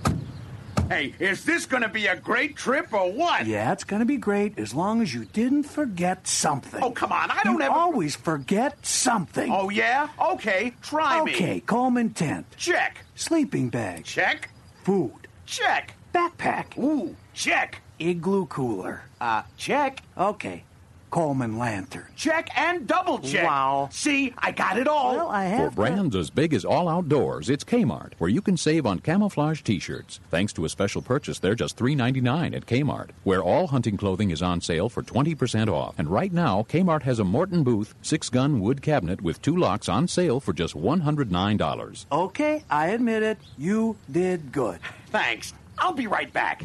Hey, 0.91 1.13
is 1.19 1.45
this 1.45 1.65
going 1.65 1.83
to 1.83 1.89
be 1.89 2.07
a 2.07 2.17
great 2.17 2.57
trip 2.57 2.93
or 2.93 3.09
what? 3.09 3.45
Yeah, 3.45 3.71
it's 3.71 3.85
going 3.85 4.01
to 4.01 4.05
be 4.05 4.17
great 4.17 4.59
as 4.59 4.73
long 4.73 5.01
as 5.01 5.13
you 5.13 5.23
didn't 5.23 5.63
forget 5.63 6.27
something. 6.27 6.83
Oh, 6.83 6.91
come 6.91 7.13
on. 7.13 7.31
I 7.31 7.41
don't 7.43 7.59
you 7.59 7.61
ever. 7.61 7.73
always 7.73 8.17
forget 8.17 8.85
something. 8.85 9.49
Oh, 9.49 9.69
yeah? 9.69 10.09
Okay, 10.33 10.73
try 10.81 11.23
me. 11.23 11.33
Okay, 11.33 11.61
Coleman 11.61 12.09
tent. 12.09 12.45
Check. 12.57 12.97
Sleeping 13.15 13.69
bag. 13.69 14.03
Check. 14.03 14.49
Food. 14.83 15.29
Check. 15.45 15.93
Backpack. 16.13 16.77
Ooh, 16.77 17.15
check. 17.33 17.81
Igloo 17.97 18.47
cooler. 18.47 19.03
Uh, 19.21 19.43
check. 19.55 20.01
Okay. 20.17 20.65
Coleman 21.11 21.59
lantern. 21.59 22.07
Check 22.15 22.49
and 22.57 22.87
double 22.87 23.19
check. 23.19 23.45
Wow. 23.45 23.89
See, 23.91 24.33
I 24.37 24.51
got 24.51 24.77
it 24.79 24.87
all. 24.87 25.15
Well, 25.15 25.27
I 25.27 25.43
have. 25.43 25.57
For 25.57 25.63
have. 25.65 25.75
brands 25.75 26.15
as 26.15 26.29
big 26.29 26.53
as 26.53 26.65
All 26.65 26.87
Outdoors, 26.87 27.49
it's 27.49 27.63
Kmart, 27.63 28.13
where 28.17 28.29
you 28.29 28.41
can 28.41 28.57
save 28.57 28.85
on 28.85 28.99
camouflage 28.99 29.61
t-shirts. 29.61 30.21
Thanks 30.29 30.53
to 30.53 30.65
a 30.65 30.69
special 30.69 31.01
purchase, 31.01 31.39
they're 31.39 31.53
just 31.53 31.77
$3.99 31.77 32.55
at 32.55 32.65
Kmart, 32.65 33.09
where 33.23 33.43
all 33.43 33.67
hunting 33.67 33.97
clothing 33.97 34.31
is 34.31 34.41
on 34.41 34.61
sale 34.61 34.89
for 34.89 35.03
20% 35.03 35.67
off. 35.67 35.95
And 35.97 36.07
right 36.07 36.31
now, 36.31 36.63
Kmart 36.63 37.03
has 37.03 37.19
a 37.19 37.23
Morton 37.23 37.63
Booth 37.63 37.93
six-gun 38.01 38.61
wood 38.61 38.81
cabinet 38.81 39.21
with 39.21 39.41
two 39.41 39.55
locks 39.55 39.89
on 39.89 40.07
sale 40.07 40.39
for 40.39 40.53
just 40.53 40.75
$109. 40.75 42.05
Okay, 42.11 42.63
I 42.69 42.87
admit 42.87 43.21
it. 43.23 43.37
You 43.57 43.97
did 44.09 44.51
good. 44.51 44.79
Thanks. 45.07 45.53
I'll 45.77 45.93
be 45.93 46.07
right 46.07 46.31
back. 46.31 46.63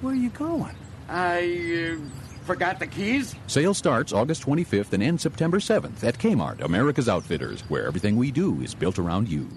Where 0.00 0.12
are 0.12 0.16
you 0.16 0.30
going? 0.30 0.74
I 1.08 1.96
uh, 1.96 2.23
forgot 2.44 2.78
the 2.78 2.86
keys. 2.86 3.34
Sale 3.46 3.74
starts 3.74 4.12
August 4.12 4.44
25th 4.44 4.92
and 4.92 5.02
ends 5.02 5.22
September 5.22 5.58
7th 5.58 6.04
at 6.04 6.18
Kmart, 6.18 6.60
America's 6.60 7.08
Outfitters, 7.08 7.62
where 7.62 7.86
everything 7.86 8.16
we 8.16 8.30
do 8.30 8.60
is 8.60 8.74
built 8.74 8.98
around 8.98 9.28
you. 9.28 9.48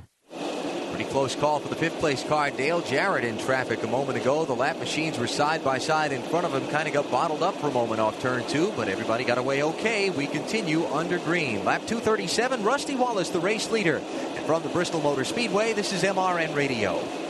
Pretty 0.92 1.12
close 1.12 1.36
call 1.36 1.60
for 1.60 1.68
the 1.68 1.76
fifth 1.76 2.00
place 2.00 2.24
car. 2.24 2.50
Dale 2.50 2.82
Jarrett 2.82 3.24
in 3.24 3.38
traffic 3.38 3.84
a 3.84 3.88
moment 3.88 4.18
ago. 4.18 4.46
The 4.46 4.54
lap 4.54 4.78
machines 4.80 5.20
were 5.20 5.28
side 5.28 5.64
by 5.64 5.78
side 5.78 6.12
in 6.12 6.24
front 6.24 6.48
of 6.48 6.54
him. 6.56 6.68
Kind 6.70 6.88
of 6.88 6.94
got 6.96 7.12
bottled 7.12 7.44
up 7.44 7.56
for 7.58 7.68
a 7.68 7.72
moment 7.72 8.00
off 8.02 8.20
turn 8.20 8.48
two, 8.48 8.74
but 8.76 8.88
everybody 8.88 9.24
got 9.24 9.38
away 9.38 9.62
okay. 9.62 10.10
We 10.10 10.26
continue 10.26 10.86
under 10.88 11.20
green. 11.20 11.64
Lap 11.66 11.82
237, 11.86 12.64
Rusty 12.64 12.96
Wallace, 12.96 13.30
the 13.30 13.40
race 13.40 13.70
leader. 13.70 13.98
And 13.98 14.46
from 14.48 14.64
the 14.64 14.70
Bristol 14.70 15.02
Motor 15.02 15.24
Speedway, 15.24 15.74
this 15.74 15.94
is 15.94 16.02
MRN 16.02 16.56
Radio. 16.56 17.27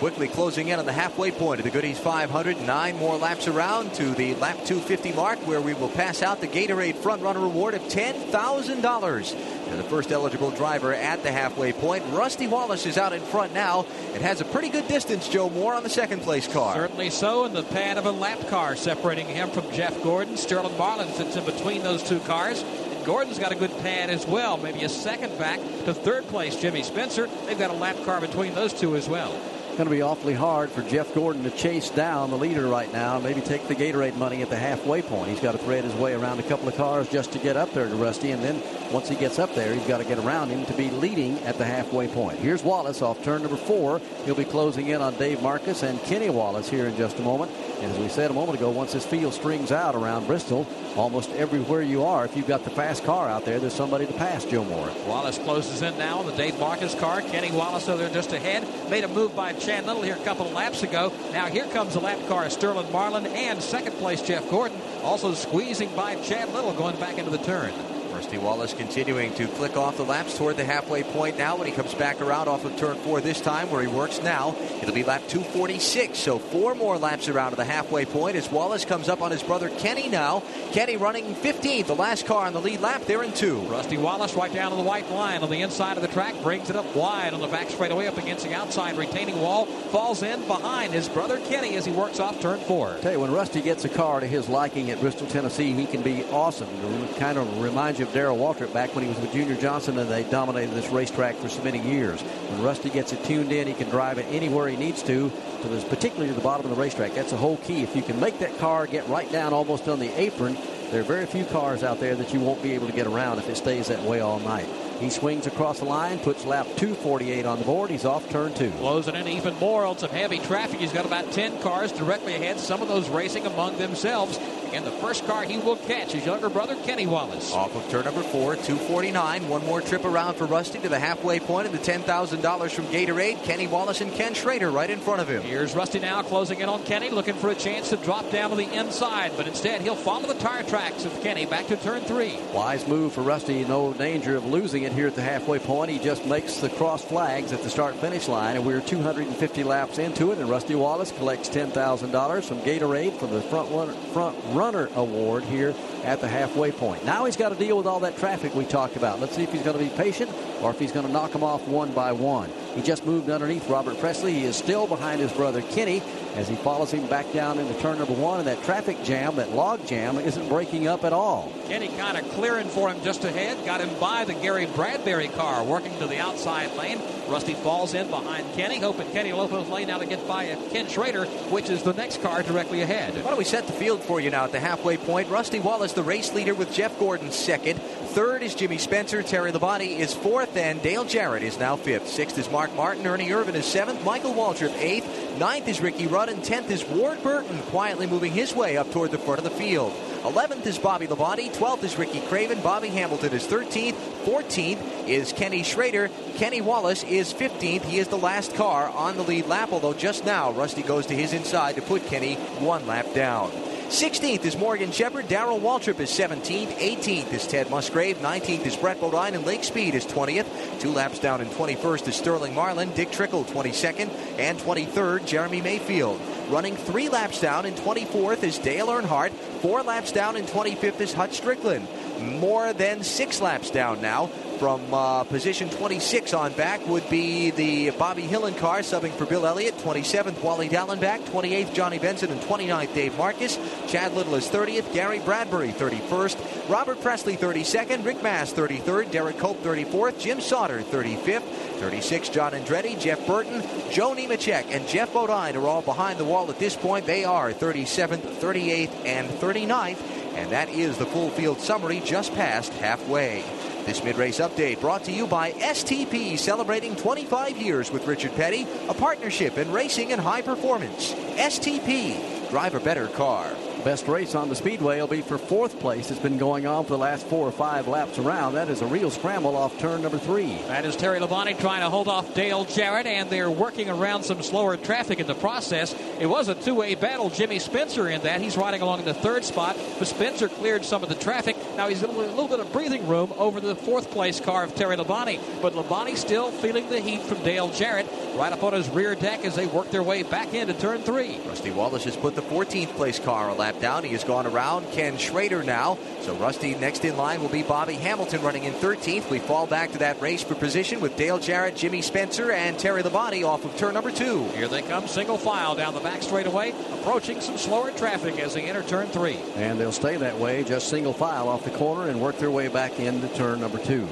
Quickly 0.00 0.28
closing 0.28 0.68
in 0.68 0.78
on 0.78 0.86
the 0.86 0.94
halfway 0.94 1.30
point 1.30 1.60
of 1.60 1.64
the 1.64 1.70
Goody's 1.70 1.98
500. 1.98 2.62
Nine 2.62 2.96
more 2.96 3.18
laps 3.18 3.46
around 3.46 3.92
to 3.96 4.14
the 4.14 4.34
lap 4.36 4.56
250 4.64 5.12
mark, 5.12 5.38
where 5.46 5.60
we 5.60 5.74
will 5.74 5.90
pass 5.90 6.22
out 6.22 6.40
the 6.40 6.48
Gatorade 6.48 6.94
Front 6.94 7.20
Runner 7.20 7.44
Award 7.44 7.74
of 7.74 7.82
$10,000 7.82 9.30
to 9.68 9.76
the 9.76 9.82
first 9.82 10.10
eligible 10.10 10.52
driver 10.52 10.94
at 10.94 11.22
the 11.22 11.30
halfway 11.30 11.74
point. 11.74 12.02
Rusty 12.12 12.46
Wallace 12.46 12.86
is 12.86 12.96
out 12.96 13.12
in 13.12 13.20
front 13.20 13.52
now. 13.52 13.84
It 14.14 14.22
has 14.22 14.40
a 14.40 14.46
pretty 14.46 14.70
good 14.70 14.88
distance, 14.88 15.28
Joe 15.28 15.50
Moore, 15.50 15.74
on 15.74 15.82
the 15.82 15.90
second 15.90 16.22
place 16.22 16.50
car. 16.50 16.76
Certainly 16.76 17.10
so, 17.10 17.44
in 17.44 17.52
the 17.52 17.62
pad 17.62 17.98
of 17.98 18.06
a 18.06 18.10
lap 18.10 18.48
car 18.48 18.76
separating 18.76 19.26
him 19.26 19.50
from 19.50 19.70
Jeff 19.70 20.02
Gordon. 20.02 20.38
Sterling 20.38 20.78
Marlin 20.78 21.12
sits 21.12 21.36
in 21.36 21.44
between 21.44 21.82
those 21.82 22.02
two 22.02 22.20
cars. 22.20 22.64
Gordon's 23.04 23.38
got 23.38 23.52
a 23.52 23.54
good 23.54 23.76
pad 23.80 24.08
as 24.08 24.26
well, 24.26 24.56
maybe 24.56 24.82
a 24.82 24.88
second 24.88 25.36
back 25.36 25.58
to 25.84 25.92
third 25.92 26.26
place 26.28 26.56
Jimmy 26.56 26.84
Spencer. 26.84 27.28
They've 27.44 27.58
got 27.58 27.70
a 27.70 27.74
lap 27.74 27.96
car 28.06 28.22
between 28.22 28.54
those 28.54 28.72
two 28.72 28.96
as 28.96 29.06
well 29.06 29.38
going 29.80 29.88
to 29.88 29.96
be 29.96 30.02
awfully 30.02 30.34
hard 30.34 30.68
for 30.68 30.82
Jeff 30.82 31.14
Gordon 31.14 31.42
to 31.44 31.50
chase 31.50 31.88
down 31.88 32.28
the 32.28 32.36
leader 32.36 32.66
right 32.66 32.92
now. 32.92 33.18
Maybe 33.18 33.40
take 33.40 33.66
the 33.66 33.74
Gatorade 33.74 34.14
money 34.14 34.42
at 34.42 34.50
the 34.50 34.56
halfway 34.56 35.00
point. 35.00 35.30
He's 35.30 35.40
got 35.40 35.52
to 35.52 35.58
thread 35.58 35.84
his 35.84 35.94
way 35.94 36.12
around 36.12 36.38
a 36.38 36.42
couple 36.42 36.68
of 36.68 36.76
cars 36.76 37.08
just 37.08 37.32
to 37.32 37.38
get 37.38 37.56
up 37.56 37.72
there 37.72 37.88
to 37.88 37.94
Rusty, 37.94 38.30
and 38.30 38.44
then 38.44 38.62
Once 38.92 39.08
he 39.08 39.14
gets 39.14 39.38
up 39.38 39.54
there, 39.54 39.72
he's 39.72 39.86
got 39.86 39.98
to 39.98 40.04
get 40.04 40.18
around 40.18 40.48
him 40.48 40.66
to 40.66 40.72
be 40.72 40.90
leading 40.90 41.38
at 41.40 41.56
the 41.58 41.64
halfway 41.64 42.08
point. 42.08 42.36
Here's 42.38 42.64
Wallace 42.64 43.02
off 43.02 43.22
turn 43.22 43.42
number 43.42 43.56
four. 43.56 44.00
He'll 44.24 44.34
be 44.34 44.44
closing 44.44 44.88
in 44.88 45.00
on 45.00 45.14
Dave 45.14 45.38
Marcis 45.38 45.84
and 45.84 46.02
Kenny 46.02 46.28
Wallace 46.28 46.68
here 46.68 46.86
in 46.86 46.96
just 46.96 47.16
a 47.20 47.22
moment. 47.22 47.52
And 47.80 47.92
as 47.92 47.98
we 47.98 48.08
said 48.08 48.32
a 48.32 48.34
moment 48.34 48.58
ago, 48.58 48.68
once 48.70 48.92
this 48.92 49.06
field 49.06 49.32
strings 49.32 49.70
out 49.70 49.94
around 49.94 50.26
Bristol, 50.26 50.66
almost 50.96 51.30
everywhere 51.30 51.82
you 51.82 52.02
are, 52.04 52.24
if 52.24 52.36
you've 52.36 52.48
got 52.48 52.64
the 52.64 52.70
fast 52.70 53.04
car 53.04 53.28
out 53.28 53.44
there, 53.44 53.60
there's 53.60 53.72
somebody 53.72 54.06
to 54.06 54.12
pass 54.14 54.44
Joe 54.44 54.64
Moore. 54.64 54.90
Wallace 55.06 55.38
closes 55.38 55.82
in 55.82 55.96
now 55.96 56.18
on 56.18 56.26
the 56.26 56.32
Dave 56.32 56.58
Marcis 56.58 56.98
car. 56.98 57.22
Kenny 57.22 57.52
Wallace 57.52 57.88
over 57.88 58.02
there 58.02 58.12
just 58.12 58.32
ahead. 58.32 58.66
Made 58.90 59.04
a 59.04 59.08
move 59.08 59.36
by 59.36 59.52
Chad 59.52 59.86
Little 59.86 60.02
here 60.02 60.16
a 60.16 60.24
couple 60.24 60.46
of 60.46 60.52
laps 60.52 60.82
ago. 60.82 61.12
Now 61.32 61.46
here 61.46 61.66
comes 61.66 61.94
the 61.94 62.00
lap 62.00 62.18
car 62.26 62.50
Sterling 62.50 62.90
Marlin 62.90 63.26
and 63.26 63.62
second 63.62 63.92
place 63.92 64.20
Jeff 64.20 64.50
Gordon. 64.50 64.80
Also 65.04 65.32
squeezing 65.34 65.94
by 65.94 66.16
Chad 66.16 66.52
Little 66.52 66.72
going 66.72 66.98
back 66.98 67.18
into 67.18 67.30
the 67.30 67.38
turn. 67.38 67.72
Rusty 68.20 68.36
Wallace 68.36 68.74
continuing 68.74 69.32
to 69.36 69.46
flick 69.46 69.78
off 69.78 69.96
the 69.96 70.04
laps 70.04 70.36
toward 70.36 70.58
the 70.58 70.64
halfway 70.64 71.02
point 71.02 71.38
now 71.38 71.56
when 71.56 71.66
he 71.66 71.72
comes 71.72 71.94
back 71.94 72.20
around 72.20 72.48
off 72.48 72.66
of 72.66 72.76
turn 72.76 72.98
four 72.98 73.22
this 73.22 73.40
time 73.40 73.70
where 73.70 73.80
he 73.80 73.88
works 73.88 74.20
now. 74.22 74.54
It'll 74.82 74.94
be 74.94 75.04
lap 75.04 75.22
246, 75.28 76.18
so 76.18 76.38
four 76.38 76.74
more 76.74 76.98
laps 76.98 77.30
around 77.30 77.52
to 77.52 77.56
the 77.56 77.64
halfway 77.64 78.04
point 78.04 78.36
as 78.36 78.50
Wallace 78.50 78.84
comes 78.84 79.08
up 79.08 79.22
on 79.22 79.30
his 79.30 79.42
brother 79.42 79.70
Kenny 79.70 80.10
now. 80.10 80.42
Kenny 80.72 80.98
running 80.98 81.34
15th, 81.34 81.86
the 81.86 81.94
last 81.94 82.26
car 82.26 82.44
on 82.44 82.52
the 82.52 82.60
lead 82.60 82.82
lap. 82.82 83.06
They're 83.06 83.22
in 83.22 83.32
two. 83.32 83.60
Rusty 83.60 83.96
Wallace 83.96 84.34
right 84.34 84.52
down 84.52 84.68
to 84.68 84.76
the 84.76 84.82
white 84.82 85.10
line 85.10 85.42
on 85.42 85.48
the 85.48 85.62
inside 85.62 85.96
of 85.96 86.02
the 86.02 86.08
track, 86.08 86.34
brings 86.42 86.68
it 86.68 86.76
up 86.76 86.94
wide 86.94 87.32
on 87.32 87.40
the 87.40 87.48
back 87.48 87.70
straightaway 87.70 88.06
up 88.06 88.18
against 88.18 88.44
the 88.44 88.52
outside 88.52 88.98
retaining 88.98 89.40
wall, 89.40 89.64
falls 89.64 90.22
in 90.22 90.46
behind 90.46 90.92
his 90.92 91.08
brother 91.08 91.40
Kenny 91.46 91.74
as 91.76 91.86
he 91.86 91.92
works 91.92 92.20
off 92.20 92.38
turn 92.42 92.60
four. 92.60 92.98
Tell 93.00 93.12
you, 93.12 93.20
when 93.20 93.32
Rusty 93.32 93.62
gets 93.62 93.86
a 93.86 93.88
car 93.88 94.20
to 94.20 94.26
his 94.26 94.46
liking 94.46 94.90
at 94.90 95.00
Bristol, 95.00 95.26
Tennessee, 95.26 95.72
he 95.72 95.86
can 95.86 96.02
be 96.02 96.22
awesome. 96.24 96.68
It 96.68 97.16
kind 97.16 97.38
of 97.38 97.62
reminds 97.62 97.98
you 97.98 98.09
of 98.09 98.09
Darrell 98.12 98.36
Waltrip 98.36 98.72
back 98.72 98.94
when 98.94 99.04
he 99.04 99.10
was 99.10 99.18
with 99.18 99.32
Junior 99.32 99.56
Johnson 99.56 99.98
and 99.98 100.10
they 100.10 100.24
dominated 100.24 100.74
this 100.74 100.88
racetrack 100.90 101.36
for 101.36 101.48
so 101.48 101.62
many 101.62 101.80
years. 101.80 102.20
When 102.20 102.62
Rusty 102.62 102.90
gets 102.90 103.12
it 103.12 103.24
tuned 103.24 103.52
in, 103.52 103.66
he 103.66 103.74
can 103.74 103.88
drive 103.88 104.18
it 104.18 104.26
anywhere 104.30 104.68
he 104.68 104.76
needs 104.76 105.02
to, 105.04 105.30
to 105.62 105.68
this, 105.68 105.84
particularly 105.84 106.28
to 106.28 106.34
the 106.34 106.40
bottom 106.40 106.66
of 106.66 106.76
the 106.76 106.80
racetrack. 106.80 107.14
That's 107.14 107.30
the 107.30 107.36
whole 107.36 107.58
key. 107.58 107.82
If 107.82 107.94
you 107.94 108.02
can 108.02 108.18
make 108.20 108.38
that 108.40 108.58
car 108.58 108.86
get 108.86 109.08
right 109.08 109.30
down 109.30 109.52
almost 109.52 109.88
on 109.88 109.98
the 109.98 110.20
apron, 110.20 110.56
there 110.90 111.00
are 111.00 111.04
very 111.04 111.26
few 111.26 111.44
cars 111.44 111.84
out 111.84 112.00
there 112.00 112.16
that 112.16 112.34
you 112.34 112.40
won't 112.40 112.62
be 112.62 112.72
able 112.72 112.88
to 112.88 112.92
get 112.92 113.06
around 113.06 113.38
if 113.38 113.48
it 113.48 113.56
stays 113.56 113.88
that 113.88 114.02
way 114.02 114.20
all 114.20 114.40
night. 114.40 114.66
He 114.98 115.08
swings 115.08 115.46
across 115.46 115.78
the 115.78 115.86
line, 115.86 116.18
puts 116.18 116.44
lap 116.44 116.66
248 116.76 117.46
on 117.46 117.58
the 117.58 117.64
board. 117.64 117.90
He's 117.90 118.04
off 118.04 118.28
turn 118.28 118.52
two. 118.52 118.70
Closing 118.72 119.14
in 119.14 119.28
even 119.28 119.54
more 119.54 119.86
on 119.86 119.96
some 119.96 120.10
heavy 120.10 120.38
traffic. 120.40 120.78
He's 120.78 120.92
got 120.92 121.06
about 121.06 121.32
10 121.32 121.62
cars 121.62 121.90
directly 121.90 122.34
ahead, 122.34 122.58
some 122.58 122.82
of 122.82 122.88
those 122.88 123.08
racing 123.08 123.46
among 123.46 123.78
themselves. 123.78 124.38
And 124.72 124.84
the 124.84 124.90
first 124.92 125.26
car 125.26 125.42
he 125.42 125.58
will 125.58 125.76
catch 125.76 126.14
is 126.14 126.24
younger 126.24 126.48
brother, 126.48 126.76
Kenny 126.84 127.06
Wallace. 127.06 127.52
Off 127.52 127.74
of 127.74 127.88
turn 127.90 128.04
number 128.04 128.22
four, 128.22 128.54
249. 128.54 129.48
One 129.48 129.66
more 129.66 129.80
trip 129.80 130.04
around 130.04 130.34
for 130.34 130.46
Rusty 130.46 130.78
to 130.78 130.88
the 130.88 130.98
halfway 130.98 131.40
point 131.40 131.66
and 131.66 131.76
the 131.76 131.82
$10,000 131.82 132.70
from 132.70 132.86
Gatorade. 132.86 133.42
Kenny 133.44 133.66
Wallace 133.66 134.00
and 134.00 134.12
Ken 134.12 134.34
Schrader 134.34 134.70
right 134.70 134.88
in 134.88 135.00
front 135.00 135.20
of 135.20 135.28
him. 135.28 135.42
Here's 135.42 135.74
Rusty 135.74 135.98
now 135.98 136.22
closing 136.22 136.60
in 136.60 136.68
on 136.68 136.82
Kenny, 136.84 137.10
looking 137.10 137.34
for 137.34 137.50
a 137.50 137.54
chance 137.54 137.90
to 137.90 137.96
drop 137.96 138.30
down 138.30 138.50
to 138.50 138.56
the 138.56 138.72
inside. 138.72 139.32
But 139.36 139.48
instead, 139.48 139.80
he'll 139.80 139.96
follow 139.96 140.26
the 140.26 140.38
tire 140.40 140.62
tracks 140.62 141.04
of 141.04 141.20
Kenny 141.22 141.46
back 141.46 141.66
to 141.68 141.76
turn 141.76 142.02
three. 142.02 142.38
Wise 142.52 142.86
move 142.86 143.12
for 143.12 143.22
Rusty. 143.22 143.64
No 143.64 143.92
danger 143.92 144.36
of 144.36 144.46
losing 144.46 144.84
it 144.84 144.92
here 144.92 145.06
at 145.06 145.14
the 145.14 145.22
halfway 145.22 145.58
point. 145.58 145.90
He 145.90 145.98
just 145.98 146.24
makes 146.26 146.58
the 146.58 146.68
cross 146.70 147.04
flags 147.04 147.52
at 147.52 147.62
the 147.62 147.70
start 147.70 147.96
finish 147.96 148.28
line. 148.28 148.56
And 148.56 148.64
we're 148.64 148.80
250 148.80 149.64
laps 149.64 149.98
into 149.98 150.32
it. 150.32 150.38
And 150.38 150.48
Rusty 150.48 150.74
Wallace 150.74 151.12
collects 151.12 151.48
$10,000 151.48 152.44
from 152.44 152.60
Gatorade 152.60 153.18
for 153.18 153.26
the 153.26 153.40
front 153.42 153.70
runner, 153.70 153.92
front 154.12 154.36
runner 154.60 154.90
award 154.94 155.42
here 155.44 155.74
at 156.04 156.20
the 156.20 156.28
halfway 156.28 156.70
point. 156.70 157.02
Now 157.06 157.24
he's 157.24 157.36
got 157.36 157.48
to 157.48 157.54
deal 157.54 157.78
with 157.78 157.86
all 157.86 158.00
that 158.00 158.18
traffic 158.18 158.54
we 158.54 158.66
talked 158.66 158.94
about. 158.94 159.18
Let's 159.18 159.34
see 159.34 159.42
if 159.42 159.50
he's 159.50 159.62
going 159.62 159.78
to 159.78 159.82
be 159.82 159.88
patient 159.96 160.30
or 160.60 160.70
if 160.70 160.78
he's 160.78 160.92
going 160.92 161.06
to 161.06 161.12
knock 161.12 161.32
them 161.32 161.42
off 161.42 161.66
one 161.66 161.92
by 161.92 162.12
one. 162.12 162.50
He 162.80 162.86
just 162.86 163.04
moved 163.04 163.28
underneath 163.28 163.68
Robert 163.68 163.98
Pressley. 163.98 164.32
He 164.32 164.44
is 164.44 164.56
still 164.56 164.86
behind 164.86 165.20
his 165.20 165.30
brother 165.32 165.60
Kenny 165.60 166.02
as 166.34 166.48
he 166.48 166.54
follows 166.56 166.90
him 166.90 167.06
back 167.08 167.30
down 167.30 167.58
into 167.58 167.78
turn 167.80 167.98
number 167.98 168.14
one. 168.14 168.38
And 168.38 168.48
that 168.48 168.62
traffic 168.64 169.02
jam, 169.04 169.36
that 169.36 169.52
log 169.52 169.86
jam, 169.86 170.16
isn't 170.16 170.48
breaking 170.48 170.86
up 170.86 171.04
at 171.04 171.12
all. 171.12 171.52
Kenny 171.68 171.88
kind 171.88 172.16
of 172.16 172.26
clearing 172.30 172.68
for 172.68 172.88
him 172.88 173.02
just 173.04 173.22
ahead. 173.24 173.62
Got 173.66 173.82
him 173.82 173.90
by 174.00 174.24
the 174.24 174.32
Gary 174.32 174.64
Bradberry 174.64 175.30
car 175.36 175.62
working 175.62 175.94
to 175.98 176.06
the 176.06 176.20
outside 176.20 176.74
lane. 176.76 176.98
Rusty 177.28 177.52
falls 177.52 177.92
in 177.92 178.08
behind 178.08 178.50
Kenny, 178.54 178.78
hoping 178.78 179.10
Kenny 179.10 179.32
will 179.32 179.42
open 179.42 179.60
his 179.60 179.68
lane 179.68 179.88
now 179.88 179.98
to 179.98 180.06
get 180.06 180.26
by 180.26 180.46
Ken 180.70 180.88
Schrader, 180.88 181.26
which 181.50 181.68
is 181.68 181.82
the 181.82 181.92
next 181.92 182.22
car 182.22 182.42
directly 182.42 182.80
ahead. 182.80 183.14
Why 183.14 183.28
don't 183.28 183.38
we 183.38 183.44
set 183.44 183.66
the 183.66 183.74
field 183.74 184.02
for 184.02 184.20
you 184.20 184.30
now 184.30 184.44
at 184.44 184.52
the 184.52 184.58
halfway 184.58 184.96
point? 184.96 185.28
Rusty 185.28 185.60
Wallace, 185.60 185.92
the 185.92 186.02
race 186.02 186.32
leader, 186.32 186.54
with 186.54 186.72
Jeff 186.72 186.98
Gordon 186.98 187.30
second. 187.30 187.78
Third 187.80 188.42
is 188.42 188.56
Jimmy 188.56 188.78
Spencer. 188.78 189.22
Terry 189.22 189.52
Labonte 189.52 189.98
is 189.98 190.12
fourth, 190.12 190.56
and 190.56 190.82
Dale 190.82 191.04
Jarrett 191.04 191.44
is 191.44 191.58
now 191.60 191.76
fifth. 191.76 192.08
Sixth 192.08 192.36
is 192.38 192.50
Mark 192.50 192.69
Martin. 192.74 193.06
Ernie 193.06 193.28
Irvan 193.28 193.54
is 193.54 193.66
seventh. 193.66 194.04
Michael 194.04 194.34
Waltrip 194.34 194.74
eighth. 194.76 195.38
Ninth 195.38 195.68
is 195.68 195.80
Ricky 195.80 196.06
Rudd, 196.06 196.28
and 196.28 196.42
tenth 196.42 196.70
is 196.70 196.84
Ward 196.84 197.22
Burton, 197.22 197.58
quietly 197.70 198.06
moving 198.06 198.32
his 198.32 198.54
way 198.54 198.76
up 198.76 198.90
toward 198.92 199.10
the 199.10 199.18
front 199.18 199.38
of 199.38 199.44
the 199.44 199.50
field. 199.50 199.92
11th 200.22 200.66
is 200.66 200.78
Bobby 200.78 201.06
Labonte. 201.06 201.50
12th 201.54 201.82
is 201.82 201.96
Ricky 201.96 202.20
Craven. 202.20 202.60
Bobby 202.60 202.88
Hamilton 202.88 203.32
is 203.32 203.46
13th. 203.46 203.94
14th 204.24 205.08
is 205.08 205.32
Kenny 205.32 205.62
Schrader. 205.62 206.10
Kenny 206.36 206.60
Wallace 206.60 207.02
is 207.04 207.32
15th. 207.32 207.82
He 207.84 207.98
is 207.98 208.08
the 208.08 208.18
last 208.18 208.54
car 208.54 208.90
on 208.90 209.16
the 209.16 209.22
lead 209.22 209.46
lap, 209.46 209.72
although 209.72 209.94
just 209.94 210.26
now 210.26 210.52
Rusty 210.52 210.82
goes 210.82 211.06
to 211.06 211.14
his 211.14 211.32
inside 211.32 211.76
to 211.76 211.82
put 211.82 212.06
Kenny 212.06 212.34
one 212.34 212.86
lap 212.86 213.06
down. 213.14 213.50
16th 213.90 214.44
is 214.44 214.56
Morgan 214.56 214.92
Shepherd. 214.92 215.26
Darrell 215.26 215.58
Waltrip 215.58 215.98
is 215.98 216.10
17th. 216.10 216.74
18th 216.74 217.32
is 217.32 217.44
Ted 217.44 217.70
Musgrave. 217.70 218.18
19th 218.18 218.64
is 218.64 218.76
Brett 218.76 219.00
Bodine. 219.00 219.34
And 219.34 219.44
Lake 219.44 219.64
Speed 219.64 219.96
is 219.96 220.06
20th. 220.06 220.80
Two 220.80 220.92
laps 220.92 221.18
down 221.18 221.40
in 221.40 221.48
21st 221.48 222.06
is 222.06 222.14
Sterling 222.14 222.54
Marlin. 222.54 222.92
Dick 222.94 223.10
Trickle, 223.10 223.44
22nd. 223.44 224.08
And 224.38 224.60
23rd, 224.60 225.26
Jeremy 225.26 225.60
Mayfield. 225.60 226.20
Running 226.48 226.76
three 226.76 227.08
laps 227.08 227.40
down 227.40 227.66
in 227.66 227.74
24th 227.74 228.44
is 228.44 228.58
Dale 228.58 228.86
Earnhardt. 228.86 229.32
Four 229.60 229.82
laps 229.82 230.12
down 230.12 230.36
in 230.36 230.44
25th 230.44 231.00
is 231.00 231.12
Hut 231.12 231.30
Stricklin. 231.30 231.84
More 232.20 232.72
than 232.72 233.02
six 233.02 233.40
laps 233.40 233.70
down 233.70 234.00
now. 234.00 234.26
From 234.60 234.92
uh, 234.92 235.24
position 235.24 235.70
26 235.70 236.34
on 236.34 236.52
back 236.52 236.86
would 236.86 237.08
be 237.08 237.50
the 237.50 237.90
Bobby 237.90 238.22
Hillin 238.22 238.54
car 238.58 238.80
subbing 238.80 239.12
for 239.12 239.24
Bill 239.24 239.46
Elliott. 239.46 239.78
27th, 239.78 240.42
Wally 240.42 240.68
Dallenbach. 240.68 241.20
28th, 241.30 241.72
Johnny 241.72 241.98
Benson. 241.98 242.30
And 242.30 242.40
29th, 242.42 242.94
Dave 242.94 243.12
Marcis. 243.14 243.58
Chad 243.88 244.12
Little 244.12 244.34
is 244.34 244.48
30th. 244.48 244.92
Gary 244.92 245.18
Bradberry, 245.20 245.72
31st. 245.72 246.68
Robert 246.68 247.00
Pressley, 247.00 247.38
32nd. 247.38 248.04
Rick 248.04 248.22
Mast, 248.22 248.54
33rd. 248.54 249.06
Derrike 249.06 249.38
Cope, 249.38 249.62
34th. 249.62 250.20
Jim 250.20 250.40
Sauter, 250.42 250.80
35th. 250.80 251.70
36, 251.80 252.28
John 252.28 252.52
Andretti, 252.52 253.00
Jeff 253.00 253.26
Burton, 253.26 253.62
Joe 253.90 254.14
Nemechek, 254.14 254.66
and 254.70 254.86
Geoff 254.86 255.14
Bodine 255.14 255.56
are 255.56 255.66
all 255.66 255.80
behind 255.80 256.18
the 256.18 256.24
wall 256.26 256.50
at 256.50 256.58
this 256.58 256.76
point. 256.76 257.06
They 257.06 257.24
are 257.24 257.54
37th, 257.54 258.20
38th, 258.20 259.06
and 259.06 259.26
39th. 259.30 260.19
And 260.34 260.50
that 260.52 260.68
is 260.68 260.96
the 260.98 261.06
full 261.06 261.30
field 261.30 261.60
summary 261.60 262.00
just 262.04 262.34
past 262.34 262.72
halfway. 262.74 263.44
This 263.86 264.04
mid-race 264.04 264.40
update 264.40 264.80
brought 264.80 265.04
to 265.04 265.12
you 265.12 265.26
by 265.26 265.52
STP, 265.52 266.38
celebrating 266.38 266.96
25 266.96 267.56
years 267.56 267.90
with 267.90 268.06
Richard 268.06 268.34
Petty, 268.34 268.66
a 268.88 268.94
partnership 268.94 269.58
in 269.58 269.72
racing 269.72 270.12
and 270.12 270.20
high 270.20 270.42
performance. 270.42 271.12
STP, 271.12 272.50
drive 272.50 272.74
a 272.74 272.80
better 272.80 273.08
car. 273.08 273.50
Best 273.84 274.08
race 274.08 274.34
on 274.34 274.50
the 274.50 274.54
speedway 274.54 275.00
will 275.00 275.06
be 275.06 275.22
for 275.22 275.38
fourth 275.38 275.80
place. 275.80 276.10
It's 276.10 276.20
been 276.20 276.36
going 276.36 276.66
on 276.66 276.84
for 276.84 276.90
the 276.90 276.98
last 276.98 277.26
four 277.26 277.48
or 277.48 277.52
five 277.52 277.88
laps 277.88 278.18
around. 278.18 278.52
That 278.52 278.68
is 278.68 278.82
a 278.82 278.86
real 278.86 279.10
scramble 279.10 279.56
off 279.56 279.78
turn 279.78 280.02
number 280.02 280.18
three. 280.18 280.56
That 280.68 280.84
is 280.84 280.96
Terry 280.96 281.18
Labonte 281.18 281.58
trying 281.58 281.80
to 281.80 281.88
hold 281.88 282.06
off 282.06 282.34
Dale 282.34 282.66
Jarrett, 282.66 283.06
and 283.06 283.30
they're 283.30 283.50
working 283.50 283.88
around 283.88 284.24
some 284.24 284.42
slower 284.42 284.76
traffic 284.76 285.18
in 285.18 285.26
the 285.26 285.34
process. 285.34 285.94
It 286.18 286.26
was 286.26 286.48
a 286.48 286.54
two-way 286.54 286.94
battle. 286.94 287.30
Jimmy 287.30 287.58
Spencer 287.58 288.06
in 288.08 288.20
that. 288.22 288.42
He's 288.42 288.58
riding 288.58 288.82
along 288.82 288.98
in 288.98 289.04
the 289.06 289.14
third 289.14 289.44
spot, 289.44 289.78
but 289.98 290.06
Spencer 290.06 290.48
cleared 290.48 290.84
some 290.84 291.02
of 291.02 291.08
the 291.08 291.14
traffic. 291.14 291.56
Now 291.78 291.88
he's 291.88 292.02
in 292.02 292.10
a 292.10 292.12
little 292.12 292.48
bit 292.48 292.60
of 292.60 292.70
breathing 292.72 293.08
room 293.08 293.32
over 293.38 293.60
the 293.60 293.76
fourth 293.76 294.10
place 294.10 294.40
car 294.40 294.62
of 294.62 294.74
Terry 294.74 294.96
Labonte, 294.96 295.40
but 295.62 295.72
Labonte 295.72 296.18
still 296.18 296.50
feeling 296.50 296.90
the 296.90 297.00
heat 297.00 297.22
from 297.22 297.42
Dale 297.42 297.70
Jarrett 297.70 298.06
right 298.36 298.52
up 298.52 298.62
on 298.62 298.74
his 298.74 298.88
rear 298.90 299.14
deck 299.14 299.44
as 299.46 299.54
they 299.54 299.66
work 299.66 299.90
their 299.90 300.02
way 300.02 300.22
back 300.22 300.52
into 300.52 300.74
turn 300.74 301.00
three. 301.00 301.38
Rusty 301.46 301.70
Wallace 301.70 302.04
has 302.04 302.16
put 302.16 302.34
the 302.34 302.42
14th 302.42 302.90
place 302.96 303.18
car 303.18 303.48
a 303.48 303.54
lap 303.70 303.80
down. 303.80 304.04
He 304.04 304.10
has 304.10 304.24
gone 304.24 304.46
around 304.46 304.90
Ken 304.92 305.16
Schrader 305.16 305.62
now. 305.62 305.96
So 306.22 306.34
Rusty 306.34 306.74
next 306.74 307.04
in 307.04 307.16
line 307.16 307.40
will 307.40 307.48
be 307.48 307.62
Bobby 307.62 307.94
Hamilton 307.94 308.42
running 308.42 308.64
in 308.64 308.72
13th. 308.74 309.30
We 309.30 309.38
fall 309.38 309.66
back 309.66 309.92
to 309.92 309.98
that 309.98 310.20
race 310.20 310.42
for 310.42 310.54
position 310.54 311.00
with 311.00 311.16
Dale 311.16 311.38
Jarrett, 311.38 311.76
Jimmy 311.76 312.02
Spencer, 312.02 312.50
and 312.50 312.78
Terry 312.78 313.02
Labonte 313.02 313.46
off 313.46 313.64
of 313.64 313.76
turn 313.76 313.94
number 313.94 314.10
two. 314.10 314.44
Here 314.50 314.66
they 314.66 314.82
come, 314.82 315.06
single 315.06 315.38
file 315.38 315.74
down 315.76 315.94
the 315.94 316.00
back 316.00 316.22
straightaway, 316.22 316.72
approaching 316.94 317.40
some 317.40 317.56
slower 317.56 317.92
traffic 317.92 318.38
as 318.40 318.54
they 318.54 318.62
enter 318.62 318.82
turn 318.82 319.06
three. 319.08 319.38
And 319.54 319.78
they'll 319.78 319.92
stay 319.92 320.16
that 320.16 320.38
way, 320.38 320.64
just 320.64 320.88
single 320.88 321.12
file 321.12 321.48
off 321.48 321.64
the 321.64 321.70
corner 321.70 322.08
and 322.08 322.20
work 322.20 322.38
their 322.38 322.50
way 322.50 322.68
back 322.68 322.98
into 322.98 323.28
turn 323.28 323.60
number 323.60 323.78
two. 323.78 324.08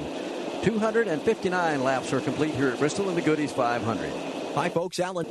259 0.63 1.83
laps 1.83 2.13
are 2.13 2.21
complete 2.21 2.53
here 2.53 2.69
at 2.69 2.79
Bristol 2.79 3.09
in 3.09 3.15
the 3.15 3.21
Goody's 3.21 3.51
500. 3.51 4.09
Hi, 4.55 4.69
folks. 4.69 4.99
Alan. 4.99 5.25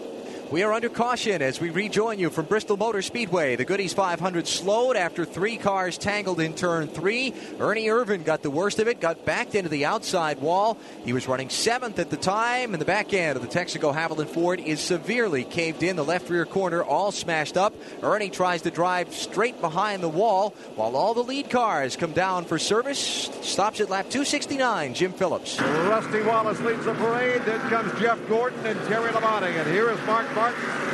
We 0.51 0.63
are 0.63 0.73
under 0.73 0.89
caution 0.89 1.43
as 1.43 1.61
we 1.61 1.69
rejoin 1.69 2.19
you 2.19 2.31
from 2.31 2.47
Bristol 2.47 2.79
Motor 2.79 3.03
Speedway. 3.03 3.57
The 3.57 3.67
Goody's 3.67 3.93
500 3.93 4.49
slowed 4.49 4.97
after 4.97 5.27
three 5.27 5.59
cars 5.59 5.99
tangled 5.99 6.41
in 6.41 6.55
turn 6.55 6.89
three. 6.89 7.35
Ernie 7.61 7.89
Irvan 7.89 8.25
got 8.25 8.43
the 8.43 8.51
worst 8.51 8.79
of 8.79 8.89
it, 8.89 8.99
got 8.99 9.27
backed 9.27 9.55
into 9.55 9.69
the 9.69 9.85
outside 9.85 10.41
wall. 10.41 10.79
He 11.05 11.13
was 11.13 11.29
running 11.29 11.51
seventh 11.51 11.99
at 11.99 12.09
the 12.09 12.17
time, 12.17 12.73
and 12.73 12.81
the 12.81 12.87
back 12.87 13.13
end 13.13 13.37
of 13.37 13.43
the 13.43 13.49
Texaco 13.49 13.95
Havoline 13.95 14.27
Ford 14.27 14.59
is 14.59 14.81
severely 14.81 15.45
caved 15.45 15.83
in. 15.83 15.97
The 15.97 16.05
left 16.05 16.31
rear 16.31 16.47
corner 16.47 16.83
all 16.83 17.13
smashed 17.13 17.59
up. 17.59 17.75
Ernie 18.03 18.31
tries 18.31 18.63
to 18.63 18.71
drive 18.71 19.13
straight 19.13 19.61
behind 19.61 20.03
the 20.03 20.09
wall 20.09 20.55
while 20.77 20.97
all 20.97 21.13
the 21.13 21.25
lead 21.25 21.51
cars 21.51 21.95
come 21.95 22.13
down 22.13 22.47
for 22.47 22.59
service. 22.59 23.29
Stops 23.43 23.83
at 23.83 23.91
lap 23.91 24.07
269. 24.09 24.95
Jim 24.95 25.13
Phillips. 25.13 25.61
Rusty 25.61 26.23
Wallace 26.23 26.61
leads 26.61 26.87
the 26.87 26.95
parade. 26.95 27.43
Then 27.43 27.61
comes 27.69 28.01
Jeff 28.01 28.19
Gordon 28.31 28.65
and 28.65 28.81
Terry 28.89 29.13
Labonte. 29.13 29.55
And 29.55 29.71
here 29.71 29.91
is 29.91 30.01
Mark 30.07 30.27
Martin. 30.39 30.89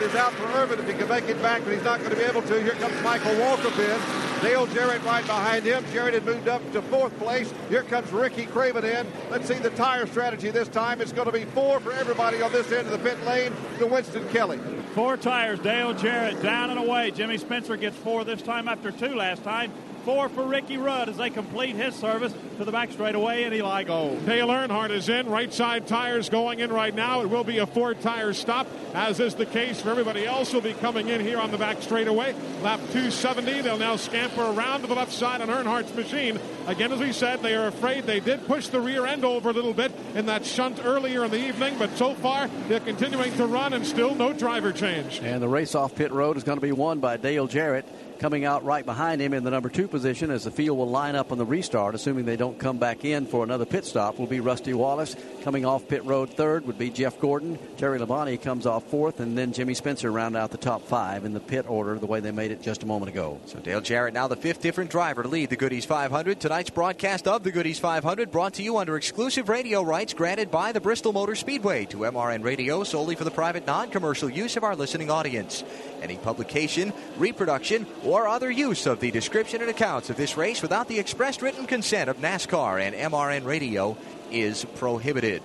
Is 0.00 0.14
out 0.14 0.32
for 0.32 0.44
Irvan 0.44 0.78
if 0.78 0.86
he 0.86 0.94
can 0.94 1.08
make 1.08 1.28
it 1.28 1.40
back, 1.42 1.62
but 1.62 1.74
he's 1.74 1.84
not 1.84 1.98
going 1.98 2.10
to 2.10 2.16
be 2.16 2.22
able 2.22 2.40
to. 2.40 2.62
Here 2.62 2.72
comes 2.72 2.94
Michael 3.02 3.32
Waltrip 3.32 3.78
in. 3.78 4.42
Dale 4.42 4.66
Jarrett 4.68 5.04
right 5.04 5.24
behind 5.26 5.66
him. 5.66 5.84
Jarrett 5.92 6.14
had 6.14 6.24
moved 6.24 6.48
up 6.48 6.62
to 6.72 6.80
fourth 6.80 7.16
place. 7.18 7.52
Here 7.68 7.82
comes 7.82 8.10
Ricky 8.10 8.46
Craven 8.46 8.84
in. 8.84 9.06
Let's 9.30 9.46
see 9.46 9.54
the 9.54 9.68
tire 9.70 10.06
strategy 10.06 10.50
this 10.50 10.68
time. 10.68 11.02
It's 11.02 11.12
going 11.12 11.26
to 11.26 11.32
be 11.32 11.44
four 11.44 11.80
for 11.80 11.92
everybody 11.92 12.40
on 12.40 12.50
this 12.50 12.72
end 12.72 12.88
of 12.88 12.92
the 12.92 13.10
pit 13.10 13.22
lane 13.26 13.52
to 13.78 13.86
Winston 13.86 14.26
Kelly. 14.30 14.58
Four 14.94 15.18
tires. 15.18 15.60
Dale 15.60 15.92
Jarrett 15.92 16.42
down 16.42 16.70
and 16.70 16.78
away. 16.78 17.10
Jimmy 17.10 17.36
Spencer 17.36 17.76
gets 17.76 17.96
four 17.96 18.24
this 18.24 18.40
time 18.40 18.68
after 18.68 18.90
two 18.90 19.14
last 19.14 19.44
time. 19.44 19.70
Four 20.04 20.30
for 20.30 20.44
Ricky 20.44 20.78
Rudd 20.78 21.10
as 21.10 21.18
they 21.18 21.28
complete 21.28 21.76
his 21.76 21.94
service 21.94 22.32
to 22.56 22.64
the 22.64 22.72
back 22.72 22.90
straightaway 22.90 23.42
and 23.42 23.54
Eli 23.54 23.84
Gold. 23.84 24.24
Dale 24.24 24.48
Earnhardt 24.48 24.90
is 24.90 25.10
in. 25.10 25.28
Right 25.28 25.52
side 25.52 25.86
tires 25.86 26.30
going 26.30 26.60
in 26.60 26.72
right 26.72 26.94
now. 26.94 27.20
It 27.20 27.28
will 27.28 27.44
be 27.44 27.58
a 27.58 27.66
four 27.66 27.92
tire 27.92 28.32
stop, 28.32 28.66
as 28.94 29.20
is 29.20 29.34
the 29.34 29.44
case 29.44 29.80
for 29.80 29.90
everybody 29.90 30.24
else 30.26 30.50
who'll 30.50 30.62
be 30.62 30.72
coming 30.72 31.08
in 31.08 31.20
here 31.20 31.38
on 31.38 31.50
the 31.50 31.58
back 31.58 31.82
straightaway. 31.82 32.34
Lap 32.62 32.80
270. 32.92 33.60
They'll 33.60 33.76
now 33.76 33.96
scamper 33.96 34.42
around 34.42 34.82
to 34.82 34.86
the 34.86 34.94
left 34.94 35.12
side 35.12 35.42
on 35.42 35.48
Earnhardt's 35.48 35.94
machine. 35.94 36.40
Again, 36.66 36.92
as 36.92 37.00
we 37.00 37.12
said, 37.12 37.42
they 37.42 37.54
are 37.54 37.66
afraid 37.66 38.04
they 38.04 38.20
did 38.20 38.46
push 38.46 38.68
the 38.68 38.80
rear 38.80 39.04
end 39.04 39.24
over 39.24 39.50
a 39.50 39.52
little 39.52 39.74
bit 39.74 39.92
in 40.14 40.26
that 40.26 40.46
shunt 40.46 40.80
earlier 40.82 41.24
in 41.24 41.30
the 41.30 41.38
evening, 41.38 41.76
but 41.78 41.94
so 41.96 42.14
far 42.14 42.48
they're 42.68 42.80
continuing 42.80 43.34
to 43.36 43.46
run 43.46 43.74
and 43.74 43.86
still 43.86 44.14
no 44.14 44.32
driver 44.32 44.72
change. 44.72 45.20
And 45.20 45.42
the 45.42 45.48
race 45.48 45.74
off 45.74 45.94
pit 45.94 46.10
road 46.10 46.36
is 46.36 46.44
going 46.44 46.58
to 46.58 46.62
be 46.62 46.72
won 46.72 47.00
by 47.00 47.16
Dale 47.16 47.46
Jarrett 47.46 47.86
coming 48.20 48.44
out 48.44 48.62
right 48.64 48.84
behind 48.84 49.20
him 49.20 49.32
in 49.32 49.42
the 49.44 49.50
number 49.50 49.70
two 49.70 49.88
position 49.88 50.30
as 50.30 50.44
the 50.44 50.50
field 50.50 50.76
will 50.76 50.88
line 50.88 51.16
up 51.16 51.32
on 51.32 51.38
the 51.38 51.44
restart, 51.44 51.94
assuming 51.94 52.26
they 52.26 52.36
don't 52.36 52.58
come 52.58 52.76
back 52.76 53.04
in 53.04 53.26
for 53.26 53.42
another 53.42 53.64
pit 53.64 53.86
stop, 53.86 54.18
will 54.18 54.26
be 54.26 54.40
Rusty 54.40 54.74
Wallace. 54.74 55.16
Coming 55.42 55.64
off 55.64 55.88
pit 55.88 56.04
road 56.04 56.28
third 56.28 56.66
would 56.66 56.76
be 56.76 56.90
Jeff 56.90 57.18
Gordon. 57.18 57.58
Terry 57.78 57.98
Labonte 57.98 58.40
comes 58.42 58.66
off 58.66 58.84
fourth, 58.84 59.20
and 59.20 59.38
then 59.38 59.54
Jimmy 59.54 59.72
Spencer 59.72 60.12
round 60.12 60.36
out 60.36 60.50
the 60.50 60.58
top 60.58 60.82
five 60.82 61.24
in 61.24 61.32
the 61.32 61.40
pit 61.40 61.64
order 61.66 61.98
the 61.98 62.06
way 62.06 62.20
they 62.20 62.30
made 62.30 62.50
it 62.50 62.60
just 62.60 62.82
a 62.82 62.86
moment 62.86 63.10
ago. 63.10 63.40
So 63.46 63.58
Dale 63.58 63.80
Jarrett 63.80 64.12
now 64.12 64.28
the 64.28 64.36
fifth 64.36 64.60
different 64.60 64.90
driver 64.90 65.22
to 65.22 65.28
lead 65.28 65.48
the 65.48 65.56
Goody's 65.56 65.86
500. 65.86 66.38
Tonight's 66.38 66.70
broadcast 66.70 67.26
of 67.26 67.42
the 67.42 67.50
Goody's 67.50 67.78
500 67.78 68.30
brought 68.30 68.54
to 68.54 68.62
you 68.62 68.76
under 68.76 68.96
exclusive 68.96 69.48
radio 69.48 69.80
rights 69.82 70.12
granted 70.12 70.50
by 70.50 70.72
the 70.72 70.80
Bristol 70.80 71.14
Motor 71.14 71.36
Speedway 71.36 71.86
to 71.86 71.98
MRN 71.98 72.44
Radio 72.44 72.84
solely 72.84 73.14
for 73.14 73.24
the 73.24 73.30
private 73.30 73.66
non-commercial 73.66 74.28
use 74.28 74.58
of 74.58 74.64
our 74.64 74.76
listening 74.76 75.10
audience. 75.10 75.64
Any 76.02 76.16
publication, 76.16 76.92
reproduction, 77.16 77.86
or 78.04 78.26
other 78.26 78.50
use 78.50 78.86
of 78.86 79.00
the 79.00 79.10
description 79.10 79.60
and 79.60 79.70
accounts 79.70 80.10
of 80.10 80.16
this 80.16 80.36
race 80.36 80.62
without 80.62 80.88
the 80.88 80.98
express 80.98 81.42
written 81.42 81.66
consent 81.66 82.10
of 82.10 82.18
NASCAR 82.18 82.80
and 82.80 82.94
MRN 82.94 83.44
Radio 83.44 83.96
is 84.30 84.64
prohibited. 84.76 85.42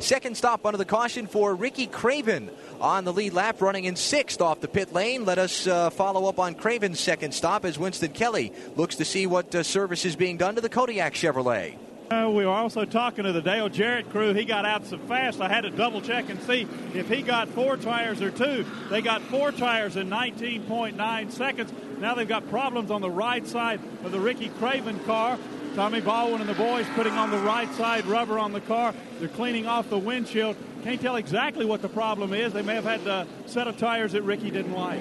Second 0.00 0.36
stop 0.36 0.66
under 0.66 0.76
the 0.76 0.84
caution 0.84 1.26
for 1.26 1.54
Ricky 1.54 1.86
Craven 1.86 2.50
on 2.80 3.04
the 3.04 3.12
lead 3.12 3.32
lap, 3.32 3.60
running 3.60 3.84
in 3.84 3.96
sixth 3.96 4.40
off 4.40 4.60
the 4.60 4.68
pit 4.68 4.92
lane. 4.92 5.24
Let 5.24 5.38
us 5.38 5.66
uh, 5.66 5.90
follow 5.90 6.28
up 6.28 6.38
on 6.38 6.54
Craven's 6.54 7.00
second 7.00 7.32
stop 7.32 7.64
as 7.64 7.78
Winston 7.78 8.12
Kelly 8.12 8.52
looks 8.76 8.96
to 8.96 9.04
see 9.04 9.26
what 9.26 9.54
uh, 9.54 9.62
service 9.62 10.04
is 10.04 10.16
being 10.16 10.36
done 10.36 10.56
to 10.56 10.60
the 10.60 10.68
Kodiak 10.68 11.14
Chevrolet. 11.14 11.76
Uh, 12.10 12.30
we 12.30 12.44
were 12.44 12.52
also 12.52 12.84
talking 12.84 13.24
to 13.24 13.32
the 13.32 13.40
Dale 13.40 13.70
Jarrett 13.70 14.10
crew. 14.10 14.34
He 14.34 14.44
got 14.44 14.66
out 14.66 14.84
so 14.86 14.98
fast, 14.98 15.40
I 15.40 15.48
had 15.48 15.62
to 15.62 15.70
double 15.70 16.02
check 16.02 16.28
and 16.28 16.40
see 16.42 16.68
if 16.92 17.08
he 17.08 17.22
got 17.22 17.48
four 17.48 17.78
tires 17.78 18.20
or 18.20 18.30
two. 18.30 18.66
They 18.90 19.00
got 19.00 19.22
four 19.22 19.52
tires 19.52 19.96
in 19.96 20.10
19.9 20.10 21.32
seconds. 21.32 21.72
Now 21.98 22.14
they've 22.14 22.28
got 22.28 22.48
problems 22.50 22.90
on 22.90 23.00
the 23.00 23.10
right 23.10 23.46
side 23.46 23.80
of 24.04 24.12
the 24.12 24.20
Ricky 24.20 24.50
Craven 24.50 25.02
car. 25.04 25.38
Tommy 25.74 26.00
Baldwin 26.00 26.40
and 26.40 26.48
the 26.48 26.54
boys 26.54 26.86
putting 26.94 27.14
on 27.14 27.30
the 27.30 27.38
right 27.38 27.72
side 27.74 28.04
rubber 28.06 28.38
on 28.38 28.52
the 28.52 28.60
car. 28.60 28.94
They're 29.18 29.28
cleaning 29.28 29.66
off 29.66 29.88
the 29.88 29.98
windshield. 29.98 30.56
Can't 30.84 31.00
tell 31.00 31.16
exactly 31.16 31.64
what 31.64 31.80
the 31.80 31.88
problem 31.88 32.34
is. 32.34 32.52
They 32.52 32.62
may 32.62 32.74
have 32.74 32.84
had 32.84 33.00
a 33.06 33.26
set 33.46 33.66
of 33.66 33.78
tires 33.78 34.12
that 34.12 34.22
Ricky 34.22 34.50
didn't 34.50 34.74
like. 34.74 35.00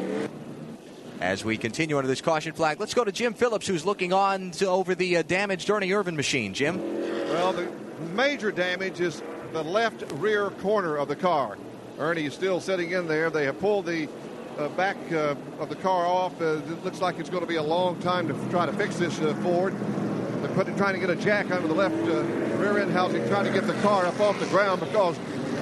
As 1.24 1.46
we 1.46 1.56
continue 1.56 1.98
under 1.98 2.10
this 2.10 2.20
caution 2.20 2.52
flag, 2.52 2.82
let's 2.82 2.94
go 2.94 3.06
to 3.06 3.12
Jim 3.12 3.34
Phillips, 3.34 3.66
who's 3.66 3.86
looking 3.86 4.12
on 4.12 4.52
to 4.52 4.68
over 4.68 4.94
the 4.94 5.16
uh, 5.16 5.22
damaged 5.22 5.70
Ernie 5.70 5.88
Irvan 5.88 6.16
machine. 6.16 6.54
Jim? 6.54 6.82
Well, 7.30 7.54
the 7.54 7.66
major 8.14 8.52
damage 8.52 9.00
is 9.00 9.24
the 9.54 9.64
left 9.64 10.04
rear 10.16 10.50
corner 10.50 10.98
of 10.98 11.08
the 11.08 11.16
car. 11.16 11.58
Ernie 11.98 12.26
is 12.26 12.34
still 12.34 12.60
sitting 12.60 12.92
in 12.92 13.08
there. 13.08 13.30
They 13.30 13.46
have 13.46 13.58
pulled 13.62 13.86
the 13.86 14.10
uh, 14.58 14.68
back 14.70 14.98
uh, 15.14 15.36
of 15.60 15.70
the 15.70 15.78
car 15.78 16.06
off. 16.06 16.42
Uh, 16.42 16.58
it 16.58 16.84
looks 16.84 17.00
like 17.00 17.18
it's 17.20 17.30
going 17.30 17.44
to 17.44 17.48
be 17.48 17.56
a 17.56 17.64
long 17.64 17.98
time 18.02 18.28
to 18.28 18.34
try 18.52 18.66
to 18.66 18.74
fix 18.74 18.98
this 18.98 19.18
uh, 19.22 19.34
Ford. 19.36 19.74
They're 20.42 20.76
trying 20.76 20.96
to 20.96 21.00
get 21.00 21.10
a 21.10 21.16
jack 21.16 21.52
under 21.52 21.70
the 21.70 21.74
left 21.74 21.96
uh, 22.10 22.22
rear 22.58 22.80
end 22.80 22.92
housing, 22.92 23.26
trying 23.30 23.46
to 23.46 23.52
get 23.54 23.66
the 23.66 23.80
car 23.82 24.06
up 24.06 24.20
off 24.20 24.38
the 24.42 24.46
ground 24.48 24.82
because 24.82 25.18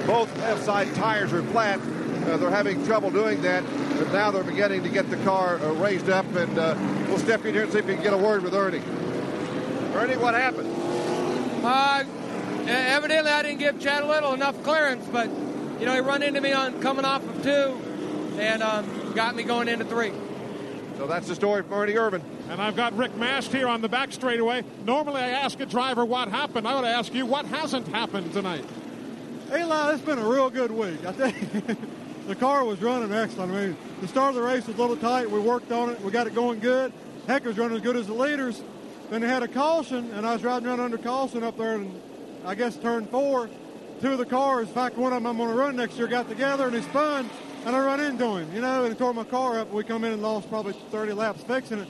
both 0.08 0.36
left 0.38 0.64
side 0.64 0.92
tires 0.96 1.32
are 1.32 1.44
flat. 1.44 1.78
Uh, 1.78 2.36
they're 2.36 2.50
having 2.50 2.84
trouble 2.84 3.12
doing 3.12 3.40
that, 3.42 3.62
but 4.02 4.12
now 4.12 4.32
they're 4.32 4.42
beginning 4.42 4.82
to 4.82 4.88
get 4.88 5.08
the 5.10 5.16
car 5.18 5.58
uh, 5.58 5.72
raised 5.74 6.10
up, 6.10 6.26
and 6.34 6.58
uh, 6.58 6.74
we'll 7.06 7.18
step 7.18 7.44
in 7.44 7.54
here 7.54 7.62
and 7.62 7.72
see 7.72 7.78
if 7.78 7.86
we 7.86 7.94
can 7.94 8.02
get 8.02 8.12
a 8.12 8.18
word 8.18 8.42
with 8.42 8.52
Ernie. 8.52 8.82
Ernie, 9.94 10.16
what 10.16 10.34
happened? 10.34 10.68
Uh, 11.64 12.02
evidently, 12.66 13.30
I 13.30 13.42
didn't 13.42 13.60
give 13.60 13.78
Chad 13.78 14.04
Little 14.04 14.34
enough 14.34 14.60
clearance, 14.64 15.06
but 15.06 15.28
you 15.78 15.86
know 15.86 15.94
he 15.94 16.00
run 16.00 16.24
into 16.24 16.40
me 16.40 16.52
on 16.52 16.80
coming 16.80 17.04
off 17.04 17.22
of 17.22 17.42
two, 17.44 17.80
and 18.40 18.60
um, 18.64 19.12
got 19.14 19.36
me 19.36 19.44
going 19.44 19.68
into 19.68 19.84
three. 19.84 20.12
So 20.98 21.06
that's 21.06 21.28
the 21.28 21.36
story 21.36 21.62
from 21.62 21.74
Ernie 21.74 21.94
Irvan. 21.94 22.22
And 22.50 22.60
I've 22.60 22.74
got 22.74 22.96
Rick 22.96 23.14
Mast 23.16 23.52
here 23.52 23.68
on 23.68 23.82
the 23.82 23.88
back 23.88 24.12
straightaway. 24.12 24.64
Normally, 24.84 25.20
I 25.20 25.28
ask 25.28 25.60
a 25.60 25.66
driver 25.66 26.04
what 26.04 26.28
happened. 26.28 26.66
I 26.66 26.74
want 26.74 26.86
to 26.86 26.90
ask 26.90 27.14
you 27.14 27.24
what 27.24 27.46
hasn't 27.46 27.86
happened 27.86 28.32
tonight. 28.32 28.64
Hey, 29.48 29.62
Eli, 29.62 29.94
it's 29.94 30.02
been 30.02 30.18
a 30.18 30.28
real 30.28 30.50
good 30.50 30.72
week. 30.72 31.04
I 31.04 31.12
think 31.12 31.78
the 32.26 32.34
car 32.34 32.64
was 32.64 32.80
running 32.80 33.12
excellent. 33.12 33.52
I 33.52 33.66
mean, 33.66 33.76
the 34.00 34.08
start 34.08 34.30
of 34.30 34.34
the 34.36 34.42
race 34.42 34.66
was 34.66 34.76
a 34.76 34.80
little 34.80 34.96
tight. 34.96 35.30
We 35.30 35.40
worked 35.40 35.72
on 35.72 35.90
it. 35.90 36.00
We 36.00 36.10
got 36.10 36.26
it 36.26 36.34
going 36.34 36.60
good. 36.60 36.92
Heck 37.26 37.44
was 37.44 37.58
running 37.58 37.76
as 37.76 37.82
good 37.82 37.96
as 37.96 38.06
the 38.06 38.14
leaders. 38.14 38.62
Then 39.10 39.20
they 39.20 39.28
had 39.28 39.42
a 39.42 39.48
caution, 39.48 40.10
and 40.12 40.26
I 40.26 40.32
was 40.32 40.42
riding 40.42 40.68
around 40.68 40.80
under 40.80 40.98
caution 40.98 41.44
up 41.44 41.58
there, 41.58 41.74
and 41.74 42.00
I 42.44 42.54
guess 42.54 42.76
turn 42.76 43.06
four. 43.06 43.50
Two 44.00 44.12
of 44.12 44.18
the 44.18 44.26
cars, 44.26 44.68
in 44.68 44.74
fact, 44.74 44.96
one 44.96 45.12
of 45.12 45.22
them 45.22 45.26
I'm 45.26 45.36
going 45.36 45.50
to 45.50 45.54
run 45.54 45.76
next 45.76 45.96
year, 45.96 46.08
got 46.08 46.28
together, 46.28 46.66
and 46.66 46.74
he 46.74 46.82
spun, 46.82 47.30
and 47.64 47.76
I 47.76 47.84
run 47.84 48.00
into 48.00 48.36
him, 48.36 48.52
you 48.52 48.60
know, 48.60 48.84
and 48.84 48.92
he 48.92 48.98
tore 48.98 49.14
my 49.14 49.22
car 49.22 49.60
up. 49.60 49.70
We 49.70 49.84
come 49.84 50.02
in 50.02 50.12
and 50.12 50.22
lost 50.22 50.48
probably 50.48 50.72
30 50.90 51.12
laps 51.12 51.44
fixing 51.44 51.78
it. 51.78 51.88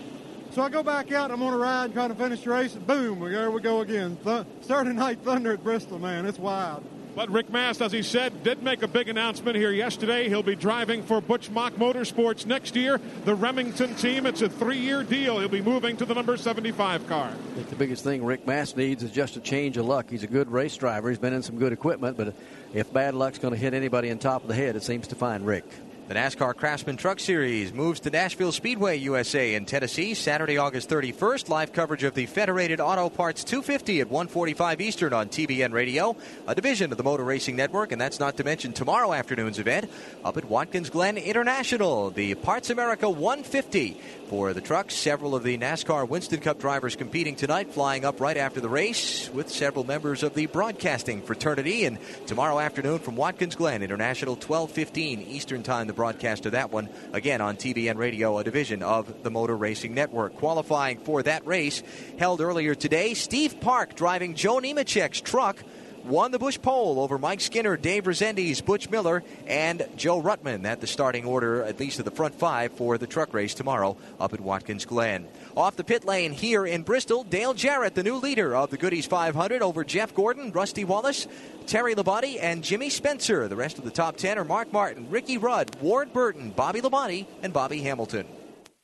So 0.51 0.61
I 0.61 0.69
go 0.69 0.83
back 0.83 1.11
out, 1.13 1.31
and 1.31 1.35
I'm 1.35 1.39
going 1.39 1.53
to 1.53 1.59
ride 1.59 1.87
and 1.87 1.95
try 1.95 2.09
to 2.09 2.15
finish 2.15 2.43
the 2.43 2.51
race, 2.51 2.75
and 2.75 2.87
boom, 2.87 3.21
there 3.21 3.51
we 3.51 3.63
go 3.63 3.81
again. 3.81 4.19
Th- 4.25 4.45
Saturday 4.61 4.95
night 4.95 5.21
thunder 5.25 5.53
at 5.53 5.65
Bristol, 5.65 5.99
man, 5.99 6.27
it's 6.27 6.39
wild. 6.39 6.85
But 7.15 7.31
Rick 7.31 7.51
Mast, 7.51 7.83
as 7.83 7.93
he 7.93 8.03
said, 8.03 8.43
did 8.43 8.63
make 8.63 8.83
a 8.83 8.89
big 8.89 9.09
announcement 9.09 9.57
here 9.57 9.71
yesterday. 9.71 10.29
He'll 10.29 10.43
be 10.43 10.57
driving 10.57 11.03
for 11.03 11.21
Butch 11.21 11.51
Mock 11.51 11.75
Motorsports 11.75 12.47
next 12.47 12.75
year. 12.75 13.01
The 13.27 13.35
Remington 13.35 13.95
team, 13.97 14.25
it's 14.25 14.41
a 14.41 14.49
three 14.49 14.79
year 14.79 15.03
deal. 15.03 15.39
He'll 15.39 15.49
be 15.49 15.61
moving 15.61 15.97
to 15.99 16.07
the 16.07 16.15
number 16.15 16.37
75 16.39 17.07
car. 17.09 17.29
I 17.29 17.55
think 17.55 17.69
the 17.69 17.77
biggest 17.77 18.03
thing 18.03 18.25
Rick 18.25 18.47
Mast 18.47 18.79
needs 18.79 19.03
is 19.03 19.11
just 19.11 19.37
a 19.37 19.41
change 19.41 19.77
of 19.77 19.85
luck. 19.85 20.09
He's 20.09 20.23
a 20.23 20.27
good 20.29 20.51
race 20.51 20.77
driver, 20.77 21.11
he's 21.11 21.19
been 21.19 21.35
in 21.35 21.43
some 21.43 21.59
good 21.59 21.73
equipment, 21.73 22.17
but 22.17 22.35
if 22.73 22.91
bad 22.93 23.15
luck's 23.15 23.39
going 23.39 23.53
to 23.53 23.61
hit 23.61 23.75
anybody 23.75 24.09
in 24.09 24.19
top 24.19 24.43
of 24.43 24.49
the 24.49 24.55
head, 24.55 24.75
it 24.77 24.83
seems 24.83 25.09
to 25.09 25.15
find 25.15 25.47
Rick. 25.47 25.67
The 26.13 26.19
NASCAR 26.19 26.55
Craftsman 26.55 26.99
Truck 26.99 27.21
Series 27.21 27.73
moves 27.73 27.99
to 28.01 28.11
Nashville 28.11 28.53
Speedway, 28.53 28.99
USA 28.99 29.55
in 29.55 29.65
Tennessee, 29.65 30.13
Saturday, 30.13 30.59
August 30.59 30.91
31st. 30.91 31.49
Live 31.49 31.73
coverage 31.73 32.03
of 32.03 32.13
the 32.13 32.27
Federated 32.27 32.81
Auto 32.81 33.09
Parts 33.09 33.43
250 33.45 34.03
at 34.03 34.11
145 34.11 34.83
Eastern 34.83 35.15
on 35.15 35.31
TBN 35.31 35.73
Radio, 35.73 36.15
a 36.47 36.55
division 36.55 36.93
of 36.93 36.99
the 36.99 37.03
Motor 37.03 37.25
Racing 37.25 37.57
Network, 37.57 37.93
and 37.93 37.99
that's 37.99 38.21
not 38.21 38.37
to 38.37 38.45
mention 38.45 38.75
tomorrow 38.75 39.15
afternoon's 39.15 39.59
event 39.59 39.91
up 40.23 40.37
at 40.37 40.45
Watkins 40.45 40.91
Glen 40.91 41.17
International, 41.17 42.11
the 42.11 42.35
Parts 42.35 42.69
America 42.69 43.09
150 43.09 43.99
for 44.33 44.55
the 44.55 44.63
trucks. 44.63 44.95
Several 44.95 45.35
of 45.35 45.43
the 45.43 45.59
NASCAR 45.59 46.09
Winston 46.09 46.41
Cup 46.41 46.59
drivers 46.59 46.97
competing 46.97 47.37
tonight, 47.37 47.75
flying 47.75 48.07
up 48.07 48.19
right 48.19 48.39
after 48.39 48.63
the 48.63 48.69
race 48.71 49.29
with 49.29 49.51
several 49.51 49.85
members 49.85 50.23
of 50.23 50.33
the 50.33 50.47
broadcasting 50.47 51.21
fraternity. 51.21 51.85
And 51.85 51.99
tomorrow 52.27 52.59
afternoon 52.59 53.01
from 53.01 53.15
Watkins 53.15 53.57
Glen 53.57 53.83
International, 53.83 54.35
12:15 54.35 55.21
Eastern 55.21 55.63
Time, 55.63 55.87
the 55.87 55.93
broadcast 55.93 56.47
of 56.47 56.53
that 56.53 56.73
one 56.73 56.89
again 57.13 57.43
on 57.43 57.59
TBN 57.59 57.99
Radio, 57.99 58.39
a 58.39 58.43
division 58.43 58.83
of 58.83 59.23
the 59.23 59.31
Motor 59.31 59.55
Racing 59.55 59.93
Network. 59.93 60.35
Qualifying 60.37 60.97
for 61.01 61.23
that 61.25 61.47
race 61.47 61.83
held 62.19 62.41
earlier 62.41 62.75
today. 62.75 63.13
Steve 63.13 63.61
Park 63.61 63.95
driving 63.97 64.35
Joe 64.35 64.61
Nemechek's 64.61 65.21
truck 65.21 65.59
won 66.05 66.31
the 66.31 66.39
Busch 66.39 66.61
Pole 66.61 67.01
over 67.01 67.19
Mike 67.19 67.41
Skinner, 67.41 67.77
Dave 67.77 68.07
Rezendes, 68.07 68.61
Butch 68.61 68.91
Miller, 68.91 69.23
and 69.47 69.87
Joe 69.97 70.21
Ruttman 70.21 70.65
at 70.65 70.81
the 70.81 70.87
starting 70.87 71.25
order, 71.25 71.63
at 71.63 71.79
least 71.81 71.99
of 71.99 72.05
the 72.05 72.11
front 72.11 72.35
five, 72.35 72.73
for 72.73 72.99
the 72.99 73.07
truck 73.07 73.33
race 73.35 73.55
tomorrow 73.55 73.97
up 74.21 74.33
at 74.33 74.41
Watkins 74.41 74.85
Glen. 74.85 75.27
Off 75.57 75.77
the 75.77 75.85
pit 75.85 76.05
lane 76.05 76.33
here 76.33 76.67
in 76.67 76.83
Bristol, 76.83 77.25
Dale 77.25 77.55
Jarrett, 77.55 77.95
the 77.95 78.03
new 78.03 78.17
leader 78.17 78.55
of 78.55 78.71
the 78.71 78.79
Goody's 78.79 79.07
500, 79.07 79.63
over 79.63 79.85
Jeff 79.85 80.15
Gordon, 80.15 80.53
Rusty 80.53 80.85
Wallace, 80.85 81.27
Terry 81.67 81.95
Labonte, 81.95 82.39
and 82.41 82.63
Jimmy 82.63 82.91
Spencer. 82.91 83.49
The 83.49 83.57
rest 83.57 83.79
of 83.79 83.85
the 83.85 83.91
top 83.91 84.17
10 84.17 84.39
are 84.39 84.45
Mark 84.45 84.73
Martin, 84.73 85.09
Ricky 85.11 85.39
Rudd, 85.39 85.77
Ward 85.81 86.13
Burton, 86.13 86.51
Bobby 86.51 86.81
Labonte, 86.81 87.27
and 87.43 87.53
Bobby 87.53 87.81
Hamilton. 87.81 88.27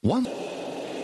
One. 0.03 0.27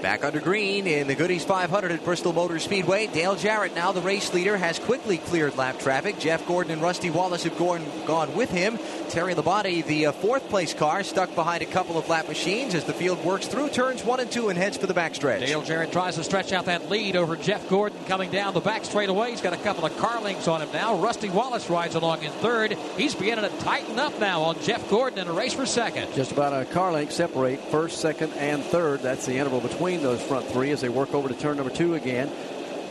Back 0.04 0.22
under 0.22 0.38
green 0.38 0.86
in 0.86 1.06
the 1.06 1.14
Goody's 1.14 1.46
500 1.46 1.90
at 1.90 2.04
Bristol 2.04 2.34
Motor 2.34 2.58
Speedway. 2.58 3.06
Dale 3.06 3.36
Jarrett, 3.36 3.74
now 3.74 3.90
the 3.90 4.02
race 4.02 4.34
leader, 4.34 4.54
has 4.54 4.78
quickly 4.78 5.16
cleared 5.16 5.56
lap 5.56 5.78
traffic. 5.78 6.18
Jeff 6.18 6.46
Gordon 6.46 6.72
and 6.72 6.82
Rusty 6.82 7.08
Wallace 7.08 7.44
have 7.44 7.56
gone, 7.56 7.82
gone 8.04 8.34
with 8.34 8.50
him. 8.50 8.78
Terry 9.08 9.34
Labonte, 9.34 9.82
the 9.86 10.04
uh, 10.04 10.12
fourth 10.12 10.46
place 10.50 10.74
car, 10.74 11.04
stuck 11.04 11.34
behind 11.34 11.62
a 11.62 11.66
couple 11.66 11.96
of 11.96 12.06
lap 12.10 12.28
machines 12.28 12.74
as 12.74 12.84
the 12.84 12.92
field 12.92 13.24
works 13.24 13.46
through 13.46 13.70
turns 13.70 14.04
one 14.04 14.20
and 14.20 14.30
two 14.30 14.50
and 14.50 14.58
heads 14.58 14.76
for 14.76 14.86
the 14.86 14.92
backstretch. 14.92 15.40
Dale 15.40 15.62
Jarrett 15.62 15.90
tries 15.90 16.16
to 16.16 16.24
stretch 16.24 16.52
out 16.52 16.66
that 16.66 16.90
lead 16.90 17.16
over 17.16 17.34
Jeff 17.34 17.66
Gordon 17.70 17.98
coming 18.04 18.30
down 18.30 18.52
the 18.52 18.60
back 18.60 18.84
straightaway. 18.84 19.30
He's 19.30 19.40
got 19.40 19.54
a 19.54 19.56
couple 19.56 19.86
of 19.86 19.96
car 19.96 20.20
links 20.20 20.48
on 20.48 20.60
him 20.60 20.68
now. 20.74 20.98
Rusty 20.98 21.30
Wallace 21.30 21.70
rides 21.70 21.94
along 21.94 22.24
in 22.24 22.30
third. 22.30 22.72
He's 22.98 23.14
beginning 23.14 23.48
to 23.48 23.58
tighten 23.60 23.98
up 23.98 24.20
now 24.20 24.42
on 24.42 24.60
Jeff 24.60 24.86
Gordon 24.90 25.20
in 25.20 25.28
a 25.28 25.32
race 25.32 25.54
for 25.54 25.64
second. 25.64 26.12
Just 26.12 26.32
about 26.32 26.52
a 26.52 26.66
car 26.66 26.92
length 26.92 27.14
separate 27.14 27.58
first, 27.70 28.02
second, 28.02 28.34
and 28.34 28.62
third. 28.64 29.00
That's 29.00 29.24
the 29.24 29.38
interval 29.38 29.60
between 29.60 29.93
those 30.02 30.22
front 30.22 30.46
three 30.46 30.70
as 30.70 30.80
they 30.80 30.88
work 30.88 31.14
over 31.14 31.28
to 31.28 31.34
turn 31.34 31.56
number 31.56 31.72
two 31.72 31.94
again. 31.94 32.30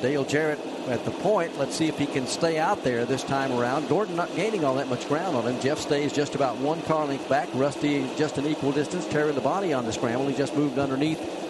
Dale 0.01 0.25
Jarrett 0.25 0.59
at 0.87 1.05
the 1.05 1.11
point. 1.11 1.57
Let's 1.57 1.75
see 1.75 1.87
if 1.87 1.97
he 1.97 2.05
can 2.05 2.27
stay 2.27 2.59
out 2.59 2.83
there 2.83 3.05
this 3.05 3.23
time 3.23 3.53
around. 3.53 3.87
Gordon 3.87 4.15
not 4.15 4.35
gaining 4.35 4.65
all 4.65 4.75
that 4.75 4.89
much 4.89 5.07
ground 5.07 5.35
on 5.35 5.47
him. 5.47 5.59
Jeff 5.61 5.79
stays 5.79 6.11
just 6.11 6.35
about 6.35 6.57
one 6.57 6.81
car 6.81 7.05
length 7.05 7.29
back. 7.29 7.47
Rusty 7.53 8.05
just 8.17 8.37
an 8.37 8.45
equal 8.45 8.73
distance. 8.73 9.07
Terry 9.07 9.31
the 9.31 9.39
body 9.39 9.71
on 9.71 9.85
the 9.85 9.93
scramble. 9.93 10.27
He 10.27 10.35
just 10.35 10.55
moved 10.55 10.77
underneath 10.77 11.42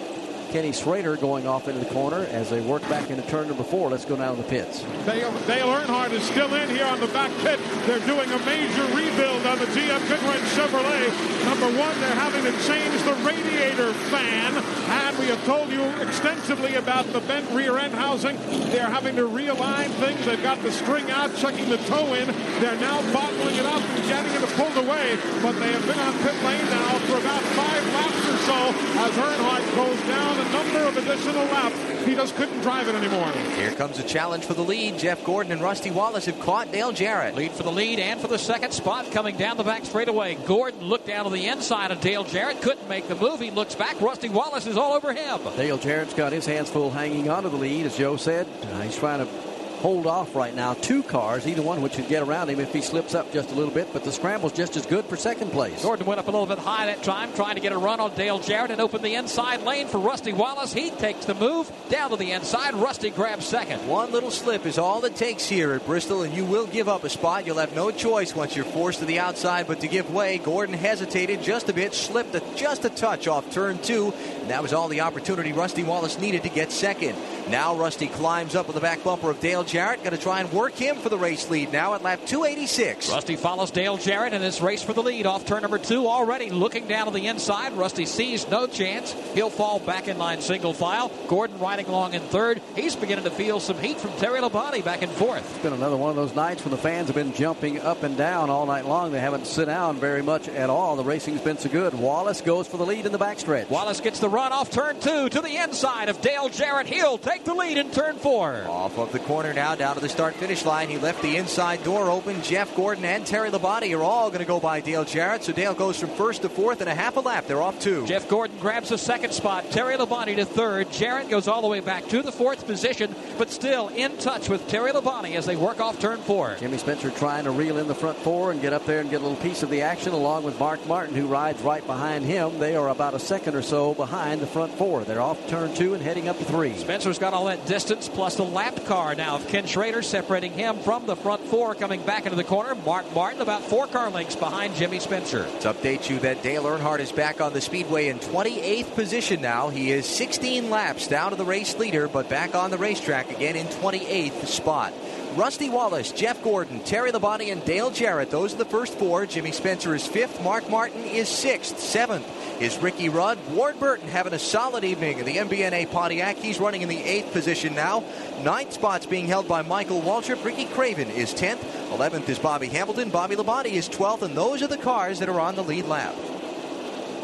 Kenny 0.53 0.71
Schrader 0.71 1.17
going 1.17 1.47
off 1.47 1.67
into 1.67 1.79
the 1.79 1.91
corner 1.91 2.29
as 2.29 2.51
they 2.51 2.61
work 2.61 2.87
back 2.87 3.09
into 3.09 3.25
turn 3.25 3.47
number 3.47 3.63
four. 3.63 3.89
Let's 3.89 4.05
go 4.05 4.15
down 4.15 4.35
to 4.35 4.43
the 4.43 4.47
pits. 4.47 4.83
Dale, 5.03 5.33
Dale 5.49 5.65
Earnhardt 5.65 6.11
is 6.11 6.21
still 6.21 6.53
in 6.53 6.69
here 6.69 6.85
on 6.85 6.99
the 6.99 7.07
back 7.07 7.31
pit. 7.41 7.59
They're 7.87 8.05
doing 8.05 8.29
a 8.29 8.37
major 8.45 8.85
rebuild 8.93 9.47
on 9.47 9.57
the 9.57 9.65
GM 9.73 9.97
Goodwrench 10.05 10.45
Chevrolet. 10.53 11.09
Number 11.49 11.65
one, 11.73 11.99
they're 11.99 12.21
having 12.21 12.43
to 12.45 12.53
change 12.69 13.01
the 13.01 13.15
radiator 13.25 13.93
fan. 14.13 14.53
And 14.53 15.17
we 15.17 15.25
have 15.25 15.43
told 15.45 15.71
you 15.71 15.81
extensively 16.05 16.75
about 16.75 17.07
the 17.07 17.21
bent 17.21 17.49
rear 17.49 17.79
end 17.79 17.95
housing. 17.95 18.37
They're 18.69 18.85
having 18.93 19.15
to 19.15 19.27
realign 19.27 19.89
things. 20.05 20.23
They've 20.23 20.43
got 20.43 20.61
the 20.61 20.71
string 20.71 21.09
out, 21.09 21.35
checking 21.35 21.67
the 21.67 21.77
toe 21.89 22.13
in. 22.13 22.27
They're 22.61 22.79
now 22.79 23.01
bottling 23.11 23.55
it 23.55 23.65
up 23.65 23.81
and 23.81 24.03
getting 24.05 24.31
it 24.31 24.49
pulled 24.53 24.77
away. 24.77 25.17
But 25.41 25.53
they 25.53 25.71
have 25.71 25.87
been 25.87 25.97
on 25.97 26.13
pit 26.21 26.37
lane 26.45 26.65
now 26.69 26.99
for 27.09 27.17
about 27.17 27.41
five 27.57 27.93
laps 27.95 28.32
so 28.45 28.53
as 28.53 29.11
Earnhardt 29.11 29.75
goes 29.75 29.99
down 30.07 30.39
a 30.39 30.51
number 30.51 30.79
of 30.79 30.97
additional 30.97 31.45
laps. 31.45 32.05
He 32.05 32.15
just 32.15 32.35
couldn't 32.35 32.61
drive 32.61 32.87
it 32.87 32.95
anymore. 32.95 33.31
Here 33.55 33.71
comes 33.71 33.97
a 33.99 34.03
challenge 34.03 34.45
for 34.45 34.53
the 34.53 34.63
lead. 34.63 34.99
Jeff 34.99 35.23
Gordon 35.23 35.51
and 35.51 35.61
Rusty 35.61 35.91
Wallace 35.91 36.25
have 36.25 36.39
caught 36.39 36.71
Dale 36.71 36.91
Jarrett. 36.91 37.35
Lead 37.35 37.51
for 37.51 37.63
the 37.63 37.71
lead 37.71 37.99
and 37.99 38.19
for 38.19 38.27
the 38.27 38.37
second 38.37 38.71
spot 38.73 39.11
coming 39.11 39.37
down 39.37 39.57
the 39.57 39.63
back 39.63 39.85
straightaway. 39.85 40.35
Gordon 40.35 40.81
looked 40.81 41.07
down 41.07 41.23
to 41.23 41.29
the 41.29 41.47
inside 41.47 41.91
of 41.91 42.01
Dale 42.01 42.23
Jarrett, 42.23 42.61
couldn't 42.61 42.89
make 42.89 43.07
the 43.07 43.15
move. 43.15 43.39
He 43.39 43.51
looks 43.51 43.75
back. 43.75 43.99
Rusty 44.01 44.29
Wallace 44.29 44.67
is 44.67 44.77
all 44.77 44.93
over 44.93 45.13
him. 45.13 45.39
Dale 45.55 45.77
Jarrett's 45.77 46.13
got 46.13 46.33
his 46.33 46.45
hands 46.45 46.69
full 46.69 46.91
hanging 46.91 47.29
onto 47.29 47.49
the 47.49 47.57
lead, 47.57 47.85
as 47.85 47.97
Joe 47.97 48.17
said. 48.17 48.47
Uh, 48.63 48.81
he's 48.81 48.97
trying 48.97 49.25
to 49.25 49.52
hold 49.83 50.07
off 50.07 50.33
right 50.33 50.55
now. 50.55 50.73
Two 50.75 51.03
cars, 51.03 51.45
either 51.45 51.61
one 51.61 51.81
which 51.81 51.97
would 51.97 52.07
get 52.07 52.23
around 52.23 52.49
him 52.49 52.61
if 52.61 52.71
he 52.71 52.79
slips 52.79 53.13
up 53.13 53.29
just 53.33 53.51
a 53.51 53.53
little 53.53 53.73
bit, 53.73 53.91
but 53.91 54.05
the 54.05 54.13
scramble's 54.13 54.53
just 54.53 54.77
as 54.77 54.85
good 54.85 55.03
for 55.03 55.17
second 55.17 55.51
place. 55.51 55.83
Gordon 55.83 56.05
went 56.05 56.21
up 56.21 56.29
a 56.29 56.31
little 56.31 56.47
bit 56.47 56.57
high 56.57 56.85
that 56.85 57.03
time, 57.03 57.33
trying 57.33 57.55
to 57.55 57.61
get 57.61 57.73
a 57.73 57.77
run 57.77 57.99
on 57.99 58.15
Dale 58.15 58.39
Jarrett 58.39 58.71
and 58.71 58.79
open 58.79 59.01
the 59.01 59.15
inside 59.15 59.61
lane 59.63 59.87
for 59.87 59.97
Rusty 59.97 60.31
Wallace. 60.31 60.71
He 60.71 60.89
takes 60.89 61.25
the 61.25 61.33
move 61.33 61.69
down 61.89 62.11
to 62.11 62.15
the 62.15 62.31
inside. 62.31 62.75
Rusty 62.75 63.09
grabs 63.09 63.45
second. 63.45 63.85
One 63.85 64.13
little 64.13 64.31
slip 64.31 64.65
is 64.65 64.77
all 64.77 65.03
it 65.03 65.17
takes 65.17 65.49
here 65.49 65.73
at 65.73 65.85
Bristol, 65.85 66.23
and 66.23 66.33
you 66.33 66.45
will 66.45 66.65
give 66.65 66.87
up 66.87 67.03
a 67.03 67.09
spot. 67.09 67.45
You'll 67.45 67.57
have 67.57 67.75
no 67.75 67.91
choice 67.91 68.33
once 68.33 68.55
you're 68.55 68.63
forced 68.63 68.99
to 68.99 69.05
the 69.05 69.19
outside 69.19 69.67
but 69.67 69.81
to 69.81 69.89
give 69.89 70.09
way. 70.13 70.37
Gordon 70.37 70.75
hesitated 70.75 71.43
just 71.43 71.67
a 71.67 71.73
bit, 71.73 71.93
slipped 71.93 72.33
a, 72.35 72.41
just 72.55 72.85
a 72.85 72.89
touch 72.89 73.27
off 73.27 73.51
turn 73.51 73.79
two, 73.79 74.13
and 74.39 74.49
that 74.49 74.61
was 74.61 74.71
all 74.71 74.87
the 74.87 75.01
opportunity 75.01 75.51
Rusty 75.51 75.83
Wallace 75.83 76.17
needed 76.19 76.43
to 76.43 76.49
get 76.49 76.71
second. 76.71 77.17
Now 77.49 77.75
Rusty 77.75 78.07
climbs 78.07 78.55
up 78.55 78.67
with 78.67 78.75
the 78.75 78.81
back 78.81 79.03
bumper 79.03 79.29
of 79.29 79.39
Dale 79.39 79.63
Jarrett, 79.63 80.03
going 80.03 80.15
to 80.15 80.21
try 80.21 80.39
and 80.39 80.51
work 80.51 80.73
him 80.73 80.95
for 80.97 81.09
the 81.09 81.17
race 81.17 81.49
lead 81.49 81.71
now 81.71 81.93
at 81.93 82.01
lap 82.01 82.19
286. 82.25 83.09
Rusty 83.09 83.35
follows 83.35 83.71
Dale 83.71 83.97
Jarrett 83.97 84.33
in 84.33 84.41
this 84.41 84.61
race 84.61 84.81
for 84.81 84.93
the 84.93 85.03
lead 85.03 85.25
off 85.25 85.45
turn 85.45 85.61
number 85.61 85.77
two 85.77 86.07
already 86.07 86.49
looking 86.49 86.87
down 86.87 87.07
to 87.07 87.11
the 87.11 87.27
inside. 87.27 87.73
Rusty 87.73 88.05
sees 88.05 88.47
no 88.49 88.67
chance. 88.67 89.13
He'll 89.33 89.49
fall 89.49 89.79
back 89.79 90.07
in 90.07 90.17
line 90.17 90.41
single 90.41 90.73
file. 90.73 91.11
Gordon 91.27 91.59
riding 91.59 91.87
along 91.87 92.13
in 92.13 92.21
third. 92.21 92.61
He's 92.75 92.95
beginning 92.95 93.25
to 93.25 93.31
feel 93.31 93.59
some 93.59 93.77
heat 93.77 93.97
from 93.97 94.11
Terry 94.17 94.39
Labonte 94.39 94.83
back 94.83 95.01
and 95.01 95.11
forth. 95.11 95.43
It's 95.55 95.63
been 95.63 95.73
another 95.73 95.97
one 95.97 96.09
of 96.09 96.15
those 96.15 96.35
nights 96.35 96.63
when 96.63 96.71
the 96.71 96.77
fans 96.77 97.07
have 97.07 97.15
been 97.15 97.33
jumping 97.33 97.79
up 97.79 98.03
and 98.03 98.15
down 98.15 98.49
all 98.49 98.65
night 98.65 98.85
long. 98.85 99.11
They 99.11 99.19
haven't 99.19 99.47
sit 99.47 99.65
down 99.65 99.99
very 99.99 100.21
much 100.21 100.47
at 100.47 100.69
all. 100.69 100.95
The 100.95 101.03
racing's 101.03 101.41
been 101.41 101.57
so 101.57 101.69
good. 101.69 101.93
Wallace 101.93 102.41
goes 102.41 102.67
for 102.67 102.77
the 102.77 102.85
lead 102.85 103.05
in 103.05 103.11
the 103.11 103.19
backstretch. 103.19 103.69
Wallace 103.69 103.99
gets 103.99 104.19
the 104.19 104.29
run 104.29 104.53
off 104.53 104.69
turn 104.69 104.99
two 104.99 105.29
to 105.29 105.41
the 105.41 105.57
inside 105.57 106.09
of 106.09 106.21
Dale 106.21 106.49
Jarrett. 106.49 106.87
He'll 106.87 107.17
take 107.17 107.32
the 107.43 107.53
lead 107.53 107.77
in 107.77 107.91
turn 107.91 108.15
four. 108.17 108.65
Off 108.67 108.97
of 108.97 109.11
the 109.11 109.19
corner 109.19 109.53
now, 109.53 109.75
down 109.75 109.95
to 109.95 110.01
the 110.01 110.09
start 110.09 110.35
finish 110.35 110.65
line. 110.65 110.89
He 110.89 110.97
left 110.97 111.21
the 111.21 111.37
inside 111.37 111.83
door 111.83 112.09
open. 112.09 112.41
Jeff 112.43 112.75
Gordon 112.75 113.05
and 113.05 113.25
Terry 113.25 113.49
Labonte 113.49 113.97
are 113.97 114.03
all 114.03 114.29
going 114.29 114.39
to 114.39 114.45
go 114.45 114.59
by 114.59 114.81
Dale 114.81 115.05
Jarrett. 115.05 115.43
So 115.43 115.51
Dale 115.51 115.73
goes 115.73 115.99
from 115.99 116.09
first 116.11 116.43
to 116.43 116.49
fourth 116.49 116.81
and 116.81 116.89
a 116.89 116.95
half 116.95 117.17
a 117.17 117.19
lap. 117.19 117.47
They're 117.47 117.61
off 117.61 117.79
two. 117.79 118.05
Jeff 118.05 118.29
Gordon 118.29 118.57
grabs 118.59 118.89
the 118.89 118.97
second 118.97 119.33
spot. 119.33 119.71
Terry 119.71 119.95
Labonte 119.95 120.35
to 120.35 120.45
third. 120.45 120.91
Jarrett 120.91 121.29
goes 121.29 121.47
all 121.47 121.61
the 121.61 121.67
way 121.67 121.79
back 121.79 122.07
to 122.09 122.21
the 122.21 122.31
fourth 122.31 122.65
position, 122.65 123.15
but 123.37 123.49
still 123.49 123.87
in 123.89 124.15
touch 124.17 124.49
with 124.49 124.67
Terry 124.67 124.91
Labonte 124.91 125.35
as 125.35 125.45
they 125.45 125.55
work 125.55 125.79
off 125.81 125.99
turn 125.99 126.19
four. 126.19 126.55
Jimmy 126.59 126.77
Spencer 126.77 127.09
trying 127.11 127.45
to 127.45 127.51
reel 127.51 127.77
in 127.77 127.87
the 127.87 127.95
front 127.95 128.17
four 128.19 128.51
and 128.51 128.61
get 128.61 128.73
up 128.73 128.85
there 128.85 128.99
and 128.99 129.09
get 129.09 129.21
a 129.21 129.23
little 129.23 129.41
piece 129.41 129.63
of 129.63 129.69
the 129.69 129.81
action, 129.81 130.13
along 130.13 130.43
with 130.43 130.59
Mark 130.59 130.85
Martin, 130.87 131.15
who 131.15 131.25
rides 131.25 131.61
right 131.61 131.85
behind 131.85 132.25
him. 132.25 132.59
They 132.59 132.75
are 132.75 132.89
about 132.89 133.13
a 133.13 133.19
second 133.19 133.55
or 133.55 133.61
so 133.61 133.93
behind 133.93 134.41
the 134.41 134.47
front 134.47 134.73
four. 134.73 135.03
They're 135.03 135.21
off 135.21 135.47
turn 135.47 135.73
two 135.73 135.93
and 135.93 136.03
heading 136.03 136.27
up 136.27 136.37
to 136.37 136.45
three. 136.45 136.75
Spencer's 136.77 137.19
got 137.23 137.33
all 137.33 137.45
that 137.45 137.65
distance 137.65 138.09
plus 138.09 138.35
the 138.35 138.43
lap 138.43 138.83
car 138.83 139.15
now 139.15 139.35
of 139.35 139.47
Ken 139.47 139.65
Schrader 139.65 140.01
separating 140.01 140.51
him 140.51 140.77
from 140.79 141.05
the 141.05 141.15
front 141.15 141.41
four 141.45 141.73
coming 141.73 142.01
back 142.01 142.25
into 142.25 142.35
the 142.35 142.43
corner. 142.43 142.75
Mark 142.75 143.05
Martin 143.13 143.39
about 143.39 143.61
four 143.61 143.87
car 143.87 144.09
lengths 144.09 144.35
behind 144.35 144.75
Jimmy 144.75 144.99
Spencer. 144.99 145.45
To 145.61 145.73
update 145.73 146.09
you 146.09 146.19
that 146.19 146.43
Dale 146.43 146.63
Earnhardt 146.63 146.99
is 146.99 147.13
back 147.13 147.39
on 147.39 147.53
the 147.53 147.61
speedway 147.61 148.09
in 148.09 148.19
28th 148.19 148.93
position 148.93 149.41
now. 149.41 149.69
He 149.69 149.89
is 149.93 150.05
16 150.05 150.69
laps 150.69 151.07
down 151.07 151.29
to 151.29 151.37
the 151.37 151.45
race 151.45 151.77
leader, 151.77 152.09
but 152.09 152.27
back 152.27 152.55
on 152.55 152.71
the 152.71 152.77
racetrack 152.77 153.31
again 153.31 153.55
in 153.55 153.67
28th 153.67 154.45
spot. 154.47 154.91
Rusty 155.35 155.69
Wallace, 155.69 156.11
Jeff 156.11 156.43
Gordon, 156.43 156.79
Terry 156.81 157.11
Labonte, 157.11 157.51
and 157.51 157.65
Dale 157.65 157.89
Jarrett. 157.89 158.29
Those 158.29 158.53
are 158.53 158.57
the 158.57 158.65
first 158.65 158.93
four. 158.99 159.25
Jimmy 159.25 159.51
Spencer 159.51 159.95
is 159.95 160.05
fifth. 160.05 160.41
Mark 160.43 160.69
Martin 160.69 161.03
is 161.03 161.27
sixth. 161.27 161.79
Seventh 161.79 162.27
is 162.61 162.77
Ricky 162.77 163.09
Rudd. 163.09 163.39
Ward 163.49 163.79
Burton 163.79 164.07
having 164.09 164.33
a 164.33 164.39
solid 164.39 164.83
evening 164.83 165.17
in 165.17 165.25
the 165.25 165.37
MBNA 165.37 165.89
Pontiac. 165.91 166.37
He's 166.37 166.59
running 166.59 166.83
in 166.83 166.89
the 166.89 167.01
eighth 167.01 167.33
position 167.33 167.73
now. 167.73 168.03
Ninth 168.43 168.73
spot's 168.73 169.07
being 169.07 169.27
held 169.27 169.47
by 169.47 169.63
Michael 169.63 170.01
Waltrip. 170.01 170.43
Ricky 170.45 170.65
Craven 170.65 171.09
is 171.09 171.33
10th. 171.33 171.63
11th 171.89 172.29
is 172.29 172.37
Bobby 172.37 172.67
Hamilton. 172.67 173.09
Bobby 173.09 173.35
Labonte 173.35 173.71
is 173.71 173.89
12th. 173.89 174.21
And 174.21 174.37
those 174.37 174.61
are 174.61 174.67
the 174.67 174.77
cars 174.77 175.19
that 175.19 175.29
are 175.29 175.39
on 175.39 175.55
the 175.55 175.63
lead 175.63 175.85
lap. 175.85 176.13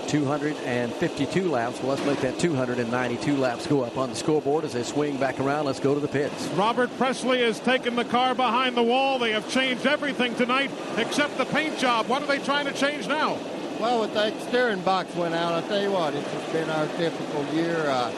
252 0.10 1.50
laps. 1.50 1.80
Well, 1.80 1.90
let's 1.90 2.04
make 2.04 2.20
that 2.22 2.40
292 2.40 3.38
laps 3.38 3.68
go 3.68 3.84
up 3.84 3.96
on 3.96 4.10
the 4.10 4.16
scoreboard 4.16 4.66
as 4.66 4.74
they 4.74 4.82
swing 4.82 5.18
back 5.18 5.40
around. 5.40 5.66
Let's 5.66 5.80
go 5.80 5.94
to 5.94 6.00
the 6.00 6.08
pits. 6.08 6.48
Robert 6.50 6.90
Pressley 6.98 7.42
has 7.44 7.60
taken 7.60 7.96
the 7.96 8.06
car 8.06 8.34
behind 8.34 8.76
the 8.76 8.82
wall. 8.82 9.20
They 9.20 9.32
have 9.34 9.48
changed 9.52 9.86
everything 9.86 10.34
tonight 10.34 10.72
except 10.98 11.38
the 11.38 11.46
paint 11.46 11.78
job. 11.78 12.08
What 12.08 12.24
are 12.24 12.26
they 12.26 12.40
trying 12.40 12.66
to 12.66 12.74
change 12.74 13.08
now? 13.08 13.38
Well, 13.80 14.02
with 14.02 14.16
that 14.16 14.34
steering 14.42 14.82
box 14.82 15.14
went 15.16 15.36
out, 15.36 15.64
I 15.64 15.68
tell 15.68 15.82
you 15.82 15.92
what, 15.92 16.16
it's 16.16 16.32
just 16.32 16.52
been 16.54 16.70
our 16.72 16.88
typical 16.98 17.46
year. 17.54 17.78
Uh, 17.88 18.12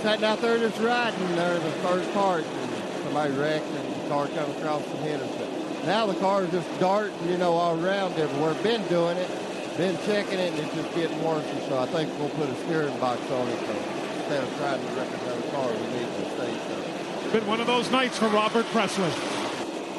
sitting 0.00 0.24
out 0.24 0.40
there 0.40 0.58
just 0.58 0.80
riding 0.80 1.36
there 1.36 1.54
in 1.54 1.62
the 1.62 1.70
first 1.82 2.10
part, 2.14 2.44
and 2.44 2.70
somebody 3.04 3.34
wrecked 3.34 3.66
and 3.66 4.04
the 4.04 4.08
car 4.08 4.26
come 4.28 4.50
across 4.52 4.86
and 4.86 4.98
hit 5.00 5.20
us. 5.20 5.36
But 5.36 5.84
now 5.86 6.06
the 6.06 6.14
car 6.14 6.44
is 6.44 6.50
just 6.50 6.80
darting, 6.80 7.28
you 7.28 7.36
know, 7.36 7.52
all 7.52 7.78
around 7.84 8.14
everywhere. 8.14 8.54
Been 8.62 8.86
doing 8.88 9.18
it, 9.18 9.30
been 9.78 9.96
checking 10.04 10.40
it, 10.40 10.52
and 10.52 10.58
it's 10.58 10.74
just 10.74 10.94
getting 10.94 11.22
worse. 11.24 11.46
And 11.46 11.62
so 11.62 11.78
I 11.78 11.86
think 11.86 12.10
we'll 12.18 12.28
put 12.30 12.50
a 12.50 12.56
steering 12.64 12.98
box 12.98 13.22
on 13.30 13.48
it. 13.48 13.58
So 13.60 13.72
instead 14.18 14.42
of 14.42 14.56
trying 14.58 14.80
to 14.84 14.92
wreck 14.94 15.08
another 15.22 15.50
car, 15.52 15.70
we 15.70 15.86
need 15.96 16.06
to 16.06 16.30
stay. 16.34 16.52
So. 17.22 17.30
Been 17.30 17.46
one 17.46 17.60
of 17.60 17.68
those 17.68 17.90
nights 17.90 18.18
for 18.18 18.26
Robert 18.28 18.66
Pressley. 18.66 19.10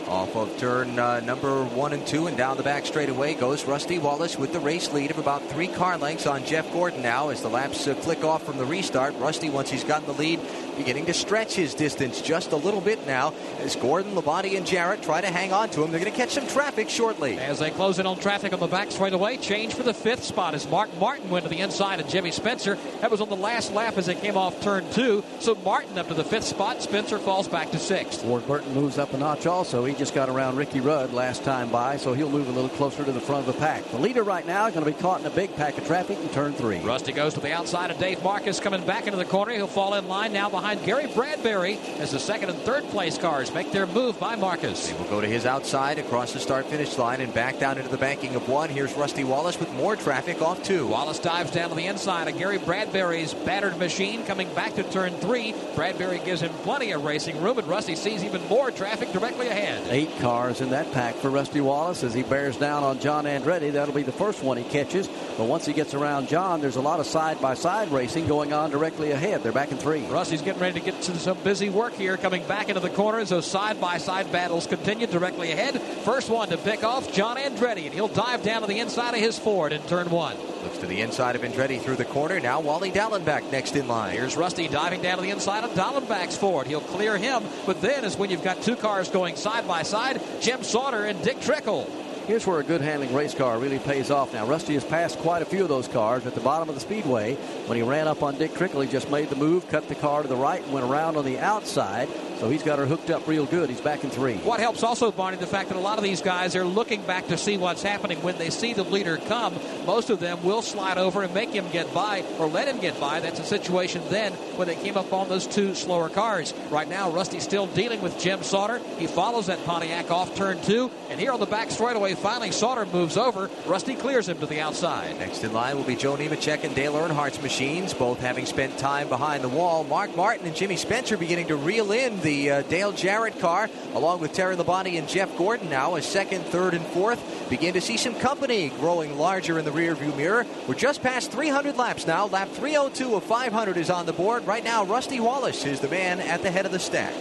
Off 0.10 0.36
of 0.36 0.58
turn 0.58 0.98
uh, 0.98 1.20
number 1.20 1.64
one 1.64 1.94
and 1.94 2.06
two 2.06 2.26
and 2.26 2.36
down 2.36 2.58
the 2.58 2.64
back 2.64 2.86
straightaway 2.86 3.36
goes 3.36 3.66
Rusty 3.66 4.00
Wallace 4.00 4.40
with 4.40 4.52
the 4.52 4.60
race 4.60 4.92
lead 4.92 5.12
of 5.12 5.20
about 5.20 5.48
three 5.50 5.68
car 5.68 6.00
lengths 6.00 6.26
on 6.26 6.44
Jeff 6.44 6.70
Gordon 6.74 7.04
now 7.04 7.30
as 7.30 7.44
the 7.44 7.50
laps 7.50 7.88
uh, 7.88 7.94
flick 7.94 8.24
off 8.24 8.44
from 8.44 8.58
the 8.58 8.66
restart. 8.66 9.16
Rusty, 9.18 9.50
once 9.50 9.70
he's 9.70 9.84
gotten 9.84 10.08
the 10.08 10.14
lead, 10.14 10.40
beginning 10.80 11.06
to 11.06 11.14
stretch 11.14 11.54
his 11.54 11.76
distance 11.76 12.22
just 12.22 12.54
a 12.54 12.56
little 12.56 12.82
bit 12.82 13.06
now 13.06 13.34
as 13.60 13.76
Gordon, 13.76 14.14
Labonte, 14.14 14.58
and 14.58 14.66
Jarrett 14.66 15.04
try 15.04 15.22
to 15.22 15.28
hang 15.28 15.54
on 15.54 15.70
to 15.72 15.84
him. 15.84 15.92
They're 15.92 16.00
going 16.00 16.12
to 16.12 16.18
catch 16.18 16.32
some 16.32 16.48
traffic 16.48 16.90
shortly. 16.90 17.38
As 17.38 17.60
they 17.60 17.70
close 17.70 18.00
in 18.00 18.08
on 18.08 18.18
traffic 18.18 18.54
on 18.54 18.60
the 18.60 18.68
back 18.68 18.90
straightaway, 18.92 19.38
change 19.38 19.74
for 19.74 19.84
the 19.84 19.94
fifth 19.94 20.24
spot 20.24 20.56
as 20.56 20.68
Mark 20.70 20.90
Martin 20.98 21.30
went 21.30 21.44
to 21.44 21.50
the 21.50 21.60
inside 21.60 22.00
of 22.00 22.08
Jimmy 22.08 22.32
Spencer. 22.32 22.78
That 23.02 23.12
was 23.12 23.22
on 23.22 23.30
the 23.30 23.36
last 23.36 23.74
lap 23.74 23.98
as 23.98 24.06
they 24.06 24.16
came 24.16 24.38
off 24.38 24.62
turn 24.62 24.90
two. 24.92 25.24
So 25.40 25.56
Martin 25.56 25.98
up 25.98 26.08
to 26.08 26.14
the 26.14 26.24
fifth 26.24 26.46
spot. 26.46 26.82
Spencer 26.82 27.20
falls 27.20 27.48
back 27.48 27.72
to 27.72 27.80
sixth. 27.80 28.24
Ward 28.24 28.48
Burton 28.48 28.74
moves 28.74 28.98
up 28.98 29.14
a 29.14 29.18
notch 29.18 29.46
also. 29.46 29.84
He 29.84 29.94
just 29.94 30.16
got 30.16 30.30
around 30.30 30.56
Ricky 30.56 30.80
Rudd 30.80 31.12
last 31.12 31.44
time 31.44 31.70
by, 31.70 31.98
so 31.98 32.14
he'll 32.14 32.30
move 32.30 32.48
a 32.48 32.52
little 32.52 32.70
closer 32.70 33.04
to 33.04 33.12
the 33.12 33.20
front 33.20 33.48
of 33.48 33.54
the 33.54 33.60
pack. 33.60 33.84
The 33.92 33.98
leader 33.98 34.24
right 34.24 34.46
now 34.46 34.68
is 34.68 34.74
going 34.74 34.86
to 34.86 34.92
be 34.92 34.98
caught 34.98 35.20
in 35.20 35.26
a 35.26 35.32
big 35.32 35.56
pack 35.56 35.78
of 35.78 35.86
traffic 35.86 36.20
in 36.20 36.30
turn 36.30 36.54
three. 36.54 36.80
Rusty 36.80 37.12
goes 37.12 37.34
to 37.34 37.40
the 37.40 37.52
outside 37.52 37.92
of 37.92 37.98
Dave 37.98 38.20
Marcis 38.20 38.62
coming 38.62 38.86
back 38.86 39.08
into 39.08 39.18
the 39.18 39.26
corner. 39.26 39.52
He'll 39.54 39.68
fall 39.68 39.96
in 39.96 40.08
line 40.08 40.32
now 40.32 40.50
behind 40.50 40.69
Gary 40.76 41.06
Bradberry 41.06 41.78
as 42.00 42.12
the 42.12 42.20
second 42.20 42.50
and 42.50 42.60
third 42.60 42.84
place 42.86 43.18
cars 43.18 43.54
make 43.54 43.72
their 43.72 43.88
move 43.88 44.20
by 44.20 44.36
Marcis. 44.36 44.88
They 44.88 44.98
will 44.98 45.10
go 45.10 45.22
to 45.22 45.28
his 45.28 45.46
outside 45.46 46.00
across 46.00 46.34
the 46.34 46.40
start 46.40 46.66
finish 46.68 46.98
line 46.98 47.22
and 47.22 47.34
back 47.34 47.60
down 47.60 47.78
into 47.78 47.90
the 47.90 47.98
banking 47.98 48.36
of 48.36 48.48
one. 48.48 48.70
Here's 48.70 48.94
Rusty 48.94 49.24
Wallace 49.24 49.60
with 49.60 49.72
more 49.74 49.96
traffic 49.96 50.42
off 50.42 50.64
two. 50.64 50.88
Wallace 50.88 51.20
dives 51.20 51.52
down 51.52 51.70
to 51.70 51.76
the 51.76 51.86
inside 51.86 52.28
of 52.28 52.38
Gary 52.38 52.60
Bradberry's 52.60 53.34
battered 53.34 53.78
machine 53.78 54.26
coming 54.26 54.54
back 54.54 54.76
to 54.76 54.84
turn 54.84 55.14
three. 55.16 55.54
Bradbury 55.76 56.20
gives 56.20 56.42
him 56.42 56.52
plenty 56.64 56.92
of 56.92 57.04
racing 57.04 57.42
room, 57.42 57.58
and 57.58 57.68
Rusty 57.68 57.96
sees 57.96 58.24
even 58.24 58.46
more 58.48 58.72
traffic 58.72 59.12
directly 59.12 59.48
ahead. 59.48 59.88
Eight 59.90 60.20
cars 60.20 60.62
in 60.62 60.70
that 60.72 60.92
pack 60.92 61.16
for 61.16 61.30
Rusty 61.30 61.62
Wallace 61.62 62.04
as 62.04 62.14
he 62.14 62.24
bears 62.24 62.58
down 62.58 62.84
on 62.84 63.00
John 63.00 63.26
Andretti. 63.26 63.72
That'll 63.72 63.94
be 63.94 64.04
the 64.04 64.12
first 64.12 64.44
one 64.44 64.58
he 64.58 64.64
catches. 64.64 65.08
But 65.38 65.46
once 65.46 65.66
he 65.66 65.74
gets 65.74 65.94
around 65.94 66.28
John, 66.28 66.62
there's 66.62 66.76
a 66.76 66.82
lot 66.82 67.00
of 67.00 67.06
side 67.06 67.42
by 67.42 67.54
side 67.54 67.92
racing 67.92 68.28
going 68.28 68.54
on 68.54 68.72
directly 68.72 69.12
ahead. 69.12 69.42
They're 69.44 69.52
back 69.52 69.72
in 69.72 69.78
three. 69.78 70.06
Rusty's 70.08 70.42
getting 70.42 70.59
ready 70.60 70.80
to 70.80 70.86
get 70.86 71.02
to 71.04 71.18
some 71.18 71.38
busy 71.44 71.70
work 71.70 71.94
here, 71.94 72.18
coming 72.18 72.46
back 72.48 72.70
into 72.70 72.82
the 72.82 72.90
corner 72.90 73.20
as 73.20 73.30
those 73.30 73.46
side 73.46 73.80
by 73.80 73.98
side 73.98 74.32
battles 74.32 74.68
continue 74.68 75.08
directly 75.08 75.52
ahead. 75.52 75.82
First 75.82 76.30
one 76.30 76.50
to 76.50 76.58
pick 76.58 76.84
off 76.84 77.12
John 77.14 77.38
Andretti, 77.38 77.86
and 77.86 77.94
he'll 77.94 78.08
dive 78.08 78.44
down 78.44 78.62
to 78.62 78.68
the 78.68 78.80
inside 78.80 79.14
of 79.14 79.20
his 79.20 79.40
Ford 79.40 79.74
in 79.74 79.82
turn 79.84 80.10
one. 80.10 80.36
Looks 80.64 80.80
to 80.80 80.88
the 80.88 81.02
inside 81.02 81.36
of 81.36 81.42
Andretti 81.44 81.80
through 81.80 81.96
the 81.96 82.06
corner. 82.06 82.40
Now 82.40 82.60
Wally 82.60 82.92
Dallenbach 82.92 83.52
next 83.52 83.76
in 83.76 83.88
line. 83.88 84.14
Here's 84.14 84.36
Rusty 84.36 84.68
diving 84.68 85.02
down 85.02 85.18
to 85.18 85.24
the 85.24 85.32
inside 85.32 85.64
of 85.64 85.72
Dallenbach's 85.72 86.38
Ford. 86.38 86.68
He'll 86.68 86.82
clear 86.82 87.18
him, 87.18 87.44
but 87.66 87.82
then 87.82 88.04
is 88.04 88.18
when 88.18 88.30
you've 88.30 88.44
got 88.44 88.62
two 88.62 88.76
cars 88.76 89.10
going 89.10 89.36
side 89.38 89.68
by 89.68 89.84
side, 89.84 90.22
Jim 90.42 90.64
Sauter 90.64 91.06
and 91.06 91.24
Dick 91.24 91.40
Trickle. 91.40 91.90
Here's 92.30 92.46
where 92.46 92.60
a 92.60 92.64
good 92.64 92.82
handling 92.82 93.12
race 93.16 93.34
car 93.34 93.58
really 93.58 93.80
pays 93.80 94.12
off 94.12 94.34
now. 94.34 94.46
Rusty 94.46 94.76
has 94.76 94.84
passed 94.84 95.18
quite 95.18 95.42
a 95.42 95.46
few 95.46 95.64
of 95.64 95.68
those 95.68 95.88
cars 95.88 96.28
at 96.28 96.36
the 96.36 96.42
bottom 96.42 96.70
of 96.70 96.76
the 96.76 96.80
speedway. 96.80 97.34
When 97.66 97.76
he 97.76 97.82
ran 97.82 98.08
up 98.08 98.22
on 98.22 98.38
Dick 98.38 98.54
Trickle, 98.54 98.82
he 98.82 98.88
just 98.88 99.10
made 99.10 99.32
the 99.32 99.36
move, 99.36 99.68
cut 99.68 99.88
the 99.88 99.96
car 99.96 100.22
to 100.22 100.28
the 100.28 100.36
right, 100.36 100.62
and 100.62 100.72
went 100.72 100.86
around 100.86 101.18
on 101.18 101.26
the 101.26 101.40
outside. 101.40 102.08
So 102.40 102.48
he's 102.48 102.64
got 102.64 102.80
her 102.80 102.86
hooked 102.86 103.10
up 103.10 103.28
real 103.28 103.46
good. 103.46 103.70
He's 103.70 103.82
back 103.82 104.04
in 104.04 104.12
three. 104.12 104.36
What 104.38 104.62
helps 104.62 104.84
also, 104.84 105.12
Barney, 105.12 105.38
the 105.38 105.48
fact 105.48 105.70
that 105.70 105.78
a 105.78 105.82
lot 105.82 105.98
of 105.98 106.06
these 106.06 106.22
guys 106.22 106.56
are 106.56 106.64
looking 106.64 107.02
back 107.02 107.28
to 107.28 107.38
see 107.38 107.58
what's 107.58 107.82
happening 107.82 108.22
when 108.22 108.38
they 108.38 108.50
see 108.50 108.74
the 108.74 108.84
leader 108.84 109.18
come. 109.18 109.56
Most 109.86 110.10
of 110.10 110.22
them 110.22 110.42
will 110.44 110.62
slide 110.62 110.98
over 110.98 111.24
and 111.24 111.34
make 111.34 111.50
him 111.50 111.68
get 111.72 111.94
by 111.94 112.24
or 112.38 112.48
let 112.48 112.68
him 112.68 112.80
get 112.80 112.98
by. 112.98 113.20
That's 113.20 113.40
a 113.40 113.44
situation 113.44 114.04
then 114.10 114.32
when 114.56 114.70
they 114.70 114.76
came 114.76 114.96
up 114.96 115.12
on 115.12 115.28
those 115.28 115.48
two 115.48 115.76
slower 115.76 116.08
cars. 116.08 116.54
Right 116.70 116.88
now, 116.88 117.10
Rusty's 117.10 117.44
still 117.44 117.66
dealing 117.66 118.02
with 118.02 118.18
Jim 118.20 118.42
Sauter. 118.44 118.80
He 119.00 119.08
follows 119.08 119.48
that 119.48 119.66
Pontiac 119.66 120.10
off 120.10 120.34
turn 120.36 120.62
two. 120.62 120.90
And 121.10 121.20
here 121.20 121.34
on 121.34 121.42
the 121.42 121.46
back 121.46 121.72
straightaway, 121.72 122.14
finally 122.20 122.52
Sauter 122.52 122.86
moves 122.86 123.18
over. 123.18 123.50
Rusty 123.66 123.96
clears 123.96 124.30
him 124.30 124.38
to 124.40 124.46
the 124.46 124.60
outside. 124.60 125.18
Next 125.20 125.44
in 125.44 125.54
line 125.54 125.78
will 125.78 125.84
be 125.84 125.96
Joe 125.96 126.16
Nemechek 126.16 126.64
and 126.64 126.76
Dale 126.76 126.96
Earnhardt's 126.96 127.42
machines, 127.42 127.94
both 127.94 128.20
having 128.20 128.46
spent 128.46 128.78
time 128.78 129.10
behind 129.10 129.44
the 129.44 129.50
wall. 129.50 129.84
Mark 129.84 130.16
Martin 130.16 130.46
and 130.46 130.56
Jimmy 130.56 130.76
Spencer 130.76 131.18
beginning 131.18 131.48
to 131.48 131.56
reel 131.56 131.92
in 131.92 132.20
the 132.22 132.52
uh, 132.52 132.62
Dale 132.64 132.92
Jarrett 132.92 133.40
car, 133.40 133.70
along 133.94 134.20
with 134.20 134.34
Terry 134.34 134.56
Labonte 134.56 134.98
and 135.00 135.08
Jeff 135.08 135.36
Gordon 135.38 135.70
now 135.70 135.96
as 135.96 136.06
second, 136.06 136.44
third, 136.46 136.74
and 136.74 136.86
fourth. 136.88 137.50
Begin 137.50 137.74
to 137.74 137.82
see 137.82 137.98
some 137.98 138.16
company 138.16 138.70
growing 138.70 139.18
larger 139.18 139.58
in 139.58 139.66
the 139.66 139.72
rearview 139.72 140.16
mirror. 140.16 140.46
We're 140.68 140.76
just 140.76 141.02
past 141.02 141.32
300 141.32 141.78
laps 141.78 142.06
now. 142.06 142.28
Lap 142.28 142.50
302 142.50 143.16
of 143.16 143.24
500 143.24 143.78
is 143.78 143.90
on 143.90 144.06
the 144.06 144.14
board. 144.14 144.46
Right 144.46 144.64
now, 144.64 144.84
Rusty 144.84 145.20
Wallace 145.20 145.66
is 145.66 145.80
the 145.80 145.88
man 145.88 146.20
at 146.20 146.42
the 146.42 146.52
head 146.52 146.66
of 146.66 146.72
the 146.72 146.80
stack. 146.80 147.14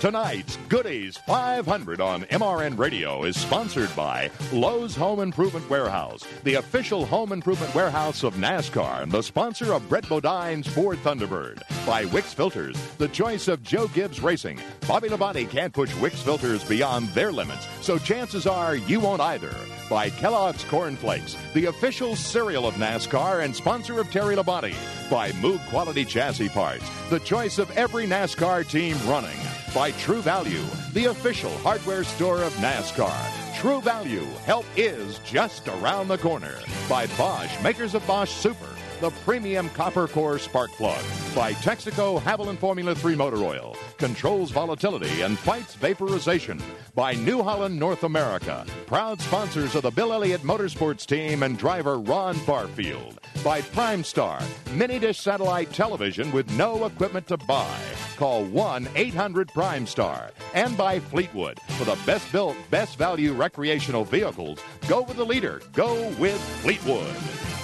Tonight's 0.00 0.56
Goody's 0.68 1.16
500 1.16 2.00
on 2.00 2.22
MRN 2.26 2.78
Radio 2.78 3.24
is 3.24 3.36
sponsored 3.36 3.94
by 3.96 4.30
Lowe's 4.52 4.94
Home 4.94 5.18
Improvement 5.18 5.68
Warehouse, 5.68 6.22
the 6.44 6.54
official 6.54 7.04
home 7.04 7.32
improvement 7.32 7.74
warehouse 7.74 8.22
of 8.22 8.34
NASCAR 8.34 9.02
and 9.02 9.10
the 9.10 9.24
sponsor 9.24 9.72
of 9.72 9.88
Brett 9.88 10.08
Bodine's 10.08 10.68
Ford 10.68 10.98
Thunderbird. 10.98 11.62
By 11.84 12.04
Wix 12.04 12.32
Filters, 12.32 12.80
the 12.98 13.08
choice 13.08 13.48
of 13.48 13.64
Joe 13.64 13.88
Gibbs 13.88 14.20
Racing. 14.20 14.60
Bobby 14.86 15.08
Labonte 15.08 15.50
can't 15.50 15.74
push 15.74 15.92
Wix 15.96 16.22
Filters 16.22 16.62
beyond 16.62 17.08
their 17.08 17.32
limits, 17.32 17.66
so 17.80 17.98
chances 17.98 18.46
are 18.46 18.76
you 18.76 19.00
won't 19.00 19.20
either. 19.20 19.52
By 19.90 20.10
Kellogg's 20.10 20.62
Corn 20.62 20.94
Flakes, 20.94 21.36
the 21.54 21.64
official 21.64 22.14
cereal 22.14 22.68
of 22.68 22.74
NASCAR 22.74 23.42
and 23.44 23.56
sponsor 23.56 23.98
of 23.98 24.12
Terry 24.12 24.36
Labonte. 24.36 24.76
By 25.10 25.32
Moog 25.32 25.66
Quality 25.70 26.04
Chassis 26.04 26.50
Parts, 26.50 26.88
the 27.10 27.18
choice 27.18 27.58
of 27.58 27.76
every 27.76 28.06
NASCAR 28.06 28.68
team 28.68 28.96
running 29.08 29.36
by 29.74 29.90
True 29.92 30.22
Value, 30.22 30.64
the 30.92 31.06
official 31.06 31.50
hardware 31.58 32.04
store 32.04 32.42
of 32.42 32.52
NASCAR. 32.54 33.58
True 33.58 33.80
Value, 33.80 34.24
help 34.44 34.66
is 34.76 35.18
just 35.20 35.68
around 35.68 36.08
the 36.08 36.18
corner. 36.18 36.58
By 36.88 37.06
Bosch, 37.18 37.50
makers 37.62 37.94
of 37.94 38.06
Bosch 38.06 38.30
Super, 38.30 38.74
the 39.00 39.10
premium 39.24 39.68
copper 39.70 40.08
core 40.08 40.38
spark 40.38 40.70
plug. 40.72 41.02
By 41.34 41.52
Texaco 41.54 42.20
Havoline 42.20 42.58
Formula 42.58 42.94
3 42.94 43.14
motor 43.14 43.38
oil, 43.38 43.76
controls 43.96 44.50
volatility 44.50 45.22
and 45.22 45.38
fights 45.38 45.74
vaporization. 45.74 46.60
By 46.94 47.14
New 47.14 47.42
Holland 47.42 47.78
North 47.78 48.04
America, 48.04 48.66
proud 48.86 49.20
sponsors 49.20 49.74
of 49.74 49.82
the 49.82 49.90
Bill 49.90 50.12
Elliott 50.12 50.42
Motorsports 50.42 51.06
team 51.06 51.42
and 51.42 51.58
driver 51.58 51.98
Ron 51.98 52.36
Barfield. 52.44 53.20
By 53.44 53.60
Primestar, 53.60 54.42
mini 54.74 54.98
dish 54.98 55.20
satellite 55.20 55.72
television 55.72 56.32
with 56.32 56.50
no 56.52 56.86
equipment 56.86 57.28
to 57.28 57.36
buy. 57.36 57.78
Call 58.16 58.44
1 58.44 58.88
800 58.96 59.48
Primestar. 59.48 60.30
And 60.54 60.76
by 60.76 60.98
Fleetwood, 60.98 61.60
for 61.78 61.84
the 61.84 61.98
best 62.04 62.30
built, 62.32 62.56
best 62.70 62.98
value 62.98 63.32
recreational 63.32 64.04
vehicles, 64.04 64.58
go 64.88 65.02
with 65.02 65.16
the 65.16 65.24
leader. 65.24 65.62
Go 65.72 66.08
with 66.18 66.40
Fleetwood. 66.62 67.57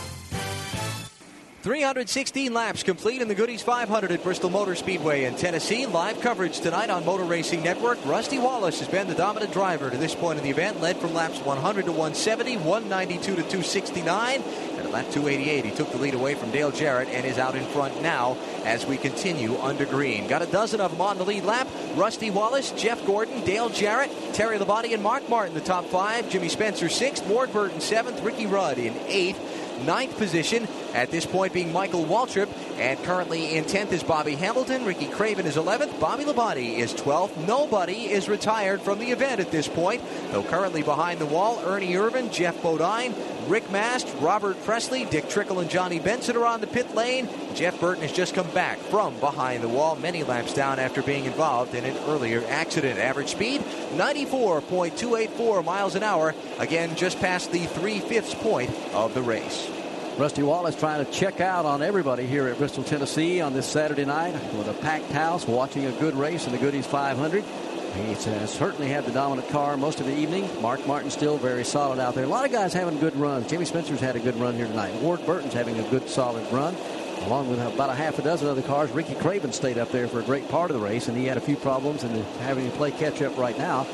316 1.65 2.53
laps 2.53 2.83
complete 2.83 3.23
in 3.23 3.29
the 3.29 3.35
Goody's 3.35 3.63
500 3.63 4.13
at 4.13 4.23
Bristol 4.23 4.51
Motor 4.51 4.75
Speedway 4.75 5.25
in 5.25 5.35
Tennessee. 5.35 5.87
Live 5.87 6.21
coverage 6.21 6.61
tonight 6.61 6.91
on 6.91 7.07
Motor 7.07 7.25
Racing 7.25 7.63
Network. 7.63 7.97
Rusty 8.05 8.39
Wallace 8.39 8.81
has 8.81 8.89
been 8.89 9.09
the 9.09 9.15
dominant 9.15 9.51
driver 9.51 9.89
to 9.89 9.97
this 9.97 10.15
point 10.15 10.37
in 10.37 10.45
the 10.45 10.51
event, 10.51 10.83
led 10.83 10.99
from 10.99 11.15
laps 11.15 11.39
100 11.39 11.87
to 11.87 11.91
170, 11.91 12.59
192 12.59 13.23
to 13.23 13.37
269. 13.37 14.43
And 14.43 14.79
at 14.79 14.91
lap 14.91 15.07
288, 15.11 15.65
he 15.65 15.71
took 15.71 15.91
the 15.91 15.97
lead 15.97 16.13
away 16.13 16.35
from 16.35 16.51
Dale 16.51 16.71
Jarrett 16.71 17.09
and 17.09 17.25
is 17.25 17.39
out 17.39 17.55
in 17.55 17.65
front 17.65 18.03
now 18.03 18.37
as 18.67 18.85
we 18.85 18.99
continue 18.99 19.57
under 19.57 19.87
green. 19.87 20.29
Got 20.29 20.43
a 20.43 20.47
dozen 20.47 20.83
of 20.83 20.91
them 20.91 21.01
on 21.01 21.17
the 21.17 21.25
lead 21.25 21.45
lap. 21.45 21.67
Rusty 21.95 22.31
Wallace, 22.31 22.73
Jeff 22.73 23.07
Gordon, 23.07 23.43
Dale 23.47 23.71
Jarrett, 23.71 24.11
Terry 24.35 24.59
Labonte, 24.59 24.93
and 24.93 25.03
Mark 25.03 25.27
Martin, 25.31 25.55
the 25.55 25.63
top 25.63 25.87
five. 25.87 26.29
Jimmy 26.29 26.51
Spencer, 26.51 26.91
sixth. 26.91 27.27
Ward 27.27 27.55
Burton, 27.55 27.81
seventh. 27.81 28.23
Ricky 28.23 28.45
Rudd 28.45 28.77
in 28.77 28.95
eighth 29.07 29.41
ninth 29.87 30.17
position. 30.19 30.69
At 30.95 31.11
this 31.11 31.27
point, 31.27 31.53
being 31.53 31.73
Michael 31.73 32.05
Waltrip, 32.05 32.49
and 32.79 33.03
currently 33.03 33.57
in 33.57 33.65
10th 33.65 33.91
is 33.91 34.05
Bobby 34.05 34.37
Hamilton. 34.37 34.85
Ricky 34.85 35.09
Craven 35.09 35.45
is 35.45 35.57
11th. 35.57 35.99
Bobby 35.99 36.25
Labonte 36.25 36.79
is 36.79 36.95
12th. 36.95 37.37
Nobody 37.49 38.13
is 38.13 38.29
retired 38.29 38.81
from 38.81 39.01
the 39.01 39.11
event 39.11 39.41
at 39.41 39.51
this 39.51 39.67
point, 39.67 40.03
though 40.31 40.45
currently 40.45 40.85
behind 40.85 41.21
the 41.21 41.27
wall, 41.27 41.61
Ernie 41.67 41.95
Irvan, 41.95 42.33
Geoff 42.33 42.63
Bodine, 42.63 43.13
Rick 43.49 43.73
Mast, 43.73 44.09
Robert 44.21 44.63
Pressley, 44.65 45.05
Dick 45.05 45.29
Trickle, 45.29 45.59
and 45.59 45.69
Johnny 45.69 45.99
Benson 45.99 46.37
are 46.37 46.47
on 46.47 46.61
the 46.61 46.69
pit 46.69 46.95
lane. 46.95 47.29
Jeff 47.55 47.81
Burton 47.81 48.03
has 48.03 48.13
just 48.13 48.35
come 48.35 48.49
back 48.51 48.79
from 48.79 49.19
behind 49.19 49.65
the 49.65 49.69
wall, 49.69 49.97
many 49.97 50.23
laps 50.23 50.55
down 50.55 50.79
after 50.79 51.03
being 51.03 51.25
involved 51.25 51.75
in 51.75 51.85
an 51.85 51.97
earlier 52.07 52.45
accident. 52.49 53.01
Average 53.01 53.31
speed 53.31 53.63
94.284 53.97 55.65
miles 55.65 55.97
an 55.97 56.05
hour. 56.05 56.35
Again, 56.61 56.95
just 56.95 57.19
past 57.19 57.51
the 57.51 57.67
three 57.67 57.99
fifths 57.99 58.35
point 58.35 58.71
of 58.93 59.13
the 59.13 59.23
race. 59.23 59.69
Rusty 60.17 60.45
Wallace 60.45 60.77
trying 60.77 61.05
to 61.05 61.11
check 61.11 61.41
out 61.41 61.67
on 61.67 61.83
everybody 61.83 62.25
here 62.25 62.47
at 62.47 62.57
Bristol, 62.57 62.85
Tennessee 62.85 63.41
on 63.41 63.53
this 63.53 63.67
Saturday 63.67 64.05
night 64.05 64.35
with 64.55 64.69
a 64.69 64.75
packed 64.75 65.11
house, 65.11 65.45
watching 65.45 65.87
a 65.87 65.93
good 65.93 66.15
race 66.15 66.47
in 66.47 66.53
the 66.53 66.59
Goody's 66.59 66.87
500. 66.87 67.43
He 67.43 68.03
has 68.03 68.27
uh, 68.29 68.47
certainly 68.47 68.89
had 68.89 69.07
the 69.07 69.11
dominant 69.11 69.49
car 69.49 69.77
most 69.77 69.99
of 69.99 70.07
the 70.07 70.17
evening. 70.17 70.49
Mark 70.63 70.87
Martin 70.87 71.11
still 71.11 71.37
very 71.37 71.65
solid 71.65 71.99
out 71.99 72.15
there. 72.15 72.23
A 72.23 72.29
lot 72.29 72.45
of 72.45 72.53
guys 72.53 72.73
having 72.73 73.01
good 73.01 73.17
runs. 73.17 73.49
Jimmy 73.49 73.65
Spencer's 73.65 73.99
had 73.99 74.15
a 74.15 74.21
good 74.21 74.37
run 74.37 74.55
here 74.55 74.69
tonight. 74.69 74.95
Ward 75.03 75.27
Burton's 75.27 75.53
having 75.53 75.81
a 75.81 75.91
good 75.91 76.09
solid 76.09 76.51
run. 76.53 76.77
Along 77.23 77.49
with 77.49 77.59
about 77.61 77.91
a 77.91 77.95
half 77.95 78.17
a 78.21 78.23
dozen 78.23 78.47
other 78.47 78.63
cars, 78.63 78.91
Ricky 78.93 79.17
Craven 79.17 79.53
stayed 79.53 79.79
up 79.79 79.91
there 79.91 80.07
for 80.07 80.21
a 80.21 80.25
great 80.25 80.49
part 80.49 80.71
of 80.71 80.79
the 80.79 80.83
race, 80.83 81.09
and 81.09 81.17
he 81.17 81.25
had 81.25 81.39
a 81.39 81.41
few 81.41 81.57
problems 81.57 82.05
and 82.05 82.25
having 82.39 82.71
to 82.71 82.77
play 82.77 82.93
catch 82.93 83.21
up 83.21 83.37
right 83.37 83.59
now. 83.59 83.85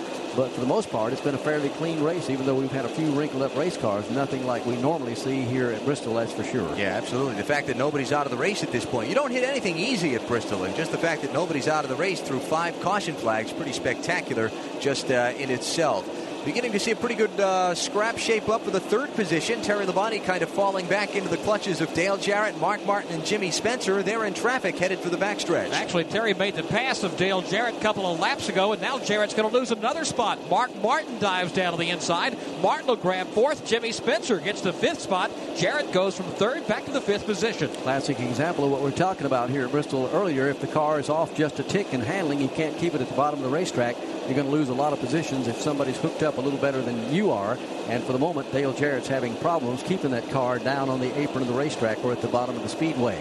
But 0.41 0.53
for 0.53 0.61
the 0.61 0.67
most 0.67 0.89
part, 0.89 1.13
it's 1.13 1.21
been 1.21 1.35
a 1.35 1.39
fairly 1.39 1.69
clean 1.69 2.03
race, 2.03 2.31
even 2.31 2.47
though 2.47 2.55
we've 2.55 2.73
had 2.73 2.87
a 2.87 2.89
few 2.89 3.11
wrinkled 3.11 3.43
up 3.43 3.55
race 3.59 3.77
cars. 3.77 4.11
Nothing 4.11 4.47
like 4.47 4.65
we 4.65 4.75
normally 4.77 5.15
see 5.15 5.43
here 5.43 5.71
at 5.71 5.85
Bristol, 5.85 6.15
that's 6.15 6.33
for 6.33 6.45
sure. 6.45 6.75
Yeah, 6.79 6.97
absolutely. 6.97 7.35
The 7.35 7.45
fact 7.45 7.67
that 7.67 7.77
nobody's 7.77 8.11
out 8.11 8.25
of 8.25 8.31
the 8.31 8.39
race 8.39 8.63
at 8.63 8.73
this 8.73 8.87
point. 8.87 9.11
You 9.11 9.15
don't 9.15 9.33
hit 9.33 9.45
anything 9.45 9.77
easy 9.77 10.15
at 10.15 10.27
Bristol, 10.27 10.65
and 10.65 10.75
just 10.75 10.93
the 10.93 10.97
fact 10.97 11.21
that 11.21 11.35
nobody's 11.35 11.69
out 11.69 11.85
of 11.85 11.91
the 11.91 11.97
race 11.97 12.23
through 12.23 12.41
five 12.41 12.81
caution 12.81 13.17
flags, 13.17 13.53
pretty 13.53 13.73
spectacular 13.73 14.51
just 14.81 15.11
uh, 15.11 15.35
in 15.37 15.51
itself. 15.51 16.09
Beginning 16.45 16.73
to 16.73 16.81
see 16.81 16.91
a 16.91 16.97
pretty 16.97 17.17
good 17.17 17.39
uh, 17.39 17.75
scrap 17.75 18.17
shape 18.17 18.49
up 18.49 18.63
for 18.63 18.71
the 18.71 18.81
third 18.81 19.13
position. 19.15 19.61
Terry 19.61 19.85
Labonte 19.85 20.25
kind 20.25 20.43
of 20.43 20.49
falling 20.49 20.87
back 20.87 21.15
into 21.15 21.29
the 21.29 21.37
clutches 21.37 21.83
of 21.83 21.93
Dale 21.93 22.17
Jarrett, 22.17 22.59
Mark 22.59 22.85
Martin, 22.87 23.13
and 23.13 23.27
Jimmy 23.27 23.51
Spencer. 23.51 24.03
They're 24.03 24.25
in 24.25 24.33
traffic 24.33 24.79
headed 24.79 25.01
for 25.01 25.11
the 25.11 25.19
backstretch. 25.19 25.71
Actually, 25.73 26.05
Terry 26.05 26.33
made 26.33 26.55
the 26.55 26.63
pass 26.63 27.03
of 27.03 27.17
Dale 27.19 27.43
Jarrett 27.43 27.77
a 27.77 27.81
couple 27.81 28.11
of 28.11 28.19
laps 28.19 28.49
ago, 28.49 28.73
and 28.73 28.81
now 28.81 28.99
Jarrett's 28.99 29.35
going 29.35 29.51
to 29.51 29.55
lose 29.55 29.71
another 29.71 30.07
spot. 30.07 30.39
Mark 30.49 30.75
Martin 30.83 31.19
dives 31.19 31.53
down 31.53 31.73
to 31.73 31.79
the 31.79 31.91
inside. 31.91 32.39
Martin 32.63 32.87
will 32.87 32.97
grab 32.97 33.29
fourth. 33.29 33.67
Jimmy 33.67 33.93
Spencer 33.93 34.39
gets 34.39 34.63
the 34.63 34.73
fifth 34.73 35.01
spot. 35.01 35.31
Jarrett 35.57 35.93
goes 35.93 36.17
from 36.17 36.27
third 36.27 36.67
back 36.67 36.87
to 36.87 36.91
the 36.91 37.03
fifth 37.03 37.27
position. 37.27 37.69
Classic 37.83 38.19
example 38.19 38.65
of 38.65 38.71
what 38.71 38.81
we're 38.81 38.93
talking 38.93 39.27
about 39.27 39.51
here 39.51 39.67
at 39.67 39.71
Bristol 39.71 40.09
earlier. 40.15 40.49
If 40.49 40.61
the 40.61 40.69
car 40.69 40.99
is 40.99 41.11
off 41.11 41.35
just 41.35 41.61
a 41.61 41.63
tick 41.63 41.93
in 41.93 42.01
handling, 42.01 42.41
you 42.41 42.49
can't 42.49 42.77
keep 42.79 42.95
it 42.95 43.03
at 43.03 43.09
the 43.09 43.15
bottom 43.15 43.41
of 43.41 43.45
the 43.45 43.55
racetrack. 43.55 43.97
You're 44.27 44.37
going 44.37 44.47
to 44.47 44.53
lose 44.53 44.69
a 44.69 44.75
lot 44.75 44.93
of 44.93 45.01
positions 45.01 45.49
if 45.49 45.61
somebody's 45.61 45.97
hooked 45.99 46.23
up 46.23 46.30
a 46.37 46.41
little 46.41 46.59
better 46.59 46.83
than 46.83 47.13
you 47.13 47.31
are. 47.31 47.59
And 47.89 48.03
for 48.05 48.13
the 48.13 48.19
moment, 48.19 48.53
Dale 48.53 48.73
Jarrett's 48.73 49.09
having 49.09 49.35
problems 49.37 49.83
keeping 49.83 50.11
that 50.13 50.29
car 50.31 50.59
down 50.59 50.89
on 50.89 51.01
the 51.01 51.17
apron 51.19 51.43
of 51.43 51.49
the 51.49 51.55
racetrack 51.55 52.05
or 52.05 52.13
at 52.13 52.23
the 52.23 52.29
bottom 52.29 52.57
of 52.57 52.63
the 52.63 52.69
speedway. 52.69 53.19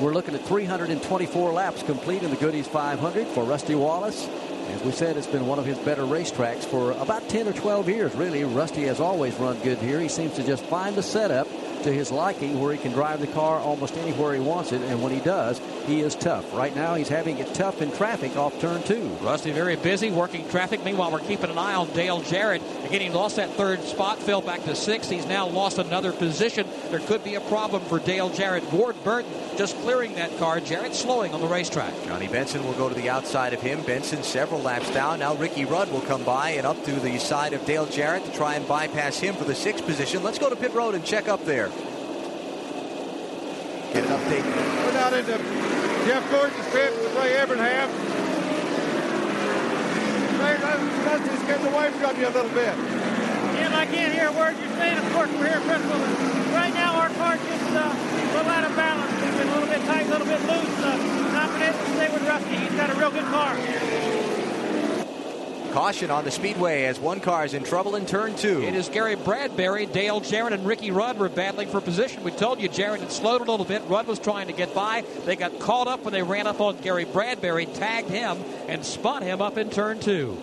We're 0.00 0.12
looking 0.12 0.34
at 0.34 0.42
324 0.42 1.52
laps 1.52 1.82
complete 1.82 2.22
in 2.22 2.30
the 2.30 2.36
Goody's 2.36 2.68
500 2.68 3.26
for 3.28 3.44
Rusty 3.44 3.74
Wallace. 3.74 4.28
As 4.68 4.82
we 4.82 4.92
said, 4.92 5.16
it's 5.16 5.26
been 5.26 5.46
one 5.46 5.58
of 5.58 5.64
his 5.64 5.78
better 5.78 6.02
racetracks 6.02 6.64
for 6.64 6.90
about 6.92 7.28
10 7.28 7.48
or 7.48 7.52
12 7.52 7.88
years, 7.88 8.14
really. 8.14 8.44
Rusty 8.44 8.82
has 8.82 9.00
always 9.00 9.34
run 9.36 9.58
good 9.60 9.78
here. 9.78 10.00
He 10.00 10.08
seems 10.08 10.34
to 10.34 10.42
just 10.42 10.64
find 10.64 10.96
the 10.96 11.02
setup 11.02 11.48
to 11.86 11.92
his 11.92 12.10
liking 12.10 12.60
where 12.60 12.72
he 12.72 12.78
can 12.78 12.92
drive 12.92 13.20
the 13.20 13.26
car 13.28 13.58
almost 13.58 13.96
anywhere 13.96 14.34
he 14.34 14.40
wants 14.40 14.72
it. 14.72 14.82
And 14.82 15.02
when 15.02 15.12
he 15.12 15.20
does, 15.20 15.60
he 15.86 16.00
is 16.00 16.14
tough. 16.14 16.52
Right 16.52 16.74
now, 16.74 16.96
he's 16.96 17.08
having 17.08 17.38
it 17.38 17.54
tough 17.54 17.80
in 17.80 17.92
traffic 17.92 18.36
off 18.36 18.58
turn 18.60 18.82
two. 18.82 19.06
Rusty 19.22 19.52
very 19.52 19.76
busy 19.76 20.10
working 20.10 20.48
traffic. 20.48 20.84
Meanwhile, 20.84 21.12
we're 21.12 21.20
keeping 21.20 21.50
an 21.50 21.58
eye 21.58 21.74
on 21.74 21.88
Dale 21.92 22.20
Jarrett. 22.20 22.62
Again, 22.84 23.00
he 23.00 23.10
lost 23.10 23.36
that 23.36 23.50
third 23.50 23.82
spot, 23.84 24.18
fell 24.18 24.42
back 24.42 24.64
to 24.64 24.74
sixth. 24.74 25.10
He's 25.10 25.26
now 25.26 25.48
lost 25.48 25.78
another 25.78 26.12
position. 26.12 26.66
There 26.90 27.00
could 27.00 27.22
be 27.22 27.36
a 27.36 27.40
problem 27.40 27.82
for 27.84 28.00
Dale 28.00 28.30
Jarrett. 28.30 28.70
Ward 28.72 28.96
Burton 29.04 29.30
just 29.56 29.76
clearing 29.78 30.14
that 30.16 30.36
car. 30.38 30.60
Jarrett 30.60 30.94
slowing 30.94 31.32
on 31.32 31.40
the 31.40 31.46
racetrack. 31.46 31.92
Johnny 32.04 32.28
Benson 32.28 32.64
will 32.64 32.74
go 32.74 32.88
to 32.88 32.94
the 32.94 33.08
outside 33.08 33.54
of 33.54 33.60
him. 33.60 33.80
Benson 33.82 34.22
several 34.22 34.60
laps 34.60 34.90
down. 34.90 35.20
Now 35.20 35.34
Ricky 35.34 35.64
Rudd 35.64 35.90
will 35.90 36.02
come 36.02 36.24
by 36.24 36.50
and 36.50 36.66
up 36.66 36.82
to 36.84 36.92
the 36.92 37.18
side 37.18 37.52
of 37.52 37.64
Dale 37.64 37.86
Jarrett 37.86 38.24
to 38.24 38.32
try 38.32 38.54
and 38.54 38.66
bypass 38.68 39.18
him 39.18 39.34
for 39.34 39.44
the 39.44 39.54
sixth 39.54 39.86
position. 39.86 40.22
Let's 40.22 40.38
go 40.38 40.50
to 40.50 40.56
pit 40.56 40.74
road 40.74 40.94
and 40.94 41.04
check 41.04 41.28
up 41.28 41.44
there. 41.44 41.70
Get 43.96 44.04
an 44.04 44.12
update. 44.12 44.44
We're 44.84 44.92
down 44.92 45.14
into 45.14 45.40
Jeff 46.04 46.20
Gordon's 46.30 46.68
pit 46.68 46.92
with 47.00 47.16
Ray 47.16 47.32
Evernham. 47.40 47.88
Ray, 50.36 50.56
Rusty's 50.60 51.42
getting 51.48 51.72
away 51.72 51.88
from 51.96 52.20
you 52.20 52.28
a 52.28 52.34
little 52.36 52.52
bit. 52.52 52.76
Jim, 53.56 53.72
I 53.72 53.88
can't 53.88 54.12
hear 54.12 54.28
a 54.28 54.32
word 54.36 54.52
you're 54.60 54.76
saying. 54.76 54.98
Of 54.98 55.12
course, 55.14 55.32
we're 55.40 55.48
here 55.48 55.56
at 55.56 55.64
Bristol. 55.64 55.96
Right 56.52 56.74
now, 56.74 56.92
our 57.00 57.08
car's 57.16 57.40
just 57.40 57.72
uh, 57.72 57.88
a 57.88 58.36
little 58.36 58.52
out 58.52 58.68
of 58.68 58.76
balance. 58.76 59.12
We've 59.16 59.32
been 59.32 59.48
a 59.48 59.52
little 59.56 59.68
bit 59.72 59.80
tight, 59.88 60.04
a 60.04 60.10
little 60.12 60.28
bit 60.28 60.40
loose. 60.44 60.76
Uh, 60.84 61.32
not 61.32 61.48
been 61.56 61.62
able 61.64 61.78
to 61.80 61.90
stay 61.96 62.12
with 62.12 62.28
Rusty. 62.28 62.56
He's 62.68 62.76
got 62.76 62.90
a 62.90 62.94
real 63.00 63.10
good 63.10 63.24
car. 63.32 63.56
Caution 65.76 66.10
on 66.10 66.24
the 66.24 66.30
speedway 66.30 66.84
as 66.84 66.98
one 66.98 67.20
car 67.20 67.44
is 67.44 67.52
in 67.52 67.62
trouble 67.62 67.96
in 67.96 68.06
turn 68.06 68.34
two. 68.34 68.62
It 68.62 68.74
is 68.74 68.88
Gary 68.88 69.14
Bradberry, 69.14 69.84
Dale 69.92 70.20
Jarrett, 70.20 70.54
and 70.54 70.66
Ricky 70.66 70.90
Rudd 70.90 71.18
were 71.18 71.28
battling 71.28 71.68
for 71.68 71.82
position. 71.82 72.24
We 72.24 72.30
told 72.30 72.62
you 72.62 72.68
Jarrett 72.70 73.02
had 73.02 73.12
slowed 73.12 73.42
a 73.42 73.44
little 73.44 73.66
bit. 73.66 73.82
Rudd 73.82 74.06
was 74.06 74.18
trying 74.18 74.46
to 74.46 74.54
get 74.54 74.74
by. 74.74 75.04
They 75.26 75.36
got 75.36 75.58
caught 75.58 75.86
up 75.86 76.02
when 76.02 76.14
they 76.14 76.22
ran 76.22 76.46
up 76.46 76.62
on 76.62 76.78
Gary 76.78 77.04
Bradberry, 77.04 77.66
tagged 77.76 78.08
him, 78.08 78.42
and 78.68 78.86
spun 78.86 79.20
him 79.20 79.42
up 79.42 79.58
in 79.58 79.68
turn 79.68 80.00
two. 80.00 80.38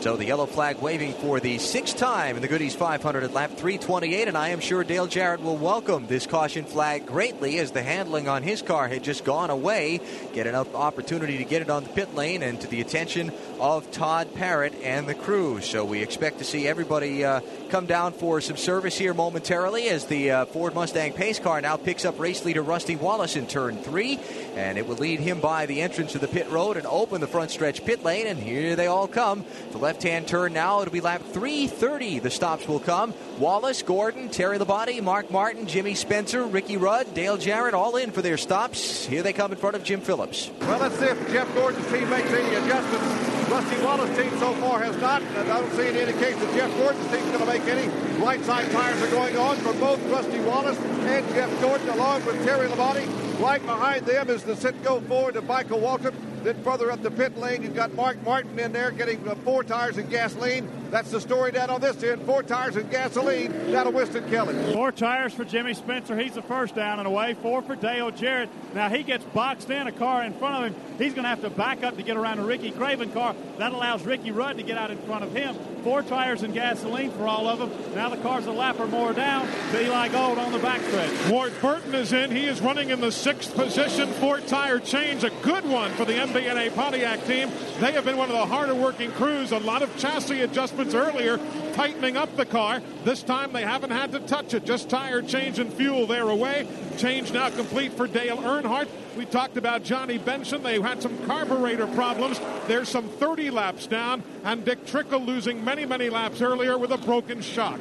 So 0.00 0.16
the 0.16 0.24
yellow 0.24 0.46
flag 0.46 0.78
waving 0.78 1.14
for 1.14 1.40
the 1.40 1.58
sixth 1.58 1.96
time 1.96 2.36
in 2.36 2.42
the 2.42 2.46
Goody's 2.46 2.76
500 2.76 3.24
at 3.24 3.32
lap 3.32 3.50
328, 3.50 4.28
and 4.28 4.38
I 4.38 4.50
am 4.50 4.60
sure 4.60 4.84
Dale 4.84 5.08
Jarrett 5.08 5.42
will 5.42 5.56
welcome 5.56 6.06
this 6.06 6.24
caution 6.24 6.64
flag 6.66 7.04
greatly 7.04 7.58
as 7.58 7.72
the 7.72 7.82
handling 7.82 8.28
on 8.28 8.44
his 8.44 8.62
car 8.62 8.86
had 8.86 9.02
just 9.02 9.24
gone 9.24 9.50
away. 9.50 10.00
Get 10.34 10.46
an 10.46 10.54
opportunity 10.54 11.38
to 11.38 11.44
get 11.44 11.62
it 11.62 11.68
on 11.68 11.82
the 11.82 11.88
pit 11.90 12.14
lane 12.14 12.44
and 12.44 12.60
to 12.60 12.68
the 12.68 12.80
attention 12.80 13.32
of 13.58 13.90
Todd 13.90 14.32
Parrott 14.34 14.72
and 14.84 15.08
the 15.08 15.16
crew. 15.16 15.60
So 15.60 15.84
we 15.84 16.00
expect 16.00 16.38
to 16.38 16.44
see 16.44 16.68
everybody 16.68 17.24
uh, 17.24 17.40
come 17.68 17.86
down 17.86 18.12
for 18.12 18.40
some 18.40 18.56
service 18.56 18.96
here 18.96 19.14
momentarily 19.14 19.88
as 19.88 20.06
the 20.06 20.30
uh, 20.30 20.44
Ford 20.46 20.74
Mustang 20.74 21.12
pace 21.12 21.40
car 21.40 21.60
now 21.60 21.76
picks 21.76 22.04
up 22.04 22.20
race 22.20 22.44
leader 22.44 22.62
Rusty 22.62 22.94
Wallace 22.94 23.34
in 23.34 23.48
turn 23.48 23.78
three, 23.78 24.20
and 24.54 24.78
it 24.78 24.86
will 24.86 24.94
lead 24.94 25.18
him 25.18 25.40
by 25.40 25.66
the 25.66 25.80
entrance 25.80 26.12
to 26.12 26.20
the 26.20 26.28
pit 26.28 26.48
road 26.50 26.76
and 26.76 26.86
open 26.86 27.20
the 27.20 27.26
front 27.26 27.50
stretch 27.50 27.84
pit 27.84 28.04
lane, 28.04 28.28
and 28.28 28.38
here 28.38 28.76
they 28.76 28.86
all 28.86 29.08
come. 29.08 29.44
Left 29.88 30.02
hand 30.02 30.28
turn 30.28 30.52
now. 30.52 30.82
It'll 30.82 30.92
be 30.92 31.00
lap 31.00 31.22
330. 31.32 32.18
The 32.18 32.28
stops 32.28 32.68
will 32.68 32.78
come. 32.78 33.14
Wallace, 33.38 33.80
Gordon, 33.80 34.28
Terry 34.28 34.58
Labonte, 34.58 35.02
Mark 35.02 35.30
Martin, 35.30 35.66
Jimmy 35.66 35.94
Spencer, 35.94 36.44
Ricky 36.44 36.76
Rudd, 36.76 37.14
Dale 37.14 37.38
Jarrett, 37.38 37.72
all 37.72 37.96
in 37.96 38.10
for 38.10 38.20
their 38.20 38.36
stops. 38.36 39.06
Here 39.06 39.22
they 39.22 39.32
come 39.32 39.50
in 39.50 39.56
front 39.56 39.76
of 39.76 39.84
Jim 39.84 40.02
Phillips. 40.02 40.50
Well, 40.60 40.78
let's 40.78 40.98
see 40.98 41.06
if 41.06 41.32
Jeff 41.32 41.54
Gordon's 41.54 41.90
team 41.90 42.10
makes 42.10 42.28
any 42.28 42.54
adjustments. 42.54 43.50
Rusty 43.50 43.82
Wallace's 43.82 44.18
team 44.18 44.38
so 44.38 44.52
far 44.56 44.78
has 44.80 44.94
not. 44.98 45.22
And 45.22 45.50
I 45.50 45.58
don't 45.58 45.72
see 45.72 45.86
any 45.86 46.00
indication 46.00 46.38
that 46.38 46.54
Jeff 46.54 46.76
Gordon's 46.76 47.10
team's 47.10 47.30
going 47.32 47.38
to 47.38 47.46
make 47.46 47.62
any. 47.62 47.88
Right 48.22 48.44
side 48.44 48.70
tires 48.70 49.00
are 49.00 49.10
going 49.10 49.38
on 49.38 49.56
for 49.56 49.72
both 49.72 50.04
Rusty 50.10 50.40
Wallace 50.40 50.76
and 50.76 51.26
Jeff 51.30 51.62
Gordon, 51.62 51.88
along 51.88 52.26
with 52.26 52.44
Terry 52.44 52.68
Labonte. 52.68 53.08
Right 53.40 53.64
behind 53.64 54.04
them 54.04 54.28
is 54.28 54.42
the 54.42 54.52
Citgo 54.52 55.02
Ford 55.08 55.36
of 55.36 55.46
Michael 55.46 55.78
Waltrip. 55.78 56.12
Then 56.42 56.62
further 56.62 56.90
up 56.90 57.02
the 57.02 57.10
pit 57.10 57.36
lane, 57.36 57.62
you've 57.62 57.74
got 57.74 57.94
Mark 57.94 58.22
Martin 58.22 58.58
in 58.58 58.72
there 58.72 58.90
getting 58.90 59.26
uh, 59.28 59.34
four 59.36 59.64
tires 59.64 59.98
and 59.98 60.08
gasoline. 60.10 60.70
That's 60.90 61.10
the 61.10 61.20
story 61.20 61.52
down 61.52 61.68
on 61.68 61.80
this 61.80 62.02
end. 62.02 62.22
Four 62.22 62.42
tires 62.42 62.76
and 62.76 62.90
gasoline 62.90 63.52
down 63.70 63.84
to 63.84 63.90
Winston 63.90 64.28
Kelly. 64.30 64.72
Four 64.72 64.90
tires 64.90 65.34
for 65.34 65.44
Jimmy 65.44 65.74
Spencer. 65.74 66.16
He's 66.16 66.34
the 66.34 66.42
first 66.42 66.74
down 66.74 66.98
and 66.98 67.06
away. 67.06 67.34
Four 67.34 67.60
for 67.62 67.76
Dale 67.76 68.10
Jarrett. 68.10 68.48
Now 68.74 68.88
he 68.88 69.02
gets 69.02 69.24
boxed 69.24 69.68
in 69.68 69.86
a 69.86 69.92
car 69.92 70.24
in 70.24 70.32
front 70.34 70.64
of 70.64 70.72
him. 70.72 70.82
He's 70.96 71.12
going 71.12 71.24
to 71.24 71.28
have 71.28 71.42
to 71.42 71.50
back 71.50 71.84
up 71.84 71.96
to 71.96 72.02
get 72.02 72.16
around 72.16 72.38
a 72.38 72.44
Ricky 72.44 72.70
Craven 72.70 73.12
car. 73.12 73.34
That 73.58 73.72
allows 73.72 74.04
Ricky 74.04 74.30
Rudd 74.30 74.56
to 74.56 74.62
get 74.62 74.78
out 74.78 74.90
in 74.90 74.98
front 74.98 75.24
of 75.24 75.32
him. 75.32 75.56
Four 75.84 76.02
tires 76.02 76.42
and 76.42 76.54
gasoline 76.54 77.10
for 77.12 77.26
all 77.26 77.46
of 77.46 77.58
them. 77.58 77.94
Now 77.94 78.08
the 78.08 78.16
car's 78.16 78.46
a 78.46 78.52
lap 78.52 78.80
or 78.80 78.86
more 78.86 79.12
down 79.12 79.46
to 79.72 79.84
Eli 79.84 80.08
Gold 80.08 80.38
on 80.38 80.52
the 80.52 80.58
backstretch. 80.58 81.30
Ward 81.30 81.52
Burton 81.60 81.94
is 81.94 82.12
in. 82.12 82.30
He 82.30 82.46
is 82.46 82.60
running 82.60 82.90
in 82.90 83.00
the 83.00 83.12
sixth 83.12 83.54
position. 83.54 84.08
Four 84.14 84.40
tire 84.40 84.78
change, 84.78 85.22
a 85.22 85.30
good 85.42 85.64
one 85.64 85.92
for 85.92 86.04
the 86.04 86.20
MBNA 86.28 86.74
Pontiac 86.74 87.24
team. 87.24 87.50
They 87.80 87.92
have 87.92 88.04
been 88.04 88.18
one 88.18 88.28
of 88.28 88.36
the 88.36 88.44
harder 88.44 88.74
working 88.74 89.10
crews. 89.12 89.50
A 89.52 89.58
lot 89.58 89.80
of 89.80 89.96
chassis 89.96 90.42
adjustments 90.42 90.92
earlier, 90.92 91.38
tightening 91.72 92.18
up 92.18 92.36
the 92.36 92.44
car. 92.44 92.82
This 93.04 93.22
time 93.22 93.52
they 93.52 93.62
haven't 93.62 93.92
had 93.92 94.12
to 94.12 94.20
touch 94.20 94.52
it. 94.52 94.66
Just 94.66 94.90
tire 94.90 95.22
change 95.22 95.58
and 95.58 95.72
fuel 95.72 96.06
there 96.06 96.28
away. 96.28 96.66
Change 96.98 97.32
now 97.32 97.48
complete 97.48 97.92
for 97.94 98.06
Dale 98.06 98.36
Earnhardt. 98.36 98.88
We 99.16 99.24
talked 99.24 99.56
about 99.56 99.84
Johnny 99.84 100.18
Benson. 100.18 100.62
They 100.62 100.78
had 100.80 101.00
some 101.00 101.16
carburetor 101.26 101.86
problems. 101.86 102.38
There's 102.66 102.90
some 102.90 103.08
30 103.08 103.50
laps 103.50 103.86
down, 103.86 104.22
and 104.44 104.64
Dick 104.64 104.84
Trickle 104.84 105.20
losing 105.20 105.64
many, 105.64 105.86
many 105.86 106.10
laps 106.10 106.42
earlier 106.42 106.76
with 106.76 106.92
a 106.92 106.98
broken 106.98 107.40
shock. 107.40 107.80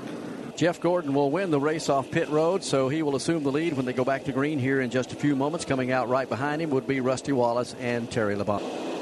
Jeff 0.57 0.81
Gordon 0.81 1.13
will 1.13 1.29
win 1.29 1.51
the 1.51 1.59
race 1.59 1.87
off 1.87 2.09
pit 2.09 2.27
road, 2.29 2.63
so 2.63 2.89
he 2.89 3.03
will 3.03 3.15
assume 3.15 3.43
the 3.43 3.51
lead 3.51 3.73
when 3.73 3.85
they 3.85 3.93
go 3.93 4.03
back 4.03 4.23
to 4.23 4.31
green 4.31 4.57
here 4.57 4.81
in 4.81 4.89
just 4.89 5.13
a 5.13 5.15
few 5.15 5.35
moments. 5.35 5.65
Coming 5.65 5.91
out 5.91 6.09
right 6.09 6.27
behind 6.27 6.63
him 6.63 6.71
would 6.71 6.87
be 6.87 6.99
Rusty 6.99 7.31
Wallace 7.31 7.75
and 7.79 8.09
Terry 8.09 8.35
Labonte. 8.35 8.96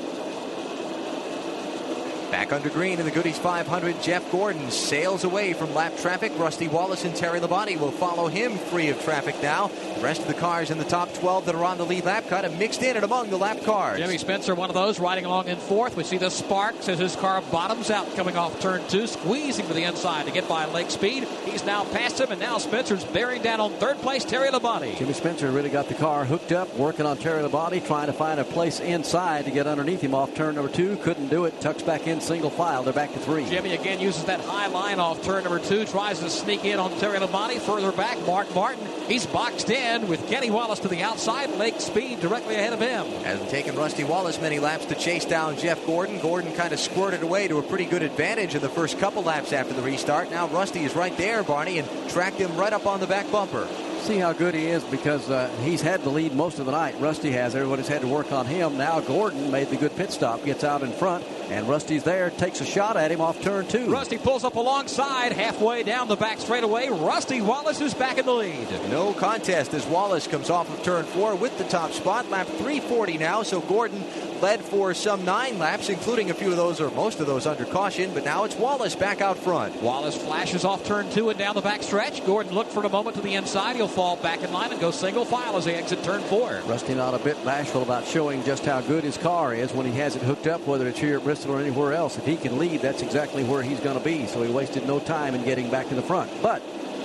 Back 2.32 2.52
under 2.52 2.70
green 2.70 3.00
in 3.00 3.06
the 3.06 3.12
Goody's 3.12 3.38
500, 3.38 4.02
Jeff 4.02 4.30
Gordon 4.32 4.70
sails 4.72 5.24
away 5.24 5.54
from 5.54 5.74
lap 5.74 5.96
traffic. 5.98 6.32
Rusty 6.38 6.68
Wallace 6.68 7.06
and 7.06 7.16
Terry 7.16 7.40
Labonte 7.40 7.80
will 7.80 7.92
follow 7.92 8.28
him 8.28 8.58
free 8.58 8.90
of 8.90 9.02
traffic 9.04 9.42
now. 9.42 9.68
The 9.96 10.02
rest 10.02 10.22
of 10.22 10.28
the 10.28 10.34
cars 10.34 10.70
in 10.70 10.78
the 10.78 10.84
top 10.84 11.14
12 11.14 11.46
that 11.46 11.56
are 11.56 11.64
on 11.64 11.78
the 11.78 11.86
lead 11.86 12.04
lap 12.04 12.28
kind 12.28 12.46
of 12.46 12.58
mixed 12.58 12.82
in 12.82 12.96
and 12.96 13.06
among 13.06 13.30
the 13.30 13.38
lap 13.38 13.62
cars. 13.64 14.00
Jimmy 14.00 14.18
Spencer, 14.18 14.54
one 14.54 14.70
of 14.70 14.74
those, 14.74 15.00
riding 15.00 15.26
along 15.26 15.48
in 15.48 15.58
fourth. 15.58 15.96
We 15.96 16.04
see 16.04 16.18
the 16.18 16.30
sparks 16.30 16.90
as 16.90 17.00
his 17.00 17.16
car 17.16 17.42
bottoms 17.52 17.90
out 17.90 18.14
coming 18.16 18.36
off 18.36 18.60
turn 18.60 18.86
two, 18.90 19.08
squeezing 19.08 19.68
to 19.68 19.74
the 19.74 19.84
inside 19.84 20.26
to 20.26 20.32
get 20.32 20.50
by 20.50 20.66
Lake 20.66 20.92
Speed. 20.92 21.24
He's 21.46 21.66
now 21.66 21.86
past 21.86 22.20
him, 22.20 22.32
and 22.32 22.42
now 22.42 22.58
Spencer's 22.58 23.06
bearing 23.06 23.44
down 23.44 23.62
on 23.62 23.72
third 23.74 23.98
place, 23.98 24.26
Terry 24.26 24.50
Labonte. 24.50 24.98
Jimmy 24.98 25.14
Spencer 25.14 25.52
really 25.52 25.70
got 25.70 25.88
the 25.88 25.96
car 25.96 26.26
hooked 26.26 26.52
up, 26.52 26.76
working 26.76 27.06
on 27.06 27.18
Terry 27.18 27.42
Labonte, 27.42 27.86
trying 27.86 28.08
to 28.08 28.14
find 28.14 28.40
a 28.40 28.44
place 28.44 28.80
inside 28.80 29.46
to 29.46 29.52
get 29.52 29.68
underneath 29.68 30.02
him 30.02 30.14
off 30.14 30.34
turn 30.36 30.56
number 30.56 30.72
two. 30.72 30.98
Couldn't 30.98 31.30
do 31.30 31.46
it. 31.46 31.62
Tucks 31.62 31.84
back 31.84 32.08
inside 32.08 32.25
single 32.26 32.50
file. 32.50 32.84
They're 32.84 32.94
back 32.94 33.14
to 33.14 33.20
three. 33.20 33.46
Jimmy 33.46 33.74
again 33.74 34.00
uses 34.00 34.26
that 34.26 34.40
high 34.42 34.68
line 34.68 35.00
off 35.00 35.24
turn 35.24 35.44
number 35.44 35.60
two, 35.60 35.86
tries 35.86 36.20
to 36.20 36.30
sneak 36.30 36.66
in 36.66 36.80
on 36.80 36.92
Terry 37.00 37.20
Labonte. 37.20 37.60
Further 37.60 37.92
back, 37.92 38.20
Mark 38.26 38.54
Martin. 38.56 38.86
He's 39.08 39.26
boxed 39.26 39.70
in 39.70 40.08
with 40.08 40.28
Kenny 40.28 40.50
Wallace 40.50 40.80
to 40.80 40.88
the 40.88 41.04
outside. 41.04 41.52
Lake 41.52 41.80
Speed 41.80 42.20
directly 42.20 42.56
ahead 42.56 42.74
of 42.74 42.80
him. 42.80 43.06
Hasn't 43.24 43.50
taken 43.50 43.76
Rusty 43.76 44.04
Wallace 44.04 44.42
many 44.42 44.60
laps 44.60 44.86
to 44.88 44.96
chase 44.96 45.26
down 45.26 45.58
Jeff 45.58 45.86
Gordon. 45.86 46.20
Gordon 46.20 46.54
kind 46.54 46.74
of 46.74 46.80
squirted 46.80 47.22
away 47.22 47.48
to 47.48 47.60
a 47.60 47.64
pretty 47.64 47.86
good 47.86 48.02
advantage 48.02 48.56
in 48.56 48.62
the 48.62 48.70
first 48.70 49.00
couple 49.00 49.24
laps 49.24 49.54
after 49.54 49.74
the 49.74 49.84
restart. 49.84 50.32
Now 50.32 50.48
Rusty 50.48 50.84
is 50.84 50.96
right 50.96 51.16
there, 51.18 51.44
Barney, 51.44 51.78
and 51.78 52.10
tracked 52.10 52.38
him 52.38 52.58
right 52.58 52.74
up 52.74 52.88
on 52.88 53.00
the 53.00 53.08
back 53.08 53.32
bumper 53.32 53.68
see 54.06 54.18
how 54.18 54.34
good 54.34 54.54
he 54.54 54.68
is 54.68 54.84
because 54.84 55.32
uh, 55.32 55.50
he's 55.64 55.82
had 55.82 56.02
the 56.04 56.10
lead 56.10 56.34
most 56.34 56.60
of 56.60 56.68
the 56.68 56.72
night. 56.72 56.96
Rusty 57.00 57.32
has. 57.32 57.56
Everybody's 57.56 57.88
had 57.88 58.02
to 58.02 58.08
work 58.08 58.32
on 58.32 58.46
him. 58.46 58.78
Now 58.78 59.00
Gordon 59.00 59.52
made 59.52 59.70
the 59.70 59.78
good 59.78 59.96
pit 59.96 60.12
stop, 60.12 60.46
gets 60.46 60.64
out 60.64 60.84
in 60.84 60.92
front, 60.92 61.26
and 61.50 61.68
Rusty's 61.68 62.04
there, 62.04 62.30
takes 62.30 62.62
a 62.62 62.66
shot 62.66 62.98
at 62.98 63.12
him 63.12 63.20
off 63.20 63.42
turn 63.42 63.68
two. 63.68 63.90
Rusty 63.90 64.20
pulls 64.20 64.44
up 64.44 64.56
alongside, 64.56 65.32
halfway 65.32 65.82
down 65.82 66.08
the 66.08 66.16
back 66.16 66.40
straightaway. 66.40 66.88
Rusty 66.90 67.42
Wallace 67.42 67.82
is 67.82 67.96
back 67.96 68.20
in 68.20 68.26
the 68.28 68.34
lead. 68.34 68.70
No 68.92 69.14
contest 69.14 69.74
as 69.74 69.86
Wallace 69.88 70.28
comes 70.28 70.52
off 70.52 70.70
of 70.70 70.84
turn 70.84 71.06
four 71.06 71.36
with 71.36 71.58
the 71.58 71.64
top 71.64 71.92
spot. 71.92 72.30
Lap 72.30 72.46
340 72.46 73.18
now, 73.18 73.42
so 73.42 73.60
Gordon 73.62 74.04
led 74.42 74.62
for 74.62 74.94
some 74.94 75.26
nine 75.26 75.58
laps, 75.60 75.90
including 75.90 76.30
a 76.30 76.34
few 76.34 76.52
of 76.52 76.58
those 76.58 76.82
or 76.82 76.90
most 76.92 77.20
of 77.20 77.28
those 77.28 77.46
under 77.46 77.66
caution. 77.66 78.14
But 78.14 78.26
now 78.26 78.44
it's 78.44 78.56
Wallace 78.56 78.96
back 78.96 79.22
out 79.22 79.38
front. 79.38 79.82
Wallace 79.82 80.16
flashes 80.16 80.66
off 80.66 80.86
turn 80.86 81.10
two 81.12 81.30
and 81.30 81.38
down 81.40 81.56
the 81.56 81.62
back 81.62 81.84
stretch. 81.84 82.26
Gordon 82.26 82.54
looked 82.54 82.72
for 82.72 82.84
a 82.84 82.90
moment 82.90 83.16
to 83.16 83.22
the 83.22 83.36
inside. 83.36 83.76
He'll 83.76 83.88
fall 83.88 84.16
back 84.18 84.44
in 84.44 84.52
line 84.52 84.72
and 84.72 84.80
go 84.80 84.92
single 84.92 85.26
file 85.26 85.58
as 85.58 85.66
they 85.66 85.76
exit 85.76 86.04
turn 86.04 86.22
four. 86.22 86.62
Rusty 86.66 86.96
not 86.96 87.14
a 87.14 87.20
bit 87.20 87.44
bashful 87.46 87.84
about 87.84 88.06
showing 88.06 88.44
just 88.44 88.66
how 88.66 88.82
good 88.82 89.04
his 89.04 89.18
car 89.18 89.54
is 89.54 89.74
when 89.74 89.86
he 89.86 89.94
has 89.94 90.16
it 90.16 90.22
hooked 90.22 90.48
up, 90.48 90.66
whether 90.68 90.88
it's 90.88 91.00
here 91.00 91.18
at 91.18 91.24
Bristol 91.24 91.54
or 91.54 91.60
anywhere 91.60 91.94
else. 91.94 92.18
If 92.18 92.26
he 92.26 92.38
can 92.38 92.58
lead, 92.58 92.82
that's 92.82 93.02
exactly 93.02 93.44
where 93.44 93.62
he's 93.62 93.80
going 93.80 93.98
to 93.98 94.04
be. 94.04 94.26
So 94.28 94.42
he 94.44 94.52
wasted 94.52 94.88
no 94.88 95.00
time 95.00 95.36
in 95.36 95.44
getting 95.44 95.70
back 95.70 95.90
in 95.90 95.96
the 95.96 96.02
front. 96.02 96.32
But 96.42 96.62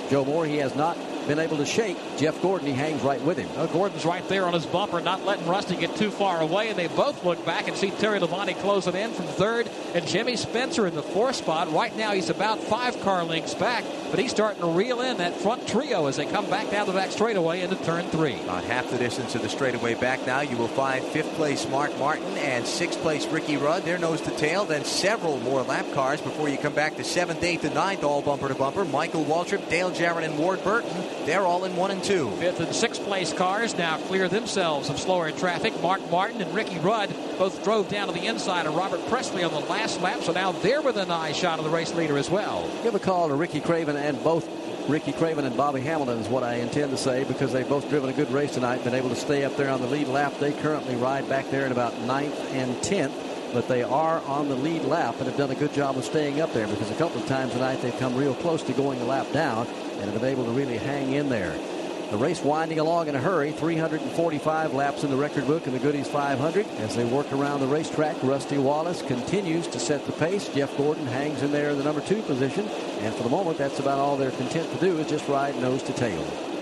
Joe 0.09 0.25
Moore, 0.25 0.45
he 0.45 0.57
has 0.57 0.75
not 0.75 0.97
been 1.27 1.39
able 1.39 1.57
to 1.57 1.65
shake 1.65 1.97
Jeff 2.17 2.41
Gordon. 2.41 2.67
He 2.67 2.73
hangs 2.73 3.01
right 3.01 3.21
with 3.21 3.37
him. 3.37 3.47
Well, 3.55 3.67
Gordon's 3.67 4.05
right 4.05 4.27
there 4.27 4.45
on 4.45 4.53
his 4.53 4.65
bumper, 4.65 4.99
not 5.01 5.25
letting 5.25 5.47
Rusty 5.47 5.75
get 5.75 5.95
too 5.95 6.11
far 6.11 6.41
away. 6.41 6.69
And 6.69 6.77
they 6.77 6.87
both 6.87 7.23
look 7.23 7.45
back 7.45 7.67
and 7.67 7.77
see 7.77 7.91
Terry 7.91 8.19
Labonte 8.19 8.57
closing 8.59 8.95
in 8.95 9.11
from 9.11 9.25
third 9.25 9.69
and 9.93 10.05
Jimmy 10.07 10.35
Spencer 10.35 10.87
in 10.87 10.95
the 10.95 11.03
fourth 11.03 11.35
spot. 11.37 11.71
Right 11.71 11.95
now, 11.95 12.11
he's 12.11 12.29
about 12.29 12.59
five 12.59 12.99
car 13.01 13.23
lengths 13.23 13.53
back, 13.53 13.83
but 14.09 14.19
he's 14.19 14.31
starting 14.31 14.61
to 14.61 14.67
reel 14.67 15.01
in 15.01 15.17
that 15.17 15.35
front 15.35 15.67
trio 15.67 16.07
as 16.07 16.17
they 16.17 16.25
come 16.25 16.49
back 16.49 16.69
down 16.71 16.87
the 16.87 16.93
back 16.93 17.11
straightaway 17.11 17.61
into 17.61 17.75
turn 17.83 18.05
three. 18.07 18.39
About 18.41 18.63
half 18.63 18.89
the 18.89 18.97
distance 18.97 19.35
of 19.35 19.41
the 19.41 19.49
straightaway 19.49 19.95
back 19.95 20.25
now. 20.25 20.41
You 20.41 20.57
will 20.57 20.67
find 20.67 21.03
fifth 21.03 21.33
place 21.35 21.67
Mark 21.69 21.97
Martin 21.97 22.37
and 22.37 22.65
sixth 22.65 22.99
place 23.01 23.25
Ricky 23.27 23.57
Rudd. 23.57 23.83
They're 23.83 23.97
nose 23.97 24.21
to 24.21 24.31
tail. 24.31 24.65
Then 24.65 24.85
several 24.85 25.39
more 25.39 25.61
lap 25.61 25.85
cars 25.93 26.21
before 26.21 26.49
you 26.49 26.57
come 26.57 26.73
back 26.73 26.95
to 26.97 27.03
seventh, 27.03 27.43
eighth, 27.43 27.63
and 27.63 27.75
ninth, 27.75 28.03
all 28.03 28.21
bumper 28.21 28.47
to 28.47 28.55
bumper. 28.55 28.85
Michael 28.85 29.25
Waltrip, 29.25 29.69
Dale 29.69 29.91
Jarrett, 29.91 30.23
and 30.23 30.37
Ward 30.37 30.63
Burton. 30.63 30.91
They're 31.25 31.45
all 31.45 31.65
in 31.65 31.75
one 31.75 31.91
and 31.91 32.03
two. 32.03 32.31
Fifth 32.31 32.59
and 32.59 32.73
sixth 32.73 33.03
place 33.03 33.31
cars 33.31 33.77
now 33.77 33.97
clear 33.97 34.27
themselves 34.27 34.89
of 34.89 34.99
slower 34.99 35.31
traffic. 35.31 35.79
Mark 35.81 36.09
Martin 36.09 36.41
and 36.41 36.53
Ricky 36.53 36.79
Rudd 36.79 37.13
both 37.37 37.63
drove 37.63 37.89
down 37.89 38.07
to 38.07 38.13
the 38.13 38.25
inside 38.25 38.65
of 38.65 38.75
Robert 38.75 39.05
Pressley 39.07 39.43
on 39.43 39.51
the 39.51 39.59
last 39.59 40.01
lap, 40.01 40.21
so 40.23 40.31
now 40.31 40.51
they're 40.51 40.81
within 40.81 41.11
eye 41.11 41.31
shot 41.31 41.59
of 41.59 41.65
the 41.65 41.71
race 41.71 41.93
leader 41.93 42.17
as 42.17 42.29
well. 42.29 42.69
Give 42.83 42.95
a 42.95 42.99
call 42.99 43.27
to 43.27 43.35
Ricky 43.35 43.59
Craven 43.59 43.95
and 43.95 44.21
both 44.23 44.47
Ricky 44.89 45.11
Craven 45.11 45.45
and 45.45 45.55
Bobby 45.55 45.81
Hamilton 45.81 46.17
is 46.17 46.27
what 46.27 46.43
I 46.43 46.55
intend 46.55 46.91
to 46.91 46.97
say 46.97 47.23
because 47.23 47.53
they've 47.53 47.69
both 47.69 47.87
driven 47.89 48.09
a 48.09 48.13
good 48.13 48.31
race 48.31 48.55
tonight, 48.55 48.83
been 48.83 48.95
able 48.95 49.09
to 49.09 49.15
stay 49.15 49.45
up 49.45 49.55
there 49.55 49.69
on 49.69 49.79
the 49.79 49.87
lead 49.87 50.07
lap. 50.07 50.33
They 50.39 50.53
currently 50.53 50.95
ride 50.95 51.29
back 51.29 51.49
there 51.51 51.65
in 51.65 51.71
about 51.71 51.97
ninth 52.01 52.37
and 52.53 52.75
10th, 52.77 53.53
but 53.53 53.67
they 53.67 53.83
are 53.83 54.21
on 54.21 54.49
the 54.49 54.55
lead 54.55 54.83
lap 54.83 55.15
and 55.19 55.27
have 55.27 55.37
done 55.37 55.51
a 55.51 55.55
good 55.55 55.73
job 55.73 55.97
of 55.97 56.03
staying 56.03 56.41
up 56.41 56.51
there 56.53 56.67
because 56.67 56.89
a 56.89 56.95
couple 56.95 57.21
of 57.21 57.27
times 57.27 57.53
tonight 57.53 57.81
they've 57.81 57.97
come 57.99 58.15
real 58.15 58.33
close 58.35 58.63
to 58.63 58.73
going 58.73 58.99
a 59.01 59.05
lap 59.05 59.31
down 59.31 59.67
and 60.01 60.11
have 60.11 60.19
been 60.19 60.31
able 60.31 60.45
to 60.45 60.51
really 60.51 60.77
hang 60.77 61.13
in 61.13 61.29
there. 61.29 61.55
The 62.09 62.17
race 62.17 62.43
winding 62.43 62.79
along 62.79 63.07
in 63.07 63.15
a 63.15 63.21
hurry, 63.21 63.53
345 63.53 64.73
laps 64.73 65.05
in 65.05 65.09
the 65.09 65.15
record 65.15 65.47
book 65.47 65.65
in 65.65 65.71
the 65.71 65.79
Goody's 65.79 66.09
500. 66.09 66.67
As 66.79 66.93
they 66.93 67.05
work 67.05 67.31
around 67.31 67.61
the 67.61 67.67
racetrack, 67.67 68.17
Rusty 68.21 68.57
Wallace 68.57 69.01
continues 69.01 69.65
to 69.67 69.79
set 69.79 70.05
the 70.05 70.11
pace. 70.11 70.49
Jeff 70.49 70.75
Gordon 70.75 71.07
hangs 71.07 71.41
in 71.41 71.53
there 71.53 71.69
in 71.69 71.77
the 71.77 71.85
number 71.85 72.01
two 72.01 72.21
position. 72.23 72.67
And 72.99 73.15
for 73.15 73.23
the 73.23 73.29
moment, 73.29 73.57
that's 73.57 73.79
about 73.79 73.97
all 73.97 74.17
they're 74.17 74.31
content 74.31 74.69
to 74.73 74.79
do 74.79 74.97
is 74.97 75.07
just 75.07 75.29
ride 75.29 75.55
nose 75.61 75.83
to 75.83 75.93
tail. 75.93 76.21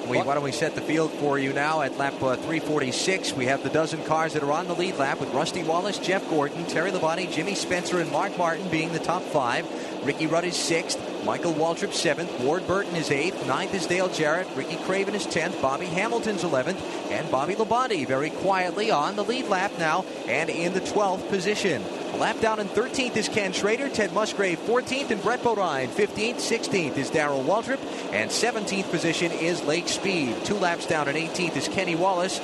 We, 0.10 0.18
why 0.18 0.34
don't 0.34 0.44
we 0.44 0.52
set 0.52 0.74
the 0.74 0.82
field 0.82 1.12
for 1.14 1.38
you 1.38 1.54
now 1.54 1.82
at 1.82 1.98
lap 1.98 2.14
uh, 2.16 2.36
346? 2.36 3.34
We 3.34 3.46
have 3.46 3.62
the 3.62 3.70
dozen 3.70 4.04
cars 4.06 4.34
that 4.34 4.42
are 4.42 4.52
on 4.52 4.68
the 4.68 4.74
lead 4.74 4.98
lap 4.98 5.20
with 5.20 5.32
Rusty 5.34 5.62
Wallace, 5.62 6.00
Jeff 6.00 6.28
Gordon, 6.30 6.66
Terry 6.66 6.92
Labonte, 6.92 7.32
Jimmy 7.32 7.54
Spencer, 7.54 8.00
and 8.00 8.12
Mark 8.12 8.36
Martin 8.36 8.68
being 8.70 8.92
the 8.92 9.00
top 9.00 9.22
five. 9.22 9.68
Ricky 10.04 10.28
Rudd 10.28 10.46
is 10.46 10.56
sixth. 10.56 11.00
Michael 11.26 11.54
Waltrip 11.54 11.94
seventh. 11.94 12.40
Ward 12.40 12.66
Burton 12.66 12.96
is 12.96 13.12
eighth. 13.12 13.46
Ninth 13.46 13.74
is 13.74 13.86
Dale 13.86 14.08
Jarrett. 14.08 14.48
Ricky 14.56 14.78
Craven 14.78 15.14
is 15.14 15.26
tenth. 15.26 15.62
Bobby 15.62 15.88
Hamilton's 15.88 16.44
eleventh. 16.44 16.82
And 17.12 17.30
Bobby 17.30 17.56
Labonte 17.56 18.08
very 18.08 18.30
quietly 18.30 18.92
on 18.92 19.16
the 19.16 19.24
lead 19.24 19.48
lap 19.48 19.72
now 19.78 20.06
and 20.28 20.50
in 20.50 20.74
the 20.74 20.82
12th 20.82 21.28
position. 21.30 21.84
A 22.14 22.18
lap 22.18 22.40
down 22.40 22.60
in 22.60 22.68
13th 22.70 23.18
is 23.18 23.28
Ken 23.28 23.52
Schrader. 23.52 23.90
Ted 23.90 24.14
Musgrave 24.14 24.60
14th 24.60 25.12
and 25.12 25.22
Brett 25.22 25.44
Bodine 25.44 25.90
15th. 25.90 26.36
16th 26.36 26.98
is 26.98 27.10
Darrell 27.10 27.44
Waltrip. 27.44 27.80
And 28.14 28.32
17th 28.32 28.90
position 28.90 29.32
is 29.32 29.62
Lake 29.64 29.88
Speed. 29.88 30.46
Two 30.46 30.56
laps 30.56 30.88
down 30.88 31.10
in 31.10 31.16
18th 31.16 31.58
is 31.58 31.68
Kenny 31.68 31.96
Wallace. 31.96 32.40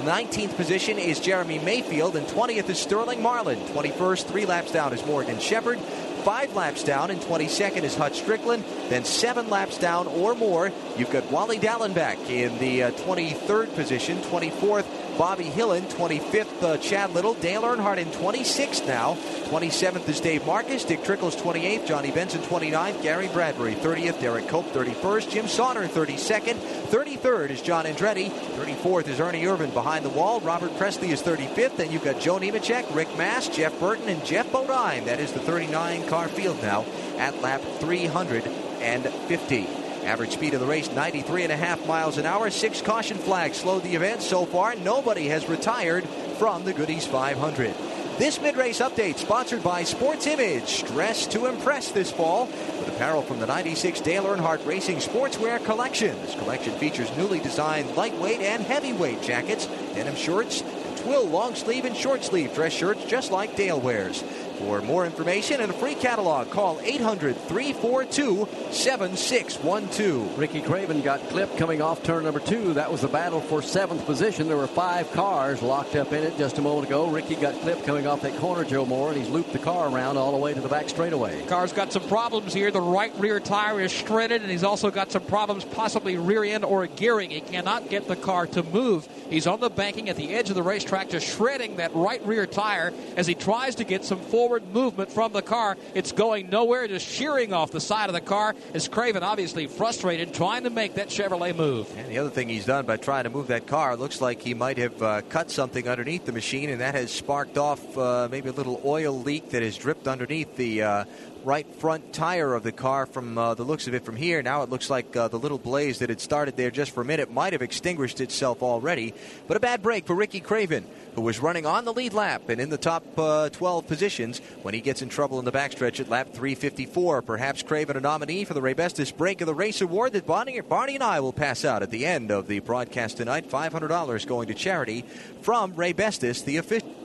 19th 0.00 0.56
position 0.56 0.98
is 0.98 1.20
Jeremy 1.20 1.58
Mayfield, 1.58 2.16
and 2.16 2.26
20th 2.26 2.68
is 2.70 2.78
Sterling 2.78 3.20
Marlin. 3.20 3.58
21st, 3.58 4.24
three 4.26 4.46
laps 4.46 4.72
down, 4.72 4.94
is 4.94 5.04
Morgan 5.04 5.38
Shepherd. 5.38 5.78
Five 6.22 6.54
laps 6.54 6.84
down, 6.84 7.10
in 7.10 7.18
22nd 7.18 7.82
is 7.82 7.96
Hut 7.96 8.12
Stricklin. 8.12 8.62
Then 8.90 9.06
seven 9.06 9.48
laps 9.48 9.78
down 9.78 10.06
or 10.06 10.34
more, 10.34 10.70
you've 10.98 11.10
got 11.10 11.24
Wally 11.30 11.58
Dallenbach 11.58 12.28
in 12.28 12.58
the 12.58 12.82
uh, 12.82 12.90
23rd 12.90 13.74
position. 13.74 14.18
24th, 14.18 14.84
Bobby 15.20 15.44
Hillin. 15.44 15.82
25th, 15.82 16.62
uh, 16.62 16.78
Chad 16.78 17.12
Little. 17.12 17.34
Dale 17.34 17.60
Earnhardt 17.60 17.98
in 17.98 18.08
26th 18.08 18.86
now. 18.86 19.16
27th 19.50 20.08
is 20.08 20.18
Dave 20.18 20.46
Marcis. 20.46 20.86
Dick 20.86 21.04
Trickle's 21.04 21.36
28th. 21.36 21.86
Johnny 21.86 22.10
Benson 22.10 22.40
29th. 22.40 23.02
Gary 23.02 23.28
Bradberry 23.28 23.74
30th. 23.74 24.14
Derrike 24.14 24.48
Cope 24.48 24.72
31st. 24.72 25.30
Jim 25.30 25.46
Sauter 25.46 25.82
32nd. 25.82 26.54
33rd 26.54 27.50
is 27.50 27.60
John 27.60 27.84
Andretti. 27.84 28.30
34th 28.30 29.08
is 29.08 29.20
Ernie 29.20 29.42
Irvan 29.42 29.74
behind 29.74 30.06
the 30.06 30.08
wall. 30.08 30.40
Robert 30.40 30.74
Pressley 30.78 31.10
is 31.10 31.20
35th. 31.20 31.76
Then 31.76 31.92
you've 31.92 32.02
got 32.02 32.18
Joe 32.18 32.38
Nemechek, 32.38 32.94
Rick 32.94 33.14
Mast, 33.18 33.52
Jeff 33.52 33.78
Burton, 33.78 34.08
and 34.08 34.24
Geoff 34.24 34.50
Bodine. 34.50 35.04
That 35.04 35.20
is 35.20 35.32
the 35.32 35.40
39 35.40 36.08
car 36.08 36.28
field 36.28 36.62
now 36.62 36.86
at 37.18 37.42
lap 37.42 37.60
350. 37.80 39.79
Average 40.04 40.32
speed 40.32 40.54
of 40.54 40.60
the 40.60 40.66
race 40.66 40.90
93 40.90 41.44
and 41.44 41.52
a 41.52 41.56
half 41.56 41.86
miles 41.86 42.18
an 42.18 42.26
hour. 42.26 42.50
Six 42.50 42.80
caution 42.80 43.18
flags 43.18 43.58
slowed 43.58 43.82
the 43.82 43.94
event 43.94 44.22
so 44.22 44.46
far. 44.46 44.74
Nobody 44.76 45.28
has 45.28 45.48
retired 45.48 46.04
from 46.38 46.64
the 46.64 46.72
Goody's 46.72 47.06
500. 47.06 47.74
This 48.20 48.38
mid-race 48.38 48.80
update 48.80 49.16
sponsored 49.16 49.62
by 49.62 49.82
Sports 49.82 50.26
Image. 50.26 50.84
Dress 50.84 51.26
to 51.28 51.46
impress 51.46 51.90
this 51.90 52.10
fall 52.10 52.46
with 52.46 52.88
apparel 52.88 53.22
from 53.22 53.40
the 53.40 53.46
96 53.46 54.00
Dale 54.02 54.24
Earnhardt 54.24 54.66
Racing 54.66 54.98
Sportswear 54.98 55.64
Collection. 55.64 56.14
This 56.20 56.34
collection 56.34 56.74
features 56.74 57.10
newly 57.16 57.38
designed 57.38 57.96
lightweight 57.96 58.40
and 58.40 58.62
heavyweight 58.62 59.22
jackets, 59.22 59.66
denim 59.94 60.16
shorts, 60.16 60.60
and 60.60 60.98
twill 60.98 61.26
long 61.28 61.54
sleeve 61.54 61.86
and 61.86 61.96
short 61.96 62.22
sleeve 62.22 62.54
dress 62.54 62.74
shirts 62.74 63.06
just 63.06 63.30
like 63.30 63.56
Dale 63.56 63.80
wears. 63.80 64.22
For 64.60 64.82
more 64.82 65.06
information 65.06 65.62
and 65.62 65.70
a 65.70 65.74
free 65.74 65.94
catalog, 65.94 66.50
call 66.50 66.78
800 66.82 67.34
342 67.34 68.46
7612. 68.70 70.38
Ricky 70.38 70.60
Craven 70.60 71.00
got 71.00 71.18
clipped 71.30 71.56
coming 71.56 71.80
off 71.80 72.02
turn 72.02 72.24
number 72.24 72.40
two. 72.40 72.74
That 72.74 72.92
was 72.92 73.00
the 73.00 73.08
battle 73.08 73.40
for 73.40 73.62
seventh 73.62 74.04
position. 74.04 74.48
There 74.48 74.58
were 74.58 74.66
five 74.66 75.10
cars 75.12 75.62
locked 75.62 75.96
up 75.96 76.12
in 76.12 76.22
it 76.24 76.36
just 76.36 76.58
a 76.58 76.62
moment 76.62 76.88
ago. 76.88 77.08
Ricky 77.08 77.36
got 77.36 77.54
clipped 77.62 77.86
coming 77.86 78.06
off 78.06 78.20
that 78.20 78.36
corner, 78.36 78.62
Joe 78.64 78.84
Moore, 78.84 79.08
and 79.08 79.16
he's 79.16 79.30
looped 79.30 79.54
the 79.54 79.58
car 79.58 79.88
around 79.88 80.18
all 80.18 80.30
the 80.30 80.36
way 80.36 80.52
to 80.52 80.60
the 80.60 80.68
back 80.68 80.90
straightaway. 80.90 81.42
Car's 81.46 81.72
got 81.72 81.90
some 81.90 82.06
problems 82.06 82.52
here. 82.52 82.70
The 82.70 82.82
right 82.82 83.18
rear 83.18 83.40
tire 83.40 83.80
is 83.80 83.90
shredded, 83.90 84.42
and 84.42 84.50
he's 84.50 84.62
also 84.62 84.90
got 84.90 85.10
some 85.10 85.22
problems, 85.22 85.64
possibly 85.64 86.18
rear 86.18 86.44
end 86.44 86.66
or 86.66 86.86
gearing. 86.86 87.30
He 87.30 87.40
cannot 87.40 87.88
get 87.88 88.08
the 88.08 88.16
car 88.16 88.46
to 88.48 88.62
move. 88.62 89.08
He's 89.30 89.46
on 89.46 89.60
the 89.60 89.70
banking 89.70 90.10
at 90.10 90.16
the 90.16 90.34
edge 90.34 90.50
of 90.50 90.54
the 90.54 90.62
racetrack, 90.62 91.08
just 91.08 91.34
shredding 91.34 91.76
that 91.76 91.94
right 91.94 92.24
rear 92.26 92.46
tire 92.46 92.92
as 93.16 93.26
he 93.26 93.34
tries 93.34 93.76
to 93.76 93.84
get 93.84 94.04
some 94.04 94.20
forward 94.20 94.49
movement 94.58 95.12
from 95.12 95.32
the 95.32 95.42
car. 95.42 95.76
It's 95.94 96.10
going 96.10 96.50
nowhere, 96.50 96.88
just 96.88 97.06
shearing 97.06 97.52
off 97.52 97.70
the 97.70 97.80
side 97.80 98.08
of 98.08 98.14
the 98.14 98.20
car. 98.20 98.56
As 98.74 98.88
Craven 98.88 99.22
obviously 99.22 99.68
frustrated, 99.68 100.34
trying 100.34 100.64
to 100.64 100.70
make 100.70 100.94
that 100.94 101.08
Chevrolet 101.08 101.54
move. 101.54 101.88
And 101.96 102.08
the 102.08 102.18
other 102.18 102.30
thing 102.30 102.48
he's 102.48 102.66
done 102.66 102.86
by 102.86 102.96
trying 102.96 103.24
to 103.24 103.30
move 103.30 103.46
that 103.48 103.66
car 103.66 103.96
looks 103.96 104.20
like 104.20 104.42
he 104.42 104.54
might 104.54 104.78
have 104.78 105.00
uh, 105.02 105.22
cut 105.28 105.50
something 105.50 105.88
underneath 105.88 106.24
the 106.24 106.32
machine, 106.32 106.70
and 106.70 106.80
that 106.80 106.94
has 106.94 107.12
sparked 107.12 107.58
off 107.58 107.96
uh, 107.96 108.28
maybe 108.30 108.48
a 108.48 108.52
little 108.52 108.80
oil 108.84 109.12
leak 109.12 109.50
that 109.50 109.62
has 109.62 109.76
dripped 109.76 110.08
underneath 110.08 110.56
the 110.56 110.82
uh, 110.82 111.04
right 111.44 111.66
front 111.76 112.12
tire 112.12 112.54
of 112.54 112.62
the 112.62 112.72
car 112.72 113.06
from 113.06 113.36
uh, 113.38 113.54
the 113.54 113.62
looks 113.62 113.86
of 113.86 113.94
it 113.94 114.04
from 114.04 114.16
here. 114.16 114.42
Now 114.42 114.62
it 114.62 114.70
looks 114.70 114.90
like 114.90 115.16
uh, 115.16 115.28
the 115.28 115.38
little 115.38 115.58
blaze 115.58 115.98
that 116.00 116.08
had 116.08 116.20
started 116.20 116.56
there 116.56 116.70
just 116.70 116.92
for 116.92 117.00
a 117.00 117.04
minute 117.04 117.30
might 117.30 117.52
have 117.52 117.62
extinguished 117.62 118.20
itself 118.20 118.62
already. 118.62 119.14
But 119.46 119.56
a 119.56 119.60
bad 119.60 119.82
break 119.82 120.06
for 120.06 120.14
Ricky 120.14 120.40
Craven, 120.40 120.86
who 121.14 121.22
was 121.22 121.40
running 121.40 121.66
on 121.66 121.84
the 121.84 121.92
lead 121.92 122.12
lap 122.12 122.48
and 122.48 122.60
in 122.60 122.70
the 122.70 122.78
top 122.78 123.04
uh, 123.18 123.48
12 123.50 123.86
positions 123.86 124.40
when 124.62 124.74
he 124.74 124.80
gets 124.80 125.02
in 125.02 125.08
trouble 125.08 125.38
in 125.38 125.44
the 125.44 125.52
backstretch 125.52 126.00
at 126.00 126.08
lap 126.08 126.28
354. 126.32 127.22
Perhaps 127.22 127.62
Craven 127.62 127.96
a 127.96 128.00
nominee 128.00 128.44
for 128.44 128.54
the 128.54 128.62
Ray 128.62 128.74
Bestis 128.74 129.10
Brake 129.16 129.40
of 129.40 129.46
the 129.46 129.54
Race 129.54 129.80
award 129.80 130.12
that 130.12 130.26
Barney, 130.26 130.60
Barney 130.60 130.94
and 130.94 131.04
I 131.04 131.20
will 131.20 131.32
pass 131.32 131.64
out 131.64 131.82
at 131.82 131.90
the 131.90 132.06
end 132.06 132.30
of 132.30 132.46
the 132.46 132.60
broadcast 132.60 133.16
tonight. 133.16 133.48
$500 133.48 134.26
going 134.26 134.48
to 134.48 134.54
charity 134.54 135.04
from 135.42 135.72
Raybestos, 135.72 136.44
the 136.44 136.58
official. 136.58 136.99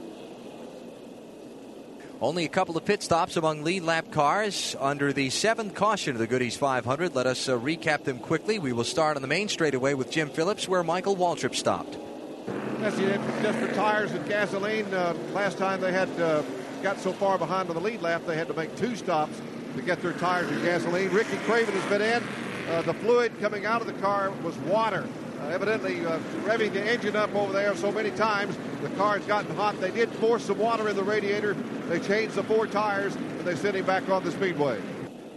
Only 2.22 2.46
a 2.46 2.50
couple 2.50 2.78
of 2.78 2.86
pit 2.86 3.04
stops 3.04 3.36
among 3.36 3.66
lead 3.66 3.84
lap 3.84 4.10
cars 4.10 4.74
under 4.80 5.12
the 5.12 5.30
seventh 5.30 5.76
caution 5.76 6.14
of 6.14 6.20
the 6.20 6.28
Goody's 6.28 6.56
500. 6.56 7.14
Let 7.14 7.28
us 7.28 7.50
uh, 7.50 7.60
recap 7.60 8.06
them 8.06 8.20
quickly. 8.20 8.58
We 8.58 8.72
will 8.72 8.86
start 8.86 9.18
on 9.18 9.22
the 9.22 9.28
main 9.28 9.50
straightaway 9.50 9.96
with 9.96 10.12
Jim 10.12 10.30
Phillips, 10.30 10.66
where 10.68 10.82
Michael 10.82 11.18
Waltrip 11.18 11.54
stopped. 11.54 11.98
That's 12.80 12.98
just 12.98 13.60
for 13.60 13.68
tires 13.74 14.12
and 14.14 14.26
gasoline. 14.30 14.86
Uh, 14.94 15.14
last 15.34 15.58
time 15.58 15.82
they 15.82 15.92
had 15.92 16.10
uh, 16.22 16.42
got 16.82 17.00
so 17.00 17.12
far 17.12 17.38
behind 17.38 17.68
on 17.68 17.76
the 17.76 17.82
lead 17.82 18.02
lap, 18.02 18.22
they 18.26 18.38
had 18.38 18.48
to 18.48 18.54
make 18.54 18.74
two 18.78 18.96
stops 18.96 19.42
to 19.76 19.82
get 19.82 20.02
their 20.02 20.14
tires 20.14 20.50
and 20.50 20.62
gasoline. 20.62 21.10
Ricky 21.10 21.36
Craven 21.40 21.76
has 21.76 21.90
been 21.90 22.02
in. 22.02 22.24
Uh, 22.70 22.82
the 22.84 22.94
fluid 22.94 23.38
coming 23.42 23.66
out 23.66 23.82
of 23.82 23.88
the 23.88 23.94
car 24.02 24.32
was 24.42 24.56
water. 24.60 25.06
Uh, 25.46 25.50
evidently, 25.50 26.04
uh, 26.06 26.18
revving 26.44 26.74
the 26.74 26.84
engine 26.92 27.16
up 27.16 27.34
over 27.36 27.54
there 27.54 27.76
so 27.76 27.92
many 27.92 28.10
times, 28.12 28.58
the 28.82 28.90
car 28.92 29.18
has 29.18 29.28
gotten 29.28 29.56
hot. 29.56 29.80
They 29.80 29.92
did 29.92 30.10
force 30.14 30.46
some 30.46 30.58
water 30.58 30.90
in 30.90 30.96
the 30.96 31.04
radiator. 31.04 31.54
They 31.88 32.00
changed 32.00 32.36
the 32.36 32.44
four 32.44 32.66
tires, 32.66 33.16
and 33.16 33.42
they 33.42 33.56
sent 33.56 33.76
him 33.76 33.86
back 33.86 34.10
on 34.10 34.24
the 34.24 34.32
speedway. 34.32 34.82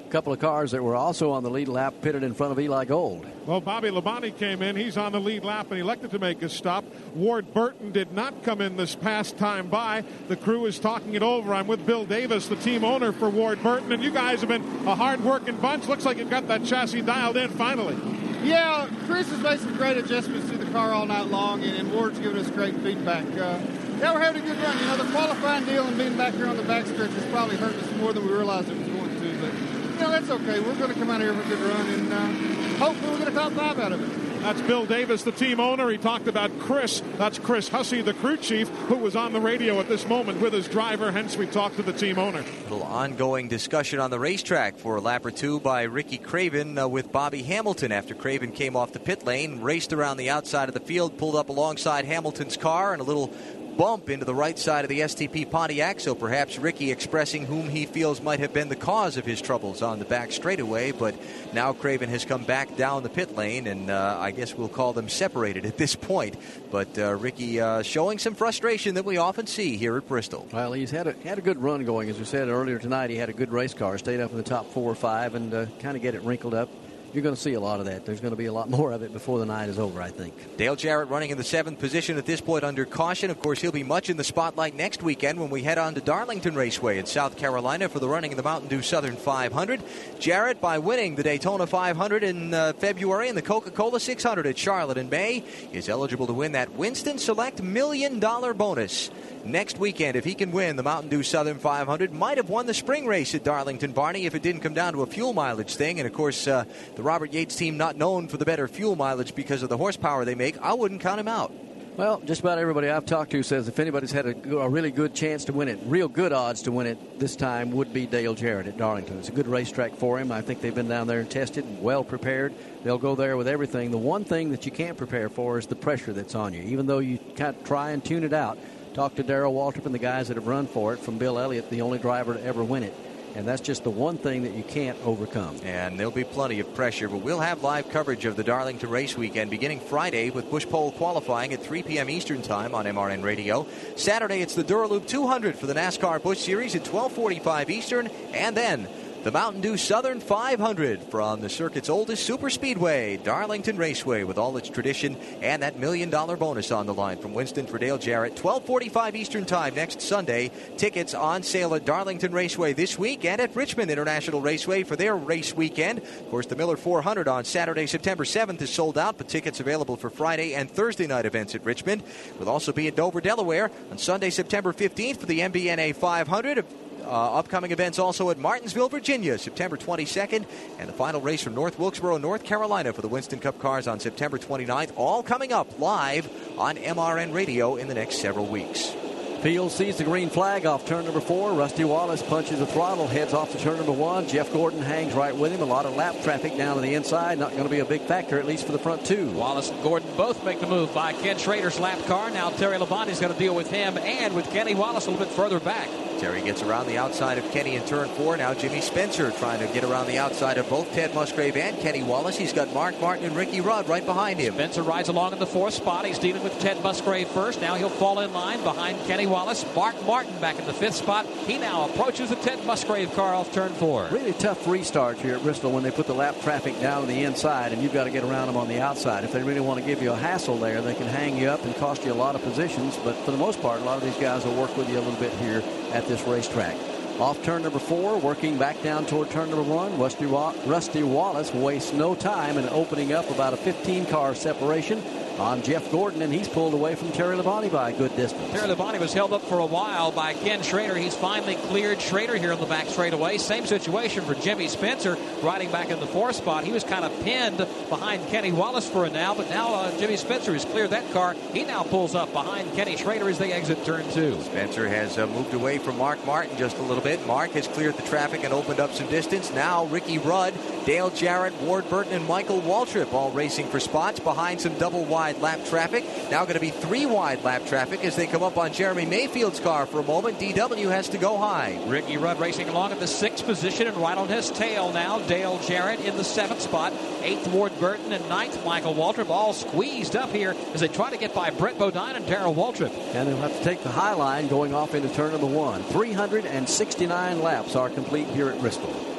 A 0.06 0.10
couple 0.10 0.32
of 0.32 0.38
cars 0.38 0.70
that 0.70 0.82
were 0.82 0.96
also 0.96 1.32
on 1.32 1.42
the 1.42 1.50
lead 1.50 1.68
lap 1.68 1.92
pitted 2.00 2.22
in 2.22 2.32
front 2.32 2.52
of 2.52 2.58
Eli 2.58 2.86
Gold. 2.86 3.26
Well, 3.44 3.60
Bobby 3.60 3.90
Labonte 3.90 4.34
came 4.38 4.62
in. 4.62 4.76
He's 4.76 4.96
on 4.96 5.12
the 5.12 5.20
lead 5.20 5.44
lap 5.44 5.70
and 5.70 5.78
elected 5.78 6.12
to 6.12 6.18
make 6.18 6.40
a 6.40 6.48
stop. 6.48 6.86
Ward 7.14 7.52
Burton 7.52 7.92
did 7.92 8.12
not 8.12 8.42
come 8.42 8.62
in 8.62 8.78
this 8.78 8.94
past 8.94 9.36
time 9.36 9.68
by. 9.68 10.04
The 10.28 10.36
crew 10.36 10.64
is 10.64 10.78
talking 10.78 11.12
it 11.12 11.22
over. 11.22 11.52
I'm 11.52 11.66
with 11.66 11.84
Bill 11.84 12.06
Davis, 12.06 12.48
the 12.48 12.56
team 12.56 12.82
owner 12.82 13.12
for 13.12 13.28
Ward 13.28 13.62
Burton, 13.62 13.92
and 13.92 14.02
you 14.02 14.10
guys 14.10 14.40
have 14.40 14.48
been 14.48 14.64
a 14.86 14.94
hard-working 14.94 15.58
bunch. 15.58 15.86
Looks 15.86 16.06
like 16.06 16.16
you've 16.16 16.30
got 16.30 16.48
that 16.48 16.64
chassis 16.64 17.02
dialed 17.02 17.36
in 17.36 17.50
finally. 17.50 17.98
Yeah, 18.42 18.88
Chris 19.06 19.28
has 19.30 19.40
made 19.40 19.58
some 19.58 19.76
great 19.76 19.96
adjustments 19.96 20.48
to 20.50 20.56
the 20.56 20.70
car 20.70 20.92
all 20.92 21.06
night 21.06 21.26
long, 21.26 21.62
and, 21.64 21.76
and 21.76 21.92
Ward's 21.92 22.18
given 22.18 22.38
us 22.38 22.50
great 22.50 22.74
feedback. 22.76 23.24
Uh, 23.36 23.58
yeah, 23.98 24.14
we're 24.14 24.20
having 24.20 24.42
a 24.42 24.46
good 24.46 24.58
run. 24.62 24.78
You 24.78 24.84
know, 24.86 24.96
the 24.96 25.10
qualifying 25.10 25.64
deal 25.64 25.84
and 25.84 25.98
being 25.98 26.16
back 26.16 26.34
here 26.34 26.46
on 26.46 26.56
the 26.56 26.62
backstretch 26.62 27.10
has 27.10 27.24
probably 27.32 27.56
hurt 27.56 27.74
us 27.74 27.92
more 27.96 28.12
than 28.12 28.24
we 28.26 28.32
realized 28.32 28.70
it 28.70 28.78
was 28.78 28.86
going 28.88 29.20
to, 29.20 29.40
but 29.40 29.52
you 29.52 30.00
know, 30.00 30.10
that's 30.10 30.30
okay. 30.30 30.60
We're 30.60 30.76
going 30.76 30.92
to 30.92 30.98
come 30.98 31.10
out 31.10 31.20
here 31.20 31.34
with 31.34 31.46
a 31.46 31.48
good 31.48 31.58
run, 31.58 31.86
and 31.88 32.12
uh, 32.12 32.84
hopefully 32.84 33.10
we'll 33.10 33.18
get 33.18 33.28
a 33.28 33.32
top 33.32 33.52
five 33.52 33.78
out 33.80 33.92
of 33.92 34.00
it. 34.00 34.27
That's 34.40 34.60
Bill 34.62 34.86
Davis, 34.86 35.24
the 35.24 35.32
team 35.32 35.60
owner. 35.60 35.90
He 35.90 35.98
talked 35.98 36.28
about 36.28 36.56
Chris. 36.60 37.02
That's 37.16 37.38
Chris 37.38 37.68
Hussey, 37.68 38.02
the 38.02 38.14
crew 38.14 38.36
chief, 38.36 38.68
who 38.68 38.96
was 38.96 39.16
on 39.16 39.32
the 39.32 39.40
radio 39.40 39.80
at 39.80 39.88
this 39.88 40.06
moment 40.06 40.40
with 40.40 40.52
his 40.52 40.68
driver. 40.68 41.10
Hence, 41.10 41.36
we 41.36 41.46
talked 41.46 41.76
to 41.76 41.82
the 41.82 41.92
team 41.92 42.18
owner. 42.18 42.40
A 42.40 42.62
little 42.62 42.84
ongoing 42.84 43.48
discussion 43.48 43.98
on 43.98 44.10
the 44.10 44.18
racetrack 44.18 44.78
for 44.78 45.00
lap 45.00 45.26
or 45.26 45.30
two 45.30 45.60
by 45.60 45.82
Ricky 45.82 46.18
Craven 46.18 46.78
uh, 46.78 46.86
with 46.88 47.10
Bobby 47.12 47.42
Hamilton 47.42 47.92
after 47.92 48.14
Craven 48.14 48.52
came 48.52 48.76
off 48.76 48.92
the 48.92 49.00
pit 49.00 49.24
lane, 49.26 49.60
raced 49.60 49.92
around 49.92 50.16
the 50.16 50.30
outside 50.30 50.68
of 50.68 50.74
the 50.74 50.80
field, 50.80 51.18
pulled 51.18 51.36
up 51.36 51.48
alongside 51.48 52.04
Hamilton's 52.04 52.56
car, 52.56 52.92
and 52.92 53.02
a 53.02 53.04
little 53.04 53.32
bump 53.78 54.10
into 54.10 54.24
the 54.24 54.34
right 54.34 54.58
side 54.58 54.84
of 54.84 54.88
the 54.88 55.00
STP 55.00 55.48
Pontiac, 55.48 56.00
so 56.00 56.16
perhaps 56.16 56.58
Ricky 56.58 56.90
expressing 56.90 57.46
whom 57.46 57.68
he 57.68 57.86
feels 57.86 58.20
might 58.20 58.40
have 58.40 58.52
been 58.52 58.68
the 58.68 58.76
cause 58.76 59.16
of 59.16 59.24
his 59.24 59.40
troubles 59.40 59.82
on 59.82 60.00
the 60.00 60.04
back 60.04 60.32
straightaway. 60.32 60.90
But 60.90 61.14
now 61.54 61.72
Craven 61.72 62.10
has 62.10 62.24
come 62.24 62.42
back 62.42 62.76
down 62.76 63.04
the 63.04 63.08
pit 63.08 63.36
lane, 63.36 63.68
and 63.68 63.88
uh, 63.88 64.18
I 64.20 64.32
guess 64.32 64.52
we'll 64.52 64.68
call 64.68 64.92
them 64.92 65.08
separated 65.08 65.64
at 65.64 65.78
this 65.78 65.94
point. 65.94 66.36
But 66.72 66.98
uh, 66.98 67.14
Ricky 67.14 67.60
uh, 67.60 67.82
showing 67.82 68.18
some 68.18 68.34
frustration 68.34 68.96
that 68.96 69.04
we 69.04 69.16
often 69.16 69.46
see 69.46 69.76
here 69.76 69.96
at 69.96 70.08
Bristol. 70.08 70.48
Well, 70.52 70.72
he's 70.72 70.90
had 70.90 71.06
a 71.06 71.12
had 71.24 71.38
a 71.38 71.42
good 71.42 71.58
run 71.58 71.84
going, 71.84 72.10
as 72.10 72.18
we 72.18 72.24
said 72.24 72.48
earlier 72.48 72.80
tonight. 72.80 73.10
He 73.10 73.16
had 73.16 73.28
a 73.28 73.32
good 73.32 73.52
race 73.52 73.74
car, 73.74 73.96
stayed 73.96 74.18
up 74.18 74.32
in 74.32 74.36
the 74.36 74.42
top 74.42 74.72
four 74.72 74.90
or 74.90 74.96
five, 74.96 75.36
and 75.36 75.54
uh, 75.54 75.66
kind 75.78 75.96
of 75.96 76.02
get 76.02 76.16
it 76.16 76.22
wrinkled 76.22 76.52
up 76.52 76.68
you're 77.12 77.22
going 77.22 77.34
to 77.34 77.40
see 77.40 77.54
a 77.54 77.60
lot 77.60 77.80
of 77.80 77.86
that. 77.86 78.04
There's 78.04 78.20
going 78.20 78.32
to 78.32 78.36
be 78.36 78.46
a 78.46 78.52
lot 78.52 78.68
more 78.78 78.92
of 78.92 79.02
it 79.02 79.12
before 79.12 79.38
the 79.38 79.46
night 79.46 79.68
is 79.68 79.78
over, 79.78 80.00
I 80.00 80.10
think. 80.10 80.56
Dale 80.56 80.76
Jarrett 80.76 81.08
running 81.08 81.30
in 81.30 81.38
the 81.38 81.44
seventh 81.44 81.78
position 81.78 82.18
at 82.18 82.26
this 82.26 82.40
point 82.40 82.64
under 82.64 82.84
caution. 82.84 83.30
Of 83.30 83.40
course, 83.40 83.60
he'll 83.60 83.72
be 83.72 83.82
much 83.82 84.10
in 84.10 84.16
the 84.16 84.24
spotlight 84.24 84.74
next 84.74 85.02
weekend 85.02 85.40
when 85.40 85.50
we 85.50 85.62
head 85.62 85.78
on 85.78 85.94
to 85.94 86.00
Darlington 86.00 86.54
Raceway 86.54 86.98
in 86.98 87.06
South 87.06 87.36
Carolina 87.36 87.88
for 87.88 87.98
the 87.98 88.08
running 88.08 88.32
of 88.32 88.36
the 88.36 88.42
Mountain 88.42 88.68
Dew 88.68 88.82
Southern 88.82 89.16
500. 89.16 89.82
Jarrett, 90.18 90.60
by 90.60 90.78
winning 90.78 91.14
the 91.14 91.22
Daytona 91.22 91.66
500 91.66 92.22
in 92.22 92.54
uh, 92.54 92.72
February 92.74 93.28
and 93.28 93.36
the 93.36 93.42
Coca 93.42 93.70
Cola 93.70 94.00
600 94.00 94.46
at 94.46 94.58
Charlotte 94.58 94.98
in 94.98 95.08
May, 95.08 95.44
is 95.72 95.88
eligible 95.88 96.26
to 96.26 96.32
win 96.32 96.52
that 96.52 96.72
Winston 96.74 97.18
Select 97.18 97.62
Million 97.62 98.18
Dollar 98.20 98.54
bonus 98.54 99.10
next 99.44 99.78
weekend 99.78 100.16
if 100.16 100.24
he 100.24 100.34
can 100.34 100.50
win 100.50 100.76
the 100.76 100.82
Mountain 100.82 101.10
Dew 101.10 101.22
Southern 101.22 101.58
500. 101.58 102.12
Might 102.12 102.36
have 102.36 102.48
won 102.48 102.66
the 102.66 102.74
spring 102.74 103.06
race 103.06 103.34
at 103.34 103.44
Darlington, 103.44 103.92
Barney, 103.92 104.26
if 104.26 104.34
it 104.34 104.42
didn't 104.42 104.60
come 104.60 104.74
down 104.74 104.92
to 104.92 105.02
a 105.02 105.06
fuel 105.06 105.32
mileage 105.32 105.74
thing. 105.74 105.98
And 105.98 106.06
of 106.06 106.12
course, 106.12 106.46
uh, 106.46 106.64
the 106.98 107.04
Robert 107.04 107.32
Yates 107.32 107.54
team 107.54 107.76
not 107.76 107.94
known 107.94 108.26
for 108.26 108.38
the 108.38 108.44
better 108.44 108.66
fuel 108.66 108.96
mileage 108.96 109.32
because 109.32 109.62
of 109.62 109.68
the 109.68 109.76
horsepower 109.76 110.24
they 110.24 110.34
make. 110.34 110.60
I 110.60 110.72
wouldn't 110.72 111.00
count 111.00 111.20
him 111.20 111.28
out. 111.28 111.52
Well, 111.96 112.20
just 112.24 112.40
about 112.40 112.58
everybody 112.58 112.88
I've 112.88 113.06
talked 113.06 113.30
to 113.30 113.44
says 113.44 113.68
if 113.68 113.78
anybody's 113.78 114.10
had 114.10 114.26
a, 114.26 114.56
a, 114.56 114.68
really 114.68 114.90
good 114.90 115.14
chance 115.14 115.44
to 115.44 115.52
win 115.52 115.68
it, 115.68 115.78
real 115.84 116.08
good 116.08 116.32
odds 116.32 116.62
to 116.62 116.72
win 116.72 116.88
it 116.88 117.20
this 117.20 117.36
time 117.36 117.70
would 117.70 117.92
be 117.92 118.06
Dale 118.06 118.34
Jarrett 118.34 118.66
at 118.66 118.78
Darlington. 118.78 119.16
It's 119.20 119.28
a 119.28 119.32
good 119.32 119.46
racetrack 119.46 119.94
for 119.94 120.18
him. 120.18 120.32
I 120.32 120.42
think 120.42 120.60
they've 120.60 120.74
been 120.74 120.88
down 120.88 121.06
there 121.06 121.20
and 121.20 121.30
tested, 121.30 121.64
and 121.64 121.80
well 121.80 122.02
prepared. 122.02 122.52
They'll 122.82 122.98
go 122.98 123.14
there 123.14 123.36
with 123.36 123.46
everything. 123.46 123.92
The 123.92 123.96
one 123.96 124.24
thing 124.24 124.50
that 124.50 124.66
you 124.66 124.72
can't 124.72 124.98
prepare 124.98 125.28
for 125.28 125.56
is 125.56 125.68
the 125.68 125.76
pressure 125.76 126.12
that's 126.12 126.34
on 126.34 126.52
you. 126.52 126.62
Even 126.62 126.86
though 126.86 126.98
you 126.98 127.18
kind 127.36 127.56
of 127.56 127.62
try 127.62 127.92
and 127.92 128.04
tune 128.04 128.24
it 128.24 128.32
out, 128.32 128.58
talk 128.94 129.14
to 129.14 129.22
Darrell 129.22 129.54
Waltrip 129.54 129.86
and 129.86 129.94
the 129.94 130.00
guys 130.00 130.26
that 130.28 130.36
have 130.36 130.48
run 130.48 130.66
for 130.66 130.94
it, 130.94 130.98
from 130.98 131.18
Bill 131.18 131.38
Elliott, 131.38 131.70
the 131.70 131.82
only 131.82 132.00
driver 132.00 132.34
to 132.34 132.42
ever 132.42 132.64
win 132.64 132.82
it. 132.82 132.94
And 133.38 133.46
that's 133.46 133.60
just 133.60 133.84
the 133.84 133.90
one 133.90 134.18
thing 134.18 134.42
that 134.42 134.54
you 134.54 134.64
can't 134.64 134.98
overcome. 135.04 135.60
And 135.62 135.96
there'll 135.96 136.10
be 136.10 136.24
plenty 136.24 136.58
of 136.58 136.74
pressure, 136.74 137.08
but 137.08 137.18
we'll 137.18 137.38
have 137.38 137.62
live 137.62 137.88
coverage 137.88 138.24
of 138.24 138.34
the 138.34 138.42
Darlington 138.42 138.90
Race 138.90 139.16
Weekend 139.16 139.48
beginning 139.48 139.78
Friday 139.78 140.30
with 140.30 140.50
Busch 140.50 140.66
Pole 140.66 140.90
qualifying 140.90 141.52
at 141.52 141.62
3 141.62 141.84
p.m. 141.84 142.10
Eastern 142.10 142.42
Time 142.42 142.74
on 142.74 142.84
MRN 142.84 143.22
Radio. 143.22 143.64
Saturday, 143.94 144.40
it's 144.40 144.56
the 144.56 144.64
Dura 144.64 144.88
Lube 144.88 145.06
200 145.06 145.54
for 145.54 145.68
the 145.68 145.74
NASCAR 145.74 146.20
Busch 146.20 146.40
Series 146.40 146.74
at 146.74 146.80
1245 146.80 147.70
Eastern. 147.70 148.08
And 148.34 148.56
then 148.56 148.88
the 149.24 149.32
Mountain 149.32 149.60
Dew 149.60 149.76
Southern 149.76 150.20
500 150.20 151.02
from 151.02 151.40
the 151.40 151.48
circuit's 151.48 151.88
oldest 151.88 152.24
super 152.24 152.48
speedway, 152.50 153.16
Darlington 153.16 153.76
Raceway, 153.76 154.22
with 154.22 154.38
all 154.38 154.56
its 154.56 154.68
tradition 154.68 155.16
and 155.42 155.62
that 155.62 155.78
million 155.78 156.08
dollar 156.08 156.36
bonus 156.36 156.70
on 156.70 156.86
the 156.86 156.94
line 156.94 157.18
from 157.18 157.34
Winston 157.34 157.66
for 157.66 157.78
Dale 157.78 157.98
Jarrett. 157.98 158.32
1245 158.32 159.16
Eastern 159.16 159.44
Time 159.44 159.74
next 159.74 160.00
Sunday. 160.00 160.52
Tickets 160.76 161.14
on 161.14 161.42
sale 161.42 161.74
at 161.74 161.84
Darlington 161.84 162.32
Raceway 162.32 162.72
this 162.72 162.98
week 162.98 163.24
and 163.24 163.40
at 163.40 163.56
Richmond 163.56 163.90
International 163.90 164.40
Raceway 164.40 164.84
for 164.84 164.94
their 164.94 165.16
race 165.16 165.54
weekend. 165.54 165.98
Of 165.98 166.30
course, 166.30 166.46
the 166.46 166.56
Miller 166.56 166.76
400 166.76 167.26
on 167.26 167.44
Saturday, 167.44 167.86
September 167.86 168.24
7th 168.24 168.62
is 168.62 168.70
sold 168.70 168.96
out, 168.96 169.18
but 169.18 169.28
tickets 169.28 169.58
available 169.58 169.96
for 169.96 170.10
Friday 170.10 170.54
and 170.54 170.70
Thursday 170.70 171.08
night 171.08 171.26
events 171.26 171.54
at 171.54 171.64
Richmond. 171.64 172.02
We'll 172.38 172.48
also 172.48 172.72
be 172.72 172.86
at 172.86 172.96
Dover, 172.96 173.20
Delaware 173.20 173.70
on 173.90 173.98
Sunday, 173.98 174.30
September 174.30 174.72
15th 174.72 175.18
for 175.18 175.26
the 175.26 175.40
MBNA 175.40 175.96
500. 175.96 176.64
Uh, 177.02 177.38
upcoming 177.38 177.72
events 177.72 177.98
also 177.98 178.30
at 178.30 178.38
Martinsville, 178.38 178.88
Virginia, 178.88 179.38
September 179.38 179.76
22nd, 179.76 180.44
and 180.78 180.88
the 180.88 180.92
final 180.92 181.20
race 181.20 181.42
from 181.42 181.54
North 181.54 181.78
Wilkesboro, 181.78 182.18
North 182.18 182.44
Carolina 182.44 182.92
for 182.92 183.02
the 183.02 183.08
Winston 183.08 183.38
Cup 183.38 183.58
cars 183.58 183.86
on 183.86 184.00
September 184.00 184.38
29th. 184.38 184.92
All 184.96 185.22
coming 185.22 185.52
up 185.52 185.78
live 185.78 186.28
on 186.58 186.76
MRN 186.76 187.32
Radio 187.32 187.76
in 187.76 187.88
the 187.88 187.94
next 187.94 188.18
several 188.18 188.46
weeks. 188.46 188.94
Field 189.42 189.70
sees 189.70 189.96
the 189.96 190.02
green 190.02 190.30
flag 190.30 190.66
off 190.66 190.84
turn 190.84 191.04
number 191.04 191.20
four. 191.20 191.52
Rusty 191.52 191.84
Wallace 191.84 192.24
punches 192.24 192.58
the 192.58 192.66
throttle, 192.66 193.06
heads 193.06 193.32
off 193.32 193.52
to 193.52 193.58
turn 193.58 193.76
number 193.76 193.92
one. 193.92 194.26
Jeff 194.26 194.52
Gordon 194.52 194.82
hangs 194.82 195.14
right 195.14 195.34
with 195.34 195.52
him. 195.52 195.60
A 195.60 195.64
lot 195.64 195.86
of 195.86 195.94
lap 195.94 196.16
traffic 196.24 196.56
down 196.56 196.74
to 196.74 196.82
the 196.82 196.94
inside. 196.94 197.38
Not 197.38 197.52
going 197.52 197.62
to 197.62 197.68
be 197.68 197.78
a 197.78 197.84
big 197.84 198.02
factor, 198.02 198.40
at 198.40 198.46
least 198.46 198.66
for 198.66 198.72
the 198.72 198.80
front 198.80 199.06
two. 199.06 199.30
Wallace 199.30 199.70
and 199.70 199.80
Gordon 199.84 200.10
both 200.16 200.44
make 200.44 200.58
the 200.58 200.66
move 200.66 200.92
by 200.92 201.12
Ken 201.12 201.38
Schrader's 201.38 201.78
lap 201.78 202.04
car. 202.06 202.30
Now 202.30 202.50
Terry 202.50 202.78
Labonte's 202.78 203.20
going 203.20 203.32
to 203.32 203.38
deal 203.38 203.54
with 203.54 203.70
him 203.70 203.96
and 203.96 204.34
with 204.34 204.50
Kenny 204.50 204.74
Wallace 204.74 205.06
a 205.06 205.10
little 205.12 205.24
bit 205.24 205.32
further 205.32 205.60
back. 205.60 205.88
Terry 206.18 206.42
gets 206.42 206.62
around 206.62 206.88
the 206.88 206.98
outside 206.98 207.38
of 207.38 207.48
Kenny 207.52 207.76
in 207.76 207.84
turn 207.86 208.08
four. 208.08 208.36
Now 208.36 208.52
Jimmy 208.52 208.80
Spencer 208.80 209.30
trying 209.30 209.60
to 209.60 209.72
get 209.72 209.84
around 209.84 210.08
the 210.08 210.18
outside 210.18 210.58
of 210.58 210.68
both 210.68 210.92
Ted 210.92 211.14
Musgrave 211.14 211.56
and 211.56 211.78
Kenny 211.78 212.02
Wallace. 212.02 212.36
He's 212.36 212.52
got 212.52 212.74
Mark 212.74 213.00
Martin 213.00 213.24
and 213.24 213.36
Ricky 213.36 213.60
Rudd 213.60 213.88
right 213.88 214.04
behind 214.04 214.40
him. 214.40 214.54
Spencer 214.54 214.82
rides 214.82 215.08
along 215.08 215.34
in 215.34 215.38
the 215.38 215.46
fourth 215.46 215.74
spot. 215.74 216.04
He's 216.04 216.18
dealing 216.18 216.42
with 216.42 216.58
Ted 216.58 216.82
Musgrave 216.82 217.28
first. 217.28 217.60
Now 217.60 217.76
he'll 217.76 217.88
fall 217.88 218.18
in 218.18 218.32
line 218.32 218.64
behind 218.64 218.98
Kenny 219.06 219.27
Wallace. 219.28 219.64
Mark 219.74 219.94
Martin 220.04 220.38
back 220.40 220.58
in 220.58 220.66
the 220.66 220.72
fifth 220.72 220.96
spot. 220.96 221.26
He 221.46 221.58
now 221.58 221.84
approaches 221.88 222.30
the 222.30 222.36
Ted 222.36 222.64
Musgrave 222.64 223.12
car 223.14 223.34
off 223.34 223.52
turn 223.52 223.70
four. 223.74 224.08
Really 224.10 224.32
tough 224.32 224.66
restart 224.66 225.18
here 225.18 225.36
at 225.36 225.42
Bristol 225.42 225.70
when 225.70 225.82
they 225.82 225.90
put 225.90 226.06
the 226.06 226.14
lap 226.14 226.34
traffic 226.42 226.78
down 226.80 227.02
on 227.02 227.08
the 227.08 227.24
inside 227.24 227.72
and 227.72 227.82
you've 227.82 227.92
got 227.92 228.04
to 228.04 228.10
get 228.10 228.24
around 228.24 228.46
them 228.46 228.56
on 228.56 228.68
the 228.68 228.80
outside. 228.80 229.24
If 229.24 229.32
they 229.32 229.42
really 229.42 229.60
want 229.60 229.80
to 229.80 229.86
give 229.86 230.02
you 230.02 230.12
a 230.12 230.16
hassle 230.16 230.56
there, 230.58 230.80
they 230.80 230.94
can 230.94 231.06
hang 231.06 231.36
you 231.36 231.48
up 231.48 231.64
and 231.64 231.74
cost 231.76 232.04
you 232.04 232.12
a 232.12 232.14
lot 232.14 232.34
of 232.34 232.42
positions. 232.42 232.96
But 233.04 233.14
for 233.24 233.30
the 233.30 233.38
most 233.38 233.60
part, 233.62 233.80
a 233.80 233.84
lot 233.84 233.98
of 233.98 234.04
these 234.04 234.16
guys 234.20 234.44
will 234.44 234.54
work 234.60 234.76
with 234.76 234.88
you 234.88 234.98
a 234.98 235.00
little 235.02 235.20
bit 235.20 235.32
here 235.34 235.62
at 235.92 236.06
this 236.06 236.22
racetrack. 236.22 236.76
Off 237.20 237.42
turn 237.42 237.62
number 237.62 237.80
four, 237.80 238.16
working 238.18 238.56
back 238.58 238.80
down 238.80 239.04
toward 239.04 239.28
turn 239.30 239.50
number 239.50 239.64
one. 239.64 239.98
Rusty, 239.98 240.24
Wa- 240.26 240.54
Rusty 240.66 241.02
Wallace 241.02 241.52
wastes 241.52 241.92
no 241.92 242.14
time 242.14 242.56
in 242.58 242.68
opening 242.68 243.12
up 243.12 243.28
about 243.30 243.52
a 243.52 243.56
15 243.56 244.06
car 244.06 244.36
separation 244.36 245.02
on 245.38 245.62
Jeff 245.62 245.90
Gordon, 245.90 246.22
and 246.22 246.32
he's 246.32 246.48
pulled 246.48 246.74
away 246.74 246.94
from 246.94 247.12
Terry 247.12 247.36
Labonte 247.36 247.70
by 247.70 247.90
a 247.90 247.92
good 247.96 248.14
distance. 248.16 248.50
Terry 248.50 248.68
Labonte 248.68 248.98
was 249.00 249.12
held 249.12 249.32
up 249.32 249.42
for 249.42 249.58
a 249.58 249.66
while 249.66 250.10
by 250.10 250.34
Ken 250.34 250.62
Schrader. 250.62 250.96
He's 250.96 251.14
finally 251.14 251.54
cleared 251.54 252.00
Schrader 252.00 252.36
here 252.36 252.52
on 252.52 252.60
the 252.60 252.66
back 252.66 252.86
straightaway. 252.86 253.38
Same 253.38 253.66
situation 253.66 254.24
for 254.24 254.34
Jimmy 254.34 254.68
Spencer 254.68 255.16
riding 255.42 255.70
back 255.70 255.90
in 255.90 256.00
the 256.00 256.06
fourth 256.06 256.36
spot. 256.36 256.64
He 256.64 256.72
was 256.72 256.84
kind 256.84 257.04
of 257.04 257.12
pinned 257.22 257.58
behind 257.88 258.26
Kenny 258.28 258.52
Wallace 258.52 258.88
for 258.88 259.04
a 259.04 259.10
now, 259.10 259.34
but 259.34 259.48
now 259.50 259.74
uh, 259.74 259.98
Jimmy 259.98 260.16
Spencer 260.16 260.52
has 260.52 260.64
cleared 260.64 260.90
that 260.90 261.10
car. 261.12 261.34
He 261.52 261.64
now 261.64 261.82
pulls 261.82 262.14
up 262.14 262.32
behind 262.32 262.72
Kenny 262.74 262.96
Schrader 262.96 263.28
as 263.28 263.38
they 263.38 263.52
exit 263.52 263.84
turn 263.84 264.08
two. 264.10 264.40
Spencer 264.42 264.88
has 264.88 265.18
uh, 265.18 265.26
moved 265.28 265.54
away 265.54 265.78
from 265.78 265.98
Mark 265.98 266.24
Martin 266.26 266.56
just 266.56 266.76
a 266.78 266.82
little 266.82 267.02
bit. 267.02 267.24
Mark 267.26 267.50
has 267.52 267.68
cleared 267.68 267.96
the 267.96 268.02
traffic 268.02 268.44
and 268.44 268.52
opened 268.52 268.80
up 268.80 268.92
some 268.92 269.08
distance. 269.08 269.52
Now 269.52 269.84
Ricky 269.86 270.18
Rudd, 270.18 270.54
Dale 270.84 271.10
Jarrett, 271.10 271.54
Ward 271.62 271.88
Burton, 271.88 272.12
and 272.12 272.26
Michael 272.26 272.60
Waltrip 272.60 273.12
all 273.12 273.30
racing 273.30 273.66
for 273.68 273.80
spots 273.80 274.20
behind 274.20 274.60
some 274.60 274.76
double 274.78 275.04
wide 275.04 275.27
lap 275.32 275.64
traffic. 275.66 276.04
Now 276.30 276.42
going 276.44 276.54
to 276.54 276.60
be 276.60 276.70
three 276.70 277.06
wide 277.06 277.44
lap 277.44 277.66
traffic 277.66 278.04
as 278.04 278.16
they 278.16 278.26
come 278.26 278.42
up 278.42 278.56
on 278.56 278.72
Jeremy 278.72 279.06
Mayfield's 279.06 279.60
car 279.60 279.86
for 279.86 280.00
a 280.00 280.02
moment. 280.02 280.38
DW 280.38 280.90
has 280.90 281.08
to 281.10 281.18
go 281.18 281.36
high. 281.36 281.78
Ricky 281.86 282.16
Rudd 282.16 282.40
racing 282.40 282.68
along 282.68 282.92
at 282.92 283.00
the 283.00 283.06
sixth 283.06 283.44
position 283.44 283.86
and 283.86 283.96
right 283.96 284.16
on 284.16 284.28
his 284.28 284.50
tail 284.50 284.92
now. 284.92 285.18
Dale 285.20 285.58
Jarrett 285.60 286.00
in 286.00 286.16
the 286.16 286.24
seventh 286.24 286.60
spot. 286.60 286.92
Eighth, 287.22 287.46
Ward 287.48 287.78
Burton, 287.78 288.12
and 288.12 288.26
ninth, 288.28 288.64
Michael 288.64 288.94
Waltrip, 288.94 289.28
all 289.28 289.52
squeezed 289.52 290.16
up 290.16 290.30
here 290.30 290.54
as 290.72 290.80
they 290.80 290.88
try 290.88 291.10
to 291.10 291.16
get 291.16 291.34
by 291.34 291.50
Brett 291.50 291.78
Bodine 291.78 292.16
and 292.16 292.26
Darrell 292.26 292.54
Waltrip. 292.54 292.92
And 293.14 293.28
they'll 293.28 293.36
have 293.38 293.56
to 293.56 293.64
take 293.64 293.82
the 293.82 293.90
high 293.90 294.14
line 294.14 294.48
going 294.48 294.74
off 294.74 294.94
into 294.94 295.08
turn 295.14 295.32
number 295.32 295.46
one. 295.46 295.82
369 295.84 297.42
laps 297.42 297.76
are 297.76 297.90
complete 297.90 298.28
here 298.28 298.50
at 298.50 298.60
Bristol. 298.60 299.17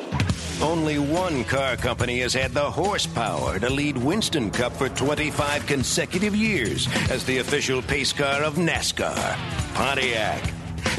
Only 0.61 0.99
one 0.99 1.45
car 1.45 1.77
company 1.77 2.19
has 2.19 2.33
had 2.33 2.51
the 2.51 2.69
horsepower 2.69 3.59
to 3.59 3.69
lead 3.69 3.97
Winston 3.97 4.51
Cup 4.51 4.73
for 4.73 4.89
25 4.89 5.65
consecutive 5.65 6.35
years 6.35 6.87
as 7.09 7.23
the 7.23 7.37
official 7.37 7.81
pace 7.81 8.11
car 8.11 8.43
of 8.43 8.55
NASCAR 8.55 9.37
Pontiac. 9.73 10.43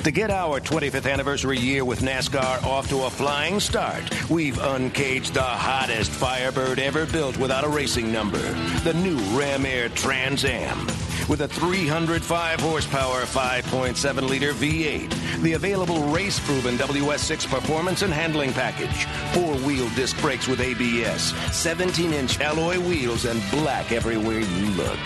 To 0.04 0.10
get 0.10 0.30
our 0.30 0.60
25th 0.60 1.10
anniversary 1.12 1.58
year 1.58 1.84
with 1.84 2.00
NASCAR 2.00 2.64
off 2.64 2.88
to 2.88 3.02
a 3.02 3.10
flying 3.10 3.60
start, 3.60 4.02
we've 4.30 4.58
uncaged 4.58 5.34
the 5.34 5.42
hottest 5.42 6.10
Firebird 6.10 6.78
ever 6.78 7.04
built 7.04 7.36
without 7.36 7.64
a 7.64 7.68
racing 7.68 8.10
number 8.10 8.38
the 8.82 8.94
new 8.94 9.18
Ram 9.38 9.66
Air 9.66 9.90
Trans 9.90 10.46
Am. 10.46 10.86
With 11.30 11.42
a 11.42 11.48
305 11.48 12.58
horsepower 12.58 13.20
5.7 13.20 14.28
liter 14.28 14.52
V8, 14.52 15.42
the 15.42 15.52
available 15.52 16.00
race 16.08 16.40
proven 16.40 16.76
WS6 16.76 17.48
performance 17.48 18.02
and 18.02 18.12
handling 18.12 18.52
package, 18.52 19.04
four 19.32 19.54
wheel 19.64 19.88
disc 19.90 20.20
brakes 20.20 20.48
with 20.48 20.60
ABS, 20.60 21.32
17 21.56 22.12
inch 22.12 22.40
alloy 22.40 22.80
wheels, 22.80 23.26
and 23.26 23.40
black 23.52 23.92
everywhere 23.92 24.40
you 24.40 24.70
look. 24.70 24.98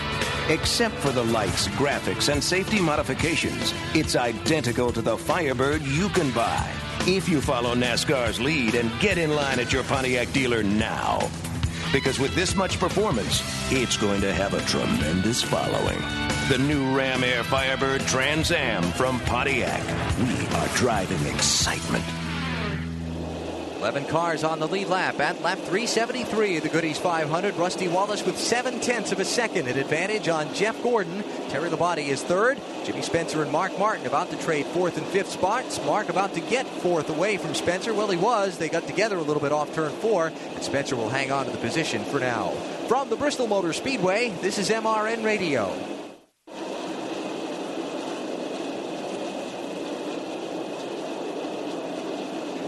Except 0.49 0.95
for 0.95 1.11
the 1.11 1.25
lights, 1.25 1.69
graphics, 1.69 2.33
and 2.33 2.43
safety 2.43 2.81
modifications, 2.81 3.75
it's 3.93 4.17
identical 4.17 4.93
to 4.93 5.03
the 5.03 5.19
Firebird 5.19 5.83
you 5.83 6.09
can 6.09 6.31
buy. 6.31 6.73
If 7.01 7.29
you 7.29 7.43
follow 7.43 7.75
NASCAR's 7.75 8.41
lead 8.41 8.77
and 8.77 8.91
get 8.99 9.19
in 9.19 9.35
line 9.35 9.61
at 9.61 9.75
your 9.75 9.85
Pontiac 9.85 10.33
dealer 10.33 10.63
now. 10.63 11.29
Because 11.93 12.19
with 12.19 12.35
this 12.35 12.57
much 12.57 12.79
performance, 12.79 13.43
it's 13.71 13.97
going 13.97 14.21
to 14.21 14.33
have 14.33 14.55
a 14.55 14.61
tremendous 14.63 15.43
following. 15.43 16.01
The 16.49 16.59
new 16.59 16.97
Ram 16.97 17.25
Air 17.25 17.45
Firebird 17.45 18.03
Trans 18.03 18.53
Am 18.53 18.83
from 18.83 19.21
Pontiac. 19.21 19.83
We 20.19 20.47
are 20.57 20.69
driving 20.77 21.25
excitement. 21.35 22.05
11 23.85 24.07
cars 24.07 24.45
on 24.45 24.61
the 24.61 24.67
lead 24.67 24.89
lap 24.89 25.21
at 25.21 25.43
lap 25.43 25.59
373 25.59 26.57
of 26.57 26.63
the 26.63 26.71
Goody's 26.71 26.97
500. 26.97 27.55
Rusty 27.57 27.87
Wallace 27.87 28.25
with 28.25 28.39
seven 28.39 28.81
tenths 28.81 29.13
of 29.13 29.21
a 29.21 29.27
second 29.27 29.69
at 29.69 29.77
advantage 29.77 30.27
on 30.27 30.55
Jeff 30.55 30.83
Gordon. 30.83 31.23
Terry 31.51 31.69
Labonte 31.69 32.09
is 32.09 32.23
third. 32.23 32.59
Jimmy 32.87 33.03
Spencer 33.03 33.43
and 33.43 33.53
Mark 33.53 33.79
Martin 33.79 34.07
about 34.07 34.31
to 34.31 34.39
trade 34.39 34.65
fourth 34.65 34.97
and 34.97 35.07
fifth 35.09 35.29
spots. 35.29 35.85
Mark 35.85 36.09
about 36.09 36.33
to 36.33 36.41
get 36.41 36.67
fourth 36.67 37.11
away 37.11 37.37
from 37.37 37.55
Spencer. 37.55 37.93
Well, 37.93 38.09
he 38.09 38.17
was. 38.17 38.57
They 38.57 38.71
got 38.71 38.87
together 38.87 39.19
a 39.19 39.23
little 39.23 39.43
bit 39.43 39.53
off 39.53 39.75
turn 39.75 39.93
four, 39.93 40.29
and 40.29 40.63
Spencer 40.65 40.97
will 40.97 41.11
hang 41.11 41.31
on 41.31 41.45
to 41.45 41.53
the 41.53 41.59
position 41.59 42.05
for 42.05 42.19
now. 42.19 42.53
From 42.89 43.11
the 43.11 43.17
Bristol 43.17 43.49
Motor 43.49 43.75
Speedway, 43.75 44.31
this 44.41 44.57
is 44.57 44.71
MRN 44.71 45.27
Radio. 45.27 46.04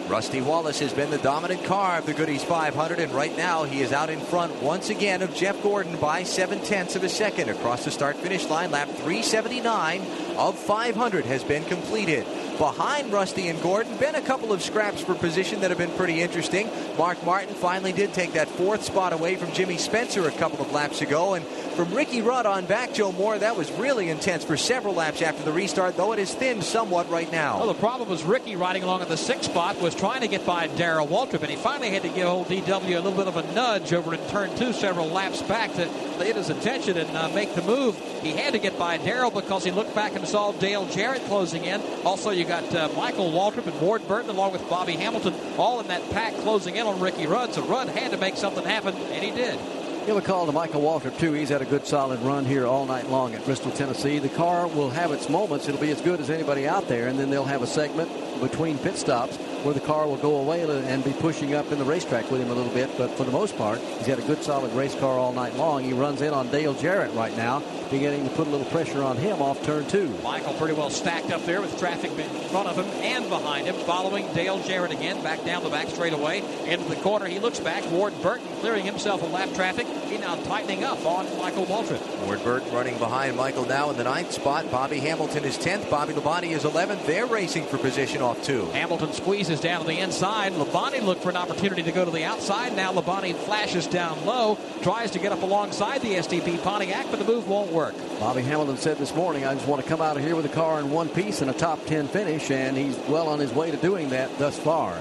Rusty 0.08 0.40
Wallace 0.40 0.78
has 0.78 0.92
been 0.92 1.10
the 1.10 1.18
dominant 1.18 1.64
car 1.64 1.98
of 1.98 2.06
the 2.06 2.14
Goody's 2.14 2.44
500, 2.44 3.00
and 3.00 3.10
right 3.12 3.36
now 3.36 3.64
he 3.64 3.80
is 3.80 3.92
out 3.92 4.08
in 4.08 4.20
front 4.20 4.62
once 4.62 4.88
again 4.88 5.20
of 5.20 5.34
Jeff 5.34 5.60
Gordon 5.64 5.96
by 5.96 6.22
seven 6.22 6.60
tenths 6.60 6.94
of 6.94 7.02
a 7.02 7.08
second 7.08 7.48
across 7.48 7.84
the 7.84 7.90
start 7.90 8.14
finish 8.16 8.48
line. 8.48 8.70
Lap 8.70 8.88
379 8.88 10.02
of 10.36 10.56
500 10.56 11.24
has 11.24 11.42
been 11.42 11.64
completed. 11.64 12.24
Behind 12.58 13.12
Rusty 13.12 13.48
and 13.48 13.60
Gordon, 13.60 13.98
been 13.98 14.14
a 14.14 14.22
couple 14.22 14.50
of 14.50 14.62
scraps 14.62 15.02
for 15.02 15.14
position 15.14 15.60
that 15.60 15.70
have 15.70 15.76
been 15.76 15.90
pretty 15.90 16.22
interesting. 16.22 16.70
Mark 16.96 17.22
Martin 17.22 17.54
finally 17.54 17.92
did 17.92 18.14
take 18.14 18.32
that 18.32 18.48
fourth 18.48 18.82
spot 18.82 19.12
away 19.12 19.36
from 19.36 19.52
Jimmy 19.52 19.76
Spencer 19.76 20.26
a 20.26 20.32
couple 20.32 20.64
of 20.64 20.72
laps 20.72 21.02
ago, 21.02 21.34
and 21.34 21.44
from 21.76 21.92
Ricky 21.92 22.22
Rudd 22.22 22.46
on 22.46 22.64
back, 22.64 22.94
Joe 22.94 23.12
Moore, 23.12 23.38
that 23.38 23.58
was 23.58 23.70
really 23.72 24.08
intense 24.08 24.42
for 24.42 24.56
several 24.56 24.94
laps 24.94 25.20
after 25.20 25.42
the 25.42 25.52
restart, 25.52 25.98
though 25.98 26.12
it 26.12 26.18
is 26.18 26.32
thinned 26.32 26.64
somewhat 26.64 27.10
right 27.10 27.30
now. 27.30 27.58
Well, 27.58 27.66
the 27.66 27.74
problem 27.74 28.08
was 28.08 28.24
Ricky 28.24 28.56
riding 28.56 28.82
along 28.82 29.02
at 29.02 29.08
the 29.08 29.18
sixth 29.18 29.50
spot 29.50 29.78
was 29.82 29.94
trying 29.94 30.22
to 30.22 30.28
get 30.28 30.46
by 30.46 30.68
Darrell 30.68 31.06
Waltrip, 31.06 31.42
and 31.42 31.50
he 31.50 31.56
finally 31.56 31.90
had 31.90 32.02
to 32.02 32.08
give 32.08 32.26
old 32.26 32.48
DW 32.48 32.96
a 32.96 33.00
little 33.00 33.12
bit 33.12 33.28
of 33.28 33.36
a 33.36 33.52
nudge 33.52 33.92
over 33.92 34.14
in 34.14 34.20
turn 34.28 34.56
two 34.56 34.72
several 34.72 35.08
laps 35.08 35.42
back 35.42 35.74
to 35.74 35.90
get 36.18 36.36
his 36.36 36.48
attention 36.48 36.96
and 36.96 37.14
uh, 37.14 37.28
make 37.28 37.54
the 37.54 37.60
move. 37.62 37.94
He 38.22 38.32
had 38.32 38.54
to 38.54 38.58
get 38.58 38.78
by 38.78 38.96
Darrell 38.96 39.30
because 39.30 39.62
he 39.62 39.70
looked 39.70 39.94
back 39.94 40.14
and 40.16 40.26
saw 40.26 40.52
Dale 40.52 40.86
Jarrett 40.86 41.22
closing 41.26 41.64
in. 41.64 41.82
Also, 42.04 42.30
you 42.30 42.45
got 42.46 42.74
uh, 42.74 42.88
Michael 42.96 43.30
Waltrip 43.30 43.66
and 43.66 43.80
Ward 43.80 44.06
Burton 44.06 44.30
along 44.30 44.52
with 44.52 44.68
Bobby 44.68 44.92
Hamilton 44.92 45.34
all 45.58 45.80
in 45.80 45.88
that 45.88 46.08
pack 46.10 46.34
closing 46.36 46.76
in 46.76 46.86
on 46.86 47.00
Ricky 47.00 47.26
Rudd. 47.26 47.52
So 47.52 47.62
Rudd 47.62 47.88
had 47.88 48.10
to 48.12 48.16
make 48.16 48.36
something 48.36 48.64
happen, 48.64 48.94
and 48.94 49.24
he 49.24 49.30
did. 49.30 49.58
Give 50.06 50.16
a 50.16 50.22
call 50.22 50.46
to 50.46 50.52
Michael 50.52 50.82
Waltrip, 50.82 51.18
too. 51.18 51.32
He's 51.32 51.48
had 51.48 51.62
a 51.62 51.64
good 51.64 51.84
solid 51.84 52.20
run 52.20 52.44
here 52.44 52.64
all 52.64 52.86
night 52.86 53.10
long 53.10 53.34
at 53.34 53.44
Bristol, 53.44 53.72
Tennessee. 53.72 54.20
The 54.20 54.28
car 54.28 54.68
will 54.68 54.90
have 54.90 55.10
its 55.10 55.28
moments. 55.28 55.66
It'll 55.66 55.80
be 55.80 55.90
as 55.90 56.00
good 56.00 56.20
as 56.20 56.30
anybody 56.30 56.68
out 56.68 56.86
there, 56.86 57.08
and 57.08 57.18
then 57.18 57.28
they'll 57.28 57.44
have 57.44 57.62
a 57.62 57.66
segment 57.66 58.08
between 58.40 58.78
pit 58.78 58.96
stops 58.96 59.36
where 59.66 59.74
the 59.74 59.80
car 59.80 60.06
will 60.06 60.16
go 60.16 60.36
away 60.36 60.62
and 60.62 61.02
be 61.02 61.12
pushing 61.14 61.52
up 61.54 61.72
in 61.72 61.78
the 61.80 61.84
racetrack 61.84 62.30
with 62.30 62.40
him 62.40 62.50
a 62.50 62.54
little 62.54 62.72
bit. 62.72 62.88
But 62.96 63.10
for 63.16 63.24
the 63.24 63.32
most 63.32 63.58
part, 63.58 63.80
he's 63.80 64.06
had 64.06 64.20
a 64.20 64.22
good 64.22 64.40
solid 64.44 64.72
race 64.74 64.94
car 64.94 65.18
all 65.18 65.32
night 65.32 65.56
long. 65.56 65.82
He 65.82 65.92
runs 65.92 66.22
in 66.22 66.32
on 66.32 66.48
Dale 66.52 66.72
Jarrett 66.72 67.12
right 67.14 67.36
now, 67.36 67.64
beginning 67.90 68.22
to 68.28 68.30
put 68.36 68.46
a 68.46 68.50
little 68.50 68.66
pressure 68.66 69.02
on 69.02 69.16
him 69.16 69.42
off 69.42 69.60
turn 69.64 69.84
two. 69.88 70.08
Michael 70.22 70.54
pretty 70.54 70.74
well 70.74 70.88
stacked 70.88 71.32
up 71.32 71.44
there 71.46 71.60
with 71.60 71.76
traffic 71.80 72.12
in 72.12 72.28
front 72.48 72.68
of 72.68 72.76
him 72.76 72.86
and 73.02 73.28
behind 73.28 73.66
him, 73.66 73.74
following 73.74 74.32
Dale 74.34 74.62
Jarrett 74.62 74.92
again, 74.92 75.20
back 75.24 75.44
down 75.44 75.64
the 75.64 75.70
back 75.70 75.88
straightaway 75.88 76.42
into 76.66 76.88
the 76.88 76.96
corner. 76.96 77.26
He 77.26 77.40
looks 77.40 77.58
back. 77.58 77.84
Ward 77.90 78.14
Burton 78.22 78.46
clearing 78.60 78.84
himself 78.84 79.24
of 79.24 79.32
lap 79.32 79.52
traffic. 79.54 79.88
He 80.08 80.18
now 80.18 80.36
tightening 80.36 80.84
up 80.84 81.04
on 81.04 81.26
Michael 81.38 81.66
Waltrip. 81.66 82.24
Ward 82.24 82.42
Burton 82.44 82.72
running 82.72 82.98
behind 82.98 83.36
Michael 83.36 83.66
now 83.66 83.90
in 83.90 83.96
the 83.96 84.04
ninth 84.04 84.30
spot. 84.30 84.70
Bobby 84.70 85.00
Hamilton 85.00 85.44
is 85.44 85.58
10th. 85.58 85.90
Bobby 85.90 86.12
Labonte 86.12 86.50
is 86.50 86.62
11th. 86.62 87.04
They're 87.04 87.26
racing 87.26 87.64
for 87.64 87.78
position 87.78 88.22
off 88.22 88.42
two. 88.44 88.66
Hamilton 88.66 89.12
squeezes 89.12 89.55
down 89.60 89.80
to 89.80 89.86
the 89.86 89.98
inside. 89.98 90.52
Labonte 90.52 91.02
looked 91.02 91.22
for 91.22 91.30
an 91.30 91.36
opportunity 91.36 91.82
to 91.82 91.92
go 91.92 92.04
to 92.04 92.10
the 92.10 92.24
outside. 92.24 92.76
Now 92.76 92.92
Labonte 92.92 93.34
flashes 93.34 93.86
down 93.86 94.24
low, 94.24 94.58
tries 94.82 95.10
to 95.12 95.18
get 95.18 95.32
up 95.32 95.42
alongside 95.42 96.02
the 96.02 96.14
STP 96.14 96.62
Pontiac, 96.62 97.06
but 97.10 97.18
the 97.18 97.24
move 97.24 97.48
won't 97.48 97.72
work. 97.72 97.94
Bobby 98.18 98.42
Hamilton 98.42 98.76
said 98.76 98.98
this 98.98 99.14
morning, 99.14 99.44
I 99.44 99.54
just 99.54 99.66
want 99.66 99.82
to 99.82 99.88
come 99.88 100.00
out 100.00 100.16
of 100.16 100.22
here 100.22 100.36
with 100.36 100.46
a 100.46 100.50
car 100.50 100.80
in 100.80 100.90
one 100.90 101.08
piece 101.08 101.40
and 101.40 101.50
a 101.50 101.54
top 101.54 101.84
10 101.86 102.08
finish, 102.08 102.50
and 102.50 102.76
he's 102.76 102.96
well 103.08 103.28
on 103.28 103.38
his 103.38 103.52
way 103.52 103.70
to 103.70 103.76
doing 103.76 104.10
that 104.10 104.38
thus 104.38 104.58
far. 104.58 105.00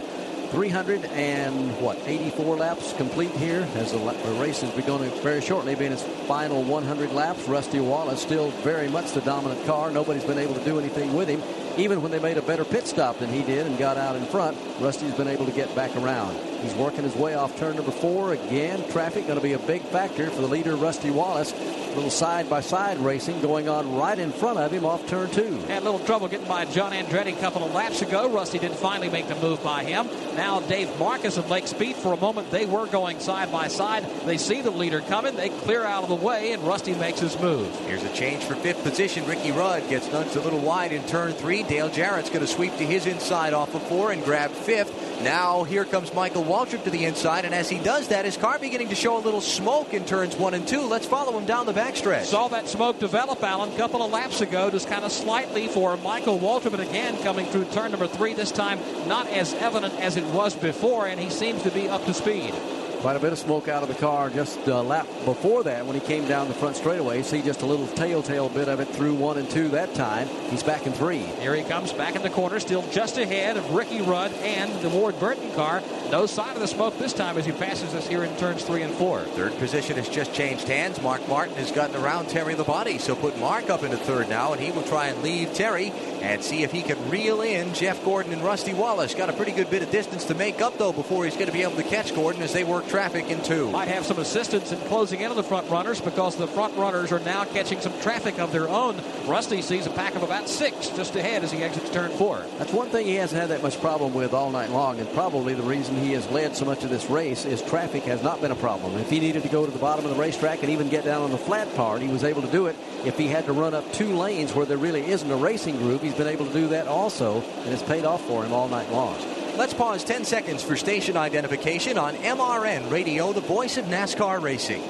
300 0.51 1.03
and 1.05 1.77
what 1.81 1.97
84 2.05 2.55
laps 2.55 2.93
complete 2.93 3.31
here 3.31 3.67
as 3.75 3.91
the, 3.91 3.99
race 4.39 4.63
is 4.63 4.71
to 4.73 5.21
very 5.21 5.41
shortly 5.41 5.75
be 5.75 5.85
in 5.85 5.91
its 5.91 6.03
final 6.27 6.63
100 6.63 7.11
laps. 7.11 7.47
Rusty 7.47 7.79
Wallace 7.79 8.21
still 8.21 8.51
very 8.61 8.87
much 8.87 9.11
the 9.11 9.21
dominant 9.21 9.65
car. 9.65 9.91
Nobody's 9.91 10.23
been 10.23 10.37
able 10.37 10.53
to 10.53 10.63
do 10.63 10.79
anything 10.79 11.13
with 11.13 11.27
him. 11.27 11.41
Even 11.77 12.01
when 12.01 12.11
they 12.11 12.19
made 12.19 12.37
a 12.37 12.41
better 12.41 12.63
pit 12.63 12.87
stop 12.87 13.19
than 13.19 13.29
he 13.29 13.43
did 13.43 13.67
and 13.67 13.77
got 13.77 13.97
out 13.97 14.15
in 14.15 14.25
front, 14.25 14.57
Rusty's 14.79 15.13
been 15.13 15.27
able 15.27 15.45
to 15.45 15.51
get 15.51 15.73
back 15.75 15.93
around. 15.97 16.54
He's 16.65 16.73
working 16.73 17.03
his 17.03 17.15
way 17.15 17.35
off 17.35 17.55
turn 17.59 17.75
number 17.75 17.91
four. 17.91 18.33
Again, 18.33 18.83
traffic 18.89 19.27
going 19.27 19.37
to 19.37 19.43
be 19.43 19.53
a 19.53 19.59
big 19.59 19.83
factor 19.83 20.31
for 20.31 20.41
the 20.41 20.47
leader, 20.47 20.75
Rusty 20.75 21.11
Wallace. 21.11 21.53
A 21.53 21.95
little 21.95 22.09
side 22.09 22.49
by 22.49 22.61
side 22.61 22.97
racing 22.97 23.39
going 23.39 23.69
on 23.69 23.95
right 23.95 24.17
in 24.17 24.31
front 24.31 24.57
of 24.57 24.71
him 24.71 24.83
off 24.83 25.07
turn 25.07 25.29
two. 25.29 25.59
Had 25.67 25.83
a 25.83 25.85
little 25.85 26.05
trouble 26.05 26.27
getting 26.27 26.47
by 26.47 26.65
John 26.65 26.91
Andretti 26.91 27.37
a 27.37 27.39
couple 27.39 27.63
of 27.63 27.71
laps 27.71 28.01
ago. 28.01 28.27
Rusty 28.29 28.57
did 28.57 28.71
finally 28.71 29.09
make 29.09 29.27
the 29.27 29.35
move 29.35 29.63
by 29.63 29.83
him. 29.83 30.07
Now 30.35 30.59
Dave 30.59 30.89
Marcis 30.97 31.37
and 31.37 31.47
Lake 31.49 31.67
Speed 31.67 31.95
for 31.97 32.13
a 32.13 32.17
moment 32.17 32.49
they 32.49 32.65
were 32.65 32.87
going 32.87 33.19
side 33.19 33.51
by 33.51 33.67
side. 33.67 34.03
They 34.25 34.37
see 34.37 34.61
the 34.61 34.71
leader 34.71 35.01
coming. 35.01 35.35
They 35.35 35.49
clear 35.49 35.83
out 35.83 36.03
of 36.03 36.09
the 36.09 36.15
way 36.15 36.51
and 36.51 36.63
Rusty 36.63 36.95
makes 36.95 37.19
his 37.19 37.39
move. 37.39 37.73
Here's 37.81 38.03
a 38.03 38.13
change 38.13 38.43
for 38.43 38.55
fifth 38.55 38.83
position. 38.83 39.25
Ricky 39.25 39.51
Rudd 39.51 39.87
gets 39.87 40.11
nudged 40.11 40.35
a 40.35 40.41
little 40.41 40.59
wide 40.59 40.91
in 40.91 41.05
turn 41.05 41.31
three. 41.33 41.61
Dale 41.63 41.89
Jarrett's 41.89 42.29
going 42.29 42.41
to 42.41 42.47
sweep 42.47 42.75
to 42.77 42.85
his 42.85 43.05
inside 43.05 43.53
off 43.53 43.75
of 43.75 43.83
four 43.83 44.11
and 44.11 44.23
grab 44.25 44.51
fifth. 44.51 45.21
Now 45.21 45.63
here 45.63 45.85
comes 45.85 46.13
Michael 46.13 46.43
Waltrip 46.55 46.85
to 46.85 46.89
the 46.89 47.03
inside, 47.03 47.43
and 47.43 47.53
as 47.53 47.69
he 47.69 47.79
does 47.79 48.07
that, 48.07 48.23
his 48.23 48.37
car 48.37 48.57
beginning 48.57 48.87
to 48.87 48.95
show 48.95 49.17
a 49.17 49.19
little 49.19 49.41
smoke 49.41 49.93
in 49.93 50.05
turns 50.05 50.37
one 50.37 50.53
and 50.53 50.65
two. 50.65 50.83
Let's 50.87 51.05
follow 51.05 51.37
him 51.37 51.45
down 51.45 51.65
the 51.65 51.73
backstretch. 51.73 52.23
Saw 52.27 52.47
that 52.47 52.69
smoke 52.69 52.97
develop, 52.97 53.43
Alan, 53.43 53.73
a 53.73 53.77
couple 53.77 54.01
of 54.01 54.09
laps 54.09 54.39
ago, 54.39 54.69
just 54.71 54.87
kind 54.87 55.03
of 55.03 55.11
slightly 55.11 55.67
for 55.67 55.97
Michael 55.97 56.39
Waltrip, 56.39 56.71
but 56.71 56.79
again 56.79 57.21
coming 57.23 57.45
through 57.47 57.65
turn 57.65 57.91
number 57.91 58.07
three. 58.07 58.33
This 58.33 58.53
time 58.53 58.79
not 59.05 59.27
as 59.27 59.53
evident 59.55 59.99
as 59.99 60.15
it 60.15 60.23
was 60.27 60.55
before, 60.55 61.07
and 61.07 61.19
he 61.19 61.29
seems 61.29 61.61
to 61.63 61.71
be 61.71 61.89
up 61.89 62.05
to 62.05 62.13
speed. 62.13 62.53
Quite 63.01 63.17
a 63.17 63.19
bit 63.19 63.33
of 63.33 63.39
smoke 63.39 63.67
out 63.67 63.83
of 63.83 63.89
the 63.89 63.95
car 63.95 64.29
just 64.29 64.57
a 64.67 64.81
lap 64.81 65.07
before 65.25 65.63
that 65.63 65.85
when 65.85 65.95
he 65.95 66.01
came 66.01 66.27
down 66.27 66.47
the 66.47 66.53
front 66.55 66.75
straightaway. 66.75 67.21
See 67.21 67.41
just 67.41 67.61
a 67.61 67.65
little 67.65 67.87
telltale 67.87 68.49
bit 68.49 68.67
of 68.67 68.79
it 68.79 68.87
through 68.87 69.13
one 69.13 69.37
and 69.37 69.49
two 69.49 69.69
that 69.69 69.93
time. 69.93 70.27
He's 70.49 70.63
back 70.63 70.87
in 70.87 70.93
three. 70.93 71.19
Here 71.19 71.55
he 71.55 71.63
comes 71.63 71.93
back 71.93 72.15
in 72.15 72.23
the 72.23 72.29
corner, 72.29 72.59
still 72.59 72.83
just 72.91 73.17
ahead 73.17 73.57
of 73.57 73.71
Ricky 73.71 74.01
Rudd 74.01 74.31
and 74.33 74.73
the 74.81 74.89
Ward 74.89 75.19
Burton 75.19 75.51
car. 75.53 75.83
No 76.11 76.25
sign 76.25 76.55
of 76.55 76.59
the 76.59 76.67
smoke 76.67 76.97
this 76.97 77.13
time 77.13 77.37
as 77.37 77.45
he 77.45 77.51
passes 77.51 77.93
us 77.93 78.07
here 78.07 78.23
in 78.23 78.35
turns 78.37 78.63
three 78.63 78.81
and 78.81 78.93
four. 78.95 79.21
Third 79.21 79.55
position 79.57 79.97
has 79.97 80.09
just 80.09 80.33
changed 80.33 80.67
hands. 80.67 81.01
Mark 81.01 81.27
Martin 81.27 81.55
has 81.55 81.71
gotten 81.71 81.95
around 81.95 82.29
Terry 82.29 82.55
Labonte, 82.55 82.99
so 82.99 83.15
put 83.15 83.37
Mark 83.39 83.69
up 83.69 83.83
into 83.83 83.97
third 83.97 84.29
now, 84.29 84.53
and 84.53 84.61
he 84.61 84.71
will 84.71 84.83
try 84.83 85.07
and 85.07 85.21
leave 85.21 85.53
Terry 85.53 85.91
and 86.21 86.43
see 86.43 86.63
if 86.63 86.71
he 86.71 86.81
can 86.81 87.09
reel 87.09 87.41
in 87.41 87.73
Jeff 87.73 88.03
Gordon 88.03 88.33
and 88.33 88.43
Rusty 88.43 88.73
Wallace. 88.73 89.13
Got 89.13 89.29
a 89.29 89.33
pretty 89.33 89.51
good 89.51 89.69
bit 89.69 89.83
of 89.83 89.91
distance 89.91 90.25
to 90.25 90.35
make 90.35 90.61
up, 90.61 90.77
though, 90.77 90.93
before 90.93 91.25
he's 91.25 91.35
going 91.35 91.47
to 91.47 91.51
be 91.51 91.63
able 91.63 91.75
to 91.75 91.83
catch 91.83 92.15
Gordon 92.15 92.41
as 92.41 92.53
they 92.53 92.63
work 92.63 92.85
traffic 92.95 93.29
in 93.29 93.43
two. 93.43 93.69
Might 93.71 93.89
have 93.89 94.05
some 94.05 94.19
assistance 94.19 94.71
in 94.71 94.79
closing 94.87 95.19
in 95.19 95.29
on 95.29 95.35
the 95.35 95.43
front 95.43 95.69
runners 95.69 95.99
because 95.99 96.37
the 96.37 96.47
front 96.47 96.77
runners 96.77 97.11
are 97.11 97.19
now 97.19 97.43
catching 97.43 97.81
some 97.81 97.91
traffic 97.99 98.39
of 98.39 98.53
their 98.53 98.69
own. 98.69 98.95
Rusty 99.25 99.61
sees 99.61 99.85
a 99.85 99.89
pack 99.89 100.15
of 100.15 100.23
about 100.23 100.47
six 100.47 100.87
just 100.91 101.13
ahead 101.17 101.43
as 101.43 101.51
he 101.51 101.61
exits 101.61 101.89
turn 101.89 102.09
four. 102.11 102.45
That's 102.57 102.71
one 102.71 102.87
thing 102.87 103.05
he 103.05 103.15
hasn't 103.15 103.41
had 103.41 103.49
that 103.49 103.61
much 103.61 103.81
problem 103.81 104.13
with 104.13 104.33
all 104.33 104.49
night 104.49 104.69
long, 104.69 104.97
and 105.01 105.11
probably 105.11 105.53
the 105.53 105.63
reason 105.63 105.97
he 105.97 106.13
has 106.13 106.25
led 106.29 106.55
so 106.55 106.63
much 106.63 106.85
of 106.85 106.89
this 106.89 107.09
race 107.09 107.43
is 107.43 107.61
traffic 107.63 108.03
has 108.03 108.23
not 108.23 108.39
been 108.39 108.51
a 108.51 108.55
problem. 108.55 108.97
If 108.97 109.09
he 109.09 109.19
needed 109.19 109.43
to 109.43 109.49
go 109.49 109.65
to 109.65 109.71
the 109.73 109.77
bottom 109.77 110.05
of 110.05 110.11
the 110.11 110.21
racetrack 110.21 110.63
and 110.63 110.71
even 110.71 110.87
get 110.87 111.03
down 111.03 111.21
on 111.21 111.31
the 111.31 111.37
flat 111.37 111.75
part, 111.75 112.01
he 112.01 112.07
was 112.07 112.23
able 112.23 112.43
to 112.43 112.51
do 112.51 112.67
it. 112.67 112.77
If 113.03 113.17
he 113.17 113.27
had 113.27 113.45
to 113.47 113.51
run 113.51 113.73
up 113.73 113.91
two 113.91 114.15
lanes 114.15 114.55
where 114.55 114.65
there 114.65 114.77
really 114.77 115.05
isn't 115.05 115.29
a 115.29 115.35
racing 115.35 115.75
group, 115.79 116.01
he's 116.01 116.15
been 116.15 116.27
able 116.27 116.45
to 116.45 116.53
do 116.53 116.69
that 116.69 116.87
also, 116.87 117.41
and 117.41 117.73
it's 117.73 117.83
paid 117.83 118.05
off 118.05 118.23
for 118.25 118.45
him 118.45 118.53
all 118.53 118.69
night 118.69 118.89
long. 118.89 119.17
Let's 119.57 119.73
pause 119.73 120.03
10 120.03 120.25
seconds 120.25 120.61
for 120.63 120.75
station 120.75 121.15
identification 121.15 121.97
on 121.97 122.13
MRN 122.15 122.91
Radio, 122.91 123.31
the 123.31 123.39
voice 123.39 123.77
of 123.77 123.85
NASCAR 123.85 124.41
racing. 124.41 124.83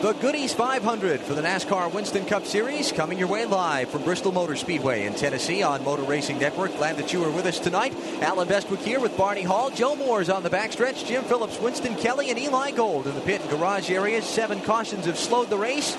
The 0.00 0.14
Goody's 0.14 0.54
500 0.54 1.20
for 1.20 1.34
the 1.34 1.42
NASCAR 1.42 1.92
Winston 1.92 2.24
Cup 2.24 2.46
Series 2.46 2.90
coming 2.90 3.18
your 3.18 3.28
way 3.28 3.44
live 3.44 3.90
from 3.90 4.02
Bristol 4.02 4.32
Motor 4.32 4.56
Speedway 4.56 5.04
in 5.04 5.12
Tennessee 5.12 5.62
on 5.62 5.84
Motor 5.84 6.04
Racing 6.04 6.38
Network. 6.38 6.74
Glad 6.78 6.96
that 6.96 7.12
you 7.12 7.22
are 7.22 7.30
with 7.30 7.44
us 7.44 7.58
tonight. 7.58 7.94
Allen 8.22 8.48
Bestwick 8.48 8.80
here 8.80 8.98
with 8.98 9.14
Barney 9.18 9.42
Hall. 9.42 9.68
Joe 9.68 9.94
Moore's 9.94 10.30
on 10.30 10.42
the 10.42 10.50
backstretch. 10.50 11.04
Jim 11.04 11.24
Phillips, 11.24 11.60
Winston 11.60 11.96
Kelly, 11.96 12.30
and 12.30 12.38
Eli 12.38 12.70
Gold 12.70 13.06
in 13.06 13.14
the 13.14 13.20
pit 13.20 13.42
and 13.42 13.50
garage 13.50 13.90
areas. 13.90 14.24
Seven 14.24 14.62
cautions 14.62 15.04
have 15.04 15.18
slowed 15.18 15.50
the 15.50 15.58
race. 15.58 15.94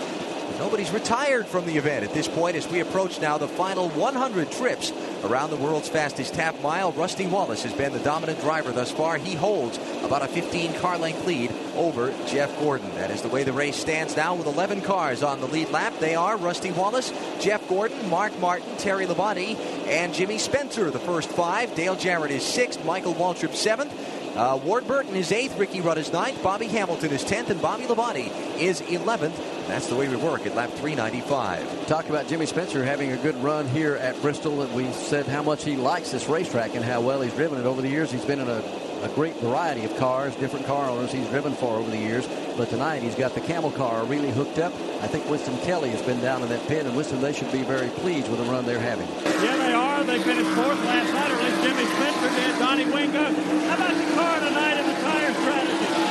Nobody's 0.59 0.91
retired 0.91 1.47
from 1.47 1.65
the 1.65 1.77
event 1.77 2.03
at 2.03 2.13
this 2.13 2.27
point 2.27 2.57
as 2.57 2.67
we 2.67 2.81
approach 2.81 3.21
now 3.21 3.37
the 3.37 3.47
final 3.47 3.87
100 3.87 4.51
trips 4.51 4.91
around 5.23 5.51
the 5.51 5.55
world's 5.55 5.87
fastest 5.87 6.35
half 6.35 6.61
mile. 6.61 6.91
Rusty 6.91 7.25
Wallace 7.27 7.63
has 7.63 7.71
been 7.71 7.93
the 7.93 7.99
dominant 7.99 8.41
driver 8.41 8.73
thus 8.73 8.91
far. 8.91 9.17
He 9.17 9.35
holds 9.35 9.77
about 10.03 10.21
a 10.21 10.27
15 10.27 10.73
car 10.81 10.97
length 10.97 11.25
lead 11.25 11.53
over 11.75 12.13
Jeff 12.27 12.59
Gordon. 12.59 12.93
That 12.95 13.09
is 13.09 13.21
the 13.21 13.29
way 13.29 13.45
the 13.45 13.53
race 13.53 13.77
stands 13.77 14.17
now 14.17 14.35
with 14.35 14.47
11 14.47 14.81
cars 14.81 15.23
on 15.23 15.39
the 15.39 15.47
lead 15.47 15.69
lap. 15.69 15.93
They 16.01 16.15
are 16.15 16.35
Rusty 16.35 16.71
Wallace, 16.71 17.13
Jeff 17.39 17.65
Gordon, 17.69 18.09
Mark 18.09 18.37
Martin, 18.39 18.75
Terry 18.75 19.05
Labonte, 19.05 19.57
and 19.87 20.13
Jimmy 20.13 20.37
Spencer, 20.37 20.91
the 20.91 20.99
first 20.99 21.29
five. 21.29 21.73
Dale 21.73 21.95
Jarrett 21.95 22.31
is 22.31 22.43
sixth, 22.43 22.83
Michael 22.83 23.13
Waltrip 23.13 23.55
seventh. 23.55 23.93
Uh, 24.35 24.59
Ward 24.61 24.85
Burton 24.87 25.15
is 25.15 25.31
eighth, 25.31 25.57
Ricky 25.57 25.79
Rudd 25.79 25.97
is 25.97 26.11
ninth, 26.11 26.43
Bobby 26.43 26.67
Hamilton 26.67 27.11
is 27.11 27.23
tenth, 27.23 27.49
and 27.49 27.61
Bobby 27.61 27.85
Labonte 27.85 28.29
is 28.59 28.81
eleventh. 28.81 29.39
That's 29.69 29.85
the 29.85 29.95
way 29.95 30.09
we 30.09 30.15
work 30.15 30.47
at 30.47 30.55
lap 30.55 30.71
395. 30.71 31.85
Talk 31.85 32.09
about 32.09 32.27
Jimmy 32.27 32.47
Spencer 32.47 32.83
having 32.83 33.11
a 33.11 33.17
good 33.17 33.35
run 33.35 33.67
here 33.67 33.97
at 33.97 34.19
Bristol, 34.19 34.63
and 34.63 34.73
we 34.73 34.91
said 34.91 35.27
how 35.27 35.43
much 35.43 35.63
he 35.63 35.75
likes 35.75 36.09
this 36.09 36.27
racetrack 36.27 36.73
and 36.73 36.83
how 36.83 37.01
well 37.01 37.21
he's 37.21 37.35
driven 37.35 37.59
it 37.59 37.67
over 37.67 37.79
the 37.79 37.87
years. 37.87 38.11
He's 38.11 38.25
been 38.25 38.39
in 38.39 38.49
a, 38.49 38.63
a 39.03 39.09
great 39.13 39.35
variety 39.35 39.85
of 39.85 39.95
cars, 39.97 40.35
different 40.35 40.65
car 40.65 40.89
owners 40.89 41.11
he's 41.11 41.27
driven 41.29 41.53
for 41.53 41.77
over 41.77 41.89
the 41.91 41.99
years. 41.99 42.27
But 42.57 42.69
tonight 42.69 43.03
he's 43.03 43.13
got 43.13 43.35
the 43.35 43.41
camel 43.41 43.69
car 43.69 44.03
really 44.05 44.31
hooked 44.31 44.57
up. 44.57 44.73
I 45.01 45.07
think 45.07 45.29
Winston 45.29 45.57
Kelly 45.59 45.91
has 45.91 46.01
been 46.01 46.19
down 46.19 46.41
in 46.41 46.49
that 46.49 46.67
pit, 46.67 46.87
and 46.87 46.95
Winston 46.97 47.21
they 47.21 47.31
should 47.31 47.51
be 47.51 47.61
very 47.61 47.89
pleased 47.89 48.27
with 48.27 48.39
the 48.39 48.51
run 48.51 48.65
they're 48.65 48.79
having. 48.79 49.07
Yeah, 49.23 49.55
they 49.55 49.73
are. 49.73 50.03
They 50.03 50.17
finished 50.23 50.49
fourth 50.49 50.83
last 50.83 51.13
night, 51.13 51.29
or 51.29 51.35
at 51.35 51.43
least 51.43 51.61
Jimmy 51.61 51.85
Spencer 51.85 52.41
did. 52.41 52.57
Donnie 52.57 52.85
Wingo. 52.85 53.23
How 53.23 53.75
about 53.75 53.93
the 53.93 54.15
car 54.15 54.39
tonight 54.39 54.77
and 54.81 54.89
the 54.89 55.01
tire 55.01 55.33
strategy? 55.33 56.08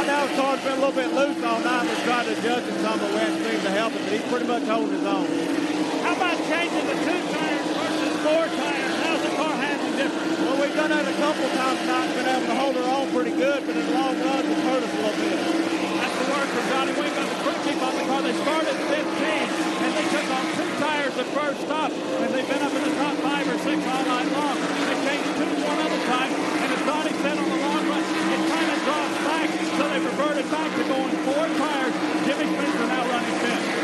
Right 0.00 0.08
now, 0.16 0.24
the 0.24 0.32
car's 0.32 0.64
been 0.64 0.80
a 0.80 0.80
little 0.80 0.96
bit 0.96 1.12
loose 1.12 1.44
all 1.44 1.60
night. 1.60 1.84
We're 1.84 2.04
trying 2.08 2.24
to 2.24 2.32
adjust 2.32 2.64
it 2.72 2.76
some, 2.80 2.96
but 3.04 3.12
we 3.12 3.20
haven't 3.20 3.44
seemed 3.44 3.64
to 3.68 3.74
help 3.76 3.92
it. 3.92 4.00
But 4.00 4.12
he's 4.16 4.28
pretty 4.32 4.48
much 4.48 4.64
holding 4.64 4.96
his 4.96 5.04
own. 5.04 5.28
How 6.00 6.16
about 6.16 6.40
changing 6.48 6.86
the 6.88 6.96
two 7.04 7.20
tires 7.36 7.68
versus 7.68 8.16
four 8.24 8.44
tires? 8.48 8.94
How's 9.04 9.20
the 9.20 9.32
car 9.36 9.52
handling 9.60 9.96
different? 10.00 10.40
Well, 10.40 10.56
we've 10.56 10.72
done 10.72 10.88
that 10.88 11.04
a 11.04 11.16
couple 11.20 11.44
of 11.44 11.52
times 11.52 11.78
tonight 11.84 12.08
been 12.16 12.32
able 12.32 12.48
to 12.48 12.56
hold 12.56 12.74
her 12.80 12.86
on 12.88 13.04
pretty 13.12 13.36
good, 13.36 13.60
but 13.60 13.76
in 13.76 13.84
the 13.84 13.92
long 13.92 14.16
run, 14.24 14.40
it's 14.40 14.64
hurt 14.64 14.80
us 14.80 14.88
a 14.88 15.00
little 15.04 15.20
bit. 15.20 15.36
That's 15.36 16.16
the 16.16 16.26
work 16.32 16.48
for 16.48 16.64
Johnny 16.72 16.94
Wingo, 16.96 17.20
the 17.20 17.38
crew 17.44 17.58
chief 17.60 17.80
on 17.84 17.92
the 17.92 18.04
car. 18.08 18.20
They 18.24 18.36
started 18.40 18.76
15, 18.80 19.04
and 19.04 19.90
they 20.00 20.06
took 20.16 20.28
on 20.32 20.44
two 20.56 20.70
tires 20.80 21.14
at 21.20 21.28
first 21.36 21.60
stop, 21.68 21.92
and 21.92 22.28
they've 22.32 22.48
been 22.48 22.62
up 22.64 22.72
in 22.72 22.82
the 22.88 22.94
top 22.96 23.16
five 23.20 23.44
or 23.44 23.58
six 23.68 23.76
all 23.84 24.04
night 24.08 24.28
long. 24.32 24.56
They 24.64 24.96
changed 25.04 25.28
two 25.36 25.52
one 25.60 25.76
other 25.76 26.00
time, 26.08 26.32
and 26.32 26.68
as 26.72 26.82
Donnie 26.88 27.16
said 27.20 27.36
on 27.36 27.48
the 27.52 27.60
long 27.68 27.84
run, 27.84 28.19
it 28.80 28.86
kind 28.86 29.12
of 29.12 29.18
drops 29.20 29.24
back, 29.24 29.50
so 29.76 29.88
they 29.88 30.00
reverted 30.00 30.50
back 30.50 30.76
to 30.76 30.84
going 30.84 31.16
four 31.24 31.46
tires. 31.58 31.94
Jimmy 32.26 32.52
Spencer 32.54 32.86
now 32.86 33.08
running 33.08 33.38
fifth. 33.40 33.80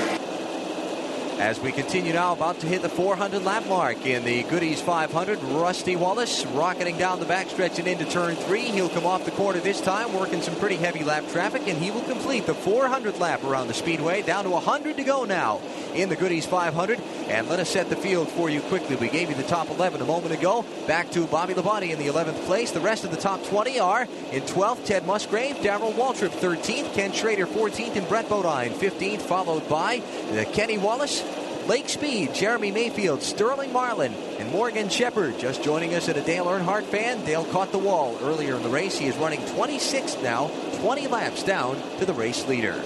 As 1.38 1.60
we 1.60 1.70
continue 1.70 2.14
now, 2.14 2.32
about 2.32 2.60
to 2.60 2.66
hit 2.66 2.80
the 2.80 2.88
400 2.88 3.44
lap 3.44 3.66
mark 3.66 4.06
in 4.06 4.24
the 4.24 4.42
Goody's 4.44 4.80
500. 4.80 5.38
Rusty 5.42 5.94
Wallace 5.94 6.46
rocketing 6.46 6.96
down 6.96 7.20
the 7.20 7.26
backstretch 7.26 7.78
and 7.78 7.86
into 7.86 8.06
turn 8.06 8.36
three. 8.36 8.62
He'll 8.62 8.88
come 8.88 9.04
off 9.04 9.26
the 9.26 9.30
corner 9.32 9.60
this 9.60 9.82
time, 9.82 10.14
working 10.14 10.40
some 10.40 10.56
pretty 10.56 10.76
heavy 10.76 11.04
lap 11.04 11.24
traffic, 11.32 11.68
and 11.68 11.76
he 11.76 11.90
will 11.90 12.02
complete 12.02 12.46
the 12.46 12.54
400 12.54 13.18
lap 13.18 13.44
around 13.44 13.68
the 13.68 13.74
speedway. 13.74 14.22
Down 14.22 14.44
to 14.44 14.50
100 14.50 14.96
to 14.96 15.04
go 15.04 15.26
now 15.26 15.60
in 15.94 16.08
the 16.08 16.16
Goody's 16.16 16.46
500. 16.46 16.98
And 17.28 17.48
let 17.48 17.58
us 17.58 17.70
set 17.70 17.90
the 17.90 17.96
field 17.96 18.28
for 18.28 18.48
you 18.48 18.60
quickly. 18.62 18.94
We 18.96 19.08
gave 19.08 19.28
you 19.28 19.34
the 19.34 19.42
top 19.42 19.68
11 19.68 20.00
a 20.00 20.04
moment 20.04 20.32
ago. 20.32 20.64
Back 20.86 21.10
to 21.10 21.26
Bobby 21.26 21.54
Labonte 21.54 21.90
in 21.90 21.98
the 21.98 22.06
11th 22.06 22.44
place. 22.46 22.70
The 22.70 22.80
rest 22.80 23.04
of 23.04 23.10
the 23.10 23.16
top 23.16 23.44
20 23.46 23.80
are 23.80 24.02
in 24.30 24.42
12th, 24.42 24.84
Ted 24.84 25.06
Musgrave, 25.06 25.60
Darrell 25.62 25.92
Waltrip 25.92 26.30
13th, 26.30 26.94
Ken 26.94 27.12
Schrader 27.12 27.46
14th, 27.46 27.96
and 27.96 28.08
Brett 28.08 28.28
Bodine 28.28 28.70
15th, 28.70 29.22
followed 29.22 29.68
by 29.68 29.98
uh, 30.32 30.44
Kenny 30.52 30.78
Wallace. 30.78 31.24
Lake 31.66 31.88
Speed, 31.88 32.32
Jeremy 32.32 32.70
Mayfield, 32.70 33.24
Sterling 33.24 33.72
Marlin, 33.72 34.14
and 34.38 34.52
Morgan 34.52 34.88
Shepherd 34.88 35.36
just 35.40 35.64
joining 35.64 35.96
us 35.96 36.08
at 36.08 36.16
a 36.16 36.20
Dale 36.20 36.44
Earnhardt 36.44 36.84
fan. 36.84 37.24
Dale 37.24 37.44
caught 37.46 37.72
the 37.72 37.78
wall 37.78 38.16
earlier 38.22 38.54
in 38.54 38.62
the 38.62 38.68
race. 38.68 38.96
He 38.96 39.06
is 39.06 39.16
running 39.16 39.40
26th 39.40 40.22
now, 40.22 40.46
20 40.80 41.08
laps 41.08 41.42
down 41.42 41.74
to 41.98 42.06
the 42.06 42.14
race 42.14 42.46
leader. 42.46 42.80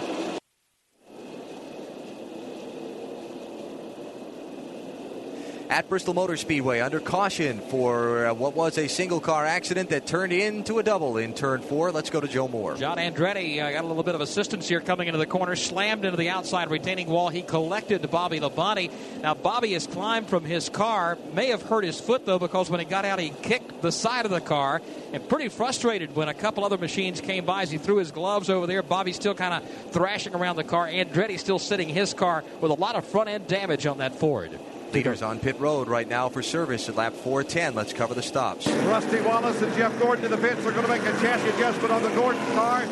At 5.70 5.88
Bristol 5.88 6.14
Motor 6.14 6.36
Speedway 6.36 6.80
under 6.80 6.98
caution 6.98 7.60
for 7.60 8.26
uh, 8.26 8.34
what 8.34 8.56
was 8.56 8.76
a 8.76 8.88
single 8.88 9.20
car 9.20 9.46
accident 9.46 9.90
that 9.90 10.04
turned 10.04 10.32
into 10.32 10.80
a 10.80 10.82
double 10.82 11.16
in 11.16 11.32
turn 11.32 11.62
four. 11.62 11.92
Let's 11.92 12.10
go 12.10 12.20
to 12.20 12.26
Joe 12.26 12.48
Moore. 12.48 12.74
John 12.74 12.96
Andretti 12.96 13.62
uh, 13.62 13.70
got 13.70 13.84
a 13.84 13.86
little 13.86 14.02
bit 14.02 14.16
of 14.16 14.20
assistance 14.20 14.68
here 14.68 14.80
coming 14.80 15.06
into 15.06 15.18
the 15.18 15.26
corner, 15.26 15.54
slammed 15.54 16.04
into 16.04 16.16
the 16.16 16.28
outside 16.28 16.70
retaining 16.70 17.06
wall. 17.06 17.28
He 17.28 17.42
collected 17.42 18.10
Bobby 18.10 18.40
Labonte. 18.40 18.90
Now, 19.22 19.34
Bobby 19.34 19.72
has 19.74 19.86
climbed 19.86 20.28
from 20.28 20.44
his 20.44 20.68
car, 20.68 21.16
may 21.34 21.50
have 21.50 21.62
hurt 21.62 21.84
his 21.84 22.00
foot 22.00 22.26
though, 22.26 22.40
because 22.40 22.68
when 22.68 22.80
he 22.80 22.86
got 22.86 23.04
out, 23.04 23.20
he 23.20 23.30
kicked 23.30 23.80
the 23.80 23.92
side 23.92 24.24
of 24.24 24.32
the 24.32 24.40
car 24.40 24.82
and 25.12 25.28
pretty 25.28 25.48
frustrated 25.48 26.16
when 26.16 26.28
a 26.28 26.34
couple 26.34 26.64
other 26.64 26.78
machines 26.78 27.20
came 27.20 27.44
by 27.44 27.62
as 27.62 27.70
he 27.70 27.78
threw 27.78 27.98
his 27.98 28.10
gloves 28.10 28.50
over 28.50 28.66
there. 28.66 28.82
Bobby's 28.82 29.16
still 29.16 29.34
kind 29.34 29.54
of 29.54 29.92
thrashing 29.92 30.34
around 30.34 30.56
the 30.56 30.64
car. 30.64 30.88
Andretti 30.88 31.38
still 31.38 31.60
sitting 31.60 31.88
his 31.88 32.12
car 32.12 32.42
with 32.60 32.72
a 32.72 32.74
lot 32.74 32.96
of 32.96 33.06
front 33.06 33.28
end 33.28 33.46
damage 33.46 33.86
on 33.86 33.98
that 33.98 34.16
Ford. 34.16 34.58
Leaders 34.92 35.22
on 35.22 35.38
pit 35.38 35.58
road 35.60 35.86
right 35.86 36.08
now 36.08 36.28
for 36.28 36.42
service 36.42 36.88
at 36.88 36.96
lap 36.96 37.12
410. 37.12 37.76
Let's 37.76 37.92
cover 37.92 38.12
the 38.12 38.22
stops. 38.22 38.66
Rusty 38.66 39.20
Wallace 39.20 39.62
and 39.62 39.72
Jeff 39.76 39.96
Gordon 40.00 40.24
to 40.24 40.28
the 40.28 40.36
pits. 40.36 40.64
They're 40.64 40.72
going 40.72 40.84
to 40.84 40.90
make 40.90 41.02
a 41.02 41.12
chassis 41.20 41.48
adjustment 41.50 41.92
on 41.92 42.02
the 42.02 42.08
Gordon 42.10 42.44
car. 42.54 42.84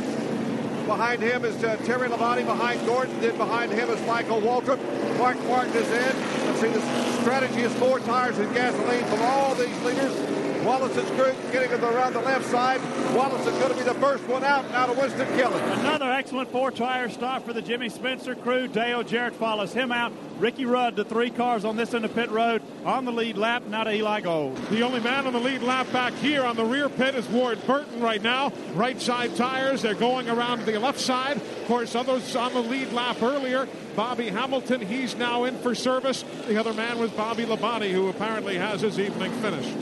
Behind 0.87 1.21
him 1.21 1.45
is 1.45 1.63
uh, 1.65 1.77
Terry 1.85 2.09
Labonte. 2.09 2.47
Behind 2.47 2.87
Gordon. 2.87 3.21
Then 3.21 3.37
behind 3.37 3.73
him 3.73 3.91
is 3.91 4.01
Michael 4.07 4.41
Waltrip. 4.41 4.79
Mark 5.19 5.43
Martin 5.49 5.75
is 5.75 5.91
in. 5.91 6.47
Let's 6.47 6.61
see, 6.61 6.69
the 6.69 7.21
strategy 7.21 7.63
is 7.63 7.75
four 7.75 7.99
tires 8.01 8.39
and 8.39 8.55
gasoline 8.55 9.05
from 9.07 9.21
all 9.23 9.57
these 9.57 9.83
leaders. 9.83 10.48
Wallace's 10.65 11.09
crew 11.11 11.35
getting 11.53 11.71
them 11.71 11.85
around 11.85 12.15
the 12.15 12.21
left 12.21 12.45
side. 12.47 12.81
Wallace 13.15 13.47
is 13.47 13.57
going 13.59 13.71
to 13.71 13.77
be 13.77 13.85
the 13.85 13.95
first 13.95 14.25
one 14.25 14.45
out 14.45 14.71
now 14.71 14.87
to 14.87 14.93
Winston 14.93 15.27
Kelly. 15.39 15.61
Another 15.81 16.11
excellent 16.11 16.51
four-tire 16.51 17.09
stop 17.09 17.45
for 17.45 17.53
the 17.53 17.63
Jimmy 17.63 17.89
Spencer 17.89 18.35
crew. 18.35 18.69
Dale 18.69 19.03
Jarrett 19.03 19.35
follows 19.35 19.73
him 19.73 19.93
out. 19.93 20.13
Ricky 20.39 20.65
Rudd, 20.67 20.95
the 20.95 21.05
three 21.05 21.31
cars 21.31 21.65
on 21.65 21.77
this 21.77 21.95
end 21.95 22.05
of 22.05 22.15
pit 22.15 22.31
road, 22.31 22.63
on 22.85 23.05
the 23.05 23.13
lead 23.13 23.37
lap, 23.37 23.67
now 23.67 23.85
to 23.85 23.93
Eli 23.93 24.21
Gold. 24.21 24.57
The 24.71 24.83
only 24.83 25.01
man 25.01 25.27
on 25.27 25.33
the 25.33 25.41
lead 25.41 25.63
lap 25.63 25.91
back 25.93 26.13
here 26.15 26.45
on 26.45 26.55
the 26.57 26.65
rear 26.65 26.89
pit 26.89 27.15
is 27.15 27.27
Ward 27.29 27.65
Burton 27.67 28.01
right 28.01 28.23
now. 28.23 28.53
Right 28.75 29.01
side 29.01 29.35
tires, 29.37 29.83
they're 29.83 29.95
going 29.95 30.29
around 30.29 30.59
to 30.61 30.65
the 30.65 30.79
left 30.79 31.01
side. 31.01 31.39
Of 31.39 31.65
course, 31.67 31.95
others 31.95 32.37
on 32.37 32.53
the 32.53 32.63
lead 32.63 32.93
lap 32.93 33.21
earlier. 33.23 33.67
Bobby 33.97 34.29
Hamilton, 34.29 34.81
he's 34.81 35.17
now 35.17 35.45
in 35.45 35.59
for 35.59 35.75
service. 35.75 36.25
The 36.47 36.57
other 36.57 36.73
man 36.73 36.99
was 37.01 37.11
Bobby 37.11 37.45
Labonte, 37.45 37.91
who 37.91 38.09
apparently 38.09 38.57
has 38.57 38.81
his 38.83 39.01
evening 39.01 39.33
finished. 39.41 39.77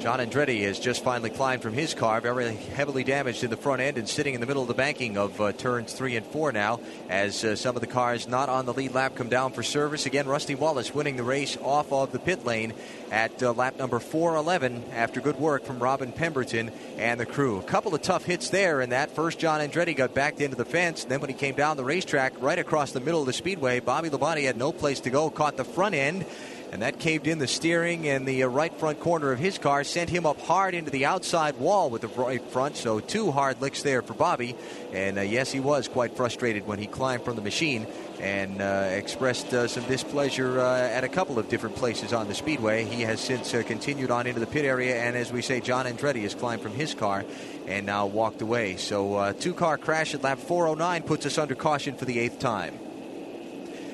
John 0.00 0.18
Andretti 0.18 0.62
has 0.62 0.80
just 0.80 1.04
finally 1.04 1.28
climbed 1.28 1.60
from 1.60 1.74
his 1.74 1.92
car, 1.92 2.22
very 2.22 2.56
heavily 2.56 3.04
damaged 3.04 3.44
in 3.44 3.50
the 3.50 3.56
front 3.58 3.82
end 3.82 3.98
and 3.98 4.08
sitting 4.08 4.32
in 4.32 4.40
the 4.40 4.46
middle 4.46 4.62
of 4.62 4.68
the 4.68 4.74
banking 4.74 5.18
of 5.18 5.38
uh, 5.38 5.52
turns 5.52 5.92
three 5.92 6.16
and 6.16 6.24
four 6.24 6.52
now 6.52 6.80
as 7.10 7.44
uh, 7.44 7.54
some 7.54 7.76
of 7.76 7.82
the 7.82 7.86
cars 7.86 8.26
not 8.26 8.48
on 8.48 8.64
the 8.64 8.72
lead 8.72 8.94
lap 8.94 9.14
come 9.14 9.28
down 9.28 9.52
for 9.52 9.62
service. 9.62 10.06
Again, 10.06 10.26
Rusty 10.26 10.54
Wallace 10.54 10.94
winning 10.94 11.16
the 11.16 11.22
race 11.22 11.58
off 11.60 11.92
of 11.92 12.12
the 12.12 12.18
pit 12.18 12.46
lane 12.46 12.72
at 13.10 13.42
uh, 13.42 13.52
lap 13.52 13.76
number 13.76 13.98
411 13.98 14.84
after 14.94 15.20
good 15.20 15.38
work 15.38 15.66
from 15.66 15.78
Robin 15.78 16.12
Pemberton 16.12 16.70
and 16.96 17.20
the 17.20 17.26
crew. 17.26 17.58
A 17.58 17.62
couple 17.62 17.94
of 17.94 18.00
tough 18.00 18.24
hits 18.24 18.48
there 18.48 18.80
in 18.80 18.90
that. 18.90 19.14
First, 19.14 19.38
John 19.38 19.60
Andretti 19.60 19.94
got 19.94 20.14
backed 20.14 20.40
into 20.40 20.56
the 20.56 20.64
fence. 20.64 21.04
Then, 21.04 21.20
when 21.20 21.28
he 21.28 21.36
came 21.36 21.56
down 21.56 21.76
the 21.76 21.84
racetrack 21.84 22.32
right 22.40 22.58
across 22.58 22.92
the 22.92 23.00
middle 23.00 23.20
of 23.20 23.26
the 23.26 23.34
speedway, 23.34 23.80
Bobby 23.80 24.08
Labonte 24.08 24.44
had 24.44 24.56
no 24.56 24.72
place 24.72 25.00
to 25.00 25.10
go, 25.10 25.28
caught 25.28 25.58
the 25.58 25.64
front 25.64 25.94
end 25.94 26.24
and 26.70 26.82
that 26.82 27.00
caved 27.00 27.26
in 27.26 27.38
the 27.38 27.48
steering 27.48 28.06
and 28.06 28.26
the 28.26 28.44
uh, 28.44 28.46
right 28.46 28.72
front 28.72 29.00
corner 29.00 29.32
of 29.32 29.38
his 29.38 29.58
car, 29.58 29.82
sent 29.82 30.08
him 30.08 30.24
up 30.24 30.40
hard 30.40 30.74
into 30.74 30.90
the 30.90 31.04
outside 31.04 31.56
wall 31.58 31.90
with 31.90 32.02
the 32.02 32.08
right 32.08 32.42
front. 32.50 32.76
So 32.76 33.00
two 33.00 33.32
hard 33.32 33.60
licks 33.60 33.82
there 33.82 34.02
for 34.02 34.14
Bobby, 34.14 34.54
and 34.92 35.18
uh, 35.18 35.22
yes, 35.22 35.50
he 35.50 35.58
was 35.58 35.88
quite 35.88 36.16
frustrated 36.16 36.66
when 36.66 36.78
he 36.78 36.86
climbed 36.86 37.24
from 37.24 37.34
the 37.34 37.42
machine 37.42 37.86
and 38.20 38.62
uh, 38.62 38.88
expressed 38.92 39.52
uh, 39.52 39.66
some 39.66 39.84
displeasure 39.84 40.60
uh, 40.60 40.78
at 40.78 41.02
a 41.02 41.08
couple 41.08 41.38
of 41.38 41.48
different 41.48 41.74
places 41.74 42.12
on 42.12 42.28
the 42.28 42.34
speedway. 42.34 42.84
He 42.84 43.02
has 43.02 43.18
since 43.20 43.52
uh, 43.52 43.62
continued 43.66 44.10
on 44.12 44.28
into 44.28 44.40
the 44.40 44.46
pit 44.46 44.64
area, 44.64 45.02
and 45.02 45.16
as 45.16 45.32
we 45.32 45.42
say, 45.42 45.60
John 45.60 45.86
Andretti 45.86 46.22
has 46.22 46.34
climbed 46.34 46.62
from 46.62 46.72
his 46.72 46.94
car 46.94 47.24
and 47.66 47.84
now 47.86 48.06
walked 48.06 48.42
away. 48.42 48.76
So 48.76 49.32
two 49.40 49.54
car 49.54 49.76
crash 49.76 50.14
at 50.14 50.22
lap 50.22 50.38
409 50.38 51.02
puts 51.02 51.26
us 51.26 51.38
under 51.38 51.54
caution 51.54 51.96
for 51.96 52.04
the 52.04 52.18
eighth 52.20 52.38
time. 52.38 52.78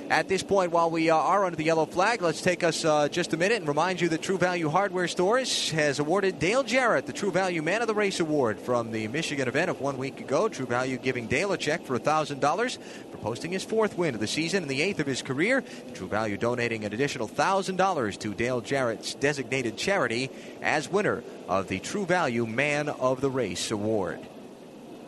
At 0.08 0.28
this 0.28 0.44
point, 0.44 0.70
while 0.70 0.88
we 0.88 1.10
uh, 1.10 1.16
are 1.16 1.44
under 1.44 1.56
the 1.56 1.64
yellow 1.64 1.84
flag, 1.84 2.22
let's 2.22 2.40
take 2.40 2.62
us 2.62 2.84
uh, 2.84 3.08
just 3.08 3.32
a 3.32 3.36
minute 3.36 3.58
and 3.58 3.66
remind 3.66 4.00
you 4.00 4.08
that 4.10 4.22
True 4.22 4.38
Value 4.38 4.68
Hardware 4.68 5.08
Stores 5.08 5.70
has 5.72 5.98
awarded 5.98 6.38
Dale 6.38 6.62
Jarrett 6.62 7.06
the 7.06 7.12
True 7.12 7.32
Value 7.32 7.60
Man 7.60 7.80
of 7.80 7.88
the 7.88 7.94
Race 7.94 8.20
Award 8.20 8.60
from 8.60 8.92
the 8.92 9.08
Michigan 9.08 9.48
event 9.48 9.68
of 9.68 9.80
one 9.80 9.98
week 9.98 10.20
ago. 10.20 10.48
True 10.48 10.64
Value 10.64 10.96
giving 10.96 11.26
Dale 11.26 11.50
a 11.50 11.58
check 11.58 11.84
for 11.84 11.98
$1,000 11.98 12.78
for 13.10 13.18
posting 13.18 13.50
his 13.50 13.64
fourth 13.64 13.98
win 13.98 14.14
of 14.14 14.20
the 14.20 14.28
season 14.28 14.62
and 14.62 14.70
the 14.70 14.80
eighth 14.80 15.00
of 15.00 15.08
his 15.08 15.22
career. 15.22 15.64
True 15.94 16.06
Value 16.06 16.36
donating 16.36 16.84
an 16.84 16.92
additional 16.92 17.26
$1,000 17.26 18.18
to 18.20 18.32
Dale 18.32 18.60
Jarrett's 18.60 19.14
designated 19.14 19.76
charity 19.76 20.30
as 20.62 20.88
winner 20.88 21.24
of 21.48 21.66
the 21.66 21.80
True 21.80 22.06
Value 22.06 22.46
Man 22.46 22.88
of 22.88 23.20
the 23.20 23.30
Race 23.30 23.72
Award. 23.72 24.20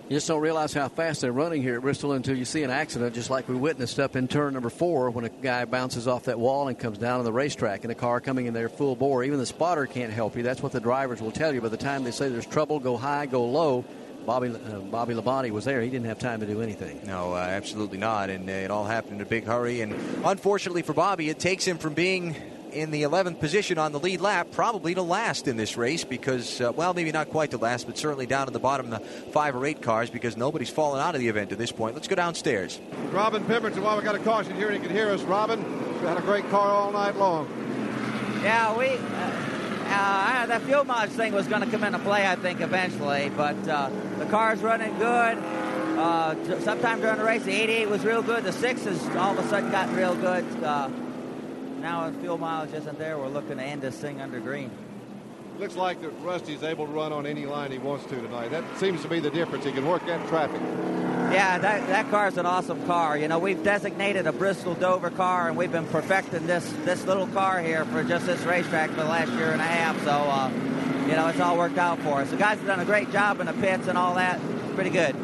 You 0.08 0.16
just 0.16 0.26
don't 0.26 0.40
realize 0.40 0.72
how 0.72 0.88
fast 0.88 1.20
they're 1.20 1.32
running 1.32 1.60
here 1.60 1.76
at 1.76 1.82
Bristol 1.82 2.12
until 2.12 2.34
you 2.34 2.46
see 2.46 2.62
an 2.62 2.70
accident, 2.70 3.14
just 3.14 3.28
like 3.28 3.46
we 3.46 3.54
witnessed 3.54 4.00
up 4.00 4.16
in 4.16 4.26
turn 4.26 4.54
number 4.54 4.70
four 4.70 5.10
when 5.10 5.26
a 5.26 5.28
guy 5.28 5.66
bounces 5.66 6.08
off 6.08 6.24
that 6.24 6.38
wall 6.38 6.68
and 6.68 6.78
comes 6.78 6.96
down 6.96 7.18
on 7.18 7.26
the 7.26 7.32
racetrack 7.32 7.84
and 7.84 7.92
a 7.92 7.94
car 7.94 8.18
coming 8.18 8.46
in 8.46 8.54
there 8.54 8.70
full 8.70 8.96
bore. 8.96 9.22
Even 9.22 9.38
the 9.38 9.44
spotter 9.44 9.84
can't 9.84 10.10
help 10.10 10.34
you. 10.34 10.42
That's 10.42 10.62
what 10.62 10.72
the 10.72 10.80
drivers 10.80 11.20
will 11.20 11.30
tell 11.30 11.52
you. 11.52 11.60
By 11.60 11.68
the 11.68 11.76
time 11.76 12.04
they 12.04 12.10
say 12.10 12.30
there's 12.30 12.46
trouble, 12.46 12.80
go 12.80 12.96
high, 12.96 13.26
go 13.26 13.44
low. 13.44 13.84
Bobby 14.24 14.48
uh, 14.48 14.78
Bobby 14.78 15.12
Labonte 15.12 15.50
was 15.50 15.66
there. 15.66 15.82
He 15.82 15.90
didn't 15.90 16.06
have 16.06 16.18
time 16.18 16.40
to 16.40 16.46
do 16.46 16.62
anything. 16.62 17.02
No, 17.04 17.34
uh, 17.34 17.36
absolutely 17.36 17.98
not. 17.98 18.30
And 18.30 18.48
uh, 18.48 18.52
it 18.52 18.70
all 18.70 18.86
happened 18.86 19.16
in 19.16 19.20
a 19.20 19.28
big 19.28 19.44
hurry. 19.44 19.82
And 19.82 19.92
unfortunately 20.24 20.80
for 20.80 20.94
Bobby, 20.94 21.28
it 21.28 21.38
takes 21.38 21.66
him 21.66 21.76
from 21.76 21.92
being 21.92 22.34
in 22.80 22.90
the 22.90 23.02
11th 23.02 23.40
position 23.40 23.78
on 23.78 23.92
the 23.92 24.00
lead 24.00 24.20
lap, 24.20 24.48
probably 24.52 24.94
to 24.94 25.02
last 25.02 25.48
in 25.48 25.56
this 25.56 25.76
race 25.76 26.04
because, 26.04 26.60
uh, 26.60 26.72
well, 26.74 26.94
maybe 26.94 27.12
not 27.12 27.30
quite 27.30 27.50
to 27.50 27.58
last, 27.58 27.86
but 27.86 27.98
certainly 27.98 28.26
down 28.26 28.46
in 28.46 28.52
the 28.52 28.58
bottom 28.58 28.92
of 28.92 29.00
the 29.00 29.06
five 29.30 29.54
or 29.56 29.66
eight 29.66 29.82
cars 29.82 30.10
because 30.10 30.36
nobody's 30.36 30.70
fallen 30.70 31.00
out 31.00 31.14
of 31.14 31.20
the 31.20 31.28
event 31.28 31.52
at 31.52 31.58
this 31.58 31.72
point. 31.72 31.94
Let's 31.94 32.08
go 32.08 32.16
downstairs. 32.16 32.80
Robin 33.10 33.44
Pemberton, 33.44 33.82
while 33.82 33.96
we 33.96 34.02
got 34.02 34.14
a 34.14 34.20
caution 34.20 34.54
here, 34.56 34.68
and 34.68 34.76
he 34.76 34.82
can 34.82 34.94
hear 34.94 35.10
us. 35.10 35.22
Robin, 35.22 35.62
we 36.00 36.06
had 36.06 36.16
a 36.16 36.22
great 36.22 36.48
car 36.50 36.70
all 36.70 36.92
night 36.92 37.16
long. 37.16 37.48
Yeah, 38.42 38.76
we. 38.76 38.88
Uh, 38.88 39.48
uh, 39.90 40.46
the 40.46 40.60
fuel 40.66 40.84
mileage 40.84 41.10
thing 41.12 41.32
was 41.32 41.46
going 41.46 41.62
to 41.62 41.70
come 41.70 41.82
into 41.82 41.98
play, 42.00 42.26
I 42.26 42.36
think, 42.36 42.60
eventually, 42.60 43.30
but 43.36 43.56
uh, 43.66 43.90
the 44.18 44.26
car's 44.26 44.60
running 44.60 44.96
good. 44.98 45.38
Uh, 45.98 46.60
sometime 46.60 47.00
during 47.00 47.18
the 47.18 47.24
race, 47.24 47.42
the 47.42 47.52
88 47.52 47.88
was 47.88 48.04
real 48.04 48.22
good. 48.22 48.44
The 48.44 48.52
6 48.52 48.84
has 48.84 49.16
all 49.16 49.36
of 49.36 49.44
a 49.44 49.48
sudden 49.48 49.70
gotten 49.70 49.96
real 49.96 50.14
good. 50.14 50.44
Uh, 50.62 50.90
now 51.80 52.08
if 52.08 52.16
fuel 52.16 52.38
mileage 52.38 52.74
isn't 52.74 52.98
there, 52.98 53.18
we're 53.18 53.28
looking 53.28 53.56
to 53.56 53.62
end 53.62 53.82
this 53.82 53.96
thing 53.98 54.20
under 54.20 54.40
green. 54.40 54.70
Looks 55.58 55.76
like 55.76 56.00
that 56.02 56.10
Rusty's 56.22 56.62
able 56.62 56.86
to 56.86 56.92
run 56.92 57.12
on 57.12 57.26
any 57.26 57.44
line 57.44 57.72
he 57.72 57.78
wants 57.78 58.04
to 58.06 58.14
tonight. 58.14 58.50
That 58.50 58.64
seems 58.78 59.02
to 59.02 59.08
be 59.08 59.18
the 59.18 59.30
difference. 59.30 59.64
He 59.64 59.72
can 59.72 59.86
work 59.86 60.06
that 60.06 60.26
traffic. 60.28 60.60
Yeah, 61.32 61.58
that, 61.58 61.86
that 61.88 62.10
car's 62.10 62.38
an 62.38 62.46
awesome 62.46 62.86
car. 62.86 63.18
You 63.18 63.28
know, 63.28 63.38
we've 63.38 63.62
designated 63.62 64.26
a 64.26 64.32
Bristol 64.32 64.74
Dover 64.74 65.10
car, 65.10 65.48
and 65.48 65.56
we've 65.56 65.72
been 65.72 65.86
perfecting 65.86 66.46
this 66.46 66.72
this 66.84 67.04
little 67.06 67.26
car 67.26 67.60
here 67.60 67.84
for 67.86 68.02
just 68.04 68.24
this 68.26 68.40
racetrack 68.42 68.90
for 68.90 68.96
the 68.96 69.04
last 69.04 69.32
year 69.32 69.50
and 69.50 69.60
a 69.60 69.64
half. 69.64 70.02
So, 70.04 70.10
uh, 70.10 70.48
you 71.08 71.16
know, 71.16 71.26
it's 71.26 71.40
all 71.40 71.58
worked 71.58 71.76
out 71.76 71.98
for 72.00 72.20
us. 72.20 72.30
The 72.30 72.36
guys 72.36 72.58
have 72.58 72.66
done 72.66 72.80
a 72.80 72.84
great 72.84 73.10
job 73.10 73.40
in 73.40 73.46
the 73.46 73.52
pits 73.52 73.88
and 73.88 73.98
all 73.98 74.14
that. 74.14 74.40
Pretty 74.74 74.90
good. 74.90 75.16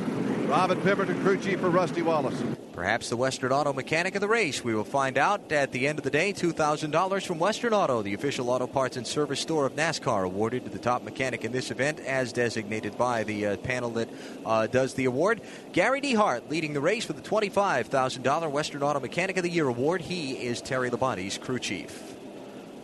Robin 0.46 0.80
Pemberton, 0.82 1.20
crew 1.22 1.38
chief 1.38 1.60
for 1.60 1.70
Rusty 1.70 2.02
Wallace. 2.02 2.40
Perhaps 2.72 3.08
the 3.08 3.16
Western 3.16 3.52
Auto 3.52 3.72
mechanic 3.72 4.14
of 4.14 4.20
the 4.20 4.28
race. 4.28 4.62
We 4.62 4.74
will 4.74 4.84
find 4.84 5.16
out 5.16 5.52
at 5.52 5.72
the 5.72 5.86
end 5.86 5.98
of 5.98 6.04
the 6.04 6.10
day. 6.10 6.32
$2,000 6.32 7.26
from 7.26 7.38
Western 7.38 7.72
Auto, 7.72 8.02
the 8.02 8.14
official 8.14 8.50
auto 8.50 8.66
parts 8.66 8.96
and 8.96 9.06
service 9.06 9.40
store 9.40 9.64
of 9.64 9.76
NASCAR, 9.76 10.24
awarded 10.24 10.64
to 10.64 10.70
the 10.70 10.78
top 10.78 11.02
mechanic 11.02 11.44
in 11.44 11.52
this 11.52 11.70
event 11.70 12.00
as 12.00 12.32
designated 12.32 12.98
by 12.98 13.24
the 13.24 13.46
uh, 13.46 13.56
panel 13.58 13.90
that 13.90 14.08
uh, 14.44 14.66
does 14.66 14.94
the 14.94 15.04
award. 15.04 15.40
Gary 15.72 16.00
DeHart 16.00 16.50
leading 16.50 16.72
the 16.72 16.80
race 16.80 17.08
with 17.08 17.16
the 17.16 17.28
$25,000 17.28 18.50
Western 18.50 18.82
Auto 18.82 19.00
Mechanic 19.00 19.36
of 19.36 19.44
the 19.44 19.50
Year 19.50 19.68
award. 19.68 20.00
He 20.00 20.32
is 20.32 20.60
Terry 20.60 20.90
Labonte's 20.90 21.38
crew 21.38 21.58
chief. 21.58 22.13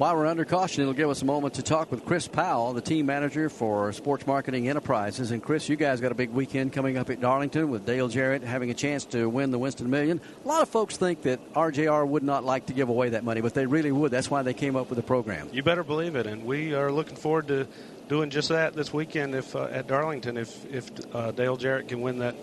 While 0.01 0.16
we're 0.16 0.27
under 0.28 0.47
caution, 0.47 0.81
it'll 0.81 0.94
give 0.94 1.10
us 1.10 1.20
a 1.20 1.27
moment 1.27 1.52
to 1.56 1.62
talk 1.62 1.90
with 1.90 2.06
Chris 2.06 2.27
Powell, 2.27 2.72
the 2.72 2.81
team 2.81 3.05
manager 3.05 3.51
for 3.51 3.93
Sports 3.93 4.27
Marketing 4.27 4.66
Enterprises. 4.66 5.31
And 5.31 5.43
Chris, 5.43 5.68
you 5.68 5.77
guys 5.77 6.01
got 6.01 6.10
a 6.10 6.14
big 6.14 6.31
weekend 6.31 6.72
coming 6.72 6.97
up 6.97 7.10
at 7.10 7.20
Darlington 7.20 7.68
with 7.68 7.85
Dale 7.85 8.09
Jarrett 8.09 8.43
having 8.43 8.70
a 8.70 8.74
chance 8.74 9.05
to 9.05 9.28
win 9.28 9.51
the 9.51 9.59
Winston 9.59 9.90
Million. 9.90 10.18
A 10.43 10.48
lot 10.48 10.62
of 10.62 10.70
folks 10.70 10.97
think 10.97 11.20
that 11.24 11.52
RJR 11.52 12.09
would 12.09 12.22
not 12.22 12.44
like 12.44 12.64
to 12.68 12.72
give 12.72 12.89
away 12.89 13.10
that 13.10 13.24
money, 13.24 13.43
but 13.43 13.52
they 13.52 13.66
really 13.66 13.93
would. 13.93 14.10
That's 14.10 14.31
why 14.31 14.40
they 14.40 14.55
came 14.55 14.74
up 14.74 14.89
with 14.89 14.97
the 14.97 15.02
program. 15.02 15.51
You 15.52 15.62
better 15.62 15.85
believe 15.85 16.16
it, 16.16 16.27
and 16.27 16.47
we 16.47 16.72
are 16.72 16.90
looking 16.90 17.16
forward 17.16 17.48
to 17.48 17.68
doing 18.09 18.31
just 18.31 18.48
that 18.48 18.72
this 18.72 18.94
weekend 18.94 19.35
if 19.35 19.55
uh, 19.55 19.64
at 19.64 19.86
Darlington 19.86 20.39
if 20.39 20.64
if 20.72 20.90
uh, 21.14 21.31
Dale 21.32 21.59
Jarrett 21.59 21.89
can 21.89 22.01
win 22.01 22.20
that 22.20 22.36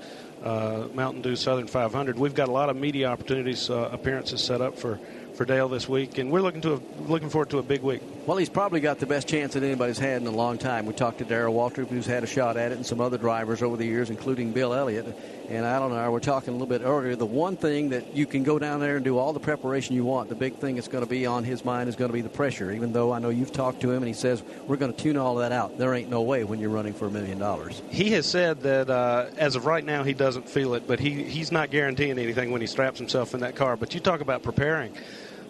uh, 0.43 0.88
Mountain 0.93 1.23
Dew 1.23 1.35
Southern 1.35 1.65
500. 1.65 2.19
We've 2.19 2.35
got 2.35 2.49
a 2.49 2.51
lot 2.51 2.69
of 2.69 2.77
media 2.77 3.07
opportunities 3.07 3.69
uh, 3.69 3.89
appearances 3.91 4.43
set 4.43 4.61
up 4.61 4.77
for 4.77 4.99
for 5.38 5.45
Dale 5.45 5.69
this 5.69 5.88
week, 5.88 6.18
and 6.18 6.31
we're 6.31 6.41
looking 6.41 6.61
to 6.61 6.73
a, 6.73 6.80
looking 7.03 7.30
forward 7.30 7.51
to 7.51 7.59
a 7.59 7.64
big 7.64 7.84
week. 7.84 8.01
Well, 8.26 8.38
he's 8.38 8.49
probably 8.49 8.80
got 8.80 8.99
the 8.99 9.05
best 9.05 9.27
chance 9.27 9.53
that 9.53 9.61
anybody's 9.61 9.99
had 9.99 10.19
in 10.19 10.27
a 10.27 10.31
long 10.31 10.57
time. 10.57 10.88
We 10.88 10.93
talked 10.93 11.19
to 11.19 11.26
Darrell 11.26 11.53
Waltrip, 11.53 11.88
who's 11.89 12.07
had 12.07 12.23
a 12.23 12.27
shot 12.27 12.57
at 12.57 12.72
it, 12.72 12.76
and 12.76 12.85
some 12.85 12.99
other 12.99 13.18
drivers 13.18 13.61
over 13.61 13.77
the 13.77 13.85
years, 13.85 14.09
including 14.09 14.51
Bill 14.51 14.73
Elliott. 14.73 15.05
And 15.49 15.64
Alan 15.64 15.91
and 15.91 16.01
I 16.01 16.09
were 16.09 16.19
talking 16.19 16.49
a 16.49 16.51
little 16.51 16.68
bit 16.68 16.81
earlier. 16.84 17.15
The 17.15 17.26
one 17.26 17.55
thing 17.55 17.89
that 17.89 18.15
you 18.15 18.26
can 18.26 18.43
go 18.43 18.59
down 18.59 18.81
there 18.81 18.97
and 18.97 19.05
do 19.05 19.18
all 19.18 19.31
the 19.31 19.39
preparation 19.39 19.95
you 19.95 20.03
want, 20.03 20.27
the 20.27 20.35
big 20.35 20.55
thing 20.55 20.76
that's 20.76 20.89
going 20.89 21.05
to 21.05 21.09
be 21.09 21.26
on 21.26 21.45
his 21.45 21.64
mind 21.64 21.88
is 21.88 21.95
going 21.95 22.09
to 22.09 22.14
be 22.14 22.22
the 22.22 22.27
pressure. 22.27 22.72
Even 22.72 22.91
though 22.91 23.14
I 23.14 23.19
know 23.19 23.30
you've 23.30 23.53
talked 23.53 23.80
to 23.81 23.91
him 23.91 23.97
and 23.97 24.07
he 24.07 24.14
says 24.14 24.43
we're 24.65 24.76
going 24.76 24.91
to 24.91 25.01
tune 25.01 25.15
all 25.15 25.35
that 25.35 25.53
out. 25.53 25.77
There 25.77 25.93
ain't 25.93 26.09
no 26.09 26.23
way 26.23 26.43
when 26.43 26.59
you're 26.59 26.69
running 26.69 26.93
for 26.93 27.05
a 27.05 27.11
million 27.11 27.39
dollars. 27.39 27.81
He 27.89 28.11
has 28.11 28.26
said 28.26 28.61
that 28.64 28.89
uh, 28.89 29.27
as 29.38 29.55
of 29.55 29.65
right 29.65 29.85
now 29.85 30.03
he 30.03 30.14
doesn't 30.14 30.49
feel 30.49 30.73
it, 30.73 30.85
but 30.85 30.99
he 30.99 31.23
he's 31.23 31.51
not 31.51 31.72
guaranteeing 31.72 32.19
anything 32.19 32.51
when 32.51 32.59
he 32.59 32.68
straps 32.68 32.99
himself 32.99 33.34
in 33.34 33.39
that 33.39 33.55
car. 33.55 33.77
But 33.77 33.93
you 33.93 34.01
talk 34.01 34.19
about 34.19 34.43
preparing. 34.43 34.97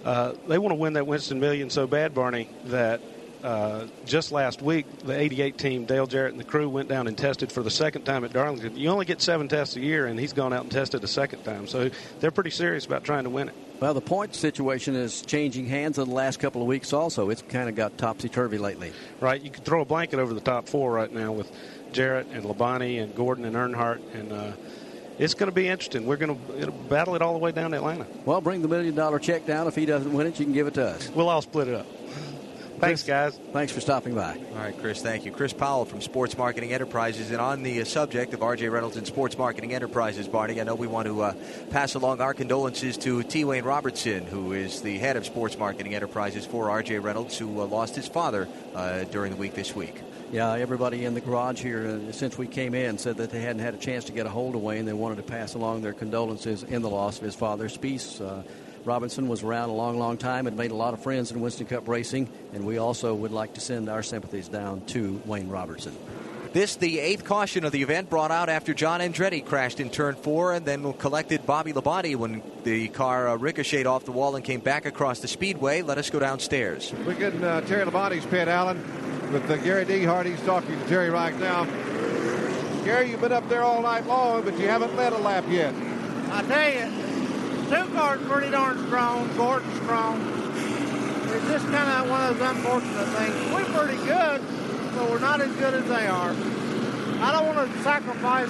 Uh, 0.08 0.34
they 0.48 0.58
want 0.58 0.72
to 0.72 0.76
win 0.76 0.94
that 0.94 1.06
Winston 1.06 1.42
Million 1.42 1.70
so 1.70 1.86
bad, 1.86 2.16
Barney, 2.16 2.48
that 2.68 3.02
uh, 3.44 3.88
just 4.06 4.32
last 4.32 4.62
week, 4.62 4.86
the 5.00 5.12
88 5.14 5.58
team, 5.58 5.84
Dale 5.84 6.08
Jarrett 6.08 6.32
and 6.32 6.40
the 6.40 6.46
crew 6.46 6.70
went 6.70 6.88
down 6.88 7.08
and 7.08 7.18
tested 7.18 7.52
for 7.52 7.62
the 7.62 7.70
second 7.70 8.04
time 8.04 8.24
at 8.24 8.32
Darlington. 8.32 8.78
You 8.78 8.88
only 8.88 9.04
get 9.04 9.22
seven 9.22 9.50
tests 9.50 9.76
a 9.76 9.82
year, 9.82 10.06
and 10.06 10.18
he's 10.18 10.32
gone 10.32 10.54
out 10.54 10.64
and 10.64 10.72
tested 10.72 11.04
a 11.04 11.10
second 11.10 11.44
time. 11.44 11.68
So 11.68 11.90
they're 12.22 12.32
pretty 12.32 12.52
serious 12.52 12.86
about 12.86 13.04
trying 13.04 13.26
to 13.26 13.30
win 13.30 13.50
it. 13.50 13.56
Well, 13.82 13.94
the 13.94 14.00
point 14.00 14.34
situation 14.34 14.96
is 14.96 15.24
changing 15.24 15.68
hands 15.68 15.98
in 15.98 16.08
the 16.08 16.16
last 16.16 16.40
couple 16.40 16.62
of 16.62 16.70
weeks 16.70 16.94
also. 16.94 17.30
It's 17.30 17.42
kind 17.42 17.68
of 17.68 17.76
got 17.76 17.98
topsy 17.98 18.30
turvy 18.30 18.60
lately. 18.60 18.94
Right. 19.20 19.42
You 19.42 19.52
could 19.52 19.66
throw 19.66 19.82
a 19.82 19.86
blanket 19.86 20.20
over 20.20 20.34
the 20.34 20.40
top 20.40 20.70
four 20.70 20.90
right 20.94 21.12
now 21.12 21.34
with 21.34 21.52
Jarrett 21.92 22.28
and 22.28 22.46
Labonte 22.46 23.04
and 23.04 23.14
Gordon 23.14 23.44
and 23.44 23.58
Earnhardt. 23.58 24.02
And 24.16 24.32
uh, 24.32 24.52
it's 25.20 25.34
going 25.34 25.50
to 25.50 25.56
be 25.56 25.68
interesting. 25.68 26.06
We're 26.06 26.18
going 26.18 26.40
to 26.60 26.72
battle 26.90 27.16
it 27.16 27.22
all 27.22 27.34
the 27.34 27.40
way 27.40 27.52
down 27.52 27.72
to 27.72 27.78
Atlanta. 27.78 28.06
Well, 28.26 28.42
bring 28.42 28.62
the 28.62 28.68
million 28.68 28.96
dollar 28.96 29.20
check 29.20 29.46
down. 29.46 29.68
If 29.68 29.76
he 29.76 29.86
doesn't 29.86 30.12
win 30.14 30.28
it, 30.28 30.40
you 30.40 30.46
can 30.46 30.54
give 30.54 30.68
it 30.68 30.76
to 30.76 30.88
us. 30.88 31.10
We'll 31.10 31.30
all 31.30 31.42
split 31.42 31.68
it 31.68 31.76
up. 31.76 31.88
Thanks, 32.80 33.02
guys. 33.02 33.40
Thanks 33.54 33.74
for 33.74 33.82
stopping 33.82 34.14
by. 34.14 34.38
All 34.38 34.56
right, 34.56 34.80
Chris, 34.80 35.02
thank 35.02 35.26
you. 35.26 35.32
Chris 35.32 35.52
Powell 35.52 35.86
from 35.86 36.00
Sports 36.00 36.38
Marketing 36.38 36.74
Enterprises. 36.74 37.32
And 37.32 37.42
on 37.42 37.64
the 37.64 37.82
uh, 37.82 37.86
subject 37.86 38.36
of 38.36 38.42
RJ 38.42 38.72
Reynolds 38.72 38.98
and 38.98 39.08
Sports 39.08 39.36
Marketing 39.36 39.74
Enterprises, 39.74 40.28
Barney, 40.28 40.62
I 40.62 40.64
know 40.64 40.76
we 40.76 40.86
want 40.86 41.08
to 41.08 41.22
uh, 41.24 41.34
pass 41.72 41.96
along 41.96 42.22
our 42.22 42.36
condolences 42.36 42.96
to 43.00 43.24
T. 43.24 43.46
Wayne 43.46 43.64
Robertson, 43.64 44.28
who 44.28 44.52
is 44.52 44.84
the 44.84 45.00
head 45.00 45.18
of 45.18 45.26
Sports 45.26 45.58
Marketing 45.58 45.96
Enterprises 45.96 46.46
for 46.46 46.68
RJ 46.68 47.02
Reynolds, 47.02 47.36
who 47.36 47.62
uh, 47.62 47.66
lost 47.66 47.96
his 47.96 48.08
father 48.08 48.48
uh, 48.76 49.06
during 49.06 49.32
the 49.32 49.38
week 49.38 49.56
this 49.56 49.76
week. 49.76 50.00
Yeah, 50.32 50.54
everybody 50.54 51.06
in 51.06 51.14
the 51.14 51.22
garage 51.22 51.62
here, 51.62 51.88
uh, 51.88 52.12
since 52.12 52.38
we 52.38 52.48
came 52.48 52.74
in, 52.74 52.98
said 52.98 53.18
that 53.18 53.30
they 53.30 53.40
hadn't 53.40 53.62
had 53.62 53.74
a 53.74 53.78
chance 53.78 54.06
to 54.06 54.12
get 54.12 54.26
a 54.26 54.30
hold 54.30 54.56
of 54.56 54.62
Wayne. 54.62 54.84
They 54.84 54.92
wanted 54.92 55.16
to 55.18 55.24
pass 55.24 55.54
along 55.54 55.84
their 55.84 55.94
condolences 55.94 56.64
in 56.64 56.82
the 56.82 56.90
loss 56.90 57.18
of 57.18 57.24
his 57.24 57.34
father. 57.34 57.70
Spieth 57.70 58.20
uh, 58.20 58.44
Robinson 58.84 59.30
was 59.30 59.42
around 59.42 59.70
a 59.70 59.74
long, 59.74 59.98
long 59.98 60.18
time 60.18 60.46
and 60.46 60.58
made 60.58 60.72
a 60.72 60.76
lot 60.76 60.94
of 60.94 61.02
friends 61.02 61.32
in 61.32 61.40
Winston 61.40 61.66
Cup 61.66 61.88
racing, 61.88 62.30
and 62.54 62.66
we 62.66 62.78
also 62.78 63.16
would 63.16 63.32
like 63.32 63.54
to 63.54 63.62
send 63.62 63.88
our 63.88 64.04
sympathies 64.04 64.50
down 64.50 64.82
to 64.88 65.22
Wayne 65.26 65.48
Robertson. 65.48 65.96
This, 66.52 66.76
the 66.76 67.00
eighth 67.00 67.24
caution 67.24 67.64
of 67.64 67.72
the 67.72 67.82
event, 67.82 68.10
brought 68.10 68.32
out 68.32 68.50
after 68.50 68.74
John 68.74 69.00
Andretti 69.00 69.46
crashed 69.46 69.80
in 69.80 69.90
turn 69.90 70.16
four 70.16 70.54
and 70.54 70.66
then 70.66 70.92
collected 70.94 71.46
Bobby 71.46 71.72
Labonte 71.72 72.16
when 72.16 72.42
the 72.64 72.88
car 72.90 73.30
uh, 73.30 73.36
ricocheted 73.36 73.88
off 73.88 74.06
the 74.06 74.12
wall 74.12 74.36
and 74.36 74.44
came 74.44 74.60
back 74.60 74.86
across 74.86 75.20
the 75.20 75.28
speedway. 75.28 75.82
Let 75.82 75.98
us 75.98 76.10
go 76.10 76.20
downstairs. 76.20 76.94
We're 77.06 77.14
getting 77.14 77.44
uh, 77.44 77.62
Terry 77.62 77.86
Labonte's 77.86 78.26
pit, 78.26 78.48
Allen, 78.48 78.82
with 79.32 79.50
uh, 79.50 79.58
Gary 79.58 79.86
DeHart. 79.86 80.26
He's 80.26 80.42
talking 80.42 80.78
to 80.78 80.88
Terry 80.88 81.10
right 81.10 81.38
now. 81.40 81.66
Gary, 82.84 83.12
you've 83.12 83.22
been 83.22 83.32
up 83.32 83.48
there 83.50 83.64
all 83.64 83.82
night 83.82 84.06
long, 84.06 84.44
but 84.44 84.58
you 84.58 84.68
haven't 84.68 84.96
led 84.96 85.14
a 85.14 85.18
lap 85.18 85.44
yet. 85.50 85.74
I 86.32 86.42
tell 86.44 86.70
you, 86.72 87.88
two 87.88 87.94
cars 87.94 88.22
pretty 88.28 88.52
darn 88.52 88.78
strong. 88.88 89.36
Gordon's 89.36 89.76
strong. 89.82 90.22
It's 91.30 91.48
just 91.48 91.66
kind 91.66 91.90
of 91.90 92.10
one 92.10 92.22
of 92.22 92.40
those 92.40 92.50
unfortunate 92.50 93.08
things. 93.08 93.54
We're 93.54 93.66
pretty 93.78 93.98
good, 94.06 94.42
but 94.96 95.10
we're 95.10 95.20
not 95.20 95.42
as 95.42 95.54
good 95.58 95.74
as 95.74 95.86
they 95.86 96.08
are. 96.08 96.34
I 97.22 97.32
don't 97.32 97.56
want 97.56 97.72
to 97.72 97.84
sacrifice 97.84 98.50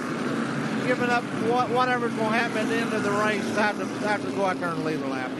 giving 0.85 1.09
up 1.09 1.23
whatever's 1.71 2.13
going 2.13 2.31
to 2.31 2.37
happen 2.37 2.57
at 2.59 2.67
the 2.69 2.75
end 2.75 2.93
of 2.93 3.03
the 3.03 3.11
race 3.11 3.43
to 3.43 3.61
have 3.61 3.77
to, 3.79 3.85
have 4.07 4.23
to 4.23 4.31
go 4.31 4.45
out 4.45 4.59
there 4.59 4.69
and 4.69 4.85
lead 4.85 5.01
a 5.01 5.07
lap. 5.07 5.31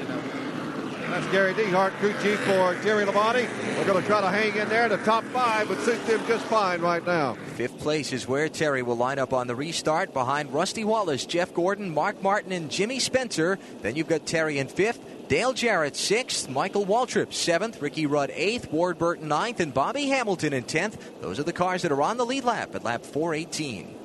And 1.08 1.14
that's 1.14 1.32
Gary 1.32 1.54
DeHart, 1.54 1.92
crew 2.00 2.12
chief 2.22 2.38
for 2.42 2.76
Terry 2.82 3.06
Labonte. 3.06 3.48
We're 3.78 3.86
going 3.86 4.02
to 4.02 4.06
try 4.06 4.20
to 4.20 4.30
hang 4.30 4.54
in 4.58 4.68
there. 4.68 4.90
The 4.90 4.98
top 4.98 5.24
five 5.24 5.70
would 5.70 5.80
suit 5.80 6.06
them 6.06 6.22
just 6.28 6.44
fine 6.48 6.82
right 6.82 7.06
now. 7.06 7.36
Fifth 7.56 7.80
place 7.80 8.12
is 8.12 8.28
where 8.28 8.50
Terry 8.50 8.84
will 8.84 8.98
line 8.98 9.18
up 9.18 9.32
on 9.32 9.48
the 9.48 9.56
restart 9.56 10.12
behind 10.12 10.52
Rusty 10.52 10.84
Wallace, 10.84 11.26
Jeff 11.26 11.54
Gordon, 11.54 11.94
Mark 11.94 12.22
Martin, 12.22 12.52
and 12.52 12.70
Jimmy 12.70 13.00
Spencer. 13.00 13.58
Then 13.82 13.96
you've 13.96 14.10
got 14.10 14.26
Terry 14.26 14.60
in 14.60 14.68
fifth. 14.68 15.00
Dale 15.30 15.54
Jarrett 15.54 15.96
sixth, 15.96 16.50
Michael 16.50 16.86
Waltrip 16.86 17.32
seventh, 17.32 17.82
Ricky 17.82 18.06
Rudd 18.06 18.30
eighth, 18.34 18.70
Ward 18.70 18.98
Burton 18.98 19.30
ninth, 19.30 19.62
and 19.62 19.74
Bobby 19.74 20.08
Hamilton 20.08 20.52
in 20.52 20.64
tenth. 20.64 21.22
Those 21.22 21.40
are 21.40 21.44
the 21.44 21.54
cars 21.54 21.84
that 21.84 21.94
are 21.94 22.02
on 22.02 22.18
the 22.18 22.26
lead 22.26 22.44
lap 22.44 22.76
at 22.76 22.84
lap 22.84 23.06
418. 23.06 23.96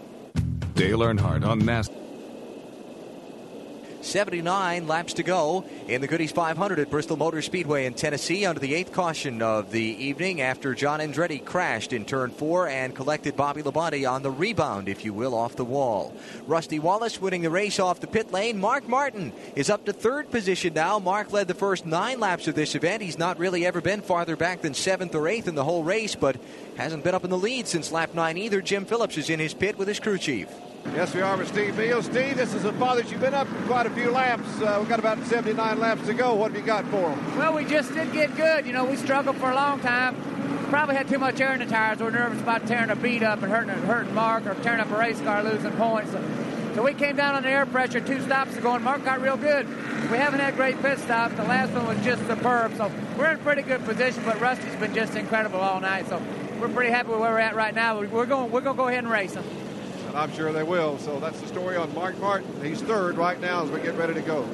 Dale 0.74 0.98
Earnhardt 1.00 1.44
on 1.44 1.62
NASCAR. 1.62 2.01
79 4.02 4.88
laps 4.88 5.14
to 5.14 5.22
go 5.22 5.64
in 5.86 6.00
the 6.00 6.08
Goody's 6.08 6.32
500 6.32 6.80
at 6.80 6.90
Bristol 6.90 7.16
Motor 7.16 7.40
Speedway 7.40 7.86
in 7.86 7.94
Tennessee 7.94 8.44
under 8.44 8.60
the 8.60 8.74
eighth 8.74 8.92
caution 8.92 9.40
of 9.42 9.70
the 9.70 9.80
evening 9.80 10.40
after 10.40 10.74
John 10.74 11.00
Andretti 11.00 11.42
crashed 11.44 11.92
in 11.92 12.04
turn 12.04 12.30
four 12.30 12.66
and 12.68 12.96
collected 12.96 13.36
Bobby 13.36 13.62
Labonte 13.62 14.10
on 14.10 14.22
the 14.22 14.30
rebound, 14.30 14.88
if 14.88 15.04
you 15.04 15.14
will, 15.14 15.34
off 15.34 15.56
the 15.56 15.64
wall. 15.64 16.14
Rusty 16.46 16.78
Wallace 16.78 17.20
winning 17.20 17.42
the 17.42 17.50
race 17.50 17.78
off 17.78 18.00
the 18.00 18.06
pit 18.06 18.32
lane. 18.32 18.58
Mark 18.58 18.88
Martin 18.88 19.32
is 19.54 19.70
up 19.70 19.84
to 19.84 19.92
third 19.92 20.30
position 20.30 20.74
now. 20.74 20.98
Mark 20.98 21.32
led 21.32 21.46
the 21.46 21.54
first 21.54 21.86
nine 21.86 22.18
laps 22.18 22.48
of 22.48 22.54
this 22.54 22.74
event. 22.74 23.02
He's 23.02 23.18
not 23.18 23.38
really 23.38 23.64
ever 23.64 23.80
been 23.80 24.02
farther 24.02 24.36
back 24.36 24.62
than 24.62 24.74
seventh 24.74 25.14
or 25.14 25.28
eighth 25.28 25.46
in 25.46 25.54
the 25.54 25.64
whole 25.64 25.84
race, 25.84 26.16
but 26.16 26.36
hasn't 26.76 27.04
been 27.04 27.14
up 27.14 27.24
in 27.24 27.30
the 27.30 27.38
lead 27.38 27.68
since 27.68 27.92
lap 27.92 28.14
nine 28.14 28.36
either. 28.36 28.60
Jim 28.60 28.84
Phillips 28.84 29.16
is 29.16 29.30
in 29.30 29.38
his 29.38 29.54
pit 29.54 29.78
with 29.78 29.86
his 29.86 30.00
crew 30.00 30.18
chief. 30.18 30.48
Yes, 30.86 31.14
we 31.14 31.22
are 31.22 31.36
with 31.38 31.48
Steve 31.48 31.74
Hmiel. 31.74 32.02
Steve, 32.02 32.36
this 32.36 32.52
is 32.52 32.64
a 32.64 32.72
father. 32.74 33.02
You've 33.02 33.20
been 33.20 33.32
up 33.32 33.48
quite 33.66 33.86
a 33.86 33.90
few 33.90 34.10
laps. 34.10 34.60
Uh, 34.60 34.76
we've 34.78 34.88
got 34.88 34.98
about 34.98 35.24
79 35.24 35.78
laps 35.78 36.04
to 36.06 36.12
go. 36.12 36.34
What 36.34 36.50
have 36.50 36.60
you 36.60 36.66
got 36.66 36.84
for 36.86 37.08
them? 37.08 37.38
Well, 37.38 37.54
we 37.54 37.64
just 37.64 37.94
did 37.94 38.12
get 38.12 38.36
good. 38.36 38.66
You 38.66 38.72
know, 38.72 38.84
we 38.84 38.96
struggled 38.96 39.36
for 39.36 39.50
a 39.50 39.54
long 39.54 39.80
time. 39.80 40.16
Probably 40.68 40.94
had 40.94 41.08
too 41.08 41.18
much 41.18 41.40
air 41.40 41.54
in 41.54 41.60
the 41.60 41.66
tires. 41.66 41.98
We're 41.98 42.10
nervous 42.10 42.40
about 42.40 42.66
tearing 42.66 42.90
a 42.90 42.96
beat 42.96 43.22
up 43.22 43.42
and 43.42 43.50
hurting, 43.50 43.70
hurting 43.70 44.14
Mark 44.14 44.46
or 44.46 44.54
tearing 44.56 44.80
up 44.80 44.90
a 44.90 44.98
race 44.98 45.18
car, 45.20 45.42
losing 45.42 45.72
points. 45.72 46.12
So, 46.12 46.82
we 46.82 46.92
came 46.92 47.16
down 47.16 47.36
on 47.36 47.42
the 47.42 47.48
air 47.48 47.64
pressure 47.64 48.00
two 48.00 48.20
stops 48.20 48.56
ago, 48.56 48.74
and 48.74 48.84
Mark 48.84 49.04
got 49.04 49.22
real 49.22 49.36
good. 49.36 49.66
We 50.10 50.18
haven't 50.18 50.40
had 50.40 50.56
great 50.56 50.80
pit 50.82 50.98
stops. 50.98 51.34
The 51.36 51.44
last 51.44 51.72
one 51.72 51.86
was 51.86 52.04
just 52.04 52.26
superb. 52.26 52.76
So 52.76 52.92
we're 53.16 53.32
in 53.32 53.38
pretty 53.38 53.62
good 53.62 53.84
position, 53.84 54.24
but 54.24 54.40
Rusty's 54.40 54.74
been 54.76 54.94
just 54.94 55.14
incredible 55.14 55.60
all 55.60 55.80
night. 55.80 56.06
So 56.08 56.20
we're 56.60 56.68
pretty 56.68 56.90
happy 56.90 57.08
with 57.10 57.20
where 57.20 57.32
we're 57.32 57.38
at 57.38 57.54
right 57.54 57.74
now. 57.74 57.98
We're 57.98 58.26
going, 58.26 58.50
we're 58.50 58.60
going 58.60 58.76
to 58.76 58.82
go 58.82 58.88
ahead 58.88 59.04
and 59.04 59.12
race 59.12 59.34
him. 59.34 59.44
And 60.12 60.20
I'm 60.20 60.32
sure 60.34 60.52
they 60.52 60.62
will. 60.62 60.98
So 60.98 61.18
that's 61.18 61.40
the 61.40 61.48
story 61.48 61.74
on 61.76 61.94
Mark 61.94 62.18
Martin. 62.18 62.62
He's 62.62 62.82
third 62.82 63.16
right 63.16 63.40
now 63.40 63.64
as 63.64 63.70
we 63.70 63.80
get 63.80 63.96
ready 63.96 64.12
to 64.12 64.20
go. 64.20 64.46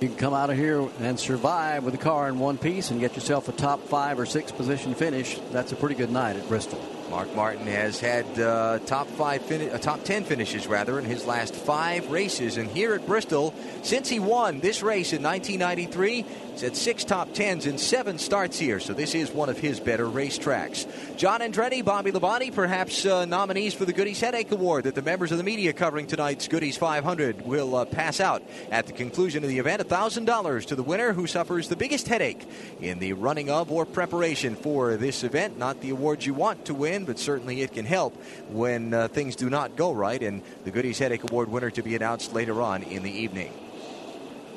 You 0.00 0.06
can 0.06 0.16
come 0.16 0.32
out 0.32 0.50
of 0.50 0.56
here 0.56 0.88
and 1.00 1.18
survive 1.18 1.82
with 1.82 1.92
the 1.94 1.98
car 1.98 2.28
in 2.28 2.38
one 2.38 2.56
piece 2.56 2.92
and 2.92 3.00
get 3.00 3.16
yourself 3.16 3.48
a 3.48 3.52
top 3.52 3.82
five 3.88 4.20
or 4.20 4.26
six 4.26 4.52
position 4.52 4.94
finish. 4.94 5.36
That's 5.50 5.72
a 5.72 5.76
pretty 5.76 5.96
good 5.96 6.12
night 6.12 6.36
at 6.36 6.46
Bristol. 6.46 6.80
Mark 7.10 7.34
Martin 7.34 7.66
has 7.66 7.98
had 7.98 8.24
uh, 8.38 8.78
top 8.86 9.08
five, 9.08 9.42
fin- 9.42 9.68
uh, 9.68 9.78
top 9.78 10.04
ten 10.04 10.22
finishes 10.22 10.68
rather 10.68 10.96
in 11.00 11.04
his 11.04 11.26
last 11.26 11.56
five 11.56 12.08
races, 12.12 12.56
and 12.56 12.70
here 12.70 12.94
at 12.94 13.04
Bristol, 13.04 13.52
since 13.82 14.08
he 14.08 14.20
won 14.20 14.60
this 14.60 14.80
race 14.80 15.12
in 15.12 15.24
1993, 15.24 16.24
had 16.60 16.76
six 16.76 17.04
top 17.04 17.32
tens 17.32 17.66
in 17.66 17.78
seven 17.78 18.18
starts 18.18 18.58
here. 18.58 18.80
So 18.80 18.92
this 18.92 19.14
is 19.14 19.30
one 19.30 19.48
of 19.48 19.58
his 19.58 19.80
better 19.80 20.06
racetracks. 20.06 20.86
John 21.16 21.40
Andretti, 21.40 21.84
Bobby 21.84 22.12
Labonte, 22.12 22.54
perhaps 22.54 23.04
uh, 23.04 23.24
nominees 23.24 23.74
for 23.74 23.84
the 23.84 23.92
Goody's 23.92 24.20
Headache 24.20 24.50
Award 24.52 24.84
that 24.84 24.94
the 24.94 25.02
members 25.02 25.32
of 25.32 25.38
the 25.38 25.44
media 25.44 25.72
covering 25.72 26.06
tonight's 26.06 26.48
Goody's 26.48 26.76
500 26.76 27.46
will 27.46 27.76
uh, 27.76 27.84
pass 27.84 28.20
out 28.20 28.42
at 28.70 28.86
the 28.86 28.92
conclusion 28.92 29.42
of 29.44 29.50
the 29.50 29.58
event. 29.58 29.86
thousand 29.86 30.24
dollars 30.24 30.66
to 30.66 30.76
the 30.76 30.82
winner 30.82 31.12
who 31.12 31.26
suffers 31.26 31.68
the 31.68 31.76
biggest 31.76 32.08
headache 32.08 32.46
in 32.80 32.98
the 32.98 33.12
running 33.12 33.50
of 33.50 33.70
or 33.70 33.86
preparation 33.86 34.56
for 34.56 34.96
this 34.96 35.24
event. 35.24 35.58
Not 35.58 35.80
the 35.80 35.90
award 35.90 36.24
you 36.24 36.34
want 36.34 36.66
to 36.66 36.74
win 36.74 37.04
but 37.04 37.18
certainly 37.18 37.62
it 37.62 37.72
can 37.72 37.84
help 37.84 38.14
when 38.48 38.94
uh, 38.94 39.08
things 39.08 39.36
do 39.36 39.50
not 39.50 39.76
go 39.76 39.92
right. 39.92 40.22
And 40.22 40.42
the 40.64 40.70
Goody's 40.70 40.98
Headache 40.98 41.24
Award 41.24 41.48
winner 41.48 41.70
to 41.70 41.82
be 41.82 41.94
announced 41.94 42.32
later 42.32 42.60
on 42.62 42.82
in 42.82 43.02
the 43.02 43.10
evening. 43.10 43.52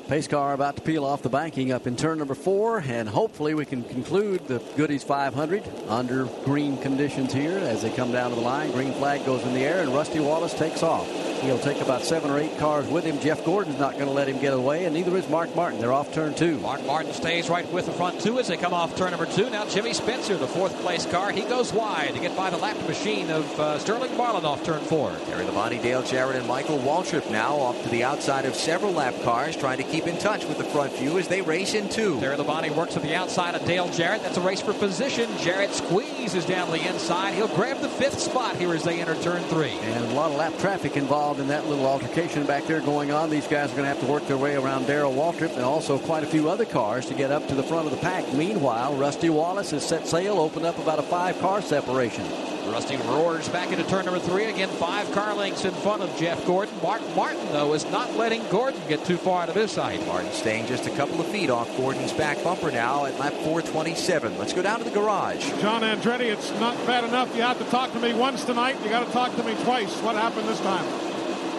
Pace 0.08 0.28
car 0.28 0.52
about 0.52 0.76
to 0.76 0.82
peel 0.82 1.02
off 1.02 1.22
the 1.22 1.30
banking 1.30 1.72
up 1.72 1.86
in 1.86 1.96
turn 1.96 2.18
number 2.18 2.34
four, 2.34 2.80
and 2.80 3.08
hopefully 3.08 3.54
we 3.54 3.64
can 3.64 3.82
conclude 3.84 4.46
the 4.46 4.58
Goody's 4.76 5.02
500 5.02 5.64
under 5.88 6.26
green 6.44 6.76
conditions 6.76 7.32
here 7.32 7.56
as 7.56 7.80
they 7.80 7.90
come 7.90 8.12
down 8.12 8.28
to 8.28 8.36
the 8.36 8.42
line. 8.42 8.70
Green 8.72 8.92
flag 8.92 9.24
goes 9.24 9.42
in 9.44 9.54
the 9.54 9.60
air, 9.60 9.80
and 9.80 9.94
Rusty 9.94 10.20
Wallace 10.20 10.52
takes 10.52 10.82
off. 10.82 11.08
He'll 11.44 11.58
take 11.58 11.80
about 11.80 12.02
seven 12.02 12.30
or 12.30 12.38
eight 12.38 12.56
cars 12.58 12.86
with 12.88 13.04
him. 13.04 13.20
Jeff 13.20 13.44
Gordon's 13.44 13.78
not 13.78 13.94
going 13.94 14.06
to 14.06 14.12
let 14.12 14.28
him 14.28 14.40
get 14.40 14.54
away, 14.54 14.84
and 14.86 14.94
neither 14.94 15.16
is 15.16 15.28
Mark 15.28 15.54
Martin. 15.54 15.80
They're 15.80 15.92
off 15.92 16.12
turn 16.12 16.34
two. 16.34 16.58
Mark 16.58 16.84
Martin 16.86 17.12
stays 17.12 17.48
right 17.48 17.70
with 17.72 17.86
the 17.86 17.92
front 17.92 18.20
two 18.20 18.38
as 18.38 18.48
they 18.48 18.56
come 18.56 18.72
off 18.72 18.96
turn 18.96 19.10
number 19.10 19.26
two. 19.26 19.50
Now 19.50 19.66
Jimmy 19.66 19.92
Spencer, 19.92 20.36
the 20.36 20.46
fourth 20.46 20.74
place 20.80 21.06
car, 21.06 21.30
he 21.30 21.42
goes 21.42 21.72
wide 21.72 22.14
to 22.14 22.20
get 22.20 22.36
by 22.36 22.50
the 22.50 22.56
lap 22.56 22.76
machine 22.88 23.30
of 23.30 23.60
uh, 23.60 23.78
Sterling 23.78 24.16
Marlin 24.16 24.44
off 24.44 24.64
turn 24.64 24.80
four. 24.82 25.14
Terry 25.26 25.44
Labonte, 25.44 25.82
Dale 25.82 26.02
Jarrett, 26.02 26.36
and 26.36 26.46
Michael 26.46 26.78
Waltrip 26.78 27.30
now 27.30 27.56
off 27.56 27.82
to 27.82 27.88
the 27.88 28.04
outside 28.04 28.46
of 28.46 28.54
several 28.54 28.92
lap 28.92 29.14
cars, 29.22 29.56
trying 29.56 29.78
to 29.78 29.84
keep 29.84 30.06
in 30.06 30.18
touch 30.18 30.44
with 30.46 30.58
the 30.58 30.64
front 30.64 30.92
few 30.92 31.18
as 31.18 31.28
they 31.28 31.42
race 31.42 31.74
in 31.74 31.88
two. 31.88 32.18
Terry 32.20 32.36
Labonte 32.36 32.74
works 32.74 32.94
to 32.94 33.00
the 33.00 33.14
outside 33.14 33.54
of 33.54 33.64
Dale 33.66 33.88
Jarrett. 33.90 34.22
That's 34.22 34.36
a 34.36 34.40
race 34.40 34.60
for 34.60 34.72
position. 34.72 35.28
Jarrett 35.38 35.72
squeezes 35.72 36.46
down 36.46 36.70
the 36.70 36.86
inside. 36.88 37.34
He'll 37.34 37.48
grab 37.48 37.80
the 37.80 37.88
fifth 37.88 38.18
spot 38.18 38.56
here 38.56 38.72
as 38.74 38.84
they 38.84 39.00
enter 39.00 39.14
turn 39.16 39.42
three. 39.44 39.70
And 39.70 40.04
a 40.06 40.14
lot 40.14 40.30
of 40.30 40.36
lap 40.36 40.56
traffic 40.58 40.96
involved 40.96 41.33
in 41.38 41.48
that 41.48 41.66
little 41.66 41.86
altercation 41.86 42.46
back 42.46 42.64
there 42.64 42.80
going 42.80 43.10
on. 43.10 43.30
These 43.30 43.46
guys 43.46 43.70
are 43.70 43.76
going 43.76 43.84
to 43.84 43.88
have 43.88 44.00
to 44.00 44.06
work 44.06 44.26
their 44.26 44.36
way 44.36 44.56
around 44.56 44.86
Darrell 44.86 45.12
Waltrip 45.12 45.54
and 45.54 45.62
also 45.62 45.98
quite 45.98 46.22
a 46.22 46.26
few 46.26 46.48
other 46.48 46.64
cars 46.64 47.06
to 47.06 47.14
get 47.14 47.30
up 47.30 47.46
to 47.48 47.54
the 47.54 47.62
front 47.62 47.86
of 47.86 47.92
the 47.92 47.98
pack. 47.98 48.32
Meanwhile, 48.32 48.94
Rusty 48.94 49.30
Wallace 49.30 49.70
has 49.70 49.86
set 49.86 50.06
sail, 50.06 50.38
opened 50.38 50.66
up 50.66 50.78
about 50.78 50.98
a 50.98 51.02
five 51.02 51.38
car 51.40 51.62
separation. 51.62 52.24
Rusty 52.66 52.96
roars 52.96 53.48
back 53.50 53.70
into 53.70 53.84
turn 53.84 54.06
number 54.06 54.18
three. 54.18 54.44
Again, 54.44 54.68
five 54.70 55.10
car 55.12 55.34
lengths 55.34 55.64
in 55.64 55.72
front 55.74 56.02
of 56.02 56.16
Jeff 56.16 56.44
Gordon. 56.46 56.74
Mark 56.82 57.02
Martin, 57.14 57.46
though, 57.52 57.74
is 57.74 57.84
not 57.90 58.14
letting 58.16 58.42
Gordon 58.48 58.80
get 58.88 59.04
too 59.04 59.18
far 59.18 59.42
out 59.42 59.48
of 59.48 59.54
his 59.54 59.70
sight. 59.70 60.04
Martin 60.06 60.32
staying 60.32 60.66
just 60.66 60.86
a 60.86 60.90
couple 60.90 61.20
of 61.20 61.26
feet 61.26 61.50
off 61.50 61.68
Gordon's 61.76 62.12
back 62.12 62.42
bumper 62.42 62.70
now 62.70 63.04
at 63.04 63.18
lap 63.18 63.34
427. 63.34 64.38
Let's 64.38 64.54
go 64.54 64.62
down 64.62 64.78
to 64.78 64.84
the 64.84 64.90
garage. 64.90 65.46
John 65.60 65.82
Andretti, 65.82 66.32
it's 66.32 66.50
not 66.52 66.74
bad 66.86 67.04
enough. 67.04 67.34
You 67.36 67.42
have 67.42 67.58
to 67.58 67.64
talk 67.66 67.92
to 67.92 68.00
me 68.00 68.14
once 68.14 68.44
tonight. 68.44 68.76
You 68.82 68.88
got 68.88 69.06
to 69.06 69.12
talk 69.12 69.36
to 69.36 69.42
me 69.44 69.54
twice. 69.64 70.00
What 70.00 70.16
happened 70.16 70.48
this 70.48 70.60
time? 70.60 71.13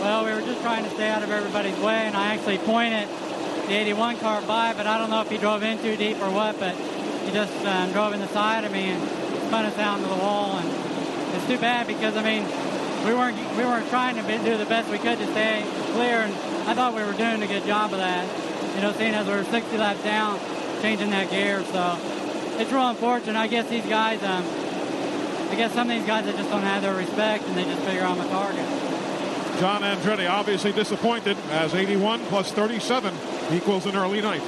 Well, 0.06 0.24
we 0.24 0.32
were 0.34 0.42
just 0.42 0.62
trying 0.62 0.84
to 0.84 0.90
stay 0.92 1.10
out 1.10 1.24
of 1.24 1.32
everybody's 1.32 1.80
way, 1.80 2.06
and 2.06 2.16
I 2.16 2.36
actually 2.36 2.60
pointed 2.60 3.10
the 3.66 3.74
81 3.74 4.18
car 4.18 4.40
by, 4.44 4.72
but 4.78 4.86
I 4.86 5.00
don't 5.00 5.10
know 5.10 5.22
if 5.22 5.32
he 5.32 5.40
drove 5.40 5.64
in 5.64 5.80
too 5.80 5.98
deep 5.98 6.22
or 6.22 6.30
what, 6.30 6.60
but 6.60 6.76
he 6.76 7.32
just 7.32 7.52
um, 7.66 7.92
drove 7.92 8.14
in 8.14 8.20
the 8.20 8.28
side 8.28 8.66
of 8.66 8.72
me 8.72 8.84
and 8.84 9.02
spun 9.48 9.66
us 9.66 9.76
down 9.76 10.04
to 10.04 10.08
the 10.08 10.14
wall. 10.14 10.60
And 10.60 11.36
it's 11.36 11.48
too 11.48 11.58
bad 11.58 11.88
because, 11.88 12.16
I 12.16 12.22
mean, 12.22 12.46
we 13.04 13.18
weren't 13.18 13.36
we 13.58 13.66
weren't 13.66 13.90
trying 13.90 14.14
to 14.16 14.22
do 14.22 14.56
the 14.56 14.66
best 14.66 14.92
we 14.92 15.00
could 15.00 15.18
to 15.18 15.26
stay 15.32 15.66
clear, 15.94 16.22
and 16.22 16.34
I 16.70 16.76
thought 16.76 16.94
we 16.94 17.02
were 17.02 17.18
doing 17.18 17.42
a 17.42 17.48
good 17.48 17.66
job 17.66 17.92
of 17.92 17.98
that. 17.98 18.30
You 18.76 18.82
know, 18.84 18.94
seeing 18.94 19.16
as 19.16 19.26
we 19.26 19.34
were 19.34 19.44
60 19.44 19.76
laps 19.76 20.04
down, 20.04 20.40
changing 20.84 21.10
that 21.18 21.32
gear. 21.32 21.66
So 21.74 21.98
it's 22.62 22.72
real 22.72 22.90
unfortunate. 22.90 23.40
I 23.40 23.48
guess 23.48 23.68
these 23.70 23.88
guys, 23.88 24.22
um, 24.22 24.46
I 25.50 25.56
guess 25.58 25.74
some 25.74 25.90
of 25.90 25.98
these 25.98 26.06
guys 26.06 26.26
that 26.26 26.38
just 26.38 26.52
don't 26.52 26.62
have 26.62 26.84
their 26.84 26.94
respect, 26.94 27.46
and 27.46 27.58
they 27.58 27.64
just 27.64 27.82
figure 27.82 28.04
I'm 28.04 28.22
a 28.22 28.28
target. 28.30 28.85
John 29.60 29.84
Andretti 29.84 30.30
obviously 30.30 30.74
disappointed 30.74 31.38
as 31.50 31.74
81 31.74 32.20
plus 32.26 32.52
37 32.52 33.14
equals 33.54 33.86
an 33.86 33.96
early 33.96 34.22
night. 34.22 34.42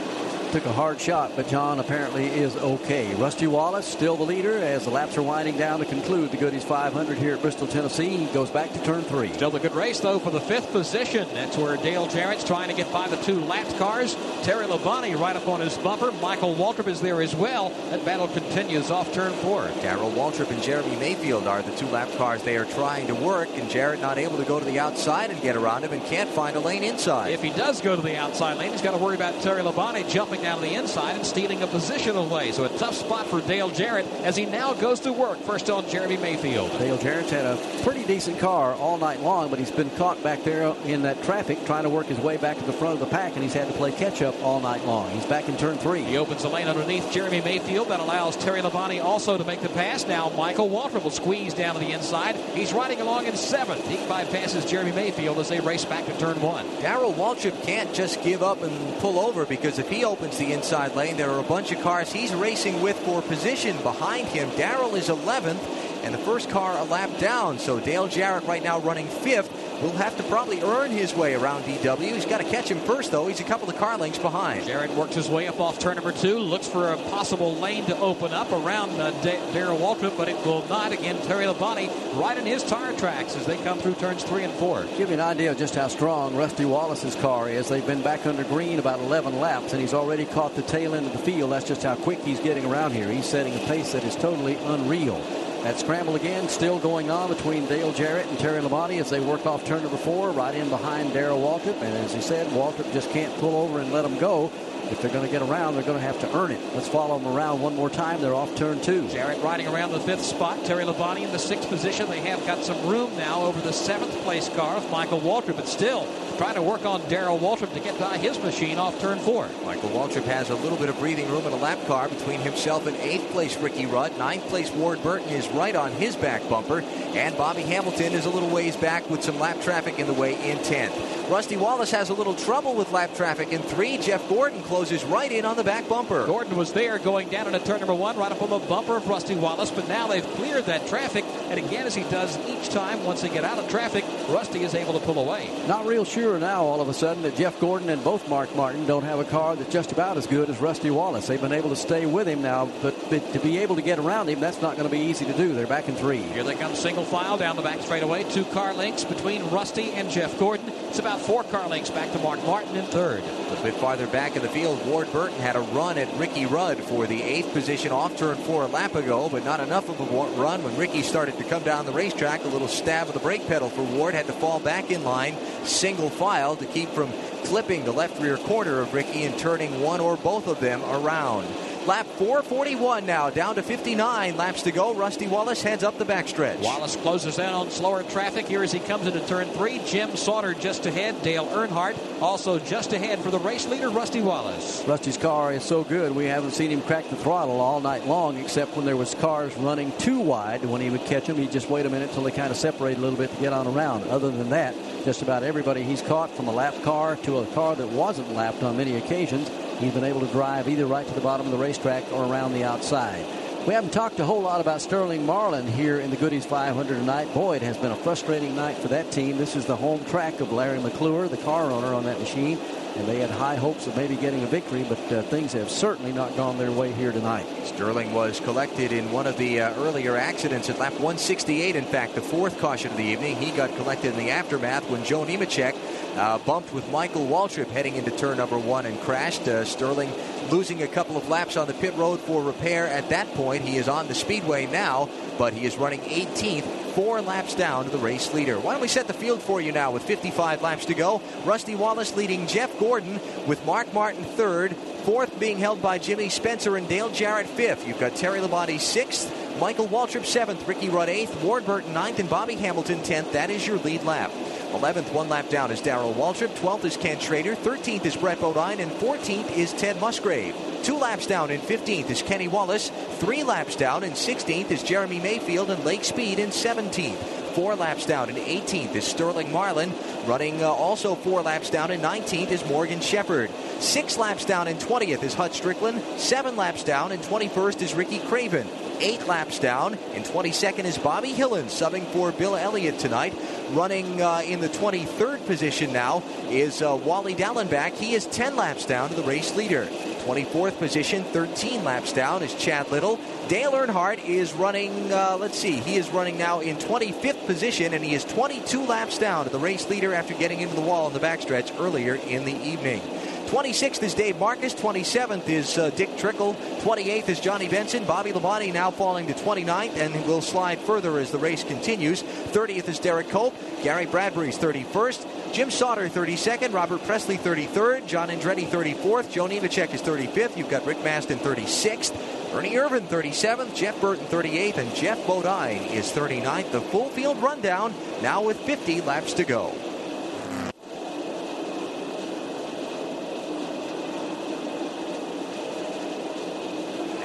Took 0.52 0.65
a 0.65 0.72
hard 0.72 0.99
shot, 1.02 1.34
but 1.36 1.49
John 1.49 1.80
apparently 1.80 2.26
is 2.28 2.56
okay. 2.56 3.14
Rusty 3.15 3.48
Wallace 3.48 3.86
still 3.86 4.15
the 4.15 4.24
leader 4.24 4.57
as 4.57 4.86
the 4.86 4.90
laps 4.90 5.18
are 5.18 5.22
winding 5.22 5.57
down 5.57 5.80
to 5.80 5.86
conclude 5.86 6.32
the 6.32 6.38
Goody's 6.38 6.64
500 6.64 7.18
here 7.18 7.34
at 7.34 7.41
Bristol, 7.41 7.68
Tennessee. 7.68 8.15
He 8.15 8.26
goes 8.28 8.49
back 8.49 8.72
to 8.72 8.82
turn 8.84 9.03
three. 9.03 9.34
Still 9.34 9.53
a 9.53 9.60
good 9.60 9.76
race, 9.76 9.99
though, 9.99 10.19
for 10.19 10.32
the 10.32 10.40
fifth 10.40 10.72
position. 10.72 11.28
That's 11.34 11.57
where 11.57 11.76
Dale 11.76 12.07
Jarrett's 12.07 12.45
trying 12.45 12.69
to 12.69 12.76
get 12.76 12.91
by 12.94 13.10
the 13.10 13.18
two 13.18 13.41
lapped 13.41 13.78
cars. 13.78 14.15
Terry 14.44 14.65
Labonte 14.65 15.19
right 15.19 15.36
up 15.36 15.49
on 15.49 15.60
his 15.60 15.78
bumper. 15.80 16.14
Michael 16.14 16.56
Waltrip 16.56 16.88
is 16.88 17.02
there 17.02 17.22
as 17.22 17.36
well. 17.36 17.69
That 17.90 18.06
battle 18.06 18.30
continues 18.30 18.90
off 18.90 19.14
turn 19.14 19.34
four. 19.34 19.69
Darrell 19.82 20.11
Waltrip 20.11 20.49
and 20.49 20.64
Jeremy 20.64 20.95
Mayfield 20.95 21.45
are 21.45 21.61
the 21.61 21.76
two 21.76 21.88
lap 21.88 22.10
cars 22.18 22.41
they 22.41 22.56
are 22.56 22.65
trying 22.65 23.07
to 23.07 23.15
work, 23.15 23.49
and 23.56 23.69
Jarrett 23.69 23.99
not 23.99 24.18
able 24.18 24.38
to 24.38 24.45
go 24.45 24.60
to 24.60 24.65
the 24.65 24.80
outside 24.80 25.30
and 25.30 25.41
get 25.41 25.57
around 25.57 25.84
him 25.84 25.91
and 25.91 26.03
can't 26.06 26.30
find 26.30 26.56
a 26.56 26.60
lane 26.61 26.86
inside. 26.86 27.32
If 27.32 27.44
he 27.44 27.49
does 27.49 27.82
go 27.82 27.98
to 27.98 28.02
the 28.02 28.15
outside 28.15 28.57
lane, 28.57 28.72
he's 28.72 28.82
got 28.82 28.91
to 28.91 28.98
worry 28.98 29.15
about 29.15 29.41
Terry 29.41 29.61
Labonte 29.61 30.10
jumping 30.10 30.37
down 30.42 30.58
to 30.58 30.62
the 30.62 30.74
inside 30.74 31.16
and 31.16 31.26
stealing 31.26 31.62
a 31.64 31.68
position 31.68 32.16
away. 32.16 32.52
So 32.52 32.66
a 32.66 32.70
tough 32.78 32.96
spot 32.96 33.28
for 33.28 33.42
Dale 33.42 33.70
Jarrett 33.70 34.06
as 34.24 34.36
he 34.36 34.46
now 34.46 34.74
goes 34.74 35.00
to 35.02 35.14
work. 35.14 35.38
First 35.40 35.70
on 35.70 35.88
Jeremy 35.90 36.18
Mayfield. 36.18 36.72
Dale 36.80 36.98
Jarrett's 36.98 37.32
had 37.32 37.46
a 37.46 37.58
pretty 37.84 38.04
decent 38.06 38.40
car 38.40 38.74
all 38.76 38.98
night 38.98 39.22
long, 39.22 39.50
but 39.50 39.60
he's 39.60 39.72
been 39.72 39.90
caught 39.92 40.22
back 40.24 40.44
there 40.44 40.76
in 40.86 41.02
that 41.04 41.24
traffic 41.24 41.64
trying 41.66 41.84
to 41.84 41.90
work 41.90 42.08
his 42.08 42.20
way 42.20 42.38
back 42.38 42.58
to 42.58 42.66
the 42.66 42.74
front 42.74 42.94
of 42.94 43.00
the 43.00 43.06
pack, 43.06 43.34
and 43.34 43.44
he's 43.44 43.54
had 43.54 43.68
to 43.68 43.74
play 43.74 43.92
catch 43.92 44.22
up 44.22 44.36
all 44.44 44.60
night 44.60 44.86
long. 44.86 45.10
He's 45.12 45.26
back 45.26 45.48
in 45.48 45.58
turn 45.58 45.78
three. 45.78 46.04
He 46.04 46.18
opens 46.18 46.44
the 46.44 46.50
lane 46.50 46.68
underneath 46.68 47.12
Jeremy 47.12 47.42
Mayfield. 47.42 47.90
That 47.90 48.00
allows 48.00 48.36
Terry 48.36 48.62
Labonte 48.62 49.04
also 49.04 49.38
to 49.38 49.44
make 49.44 49.62
the 49.62 49.70
pass. 49.70 50.08
Now 50.08 50.30
Michael 50.30 50.70
Waltrip 50.70 51.04
will 51.04 51.12
squeeze 51.12 51.54
down 51.54 51.76
to 51.76 51.80
the 51.80 51.92
inside. 51.92 52.36
He's 52.54 52.74
riding 52.74 53.02
along 53.02 53.26
in 53.26 53.36
seventh. 53.36 53.88
He 53.88 53.98
bypasses 53.98 54.68
Jeremy 54.68 54.92
Mayfield 54.92 55.38
as 55.40 55.50
they 55.50 55.60
race 55.60 55.86
back 55.86 56.06
to 56.06 56.18
turn 56.18 56.42
one. 56.42 56.66
Darrell 56.82 57.14
Waltrip 57.14 57.64
can't 57.64 57.94
just 57.94 58.22
give 58.24 58.44
up 58.44 58.62
and 58.62 58.98
pull 59.00 59.20
over 59.20 59.46
because 59.46 59.80
if 59.80 59.90
he 59.90 60.04
opens 60.04 60.27
the 60.36 60.52
inside 60.52 60.95
lane, 60.95 61.16
there 61.16 61.30
are 61.30 61.40
a 61.40 61.44
bunch 61.44 61.72
of 61.72 61.80
cars 61.82 62.12
he's 62.12 62.34
racing 62.34 62.82
with 62.82 62.98
for 63.06 63.22
position 63.22 63.78
behind 63.84 64.28
him. 64.28 64.49
Darrell 64.58 64.95
is 64.95 65.08
11th, 65.08 65.64
and 66.04 66.14
the 66.14 66.18
first 66.18 66.49
car 66.49 66.78
a 66.78 66.84
lap 66.84 67.10
down. 67.20 67.60
So 67.60 67.80
Dale 67.80 68.10
Jarrett 68.10 68.44
right 68.44 68.64
now 68.64 68.80
running 68.80 69.08
fifth 69.08 69.66
will 69.82 69.91
have 69.91 70.16
to 70.18 70.24
probably 70.24 70.62
earn 70.62 70.91
his 70.91 71.14
way 71.14 71.34
around 71.36 71.64
DW. 71.64 71.99
He's 72.14 72.26
got 72.26 72.40
to 72.40 72.44
catch 72.44 72.70
him 72.70 72.80
first, 72.80 73.12
though. 73.12 73.28
He's 73.28 73.40
a 73.40 73.44
couple 73.44 73.70
of 73.70 73.78
car 73.78 73.98
lengths 73.98 74.20
behind. 74.20 74.66
Jarrett 74.66 74.91
works 74.95 75.16
his 75.16 75.30
way 75.30 75.48
up 75.48 75.60
off 75.60 75.80
turn 75.80 75.95
number 75.95 76.12
two, 76.12 76.40
looks 76.40 76.68
for 76.68 76.94
a 76.94 76.98
possible 77.10 77.56
lane 77.56 77.86
to 77.86 77.98
open 77.99 78.34
up 78.34 78.52
around 78.52 78.91
uh, 78.99 79.12
D- 79.22 79.38
Darrell 79.54 79.78
Waltrip, 79.78 80.18
but 80.18 80.30
it 80.30 80.36
will 80.45 80.66
not. 80.68 80.91
Again, 80.91 81.18
Terry 81.24 81.45
Labonte 81.45 81.90
right 82.20 82.38
in 82.38 82.45
his 82.45 82.64
tire 82.64 82.94
tracks 82.98 83.36
as 83.36 83.45
they 83.45 83.58
come 83.58 83.80
through 83.80 83.95
turns 83.95 84.24
three 84.24 84.44
and 84.44 84.54
four. 84.54 84.84
Give 84.98 85.10
you 85.10 85.14
an 85.16 85.20
idea 85.22 85.52
of 85.52 85.58
just 85.58 85.76
how 85.76 85.88
strong 85.88 86.36
Rusty 86.36 86.66
Wallace's 86.66 87.16
car 87.16 87.49
is. 87.49 87.70
They've 87.70 87.86
been 87.86 88.02
back 88.02 88.26
under 88.26 88.44
green 88.44 88.80
about 88.80 88.99
11 88.99 89.40
laps, 89.40 89.74
and 89.74 89.82
he's 89.82 89.94
already 89.94 90.26
caught 90.26 90.56
the 90.56 90.62
tail 90.64 90.95
end 90.95 91.06
of 91.06 91.12
the 91.12 91.20
field. 91.20 91.52
That's 91.52 91.68
just 91.68 91.84
how 91.84 91.95
quick 91.95 92.20
he's 92.24 92.40
getting 92.40 92.66
around 92.66 92.91
here. 92.94 93.10
He's 93.12 93.26
setting 93.26 93.54
a 93.56 93.60
pace 93.68 93.91
that 93.94 94.04
is 94.04 94.16
totally 94.16 94.56
unreal. 94.56 95.22
That 95.64 95.80
scramble 95.80 96.16
again 96.16 96.48
still 96.50 96.80
going 96.80 97.10
on 97.12 97.30
between 97.30 97.66
Dale 97.66 97.92
Jarrett 97.92 98.28
and 98.28 98.40
Terry 98.40 98.62
Labonte 98.62 99.00
as 99.02 99.10
they 99.10 99.20
work 99.20 99.46
off 99.46 99.66
turn 99.66 99.84
number 99.84 99.98
four, 99.98 100.32
right 100.32 100.56
in 100.56 100.70
behind 100.70 101.14
Darrell 101.14 101.42
Waltrip. 101.42 101.82
And 101.82 101.94
as 101.98 102.14
he 102.14 102.22
said, 102.22 102.48
Waltrip 102.48 102.92
just 102.94 103.10
can't 103.12 103.36
pull 103.40 103.56
over 103.56 103.80
and 103.80 103.92
let 103.92 104.06
him 104.06 104.18
go. 104.18 104.52
If 104.90 105.02
they're 105.02 105.12
going 105.12 105.26
to 105.26 105.32
get 105.32 105.42
around, 105.42 105.74
they're 105.74 105.84
going 105.84 105.98
to 105.98 106.06
have 106.06 106.20
to 106.22 106.38
earn 106.38 106.52
it. 106.52 106.62
Let's 106.74 106.88
follow 106.88 107.20
them 107.20 107.28
around 107.28 107.62
one 107.62 107.76
more 107.76 107.90
time. 107.90 108.22
They're 108.22 108.34
off 108.34 108.56
turn 108.56 108.80
two. 108.80 109.06
Jarrett 109.10 109.42
riding 109.44 109.68
around 109.68 109.92
the 109.92 110.00
fifth 110.00 110.24
spot. 110.24 110.64
Terry 110.64 110.86
Labonte 110.86 111.24
in 111.24 111.32
the 111.34 111.40
sixth 111.40 111.68
position. 111.68 112.10
They 112.10 112.22
have 112.22 112.46
got 112.46 112.64
some 112.64 112.88
room 112.88 113.14
now 113.18 113.42
over 113.42 113.60
the 113.60 113.74
seventh 113.74 114.14
place 114.24 114.48
car 114.48 114.76
with 114.76 114.90
Michael 114.90 115.20
Waltrip, 115.20 115.58
but 115.58 115.68
still 115.68 116.08
trying 116.38 116.54
to 116.54 116.62
work 116.62 116.86
on 116.86 117.02
Darrell 117.10 117.40
Waltrip 117.40 117.74
to 117.74 117.80
get 117.80 118.00
by 118.00 118.18
his 118.18 118.38
machine 118.40 118.78
off 118.78 119.00
turn 119.02 119.18
four. 119.18 119.50
Michael 119.66 119.90
Waltrip 119.90 120.24
has 120.26 120.52
a 120.52 120.56
little 120.56 120.78
bit 120.78 120.88
of 120.88 121.00
breathing 121.00 121.28
room 121.30 121.46
in 121.48 121.52
a 121.52 121.58
lap 121.58 121.80
car 121.88 122.08
between 122.08 122.40
himself 122.40 122.86
and 122.86 122.96
eighth 122.98 123.28
place 123.32 123.58
Ricky 123.58 123.88
Rudd. 123.88 124.16
Ninth 124.20 124.48
place 124.48 124.70
Ward 124.72 125.02
Burton 125.02 125.30
is 125.30 125.48
right 125.50 125.76
on 125.76 125.92
his 125.94 126.16
back 126.16 126.48
bumper. 126.48 126.82
And 126.82 127.36
Bobby 127.36 127.64
Hamilton 127.64 128.14
is 128.14 128.26
a 128.26 128.30
little 128.30 128.50
ways 128.50 128.76
back 128.76 129.10
with 129.10 129.24
some 129.24 129.40
lap 129.40 129.60
traffic 129.62 129.98
in 129.98 130.06
the 130.06 130.14
way 130.14 130.34
in 130.50 130.60
10th. 130.60 131.18
Rusty 131.30 131.58
Wallace 131.58 131.92
has 131.92 132.10
a 132.10 132.14
little 132.14 132.36
trouble 132.36 132.74
with 132.74 132.92
lap 132.94 133.14
traffic 133.16 133.52
in 133.52 133.62
three. 133.62 133.98
Jeff 133.98 134.30
Gordon 134.30 134.62
closes 134.64 135.04
right 135.04 135.30
in 135.30 135.44
on 135.44 135.58
the 135.58 135.64
back 135.64 135.90
bumper. 135.90 136.26
Gordon 136.26 136.56
was 136.56 136.72
there 136.72 137.00
going 137.00 137.28
down 137.28 137.48
into 137.48 137.60
turn 137.60 137.80
number 137.80 137.96
one, 137.96 138.16
right 138.16 138.32
up 138.32 138.42
on 138.42 138.50
the 138.50 138.60
bumper 138.60 138.96
of 138.96 139.08
Rusty 139.10 139.36
Wallace, 139.36 139.72
but 139.72 139.90
now 139.90 140.08
they've 140.08 140.26
cleared 140.36 140.66
that 140.66 140.88
traffic. 140.88 141.26
And 141.50 141.60
again, 141.60 141.86
as 141.86 141.96
he 141.96 142.04
does 142.04 142.38
each 142.48 142.70
time, 142.70 143.04
once 143.04 143.22
they 143.22 143.30
get 143.30 143.44
out 143.44 143.58
of 143.58 143.68
traffic, 143.68 144.06
Rusty 144.30 144.64
is 144.64 144.74
able 144.74 144.98
to 144.98 145.06
pull 145.06 145.20
away. 145.20 145.50
Not 145.68 145.86
real 145.86 146.06
sure 146.06 146.27
now, 146.36 146.64
all 146.64 146.82
of 146.82 146.90
a 146.90 146.94
sudden, 146.94 147.24
that 147.24 147.36
Jeff 147.36 147.60
Gordon 147.60 147.90
and 147.90 148.04
both 148.04 148.28
Mark 148.28 148.54
Martin 148.56 148.86
don't 148.86 149.04
have 149.04 149.20
a 149.20 149.24
car 149.24 149.56
that's 149.56 149.72
just 149.72 149.91
about 149.91 150.18
as 150.18 150.28
good 150.28 150.49
as 150.49 150.60
Rusty 150.60 150.91
Wallace. 150.91 151.28
They've 151.28 151.40
been 151.40 151.52
able 151.52 151.70
to 151.70 151.76
stay 151.76 152.06
with 152.06 152.28
him 152.28 152.41
now, 152.41 152.70
but, 152.82 152.95
but 153.10 153.34
to 153.34 153.40
be 153.40 153.60
able 153.60 153.76
to 153.78 153.82
get 153.82 153.99
around 153.99 154.30
him, 154.30 154.40
that's 154.40 154.62
not 154.62 154.76
going 154.76 154.90
to 154.90 154.95
be 154.95 155.04
easy 155.04 155.26
to 155.26 155.34
do. 155.34 155.54
They're 155.54 155.68
back 155.68 155.88
in 155.88 155.95
three. 155.95 156.22
Here 156.22 156.44
they 156.44 156.56
come 156.56 156.76
single 156.76 157.06
file 157.06 157.38
down 157.38 157.56
the 157.56 157.62
back 157.62 157.82
straightaway. 157.82 158.24
Two 158.32 158.45
car 158.45 158.74
lengths 158.74 159.06
between 159.06 159.44
Rusty 159.49 159.91
and 159.91 160.10
Jeff 160.10 160.38
Gordon. 160.38 160.70
It's 160.90 160.99
about 160.99 161.22
four 161.22 161.44
car 161.44 161.68
lengths 161.68 161.90
back 161.90 162.12
to 162.12 162.20
Mark 162.20 162.44
Martin 162.45 162.76
in 162.76 162.86
third. 162.86 163.24
A 163.24 163.64
bit 163.64 163.76
farther 163.76 164.08
back 164.08 164.36
in 164.36 164.41
the 164.41 164.49
field, 164.49 164.86
Ward 164.86 165.12
Burton 165.12 165.40
had 165.40 165.56
a 165.56 165.62
run 165.62 165.98
at 165.98 166.14
Ricky 166.18 166.45
Rudd 166.45 166.80
for 166.80 167.08
the 167.08 167.24
eighth 167.24 167.54
position 167.54 167.91
off 167.91 168.18
turn 168.18 168.36
four 168.38 168.64
a 168.64 168.68
lap 168.68 168.95
ago, 168.95 169.30
but 169.30 169.45
not 169.45 169.60
enough 169.60 169.90
of 169.90 169.99
a 169.99 170.04
run 170.04 170.64
when 170.64 170.76
Ricky 170.78 171.02
started 171.02 171.38
to 171.38 171.44
come 171.44 171.64
down 171.64 171.86
the 171.86 171.91
racetrack. 171.91 172.44
A 172.44 172.48
little 172.48 172.68
stab 172.68 173.08
of 173.08 173.14
the 173.14 173.20
brake 173.20 173.48
pedal 173.48 173.70
for 173.70 173.84
Ward 173.84 174.14
had 174.14 174.28
to 174.28 174.34
fall 174.34 174.60
back 174.60 174.91
in 174.91 175.04
line, 175.04 175.36
single 175.64 176.10
file 176.18 176.56
to 176.56 176.65
keep 176.65 176.89
from 176.89 177.11
clipping 177.44 177.85
the 177.85 177.91
left 177.91 178.19
rear 178.19 178.38
corner 178.38 178.80
of 178.80 178.91
Ricky 178.91 179.23
and 179.23 179.38
turning 179.38 179.81
one 179.81 180.02
or 180.02 180.18
both 180.18 180.48
of 180.48 180.60
them 180.60 180.84
around. 180.84 181.45
Lap 181.88 182.06
441 182.18 183.06
now, 183.06 183.30
down 183.30 183.56
to 183.56 183.64
59 183.64 184.36
laps 184.36 184.64
to 184.64 184.74
go. 184.74 184.94
Rusty 184.94 185.26
Wallace 185.26 185.64
heads 185.64 185.86
up 185.86 185.98
the 185.98 186.04
backstretch. 186.04 186.62
Wallace 186.62 186.98
closes 186.98 187.40
in 187.40 187.46
on 187.46 187.72
slower 187.72 188.04
traffic 188.04 188.46
here 188.46 188.62
as 188.62 188.74
he 188.74 188.80
comes 188.80 189.08
into 189.08 189.26
turn 189.26 189.48
three. 189.52 189.80
Jim 189.86 190.18
Sauter 190.18 190.54
just 190.54 190.86
ahead. 190.86 191.22
Dale 191.22 191.46
Earnhardt 191.46 191.96
also 192.22 192.60
just 192.60 192.92
ahead 192.92 193.20
for 193.20 193.32
the 193.32 193.40
race 193.40 193.66
leader, 193.68 193.90
Rusty 193.90 194.20
Wallace. 194.20 194.84
Rusty's 194.86 195.16
car 195.16 195.54
is 195.54 195.64
so 195.64 195.86
good, 195.86 196.14
we 196.14 196.26
haven't 196.26 196.52
seen 196.52 196.72
him 196.72 196.82
crack 196.82 197.10
the 197.10 197.16
throttle 197.16 197.62
all 197.62 197.80
night 197.80 198.06
long, 198.06 198.36
except 198.36 198.76
when 198.76 198.86
there 198.86 198.98
was 198.98 199.16
cars 199.16 199.56
running 199.56 199.94
too 199.94 200.20
wide. 200.20 200.66
When 200.66 200.82
he 200.82 200.90
would 200.90 201.06
catch 201.06 201.28
them, 201.28 201.38
he'd 201.38 201.54
just 201.54 201.70
wait 201.70 201.86
a 201.86 201.90
minute 201.90 202.12
till 202.12 202.24
they 202.24 202.32
kind 202.32 202.52
of 202.52 202.58
separate 202.58 202.98
a 202.98 203.00
little 203.00 203.18
bit 203.18 203.34
to 203.34 203.40
get 203.40 203.54
on 203.54 203.66
around. 203.66 204.04
Other 204.10 204.30
than 204.30 204.50
that, 204.50 204.76
just 205.06 205.22
about 205.22 205.44
everybody 205.44 205.84
he's 205.84 206.02
caught, 206.02 206.32
from 206.32 206.50
a 206.50 206.52
lapped 206.52 206.84
car 206.84 207.16
to 207.16 207.38
a 207.38 207.46
car 207.54 207.78
that 207.78 207.88
wasn't 207.88 208.34
lapped 208.34 208.62
on 208.62 208.76
many 208.76 208.98
occasions, 208.98 209.50
he's 209.80 209.94
been 209.94 210.04
able 210.04 210.22
to 210.22 210.28
drive 210.28 210.68
either 210.68 210.86
right 210.86 211.08
to 211.08 211.14
the 211.14 211.22
bottom 211.22 211.45
of 211.45 211.52
the 211.52 211.58
racetrack 211.58 212.12
or 212.12 212.26
around 212.26 212.54
the 212.54 212.64
outside. 212.64 213.26
We 213.68 213.74
haven't 213.74 213.91
talked 213.91 214.18
a 214.22 214.26
whole 214.26 214.44
lot 214.44 214.62
about 214.62 214.82
Sterling 214.82 215.26
Marlin 215.26 215.68
here 215.68 215.99
in 215.99 216.10
the 216.10 216.16
Goody's 216.16 216.45
500 216.45 216.99
tonight. 216.99 217.34
Boy, 217.34 217.58
it 217.58 217.62
has 217.64 217.76
been 217.78 217.91
a 217.91 217.98
frustrating 217.98 218.56
night 218.56 218.78
for 218.78 218.88
that 218.88 219.12
team. 219.12 219.38
This 219.38 219.58
is 219.58 219.66
the 219.66 219.76
home 219.76 220.06
track 220.06 220.40
of 220.40 220.54
Larry 220.54 220.80
McClure, 220.80 221.28
the 221.28 221.36
car 221.36 221.70
owner 221.70 221.94
on 221.94 222.06
that 222.06 222.18
machine, 222.18 222.58
and 222.95 223.06
they 223.06 223.20
had 223.20 223.30
high 223.30 223.58
hopes 223.58 223.86
of 223.86 223.98
maybe 223.98 224.16
getting 224.16 224.41
a 224.41 224.48
victory, 224.48 224.86
but 224.88 224.98
uh, 225.12 225.22
things 225.24 225.52
have 225.52 225.70
certainly 225.70 226.14
not 226.14 226.34
gone 226.38 226.58
their 226.58 226.72
way 226.72 226.94
here 226.94 227.12
tonight. 227.12 227.45
Sterling 227.66 228.14
was 228.14 228.40
collected 228.40 228.94
in 228.94 229.12
one 229.12 229.28
of 229.28 229.36
the 229.36 229.60
uh, 229.60 229.74
earlier 229.74 230.16
accidents 230.16 230.70
at 230.70 230.80
lap 230.80 230.94
168. 230.94 231.76
In 231.76 231.84
fact, 231.84 232.16
the 232.16 232.22
fourth 232.22 232.58
caution 232.60 232.90
of 232.91 232.95
the 232.95 233.04
evening. 233.04 233.36
He 233.36 233.52
got 233.52 233.76
collected 233.76 234.14
in 234.14 234.18
the 234.18 234.32
aftermath 234.32 234.90
when 234.90 235.04
Joe 235.04 235.26
Nemechek 235.26 235.76
uh, 236.18 236.38
bumped 236.39 236.73
with 236.73 236.89
Michael 236.91 237.27
Waltrip 237.27 237.68
heading 237.68 237.95
into 237.95 238.11
turn 238.11 238.38
number 238.38 238.57
one 238.57 238.85
and 238.85 238.99
crashed. 239.02 239.48
Uh, 239.48 239.64
Sterling 239.64 240.11
losing 240.49 240.81
a 240.81 240.88
couple 240.88 241.18
of 241.18 241.30
laps 241.30 241.57
on 241.57 241.68
the 241.68 241.73
pit 241.73 241.94
road 241.95 242.19
for 242.19 242.44
repair 242.44 242.88
at 242.88 243.10
that 243.10 243.27
point. 243.34 243.64
He 243.64 243.77
is 243.77 243.88
on 243.88 244.07
the 244.07 244.15
speedway 244.15 244.65
now, 244.65 245.10
but 245.38 245.53
he 245.53 245.65
is 245.65 245.77
running 245.77 246.02
18th, 246.02 246.64
four 246.94 247.22
laps 247.22 247.56
down 247.56 247.85
to 247.85 247.89
the 247.89 247.98
race 247.98 248.34
leader. 248.34 248.60
Why 248.60 248.73
don't 248.73 248.81
we 248.81 248.88
set 248.88 249.07
the 249.07 249.14
field 249.14 249.41
for 249.41 249.61
you 249.61 249.72
now 249.72 249.91
with 249.91 250.03
55 250.03 250.61
laps 250.61 250.85
to 250.85 250.94
go? 250.94 251.22
Rusty 251.45 251.76
Wallace 251.76 252.15
leading 252.15 252.48
Jeff 252.48 252.77
Gordon 252.80 253.19
with 253.45 253.64
Mark 253.65 253.94
Martin 253.94 254.23
third, 254.23 254.76
fourth 255.06 255.39
being 255.39 255.57
held 255.57 255.81
by 255.81 255.98
Jimmy 255.98 256.30
Spencer 256.30 256.77
and 256.77 256.88
Dale 256.88 257.10
Jarrett 257.10 257.48
fifth. 257.48 257.88
You've 257.88 257.99
got 257.99 258.15
Terry 258.15 258.39
Labonte 258.39 258.80
sixth. 258.80 259.34
Michael 259.60 259.88
Waltrip 259.88 260.26
seventh, 260.26 260.68
Ricky 260.68 260.88
Rudd 260.88 261.10
eighth, 261.10 261.41
Ward 261.41 261.65
Burton 261.65 261.91
ninth, 261.91 262.19
and 262.19 262.30
Bobby 262.30 262.53
Hamilton 262.56 263.02
tenth. 263.02 263.34
That 263.34 263.49
is 263.49 263.65
your 263.65 263.77
lead 263.77 264.03
lap. 264.03 264.31
11th, 264.78 265.12
one 265.12 265.28
lap 265.28 265.49
down 265.49 265.72
is 265.72 265.82
Darrell 265.82 266.14
Waltrip. 266.14 266.49
12th 266.60 266.86
is 266.86 266.98
Ken 266.98 267.20
Schrader. 267.20 267.56
13th 267.56 268.06
is 268.06 268.16
Brett 268.16 268.40
Bodine. 268.40 268.80
And 268.80 268.91
14th 268.91 269.52
is 269.58 269.74
Ted 269.74 269.99
Musgrave. 269.99 270.56
Two 270.84 270.98
laps 270.98 271.26
down 271.26 271.49
in 271.49 271.60
15th 271.60 272.10
is 272.10 272.22
Kenny 272.22 272.48
Wallace. 272.48 272.91
Three 273.20 273.44
laps 273.44 273.76
down 273.76 274.04
in 274.04 274.12
16th 274.12 274.70
is 274.70 274.84
Jeremy 274.84 275.20
Mayfield 275.20 275.72
and 275.72 275.84
Lake 275.84 276.04
Speed 276.04 276.40
in 276.40 276.49
17th. 276.49 277.47
Four 277.58 277.76
laps 277.76 278.06
down 278.06 278.30
in 278.30 278.36
18th 278.36 278.94
is 278.94 279.04
Sterling 279.04 279.52
Marlin. 279.52 279.92
Running 280.28 280.62
uh, 280.62 280.68
also 280.68 281.16
four 281.16 281.42
laps 281.42 281.72
down 281.72 281.90
in 281.90 282.02
19th 282.02 282.52
is 282.52 282.64
Morgan 282.68 283.00
Shepherd. 283.00 283.50
Six 283.80 284.16
laps 284.16 284.46
down 284.46 284.68
in 284.68 284.78
20th 284.78 285.24
is 285.24 285.34
Hut 285.34 285.54
Stricklin. 285.54 286.20
Seven 286.20 286.56
laps 286.56 286.84
down 286.84 287.12
in 287.12 287.20
21st 287.20 287.82
is 287.82 287.96
Ricky 287.96 288.20
Craven. 288.20 288.68
Eight 289.00 289.26
laps 289.26 289.58
down 289.58 289.96
in 290.14 290.22
22nd 290.22 290.86
is 290.86 291.00
Bobby 291.00 291.34
Hillin, 291.34 291.66
subbing 291.66 292.06
for 292.12 292.32
Bill 292.32 292.56
Elliott 292.56 293.00
tonight. 293.00 293.34
Running 293.72 294.22
uh, 294.22 294.44
in 294.46 294.60
the 294.60 294.70
23rd 294.70 295.44
position 295.48 295.92
now 295.92 296.22
is 296.50 296.84
uh, 296.84 296.96
Wally 297.04 297.34
Dallenbach. 297.34 297.94
He 297.94 298.14
is 298.14 298.28
10 298.28 298.56
laps 298.56 298.86
down 298.86 299.10
to 299.10 299.16
the 299.16 299.24
race 299.24 299.56
leader. 299.56 299.90
24th 300.28 300.78
position, 300.78 301.24
13 301.24 301.86
laps 301.86 302.12
down 302.12 302.44
is 302.44 302.54
Chad 302.56 302.91
Little. 302.91 303.18
Dale 303.48 303.72
Earnhardt 303.72 304.26
is 304.26 304.52
running, 304.52 304.91
uh, 305.14 305.38
let's 305.40 305.58
see, 305.58 305.78
he 305.78 305.95
is 305.95 306.10
running 306.10 306.38
now 306.38 306.60
in 306.60 306.76
25th 306.76 307.45
position, 307.45 307.94
and 307.94 308.04
he 308.04 308.14
is 308.14 308.26
22 308.26 308.86
laps 308.86 309.18
down 309.18 309.45
to 309.45 309.49
the 309.49 309.58
race 309.58 309.90
leader 309.90 310.14
after 310.14 310.34
getting 310.34 310.60
into 310.60 310.76
the 310.76 310.82
wall 310.82 311.08
in 311.08 311.14
the 311.14 311.20
backstretch 311.22 311.74
earlier 311.80 312.16
in 312.16 312.44
the 312.44 312.52
evening. 312.62 313.02
26th 313.48 314.03
is 314.03 314.14
Dave 314.14 314.36
Marcis. 314.36 314.76
27th 314.76 315.48
is 315.48 315.78
uh, 315.78 315.90
Dick 315.91 316.18
Trickle. 316.18 316.53
28th 316.82 317.30
is 317.30 317.40
Johnny 317.40 317.69
Benson. 317.69 318.03
Bobby 318.03 318.34
Labonte 318.34 318.74
now 318.74 318.91
falling 318.91 319.26
to 319.28 319.34
29th 319.34 319.95
and 319.95 320.14
will 320.28 320.41
slide 320.41 320.80
further 320.80 321.18
as 321.18 321.32
the 321.32 321.38
race 321.38 321.64
continues. 321.64 322.24
30th 322.24 322.90
is 322.90 322.99
Derrike 322.99 323.30
Cope. 323.30 323.56
Gary 323.84 324.06
Bradberry's 324.06 324.57
31st. 324.57 325.53
Jim 325.53 325.72
Sauter 325.72 326.10
32nd. 326.10 326.74
Robert 326.74 327.02
Pressley 327.06 327.38
33rd. 327.38 328.06
John 328.06 328.28
Andretti 328.28 328.68
34th. 328.68 329.32
Joe 329.32 329.48
Nemechek 329.48 329.94
is 329.94 330.02
35th. 330.02 330.57
You've 330.57 330.69
got 330.69 330.86
Rick 330.86 331.02
Mast 331.06 331.32
in 331.32 331.40
36th. 331.40 332.53
Ernie 332.53 332.72
Irvan 332.72 333.07
37th. 333.07 333.74
Jeff 333.74 333.99
Burton 334.02 334.26
38th. 334.26 334.78
And 334.78 334.94
Geoff 334.94 335.26
Bodine 335.26 335.84
is 335.94 336.11
39th. 336.11 336.74
The 336.74 336.82
full 336.82 337.07
field 337.10 337.38
rundown 337.38 337.94
now 338.22 338.44
with 338.44 338.57
50 338.60 339.02
laps 339.02 339.32
to 339.34 339.45
go. 339.45 339.74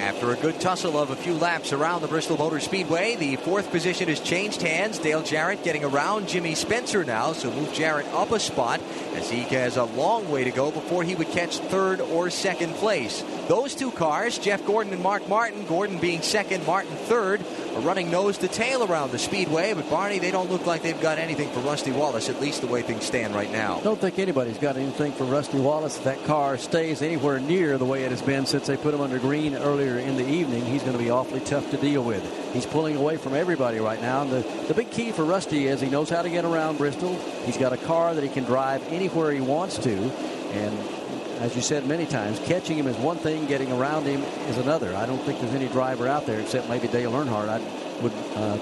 After 0.02 0.32
a 0.32 0.36
good 0.36 0.60
tussle 0.60 0.98
of 0.98 1.10
a 1.10 1.16
few 1.16 1.34
laps 1.34 1.72
around 1.72 2.02
the 2.02 2.08
Bristol 2.08 2.36
Motor 2.36 2.58
Speedway, 2.58 3.14
the 3.14 3.36
fourth 3.36 3.70
position 3.70 4.08
has 4.08 4.18
changed 4.18 4.60
hands. 4.60 4.98
Dale 4.98 5.22
Jarrett 5.22 5.62
getting 5.62 5.84
around 5.84 6.26
Jimmy 6.26 6.56
Spencer 6.56 7.04
now, 7.04 7.32
so 7.32 7.52
move 7.52 7.72
Jarrett 7.72 8.08
up 8.08 8.32
a 8.32 8.40
spot 8.40 8.80
as 9.14 9.30
he 9.30 9.42
has 9.42 9.76
a 9.76 9.84
long 9.84 10.28
way 10.28 10.42
to 10.42 10.50
go 10.50 10.72
before 10.72 11.04
he 11.04 11.14
would 11.14 11.28
catch 11.28 11.58
third 11.58 12.00
or 12.00 12.30
second 12.30 12.74
place. 12.74 13.22
Those 13.46 13.76
two 13.76 13.92
cars, 13.92 14.38
Jeff 14.38 14.66
Gordon 14.66 14.92
and 14.92 15.04
Mark 15.04 15.28
Martin, 15.28 15.64
Gordon 15.66 15.98
being 15.98 16.22
second, 16.22 16.66
Martin 16.66 16.96
third, 16.96 17.40
running 17.80 18.10
nose 18.10 18.38
to 18.38 18.48
tail 18.48 18.84
around 18.84 19.10
the 19.10 19.18
speedway. 19.18 19.74
But 19.74 19.88
Barney, 19.90 20.18
they 20.18 20.30
don't 20.30 20.50
look 20.50 20.66
like 20.66 20.82
they've 20.82 21.00
got 21.00 21.18
anything 21.18 21.50
for 21.50 21.60
Rusty 21.60 21.92
Wallace, 21.92 22.28
at 22.28 22.40
least 22.40 22.60
the 22.60 22.66
way 22.66 22.82
things 22.82 23.04
stand 23.04 23.34
right 23.34 23.50
now. 23.50 23.80
Don't 23.80 24.00
think 24.00 24.18
anybody's 24.18 24.58
got 24.58 24.76
anything 24.76 25.12
for 25.12 25.24
Rusty 25.24 25.58
Wallace. 25.58 25.96
If 25.98 26.04
that 26.04 26.24
car 26.24 26.58
stays 26.58 27.02
anywhere 27.02 27.40
near 27.40 27.78
the 27.78 27.84
way 27.84 28.04
it 28.04 28.10
has 28.10 28.22
been 28.22 28.46
since 28.46 28.66
they 28.66 28.76
put 28.76 28.94
him 28.94 29.00
under 29.00 29.18
green 29.18 29.54
earlier 29.54 29.98
in 29.98 30.16
the 30.16 30.26
evening, 30.26 30.64
he's 30.64 30.82
going 30.82 30.96
to 30.96 31.02
be 31.02 31.10
awfully 31.10 31.40
tough 31.40 31.70
to 31.70 31.76
deal 31.76 32.02
with. 32.02 32.22
He's 32.52 32.66
pulling 32.66 32.96
away 32.96 33.16
from 33.16 33.34
everybody 33.34 33.78
right 33.78 34.00
now. 34.00 34.22
And 34.22 34.30
the, 34.30 34.40
the 34.68 34.74
big 34.74 34.90
key 34.90 35.12
for 35.12 35.24
Rusty 35.24 35.66
is 35.66 35.80
he 35.80 35.88
knows 35.88 36.10
how 36.10 36.22
to 36.22 36.30
get 36.30 36.44
around 36.44 36.78
Bristol. 36.78 37.14
He's 37.44 37.56
got 37.56 37.72
a 37.72 37.78
car 37.78 38.14
that 38.14 38.22
he 38.22 38.30
can 38.30 38.44
drive 38.44 38.86
anywhere 38.92 39.32
he 39.32 39.40
wants 39.40 39.78
to. 39.78 39.92
And 39.92 41.01
as 41.42 41.56
you 41.56 41.60
said 41.60 41.84
many 41.88 42.06
times, 42.06 42.38
catching 42.44 42.78
him 42.78 42.86
is 42.86 42.96
one 42.98 43.16
thing, 43.16 43.46
getting 43.46 43.72
around 43.72 44.04
him 44.04 44.22
is 44.48 44.58
another. 44.58 44.94
I 44.94 45.06
don't 45.06 45.18
think 45.22 45.40
there's 45.40 45.54
any 45.54 45.66
driver 45.66 46.06
out 46.06 46.24
there 46.24 46.38
except 46.38 46.68
maybe 46.68 46.86
Dale 46.86 47.10
Earnhardt 47.10 47.48
I 47.48 47.58
would 48.00 48.12
uh, 48.36 48.56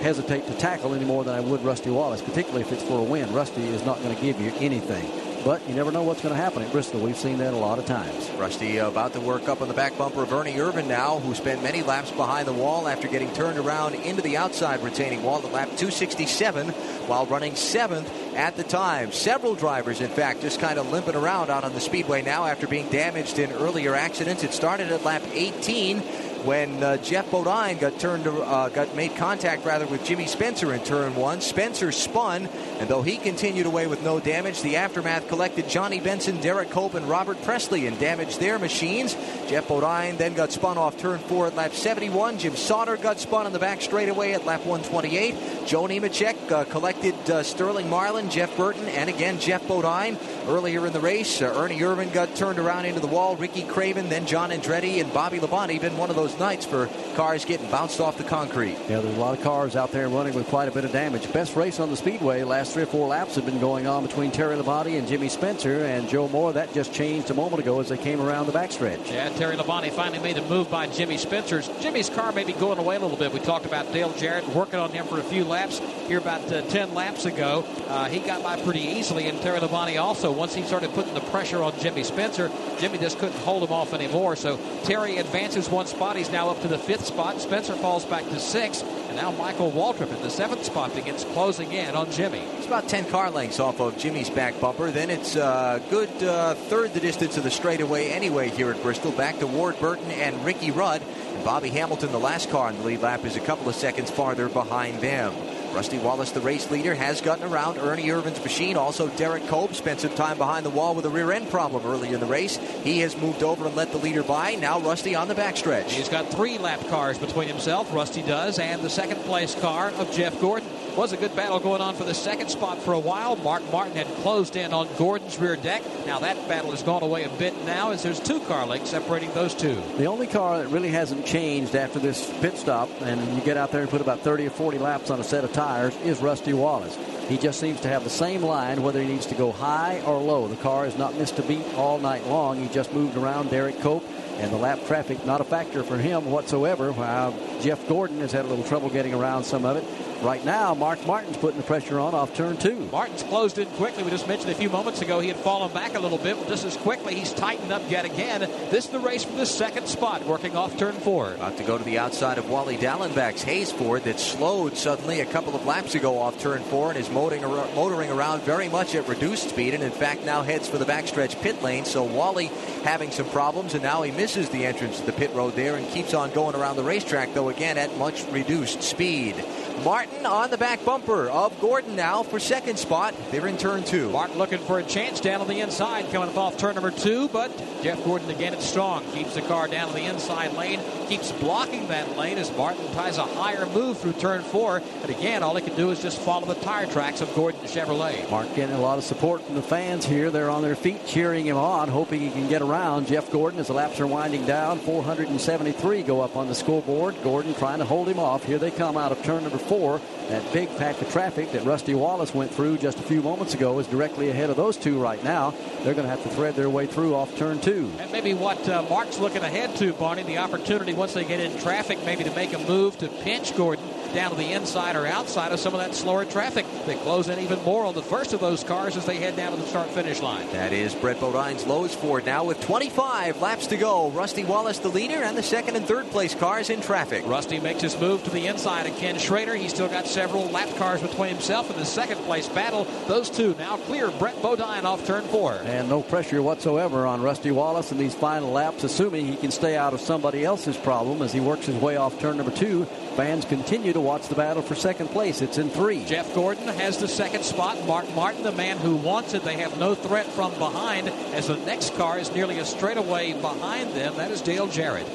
hesitate 0.00 0.44
to 0.48 0.54
tackle 0.54 0.94
any 0.94 1.04
more 1.04 1.22
than 1.22 1.32
I 1.36 1.40
would 1.40 1.62
Rusty 1.62 1.90
Wallace, 1.90 2.22
particularly 2.22 2.62
if 2.62 2.72
it's 2.72 2.82
for 2.82 2.98
a 2.98 3.04
win. 3.04 3.32
Rusty 3.32 3.62
is 3.62 3.86
not 3.86 4.02
going 4.02 4.16
to 4.16 4.20
give 4.20 4.40
you 4.40 4.52
anything. 4.56 5.23
But 5.44 5.68
you 5.68 5.74
never 5.74 5.92
know 5.92 6.02
what's 6.02 6.22
going 6.22 6.34
to 6.34 6.40
happen 6.40 6.62
at 6.62 6.72
Bristol. 6.72 7.00
We've 7.00 7.18
seen 7.18 7.36
that 7.38 7.52
a 7.52 7.56
lot 7.56 7.78
of 7.78 7.84
times. 7.84 8.30
Rusty 8.38 8.80
uh, 8.80 8.88
about 8.88 9.12
to 9.12 9.20
work 9.20 9.46
up 9.46 9.60
on 9.60 9.68
the 9.68 9.74
back 9.74 9.96
bumper 9.98 10.22
of 10.22 10.32
Ernie 10.32 10.54
Irvan 10.54 10.86
now, 10.86 11.18
who 11.18 11.34
spent 11.34 11.62
many 11.62 11.82
laps 11.82 12.10
behind 12.10 12.48
the 12.48 12.52
wall 12.54 12.88
after 12.88 13.08
getting 13.08 13.30
turned 13.34 13.58
around 13.58 13.94
into 13.94 14.22
the 14.22 14.38
outside 14.38 14.82
retaining 14.82 15.22
wall 15.22 15.44
at 15.44 15.52
lap 15.52 15.68
267 15.76 16.70
while 17.08 17.26
running 17.26 17.56
seventh 17.56 18.10
at 18.34 18.56
the 18.56 18.64
time. 18.64 19.12
Several 19.12 19.54
drivers, 19.54 20.00
in 20.00 20.08
fact, 20.08 20.40
just 20.40 20.60
kind 20.60 20.78
of 20.78 20.90
limping 20.90 21.14
around 21.14 21.50
out 21.50 21.62
on 21.62 21.74
the 21.74 21.80
speedway 21.80 22.22
now 22.22 22.46
after 22.46 22.66
being 22.66 22.88
damaged 22.88 23.38
in 23.38 23.52
earlier 23.52 23.94
accidents. 23.94 24.44
It 24.44 24.54
started 24.54 24.90
at 24.92 25.04
lap 25.04 25.22
18 25.30 26.02
when 26.44 26.82
uh, 26.82 26.98
Geoff 26.98 27.30
Bodine 27.30 27.78
got 27.78 27.98
turned, 27.98 28.26
uh, 28.26 28.68
got 28.68 28.94
made 28.94 29.16
contact 29.16 29.64
rather 29.64 29.86
with 29.86 30.04
Jimmy 30.04 30.26
Spencer 30.26 30.74
in 30.74 30.80
turn 30.84 31.14
one. 31.14 31.40
Spencer 31.40 31.90
spun, 31.90 32.46
and 32.78 32.88
though 32.88 33.02
he 33.02 33.16
continued 33.16 33.66
away 33.66 33.86
with 33.86 34.02
no 34.02 34.20
damage, 34.20 34.60
the 34.60 34.76
aftermath 34.76 35.28
collected 35.28 35.68
Johnny 35.68 36.00
Benson, 36.00 36.38
Derrike 36.38 36.70
Cope, 36.70 36.94
and 36.94 37.08
Robert 37.08 37.42
Pressley 37.42 37.86
and 37.86 37.98
damaged 37.98 38.40
their 38.40 38.58
machines. 38.58 39.16
Geoff 39.48 39.68
Bodine 39.68 40.16
then 40.16 40.34
got 40.34 40.52
spun 40.52 40.76
off 40.76 40.98
turn 40.98 41.18
four 41.20 41.46
at 41.46 41.54
lap 41.54 41.72
71. 41.72 42.38
Jim 42.38 42.56
Sauter 42.56 42.96
got 42.96 43.18
spun 43.18 43.46
on 43.46 43.52
the 43.52 43.58
back 43.58 43.80
straightaway 43.80 44.32
at 44.32 44.44
lap 44.44 44.66
128. 44.66 45.66
Joe 45.66 45.84
Nemechek 45.84 46.52
uh, 46.52 46.64
collected 46.64 47.14
uh, 47.30 47.42
Sterling 47.42 47.88
Marlin, 47.88 48.28
Jeff 48.28 48.54
Burton, 48.56 48.86
and 48.88 49.08
again 49.08 49.40
Geoff 49.40 49.66
Bodine. 49.66 50.18
Earlier 50.46 50.86
in 50.86 50.92
the 50.92 51.00
race, 51.00 51.40
uh, 51.40 51.46
Ernie 51.56 51.80
Irvan 51.80 52.12
got 52.12 52.36
turned 52.36 52.58
around 52.58 52.84
into 52.84 53.00
the 53.00 53.06
wall. 53.06 53.34
Ricky 53.36 53.62
Craven, 53.62 54.10
then 54.10 54.26
John 54.26 54.50
Andretti, 54.50 55.00
and 55.00 55.12
Bobby 55.12 55.38
Labonte 55.38 55.80
been 55.80 55.96
one 55.96 56.10
of 56.10 56.16
those 56.16 56.33
nights 56.38 56.66
for 56.66 56.88
cars 57.14 57.44
getting 57.44 57.70
bounced 57.70 58.00
off 58.00 58.18
the 58.18 58.24
concrete. 58.24 58.76
Yeah, 58.88 59.00
there's 59.00 59.16
a 59.16 59.20
lot 59.20 59.36
of 59.36 59.44
cars 59.44 59.76
out 59.76 59.92
there 59.92 60.08
running 60.08 60.34
with 60.34 60.46
quite 60.48 60.68
a 60.68 60.72
bit 60.72 60.84
of 60.84 60.92
damage. 60.92 61.32
Best 61.32 61.56
race 61.56 61.80
on 61.80 61.90
the 61.90 61.96
speedway. 61.96 62.42
Last 62.42 62.72
three 62.74 62.82
or 62.82 62.86
four 62.86 63.08
laps 63.08 63.36
have 63.36 63.46
been 63.46 63.60
going 63.60 63.86
on 63.86 64.06
between 64.06 64.30
Terry 64.30 64.56
Labonte 64.56 64.98
and 64.98 65.06
Jimmy 65.06 65.28
Spencer 65.28 65.84
and 65.84 66.08
Joe 66.08 66.28
Moore. 66.28 66.52
That 66.52 66.72
just 66.72 66.92
changed 66.92 67.30
a 67.30 67.34
moment 67.34 67.62
ago 67.62 67.80
as 67.80 67.88
they 67.88 67.96
came 67.98 68.20
around 68.20 68.46
the 68.46 68.52
backstretch. 68.52 69.10
Yeah, 69.10 69.28
Terry 69.30 69.56
Labonte 69.56 69.90
finally 69.92 70.18
made 70.18 70.38
a 70.38 70.42
move 70.48 70.70
by 70.70 70.86
Jimmy 70.86 71.18
Spencer's. 71.18 71.68
Jimmy's 71.80 72.10
car 72.10 72.32
may 72.32 72.44
be 72.44 72.52
going 72.52 72.78
away 72.78 72.96
a 72.96 73.00
little 73.00 73.16
bit. 73.16 73.32
We 73.32 73.40
talked 73.40 73.66
about 73.66 73.92
Dale 73.92 74.12
Jarrett 74.14 74.46
working 74.48 74.78
on 74.78 74.90
him 74.90 75.06
for 75.06 75.18
a 75.18 75.24
few 75.24 75.44
laps 75.44 75.80
here 76.08 76.18
about 76.18 76.50
uh, 76.52 76.62
10 76.62 76.94
laps 76.94 77.24
ago. 77.24 77.64
Uh, 77.88 78.06
he 78.06 78.20
got 78.20 78.42
by 78.42 78.60
pretty 78.62 78.80
easily, 78.80 79.28
and 79.28 79.40
Terry 79.40 79.60
Labonte 79.60 80.00
also. 80.00 80.32
Once 80.32 80.54
he 80.54 80.62
started 80.62 80.90
putting 80.92 81.14
the 81.14 81.20
pressure 81.20 81.62
on 81.62 81.78
Jimmy 81.80 82.02
Spencer, 82.04 82.50
Jimmy 82.78 82.98
just 82.98 83.18
couldn't 83.18 83.38
hold 83.38 83.62
him 83.62 83.72
off 83.72 83.92
anymore. 83.92 84.36
So 84.36 84.58
Terry 84.84 85.16
advances 85.18 85.68
one 85.68 85.86
spot. 85.86 86.16
He's 86.16 86.23
now 86.30 86.48
up 86.48 86.60
to 86.62 86.68
the 86.68 86.78
fifth 86.78 87.04
spot. 87.06 87.40
Spencer 87.40 87.74
falls 87.74 88.04
back 88.04 88.24
to 88.24 88.38
sixth. 88.38 88.84
And 89.08 89.16
now 89.16 89.30
Michael 89.32 89.70
Waltrip 89.70 90.14
in 90.14 90.22
the 90.22 90.30
seventh 90.30 90.64
spot 90.64 90.94
begins 90.94 91.24
closing 91.24 91.72
in 91.72 91.94
on 91.94 92.10
Jimmy. 92.10 92.40
It's 92.56 92.66
about 92.66 92.88
10 92.88 93.10
car 93.10 93.30
lengths 93.30 93.60
off 93.60 93.80
of 93.80 93.96
Jimmy's 93.98 94.30
back 94.30 94.60
bumper. 94.60 94.90
Then 94.90 95.10
it's 95.10 95.36
a 95.36 95.44
uh, 95.44 95.78
good 95.90 96.10
uh, 96.22 96.54
third 96.54 96.94
the 96.94 97.00
distance 97.00 97.36
of 97.36 97.44
the 97.44 97.50
straightaway 97.50 98.10
anyway 98.10 98.48
here 98.48 98.70
at 98.70 98.82
Bristol. 98.82 99.12
Back 99.12 99.38
to 99.38 99.46
Ward 99.46 99.78
Burton 99.80 100.10
and 100.10 100.44
Ricky 100.44 100.70
Rudd. 100.70 101.02
And 101.02 101.44
Bobby 101.44 101.68
Hamilton, 101.70 102.12
the 102.12 102.18
last 102.18 102.50
car 102.50 102.70
in 102.70 102.76
the 102.76 102.84
lead 102.84 103.02
lap, 103.02 103.24
is 103.24 103.36
a 103.36 103.40
couple 103.40 103.68
of 103.68 103.74
seconds 103.74 104.10
farther 104.10 104.48
behind 104.48 105.00
them. 105.00 105.32
Rusty 105.74 105.98
Wallace, 105.98 106.30
the 106.30 106.40
race 106.40 106.70
leader, 106.70 106.94
has 106.94 107.20
gotten 107.20 107.44
around 107.44 107.78
Ernie 107.78 108.04
Irvan's 108.04 108.42
machine. 108.42 108.76
Also, 108.76 109.08
Derrike 109.08 109.48
Cope 109.48 109.74
spent 109.74 110.00
some 110.00 110.14
time 110.14 110.38
behind 110.38 110.64
the 110.64 110.70
wall 110.70 110.94
with 110.94 111.04
a 111.04 111.10
rear 111.10 111.32
end 111.32 111.50
problem 111.50 111.84
early 111.84 112.12
in 112.12 112.20
the 112.20 112.26
race. 112.26 112.56
He 112.84 113.00
has 113.00 113.16
moved 113.16 113.42
over 113.42 113.66
and 113.66 113.74
let 113.74 113.90
the 113.90 113.98
leader 113.98 114.22
by. 114.22 114.54
Now 114.54 114.78
Rusty 114.78 115.16
on 115.16 115.26
the 115.26 115.34
backstretch. 115.34 115.90
He's 115.90 116.08
got 116.08 116.28
three 116.28 116.58
lap 116.58 116.80
cars 116.88 117.18
between 117.18 117.48
himself, 117.48 117.92
Rusty 117.92 118.22
does, 118.22 118.60
and 118.60 118.82
the 118.82 118.90
second 118.90 119.20
place 119.22 119.56
car 119.56 119.90
of 119.90 120.12
Jeff 120.12 120.40
Gordon. 120.40 120.68
Was 120.96 121.12
a 121.12 121.16
good 121.16 121.34
battle 121.34 121.58
going 121.58 121.80
on 121.80 121.96
for 121.96 122.04
the 122.04 122.14
second 122.14 122.50
spot 122.50 122.80
for 122.80 122.92
a 122.92 122.98
while. 123.00 123.34
Mark 123.34 123.68
Martin 123.72 123.96
had 123.96 124.06
closed 124.22 124.54
in 124.54 124.72
on 124.72 124.88
Gordon's 124.96 125.36
rear 125.40 125.56
deck. 125.56 125.82
Now 126.06 126.20
that 126.20 126.36
battle 126.46 126.70
has 126.70 126.84
gone 126.84 127.02
away 127.02 127.24
a 127.24 127.28
bit 127.30 127.52
now 127.64 127.90
as 127.90 128.04
there's 128.04 128.20
two 128.20 128.38
car 128.40 128.64
lengths 128.64 128.90
separating 128.90 129.32
those 129.32 129.54
two. 129.54 129.74
The 129.98 130.04
only 130.04 130.28
car 130.28 130.58
that 130.58 130.68
really 130.68 130.90
hasn't 130.90 131.26
changed 131.26 131.74
after 131.74 131.98
this 131.98 132.32
pit 132.40 132.56
stop, 132.56 132.88
and 133.00 133.36
you 133.36 133.42
get 133.42 133.56
out 133.56 133.72
there 133.72 133.80
and 133.80 133.90
put 133.90 134.02
about 134.02 134.20
30 134.20 134.46
or 134.46 134.50
40 134.50 134.78
laps 134.78 135.10
on 135.10 135.18
a 135.18 135.24
set 135.24 135.42
of 135.42 135.52
tires, 135.52 135.96
is 136.04 136.20
Rusty 136.20 136.52
Wallace. 136.52 136.96
He 137.28 137.38
just 137.38 137.58
seems 137.58 137.80
to 137.80 137.88
have 137.88 138.04
the 138.04 138.10
same 138.10 138.42
line, 138.42 138.80
whether 138.82 139.02
he 139.02 139.08
needs 139.08 139.26
to 139.26 139.34
go 139.34 139.50
high 139.50 140.00
or 140.06 140.18
low. 140.20 140.46
The 140.46 140.56
car 140.56 140.84
has 140.84 140.96
not 140.96 141.18
missed 141.18 141.40
a 141.40 141.42
beat 141.42 141.66
all 141.74 141.98
night 141.98 142.24
long. 142.28 142.60
He 142.60 142.68
just 142.68 142.92
moved 142.92 143.16
around 143.16 143.48
Derrike 143.48 143.80
Cope, 143.80 144.04
and 144.38 144.52
the 144.52 144.58
lap 144.58 144.78
traffic 144.86 145.26
not 145.26 145.40
a 145.40 145.44
factor 145.44 145.82
for 145.82 145.96
him 145.96 146.30
whatsoever. 146.30 146.92
While 146.92 147.34
Jeff 147.60 147.88
Gordon 147.88 148.20
has 148.20 148.30
had 148.30 148.44
a 148.44 148.48
little 148.48 148.64
trouble 148.64 148.90
getting 148.90 149.12
around 149.14 149.42
some 149.42 149.64
of 149.64 149.76
it. 149.76 149.84
Right 150.22 150.44
now, 150.44 150.72
Mark 150.74 151.04
Martin's 151.06 151.36
putting 151.36 151.58
the 151.58 151.66
pressure 151.66 152.00
on 152.00 152.14
off 152.14 152.34
turn 152.34 152.56
two. 152.56 152.88
Martin's 152.90 153.22
closed 153.22 153.58
in 153.58 153.66
quickly. 153.72 154.02
We 154.02 154.10
just 154.10 154.26
mentioned 154.26 154.50
a 154.50 154.54
few 154.54 154.70
moments 154.70 155.02
ago 155.02 155.20
he 155.20 155.28
had 155.28 155.36
fallen 155.36 155.70
back 155.72 155.94
a 155.94 156.00
little 156.00 156.16
bit. 156.16 156.38
Well, 156.38 156.48
just 156.48 156.64
as 156.64 156.76
quickly, 156.78 157.14
he's 157.14 157.32
tightened 157.32 157.72
up 157.72 157.82
yet 157.90 158.06
again. 158.06 158.40
This 158.40 158.86
is 158.86 158.90
the 158.90 159.00
race 159.00 159.24
for 159.24 159.36
the 159.36 159.44
second 159.44 159.86
spot, 159.86 160.24
working 160.24 160.56
off 160.56 160.78
turn 160.78 160.94
four. 160.94 161.34
About 161.34 161.58
to 161.58 161.64
go 161.64 161.76
to 161.76 161.84
the 161.84 161.98
outside 161.98 162.38
of 162.38 162.48
Wally 162.48 162.78
Dallenbach's 162.78 163.42
Hayes 163.42 163.70
Ford 163.70 164.04
that 164.04 164.18
slowed 164.18 164.78
suddenly 164.78 165.20
a 165.20 165.26
couple 165.26 165.54
of 165.54 165.66
laps 165.66 165.94
ago 165.94 166.18
off 166.18 166.40
turn 166.40 166.62
four 166.62 166.88
and 166.88 166.98
is 166.98 167.10
motoring 167.10 167.44
around, 167.44 167.74
motoring 167.74 168.10
around 168.10 168.42
very 168.42 168.68
much 168.68 168.94
at 168.94 169.06
reduced 169.06 169.50
speed 169.50 169.74
and 169.74 169.82
in 169.82 169.92
fact 169.92 170.24
now 170.24 170.42
heads 170.42 170.68
for 170.68 170.78
the 170.78 170.86
backstretch 170.86 171.40
pit 171.42 171.62
lane. 171.62 171.84
So 171.84 172.02
Wally 172.02 172.46
having 172.82 173.10
some 173.10 173.28
problems 173.28 173.74
and 173.74 173.82
now 173.82 174.02
he 174.02 174.10
misses 174.10 174.48
the 174.48 174.64
entrance 174.64 175.00
to 175.00 175.06
the 175.06 175.12
pit 175.12 175.34
road 175.34 175.54
there 175.54 175.76
and 175.76 175.86
keeps 175.88 176.14
on 176.14 176.30
going 176.32 176.56
around 176.56 176.76
the 176.76 176.82
racetrack 176.82 177.34
though 177.34 177.50
again 177.50 177.76
at 177.76 177.96
much 177.98 178.24
reduced 178.30 178.82
speed. 178.82 179.34
Martin 179.82 180.24
on 180.24 180.50
the 180.50 180.56
back 180.56 180.84
bumper 180.84 181.28
of 181.28 181.58
Gordon 181.60 181.96
now 181.96 182.22
for 182.22 182.38
second 182.38 182.78
spot. 182.78 183.14
They're 183.30 183.46
in 183.46 183.58
turn 183.58 183.82
two. 183.82 184.08
Martin 184.10 184.38
looking 184.38 184.58
for 184.58 184.78
a 184.78 184.82
chance 184.82 185.20
down 185.20 185.40
on 185.40 185.48
the 185.48 185.60
inside, 185.60 186.10
coming 186.12 186.28
up 186.28 186.36
off 186.36 186.56
turn 186.56 186.74
number 186.76 186.90
two, 186.90 187.28
but 187.28 187.50
Jeff 187.82 188.02
Gordon 188.04 188.30
again 188.30 188.54
it's 188.54 188.64
strong. 188.64 189.04
Keeps 189.12 189.34
the 189.34 189.42
car 189.42 189.68
down 189.68 189.88
on 189.88 189.94
the 189.94 190.04
inside 190.04 190.54
lane, 190.54 190.80
keeps 191.08 191.32
blocking 191.32 191.88
that 191.88 192.16
lane 192.16 192.38
as 192.38 192.54
Martin 192.56 192.90
tries 192.92 193.18
a 193.18 193.24
higher 193.24 193.66
move 193.66 193.98
through 193.98 194.12
turn 194.14 194.42
four. 194.42 194.80
And 195.02 195.10
again, 195.10 195.42
all 195.42 195.56
he 195.56 195.62
can 195.62 195.76
do 195.76 195.90
is 195.90 196.00
just 196.00 196.18
follow 196.18 196.46
the 196.46 196.60
tire 196.60 196.86
tracks 196.86 197.20
of 197.20 197.34
Gordon 197.34 197.60
Chevrolet. 197.62 198.30
Mark 198.30 198.54
getting 198.54 198.76
a 198.76 198.80
lot 198.80 198.98
of 198.98 199.04
support 199.04 199.42
from 199.42 199.56
the 199.56 199.62
fans 199.62 200.06
here. 200.06 200.30
They're 200.30 200.50
on 200.50 200.62
their 200.62 200.76
feet 200.76 201.06
cheering 201.06 201.46
him 201.46 201.56
on, 201.56 201.88
hoping 201.88 202.20
he 202.20 202.30
can 202.30 202.48
get 202.48 202.62
around. 202.62 203.08
Jeff 203.08 203.30
Gordon 203.30 203.60
as 203.60 203.66
the 203.66 203.74
laps 203.74 204.00
are 204.00 204.06
winding 204.06 204.46
down. 204.46 204.78
473 204.78 206.02
go 206.04 206.20
up 206.20 206.36
on 206.36 206.48
the 206.48 206.54
scoreboard. 206.54 207.16
Gordon 207.22 207.54
trying 207.54 207.80
to 207.80 207.84
hold 207.84 208.08
him 208.08 208.18
off. 208.18 208.44
Here 208.44 208.58
they 208.58 208.70
come 208.70 208.96
out 208.96 209.12
of 209.12 209.22
turn 209.24 209.42
number 209.42 209.58
four. 209.64 210.00
That 210.28 210.52
big 210.52 210.74
pack 210.78 211.00
of 211.02 211.10
traffic 211.12 211.52
that 211.52 211.64
Rusty 211.64 211.94
Wallace 211.94 212.34
went 212.34 212.50
through 212.50 212.78
just 212.78 212.98
a 212.98 213.02
few 213.02 213.20
moments 213.20 213.54
ago 213.54 213.78
is 213.78 213.86
directly 213.86 214.30
ahead 214.30 214.50
of 214.50 214.56
those 214.56 214.76
two 214.76 214.98
right 214.98 215.22
now. 215.22 215.52
They're 215.82 215.94
going 215.94 216.06
to 216.06 216.10
have 216.10 216.22
to 216.22 216.30
thread 216.30 216.54
their 216.54 216.70
way 216.70 216.86
through 216.86 217.14
off 217.14 217.36
turn 217.36 217.60
two. 217.60 217.90
And 217.98 218.10
maybe 218.10 218.32
what 218.32 218.66
uh, 218.68 218.82
Mark's 218.88 219.18
looking 219.18 219.42
ahead 219.42 219.76
to, 219.76 219.92
Barney, 219.92 220.22
the 220.22 220.38
opportunity 220.38 220.94
once 220.94 221.12
they 221.12 221.24
get 221.24 221.40
in 221.40 221.58
traffic, 221.58 221.98
maybe 222.04 222.24
to 222.24 222.34
make 222.34 222.52
a 222.52 222.58
move 222.58 222.96
to 222.98 223.08
pinch 223.08 223.54
Gordon 223.56 223.84
down 224.14 224.30
to 224.30 224.36
the 224.36 224.52
inside 224.52 224.96
or 224.96 225.06
outside 225.06 225.52
of 225.52 225.60
some 225.60 225.74
of 225.74 225.80
that 225.80 225.94
slower 225.94 226.24
traffic. 226.24 226.64
They 226.86 226.94
close 226.94 227.28
in 227.28 227.38
even 227.40 227.62
more 227.64 227.84
on 227.84 227.94
the 227.94 228.02
first 228.02 228.32
of 228.32 228.40
those 228.40 228.62
cars 228.62 228.96
as 228.96 229.04
they 229.04 229.16
head 229.16 229.36
down 229.36 229.52
to 229.52 229.58
the 229.58 229.66
start 229.66 229.90
finish 229.90 230.20
line. 230.20 230.46
That 230.52 230.72
is 230.72 230.94
Brett 230.94 231.20
Bodine's 231.20 231.66
Lowe's 231.66 231.94
Ford 231.94 232.24
now 232.24 232.44
with 232.44 232.60
25 232.60 233.40
laps 233.40 233.66
to 233.68 233.76
go. 233.76 234.10
Rusty 234.10 234.44
Wallace 234.44 234.78
the 234.78 234.88
leader 234.88 235.22
and 235.22 235.36
the 235.36 235.42
second 235.42 235.76
and 235.76 235.86
third 235.86 236.06
place 236.10 236.34
cars 236.34 236.70
in 236.70 236.80
traffic. 236.80 237.26
Rusty 237.26 237.58
makes 237.58 237.82
his 237.82 237.98
move 237.98 238.22
to 238.24 238.30
the 238.30 238.46
inside 238.46 238.86
of 238.86 238.96
Ken 238.96 239.18
Schrader. 239.18 239.56
He's 239.56 239.72
still 239.72 239.88
got 239.88 240.06
several 240.06 240.46
lap 240.46 240.68
cars 240.76 241.02
between 241.02 241.30
himself 241.30 241.68
and 241.70 241.78
the 241.78 241.84
second 241.84 242.18
place 242.18 242.48
battle. 242.48 242.84
Those 243.08 243.30
two 243.30 243.54
now 243.58 243.76
clear 243.78 244.10
Brett 244.12 244.40
Bodine 244.40 244.86
off 244.86 245.06
turn 245.06 245.24
four. 245.24 245.54
And 245.64 245.88
no 245.88 246.02
pressure 246.02 246.42
whatsoever 246.42 247.06
on 247.06 247.22
Rusty 247.22 247.50
Wallace 247.50 247.90
in 247.92 247.98
these 247.98 248.14
final 248.14 248.50
laps, 248.50 248.84
assuming 248.84 249.26
he 249.26 249.36
can 249.36 249.50
stay 249.50 249.76
out 249.76 249.94
of 249.94 250.00
somebody 250.00 250.44
else's 250.44 250.76
problem 250.76 251.22
as 251.22 251.32
he 251.32 251.40
works 251.40 251.66
his 251.66 251.76
way 251.76 251.96
off 251.96 252.18
turn 252.20 252.36
number 252.36 252.52
two. 252.52 252.86
Fans 253.16 253.44
continue 253.44 253.92
to 253.92 254.00
watch 254.00 254.26
the 254.26 254.34
battle 254.34 254.60
for 254.60 254.74
second 254.74 255.08
place. 255.08 255.40
It's 255.40 255.56
in 255.56 255.70
three. 255.70 256.04
Jeff 256.04 256.34
Gordon 256.34 256.66
has 256.66 256.98
the 256.98 257.06
second 257.06 257.44
spot. 257.44 257.86
Mark 257.86 258.12
Martin, 258.12 258.42
the 258.42 258.50
man 258.50 258.76
who 258.78 258.96
wants 258.96 259.34
it. 259.34 259.44
They 259.44 259.54
have 259.58 259.78
no 259.78 259.94
threat 259.94 260.26
from 260.26 260.52
behind 260.58 261.08
as 261.32 261.46
the 261.46 261.56
next 261.58 261.94
car 261.94 262.18
is 262.18 262.32
nearly 262.32 262.58
a 262.58 262.64
straightaway 262.64 263.32
behind 263.34 263.92
them. 263.92 264.16
That 264.16 264.32
is 264.32 264.42
Dale 264.42 264.66
Jarrett. 264.66 265.06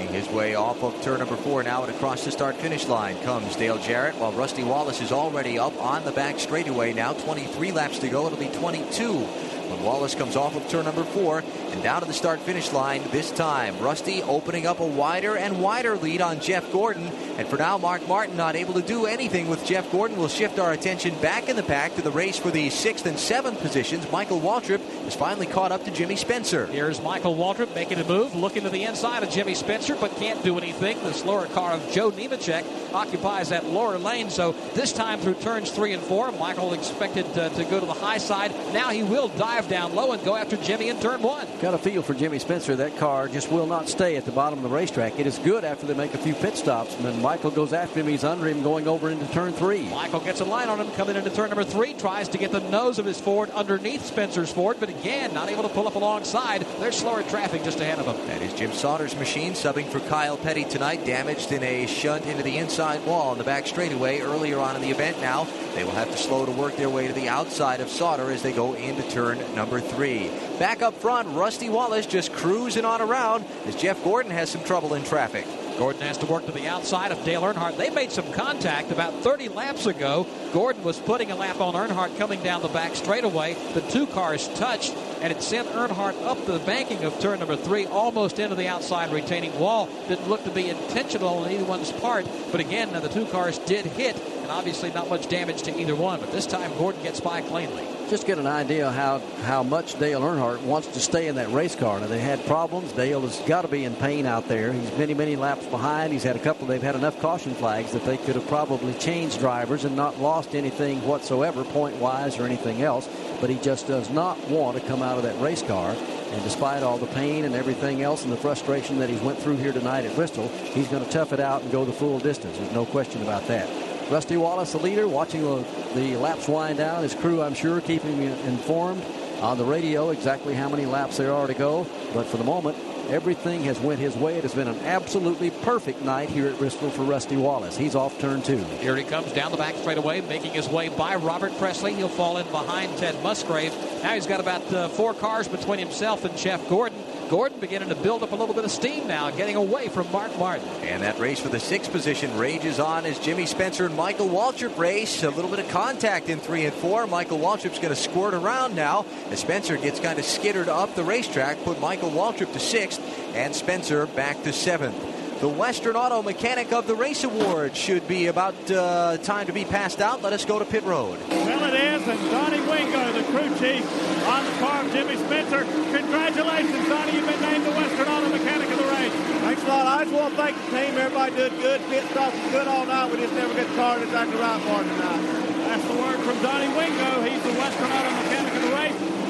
Working 0.00 0.08
his 0.08 0.28
way 0.28 0.54
off 0.54 0.82
of 0.82 1.00
turn 1.02 1.20
number 1.20 1.36
four 1.36 1.62
now 1.62 1.82
and 1.82 1.94
across 1.94 2.26
the 2.26 2.30
start 2.30 2.56
finish 2.56 2.86
line 2.86 3.18
comes 3.22 3.56
Dale 3.56 3.78
Jarrett 3.78 4.16
while 4.16 4.32
Rusty 4.32 4.62
Wallace 4.62 5.00
is 5.00 5.10
already 5.10 5.58
up 5.58 5.78
on 5.82 6.04
the 6.04 6.12
back 6.12 6.38
straightaway 6.38 6.92
now. 6.92 7.14
23 7.14 7.72
laps 7.72 7.98
to 8.00 8.08
go. 8.08 8.26
It'll 8.26 8.38
be 8.38 8.48
22 8.48 9.26
when 9.70 9.82
Wallace 9.82 10.14
comes 10.14 10.36
off 10.36 10.56
of 10.56 10.68
turn 10.68 10.84
number 10.84 11.04
four 11.04 11.44
and 11.70 11.82
down 11.82 12.00
to 12.00 12.06
the 12.06 12.12
start 12.12 12.40
finish 12.40 12.72
line 12.72 13.02
this 13.10 13.30
time. 13.30 13.78
Rusty 13.78 14.22
opening 14.22 14.66
up 14.66 14.80
a 14.80 14.86
wider 14.86 15.36
and 15.36 15.62
wider 15.62 15.96
lead 15.96 16.20
on 16.20 16.40
Jeff 16.40 16.70
Gordon. 16.72 17.06
And 17.38 17.48
for 17.48 17.56
now, 17.56 17.78
Mark 17.78 18.06
Martin 18.08 18.36
not 18.36 18.56
able 18.56 18.74
to 18.74 18.82
do 18.82 19.06
anything 19.06 19.48
with 19.48 19.64
Jeff 19.64 19.90
Gordon. 19.92 20.18
We'll 20.18 20.28
shift 20.28 20.58
our 20.58 20.72
attention 20.72 21.14
back 21.20 21.48
in 21.48 21.56
the 21.56 21.62
pack 21.62 21.94
to 21.94 22.02
the 22.02 22.10
race 22.10 22.36
for 22.36 22.50
the 22.50 22.68
sixth 22.70 23.06
and 23.06 23.18
seventh 23.18 23.60
positions. 23.60 24.10
Michael 24.10 24.40
Waltrip 24.40 24.80
has 25.04 25.14
finally 25.14 25.46
caught 25.46 25.72
up 25.72 25.84
to 25.84 25.90
Jimmy 25.90 26.16
Spencer. 26.16 26.66
Here's 26.66 27.00
Michael 27.00 27.36
Waltrip 27.36 27.74
making 27.74 27.98
a 27.98 28.04
move, 28.04 28.34
looking 28.34 28.64
to 28.64 28.70
the 28.70 28.84
inside 28.84 29.22
of 29.22 29.30
Jimmy 29.30 29.54
Spencer, 29.54 29.94
but 29.94 30.14
can't 30.16 30.42
do 30.42 30.58
anything. 30.58 30.98
The 31.02 31.12
slower 31.12 31.46
car 31.46 31.72
of 31.72 31.90
Joe 31.92 32.10
Nemechek 32.10 32.92
occupies 32.92 33.50
that 33.50 33.64
lower 33.66 33.98
lane. 33.98 34.30
So 34.30 34.52
this 34.74 34.92
time 34.92 35.20
through 35.20 35.34
turns 35.34 35.70
three 35.70 35.92
and 35.92 36.02
four, 36.02 36.32
Michael 36.32 36.74
expected 36.74 37.26
uh, 37.38 37.48
to 37.50 37.64
go 37.64 37.78
to 37.80 37.86
the 37.86 37.92
high 37.92 38.18
side. 38.18 38.52
Now 38.72 38.90
he 38.90 39.02
will 39.02 39.28
dive 39.28 39.59
down 39.68 39.94
low 39.94 40.12
and 40.12 40.24
go 40.24 40.36
after 40.36 40.56
Jimmy 40.56 40.88
in 40.88 41.00
turn 41.00 41.22
one. 41.22 41.46
Got 41.60 41.74
a 41.74 41.78
feel 41.78 42.02
for 42.02 42.14
Jimmy 42.14 42.38
Spencer. 42.38 42.76
That 42.76 42.96
car 42.96 43.28
just 43.28 43.50
will 43.50 43.66
not 43.66 43.88
stay 43.88 44.16
at 44.16 44.24
the 44.24 44.32
bottom 44.32 44.58
of 44.58 44.62
the 44.62 44.74
racetrack. 44.74 45.18
It 45.18 45.26
is 45.26 45.38
good 45.38 45.64
after 45.64 45.86
they 45.86 45.94
make 45.94 46.14
a 46.14 46.18
few 46.18 46.34
pit 46.34 46.56
stops. 46.56 46.94
And 46.96 47.04
then 47.04 47.20
Michael 47.20 47.50
goes 47.50 47.72
after 47.72 48.00
him. 48.00 48.06
He's 48.06 48.24
under 48.24 48.46
him 48.46 48.62
going 48.62 48.88
over 48.88 49.10
into 49.10 49.26
turn 49.32 49.52
three. 49.52 49.88
Michael 49.88 50.20
gets 50.20 50.40
a 50.40 50.44
line 50.44 50.68
on 50.68 50.80
him 50.80 50.90
coming 50.92 51.16
into 51.16 51.30
turn 51.30 51.50
number 51.50 51.64
three. 51.64 51.94
Tries 51.94 52.28
to 52.30 52.38
get 52.38 52.52
the 52.52 52.60
nose 52.70 52.98
of 52.98 53.04
his 53.04 53.20
Ford 53.20 53.50
underneath 53.50 54.04
Spencer's 54.04 54.52
Ford, 54.52 54.76
but 54.80 54.88
again, 54.88 55.34
not 55.34 55.48
able 55.48 55.62
to 55.62 55.68
pull 55.68 55.86
up 55.86 55.94
alongside. 55.94 56.62
There's 56.78 56.96
slower 56.96 57.22
traffic 57.22 57.64
just 57.64 57.80
ahead 57.80 57.98
of 57.98 58.06
him. 58.06 58.26
That 58.26 58.42
is 58.42 58.52
Jim 58.54 58.72
Sauter's 58.72 59.16
machine 59.16 59.52
subbing 59.52 59.88
for 59.88 60.00
Kyle 60.00 60.36
Petty 60.36 60.64
tonight. 60.64 61.04
Damaged 61.04 61.52
in 61.52 61.62
a 61.62 61.86
shunt 61.86 62.26
into 62.26 62.42
the 62.42 62.56
inside 62.58 63.04
wall 63.04 63.30
on 63.30 63.38
the 63.38 63.44
back 63.44 63.66
straightaway 63.66 64.20
earlier 64.20 64.58
on 64.58 64.76
in 64.76 64.82
the 64.82 64.90
event. 64.90 65.20
Now 65.20 65.46
they 65.74 65.84
will 65.84 65.92
have 65.92 66.10
to 66.10 66.16
slow 66.16 66.44
to 66.46 66.52
work 66.52 66.76
their 66.76 66.90
way 66.90 67.06
to 67.06 67.12
the 67.12 67.28
outside 67.28 67.80
of 67.80 67.88
Sauter 67.88 68.30
as 68.30 68.42
they 68.42 68.52
go 68.52 68.74
into 68.74 69.02
turn 69.10 69.38
number 69.54 69.80
three. 69.80 70.30
Back 70.58 70.82
up 70.82 70.94
front, 70.94 71.28
Rusty 71.28 71.68
Wallace 71.68 72.06
just 72.06 72.32
cruising 72.32 72.84
on 72.84 73.00
around 73.00 73.44
as 73.66 73.76
Jeff 73.76 74.02
Gordon 74.04 74.32
has 74.32 74.50
some 74.50 74.64
trouble 74.64 74.94
in 74.94 75.04
traffic. 75.04 75.46
Gordon 75.80 76.02
has 76.02 76.18
to 76.18 76.26
work 76.26 76.44
to 76.44 76.52
the 76.52 76.68
outside 76.68 77.10
of 77.10 77.24
Dale 77.24 77.40
Earnhardt. 77.40 77.78
They 77.78 77.88
made 77.88 78.12
some 78.12 78.30
contact 78.32 78.92
about 78.92 79.14
30 79.22 79.48
laps 79.48 79.86
ago. 79.86 80.26
Gordon 80.52 80.84
was 80.84 80.98
putting 80.98 81.30
a 81.30 81.36
lap 81.36 81.58
on 81.58 81.72
Earnhardt 81.72 82.18
coming 82.18 82.42
down 82.42 82.60
the 82.60 82.68
back 82.68 82.94
straightaway. 82.94 83.54
The 83.72 83.80
two 83.80 84.06
cars 84.06 84.46
touched, 84.56 84.94
and 85.22 85.32
it 85.32 85.42
sent 85.42 85.68
Earnhardt 85.68 86.22
up 86.22 86.44
the 86.44 86.58
banking 86.58 87.04
of 87.04 87.18
turn 87.18 87.38
number 87.38 87.56
three, 87.56 87.86
almost 87.86 88.38
into 88.38 88.56
the 88.56 88.68
outside 88.68 89.10
retaining 89.10 89.58
wall. 89.58 89.88
Didn't 90.06 90.28
look 90.28 90.44
to 90.44 90.50
be 90.50 90.68
intentional 90.68 91.38
on 91.38 91.50
either 91.50 91.64
one's 91.64 91.92
part, 91.92 92.26
but 92.52 92.60
again, 92.60 92.94
uh, 92.94 93.00
the 93.00 93.08
two 93.08 93.24
cars 93.24 93.58
did 93.60 93.86
hit, 93.86 94.16
and 94.42 94.50
obviously 94.50 94.92
not 94.92 95.08
much 95.08 95.30
damage 95.30 95.62
to 95.62 95.80
either 95.80 95.96
one. 95.96 96.20
But 96.20 96.30
this 96.30 96.46
time, 96.46 96.76
Gordon 96.76 97.02
gets 97.02 97.20
by 97.20 97.40
cleanly 97.40 97.89
just 98.10 98.26
get 98.26 98.38
an 98.38 98.46
idea 98.46 98.90
how 98.90 99.20
how 99.44 99.62
much 99.62 99.96
Dale 100.00 100.20
Earnhardt 100.20 100.60
wants 100.62 100.88
to 100.88 101.00
stay 101.00 101.28
in 101.28 101.36
that 101.36 101.48
race 101.52 101.76
car. 101.76 102.00
Now 102.00 102.08
they 102.08 102.18
had 102.18 102.44
problems. 102.44 102.90
Dale 102.92 103.20
has 103.20 103.38
got 103.42 103.62
to 103.62 103.68
be 103.68 103.84
in 103.84 103.94
pain 103.94 104.26
out 104.26 104.48
there. 104.48 104.72
He's 104.72 104.98
many 104.98 105.14
many 105.14 105.36
laps 105.36 105.64
behind. 105.66 106.12
He's 106.12 106.24
had 106.24 106.34
a 106.34 106.40
couple. 106.40 106.66
They've 106.66 106.82
had 106.82 106.96
enough 106.96 107.20
caution 107.20 107.54
flags 107.54 107.92
that 107.92 108.04
they 108.04 108.16
could 108.16 108.34
have 108.34 108.48
probably 108.48 108.94
changed 108.94 109.38
drivers 109.38 109.84
and 109.84 109.94
not 109.94 110.18
lost 110.18 110.56
anything 110.56 111.06
whatsoever, 111.06 111.62
point 111.62 111.96
wise 111.96 112.36
or 112.36 112.46
anything 112.46 112.82
else. 112.82 113.08
But 113.40 113.48
he 113.48 113.56
just 113.60 113.86
does 113.86 114.10
not 114.10 114.36
want 114.48 114.76
to 114.76 114.86
come 114.88 115.02
out 115.02 115.16
of 115.16 115.22
that 115.22 115.40
race 115.40 115.62
car. 115.62 115.94
And 116.32 116.42
despite 116.42 116.82
all 116.82 116.98
the 116.98 117.06
pain 117.06 117.44
and 117.44 117.54
everything 117.54 118.02
else 118.02 118.24
and 118.24 118.32
the 118.32 118.36
frustration 118.36 118.98
that 118.98 119.08
he's 119.08 119.20
went 119.20 119.38
through 119.38 119.56
here 119.58 119.72
tonight 119.72 120.04
at 120.04 120.16
Bristol, 120.16 120.48
he's 120.48 120.88
going 120.88 121.04
to 121.04 121.10
tough 121.10 121.32
it 121.32 121.40
out 121.40 121.62
and 121.62 121.70
go 121.70 121.84
the 121.84 121.92
full 121.92 122.18
distance. 122.18 122.58
There's 122.58 122.72
no 122.72 122.86
question 122.86 123.22
about 123.22 123.46
that. 123.46 123.89
Rusty 124.10 124.36
Wallace, 124.36 124.72
the 124.72 124.78
leader, 124.78 125.06
watching 125.06 125.42
the, 125.42 125.64
the 125.94 126.16
laps 126.16 126.48
wind 126.48 126.78
down. 126.78 127.04
His 127.04 127.14
crew, 127.14 127.42
I'm 127.42 127.54
sure, 127.54 127.80
keeping 127.80 128.22
informed 128.22 129.04
on 129.40 129.56
the 129.56 129.64
radio 129.64 130.10
exactly 130.10 130.52
how 130.54 130.68
many 130.68 130.84
laps 130.84 131.16
there 131.16 131.32
are 131.32 131.46
to 131.46 131.54
go. 131.54 131.86
But 132.12 132.26
for 132.26 132.36
the 132.36 132.44
moment, 132.44 132.76
everything 133.08 133.62
has 133.64 133.78
went 133.78 134.00
his 134.00 134.16
way. 134.16 134.36
It 134.36 134.42
has 134.42 134.52
been 134.52 134.66
an 134.66 134.80
absolutely 134.80 135.50
perfect 135.50 136.02
night 136.02 136.28
here 136.28 136.48
at 136.48 136.58
Bristol 136.58 136.90
for 136.90 137.02
Rusty 137.02 137.36
Wallace. 137.36 137.76
He's 137.76 137.94
off 137.94 138.18
turn 138.18 138.42
two. 138.42 138.58
Here 138.80 138.96
he 138.96 139.04
comes 139.04 139.32
down 139.32 139.52
the 139.52 139.56
back 139.56 139.76
straightaway, 139.76 140.22
making 140.22 140.54
his 140.54 140.68
way 140.68 140.88
by 140.88 141.14
Robert 141.14 141.56
Pressley. 141.58 141.94
He'll 141.94 142.08
fall 142.08 142.36
in 142.38 142.46
behind 142.50 142.96
Ted 142.98 143.14
Musgrave. 143.22 143.72
Now 144.02 144.14
he's 144.14 144.26
got 144.26 144.40
about 144.40 144.72
uh, 144.72 144.88
four 144.88 145.14
cars 145.14 145.46
between 145.46 145.78
himself 145.78 146.24
and 146.24 146.36
Jeff 146.36 146.68
Gordon. 146.68 146.98
Gordon 147.30 147.60
beginning 147.60 147.90
to 147.90 147.94
build 147.94 148.24
up 148.24 148.32
a 148.32 148.34
little 148.34 148.56
bit 148.56 148.64
of 148.64 148.72
steam 148.72 149.06
now, 149.06 149.30
getting 149.30 149.54
away 149.54 149.88
from 149.88 150.10
Mark 150.10 150.36
Martin. 150.36 150.66
And 150.82 151.04
that 151.04 151.20
race 151.20 151.38
for 151.38 151.48
the 151.48 151.60
sixth 151.60 151.92
position 151.92 152.36
rages 152.36 152.80
on 152.80 153.06
as 153.06 153.20
Jimmy 153.20 153.46
Spencer 153.46 153.86
and 153.86 153.94
Michael 153.94 154.28
Waltrip 154.28 154.76
race. 154.76 155.22
A 155.22 155.30
little 155.30 155.48
bit 155.48 155.60
of 155.60 155.68
contact 155.68 156.28
in 156.28 156.40
three 156.40 156.66
and 156.66 156.74
four. 156.74 157.06
Michael 157.06 157.38
Waltrip's 157.38 157.78
going 157.78 157.94
to 157.94 157.96
squirt 157.96 158.34
around 158.34 158.74
now 158.74 159.06
as 159.30 159.38
Spencer 159.38 159.76
gets 159.76 160.00
kind 160.00 160.18
of 160.18 160.24
skittered 160.24 160.68
up 160.68 160.96
the 160.96 161.04
racetrack, 161.04 161.62
put 161.62 161.80
Michael 161.80 162.10
Waltrip 162.10 162.52
to 162.52 162.58
sixth 162.58 163.00
and 163.36 163.54
Spencer 163.54 164.06
back 164.06 164.42
to 164.42 164.52
seventh. 164.52 165.19
The 165.40 165.48
Western 165.48 165.96
Auto 165.96 166.20
Mechanic 166.20 166.70
of 166.70 166.86
the 166.86 166.94
Race 166.94 167.24
Award 167.24 167.74
should 167.74 168.06
be 168.06 168.26
about 168.26 168.52
uh, 168.70 169.16
time 169.24 169.46
to 169.46 169.54
be 169.56 169.64
passed 169.64 170.04
out. 170.04 170.20
Let 170.20 170.34
us 170.34 170.44
go 170.44 170.58
to 170.58 170.66
pit 170.66 170.84
road. 170.84 171.16
Well, 171.30 171.64
it 171.64 171.80
is, 171.80 172.06
and 172.06 172.20
Donnie 172.30 172.60
Wingo, 172.68 173.00
the 173.16 173.24
crew 173.32 173.48
chief 173.56 173.80
on 174.28 174.44
the 174.44 174.52
car 174.60 174.84
of 174.84 174.92
Jimmy 174.92 175.16
Spencer. 175.16 175.64
Congratulations, 175.64 176.88
Donnie. 176.88 177.16
You've 177.16 177.24
been 177.24 177.40
named 177.40 177.64
the 177.64 177.72
Western 177.72 178.08
Auto 178.08 178.28
Mechanic 178.28 178.68
of 178.68 178.78
the 178.84 178.84
race. 178.84 179.12
Thanks 179.40 179.64
a 179.64 179.68
lot. 179.68 179.86
I 179.86 180.04
just 180.04 180.12
want 180.14 180.36
to 180.36 180.42
thank 180.44 180.56
the 180.60 180.76
team. 180.76 180.92
Everybody 181.00 181.34
did 181.34 181.52
good. 181.56 181.80
Pit 181.88 182.04
stop 182.10 182.34
was 182.34 182.52
good 182.52 182.68
all 182.68 182.84
night. 182.84 183.10
We 183.10 183.16
just 183.16 183.32
never 183.32 183.54
get 183.54 183.66
the 183.66 183.76
car 183.76 183.96
exactly 183.96 184.36
right 184.36 184.60
for 184.60 184.84
tonight. 184.84 185.24
That's 185.72 185.88
the 185.88 185.96
word 186.04 186.20
from 186.20 186.36
Donnie 186.44 186.68
Wingo. 186.76 187.24
He's 187.24 187.42
the 187.48 187.56
Western 187.56 187.88
Auto 187.88 188.10
Mechanic 188.12 188.44
of 188.44 188.44
the 188.44 188.59
race. 188.59 188.59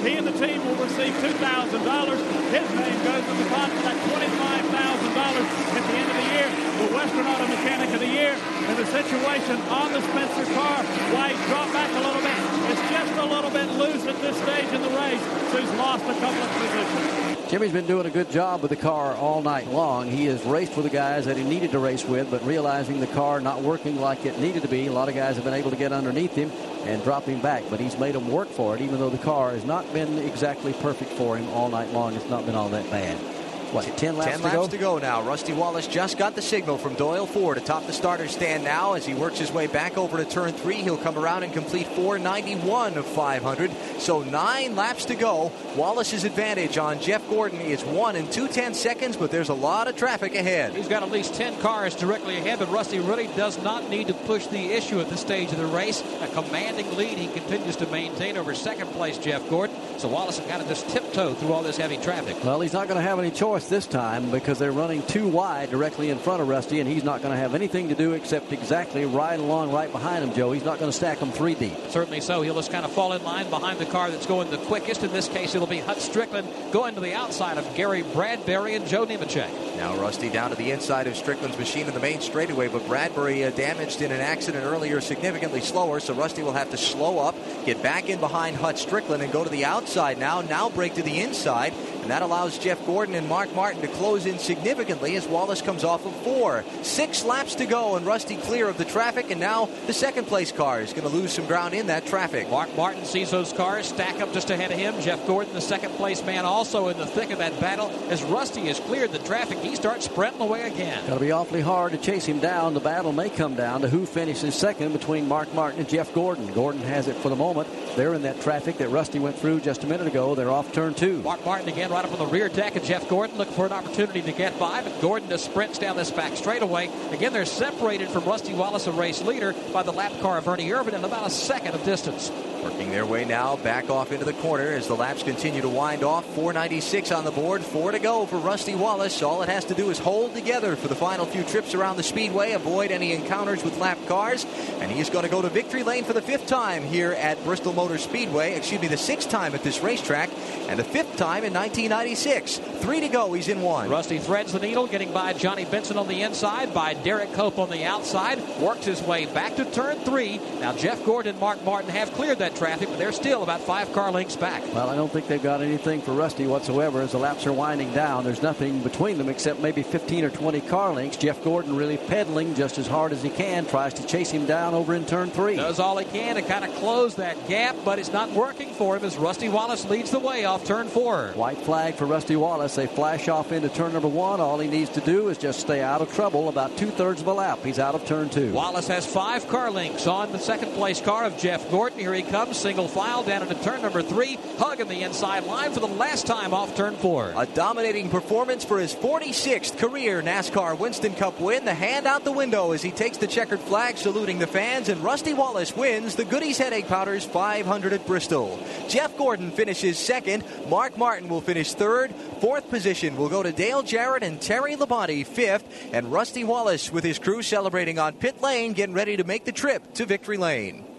He 0.00 0.16
and 0.16 0.26
the 0.26 0.32
team 0.32 0.64
will 0.64 0.76
receive 0.76 1.12
$2,000. 1.12 1.36
His 1.36 2.68
name 2.72 2.98
goes 3.04 3.24
in 3.28 3.36
the 3.36 3.48
pot 3.52 3.68
for 3.68 3.82
that 3.84 3.98
$25,000 4.08 5.20
at 5.20 5.84
the 5.84 5.94
end 5.94 6.08
of 6.08 6.16
the 6.16 6.28
year. 6.32 6.48
The 6.80 6.94
Western 6.94 7.26
Auto 7.26 7.46
Mechanic 7.46 7.92
of 7.92 8.00
the 8.00 8.06
Year. 8.06 8.32
And 8.32 8.78
the 8.78 8.86
situation 8.86 9.60
on 9.68 9.92
the 9.92 10.00
Spencer 10.00 10.54
car, 10.54 10.82
why 11.12 11.34
he 11.34 11.46
dropped 11.48 11.72
back 11.74 11.90
a 11.92 12.00
little 12.00 12.22
bit. 12.22 12.38
It's 12.72 12.80
just 12.88 13.12
a 13.12 13.26
little 13.26 13.50
bit 13.50 13.68
loose 13.76 14.06
at 14.06 14.20
this 14.22 14.36
stage 14.40 14.72
in 14.72 14.80
the 14.80 14.88
race, 14.96 15.20
so 15.52 15.58
he's 15.60 15.70
lost 15.76 16.04
a 16.04 16.14
couple 16.14 16.42
of 16.42 16.50
positions. 16.50 17.39
Jimmy's 17.50 17.72
been 17.72 17.88
doing 17.88 18.06
a 18.06 18.10
good 18.10 18.30
job 18.30 18.62
with 18.62 18.68
the 18.68 18.76
car 18.76 19.16
all 19.16 19.42
night 19.42 19.66
long. 19.66 20.08
He 20.08 20.26
has 20.26 20.40
raced 20.44 20.76
with 20.76 20.84
the 20.84 20.90
guys 20.90 21.24
that 21.24 21.36
he 21.36 21.42
needed 21.42 21.72
to 21.72 21.80
race 21.80 22.04
with, 22.04 22.30
but 22.30 22.46
realizing 22.46 23.00
the 23.00 23.08
car 23.08 23.40
not 23.40 23.62
working 23.62 24.00
like 24.00 24.24
it 24.24 24.38
needed 24.38 24.62
to 24.62 24.68
be, 24.68 24.86
a 24.86 24.92
lot 24.92 25.08
of 25.08 25.16
guys 25.16 25.34
have 25.34 25.44
been 25.44 25.54
able 25.54 25.70
to 25.70 25.76
get 25.76 25.92
underneath 25.92 26.32
him 26.32 26.52
and 26.84 27.02
drop 27.02 27.24
him 27.24 27.40
back. 27.40 27.64
But 27.68 27.80
he's 27.80 27.98
made 27.98 28.14
them 28.14 28.28
work 28.28 28.46
for 28.46 28.76
it, 28.76 28.80
even 28.80 29.00
though 29.00 29.10
the 29.10 29.18
car 29.18 29.50
has 29.50 29.64
not 29.64 29.92
been 29.92 30.16
exactly 30.18 30.72
perfect 30.74 31.10
for 31.14 31.36
him 31.36 31.48
all 31.48 31.68
night 31.68 31.92
long. 31.92 32.14
It's 32.14 32.30
not 32.30 32.46
been 32.46 32.54
all 32.54 32.68
that 32.68 32.88
bad. 32.88 33.39
What, 33.72 33.84
10 33.96 34.16
laps, 34.16 34.30
10 34.32 34.38
to, 34.38 34.44
laps 34.44 34.56
go? 34.56 34.66
to 34.66 34.78
go 34.78 34.98
now. 34.98 35.22
Rusty 35.22 35.52
Wallace 35.52 35.86
just 35.86 36.18
got 36.18 36.34
the 36.34 36.42
signal 36.42 36.76
from 36.76 36.94
Doyle 36.94 37.26
Ford 37.26 37.56
atop 37.56 37.86
the 37.86 37.92
starter 37.92 38.26
stand 38.26 38.64
now. 38.64 38.94
As 38.94 39.06
he 39.06 39.14
works 39.14 39.38
his 39.38 39.52
way 39.52 39.68
back 39.68 39.96
over 39.96 40.16
to 40.16 40.24
turn 40.24 40.52
three, 40.52 40.82
he'll 40.82 40.96
come 40.96 41.16
around 41.16 41.44
and 41.44 41.52
complete 41.52 41.86
491 41.86 42.98
of 42.98 43.06
500. 43.06 43.70
So 43.98 44.22
nine 44.22 44.74
laps 44.74 45.04
to 45.04 45.14
go. 45.14 45.52
Wallace's 45.76 46.24
advantage 46.24 46.78
on 46.78 47.00
Jeff 47.00 47.28
Gordon 47.28 47.60
is 47.60 47.84
one 47.84 48.16
and 48.16 48.30
two 48.32 48.48
tenths 48.48 48.80
seconds, 48.80 49.16
but 49.16 49.30
there's 49.30 49.50
a 49.50 49.54
lot 49.54 49.86
of 49.86 49.94
traffic 49.94 50.34
ahead. 50.34 50.74
He's 50.74 50.88
got 50.88 51.04
at 51.04 51.12
least 51.12 51.34
10 51.34 51.60
cars 51.60 51.94
directly 51.94 52.38
ahead, 52.38 52.58
but 52.58 52.68
Rusty 52.70 52.98
really 52.98 53.28
does 53.36 53.62
not 53.62 53.88
need 53.88 54.08
to 54.08 54.14
push 54.14 54.46
the 54.46 54.72
issue 54.72 54.98
at 55.00 55.08
this 55.10 55.20
stage 55.20 55.52
of 55.52 55.58
the 55.58 55.66
race. 55.66 56.02
A 56.22 56.28
commanding 56.28 56.96
lead 56.96 57.18
he 57.18 57.28
continues 57.28 57.76
to 57.76 57.86
maintain 57.86 58.36
over 58.36 58.52
second 58.52 58.88
place 58.88 59.16
Jeff 59.16 59.48
Gordon. 59.48 59.76
So 59.98 60.08
Wallace 60.08 60.38
has 60.38 60.48
got 60.48 60.60
to 60.60 60.66
just 60.66 60.88
tiptoe 60.88 61.34
through 61.34 61.52
all 61.52 61.62
this 61.62 61.76
heavy 61.76 61.98
traffic. 61.98 62.42
Well, 62.42 62.60
he's 62.60 62.72
not 62.72 62.88
going 62.88 62.96
to 62.96 63.06
have 63.06 63.18
any 63.18 63.30
choice 63.30 63.59
this 63.68 63.86
time 63.86 64.30
because 64.30 64.58
they're 64.58 64.72
running 64.72 65.02
too 65.02 65.28
wide 65.28 65.70
directly 65.70 66.10
in 66.10 66.18
front 66.18 66.40
of 66.40 66.48
Rusty, 66.48 66.80
and 66.80 66.88
he's 66.88 67.04
not 67.04 67.22
going 67.22 67.32
to 67.32 67.38
have 67.38 67.54
anything 67.54 67.88
to 67.88 67.94
do 67.94 68.12
except 68.12 68.52
exactly 68.52 69.04
ride 69.04 69.40
along 69.40 69.72
right 69.72 69.90
behind 69.90 70.24
him, 70.24 70.32
Joe. 70.34 70.52
He's 70.52 70.64
not 70.64 70.78
going 70.78 70.90
to 70.90 70.96
stack 70.96 71.18
them 71.18 71.32
three 71.32 71.54
deep. 71.54 71.76
Certainly 71.88 72.20
so. 72.20 72.42
He'll 72.42 72.54
just 72.54 72.72
kind 72.72 72.84
of 72.84 72.92
fall 72.92 73.12
in 73.12 73.22
line 73.22 73.50
behind 73.50 73.78
the 73.78 73.86
car 73.86 74.10
that's 74.10 74.26
going 74.26 74.50
the 74.50 74.58
quickest. 74.58 75.02
In 75.02 75.12
this 75.12 75.28
case, 75.28 75.54
it'll 75.54 75.66
be 75.66 75.78
Hut 75.78 75.98
Stricklin 75.98 76.72
going 76.72 76.94
to 76.94 77.00
the 77.00 77.14
outside 77.14 77.58
of 77.58 77.74
Gary 77.74 78.02
Bradberry 78.02 78.76
and 78.76 78.86
Joe 78.86 79.06
Nemechek. 79.06 79.76
Now 79.76 79.96
Rusty 79.96 80.28
down 80.28 80.50
to 80.50 80.56
the 80.56 80.70
inside 80.72 81.06
of 81.06 81.14
Stricklin's 81.14 81.58
machine 81.58 81.86
in 81.86 81.94
the 81.94 82.00
main 82.00 82.20
straightaway, 82.20 82.68
but 82.68 82.82
Bradberry 82.82 83.46
uh, 83.46 83.50
damaged 83.50 84.02
in 84.02 84.12
an 84.12 84.20
accident 84.20 84.64
earlier, 84.64 85.00
significantly 85.00 85.60
slower, 85.60 86.00
so 86.00 86.12
Rusty 86.14 86.42
will 86.42 86.52
have 86.52 86.70
to 86.70 86.76
slow 86.76 87.18
up, 87.18 87.34
get 87.64 87.82
back 87.82 88.08
in 88.10 88.20
behind 88.20 88.56
Hut 88.56 88.76
Stricklin, 88.76 89.20
and 89.20 89.32
go 89.32 89.42
to 89.42 89.50
the 89.50 89.64
outside 89.64 90.18
now. 90.18 90.42
Now 90.42 90.68
break 90.68 90.94
to 90.94 91.02
the 91.02 91.20
inside, 91.20 91.72
and 92.02 92.10
that 92.10 92.22
allows 92.22 92.58
Jeff 92.58 92.84
Gordon 92.86 93.14
and 93.14 93.28
Mark 93.28 93.54
Martin 93.54 93.80
to 93.82 93.88
close 93.88 94.26
in 94.26 94.38
significantly 94.38 95.16
as 95.16 95.26
Wallace 95.26 95.62
comes 95.62 95.84
off 95.84 96.06
of 96.06 96.14
four. 96.22 96.64
Six 96.82 97.24
laps 97.24 97.54
to 97.56 97.66
go, 97.66 97.96
and 97.96 98.06
Rusty 98.06 98.36
clear 98.36 98.68
of 98.68 98.78
the 98.78 98.84
traffic, 98.84 99.30
and 99.30 99.40
now 99.40 99.68
the 99.86 99.92
second 99.92 100.26
place 100.26 100.52
car 100.52 100.80
is 100.80 100.92
going 100.92 101.08
to 101.08 101.14
lose 101.14 101.32
some 101.32 101.46
ground 101.46 101.74
in 101.74 101.88
that 101.88 102.06
traffic. 102.06 102.50
Mark 102.50 102.74
Martin 102.76 103.04
sees 103.04 103.30
those 103.30 103.52
cars 103.52 103.86
stack 103.86 104.20
up 104.20 104.32
just 104.32 104.50
ahead 104.50 104.70
of 104.70 104.78
him. 104.78 105.00
Jeff 105.00 105.26
Gordon, 105.26 105.54
the 105.54 105.60
second 105.60 105.92
place 105.92 106.24
man, 106.24 106.44
also 106.44 106.88
in 106.88 106.98
the 106.98 107.06
thick 107.06 107.30
of 107.30 107.38
that 107.38 107.58
battle. 107.60 107.90
As 108.08 108.22
Rusty 108.22 108.62
has 108.62 108.80
cleared 108.80 109.12
the 109.12 109.18
traffic, 109.20 109.58
he 109.58 109.76
starts 109.76 110.06
sprinting 110.06 110.40
away 110.42 110.62
again. 110.62 111.06
Got 111.06 111.14
to 111.14 111.20
be 111.20 111.32
awfully 111.32 111.60
hard 111.60 111.92
to 111.92 111.98
chase 111.98 112.26
him 112.26 112.40
down. 112.40 112.74
The 112.74 112.80
battle 112.80 113.12
may 113.12 113.30
come 113.30 113.54
down 113.54 113.82
to 113.82 113.88
who 113.88 114.06
finishes 114.06 114.54
second 114.54 114.92
between 114.92 115.28
Mark 115.28 115.52
Martin 115.54 115.80
and 115.80 115.88
Jeff 115.88 116.12
Gordon. 116.14 116.52
Gordon 116.52 116.82
has 116.82 117.08
it 117.08 117.16
for 117.16 117.28
the 117.28 117.36
moment. 117.36 117.68
They're 117.96 118.14
in 118.14 118.22
that 118.22 118.40
traffic 118.40 118.78
that 118.78 118.88
Rusty 118.88 119.18
went 119.18 119.36
through 119.36 119.60
just 119.60 119.84
a 119.84 119.86
minute 119.86 120.06
ago. 120.06 120.34
They're 120.34 120.50
off 120.50 120.72
turn 120.72 120.94
two. 120.94 121.22
Mark 121.22 121.44
Martin 121.44 121.68
again 121.68 121.89
right 121.90 122.04
up 122.04 122.12
on 122.12 122.18
the 122.18 122.26
rear 122.26 122.48
deck 122.48 122.76
of 122.76 122.84
Jeff 122.84 123.08
Gordon 123.08 123.36
looking 123.36 123.54
for 123.54 123.66
an 123.66 123.72
opportunity 123.72 124.22
to 124.22 124.32
get 124.32 124.56
by, 124.60 124.80
but 124.82 125.00
Gordon 125.00 125.28
just 125.28 125.46
sprints 125.46 125.78
down 125.78 125.96
this 125.96 126.10
back 126.10 126.36
straightaway. 126.36 126.88
Again, 127.10 127.32
they're 127.32 127.44
separated 127.44 128.08
from 128.08 128.24
Rusty 128.24 128.54
Wallace, 128.54 128.86
a 128.86 128.92
race 128.92 129.22
leader, 129.22 129.54
by 129.72 129.82
the 129.82 129.92
lap 129.92 130.12
car 130.20 130.38
of 130.38 130.46
Ernie 130.46 130.70
Irvan 130.70 130.94
in 130.94 131.04
about 131.04 131.26
a 131.26 131.30
second 131.30 131.74
of 131.74 131.84
distance. 131.84 132.30
Working 132.62 132.90
their 132.90 133.06
way 133.06 133.24
now 133.24 133.56
back 133.56 133.88
off 133.88 134.12
into 134.12 134.26
the 134.26 134.34
corner 134.34 134.68
as 134.68 134.86
the 134.86 134.94
laps 134.94 135.22
continue 135.22 135.62
to 135.62 135.68
wind 135.68 136.02
off. 136.02 136.26
496 136.34 137.10
on 137.10 137.24
the 137.24 137.30
board, 137.30 137.62
four 137.62 137.90
to 137.90 137.98
go 137.98 138.26
for 138.26 138.36
Rusty 138.36 138.74
Wallace. 138.74 139.22
All 139.22 139.42
it 139.42 139.48
has 139.48 139.64
to 139.66 139.74
do 139.74 139.88
is 139.88 139.98
hold 139.98 140.34
together 140.34 140.76
for 140.76 140.88
the 140.88 140.94
final 140.94 141.24
few 141.24 141.42
trips 141.44 141.74
around 141.74 141.96
the 141.96 142.02
speedway, 142.02 142.52
avoid 142.52 142.90
any 142.90 143.12
encounters 143.12 143.64
with 143.64 143.78
lap 143.78 143.96
cars, 144.08 144.44
and 144.80 144.92
he's 144.92 145.08
going 145.08 145.24
to 145.24 145.30
go 145.30 145.40
to 145.40 145.48
victory 145.48 145.82
lane 145.82 146.04
for 146.04 146.12
the 146.12 146.20
fifth 146.20 146.46
time 146.46 146.82
here 146.82 147.12
at 147.12 147.42
Bristol 147.44 147.72
Motor 147.72 147.96
Speedway. 147.96 148.54
Excuse 148.54 148.82
me, 148.82 148.88
the 148.88 148.98
sixth 148.98 149.30
time 149.30 149.54
at 149.54 149.62
this 149.62 149.80
racetrack, 149.80 150.28
and 150.68 150.78
the 150.78 150.84
fifth 150.84 151.16
time 151.16 151.44
in 151.44 151.54
1996. 151.54 152.58
Three 152.58 153.00
to 153.00 153.08
go, 153.08 153.32
he's 153.32 153.48
in 153.48 153.62
one. 153.62 153.88
Rusty 153.88 154.18
threads 154.18 154.52
the 154.52 154.58
needle, 154.58 154.86
getting 154.86 155.12
by 155.12 155.32
Johnny 155.32 155.64
Benson 155.64 155.96
on 155.96 156.08
the 156.08 156.20
inside, 156.20 156.74
by 156.74 156.94
Derrike 156.94 157.32
Cope 157.32 157.58
on 157.58 157.70
the 157.70 157.84
outside, 157.84 158.38
works 158.58 158.84
his 158.84 159.00
way 159.00 159.24
back 159.24 159.56
to 159.56 159.64
turn 159.64 159.96
three. 160.00 160.38
Now 160.60 160.76
Jeff 160.76 161.02
Gordon 161.06 161.30
and 161.30 161.38
Mark 161.38 161.62
Martin 161.64 161.90
have 161.90 162.12
cleared 162.12 162.38
that 162.40 162.49
traffic, 162.56 162.88
but 162.88 162.98
they're 162.98 163.12
still 163.12 163.42
about 163.42 163.60
five 163.60 163.92
car 163.92 164.10
lengths 164.12 164.36
back. 164.36 164.62
Well, 164.74 164.88
I 164.88 164.96
don't 164.96 165.12
think 165.12 165.26
they've 165.26 165.42
got 165.42 165.62
anything 165.62 166.00
for 166.00 166.12
Rusty 166.12 166.46
whatsoever 166.46 167.00
as 167.00 167.12
the 167.12 167.18
laps 167.18 167.46
are 167.46 167.52
winding 167.52 167.92
down. 167.92 168.24
There's 168.24 168.42
nothing 168.42 168.80
between 168.80 169.18
them 169.18 169.28
except 169.28 169.60
maybe 169.60 169.82
15 169.82 170.24
or 170.24 170.30
20 170.30 170.60
car 170.62 170.92
lengths. 170.92 171.16
Jeff 171.16 171.42
Gordon 171.44 171.76
really 171.76 171.96
pedaling 171.96 172.54
just 172.54 172.78
as 172.78 172.86
hard 172.86 173.12
as 173.12 173.22
he 173.22 173.30
can, 173.30 173.66
tries 173.66 173.94
to 173.94 174.06
chase 174.06 174.30
him 174.30 174.46
down 174.46 174.74
over 174.74 174.94
in 174.94 175.04
turn 175.06 175.30
three. 175.30 175.56
Does 175.56 175.78
all 175.78 175.98
he 175.98 176.04
can 176.04 176.36
to 176.36 176.42
kind 176.42 176.64
of 176.64 176.74
close 176.76 177.16
that 177.16 177.48
gap, 177.48 177.76
but 177.84 177.98
it's 177.98 178.12
not 178.12 178.30
working 178.30 178.70
for 178.70 178.96
him 178.96 179.04
as 179.04 179.16
Rusty 179.16 179.48
Wallace 179.48 179.84
leads 179.84 180.10
the 180.10 180.18
way 180.18 180.44
off 180.44 180.64
turn 180.64 180.88
four. 180.88 181.32
White 181.34 181.58
flag 181.58 181.94
for 181.94 182.06
Rusty 182.06 182.36
Wallace. 182.36 182.74
They 182.74 182.86
flash 182.86 183.28
off 183.28 183.52
into 183.52 183.68
turn 183.68 183.92
number 183.92 184.08
one. 184.08 184.40
All 184.40 184.58
he 184.58 184.68
needs 184.68 184.90
to 184.90 185.00
do 185.00 185.28
is 185.28 185.38
just 185.38 185.60
stay 185.60 185.82
out 185.82 186.00
of 186.00 186.12
trouble 186.14 186.48
about 186.48 186.76
two 186.76 186.90
thirds 186.90 187.20
of 187.20 187.26
a 187.26 187.32
lap. 187.32 187.58
He's 187.62 187.78
out 187.78 187.94
of 187.94 188.06
turn 188.06 188.30
two. 188.30 188.52
Wallace 188.52 188.88
has 188.88 189.06
five 189.06 189.46
car 189.48 189.70
lengths 189.70 190.06
on 190.06 190.32
the 190.32 190.38
second 190.38 190.72
place 190.72 191.00
car 191.00 191.24
of 191.24 191.36
Jeff 191.36 191.70
Gordon. 191.70 191.98
Here 191.98 192.14
he 192.14 192.22
comes, 192.22 192.39
single 192.48 192.88
file 192.88 193.22
down 193.22 193.42
into 193.42 193.54
turn 193.62 193.82
number 193.82 194.02
three, 194.02 194.38
hugging 194.58 194.88
the 194.88 195.02
inside 195.02 195.44
line 195.44 195.72
for 195.72 195.80
the 195.80 195.86
last 195.86 196.26
time 196.26 196.54
off 196.54 196.74
turn 196.74 196.96
four. 196.96 197.32
A 197.36 197.46
dominating 197.46 198.08
performance 198.08 198.64
for 198.64 198.78
his 198.80 198.94
46th 198.94 199.76
career 199.78 200.22
NASCAR 200.22 200.78
Winston 200.78 201.14
Cup 201.14 201.38
win. 201.38 201.64
The 201.64 201.74
hand 201.74 202.06
out 202.06 202.24
the 202.24 202.32
window 202.32 202.72
as 202.72 202.82
he 202.82 202.90
takes 202.90 203.18
the 203.18 203.26
checkered 203.26 203.60
flag, 203.60 203.98
saluting 203.98 204.38
the 204.38 204.46
fans, 204.46 204.88
and 204.88 205.04
Rusty 205.04 205.34
Wallace 205.34 205.76
wins 205.76 206.16
the 206.16 206.24
Goody's 206.24 206.58
Headache 206.58 206.88
Powders 206.88 207.24
500 207.24 207.92
at 207.92 208.06
Bristol. 208.06 208.58
Jeff 208.88 209.16
Gordon 209.18 209.50
finishes 209.50 209.98
second. 209.98 210.42
Mark 210.68 210.96
Martin 210.96 211.28
will 211.28 211.42
finish 211.42 211.74
third. 211.74 212.14
Fourth 212.40 212.68
position 212.70 213.16
will 213.16 213.28
go 213.28 213.42
to 213.42 213.52
Dale 213.52 213.82
Jarrett 213.82 214.22
and 214.22 214.40
Terry 214.40 214.76
Labonte 214.76 215.26
fifth, 215.26 215.90
and 215.92 216.10
Rusty 216.10 216.44
Wallace 216.44 216.90
with 216.90 217.04
his 217.04 217.18
crew 217.18 217.42
celebrating 217.42 217.98
on 217.98 218.14
pit 218.14 218.40
lane, 218.40 218.72
getting 218.72 218.94
ready 218.94 219.16
to 219.18 219.24
make 219.24 219.44
the 219.44 219.52
trip 219.52 219.94
to 219.94 220.06
victory 220.06 220.38
lane. 220.38 220.89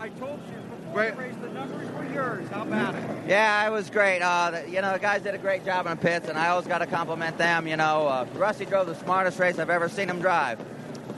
Robin, 0.00 0.16
I 0.16 0.18
told 0.18 0.40
you 0.48 0.56
before 0.86 1.04
you 1.04 1.12
raised 1.12 1.40
the 1.42 1.48
numbers 1.50 1.90
were 1.92 2.04
yours. 2.12 2.48
How 2.48 2.62
about 2.62 2.94
it? 2.94 3.04
Yeah, 3.28 3.66
it 3.66 3.70
was 3.70 3.90
great. 3.90 4.20
Uh, 4.20 4.50
the, 4.50 4.70
you 4.70 4.80
know, 4.80 4.92
the 4.92 4.98
guys 4.98 5.22
did 5.22 5.34
a 5.34 5.38
great 5.38 5.64
job 5.64 5.86
in 5.86 5.92
the 5.92 5.96
pits, 5.96 6.28
and 6.28 6.38
I 6.38 6.48
always 6.48 6.66
got 6.66 6.78
to 6.78 6.86
compliment 6.86 7.36
them. 7.38 7.66
You 7.66 7.76
know, 7.76 8.06
uh, 8.06 8.26
Rusty 8.34 8.64
drove 8.64 8.86
the 8.86 8.94
smartest 8.94 9.38
race 9.38 9.58
I've 9.58 9.70
ever 9.70 9.88
seen 9.88 10.08
him 10.08 10.20
drive. 10.20 10.58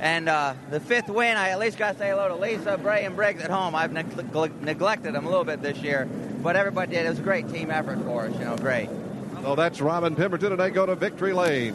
And 0.00 0.28
uh, 0.28 0.54
the 0.70 0.80
fifth 0.80 1.08
win, 1.08 1.36
I 1.36 1.50
at 1.50 1.60
least 1.60 1.78
got 1.78 1.92
to 1.92 1.98
say 1.98 2.10
hello 2.10 2.28
to 2.28 2.34
Lisa, 2.34 2.76
Bray, 2.76 3.04
and 3.04 3.14
Briggs 3.14 3.42
at 3.42 3.50
home. 3.50 3.74
I've 3.74 3.92
neg- 3.92 4.16
neglected 4.62 5.14
them 5.14 5.26
a 5.26 5.28
little 5.28 5.44
bit 5.44 5.62
this 5.62 5.78
year, 5.78 6.08
but 6.42 6.56
everybody 6.56 6.92
did. 6.92 7.06
It 7.06 7.10
was 7.10 7.20
a 7.20 7.22
great 7.22 7.48
team 7.48 7.70
effort 7.70 8.02
for 8.02 8.26
us. 8.26 8.32
You 8.32 8.46
know, 8.46 8.56
great. 8.56 8.88
So 9.42 9.54
that's 9.54 9.80
Robin 9.80 10.16
Pemberton, 10.16 10.52
and 10.52 10.60
they 10.60 10.70
go 10.70 10.86
to 10.86 10.96
victory 10.96 11.32
lane. 11.32 11.74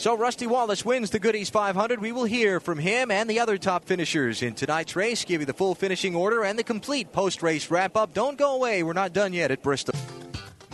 So 0.00 0.16
Rusty 0.16 0.46
Wallace 0.46 0.82
wins 0.82 1.10
the 1.10 1.18
Goody's 1.18 1.50
500. 1.50 2.00
We 2.00 2.10
will 2.10 2.24
hear 2.24 2.58
from 2.58 2.78
him 2.78 3.10
and 3.10 3.28
the 3.28 3.38
other 3.38 3.58
top 3.58 3.84
finishers 3.84 4.40
in 4.40 4.54
tonight's 4.54 4.96
race. 4.96 5.26
Give 5.26 5.42
you 5.42 5.46
the 5.46 5.52
full 5.52 5.74
finishing 5.74 6.16
order 6.16 6.42
and 6.42 6.58
the 6.58 6.64
complete 6.64 7.12
post-race 7.12 7.70
wrap-up. 7.70 8.14
Don't 8.14 8.38
go 8.38 8.54
away. 8.54 8.82
We're 8.82 8.94
not 8.94 9.12
done 9.12 9.34
yet 9.34 9.50
at 9.50 9.62
Bristol. 9.62 9.94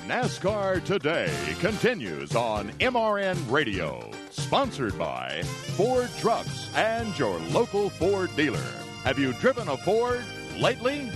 NASCAR 0.06 0.84
Today 0.84 1.34
continues 1.58 2.36
on 2.36 2.70
MRN 2.78 3.50
Radio. 3.50 4.08
Sponsored 4.30 4.96
by 4.96 5.42
Ford 5.76 6.08
Trucks 6.20 6.70
and 6.76 7.18
your 7.18 7.40
local 7.50 7.90
Ford 7.90 8.30
dealer. 8.36 8.62
Have 9.02 9.18
you 9.18 9.32
driven 9.32 9.66
a 9.68 9.76
Ford 9.78 10.22
lately? 10.56 11.10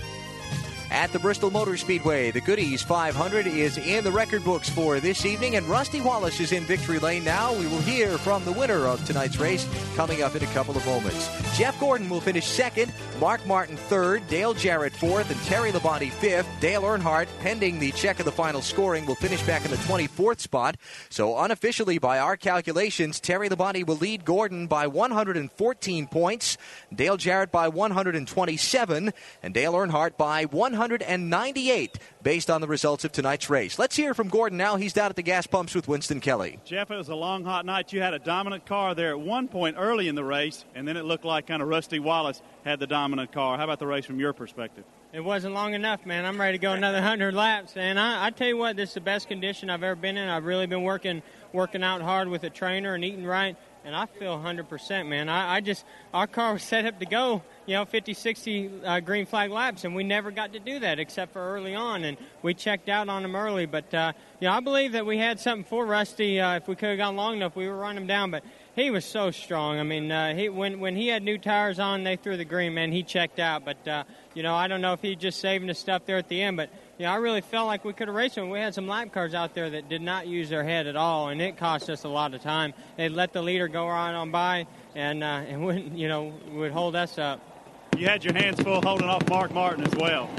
At 0.91 1.13
the 1.13 1.19
Bristol 1.19 1.51
Motor 1.51 1.77
Speedway. 1.77 2.31
The 2.31 2.41
Goody's 2.41 2.83
500 2.83 3.47
is 3.47 3.77
in 3.77 4.03
the 4.03 4.11
record 4.11 4.43
books 4.43 4.69
for 4.69 4.99
this 4.99 5.25
evening, 5.25 5.55
and 5.55 5.65
Rusty 5.67 6.01
Wallace 6.01 6.41
is 6.41 6.51
in 6.51 6.65
victory 6.65 6.99
lane 6.99 7.23
now. 7.23 7.53
We 7.53 7.65
will 7.67 7.79
hear 7.79 8.17
from 8.17 8.43
the 8.43 8.51
winner 8.51 8.85
of 8.87 9.03
tonight's 9.05 9.37
race 9.37 9.65
coming 9.95 10.21
up 10.21 10.35
in 10.35 10.43
a 10.43 10.47
couple 10.47 10.75
of 10.75 10.85
moments. 10.85 11.29
Jeff 11.57 11.79
Gordon 11.79 12.09
will 12.09 12.19
finish 12.19 12.45
second, 12.45 12.93
Mark 13.21 13.45
Martin 13.47 13.77
third, 13.77 14.27
Dale 14.27 14.53
Jarrett 14.53 14.91
fourth, 14.91 15.31
and 15.31 15.39
Terry 15.43 15.71
Labonte 15.71 16.11
fifth. 16.11 16.47
Dale 16.59 16.81
Earnhardt, 16.81 17.27
pending 17.39 17.79
the 17.79 17.93
check 17.93 18.19
of 18.19 18.25
the 18.25 18.31
final 18.31 18.61
scoring, 18.61 19.05
will 19.05 19.15
finish 19.15 19.41
back 19.43 19.63
in 19.63 19.71
the 19.71 19.77
24th 19.77 20.41
spot. 20.41 20.75
So 21.09 21.37
unofficially, 21.37 21.99
by 21.99 22.19
our 22.19 22.35
calculations, 22.35 23.21
Terry 23.21 23.47
Labonte 23.47 23.87
will 23.87 23.95
lead 23.95 24.25
Gordon 24.25 24.67
by 24.67 24.87
114 24.87 26.07
points, 26.07 26.57
Dale 26.93 27.15
Jarrett 27.15 27.51
by 27.51 27.69
127, 27.69 29.13
and 29.41 29.53
Dale 29.53 29.73
Earnhardt 29.73 30.17
by 30.17 30.43
198, 30.81 31.99
based 32.23 32.49
on 32.49 32.59
the 32.59 32.67
results 32.67 33.05
of 33.05 33.11
tonight's 33.11 33.51
race. 33.51 33.77
Let's 33.77 33.95
hear 33.95 34.15
from 34.15 34.29
Gordon 34.29 34.57
now. 34.57 34.77
He's 34.77 34.93
down 34.93 35.11
at 35.11 35.15
the 35.15 35.21
gas 35.21 35.45
pumps 35.45 35.75
with 35.75 35.87
Winston 35.87 36.19
Kelly. 36.19 36.59
Jeff, 36.65 36.89
it 36.89 36.97
was 36.97 37.09
a 37.09 37.15
long, 37.15 37.45
hot 37.45 37.67
night. 37.67 37.93
You 37.93 38.01
had 38.01 38.15
a 38.15 38.19
dominant 38.19 38.65
car 38.65 38.95
there 38.95 39.11
at 39.11 39.19
one 39.19 39.47
point 39.47 39.75
early 39.77 40.07
in 40.07 40.15
the 40.15 40.23
race, 40.23 40.65
and 40.73 40.87
then 40.87 40.97
it 40.97 41.05
looked 41.05 41.23
like 41.23 41.45
kind 41.45 41.61
of 41.61 41.67
Rusty 41.67 41.99
Wallace 41.99 42.41
had 42.65 42.79
the 42.79 42.87
dominant 42.87 43.31
car. 43.31 43.59
How 43.59 43.65
about 43.65 43.77
the 43.77 43.85
race 43.85 44.05
from 44.05 44.19
your 44.19 44.33
perspective? 44.33 44.83
It 45.13 45.23
wasn't 45.23 45.53
long 45.53 45.75
enough, 45.75 46.03
man. 46.03 46.25
I'm 46.25 46.41
ready 46.41 46.57
to 46.57 46.61
go 46.61 46.71
another 46.71 46.97
100 46.97 47.35
laps. 47.35 47.73
And 47.75 47.99
I, 47.99 48.25
I 48.25 48.29
tell 48.31 48.47
you 48.47 48.57
what, 48.57 48.75
this 48.75 48.89
is 48.89 48.95
the 48.95 49.01
best 49.01 49.27
condition 49.27 49.69
I've 49.69 49.83
ever 49.83 49.95
been 49.95 50.17
in. 50.17 50.29
I've 50.29 50.45
really 50.45 50.65
been 50.65 50.83
working 50.83 51.21
working 51.53 51.83
out 51.83 52.01
hard 52.01 52.29
with 52.29 52.43
a 52.45 52.49
trainer 52.49 52.95
and 52.95 53.03
eating 53.03 53.25
right 53.25 53.57
and 53.83 53.95
I 53.95 54.05
feel 54.05 54.37
100%, 54.37 55.07
man. 55.07 55.29
I, 55.29 55.55
I, 55.55 55.61
just, 55.61 55.85
our 56.13 56.27
car 56.27 56.53
was 56.53 56.63
set 56.63 56.85
up 56.85 56.99
to 56.99 57.05
go, 57.05 57.41
you 57.65 57.75
know, 57.75 57.85
50, 57.85 58.13
60 58.13 58.71
uh, 58.83 58.99
green 58.99 59.25
flag 59.25 59.51
laps, 59.51 59.83
and 59.83 59.95
we 59.95 60.03
never 60.03 60.31
got 60.31 60.53
to 60.53 60.59
do 60.59 60.79
that 60.79 60.99
except 60.99 61.33
for 61.33 61.55
early 61.55 61.75
on, 61.75 62.03
and 62.03 62.17
we 62.41 62.53
checked 62.53 62.89
out 62.89 63.07
on 63.07 63.21
them 63.21 63.35
early. 63.35 63.65
But, 63.65 63.93
uh, 63.93 64.13
you 64.39 64.47
know, 64.47 64.53
I 64.53 64.59
believe 64.59 64.93
that 64.93 65.05
we 65.05 65.17
had 65.17 65.39
something 65.39 65.63
for 65.63 65.85
Rusty. 65.85 66.39
Uh, 66.39 66.55
if 66.55 66.67
we 66.67 66.75
could 66.75 66.89
have 66.89 66.97
gone 66.97 67.15
long 67.15 67.35
enough, 67.35 67.55
we 67.55 67.67
were 67.67 67.77
running 67.77 68.03
him 68.03 68.07
down, 68.07 68.31
but 68.31 68.43
he 68.75 68.89
was 68.89 69.05
so 69.05 69.31
strong. 69.31 69.79
I 69.79 69.83
mean, 69.83 70.11
uh, 70.11 70.33
he, 70.33 70.49
when, 70.49 70.79
when 70.79 70.95
he 70.95 71.07
had 71.07 71.23
new 71.23 71.37
tires 71.37 71.79
on, 71.79 72.03
they 72.03 72.15
threw 72.15 72.37
the 72.37 72.45
green, 72.45 72.73
man, 72.73 72.91
he 72.91 73.03
checked 73.03 73.39
out. 73.39 73.63
But, 73.65 73.87
uh, 73.87 74.03
you 74.33 74.43
know, 74.43 74.55
I 74.55 74.67
don't 74.67 74.81
know 74.81 74.93
if 74.93 75.01
he 75.01 75.15
just 75.15 75.39
saving 75.39 75.67
the 75.67 75.73
stuff 75.75 76.05
there 76.05 76.17
at 76.17 76.29
the 76.29 76.41
end, 76.41 76.57
but 76.57 76.69
yeah, 76.97 77.11
I 77.11 77.17
really 77.17 77.41
felt 77.41 77.67
like 77.67 77.83
we 77.83 77.93
could 77.93 78.07
have 78.07 78.15
raced 78.15 78.35
them. 78.35 78.49
We 78.49 78.59
had 78.59 78.73
some 78.73 78.87
lap 78.87 79.11
cars 79.11 79.33
out 79.33 79.53
there 79.53 79.69
that 79.71 79.89
did 79.89 80.01
not 80.01 80.27
use 80.27 80.49
their 80.49 80.63
head 80.63 80.87
at 80.87 80.95
all, 80.95 81.29
and 81.29 81.41
it 81.41 81.57
cost 81.57 81.89
us 81.89 82.03
a 82.03 82.07
lot 82.07 82.33
of 82.33 82.41
time. 82.41 82.73
They 82.95 83.09
let 83.09 83.33
the 83.33 83.41
leader 83.41 83.67
go 83.67 83.87
right 83.87 84.13
on 84.13 84.31
by, 84.31 84.67
and 84.93 85.23
uh, 85.23 85.41
and 85.47 85.65
wouldn't 85.65 85.97
you 85.97 86.07
know 86.07 86.31
would 86.51 86.71
hold 86.71 86.95
us 86.95 87.17
up. 87.17 87.50
You 87.97 88.07
had 88.07 88.23
your 88.23 88.33
hands 88.33 88.59
full 88.61 88.81
holding 88.81 89.07
off 89.07 89.27
Mark 89.29 89.53
Martin 89.53 89.85
as 89.85 89.93
well. 89.95 90.29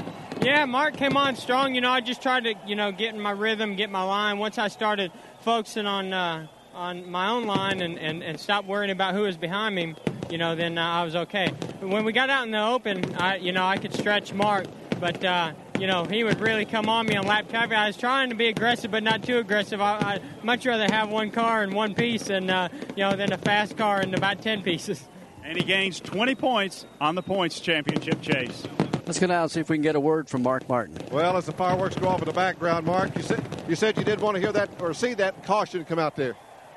Yeah, 0.41 0.65
Mark 0.65 0.97
came 0.97 1.15
on 1.15 1.35
strong. 1.35 1.75
You 1.75 1.81
know, 1.81 1.91
I 1.91 2.01
just 2.01 2.21
tried 2.21 2.43
to 2.43 2.55
you 2.67 2.75
know 2.75 2.91
get 2.91 3.13
in 3.13 3.21
my 3.21 3.31
rhythm, 3.31 3.75
get 3.75 3.89
my 3.89 4.03
line. 4.03 4.37
Once 4.37 4.57
I 4.57 4.67
started 4.67 5.11
focusing 5.41 5.85
on 5.85 6.11
uh, 6.13 6.47
on 6.73 7.09
my 7.09 7.29
own 7.29 7.45
line 7.45 7.81
and, 7.81 7.97
and, 7.97 8.23
and 8.23 8.39
stop 8.39 8.65
worrying 8.65 8.91
about 8.91 9.13
who 9.13 9.21
was 9.21 9.37
behind 9.37 9.75
me, 9.75 9.95
you 10.29 10.37
know, 10.37 10.55
then 10.55 10.77
uh, 10.77 10.85
I 10.85 11.03
was 11.03 11.15
okay. 11.15 11.49
When 11.79 12.03
we 12.03 12.11
got 12.11 12.29
out 12.29 12.45
in 12.45 12.51
the 12.51 12.65
open, 12.65 13.15
I 13.15 13.37
you 13.37 13.51
know 13.51 13.65
I 13.65 13.77
could 13.77 13.93
stretch 13.93 14.33
Mark, 14.33 14.65
but 14.99 15.23
uh, 15.23 15.53
you 15.79 15.87
know, 15.87 16.05
he 16.05 16.23
would 16.23 16.39
really 16.39 16.65
come 16.65 16.87
on 16.87 17.05
me 17.05 17.15
on 17.15 17.25
lap 17.25 17.49
traffic. 17.49 17.75
I 17.75 17.87
was 17.87 17.97
trying 17.97 18.29
to 18.29 18.35
be 18.35 18.47
aggressive, 18.47 18.91
but 18.91 19.03
not 19.03 19.23
too 19.23 19.37
aggressive. 19.37 19.81
I, 19.81 20.13
would 20.13 20.43
much 20.43 20.65
rather 20.65 20.87
have 20.91 21.09
one 21.09 21.31
car 21.31 21.63
in 21.63 21.73
one 21.73 21.95
piece 21.95 22.23
than, 22.25 22.49
uh, 22.49 22.69
you 22.95 23.03
know, 23.03 23.15
than 23.15 23.33
a 23.33 23.37
fast 23.37 23.75
car 23.75 24.01
in 24.01 24.13
about 24.13 24.41
10 24.41 24.61
pieces. 24.61 25.03
And 25.43 25.57
he 25.57 25.63
gains 25.63 25.99
20 25.99 26.35
points 26.35 26.85
on 27.01 27.15
the 27.15 27.21
points 27.21 27.59
championship 27.59 28.21
chase. 28.21 28.63
Let's 29.05 29.19
go 29.19 29.27
down 29.27 29.43
and 29.43 29.51
see 29.51 29.59
if 29.59 29.69
we 29.69 29.75
can 29.75 29.83
get 29.83 29.97
a 29.97 29.99
word 29.99 30.29
from 30.29 30.43
Mark 30.43 30.67
Martin. 30.69 30.97
Well, 31.11 31.35
as 31.35 31.45
the 31.45 31.51
fireworks 31.51 31.95
go 31.95 32.07
off 32.07 32.21
in 32.21 32.25
the 32.25 32.33
background, 32.33 32.85
Mark, 32.85 33.15
you 33.17 33.21
said 33.21 33.43
you 33.67 33.75
said 33.75 33.97
you 33.97 34.05
did 34.05 34.21
want 34.21 34.35
to 34.35 34.41
hear 34.41 34.53
that 34.53 34.69
or 34.81 34.93
see 34.93 35.13
that 35.15 35.43
caution 35.43 35.83
come 35.83 35.99
out 35.99 36.15
there. 36.15 36.35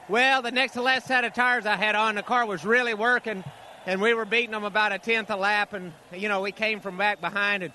Well, 0.09 0.43
the 0.43 0.51
next 0.51 0.73
to 0.73 0.83
last 0.83 1.07
set 1.07 1.25
of 1.25 1.35
tires 1.35 1.67
I 1.67 1.77
had 1.77 1.95
on, 1.95 2.17
the 2.17 2.23
car 2.25 2.45
was 2.45 2.65
really 2.65 2.95
working, 2.95 3.45
and 3.87 4.01
we 4.01 4.15
were 4.15 4.25
beating 4.25 4.51
them 4.51 4.65
about 4.65 4.91
a 4.93 4.99
tenth 4.99 5.31
a 5.31 5.37
lap, 5.37 5.73
and 5.73 5.93
you 6.13 6.29
know 6.29 6.41
we 6.41 6.51
came 6.51 6.81
from 6.81 6.99
back 6.99 7.21
behind 7.21 7.63
and 7.63 7.73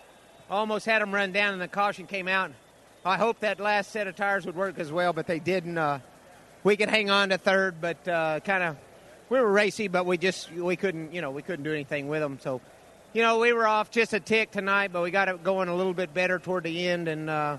almost 0.50 0.86
had 0.86 1.02
them 1.02 1.14
run 1.14 1.32
down, 1.32 1.54
and 1.54 1.62
the 1.62 1.70
caution 1.70 2.06
came 2.06 2.28
out. 2.28 2.52
I 3.06 3.18
hope 3.18 3.40
that 3.40 3.62
last 3.62 3.92
set 3.92 4.08
of 4.08 4.18
tires 4.18 4.46
would 4.46 4.56
work 4.56 4.80
as 4.80 4.92
well, 4.92 5.14
but 5.14 5.28
they 5.28 5.40
didn't. 5.40 5.78
Uh, 5.78 6.00
we 6.66 6.76
could 6.76 6.90
hang 6.90 7.10
on 7.10 7.30
to 7.30 7.38
third, 7.38 7.80
but 7.80 8.06
uh, 8.06 8.42
kind 8.42 8.64
of 8.64 8.78
we 9.32 9.40
were 9.40 9.50
racy, 9.50 9.88
but 9.88 10.06
we 10.06 10.18
just 10.18 10.52
we 10.52 10.76
couldn't 10.76 11.14
you 11.14 11.22
know 11.22 11.32
we 11.32 11.42
couldn't 11.42 11.64
do 11.64 11.72
anything 11.72 12.10
with 12.10 12.20
them. 12.20 12.38
So 12.42 12.60
you 13.14 13.22
know 13.22 13.40
we 13.40 13.54
were 13.54 13.66
off 13.66 13.90
just 13.90 14.14
a 14.14 14.20
tick 14.20 14.52
tonight, 14.52 14.92
but 14.92 15.02
we 15.02 15.10
got 15.10 15.30
it 15.30 15.42
going 15.42 15.70
a 15.70 15.76
little 15.76 15.94
bit 15.94 16.14
better 16.14 16.38
toward 16.38 16.66
the 16.66 16.88
end, 16.90 17.08
and 17.08 17.30
uh, 17.30 17.58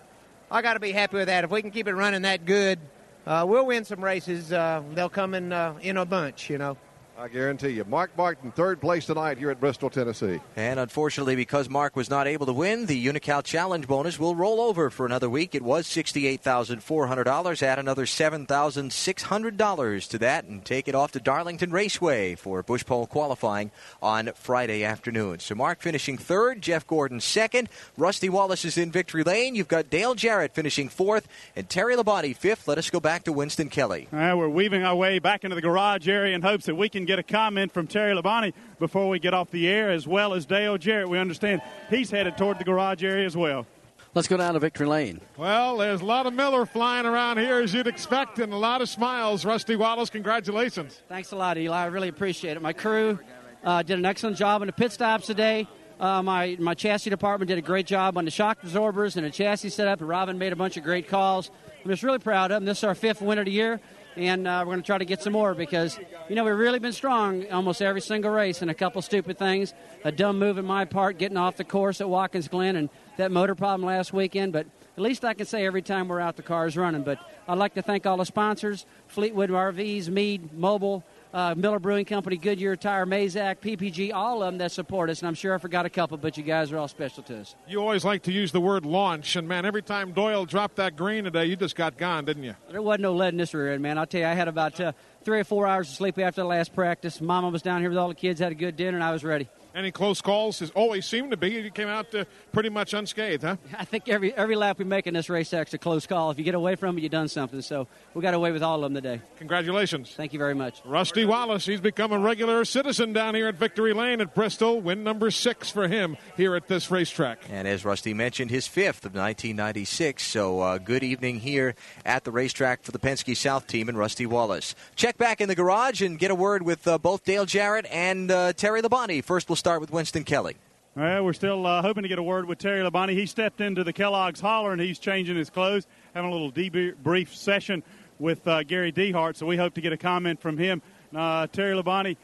I 0.50 0.60
got 0.60 0.74
to 0.74 0.80
be 0.80 0.92
happy 0.92 1.16
with 1.16 1.28
that. 1.28 1.44
If 1.44 1.50
we 1.50 1.62
can 1.62 1.70
keep 1.70 1.88
it 1.88 1.94
running 1.94 2.22
that 2.22 2.44
good, 2.44 2.78
uh, 3.26 3.46
we'll 3.48 3.64
win 3.64 3.86
some 3.86 4.04
races. 4.04 4.52
Uh, 4.52 4.82
they'll 4.92 5.08
come 5.08 5.32
in 5.32 5.50
uh, 5.50 5.78
in 5.80 5.96
a 5.96 6.04
bunch, 6.04 6.50
you 6.50 6.58
know. 6.58 6.76
I 7.22 7.28
guarantee 7.28 7.68
you. 7.68 7.84
Mark 7.84 8.10
Martin, 8.18 8.50
third 8.50 8.80
place 8.80 9.06
tonight 9.06 9.38
here 9.38 9.52
at 9.52 9.60
Bristol, 9.60 9.88
Tennessee. 9.88 10.40
And 10.56 10.80
unfortunately, 10.80 11.36
because 11.36 11.68
Mark 11.68 11.94
was 11.94 12.10
not 12.10 12.26
able 12.26 12.46
to 12.46 12.52
win, 12.52 12.86
the 12.86 13.06
Unocal 13.06 13.44
Challenge 13.44 13.86
bonus 13.86 14.18
will 14.18 14.34
roll 14.34 14.60
over 14.60 14.90
for 14.90 15.06
another 15.06 15.30
week. 15.30 15.54
It 15.54 15.62
was 15.62 15.86
$68,400. 15.86 17.62
Add 17.62 17.78
another 17.78 18.06
$7,600 18.06 20.08
to 20.08 20.18
that 20.18 20.44
and 20.46 20.64
take 20.64 20.88
it 20.88 20.96
off 20.96 21.12
to 21.12 21.20
Darlington 21.20 21.70
Raceway 21.70 22.34
for 22.34 22.60
Busch 22.64 22.84
Pole 22.84 23.06
qualifying 23.06 23.70
on 24.02 24.32
Friday 24.34 24.82
afternoon. 24.82 25.38
So 25.38 25.54
Mark 25.54 25.80
finishing 25.80 26.18
third, 26.18 26.60
Jeff 26.60 26.88
Gordon 26.88 27.20
second. 27.20 27.68
Rusty 27.96 28.30
Wallace 28.30 28.64
is 28.64 28.76
in 28.76 28.90
victory 28.90 29.22
lane. 29.22 29.54
You've 29.54 29.68
got 29.68 29.90
Dale 29.90 30.16
Jarrett 30.16 30.56
finishing 30.56 30.88
fourth 30.88 31.28
and 31.54 31.68
Terry 31.68 31.94
Labonte 31.94 32.36
fifth. 32.36 32.66
Let 32.66 32.78
us 32.78 32.90
go 32.90 32.98
back 32.98 33.22
to 33.24 33.32
Winston 33.32 33.68
Kelly. 33.68 34.08
All 34.12 34.18
right, 34.18 34.34
we're 34.34 34.48
weaving 34.48 34.82
our 34.82 34.96
way 34.96 35.20
back 35.20 35.44
into 35.44 35.54
the 35.54 35.62
garage 35.62 36.08
area 36.08 36.34
in 36.34 36.42
hopes 36.42 36.66
that 36.66 36.74
we 36.74 36.88
can 36.88 37.04
get 37.04 37.11
get 37.12 37.18
a 37.18 37.22
comment 37.22 37.70
from 37.70 37.86
Terry 37.86 38.14
Labonte 38.14 38.54
before 38.78 39.06
we 39.10 39.18
get 39.18 39.34
off 39.34 39.50
the 39.50 39.68
air, 39.68 39.90
as 39.90 40.06
well 40.08 40.32
as 40.32 40.46
Dale 40.46 40.78
Jarrett. 40.78 41.10
We 41.10 41.18
understand 41.18 41.60
he's 41.90 42.10
headed 42.10 42.38
toward 42.38 42.58
the 42.58 42.64
garage 42.64 43.04
area 43.04 43.26
as 43.26 43.36
well. 43.36 43.66
Let's 44.14 44.28
go 44.28 44.38
down 44.38 44.54
to 44.54 44.60
Victory 44.60 44.86
Lane. 44.86 45.20
Well, 45.36 45.76
there's 45.76 46.00
a 46.00 46.06
lot 46.06 46.24
of 46.24 46.32
Miller 46.32 46.64
flying 46.64 47.04
around 47.04 47.36
here, 47.36 47.60
as 47.60 47.74
you'd 47.74 47.86
expect, 47.86 48.38
and 48.38 48.50
a 48.50 48.56
lot 48.56 48.80
of 48.80 48.88
smiles. 48.88 49.44
Rusty 49.44 49.76
Wallace, 49.76 50.08
congratulations. 50.08 51.02
Thanks 51.06 51.32
a 51.32 51.36
lot, 51.36 51.58
Eli. 51.58 51.82
I 51.82 51.86
really 51.86 52.08
appreciate 52.08 52.56
it. 52.56 52.62
My 52.62 52.72
crew 52.72 53.18
uh, 53.62 53.82
did 53.82 53.98
an 53.98 54.06
excellent 54.06 54.38
job 54.38 54.62
on 54.62 54.66
the 54.66 54.72
pit 54.72 54.92
stops 54.92 55.26
today. 55.26 55.68
Uh, 56.00 56.22
my, 56.22 56.56
my 56.58 56.72
chassis 56.72 57.10
department 57.10 57.48
did 57.48 57.58
a 57.58 57.62
great 57.62 57.86
job 57.86 58.16
on 58.16 58.24
the 58.24 58.30
shock 58.30 58.62
absorbers 58.62 59.18
and 59.18 59.26
the 59.26 59.30
chassis 59.30 59.68
setup, 59.68 60.00
and 60.00 60.08
Robin 60.08 60.38
made 60.38 60.54
a 60.54 60.56
bunch 60.56 60.78
of 60.78 60.82
great 60.82 61.08
calls. 61.08 61.50
I'm 61.84 61.90
just 61.90 62.02
really 62.02 62.20
proud 62.20 62.50
of 62.50 62.56
them. 62.56 62.64
This 62.64 62.78
is 62.78 62.84
our 62.84 62.94
fifth 62.94 63.20
win 63.20 63.38
of 63.38 63.44
the 63.44 63.50
year 63.50 63.80
and 64.16 64.46
uh, 64.46 64.58
we're 64.60 64.72
going 64.72 64.82
to 64.82 64.86
try 64.86 64.98
to 64.98 65.04
get 65.04 65.22
some 65.22 65.32
more 65.32 65.54
because 65.54 65.98
you 66.28 66.34
know 66.34 66.44
we've 66.44 66.56
really 66.56 66.78
been 66.78 66.92
strong 66.92 67.50
almost 67.50 67.80
every 67.80 68.00
single 68.00 68.30
race 68.30 68.62
and 68.62 68.70
a 68.70 68.74
couple 68.74 69.00
stupid 69.02 69.38
things. 69.38 69.74
A 70.04 70.12
dumb 70.12 70.38
move 70.38 70.58
in 70.58 70.64
my 70.64 70.84
part 70.84 71.18
getting 71.18 71.36
off 71.36 71.56
the 71.56 71.64
course 71.64 72.00
at 72.00 72.08
watkins 72.08 72.48
glen 72.48 72.76
and 72.76 72.88
that 73.16 73.30
motor 73.30 73.54
problem 73.54 73.86
last 73.86 74.12
weekend 74.12 74.52
but 74.52 74.66
at 74.96 75.02
least 75.02 75.24
i 75.24 75.34
can 75.34 75.46
say 75.46 75.64
every 75.64 75.82
time 75.82 76.08
we're 76.08 76.20
out 76.20 76.36
the 76.36 76.42
car 76.42 76.66
is 76.66 76.76
running. 76.76 77.02
But 77.02 77.18
i'd 77.48 77.58
like 77.58 77.74
to 77.74 77.82
thank 77.82 78.06
all 78.06 78.16
the 78.16 78.26
sponsors 78.26 78.86
fleetwood 79.06 79.50
rvs 79.50 80.08
mead 80.08 80.52
mobile 80.52 81.04
uh, 81.32 81.54
Miller 81.56 81.78
Brewing 81.78 82.04
Company, 82.04 82.36
Goodyear 82.36 82.76
Tire, 82.76 83.06
Mazak, 83.06 83.60
PPG, 83.60 84.12
all 84.12 84.42
of 84.42 84.52
them 84.52 84.58
that 84.58 84.72
support 84.72 85.10
us. 85.10 85.20
And 85.20 85.28
I'm 85.28 85.34
sure 85.34 85.54
I 85.54 85.58
forgot 85.58 85.86
a 85.86 85.90
couple, 85.90 86.16
but 86.16 86.36
you 86.36 86.42
guys 86.42 86.72
are 86.72 86.78
all 86.78 86.88
special 86.88 87.22
to 87.24 87.40
us. 87.40 87.54
You 87.66 87.80
always 87.80 88.04
like 88.04 88.22
to 88.24 88.32
use 88.32 88.52
the 88.52 88.60
word 88.60 88.84
launch, 88.84 89.36
and 89.36 89.48
man, 89.48 89.64
every 89.64 89.82
time 89.82 90.12
Doyle 90.12 90.44
dropped 90.44 90.76
that 90.76 90.96
green 90.96 91.24
today, 91.24 91.46
you 91.46 91.56
just 91.56 91.76
got 91.76 91.96
gone, 91.96 92.24
didn't 92.24 92.44
you? 92.44 92.54
There 92.70 92.82
wasn't 92.82 93.02
no 93.02 93.14
lead 93.14 93.34
in 93.34 93.38
this 93.38 93.54
rear 93.54 93.72
end, 93.72 93.82
man. 93.82 93.98
I'll 93.98 94.06
tell 94.06 94.20
you, 94.20 94.26
I 94.26 94.34
had 94.34 94.48
about 94.48 94.78
uh, 94.80 94.92
three 95.24 95.40
or 95.40 95.44
four 95.44 95.66
hours 95.66 95.88
of 95.88 95.94
sleep 95.96 96.18
after 96.18 96.42
the 96.42 96.46
last 96.46 96.74
practice. 96.74 97.20
Mama 97.20 97.48
was 97.48 97.62
down 97.62 97.80
here 97.80 97.90
with 97.90 97.98
all 97.98 98.08
the 98.08 98.14
kids, 98.14 98.40
had 98.40 98.52
a 98.52 98.56
good 98.56 98.76
dinner, 98.76 98.96
and 98.96 99.04
I 99.04 99.12
was 99.12 99.24
ready. 99.24 99.48
Any 99.74 99.90
close 99.90 100.20
calls? 100.20 100.58
Has 100.58 100.70
always 100.70 101.06
seemed 101.06 101.30
to 101.30 101.36
be. 101.36 101.50
You 101.50 101.70
came 101.70 101.88
out 101.88 102.14
uh, 102.14 102.24
pretty 102.52 102.68
much 102.68 102.92
unscathed, 102.92 103.42
huh? 103.42 103.56
I 103.78 103.84
think 103.84 104.08
every 104.08 104.34
every 104.34 104.54
lap 104.54 104.78
we 104.78 104.84
make 104.84 105.06
in 105.06 105.14
this 105.14 105.30
race 105.30 105.52
is 105.52 105.74
a 105.74 105.78
close 105.78 106.06
call. 106.06 106.30
If 106.30 106.38
you 106.38 106.44
get 106.44 106.54
away 106.54 106.76
from 106.76 106.98
it, 106.98 107.02
you've 107.02 107.12
done 107.12 107.28
something. 107.28 107.62
So 107.62 107.88
we 108.12 108.20
got 108.20 108.34
away 108.34 108.52
with 108.52 108.62
all 108.62 108.76
of 108.76 108.92
them 108.92 108.94
today. 108.94 109.22
Congratulations. 109.38 110.12
Thank 110.14 110.32
you 110.34 110.38
very 110.38 110.54
much. 110.54 110.82
Rusty 110.84 111.24
Wallace, 111.24 111.64
he's 111.64 111.80
become 111.80 112.12
a 112.12 112.18
regular 112.18 112.64
citizen 112.64 113.12
down 113.12 113.34
here 113.34 113.48
at 113.48 113.54
Victory 113.54 113.94
Lane 113.94 114.20
at 114.20 114.34
Bristol. 114.34 114.80
Win 114.80 115.04
number 115.04 115.30
six 115.30 115.70
for 115.70 115.88
him 115.88 116.16
here 116.36 116.54
at 116.54 116.68
this 116.68 116.90
racetrack. 116.90 117.38
And 117.48 117.66
as 117.66 117.84
Rusty 117.84 118.12
mentioned, 118.12 118.50
his 118.50 118.66
fifth 118.66 119.06
of 119.06 119.14
1996. 119.14 120.22
So 120.22 120.60
uh, 120.60 120.78
good 120.78 121.02
evening 121.02 121.40
here 121.40 121.74
at 122.04 122.24
the 122.24 122.30
racetrack 122.30 122.82
for 122.82 122.92
the 122.92 122.98
Penske 122.98 123.36
South 123.36 123.66
team 123.66 123.88
and 123.88 123.96
Rusty 123.96 124.26
Wallace. 124.26 124.74
Check 124.96 125.16
back 125.16 125.40
in 125.40 125.48
the 125.48 125.54
garage 125.54 126.02
and 126.02 126.18
get 126.18 126.30
a 126.30 126.34
word 126.34 126.62
with 126.62 126.86
uh, 126.86 126.98
both 126.98 127.24
Dale 127.24 127.46
Jarrett 127.46 127.86
and 127.90 128.30
uh, 128.30 128.52
Terry 128.52 128.82
Labonte. 128.82 129.24
First, 129.24 129.48
we'll 129.48 129.56
start 129.62 129.80
with 129.80 129.92
Winston 129.92 130.24
Kelly. 130.24 130.56
Well, 130.96 131.24
we're 131.24 131.32
still 131.34 131.64
uh, 131.64 131.82
hoping 131.82 132.02
to 132.02 132.08
get 132.08 132.18
a 132.18 132.22
word 132.22 132.48
with 132.48 132.58
Terry 132.58 132.82
Labonte. 132.82 133.12
He 133.12 133.26
stepped 133.26 133.60
into 133.60 133.84
the 133.84 133.92
Kellogg's 133.92 134.40
holler 134.40 134.72
and 134.72 134.80
he's 134.80 134.98
changing 134.98 135.36
his 135.36 135.50
clothes, 135.50 135.86
having 136.14 136.28
a 136.28 136.32
little 136.32 136.50
debrief 136.50 137.28
session 137.28 137.84
with 138.18 138.44
uh, 138.48 138.64
Gary 138.64 138.90
DeHart. 138.90 139.36
So 139.36 139.46
we 139.46 139.56
hope 139.56 139.74
to 139.74 139.80
get 139.80 139.92
a 139.92 139.96
comment 139.96 140.40
from 140.40 140.58
him. 140.58 140.82
Uh, 141.14 141.46
Terry 141.46 141.80
Labonte, 141.80 142.16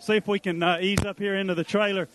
see 0.00 0.16
if 0.16 0.26
we 0.26 0.40
can 0.40 0.60
uh, 0.60 0.78
ease 0.80 1.04
up 1.04 1.20
here 1.20 1.36
into 1.36 1.54
the 1.54 1.62
trailer. 1.62 2.08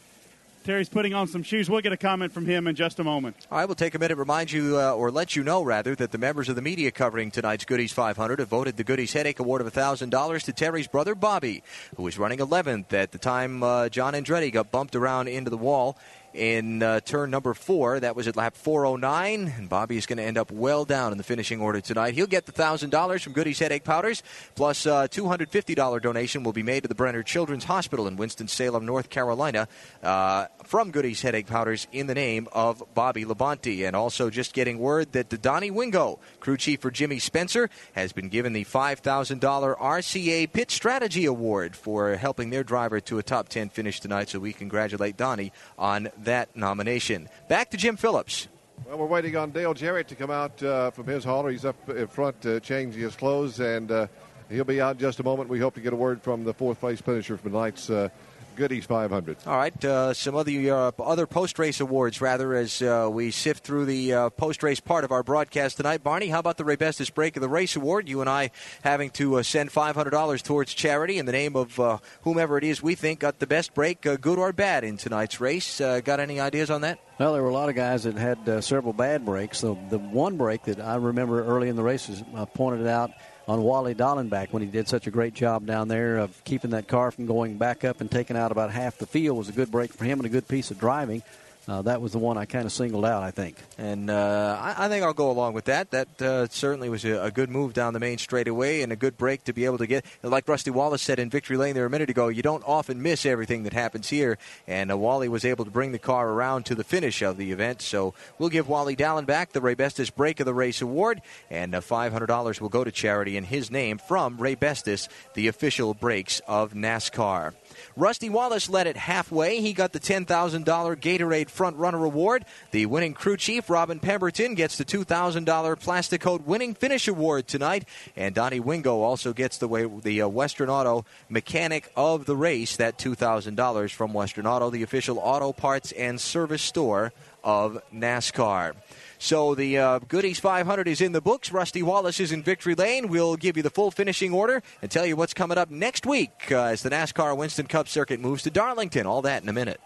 Terry's 0.65 0.89
putting 0.89 1.13
on 1.13 1.27
some 1.27 1.43
shoes. 1.43 1.69
We'll 1.69 1.81
get 1.81 1.93
a 1.93 1.97
comment 1.97 2.33
from 2.33 2.47
him 2.47 2.65
in 2.65 2.73
just 2.73 2.97
a 2.97 3.03
moment. 3.03 3.45
All 3.51 3.59
right, 3.59 3.65
we'll 3.65 3.75
take 3.75 3.93
a 3.93 3.99
minute, 3.99 4.17
remind 4.17 4.51
you, 4.51 4.79
uh, 4.79 4.93
or 4.93 5.11
let 5.11 5.35
you 5.35 5.43
know, 5.43 5.61
rather, 5.61 5.93
that 5.93 6.11
the 6.11 6.17
members 6.17 6.49
of 6.49 6.55
the 6.55 6.61
media 6.63 6.89
covering 6.89 7.29
tonight's 7.29 7.65
Goody's 7.65 7.91
500 7.91 8.39
have 8.39 8.47
voted 8.47 8.75
the 8.75 8.83
Goody's 8.83 9.13
Headache 9.13 9.39
Award 9.39 9.61
of 9.61 9.71
$1,000 9.71 10.41
to 10.41 10.53
Terry's 10.53 10.87
brother, 10.87 11.13
Bobby, 11.13 11.61
who 11.97 12.01
was 12.01 12.17
running 12.17 12.39
11th 12.39 12.91
at 12.93 13.11
the 13.11 13.19
time 13.19 13.61
uh, 13.61 13.89
John 13.89 14.13
Andretti 14.13 14.51
got 14.51 14.71
bumped 14.71 14.95
around 14.95 15.27
into 15.27 15.51
the 15.51 15.57
wall 15.57 15.99
in 16.35 16.83
uh, 16.83 16.99
turn 16.99 17.31
number 17.31 17.53
four. 17.53 17.99
That 17.99 18.15
was 18.15 18.27
at 18.27 18.35
lap 18.35 18.55
409, 18.55 19.53
and 19.57 19.69
Bobby 19.69 19.97
is 19.97 20.05
going 20.05 20.17
to 20.17 20.23
end 20.23 20.37
up 20.37 20.51
well 20.51 20.85
down 20.85 21.11
in 21.11 21.17
the 21.17 21.23
finishing 21.23 21.61
order 21.61 21.81
tonight. 21.81 22.13
He'll 22.13 22.27
get 22.27 22.45
the 22.45 22.51
$1,000 22.51 23.21
from 23.21 23.33
Goody's 23.33 23.59
Headache 23.59 23.83
Powders, 23.83 24.21
plus 24.55 24.85
a 24.85 25.07
$250 25.09 26.01
donation 26.01 26.43
will 26.43 26.53
be 26.53 26.63
made 26.63 26.83
to 26.83 26.89
the 26.89 26.95
Brenner 26.95 27.23
Children's 27.23 27.63
Hospital 27.63 28.07
in 28.07 28.17
Winston-Salem, 28.17 28.85
North 28.85 29.09
Carolina, 29.09 29.67
uh, 30.03 30.47
from 30.65 30.91
Goody's 30.91 31.21
Headache 31.21 31.47
Powders 31.47 31.87
in 31.91 32.07
the 32.07 32.15
name 32.15 32.47
of 32.51 32.83
Bobby 32.93 33.25
Labonte. 33.25 33.87
And 33.87 33.95
also 33.95 34.29
just 34.29 34.53
getting 34.53 34.79
word 34.79 35.13
that 35.13 35.29
the 35.29 35.37
Donnie 35.37 35.71
Wingo, 35.71 36.19
crew 36.39 36.57
chief 36.57 36.81
for 36.81 36.91
Jimmy 36.91 37.19
Spencer, 37.19 37.69
has 37.93 38.11
been 38.11 38.29
given 38.29 38.53
the 38.53 38.65
$5,000 38.65 39.39
RCA 39.77 40.51
Pit 40.51 40.71
Strategy 40.71 41.25
Award 41.25 41.75
for 41.75 42.15
helping 42.15 42.49
their 42.49 42.63
driver 42.63 42.99
to 43.01 43.17
a 43.17 43.23
top 43.23 43.47
10 43.47 43.69
finish 43.69 43.99
tonight. 43.99 44.29
So 44.29 44.39
we 44.39 44.53
congratulate 44.53 45.17
Donnie 45.17 45.51
on 45.77 46.09
that 46.25 46.55
nomination. 46.55 47.29
Back 47.47 47.71
to 47.71 47.77
Jim 47.77 47.97
Phillips. 47.97 48.47
Well, 48.85 48.97
we're 48.97 49.05
waiting 49.07 49.35
on 49.35 49.51
Dale 49.51 49.73
Jarrett 49.73 50.07
to 50.09 50.15
come 50.15 50.29
out 50.29 50.61
uh, 50.61 50.91
from 50.91 51.07
his 51.07 51.23
hauler. 51.23 51.49
He's 51.49 51.65
up 51.65 51.89
in 51.89 52.07
front 52.07 52.45
uh, 52.45 52.59
changing 52.59 53.01
his 53.01 53.15
clothes, 53.15 53.59
and 53.59 53.89
uh, 53.89 54.07
he'll 54.49 54.63
be 54.63 54.81
out 54.81 54.95
in 54.95 54.99
just 54.99 55.19
a 55.19 55.23
moment. 55.23 55.49
We 55.49 55.59
hope 55.59 55.73
to 55.75 55.81
get 55.81 55.93
a 55.93 55.95
word 55.95 56.21
from 56.21 56.43
the 56.43 56.53
fourth 56.53 56.79
place 56.79 57.01
finisher 57.01 57.37
from 57.37 57.51
tonight's 57.51 57.89
uh, 57.89 58.09
Goody's 58.55 58.85
500. 58.85 59.37
All 59.45 59.57
right, 59.57 59.85
uh, 59.85 60.13
some 60.13 60.35
other 60.35 60.51
uh, 60.51 60.91
other 61.01 61.27
post 61.27 61.59
race 61.59 61.79
awards 61.79 62.21
rather 62.21 62.53
as 62.55 62.81
uh, 62.81 63.09
we 63.11 63.31
sift 63.31 63.63
through 63.63 63.85
the 63.85 64.13
uh, 64.13 64.29
post 64.31 64.63
race 64.63 64.79
part 64.79 65.03
of 65.03 65.11
our 65.11 65.23
broadcast 65.23 65.77
tonight. 65.77 66.03
Barney, 66.03 66.27
how 66.27 66.39
about 66.39 66.57
the 66.57 66.63
Raybestos 66.63 67.13
Brake 67.13 67.35
of 67.35 67.41
the 67.41 67.49
Race 67.49 67.75
Award? 67.75 68.07
You 68.09 68.21
and 68.21 68.29
I 68.29 68.51
having 68.83 69.09
to 69.11 69.35
uh, 69.35 69.43
send 69.43 69.71
five 69.71 69.95
hundred 69.95 70.11
dollars 70.11 70.41
towards 70.41 70.73
charity 70.73 71.17
in 71.17 71.25
the 71.25 71.31
name 71.31 71.55
of 71.55 71.79
uh, 71.79 71.97
whomever 72.21 72.57
it 72.57 72.63
is 72.63 72.81
we 72.81 72.95
think 72.95 73.19
got 73.19 73.39
the 73.39 73.47
best 73.47 73.73
break, 73.73 74.01
good 74.01 74.27
or 74.27 74.53
bad, 74.53 74.83
in 74.83 74.97
tonight's 74.97 75.39
race. 75.41 75.79
got 75.79 76.19
any 76.19 76.39
ideas 76.39 76.69
on 76.69 76.81
that? 76.81 76.99
Well, 77.19 77.33
there 77.33 77.43
were 77.43 77.49
a 77.49 77.53
lot 77.53 77.69
of 77.69 77.75
guys 77.75 78.03
that 78.03 78.15
had 78.15 78.63
several 78.63 78.93
bad 78.93 79.25
breaks. 79.25 79.59
So 79.59 79.77
the 79.89 79.99
one 79.99 80.37
break 80.37 80.63
that 80.63 80.79
I 80.79 80.95
remember 80.95 81.43
early 81.43 81.69
in 81.69 81.75
the 81.75 81.83
races 81.83 82.23
pointed 82.53 82.87
out 82.87 83.11
on 83.47 83.61
Wally 83.61 83.93
Dallenbach 83.93 84.51
when 84.51 84.63
he 84.63 84.67
did 84.67 84.87
such 84.87 85.07
a 85.07 85.11
great 85.11 85.33
job 85.33 85.65
down 85.65 85.87
there 85.87 86.17
of 86.17 86.43
keeping 86.43 86.71
that 86.71 86.87
car 86.87 87.11
from 87.11 87.25
going 87.25 87.57
back 87.57 87.83
up 87.83 88.01
and 88.01 88.09
taking 88.09 88.35
out 88.35 88.51
about 88.51 88.71
half 88.71 88.97
the 88.97 89.05
field 89.05 89.37
was 89.37 89.49
a 89.49 89.51
good 89.51 89.71
break 89.71 89.93
for 89.93 90.05
him 90.05 90.19
and 90.19 90.25
a 90.25 90.29
good 90.29 90.47
piece 90.47 90.71
of 90.71 90.79
driving 90.79 91.21
uh, 91.67 91.81
that 91.81 92.01
was 92.01 92.11
the 92.11 92.19
one 92.19 92.37
I 92.37 92.45
kind 92.45 92.65
of 92.65 92.71
singled 92.71 93.05
out, 93.05 93.23
I 93.23 93.31
think. 93.31 93.57
And 93.77 94.09
uh, 94.09 94.57
I, 94.61 94.85
I, 94.85 94.89
think 94.89 95.03
I'll 95.03 95.13
go 95.13 95.31
along 95.31 95.53
with 95.53 95.65
that. 95.65 95.91
That 95.91 96.21
uh, 96.21 96.47
certainly 96.49 96.89
was 96.89 97.03
a, 97.05 97.23
a, 97.23 97.31
good 97.31 97.49
move 97.49 97.73
down 97.73 97.93
the 97.93 97.99
main 97.99 98.19
straightaway 98.19 98.81
and 98.81 98.91
a 98.91 98.95
good 98.95 99.17
break 99.17 99.45
to 99.45 99.53
be 99.53 99.65
able 99.65 99.79
to 99.79 99.87
get. 99.87 100.05
Like 100.21 100.47
Rusty 100.47 100.69
Wallace 100.69 101.01
said 101.01 101.17
in 101.17 101.29
Victory 101.31 101.57
Lane 101.57 101.73
there 101.73 101.85
a 101.85 101.89
minute 101.89 102.09
ago, 102.09 102.27
you 102.27 102.43
don't 102.43 102.63
often 102.67 103.01
miss 103.01 103.25
everything 103.25 103.63
that 103.63 103.73
happens 103.73 104.09
here. 104.09 104.37
And 104.67 104.91
uh, 104.91 104.97
Wally 104.97 105.27
was 105.27 105.43
able 105.43 105.65
to 105.65 105.71
bring 105.71 105.91
the 105.91 105.99
car 105.99 106.29
around 106.29 106.67
to 106.67 106.75
the 106.75 106.83
finish 106.83 107.23
of 107.23 107.37
the 107.37 107.51
event. 107.51 107.81
So 107.81 108.13
we'll 108.37 108.49
give 108.49 108.69
Wally 108.69 108.95
Dallenbach 108.95 109.49
the 109.49 109.61
Raybestos 109.61 110.13
Brake 110.13 110.39
of 110.39 110.45
the 110.45 110.53
Race 110.53 110.81
Award, 110.81 111.21
and 111.49 111.73
uh, 111.73 111.81
$500 111.81 112.61
will 112.61 112.69
go 112.69 112.83
to 112.83 112.91
charity 112.91 113.37
in 113.37 113.43
his 113.43 113.71
name 113.71 113.97
from 113.97 114.37
Ray 114.37 114.55
Bestis, 114.55 115.07
the 115.33 115.47
official 115.47 115.95
brakes 115.95 116.41
of 116.47 116.73
NASCAR. 116.73 117.53
Rusty 117.97 118.29
Wallace 118.29 118.69
led 118.69 118.87
it 118.87 118.97
halfway. 118.97 119.61
He 119.61 119.71
got 119.71 119.93
the 119.93 120.01
$10,000 120.01 120.25
Gatorade 120.25 121.49
Front 121.49 121.77
Runner 121.77 122.03
Award. 122.03 122.43
The 122.71 122.87
winning 122.87 123.13
crew 123.13 123.37
chief, 123.37 123.69
Robin 123.69 123.99
Pemberton, 123.99 124.53
gets 124.53 124.77
the 124.77 124.83
$2,000 124.83 125.45
Plasti-Kote 125.45 126.45
Winning 126.45 126.73
Finish 126.73 127.07
Award 127.07 127.47
tonight. 127.47 127.87
And 128.17 128.35
Donnie 128.35 128.59
Wingo 128.59 128.99
also 129.01 129.31
gets 129.31 129.57
the, 129.59 129.69
way, 129.69 129.85
the 129.85 130.23
uh, 130.23 130.27
Western 130.27 130.69
Auto 130.69 131.05
Mechanic 131.29 131.89
of 131.95 132.25
the 132.25 132.35
Race, 132.35 132.75
that 132.75 132.97
$2,000 132.97 133.91
from 133.91 134.13
Western 134.13 134.45
Auto, 134.45 134.69
the 134.69 134.83
official 134.83 135.17
auto 135.19 135.53
parts 135.53 135.93
and 135.93 136.19
service 136.19 136.63
store 136.63 137.13
of 137.45 137.81
NASCAR. 137.93 138.73
So 139.19 139.55
the 139.55 139.77
uh, 139.77 139.99
Goody's 139.99 140.39
500 140.39 140.87
is 140.87 141.01
in 141.01 141.11
the 141.11 141.21
books. 141.21 141.51
Rusty 141.51 141.81
Wallace 141.83 142.19
is 142.19 142.31
in 142.31 142.43
victory 142.43 142.75
lane. 142.75 143.07
We'll 143.07 143.35
give 143.35 143.57
you 143.57 143.63
the 143.63 143.69
full 143.69 143.91
finishing 143.91 144.33
order 144.33 144.61
and 144.81 144.91
tell 144.91 145.05
you 145.05 145.15
what's 145.15 145.33
coming 145.33 145.57
up 145.57 145.69
next 145.69 146.05
week 146.05 146.51
uh, 146.51 146.63
as 146.63 146.83
the 146.83 146.89
NASCAR 146.89 147.35
Winston 147.35 147.67
Cup 147.67 147.87
circuit 147.87 148.19
moves 148.19 148.43
to 148.43 148.49
Darlington. 148.49 149.05
All 149.05 149.21
that 149.23 149.43
in 149.43 149.49
a 149.49 149.53
minute. 149.53 149.79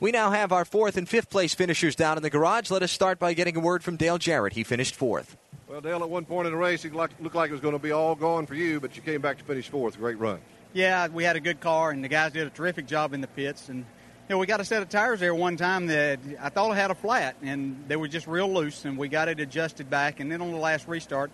We 0.00 0.10
now 0.10 0.32
have 0.32 0.50
our 0.50 0.64
fourth 0.64 0.96
and 0.96 1.08
fifth 1.08 1.30
place 1.30 1.54
finishers 1.54 1.94
down 1.94 2.16
in 2.16 2.24
the 2.24 2.30
garage. 2.30 2.70
Let 2.70 2.82
us 2.82 2.90
start 2.90 3.20
by 3.20 3.34
getting 3.34 3.56
a 3.56 3.60
word 3.60 3.84
from 3.84 3.96
Dale 3.96 4.18
Jarrett. 4.18 4.52
He 4.52 4.64
finished 4.64 4.96
fourth. 4.96 5.36
Well, 5.68 5.80
Dale, 5.80 6.02
at 6.02 6.10
one 6.10 6.24
point 6.24 6.46
in 6.46 6.52
the 6.52 6.58
race, 6.58 6.84
it 6.84 6.92
looked 6.92 7.34
like 7.34 7.50
it 7.50 7.52
was 7.52 7.60
going 7.60 7.72
to 7.72 7.78
be 7.78 7.92
all 7.92 8.14
gone 8.14 8.44
for 8.44 8.56
you, 8.56 8.80
but 8.80 8.96
you 8.96 9.02
came 9.02 9.20
back 9.20 9.38
to 9.38 9.44
finish 9.44 9.68
fourth. 9.68 9.96
Great 9.96 10.18
run. 10.18 10.40
Yeah, 10.72 11.06
we 11.08 11.22
had 11.22 11.36
a 11.36 11.40
good 11.40 11.60
car, 11.60 11.90
and 11.92 12.02
the 12.02 12.08
guys 12.08 12.32
did 12.32 12.46
a 12.46 12.50
terrific 12.50 12.86
job 12.86 13.14
in 13.14 13.20
the 13.20 13.26
pits. 13.28 13.68
And 13.68 13.86
you 14.28 14.34
know, 14.34 14.38
we 14.38 14.46
got 14.46 14.60
a 14.60 14.64
set 14.64 14.82
of 14.82 14.88
tires 14.88 15.20
there 15.20 15.34
one 15.34 15.56
time 15.56 15.88
that 15.88 16.20
I 16.40 16.48
thought 16.48 16.70
it 16.70 16.76
had 16.76 16.90
a 16.90 16.94
flat, 16.94 17.36
and 17.42 17.84
they 17.88 17.96
were 17.96 18.08
just 18.08 18.26
real 18.26 18.52
loose, 18.52 18.84
and 18.84 18.96
we 18.96 19.08
got 19.08 19.28
it 19.28 19.40
adjusted 19.40 19.90
back. 19.90 20.20
And 20.20 20.30
then 20.30 20.40
on 20.40 20.52
the 20.52 20.58
last 20.58 20.86
restart, 20.86 21.30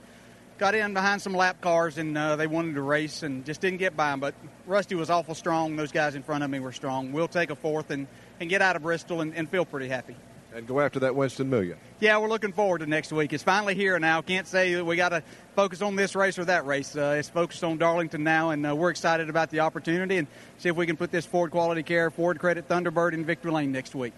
got 0.56 0.74
in 0.74 0.94
behind 0.94 1.20
some 1.20 1.34
lap 1.34 1.60
cars, 1.60 1.98
and 1.98 2.16
uh, 2.16 2.36
they 2.36 2.46
wanted 2.46 2.74
to 2.74 2.82
race 2.82 3.22
and 3.22 3.44
just 3.44 3.60
didn't 3.60 3.78
get 3.78 3.96
by 3.96 4.10
them. 4.10 4.20
But 4.20 4.34
Rusty 4.66 4.94
was 4.94 5.10
awful 5.10 5.34
strong. 5.34 5.76
Those 5.76 5.92
guys 5.92 6.14
in 6.14 6.22
front 6.22 6.44
of 6.44 6.50
me 6.50 6.60
were 6.60 6.72
strong. 6.72 7.12
We'll 7.12 7.28
take 7.28 7.50
a 7.50 7.56
fourth 7.56 7.90
and, 7.90 8.06
and 8.40 8.48
get 8.48 8.62
out 8.62 8.74
of 8.74 8.82
Bristol 8.82 9.20
and, 9.20 9.34
and 9.34 9.48
feel 9.48 9.66
pretty 9.66 9.88
happy 9.88 10.16
and 10.54 10.66
go 10.66 10.80
after 10.80 11.00
that 11.00 11.14
Winston 11.14 11.50
Million. 11.50 11.78
Yeah, 12.00 12.18
we're 12.18 12.28
looking 12.28 12.52
forward 12.52 12.78
to 12.78 12.86
next 12.86 13.12
week. 13.12 13.32
It's 13.32 13.42
finally 13.42 13.74
here 13.74 13.98
now. 13.98 14.22
Can't 14.22 14.46
say 14.46 14.74
that 14.74 14.84
we 14.84 14.96
got 14.96 15.10
to 15.10 15.22
focus 15.54 15.82
on 15.82 15.96
this 15.96 16.14
race 16.14 16.38
or 16.38 16.44
that 16.46 16.66
race. 16.66 16.96
Uh, 16.96 17.16
it's 17.18 17.28
focused 17.28 17.64
on 17.64 17.78
Darlington 17.78 18.24
now, 18.24 18.50
and 18.50 18.66
uh, 18.66 18.74
we're 18.74 18.90
excited 18.90 19.28
about 19.28 19.50
the 19.50 19.60
opportunity 19.60 20.16
and 20.16 20.26
see 20.58 20.68
if 20.68 20.76
we 20.76 20.86
can 20.86 20.96
put 20.96 21.10
this 21.10 21.26
Ford 21.26 21.50
Quality 21.50 21.82
Care 21.82 22.10
Ford 22.10 22.38
Credit 22.38 22.66
Thunderbird 22.68 23.12
in 23.12 23.24
Victory 23.24 23.50
Lane 23.50 23.72
next 23.72 23.94
week. 23.94 24.12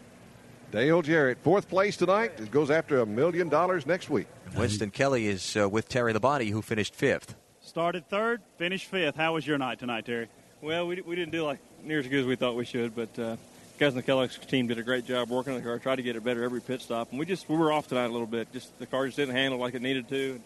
Dale 0.70 1.02
Jarrett, 1.02 1.38
fourth 1.42 1.68
place 1.68 1.96
tonight. 1.96 2.32
It 2.38 2.52
goes 2.52 2.70
after 2.70 3.00
a 3.00 3.06
million 3.06 3.48
dollars 3.48 3.86
next 3.86 4.08
week. 4.08 4.28
Winston 4.56 4.90
Kelly 4.90 5.26
is 5.26 5.56
uh, 5.56 5.68
with 5.68 5.88
Terry 5.88 6.14
Labonte, 6.14 6.50
who 6.50 6.62
finished 6.62 6.94
fifth. 6.94 7.34
Started 7.60 8.08
third, 8.08 8.40
finished 8.56 8.86
fifth. 8.86 9.16
How 9.16 9.34
was 9.34 9.44
your 9.46 9.58
night 9.58 9.80
tonight, 9.80 10.06
Terry? 10.06 10.28
Well, 10.62 10.86
we, 10.86 11.00
we 11.00 11.16
didn't 11.16 11.32
do 11.32 11.42
like 11.42 11.58
near 11.82 11.98
as 11.98 12.06
good 12.06 12.20
as 12.20 12.26
we 12.26 12.36
thought 12.36 12.54
we 12.54 12.64
should, 12.64 12.94
but 12.94 13.18
uh, 13.18 13.36
guys 13.80 13.92
in 13.92 13.96
the 13.96 14.02
Kellogg's 14.02 14.36
team 14.36 14.66
did 14.66 14.78
a 14.78 14.82
great 14.82 15.06
job 15.06 15.30
working 15.30 15.54
on 15.54 15.58
the 15.58 15.64
car, 15.64 15.78
tried 15.78 15.96
to 15.96 16.02
get 16.02 16.14
it 16.14 16.22
better 16.22 16.44
every 16.44 16.60
pit 16.60 16.82
stop, 16.82 17.10
and 17.10 17.18
we 17.18 17.24
just 17.24 17.48
we 17.48 17.56
were 17.56 17.72
off 17.72 17.88
tonight 17.88 18.04
a 18.04 18.12
little 18.12 18.26
bit. 18.26 18.52
Just 18.52 18.78
the 18.78 18.84
car 18.84 19.06
just 19.06 19.16
didn't 19.16 19.34
handle 19.34 19.58
like 19.58 19.74
it 19.74 19.80
needed 19.80 20.06
to, 20.10 20.38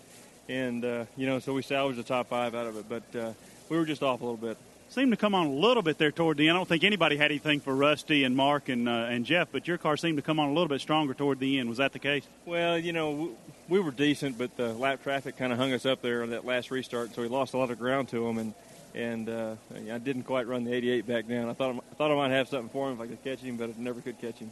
and 0.48 0.84
uh, 0.84 1.04
you 1.16 1.26
know, 1.26 1.40
so 1.40 1.52
we 1.52 1.62
salvaged 1.62 1.98
the 1.98 2.04
top 2.04 2.28
five 2.28 2.54
out 2.54 2.66
of 2.66 2.76
it, 2.76 2.88
but 2.88 3.18
uh, 3.18 3.32
we 3.68 3.76
were 3.76 3.86
just 3.86 4.04
off 4.04 4.20
a 4.20 4.24
little 4.24 4.36
bit. 4.36 4.56
Seemed 4.88 5.10
to 5.10 5.16
come 5.16 5.34
on 5.34 5.46
a 5.46 5.50
little 5.50 5.82
bit 5.82 5.98
there 5.98 6.12
toward 6.12 6.36
the 6.36 6.46
end. 6.46 6.56
I 6.56 6.60
don't 6.60 6.68
think 6.68 6.84
anybody 6.84 7.16
had 7.16 7.32
anything 7.32 7.58
for 7.58 7.74
Rusty 7.74 8.22
and 8.22 8.36
Mark 8.36 8.68
and 8.68 8.88
uh, 8.88 9.08
and 9.10 9.26
Jeff, 9.26 9.48
but 9.50 9.66
your 9.66 9.78
car 9.78 9.96
seemed 9.96 10.16
to 10.18 10.22
come 10.22 10.38
on 10.38 10.50
a 10.50 10.52
little 10.52 10.68
bit 10.68 10.80
stronger 10.80 11.12
toward 11.12 11.40
the 11.40 11.58
end. 11.58 11.68
Was 11.68 11.78
that 11.78 11.92
the 11.92 11.98
case? 11.98 12.22
Well, 12.46 12.78
you 12.78 12.92
know, 12.92 13.30
we 13.68 13.80
were 13.80 13.90
decent, 13.90 14.38
but 14.38 14.56
the 14.56 14.74
lap 14.74 15.02
traffic 15.02 15.36
kind 15.36 15.52
of 15.52 15.58
hung 15.58 15.72
us 15.72 15.84
up 15.84 16.02
there 16.02 16.22
on 16.22 16.30
that 16.30 16.46
last 16.46 16.70
restart, 16.70 17.12
so 17.16 17.22
we 17.22 17.26
lost 17.26 17.52
a 17.54 17.58
lot 17.58 17.72
of 17.72 17.80
ground 17.80 18.10
to 18.10 18.24
them 18.24 18.38
and 18.38 18.54
and 18.94 19.28
uh, 19.28 19.56
I 19.92 19.98
didn't 19.98 20.22
quite 20.24 20.46
run 20.46 20.64
the 20.64 20.72
88 20.72 21.06
back 21.06 21.28
down. 21.28 21.48
I 21.48 21.52
thought 21.52 21.76
I 21.76 21.94
thought 21.94 22.10
I 22.10 22.14
might 22.14 22.30
have 22.30 22.48
something 22.48 22.68
for 22.68 22.88
him 22.88 22.94
if 22.94 23.00
I 23.00 23.06
could 23.06 23.24
catch 23.24 23.40
him, 23.40 23.56
but 23.56 23.70
I 23.70 23.74
never 23.76 24.00
could 24.00 24.20
catch 24.20 24.36
him. 24.36 24.50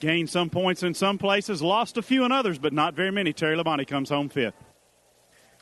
Gained 0.00 0.28
some 0.28 0.50
points 0.50 0.82
in 0.82 0.94
some 0.94 1.18
places, 1.18 1.62
lost 1.62 1.96
a 1.96 2.02
few 2.02 2.24
in 2.24 2.32
others, 2.32 2.58
but 2.58 2.72
not 2.72 2.94
very 2.94 3.10
many. 3.10 3.32
Terry 3.32 3.56
Labonte 3.56 3.86
comes 3.86 4.08
home 4.08 4.28
fifth. 4.28 4.54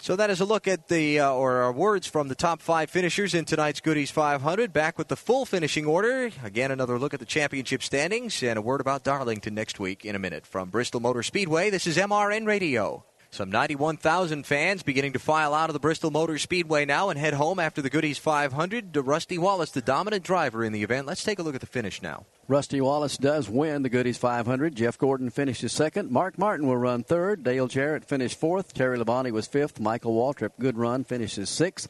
So 0.01 0.17
that 0.17 0.31
is 0.31 0.41
a 0.41 0.45
look 0.45 0.67
at 0.67 0.89
the 0.89 1.21
uh, 1.21 1.33
or 1.33 1.71
words 1.71 2.09
from 2.09 2.27
the 2.27 2.35
top 2.35 2.61
five 2.61 2.91
finishers 2.91 3.35
in 3.35 3.45
tonight's 3.45 3.81
Goody's 3.81 4.11
500. 4.11 4.73
Back 4.73 4.99
with 4.99 5.07
the 5.07 5.17
full 5.17 5.45
finishing 5.45 5.87
order. 5.87 6.31
Again, 6.43 6.73
another 6.73 6.99
look 6.99 7.15
at 7.15 7.21
the 7.21 7.27
championship 7.27 7.85
standings 7.85 8.43
and 8.43 8.59
a 8.59 8.63
word 8.63 8.81
about 8.81 9.05
Darlington 9.05 9.55
next 9.55 9.79
week 9.79 10.05
in 10.05 10.17
a 10.17 10.19
minute 10.19 10.45
from 10.45 10.71
Bristol 10.71 10.99
Motor 10.99 11.23
Speedway. 11.23 11.71
This 11.71 11.87
is 11.87 11.97
MRN 11.99 12.47
Radio. 12.47 13.05
Some 13.35 13.51
91,000 13.51 14.45
fans 14.45 14.83
beginning 14.83 15.15
to 15.15 15.19
file 15.19 15.55
out 15.55 15.71
of 15.71 15.73
the 15.73 15.81
Bristol 15.81 16.11
Motor 16.11 16.37
Speedway 16.37 16.85
now 16.85 17.09
and 17.09 17.19
head 17.19 17.33
home 17.33 17.59
after 17.59 17.81
the 17.81 17.89
Goody's 17.89 18.19
500. 18.19 18.93
to 18.93 19.01
Rusty 19.01 19.39
Wallace, 19.39 19.71
the 19.71 19.81
dominant 19.81 20.23
driver 20.23 20.63
in 20.63 20.75
the 20.75 20.83
event. 20.83 21.07
Let's 21.07 21.25
take 21.25 21.39
a 21.39 21.43
look 21.43 21.55
at 21.55 21.63
the 21.63 21.67
finish 21.67 22.03
now. 22.03 22.27
Rusty 22.47 22.83
Wallace 22.83 23.17
does 23.17 23.49
win 23.49 23.85
the 23.85 23.89
Goody's 23.89 24.19
500. 24.19 24.75
Jeff 24.75 24.99
Gordon 24.99 25.31
finishes 25.31 25.73
second. 25.73 26.11
Mark 26.11 26.37
Martin 26.37 26.67
will 26.67 26.77
run 26.77 27.05
third. 27.05 27.43
Dale 27.43 27.69
Jarrett 27.69 28.05
finished 28.05 28.39
fourth. 28.39 28.75
Terry 28.75 28.99
Labonte 28.99 29.33
was 29.33 29.47
fifth. 29.47 29.81
Michael 29.81 30.15
Waltrip, 30.15 30.51
good 30.61 30.77
run, 30.77 31.03
finishes 31.03 31.49
sixth. 31.49 31.89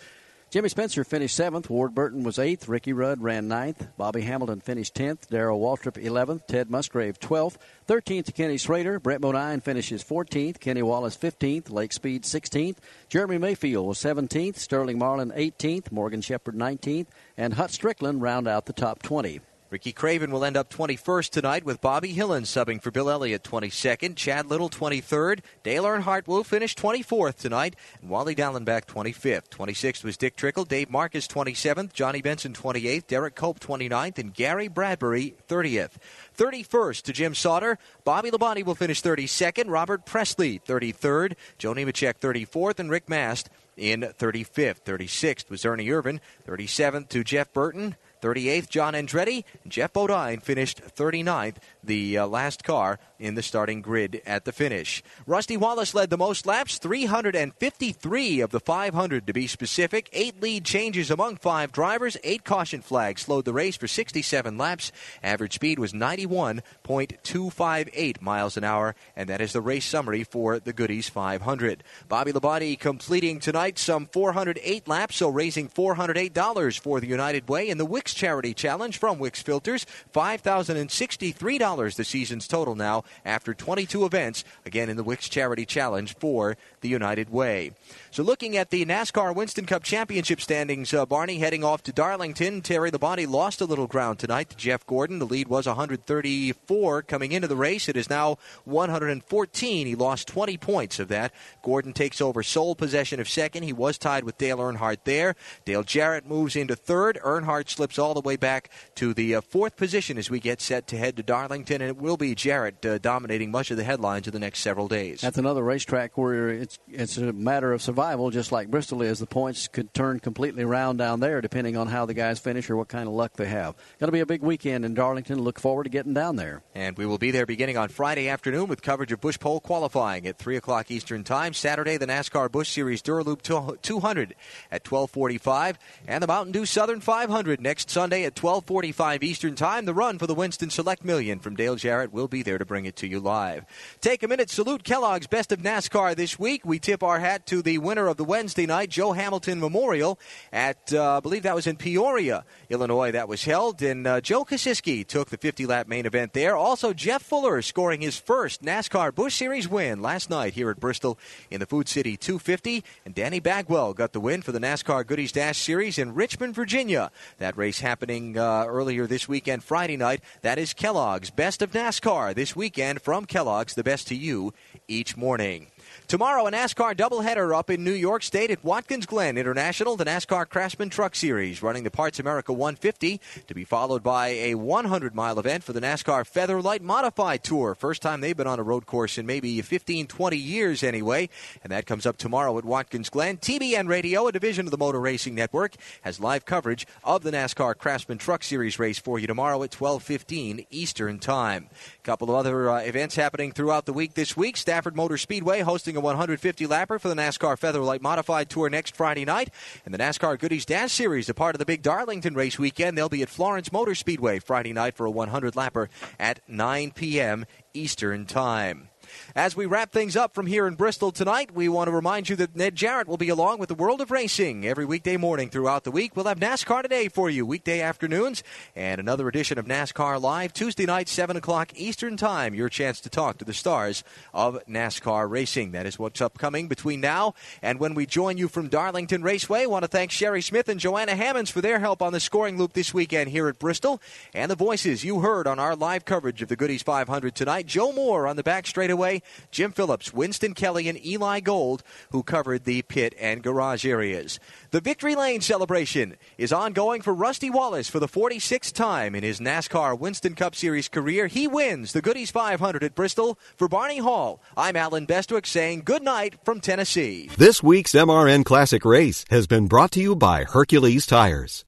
Jimmy 0.52 0.68
Spencer 0.68 1.02
finished 1.02 1.34
seventh. 1.34 1.70
Ward 1.70 1.94
Burton 1.94 2.24
was 2.24 2.38
eighth. 2.38 2.68
Ricky 2.68 2.92
Rudd 2.92 3.22
ran 3.22 3.48
ninth. 3.48 3.86
Bobby 3.96 4.20
Hamilton 4.20 4.60
finished 4.60 4.94
tenth. 4.94 5.30
Darrell 5.30 5.58
Waltrip 5.58 5.96
eleventh. 5.96 6.46
Ted 6.46 6.70
Musgrave 6.70 7.18
twelfth. 7.18 7.56
Thirteenth 7.86 8.34
Kenny 8.34 8.58
Schrader. 8.58 9.00
Brett 9.00 9.22
Bodine 9.22 9.62
finishes 9.62 10.02
fourteenth. 10.02 10.60
Kenny 10.60 10.82
Wallace 10.82 11.16
fifteenth. 11.16 11.70
Lake 11.70 11.94
Speed 11.94 12.26
sixteenth. 12.26 12.82
Jeremy 13.08 13.38
Mayfield 13.38 13.86
was 13.86 13.96
seventeenth. 13.96 14.58
Sterling 14.58 14.98
Marlin 14.98 15.32
eighteenth. 15.34 15.90
Morgan 15.90 16.20
Shepherd 16.20 16.54
nineteenth. 16.54 17.08
And 17.38 17.54
Hut 17.54 17.70
Stricklin 17.70 18.20
round 18.20 18.46
out 18.46 18.66
the 18.66 18.74
top 18.74 19.00
twenty. 19.00 19.40
Ricky 19.72 19.92
Craven 19.92 20.30
will 20.30 20.44
end 20.44 20.58
up 20.58 20.68
21st 20.68 21.30
tonight 21.30 21.64
with 21.64 21.80
Bobby 21.80 22.12
Hillin 22.12 22.42
subbing 22.42 22.82
for 22.82 22.90
Bill 22.90 23.08
Elliott 23.08 23.42
22nd, 23.42 24.16
Chad 24.16 24.44
Little 24.44 24.68
23rd, 24.68 25.40
Dale 25.62 25.84
Earnhardt 25.84 26.26
will 26.26 26.44
finish 26.44 26.74
24th 26.74 27.36
tonight, 27.36 27.74
and 28.02 28.10
Wally 28.10 28.34
Dallenbach 28.34 28.84
25th. 28.84 29.48
26th 29.48 30.04
was 30.04 30.18
Dick 30.18 30.36
Trickle, 30.36 30.66
Dave 30.66 30.90
Marcis 30.90 31.26
27th, 31.26 31.94
Johnny 31.94 32.20
Benson 32.20 32.52
28th, 32.52 33.06
Derrike 33.06 33.34
Cope 33.34 33.60
29th, 33.60 34.18
and 34.18 34.34
Gary 34.34 34.68
Bradberry 34.68 35.32
30th. 35.48 35.92
31st 36.36 37.02
to 37.04 37.12
Jim 37.14 37.34
Sauter. 37.34 37.78
Bobby 38.04 38.30
Labonte 38.30 38.66
will 38.66 38.74
finish 38.74 39.02
32nd. 39.02 39.70
Robert 39.70 40.04
Pressley 40.04 40.58
33rd. 40.58 41.34
Joe 41.56 41.72
Nemechek 41.72 42.18
34th. 42.20 42.78
And 42.78 42.90
Rick 42.90 43.08
Mast 43.08 43.48
in 43.78 44.02
35th. 44.02 44.82
36th 44.82 45.48
was 45.48 45.64
Ernie 45.64 45.86
Irvan. 45.86 46.20
37th 46.46 47.08
to 47.08 47.24
Jeff 47.24 47.50
Burton. 47.54 47.96
38th, 48.22 48.68
John 48.68 48.94
Andretti. 48.94 49.44
Geoff 49.68 49.92
Bodine 49.92 50.40
finished 50.40 50.80
39th, 50.96 51.56
the 51.82 52.18
uh, 52.18 52.26
last 52.26 52.64
car 52.64 52.98
in 53.22 53.36
the 53.36 53.42
starting 53.42 53.80
grid 53.80 54.20
at 54.26 54.44
the 54.44 54.52
finish. 54.52 55.02
Rusty 55.26 55.56
Wallace 55.56 55.94
led 55.94 56.10
the 56.10 56.18
most 56.18 56.44
laps, 56.44 56.78
353 56.78 58.40
of 58.40 58.50
the 58.50 58.58
500 58.58 59.24
to 59.26 59.32
be 59.32 59.46
specific. 59.46 60.10
Eight 60.12 60.42
lead 60.42 60.64
changes 60.64 61.08
among 61.10 61.36
five 61.36 61.70
drivers. 61.70 62.16
Eight 62.24 62.42
caution 62.44 62.82
flags 62.82 63.22
slowed 63.22 63.44
the 63.44 63.52
race 63.52 63.76
for 63.76 63.86
67 63.86 64.58
laps. 64.58 64.90
Average 65.22 65.54
speed 65.54 65.78
was 65.78 65.92
91.258 65.92 68.20
miles 68.20 68.56
an 68.56 68.64
hour, 68.64 68.96
and 69.14 69.28
that 69.28 69.40
is 69.40 69.52
the 69.52 69.60
race 69.60 69.84
summary 69.84 70.24
for 70.24 70.58
the 70.58 70.72
Goody's 70.72 71.08
500. 71.08 71.84
Bobby 72.08 72.32
Labonte 72.32 72.76
completing 72.78 73.38
tonight 73.38 73.78
some 73.78 74.06
408 74.06 74.88
laps, 74.88 75.14
so 75.16 75.28
raising 75.28 75.68
$408 75.68 76.80
for 76.80 76.98
the 76.98 77.06
United 77.06 77.48
Way 77.48 77.68
in 77.68 77.78
the 77.78 77.86
Wix 77.86 78.12
Charity 78.14 78.52
Challenge 78.52 78.98
from 78.98 79.20
Wix 79.20 79.40
Filters. 79.40 79.86
$5,063 80.12 81.96
the 81.96 82.04
season's 82.04 82.48
total 82.48 82.74
now 82.74 83.04
after 83.24 83.54
22 83.54 84.04
events, 84.04 84.44
again 84.64 84.88
in 84.88 84.96
the 84.96 85.04
Wix 85.04 85.28
Charity 85.28 85.66
Challenge 85.66 86.14
for 86.16 86.56
the 86.82 86.88
United 86.88 87.30
Way. 87.30 87.72
So 88.10 88.22
looking 88.22 88.56
at 88.56 88.70
the 88.70 88.84
NASCAR 88.84 89.34
Winston 89.34 89.64
Cup 89.64 89.82
Championship 89.82 90.40
standings, 90.40 90.92
uh, 90.92 91.06
Barney 91.06 91.38
heading 91.38 91.64
off 91.64 91.82
to 91.84 91.92
Darlington. 91.92 92.60
Terry 92.60 92.90
Labonte 92.90 93.26
lost 93.26 93.60
a 93.60 93.64
little 93.64 93.86
ground 93.86 94.18
tonight 94.18 94.50
to 94.50 94.56
Jeff 94.56 94.86
Gordon. 94.86 95.18
The 95.18 95.26
lead 95.26 95.48
was 95.48 95.66
134 95.66 97.02
coming 97.02 97.32
into 97.32 97.48
the 97.48 97.56
race. 97.56 97.88
It 97.88 97.96
is 97.96 98.10
now 98.10 98.36
114. 98.64 99.86
He 99.86 99.94
lost 99.94 100.28
20 100.28 100.58
points 100.58 100.98
of 100.98 101.08
that. 101.08 101.32
Gordon 101.62 101.94
takes 101.94 102.20
over 102.20 102.42
sole 102.42 102.74
possession 102.74 103.18
of 103.18 103.28
second. 103.28 103.62
He 103.62 103.72
was 103.72 103.96
tied 103.96 104.24
with 104.24 104.36
Dale 104.36 104.58
Earnhardt 104.58 104.98
there. 105.04 105.34
Dale 105.64 105.82
Jarrett 105.82 106.26
moves 106.26 106.54
into 106.54 106.76
third. 106.76 107.18
Earnhardt 107.24 107.70
slips 107.70 107.98
all 107.98 108.14
the 108.14 108.20
way 108.20 108.36
back 108.36 108.70
to 108.96 109.14
the 109.14 109.36
uh, 109.36 109.40
fourth 109.40 109.76
position 109.76 110.18
as 110.18 110.28
we 110.28 110.40
get 110.40 110.60
set 110.60 110.86
to 110.88 110.98
head 110.98 111.16
to 111.16 111.22
Darlington, 111.22 111.80
and 111.80 111.88
it 111.88 111.96
will 111.96 112.16
be 112.16 112.34
Jarrett 112.34 112.84
uh, 112.84 112.98
dominating 112.98 113.50
much 113.50 113.70
of 113.70 113.76
the 113.76 113.84
headlines 113.84 114.26
in 114.26 114.32
the 114.32 114.38
next 114.38 114.60
several 114.60 114.88
days. 114.88 115.20
That's 115.20 115.38
another 115.38 115.62
racetrack 115.62 116.18
where 116.18 116.50
it's 116.88 117.12
it's 117.12 117.18
a 117.18 117.32
matter 117.32 117.72
of 117.72 117.82
survival, 117.82 118.30
just 118.30 118.52
like 118.52 118.70
Bristol 118.70 119.02
is. 119.02 119.18
The 119.18 119.26
points 119.26 119.68
could 119.68 119.92
turn 119.92 120.20
completely 120.20 120.62
around 120.62 120.96
down 120.96 121.20
there, 121.20 121.40
depending 121.40 121.76
on 121.76 121.88
how 121.88 122.06
the 122.06 122.14
guys 122.14 122.38
finish 122.38 122.70
or 122.70 122.76
what 122.76 122.88
kind 122.88 123.08
of 123.08 123.14
luck 123.14 123.34
they 123.34 123.46
have. 123.46 123.74
Going 123.98 124.08
to 124.08 124.12
be 124.12 124.20
a 124.20 124.26
big 124.26 124.42
weekend 124.42 124.84
in 124.84 124.94
Darlington. 124.94 125.42
Look 125.42 125.58
forward 125.58 125.84
to 125.84 125.90
getting 125.90 126.14
down 126.14 126.36
there. 126.36 126.62
And 126.74 126.96
we 126.96 127.06
will 127.06 127.18
be 127.18 127.30
there 127.30 127.46
beginning 127.46 127.76
on 127.76 127.88
Friday 127.88 128.28
afternoon 128.28 128.68
with 128.68 128.82
coverage 128.82 129.12
of 129.12 129.20
Busch 129.20 129.38
Pole 129.38 129.60
qualifying 129.60 130.26
at 130.26 130.38
3 130.38 130.56
o'clock 130.56 130.90
Eastern 130.90 131.24
Time. 131.24 131.54
Saturday, 131.54 131.96
the 131.96 132.06
NASCAR 132.06 132.50
Busch 132.50 132.70
Series 132.70 133.02
Dura 133.02 133.22
Lube 133.22 133.42
200 133.42 134.34
at 134.70 134.90
1245. 134.90 135.78
And 136.06 136.22
the 136.22 136.26
Mountain 136.26 136.52
Dew 136.52 136.66
Southern 136.66 137.00
500 137.00 137.60
next 137.60 137.90
Sunday 137.90 138.24
at 138.24 138.40
1245 138.40 139.22
Eastern 139.22 139.54
Time. 139.54 139.84
The 139.84 139.94
run 139.94 140.18
for 140.18 140.26
the 140.26 140.34
Winston 140.34 140.70
Select 140.70 141.04
Million 141.04 141.38
from 141.38 141.56
Dale 141.56 141.76
Jarrett 141.76 142.12
will 142.12 142.28
be 142.28 142.42
there 142.42 142.58
to 142.58 142.64
bring 142.64 142.86
it 142.86 142.96
to 142.96 143.06
you 143.06 143.20
live. 143.20 143.64
Take 144.00 144.22
a 144.22 144.28
minute, 144.28 144.50
salute 144.50 144.84
Kellogg's 144.84 145.26
Best 145.26 145.52
of 145.52 145.60
NASCAR 145.60 146.14
this 146.14 146.38
week. 146.38 146.61
We 146.64 146.78
tip 146.78 147.02
our 147.02 147.18
hat 147.18 147.46
to 147.46 147.60
the 147.60 147.78
winner 147.78 148.06
of 148.06 148.16
the 148.16 148.24
Wednesday 148.24 148.66
night, 148.66 148.88
Joe 148.88 149.12
Hamilton 149.12 149.58
Memorial, 149.58 150.18
at, 150.52 150.92
uh, 150.92 151.16
I 151.16 151.20
believe 151.20 151.42
that 151.42 151.56
was 151.56 151.66
in 151.66 151.76
Peoria, 151.76 152.44
Illinois, 152.70 153.10
that 153.10 153.28
was 153.28 153.44
held. 153.44 153.82
And 153.82 154.06
uh, 154.06 154.20
Joe 154.20 154.44
Kosiski 154.44 155.04
took 155.04 155.30
the 155.30 155.36
50 155.36 155.66
lap 155.66 155.88
main 155.88 156.06
event 156.06 156.34
there. 156.34 156.56
Also, 156.56 156.92
Jeff 156.92 157.22
Fuller 157.22 157.62
scoring 157.62 158.00
his 158.00 158.16
first 158.16 158.62
NASCAR 158.62 159.12
Busch 159.12 159.34
Series 159.34 159.68
win 159.68 160.00
last 160.00 160.30
night 160.30 160.54
here 160.54 160.70
at 160.70 160.78
Bristol 160.78 161.18
in 161.50 161.58
the 161.58 161.66
Food 161.66 161.88
City 161.88 162.16
250. 162.16 162.84
And 163.04 163.14
Danny 163.14 163.40
Bagwell 163.40 163.94
got 163.94 164.12
the 164.12 164.20
win 164.20 164.42
for 164.42 164.52
the 164.52 164.60
NASCAR 164.60 165.04
Goody's 165.04 165.32
Dash 165.32 165.58
Series 165.58 165.98
in 165.98 166.14
Richmond, 166.14 166.54
Virginia. 166.54 167.10
That 167.38 167.56
race 167.56 167.80
happening 167.80 168.38
uh, 168.38 168.66
earlier 168.68 169.08
this 169.08 169.28
weekend, 169.28 169.64
Friday 169.64 169.96
night. 169.96 170.22
That 170.42 170.58
is 170.58 170.74
Kellogg's 170.74 171.30
Best 171.30 171.60
of 171.60 171.72
NASCAR 171.72 172.34
this 172.34 172.54
weekend 172.54 173.02
from 173.02 173.24
Kellogg's, 173.24 173.74
the 173.74 173.82
best 173.82 174.06
to 174.08 174.14
you 174.14 174.54
each 174.86 175.16
morning. 175.16 175.66
Tomorrow, 176.08 176.46
a 176.46 176.50
NASCAR 176.50 176.94
doubleheader 176.94 177.56
up 177.56 177.70
in 177.70 177.84
New 177.84 177.92
York 177.92 178.22
State 178.22 178.50
at 178.50 178.62
Watkins 178.62 179.06
Glen 179.06 179.38
International, 179.38 179.96
the 179.96 180.04
NASCAR 180.04 180.46
Craftsman 180.48 180.90
Truck 180.90 181.14
Series, 181.14 181.62
running 181.62 181.84
the 181.84 181.90
Parts 181.90 182.18
America 182.18 182.52
150, 182.52 183.18
to 183.46 183.54
be 183.54 183.64
followed 183.64 184.02
by 184.02 184.28
a 184.28 184.54
100 184.54 185.14
mile 185.14 185.38
event 185.38 185.64
for 185.64 185.72
the 185.72 185.80
NASCAR 185.80 186.26
Featherlite 186.26 186.82
Modified 186.82 187.42
Tour. 187.42 187.74
First 187.74 188.02
time 188.02 188.20
they've 188.20 188.36
been 188.36 188.46
on 188.46 188.58
a 188.58 188.62
road 188.62 188.84
course 188.84 189.16
in 189.16 189.24
maybe 189.24 189.62
15, 189.62 190.06
20 190.06 190.36
years 190.36 190.82
anyway. 190.82 191.30
And 191.62 191.72
that 191.72 191.86
comes 191.86 192.04
up 192.04 192.18
tomorrow 192.18 192.58
at 192.58 192.64
Watkins 192.64 193.08
Glen. 193.08 193.38
TBN 193.38 193.88
Radio, 193.88 194.26
a 194.26 194.32
division 194.32 194.66
of 194.66 194.70
the 194.70 194.78
Motor 194.78 195.00
Racing 195.00 195.34
Network, 195.34 195.76
has 196.02 196.20
live 196.20 196.44
coverage 196.44 196.86
of 197.04 197.22
the 197.22 197.30
NASCAR 197.30 197.76
Craftsman 197.78 198.18
Truck 198.18 198.42
Series 198.42 198.78
race 198.78 198.98
for 198.98 199.18
you 199.18 199.26
tomorrow 199.26 199.62
at 199.62 199.70
12:15 199.70 200.66
Eastern 200.70 201.18
Time. 201.18 201.70
Couple 202.04 202.30
of 202.30 202.34
other 202.34 202.68
uh, 202.68 202.78
events 202.78 203.14
happening 203.14 203.52
throughout 203.52 203.86
the 203.86 203.92
week 203.92 204.14
this 204.14 204.36
week. 204.36 204.56
Stafford 204.56 204.96
Motor 204.96 205.16
Speedway 205.16 205.60
hosting 205.60 205.96
a 205.96 206.00
150 206.00 206.66
lapper 206.66 207.00
for 207.00 207.06
the 207.06 207.14
NASCAR 207.14 207.56
Featherlite 207.56 208.02
Modified 208.02 208.50
Tour 208.50 208.68
next 208.68 208.96
Friday 208.96 209.24
night. 209.24 209.50
And 209.84 209.94
the 209.94 209.98
NASCAR 209.98 210.36
Goody's 210.36 210.64
Dash 210.64 210.90
Series, 210.90 211.28
a 211.28 211.34
part 211.34 211.54
of 211.54 211.60
the 211.60 211.64
big 211.64 211.80
Darlington 211.80 212.34
race 212.34 212.58
weekend. 212.58 212.98
They'll 212.98 213.08
be 213.08 213.22
at 213.22 213.28
Florence 213.28 213.70
Motor 213.70 213.94
Speedway 213.94 214.40
Friday 214.40 214.72
night 214.72 214.96
for 214.96 215.06
a 215.06 215.12
100 215.12 215.54
lapper 215.54 215.86
at 216.18 216.40
9 216.48 216.90
p.m. 216.90 217.46
Eastern 217.72 218.26
Time. 218.26 218.88
As 219.34 219.56
we 219.56 219.66
wrap 219.66 219.92
things 219.92 220.16
up 220.16 220.34
from 220.34 220.46
here 220.46 220.66
in 220.66 220.74
Bristol 220.74 221.12
tonight, 221.12 221.54
we 221.54 221.68
want 221.68 221.88
to 221.88 221.92
remind 221.92 222.28
you 222.28 222.36
that 222.36 222.56
Ned 222.56 222.74
Jarrett 222.74 223.08
will 223.08 223.16
be 223.16 223.28
along 223.28 223.58
with 223.58 223.68
the 223.68 223.74
world 223.74 224.00
of 224.00 224.10
racing 224.10 224.66
every 224.66 224.84
weekday 224.84 225.16
morning 225.16 225.50
throughout 225.50 225.84
the 225.84 225.90
week. 225.90 226.16
We'll 226.16 226.26
have 226.26 226.38
NASCAR 226.40 226.82
today 226.82 227.08
for 227.08 227.28
you, 227.28 227.44
weekday 227.44 227.80
afternoons, 227.80 228.42
and 228.74 229.00
another 229.00 229.28
edition 229.28 229.58
of 229.58 229.66
NASCAR 229.66 230.20
Live 230.20 230.52
Tuesday 230.52 230.86
night, 230.86 231.08
7 231.08 231.36
o'clock 231.36 231.72
Eastern 231.74 232.16
Time. 232.16 232.54
Your 232.54 232.68
chance 232.68 233.00
to 233.00 233.10
talk 233.10 233.38
to 233.38 233.44
the 233.44 233.54
stars 233.54 234.04
of 234.32 234.58
NASCAR 234.68 235.28
racing. 235.28 235.72
That 235.72 235.86
is 235.86 235.98
what's 235.98 236.20
upcoming 236.20 236.68
between 236.68 237.00
now 237.00 237.34
and 237.60 237.78
when 237.78 237.94
we 237.94 238.06
join 238.06 238.38
you 238.38 238.48
from 238.48 238.68
Darlington 238.68 239.22
Raceway. 239.22 239.62
I 239.62 239.66
want 239.66 239.82
to 239.82 239.88
thank 239.88 240.10
Sherry 240.10 240.42
Smith 240.42 240.68
and 240.68 240.80
Joanna 240.80 241.14
Hammonds 241.14 241.50
for 241.50 241.60
their 241.60 241.80
help 241.80 242.00
on 242.02 242.12
the 242.12 242.20
scoring 242.20 242.56
loop 242.56 242.72
this 242.72 242.94
weekend 242.94 243.30
here 243.30 243.48
at 243.48 243.58
Bristol, 243.58 244.00
and 244.32 244.50
the 244.50 244.56
voices 244.56 245.04
you 245.04 245.20
heard 245.20 245.46
on 245.46 245.58
our 245.58 245.76
live 245.76 246.04
coverage 246.04 246.42
of 246.42 246.48
the 246.48 246.56
Goody's 246.56 246.82
500 246.82 247.34
tonight. 247.34 247.66
Joe 247.66 247.92
Moore 247.92 248.26
on 248.26 248.36
the 248.36 248.42
back 248.42 248.66
straightaway. 248.66 249.01
Jim 249.50 249.72
Phillips, 249.72 250.12
Winston 250.12 250.54
Kelly, 250.54 250.88
and 250.88 251.04
Eli 251.04 251.40
Gold, 251.40 251.82
who 252.10 252.22
covered 252.22 252.64
the 252.64 252.82
pit 252.82 253.14
and 253.18 253.42
garage 253.42 253.84
areas. 253.84 254.38
The 254.70 254.80
Victory 254.80 255.14
Lane 255.14 255.40
celebration 255.40 256.16
is 256.38 256.52
ongoing 256.52 257.02
for 257.02 257.12
Rusty 257.12 257.50
Wallace 257.50 257.88
for 257.88 258.00
the 258.00 258.08
46th 258.08 258.72
time 258.72 259.14
in 259.14 259.22
his 259.22 259.40
NASCAR 259.40 259.98
Winston 259.98 260.34
Cup 260.34 260.54
Series 260.54 260.88
career. 260.88 261.26
He 261.26 261.46
wins 261.46 261.92
the 261.92 262.02
Goody's 262.02 262.30
500 262.30 262.84
at 262.84 262.94
Bristol. 262.94 263.38
For 263.56 263.68
Barney 263.68 263.98
Hall, 263.98 264.40
I'm 264.56 264.76
Allen 264.76 265.06
Bestwick 265.06 265.46
saying 265.46 265.82
good 265.84 266.02
night 266.02 266.36
from 266.44 266.60
Tennessee. 266.60 267.28
This 267.36 267.62
week's 267.62 267.92
MRN 267.92 268.44
Classic 268.44 268.84
Race 268.84 269.24
has 269.30 269.46
been 269.46 269.66
brought 269.66 269.90
to 269.92 270.00
you 270.00 270.14
by 270.16 270.44
Hercules 270.44 271.06
Tires. 271.06 271.60